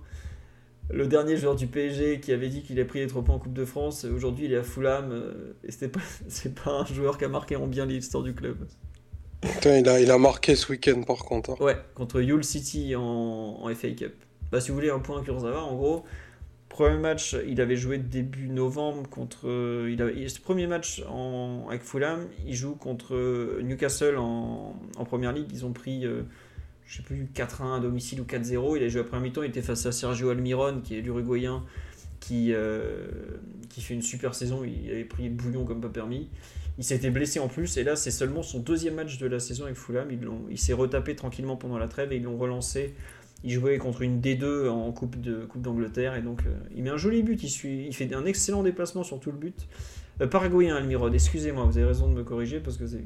Le 0.92 1.08
dernier 1.08 1.38
joueur 1.38 1.56
du 1.56 1.68
PSG 1.68 2.20
qui 2.20 2.32
avait 2.32 2.50
dit 2.50 2.62
qu'il 2.64 2.80
a 2.80 2.86
pris 2.86 3.00
les 3.00 3.08
3 3.08 3.24
points 3.24 3.36
en 3.36 3.40
Coupe 3.40 3.54
de 3.54 3.66
France, 3.66 4.06
aujourd'hui 4.06 4.46
il 4.46 4.54
est 4.54 4.58
à 4.58 4.64
Fulham, 4.64 5.12
et 5.64 5.72
c'était 5.72 5.88
pas, 5.88 6.00
c'est 6.28 6.54
pas 6.56 6.72
un 6.82 6.86
joueur 6.86 7.18
qui 7.18 7.26
a 7.26 7.30
marqué 7.30 7.56
en 7.56 7.68
bien 7.68 7.86
l'histoire 7.88 8.24
du 8.24 8.34
club. 8.34 8.58
Il, 9.66 9.88
a, 9.88 10.00
il 10.02 10.12
a 10.12 10.18
marqué 10.18 10.56
ce 10.56 10.72
week-end 10.72 11.02
par 11.04 11.18
contre. 11.26 11.52
hein. 11.52 11.56
Ouais, 11.60 11.78
contre 11.96 12.22
Hull 12.22 12.44
City 12.44 12.96
en, 12.96 13.68
FA 13.74 13.90
Cup. 13.92 14.14
Bah, 14.52 14.60
si 14.62 14.70
vous 14.70 14.76
voulez 14.76 14.90
un 14.90 15.00
point 15.00 15.24
Kurzawa, 15.24 15.62
en 15.64 15.76
gros, 15.76 16.04
premier 16.68 16.98
match, 16.98 17.36
il 17.48 17.62
avait 17.62 17.76
joué 17.78 17.98
début 18.00 18.48
novembre 18.48 19.08
contre. 19.10 19.48
euh, 19.48 19.90
Il 19.92 20.02
a, 20.02 20.12
il- 20.12 20.30
ce 20.30 20.40
premier 20.42 20.68
match 20.68 21.04
avec 21.70 21.84
Fulham, 21.84 22.28
il 22.46 22.54
joue 22.56 22.76
contre 22.76 23.16
euh, 23.16 23.62
Newcastle 23.64 24.18
en, 24.18 24.76
en 24.98 25.06
première 25.06 25.32
ligue. 25.32 25.48
Ils 25.54 25.66
ont 25.66 25.72
pris, 25.74 26.06
euh, 26.06 26.24
je 26.86 26.98
sais 26.98 27.04
plus, 27.04 27.30
4-1 27.34 27.78
à 27.78 27.80
domicile 27.80 28.20
ou 28.22 28.26
4-0. 28.26 28.76
Il 28.78 28.84
a 28.84 28.90
joué 28.90 29.02
après 29.02 29.20
mi-temps, 29.22 29.44
il 29.44 29.50
était 29.50 29.62
face 29.62 29.86
à 29.86 29.92
Sergio 29.94 30.32
Almiron, 30.32 30.82
qui 30.84 30.98
est 30.98 31.02
l'Uruguayen, 31.02 31.64
qui, 32.20 32.52
euh, 32.54 33.08
qui 33.70 33.82
fait 33.82 33.94
une 33.94 34.02
super 34.02 34.36
saison. 34.36 34.64
Il 34.66 34.92
avait 34.92 35.06
pris 35.06 35.24
le 35.24 35.30
bouillon 35.36 35.64
comme 35.64 35.80
pas 35.80 35.90
permis. 35.90 36.30
Il 36.80 36.84
s'était 36.86 37.10
blessé 37.12 37.40
en 37.40 37.48
plus, 37.50 37.76
et 37.78 37.84
là 37.84 37.96
c'est 37.98 38.10
seulement 38.10 38.42
son 38.42 38.60
deuxième 38.60 38.96
match 38.96 39.18
de 39.20 39.28
la 39.28 39.40
saison 39.40 39.66
avec 39.66 39.76
Fulham. 39.76 40.10
Ils 40.12 40.22
l'ont- 40.22 40.46
il 40.50 40.58
s'est 40.58 40.74
retapé 40.74 41.16
tranquillement 41.16 41.58
pendant 41.58 41.78
la 41.78 41.88
trêve 41.90 42.12
et 42.14 42.16
ils 42.16 42.24
l'ont 42.24 42.38
relancé. 42.38 42.96
Il 43.44 43.52
jouait 43.52 43.78
contre 43.78 44.02
une 44.02 44.20
D2 44.22 44.70
en 44.70 44.92
Coupe 44.94 45.20
de 45.20 45.46
Coupe 45.46 45.62
d'Angleterre 45.62 46.16
et 46.16 46.22
donc 46.22 46.44
euh, 46.46 46.56
il 46.76 46.84
met 46.84 46.90
un 46.90 46.98
joli 46.98 47.22
but. 47.22 47.44
Il, 47.44 47.50
suit, 47.50 47.86
il 47.86 47.94
fait 47.94 48.14
un 48.14 48.26
excellent 48.26 48.64
déplacement 48.64 49.04
sur 49.04 49.20
tout 49.20 49.32
le 49.32 49.38
but. 49.38 49.68
Euh, 50.22 50.28
Paraguayen 50.28 50.76
Almirod, 50.76 51.14
excusez-moi, 51.14 51.66
vous 51.66 51.78
avez 51.78 51.88
raison 51.88 52.10
de 52.10 52.14
me 52.16 52.24
corriger 52.24 52.60
parce 52.62 52.78
que 52.78 52.88
c'est 52.88 53.04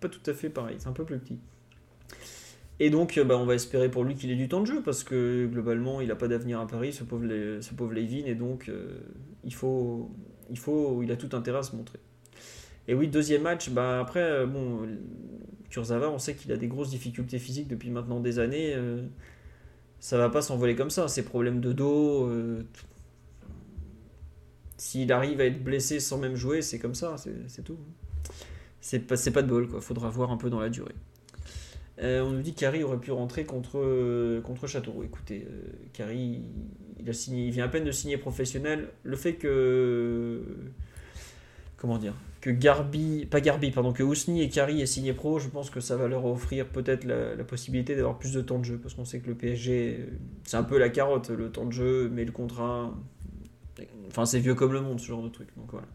pas 0.00 0.08
tout 0.10 0.20
à 0.30 0.34
fait 0.34 0.50
pareil, 0.50 0.76
c'est 0.78 0.88
un 0.88 0.92
peu 0.92 1.04
plus 1.04 1.18
petit. 1.18 1.38
Et 2.80 2.90
donc, 2.90 3.16
euh, 3.16 3.24
bah, 3.24 3.38
on 3.38 3.46
va 3.46 3.54
espérer 3.54 3.90
pour 3.90 4.04
lui 4.04 4.14
qu'il 4.14 4.30
ait 4.30 4.36
du 4.36 4.48
temps 4.48 4.60
de 4.60 4.66
jeu 4.66 4.82
parce 4.82 5.04
que 5.04 5.46
globalement, 5.46 6.02
il 6.02 6.08
n'a 6.08 6.16
pas 6.16 6.28
d'avenir 6.28 6.60
à 6.60 6.66
Paris, 6.66 6.92
ce 6.92 7.02
pauvre, 7.04 7.24
ce 7.26 7.94
Levin, 7.94 8.26
et 8.26 8.34
donc 8.34 8.70
il, 9.44 9.54
faut, 9.54 10.10
il, 10.50 10.58
faut, 10.58 11.02
il 11.02 11.10
a 11.10 11.16
tout 11.16 11.34
intérêt 11.34 11.60
à 11.60 11.62
se 11.62 11.74
montrer. 11.74 11.98
Et 12.88 12.94
oui, 12.94 13.08
deuxième 13.08 13.42
match, 13.42 13.70
bah 13.70 14.00
après, 14.00 14.20
euh, 14.20 14.46
bon, 14.46 14.86
on 15.76 16.18
sait 16.18 16.34
qu'il 16.34 16.52
a 16.52 16.56
des 16.56 16.68
grosses 16.68 16.90
difficultés 16.90 17.38
physiques 17.38 17.68
depuis 17.68 17.90
maintenant 17.90 18.20
des 18.20 18.38
années. 18.38 18.74
euh, 18.74 19.02
ça 19.98 20.18
va 20.18 20.28
pas 20.28 20.42
s'envoler 20.42 20.76
comme 20.76 20.90
ça. 20.90 21.08
Ses 21.08 21.24
problèmes 21.24 21.60
de 21.60 21.72
dos, 21.72 22.28
euh, 22.28 22.62
s'il 24.76 25.10
arrive 25.10 25.40
à 25.40 25.46
être 25.46 25.62
blessé 25.62 26.00
sans 26.00 26.18
même 26.18 26.36
jouer, 26.36 26.62
c'est 26.62 26.78
comme 26.78 26.94
ça, 26.94 27.16
c'est 27.18 27.64
tout. 27.64 27.78
C'est 28.80 29.00
pas, 29.00 29.42
de 29.42 29.48
bol, 29.48 29.68
quoi. 29.68 29.80
Faudra 29.80 30.08
voir 30.10 30.30
un 30.30 30.36
peu 30.36 30.48
dans 30.48 30.60
la 30.60 30.68
durée. 30.68 30.94
On 31.98 32.30
nous 32.30 32.42
dit 32.42 32.54
qu'Harry 32.54 32.84
aurait 32.84 33.00
pu 33.00 33.10
rentrer 33.10 33.44
contre, 33.44 34.40
contre 34.42 34.66
Châteauroux. 34.68 35.02
Écoutez, 35.02 35.48
Carrie, 35.92 36.42
il, 37.00 37.08
il 37.08 37.50
vient 37.50 37.64
à 37.64 37.68
peine 37.68 37.84
de 37.84 37.90
signer 37.90 38.16
professionnel. 38.18 38.90
Le 39.02 39.16
fait 39.16 39.34
que. 39.34 40.42
Comment 41.78 41.98
dire 41.98 42.14
Que 42.46 42.52
Garbi. 42.52 43.26
Pas 43.26 43.40
Garbi, 43.40 43.72
pardon, 43.72 43.92
que 43.92 44.04
Ousni 44.04 44.40
et 44.40 44.48
Carrie 44.48 44.80
aient 44.80 44.86
signé 44.86 45.12
pro, 45.12 45.40
je 45.40 45.48
pense 45.48 45.68
que 45.68 45.80
ça 45.80 45.96
va 45.96 46.06
leur 46.06 46.24
offrir 46.26 46.68
peut-être 46.68 47.02
la, 47.02 47.42
possibilité 47.42 47.96
d'avoir 47.96 48.18
plus 48.18 48.32
de 48.32 48.40
temps 48.40 48.60
de 48.60 48.64
jeu. 48.64 48.78
Parce 48.80 48.94
qu'on 48.94 49.04
sait 49.04 49.18
que 49.18 49.26
le 49.26 49.34
PSG, 49.34 49.96
euh, 49.98 50.04
c'est 50.44 50.56
un 50.56 50.62
peu 50.62 50.78
la 50.78 50.88
carotte, 50.88 51.30
le 51.30 51.50
temps 51.50 51.64
de 51.64 51.72
jeu, 51.72 52.08
mais 52.08 52.24
le 52.24 52.30
contrat. 52.30 52.94
Enfin, 54.06 54.26
c'est 54.26 54.38
vieux 54.38 54.54
comme 54.54 54.72
le 54.72 54.80
monde, 54.80 55.00
ce 55.00 55.08
genre 55.08 55.24
de 55.24 55.28
truc. 55.28 55.48
Donc 55.56 55.72
voilà. 55.72 55.88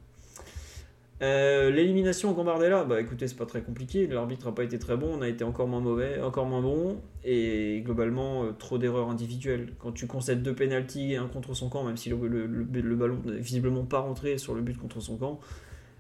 Euh, 1.21 1.69
L'élimination 1.69 2.31
au 2.31 2.33
Gambardella, 2.33 2.83
bah 2.83 2.99
écoutez, 2.99 3.29
c'est 3.29 3.37
pas 3.37 3.45
très 3.45 3.61
compliqué. 3.61 4.05
L'arbitre 4.07 4.47
n'a 4.47 4.51
pas 4.51 4.65
été 4.65 4.77
très 4.77 4.97
bon, 4.97 5.07
on 5.19 5.21
a 5.21 5.29
été 5.29 5.45
encore 5.45 5.69
moins 5.69 5.79
mauvais, 5.79 6.19
encore 6.19 6.47
moins 6.47 6.61
bon, 6.61 6.97
et 7.23 7.81
globalement 7.85 8.43
euh, 8.43 8.51
trop 8.51 8.77
d'erreurs 8.77 9.09
individuelles. 9.09 9.71
Quand 9.79 9.93
tu 9.93 10.05
concèdes 10.05 10.43
deux 10.43 10.53
pénalties 10.53 11.13
et 11.13 11.15
un 11.15 11.27
contre 11.27 11.53
son 11.53 11.69
camp, 11.69 11.85
même 11.85 11.95
si 11.95 12.09
le- 12.09 12.27
le 12.27 12.95
ballon 12.97 13.19
n'est 13.23 13.39
visiblement 13.39 13.85
pas 13.85 13.99
rentré 13.99 14.37
sur 14.37 14.53
le 14.53 14.61
but 14.61 14.77
contre 14.77 14.99
son 14.99 15.15
camp, 15.15 15.39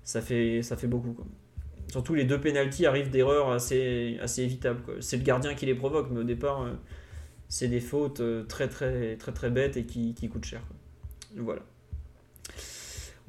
ça 0.03 0.21
fait, 0.21 0.61
ça 0.61 0.75
fait 0.75 0.87
beaucoup. 0.87 1.15
Surtout 1.89 2.15
les 2.15 2.23
deux 2.23 2.39
pénalties 2.39 2.85
arrivent 2.85 3.09
d'erreurs 3.09 3.51
assez, 3.51 4.17
assez 4.21 4.43
évitables. 4.43 4.81
C'est 5.01 5.17
le 5.17 5.23
gardien 5.23 5.53
qui 5.55 5.65
les 5.65 5.75
provoque, 5.75 6.09
mais 6.11 6.21
au 6.21 6.23
départ, 6.23 6.63
euh, 6.63 6.73
c'est 7.49 7.67
des 7.67 7.81
fautes 7.81 8.21
euh, 8.21 8.43
très 8.45 8.67
très 8.69 9.17
très 9.17 9.33
très 9.33 9.49
bêtes 9.49 9.77
et 9.77 9.85
qui, 9.85 10.13
qui 10.13 10.29
coûtent 10.29 10.45
cher. 10.45 10.61
quoi. 10.67 11.43
Voilà. 11.43 11.61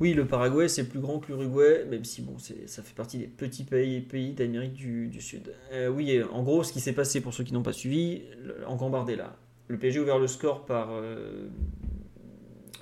Oui, 0.01 0.15
le 0.15 0.27
Paraguay, 0.27 0.69
c'est 0.69 0.89
plus 0.89 0.99
grand 0.99 1.21
que 1.21 1.29
l'Uruguay, 1.29 1.85
même 1.89 2.05
si 2.05 2.23
bon, 2.23 2.37
ça 2.39 2.83
fait 2.83 2.95
partie 2.95 3.19
des 3.19 3.29
petits 3.29 3.63
pays, 3.63 4.01
pays 4.01 4.33
d'Amérique 4.33 4.75
du, 4.75 5.07
du 5.07 5.21
Sud. 5.21 5.55
Euh, 5.73 5.89
oui, 5.89 6.11
et 6.11 6.25
en 6.25 6.43
gros, 6.43 6.65
ce 6.65 6.73
qui 6.73 6.81
s'est 6.81 6.93
passé, 6.93 7.21
pour 7.21 7.33
ceux 7.33 7.45
qui 7.45 7.53
n'ont 7.53 7.63
pas 7.63 7.73
suivi, 7.73 8.23
en 8.67 8.75
Gambardella, 8.75 9.37
le 9.69 9.79
PSG 9.79 10.01
a 10.01 10.03
ouvert 10.03 10.19
le 10.19 10.27
score 10.27 10.65
par 10.65 10.89
euh, 10.91 11.47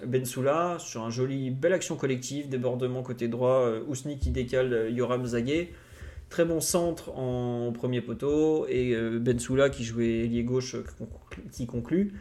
Bensoula 0.06 0.76
sur 0.78 1.02
un 1.02 1.10
joli, 1.10 1.50
belle 1.50 1.72
action 1.72 1.96
collective, 1.96 2.48
débordement 2.48 3.02
côté 3.02 3.28
droit, 3.28 3.66
euh, 3.66 3.82
Ousni 3.86 4.18
qui 4.18 4.30
décale 4.30 4.72
euh, 4.72 4.90
Yoram 4.90 5.24
Zaguet. 5.26 5.70
Très 6.28 6.44
bon 6.44 6.60
centre 6.60 7.10
en 7.18 7.72
premier 7.72 8.00
poteau, 8.00 8.66
et 8.68 8.94
euh, 8.94 9.18
Bensoula 9.18 9.68
qui 9.68 9.84
jouait 9.84 10.24
ailier 10.24 10.44
gauche 10.44 10.76
qui 11.52 11.66
conclut. 11.66 12.12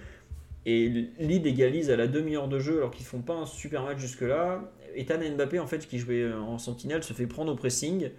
Et 0.65 0.89
Lille 1.19 1.45
égalise 1.45 1.89
à 1.91 1.95
la 1.95 2.07
demi-heure 2.07 2.47
de 2.47 2.59
jeu 2.59 2.77
alors 2.77 2.91
qu'ils 2.91 3.05
font 3.05 3.21
pas 3.21 3.35
un 3.35 3.45
super 3.45 3.83
match 3.83 3.99
jusque-là. 3.99 4.71
Ethan 4.95 5.19
Mbappé, 5.35 5.59
en 5.59 5.67
fait, 5.67 5.87
qui 5.87 5.99
jouait 5.99 6.31
en 6.33 6.57
sentinelle, 6.57 7.03
se 7.03 7.13
fait 7.13 7.27
prendre 7.27 7.51
au 7.51 7.55
pressing. 7.55 8.09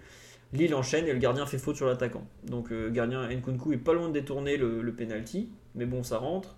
Lille 0.53 0.73
enchaîne 0.73 1.07
et 1.07 1.13
le 1.13 1.19
gardien 1.19 1.45
fait 1.45 1.57
faute 1.57 1.75
sur 1.75 1.85
l'attaquant. 1.85 2.25
Donc, 2.47 2.73
gardien 2.91 3.29
Nkunku 3.29 3.73
est 3.73 3.77
pas 3.77 3.93
loin 3.93 4.07
de 4.07 4.13
détourner 4.13 4.57
le, 4.57 4.81
le 4.81 4.93
penalty, 4.93 5.49
mais 5.75 5.85
bon, 5.85 6.03
ça 6.03 6.17
rentre. 6.17 6.55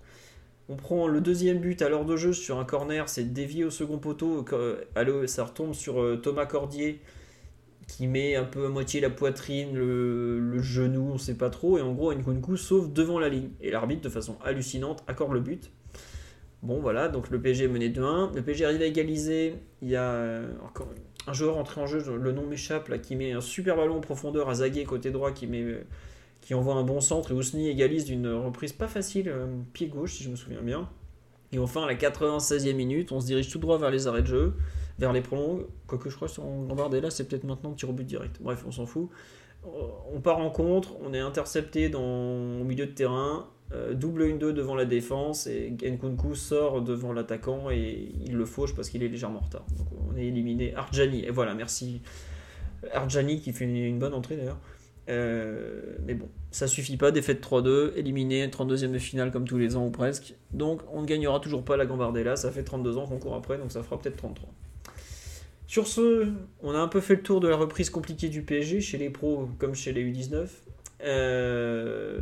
On 0.68 0.76
prend 0.76 1.08
le 1.08 1.20
deuxième 1.20 1.58
but 1.58 1.82
à 1.82 1.88
l'heure 1.88 2.06
de 2.06 2.16
jeu 2.16 2.32
sur 2.32 2.58
un 2.58 2.64
corner, 2.64 3.08
c'est 3.08 3.32
dévié 3.32 3.64
au 3.64 3.70
second 3.70 3.98
poteau. 3.98 4.44
ça 5.26 5.44
retombe 5.44 5.74
sur 5.74 6.00
euh, 6.00 6.16
Thomas 6.16 6.46
Cordier 6.46 7.00
qui 7.86 8.06
met 8.06 8.34
un 8.36 8.44
peu 8.44 8.66
à 8.66 8.68
moitié 8.68 9.00
la 9.00 9.10
poitrine, 9.10 9.74
le, 9.74 10.58
genou, 10.62 11.10
on 11.12 11.18
sait 11.18 11.36
pas 11.36 11.50
trop. 11.50 11.78
Et 11.78 11.82
en 11.82 11.92
gros, 11.92 12.12
Nkunku 12.14 12.56
sauve 12.56 12.92
devant 12.92 13.18
la 13.18 13.28
ligne. 13.28 13.50
Et 13.60 13.70
l'arbitre, 13.70 14.02
de 14.02 14.08
façon 14.08 14.36
hallucinante, 14.44 15.04
accorde 15.06 15.32
le 15.32 15.40
but. 15.40 15.70
Bon, 16.62 16.80
voilà, 16.80 17.08
donc 17.08 17.30
le 17.30 17.40
PSG 17.40 17.64
est 17.64 17.68
mené 17.68 17.90
2-1. 17.90 18.34
Le 18.34 18.42
PSG 18.42 18.64
arrive 18.64 18.82
à 18.82 18.86
égaliser. 18.86 19.56
Il 19.82 19.90
y 19.90 19.96
a 19.96 20.12
euh, 20.12 20.52
encore 20.64 20.88
un 21.26 21.32
joueur 21.32 21.58
entré 21.58 21.80
en 21.80 21.86
jeu, 21.86 22.02
le 22.16 22.32
nom 22.32 22.46
m'échappe, 22.46 22.88
là, 22.88 22.98
qui 22.98 23.16
met 23.16 23.32
un 23.32 23.40
super 23.40 23.76
ballon 23.76 23.96
en 23.96 24.00
profondeur 24.00 24.48
à 24.48 24.54
Zaguet 24.54 24.84
côté 24.84 25.10
droit, 25.10 25.32
qui, 25.32 25.46
met, 25.46 25.62
euh, 25.62 25.84
qui 26.44 26.54
envoie 26.54 26.74
un 26.74 26.84
bon 26.84 27.00
centre. 27.00 27.32
Et 27.32 27.34
Ousni 27.34 27.68
égalise 27.68 28.04
d'une 28.04 28.28
reprise 28.28 28.72
pas 28.72 28.86
facile, 28.86 29.28
euh, 29.28 29.46
pied 29.72 29.88
gauche, 29.88 30.14
si 30.14 30.22
je 30.22 30.30
me 30.30 30.36
souviens 30.36 30.62
bien. 30.62 30.88
Et 31.52 31.58
enfin, 31.58 31.84
à 31.84 31.86
la 31.86 31.94
96e 31.94 32.74
minute, 32.74 33.12
on 33.12 33.20
se 33.20 33.26
dirige 33.26 33.50
tout 33.50 33.58
droit 33.58 33.78
vers 33.78 33.90
les 33.90 34.06
arrêts 34.06 34.22
de 34.22 34.26
jeu. 34.26 34.54
vers 34.98 35.12
les 35.12 35.22
prolongues. 35.22 35.66
Quoique 35.88 36.08
je 36.08 36.14
crois 36.14 36.28
que 36.28 36.34
son 36.34 36.64
Gambardella, 36.66 37.10
c'est 37.10 37.26
peut-être 37.28 37.44
maintenant 37.44 37.72
tir 37.72 37.90
au 37.90 37.92
but 37.92 38.04
direct. 38.04 38.36
Bref, 38.40 38.62
on 38.66 38.70
s'en 38.70 38.86
fout. 38.86 39.08
On 40.12 40.20
part 40.20 40.38
en 40.38 40.50
contre, 40.50 40.92
on 41.02 41.14
est 41.14 41.18
intercepté 41.18 41.88
dans, 41.88 42.60
au 42.60 42.64
milieu 42.64 42.86
de 42.86 42.92
terrain, 42.92 43.48
euh, 43.72 43.94
double 43.94 44.24
1-2 44.24 44.52
devant 44.52 44.74
la 44.74 44.84
défense 44.84 45.46
et 45.46 45.70
Nkunku 45.70 46.34
sort 46.34 46.82
devant 46.82 47.14
l'attaquant 47.14 47.70
et 47.70 48.12
il 48.26 48.36
le 48.36 48.44
fauche 48.44 48.74
parce 48.74 48.90
qu'il 48.90 49.02
est 49.02 49.08
légèrement 49.08 49.38
en 49.38 49.44
retard. 49.44 49.64
Donc 49.78 49.86
on 50.06 50.16
est 50.16 50.26
éliminé. 50.26 50.74
Arjani, 50.74 51.24
et 51.24 51.30
voilà, 51.30 51.54
merci. 51.54 52.02
Arjani 52.92 53.40
qui 53.40 53.52
fait 53.52 53.64
une, 53.64 53.98
bonne 53.98 54.12
entrée 54.12 54.36
d'ailleurs. 54.36 54.58
Euh, 55.08 55.96
mais 56.06 56.14
bon, 56.14 56.28
ça 56.50 56.66
suffit 56.66 56.96
pas, 56.96 57.10
défaite 57.10 57.44
3-2, 57.44 57.92
éliminé, 57.96 58.46
32e 58.48 58.90
de 58.90 58.98
finale 58.98 59.30
comme 59.30 59.46
tous 59.46 59.58
les 59.58 59.76
ans 59.76 59.86
ou 59.86 59.90
presque. 59.90 60.34
Donc 60.52 60.80
on 60.92 61.02
ne 61.02 61.06
gagnera 61.06 61.40
toujours 61.40 61.64
pas 61.64 61.76
la 61.76 61.86
Gambardella, 61.86 62.36
ça 62.36 62.50
fait 62.50 62.62
32 62.62 62.96
ans 62.96 63.06
qu'on 63.06 63.18
court 63.18 63.34
après, 63.34 63.58
donc 63.58 63.72
ça 63.72 63.82
fera 63.82 63.98
peut-être 63.98 64.16
33. 64.16 64.48
Sur 65.66 65.86
ce, 65.86 66.28
on 66.62 66.72
a 66.74 66.78
un 66.78 66.88
peu 66.88 67.00
fait 67.00 67.16
le 67.16 67.22
tour 67.22 67.40
de 67.40 67.48
la 67.48 67.56
reprise 67.56 67.90
compliquée 67.90 68.28
du 68.28 68.42
PSG, 68.42 68.80
chez 68.80 68.98
les 68.98 69.10
pros 69.10 69.48
comme 69.58 69.74
chez 69.74 69.92
les 69.92 70.04
U19. 70.04 70.46
Euh, 71.02 72.20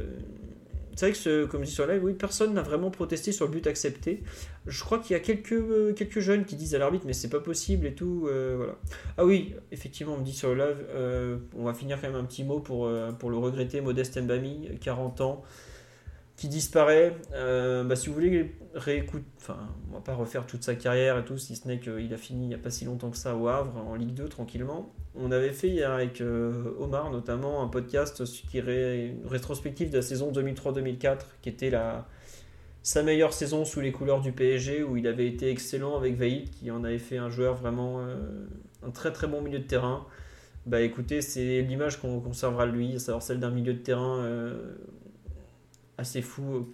c'est 0.95 1.11
vrai 1.11 1.19
que, 1.19 1.45
comme 1.47 1.63
je 1.63 1.67
dis 1.67 1.73
sur 1.73 1.87
live, 1.87 2.03
personne 2.15 2.55
n'a 2.55 2.63
vraiment 2.63 2.91
protesté 2.91 3.33
sur 3.33 3.47
le 3.47 3.53
but 3.53 3.67
accepté. 3.67 4.23
Je 4.67 4.85
crois 4.85 4.99
qu'il 4.99 5.15
y 5.15 5.17
a 5.17 5.21
quelques, 5.21 5.53
euh, 5.53 5.95
jeunes 6.17 6.45
qui 6.45 6.57
disent 6.57 6.75
à 6.75 6.79
l'arbitre, 6.79 7.05
mais 7.07 7.13
c'est 7.13 7.31
pas 7.31 7.41
possible 7.41 7.87
et 7.87 7.95
tout. 7.95 8.27
Euh, 8.29 8.55
voilà. 8.57 8.77
Ah 9.17 9.25
oui, 9.25 9.55
effectivement, 9.71 10.15
on 10.15 10.19
me 10.19 10.25
dit 10.25 10.35
sur 10.35 10.55
le 10.55 10.65
live, 10.65 11.47
on 11.57 11.65
va 11.65 11.75
finir 11.75 12.01
quand 12.01 12.09
même 12.09 12.21
un 12.21 12.25
petit 12.25 12.45
mot 12.45 12.61
pour, 12.61 12.91
pour 13.19 13.31
le 13.31 13.37
regretter, 13.37 13.81
Modeste 13.81 14.21
Mbami, 14.21 14.79
40 14.81 15.21
ans 15.23 15.43
qui 16.43 16.49
disparaît. 16.49 17.15
Euh, 17.35 17.85
bah, 17.85 17.95
si 17.95 18.09
vous 18.09 18.15
voulez 18.15 18.53
réécouter, 18.75 19.25
enfin, 19.37 19.57
on 19.89 19.95
va 19.95 20.01
pas 20.01 20.15
refaire 20.15 20.45
toute 20.45 20.65
sa 20.65 20.75
carrière 20.75 21.17
et 21.17 21.25
tout, 21.25 21.39
si 21.39 21.55
ce 21.55 21.69
n'est 21.69 21.79
qu'il 21.79 22.13
a 22.13 22.17
fini 22.17 22.47
il 22.47 22.49
n'y 22.49 22.55
a 22.57 22.59
pas 22.59 22.71
si 22.71 22.85
longtemps 22.85 23.11
que 23.11 23.17
ça 23.17 23.37
au 23.37 23.47
Havre, 23.47 23.77
en 23.77 23.95
Ligue 23.95 24.15
2, 24.15 24.25
tranquillement. 24.29 24.93
On 25.15 25.31
avait 25.31 25.53
fait 25.53 25.69
hier 25.69 25.93
avec 25.93 26.21
euh, 26.21 26.75
Omar 26.81 27.13
notamment 27.13 27.63
un 27.63 27.69
podcast 27.69 28.25
qui 28.25 28.59
est 28.59 29.07
une 29.07 29.25
rétrospective 29.29 29.91
de 29.91 29.99
la 29.99 30.03
saison 30.03 30.33
2003-2004, 30.33 31.19
qui 31.43 31.49
était 31.49 31.71
la, 31.71 32.09
sa 32.83 33.05
meilleure 33.05 33.35
saison 33.35 33.65
sous 33.65 33.81
les 33.81 33.93
couleurs 33.93 34.21
du 34.21 34.33
PSG, 34.33 34.83
où 34.83 34.97
il 34.97 35.07
avait 35.07 35.29
été 35.29 35.49
excellent 35.49 35.97
avec 35.97 36.17
Vaïd, 36.17 36.51
qui 36.51 36.73
en 36.73 36.83
avait 36.83 36.99
fait 36.99 37.19
un 37.19 37.31
joueur 37.31 37.55
vraiment, 37.55 38.01
euh, 38.01 38.17
un 38.85 38.91
très 38.91 39.13
très 39.13 39.29
bon 39.29 39.43
milieu 39.43 39.61
de 39.61 39.65
terrain. 39.65 40.07
Bah 40.67 40.81
écoutez, 40.81 41.23
c'est 41.23 41.63
l'image 41.63 42.01
qu'on 42.01 42.19
conservera 42.19 42.67
de 42.67 42.73
lui, 42.73 42.97
à 42.97 42.99
savoir 42.99 43.23
celle 43.23 43.39
d'un 43.39 43.51
milieu 43.51 43.75
de 43.75 43.79
terrain 43.79 44.25
assez 46.03 46.21
fou, 46.23 46.69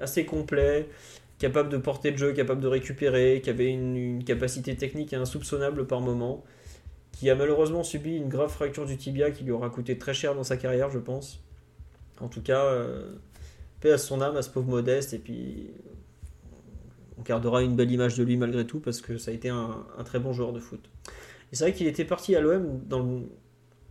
assez 0.00 0.24
complet, 0.24 0.88
capable 1.38 1.68
de 1.68 1.76
porter 1.76 2.10
le 2.10 2.16
jeu, 2.16 2.32
capable 2.32 2.60
de 2.60 2.66
récupérer, 2.66 3.40
qui 3.42 3.50
avait 3.50 3.70
une, 3.70 4.24
capacité 4.24 4.76
technique 4.76 5.14
insoupçonnable 5.14 5.86
par 5.86 6.00
moment, 6.00 6.44
qui 7.12 7.30
a 7.30 7.34
malheureusement 7.34 7.84
subi 7.84 8.16
une 8.16 8.28
grave 8.28 8.50
fracture 8.50 8.86
du 8.86 8.96
tibia 8.96 9.30
qui 9.30 9.44
lui 9.44 9.52
aura 9.52 9.70
coûté 9.70 9.96
très 9.96 10.14
cher 10.14 10.34
dans 10.34 10.44
sa 10.44 10.56
carrière, 10.56 10.90
je 10.90 10.98
pense. 10.98 11.40
En 12.20 12.28
tout 12.28 12.42
cas, 12.42 12.64
euh, 12.64 13.12
paix 13.80 13.92
à 13.92 13.98
son 13.98 14.20
âme, 14.20 14.36
à 14.36 14.42
ce 14.42 14.50
pauvre 14.50 14.68
modeste, 14.68 15.14
et 15.14 15.18
puis 15.18 15.70
on 17.18 17.22
gardera 17.22 17.62
une 17.62 17.76
belle 17.76 17.90
image 17.90 18.16
de 18.16 18.24
lui 18.24 18.36
malgré 18.36 18.66
tout 18.66 18.80
parce 18.80 19.00
que 19.00 19.18
ça 19.18 19.30
a 19.30 19.34
été 19.34 19.48
un, 19.48 19.84
très 20.04 20.18
bon 20.18 20.32
joueur 20.32 20.52
de 20.52 20.60
foot. 20.60 20.80
Et 21.52 21.56
c'est 21.56 21.64
vrai 21.64 21.72
qu'il 21.72 21.86
était 21.86 22.04
parti 22.04 22.34
à 22.34 22.40
l'OM 22.40 22.80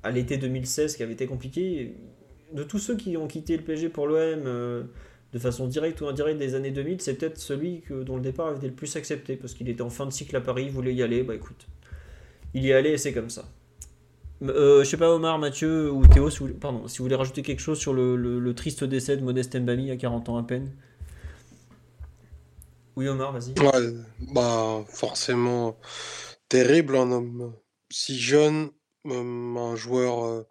à 0.03 0.11
l'été 0.11 0.37
2016, 0.37 0.95
qui 0.95 1.03
avait 1.03 1.13
été 1.13 1.25
compliqué 1.25 1.95
de 2.53 2.63
tous 2.63 2.79
ceux 2.79 2.95
qui 2.95 3.17
ont 3.17 3.27
quitté 3.27 3.57
le 3.57 3.63
PSG 3.63 3.89
pour 3.89 4.07
l'OM 4.07 4.17
euh, 4.17 4.83
de 5.33 5.39
façon 5.39 5.67
directe 5.67 6.01
ou 6.01 6.07
indirecte 6.07 6.39
des 6.39 6.55
années 6.55 6.71
2000, 6.71 7.01
c'est 7.01 7.15
peut-être 7.15 7.37
celui 7.37 7.83
dont 7.89 8.15
le 8.15 8.21
départ 8.21 8.47
avait 8.47 8.57
été 8.57 8.67
le 8.67 8.73
plus 8.73 8.95
accepté 8.95 9.35
parce 9.35 9.53
qu'il 9.53 9.69
était 9.69 9.81
en 9.81 9.89
fin 9.89 10.05
de 10.05 10.11
cycle 10.11 10.35
à 10.35 10.41
Paris, 10.41 10.65
il 10.65 10.71
voulait 10.71 10.93
y 10.93 11.03
aller. 11.03 11.23
Bah 11.23 11.35
écoute, 11.35 11.67
il 12.53 12.65
y 12.65 12.73
allait 12.73 12.93
et 12.93 12.97
c'est 12.97 13.13
comme 13.13 13.29
ça. 13.29 13.45
Euh, 14.43 14.83
je 14.83 14.89
sais 14.89 14.97
pas, 14.97 15.09
Omar, 15.09 15.39
Mathieu 15.39 15.91
ou 15.91 16.05
Théo, 16.05 16.29
si 16.29 16.39
vous, 16.39 16.49
voulez 16.99 17.15
rajouter 17.15 17.41
quelque 17.41 17.59
chose 17.59 17.79
sur 17.79 17.93
le, 17.93 18.53
triste 18.53 18.83
décès 18.83 19.17
de 19.17 19.23
Modeste 19.23 19.59
Mbami 19.59 19.91
à 19.91 19.97
40 19.97 20.29
ans 20.29 20.37
à 20.37 20.43
peine. 20.43 20.71
Oui, 22.95 23.07
Omar, 23.07 23.31
vas-y. 23.31 23.53
bah, 24.33 24.83
forcément 24.87 25.77
terrible, 26.49 26.95
un 26.95 27.11
homme 27.11 27.53
si 27.89 28.17
jeune, 28.17 28.69
un 29.05 29.75
joueur 29.75 30.45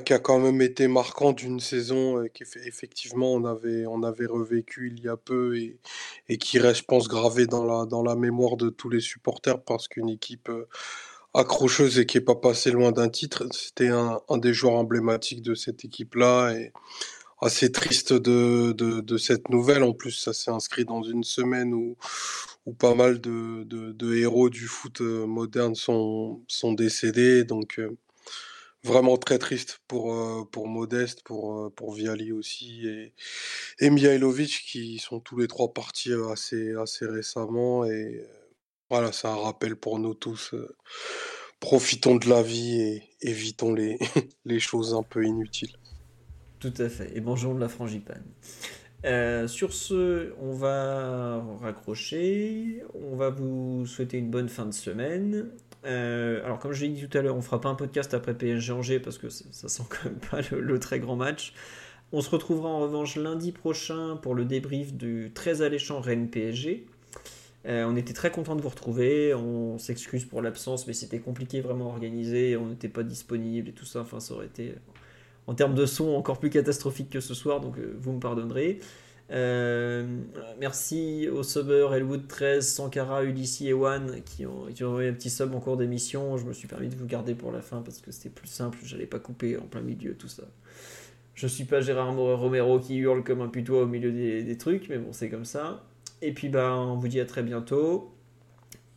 qui 0.00 0.12
a 0.12 0.18
quand 0.18 0.38
même 0.38 0.60
été 0.62 0.86
marquant 0.88 1.32
d'une 1.32 1.60
saison 1.60 2.22
et 2.22 2.30
qu'effectivement 2.30 3.32
on 3.32 3.44
avait, 3.44 3.86
on 3.86 4.02
avait 4.02 4.26
revécu 4.26 4.92
il 4.94 5.02
y 5.02 5.08
a 5.08 5.16
peu 5.16 5.56
et, 5.56 5.78
et 6.28 6.38
qui 6.38 6.58
reste, 6.58 6.80
je 6.80 6.84
pense, 6.84 7.08
gravé 7.08 7.46
dans 7.46 7.64
la, 7.64 7.86
dans 7.86 8.02
la 8.02 8.14
mémoire 8.14 8.56
de 8.56 8.68
tous 8.68 8.90
les 8.90 9.00
supporters 9.00 9.62
parce 9.62 9.88
qu'une 9.88 10.10
équipe 10.10 10.50
accrocheuse 11.34 11.98
et 11.98 12.06
qui 12.06 12.18
n'est 12.18 12.24
pas 12.24 12.34
passée 12.34 12.70
loin 12.70 12.92
d'un 12.92 13.08
titre, 13.08 13.46
c'était 13.52 13.88
un, 13.88 14.20
des 14.36 14.52
joueurs 14.52 14.74
emblématiques 14.74 15.42
de 15.42 15.54
cette 15.54 15.84
équipe-là 15.84 16.52
et 16.52 16.72
assez 17.40 17.70
triste 17.70 18.12
de, 18.12 18.72
de, 18.72 19.16
cette 19.16 19.48
nouvelle. 19.48 19.82
En 19.82 19.92
plus, 19.92 20.12
ça 20.12 20.32
s'est 20.32 20.50
inscrit 20.50 20.84
dans 20.84 21.02
une 21.02 21.24
semaine 21.24 21.72
où, 21.72 21.96
où 22.66 22.72
pas 22.72 22.94
mal 22.94 23.20
de, 23.20 23.64
de, 23.64 24.14
héros 24.16 24.50
du 24.50 24.66
foot 24.66 25.00
moderne 25.00 25.74
sont, 25.74 26.42
sont 26.48 26.72
décédés. 26.72 27.44
Donc, 27.44 27.80
vraiment 28.88 29.18
très 29.18 29.38
triste 29.38 29.80
pour, 29.86 30.14
euh, 30.14 30.44
pour 30.50 30.66
Modeste, 30.66 31.22
pour, 31.22 31.58
euh, 31.58 31.70
pour 31.70 31.92
Viali 31.92 32.32
aussi 32.32 32.88
et, 32.88 33.12
et 33.78 33.90
Mihailovic 33.90 34.64
qui 34.66 34.98
sont 34.98 35.20
tous 35.20 35.38
les 35.38 35.46
trois 35.46 35.72
partis 35.72 36.10
euh, 36.10 36.30
assez, 36.30 36.74
assez 36.74 37.06
récemment. 37.06 37.84
Et 37.84 38.26
voilà, 38.90 39.12
c'est 39.12 39.28
un 39.28 39.36
rappel 39.36 39.76
pour 39.76 39.98
nous 39.98 40.14
tous. 40.14 40.54
profitons 41.60 42.16
de 42.16 42.28
la 42.28 42.42
vie 42.42 42.80
et 42.80 43.02
évitons 43.20 43.74
les, 43.74 43.98
les 44.44 44.60
choses 44.60 44.94
un 44.94 45.02
peu 45.02 45.24
inutiles. 45.24 45.76
Tout 46.58 46.74
à 46.78 46.88
fait. 46.88 47.16
Et 47.16 47.20
bonjour 47.20 47.54
de 47.54 47.60
la 47.60 47.68
frangipane. 47.68 48.24
sur 49.48 49.74
ce, 49.74 50.32
on 50.40 50.54
va 50.54 51.44
raccrocher. 51.60 52.82
On 52.94 53.16
va 53.16 53.28
vous 53.28 53.86
souhaiter 53.86 54.16
une 54.16 54.30
bonne 54.30 54.48
fin 54.48 54.66
de 54.66 54.72
semaine. 54.72 55.50
Euh, 55.84 56.44
alors, 56.44 56.58
comme 56.58 56.72
je 56.72 56.84
l'ai 56.84 56.90
dit 56.90 57.06
tout 57.06 57.16
à 57.16 57.22
l'heure, 57.22 57.36
on 57.36 57.42
fera 57.42 57.60
pas 57.60 57.68
un 57.68 57.74
podcast 57.74 58.14
après 58.14 58.34
PSG 58.34 58.72
Angers 58.72 59.00
parce 59.00 59.18
que 59.18 59.28
ça 59.28 59.68
sent 59.68 59.82
quand 59.88 60.04
même 60.10 60.18
pas 60.18 60.40
le, 60.56 60.78
très 60.78 61.00
grand 61.00 61.16
match. 61.16 61.52
On 62.12 62.20
se 62.20 62.30
retrouvera 62.30 62.68
en 62.68 62.80
revanche 62.80 63.16
lundi 63.16 63.52
prochain 63.52 64.16
pour 64.16 64.34
le 64.34 64.44
débrief 64.44 64.94
du 64.94 65.30
très 65.34 65.62
alléchant 65.62 66.00
Rennes 66.00 66.30
PSG. 66.30 66.86
Euh, 67.66 67.84
on 67.84 67.96
était 67.96 68.14
très 68.14 68.30
content 68.30 68.56
de 68.56 68.62
vous 68.62 68.68
retrouver. 68.68 69.34
On 69.34 69.78
s'excuse 69.78 70.24
pour 70.24 70.40
l'absence, 70.40 70.86
mais 70.86 70.94
c'était 70.94 71.18
compliqué 71.18 71.60
vraiment 71.60 71.86
à 71.86 71.88
organiser. 71.88 72.56
On 72.56 72.66
n'était 72.66 72.88
pas 72.88 73.02
disponible 73.02 73.68
et 73.68 73.72
tout 73.72 73.84
ça. 73.84 74.00
Enfin, 74.00 74.20
ça 74.20 74.34
aurait 74.34 74.46
été 74.46 74.74
en 75.48 75.54
termes 75.54 75.74
de 75.74 75.86
son 75.86 76.10
encore 76.10 76.38
plus 76.38 76.50
catastrophique 76.50 77.10
que 77.10 77.20
ce 77.20 77.34
soir, 77.34 77.60
donc 77.60 77.78
euh, 77.78 77.96
vous 77.98 78.12
me 78.12 78.20
pardonnerez. 78.20 78.80
Euh, 79.30 80.06
merci 80.58 81.28
aux 81.28 81.42
subbers 81.42 81.94
Elwood 81.94 82.26
13, 82.28 82.66
Sankara, 82.66 83.24
Ulysse 83.24 83.60
et 83.60 83.74
One 83.74 84.22
qui 84.24 84.46
ont, 84.46 84.66
qui 84.74 84.84
ont 84.84 84.88
envoyé 84.88 85.10
un 85.10 85.12
petit 85.12 85.30
sub 85.30 85.54
en 85.54 85.60
cours 85.60 85.76
d'émission. 85.76 86.36
Je 86.38 86.44
me 86.44 86.52
suis 86.52 86.68
permis 86.68 86.88
de 86.88 86.96
vous 86.96 87.06
garder 87.06 87.34
pour 87.34 87.52
la 87.52 87.60
fin 87.60 87.82
parce 87.82 88.00
que 88.00 88.10
c'était 88.10 88.30
plus 88.30 88.48
simple, 88.48 88.78
j'allais 88.84 89.06
pas 89.06 89.18
couper 89.18 89.56
en 89.56 89.66
plein 89.66 89.82
milieu 89.82 90.14
tout 90.14 90.28
ça. 90.28 90.44
Je 91.34 91.46
suis 91.46 91.64
pas 91.64 91.80
Gérard 91.80 92.16
Romero 92.16 92.80
qui 92.80 92.96
hurle 92.96 93.22
comme 93.22 93.40
un 93.42 93.48
putois 93.48 93.82
au 93.82 93.86
milieu 93.86 94.10
des, 94.10 94.58
trucs, 94.58 94.88
mais 94.88 94.98
bon, 94.98 95.12
c'est 95.12 95.28
comme 95.28 95.44
ça. 95.44 95.84
Et 96.20 96.32
puis, 96.32 96.48
bah, 96.48 96.74
on 96.76 96.96
vous 96.96 97.06
dit 97.06 97.20
à 97.20 97.26
très 97.26 97.44
bientôt. 97.44 98.12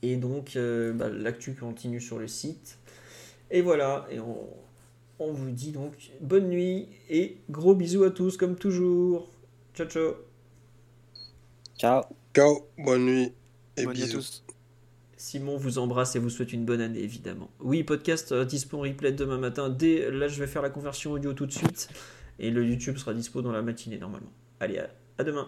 Et 0.01 0.15
donc, 0.15 0.55
euh, 0.55 0.91
bah, 0.91 1.09
l'actu 1.09 1.53
continue 1.53 2.01
sur 2.01 2.17
le 2.17 2.27
site. 2.27 2.79
Et 3.51 3.61
voilà, 3.61 4.07
et 4.09 4.19
on, 4.19 4.47
on 5.19 5.31
vous 5.31 5.51
dit 5.51 5.71
donc 5.71 5.93
bonne 6.19 6.49
nuit 6.49 6.87
et 7.09 7.37
gros 7.49 7.75
bisous 7.75 8.03
à 8.03 8.09
tous 8.09 8.37
comme 8.37 8.55
toujours. 8.55 9.30
Ciao, 9.73 9.87
ciao. 9.87 10.15
Ciao. 11.77 12.03
Ciao, 12.35 12.67
bonne 12.77 13.05
nuit 13.05 13.33
et 13.77 13.85
bisous. 13.87 14.09
à 14.09 14.19
tous. 14.19 14.43
Simon 15.17 15.57
vous 15.57 15.77
embrasse 15.77 16.15
et 16.15 16.19
vous 16.19 16.29
souhaite 16.29 16.51
une 16.53 16.65
bonne 16.65 16.81
année, 16.81 16.99
évidemment. 16.99 17.49
Oui, 17.59 17.83
podcast 17.83 18.31
euh, 18.31 18.43
dispo 18.43 18.77
en 18.77 18.81
replay 18.81 19.11
demain 19.11 19.37
matin. 19.37 19.69
Dès 19.69 20.09
là, 20.09 20.27
je 20.27 20.39
vais 20.39 20.47
faire 20.47 20.61
la 20.61 20.69
conversion 20.69 21.11
audio 21.11 21.33
tout 21.33 21.45
de 21.45 21.51
suite. 21.51 21.89
Et 22.39 22.49
le 22.49 22.65
YouTube 22.65 22.97
sera 22.97 23.13
dispo 23.13 23.41
dans 23.41 23.51
la 23.51 23.61
matinée, 23.61 23.97
normalement. 23.99 24.31
Allez, 24.59 24.79
à, 24.79 24.89
à 25.19 25.23
demain. 25.23 25.47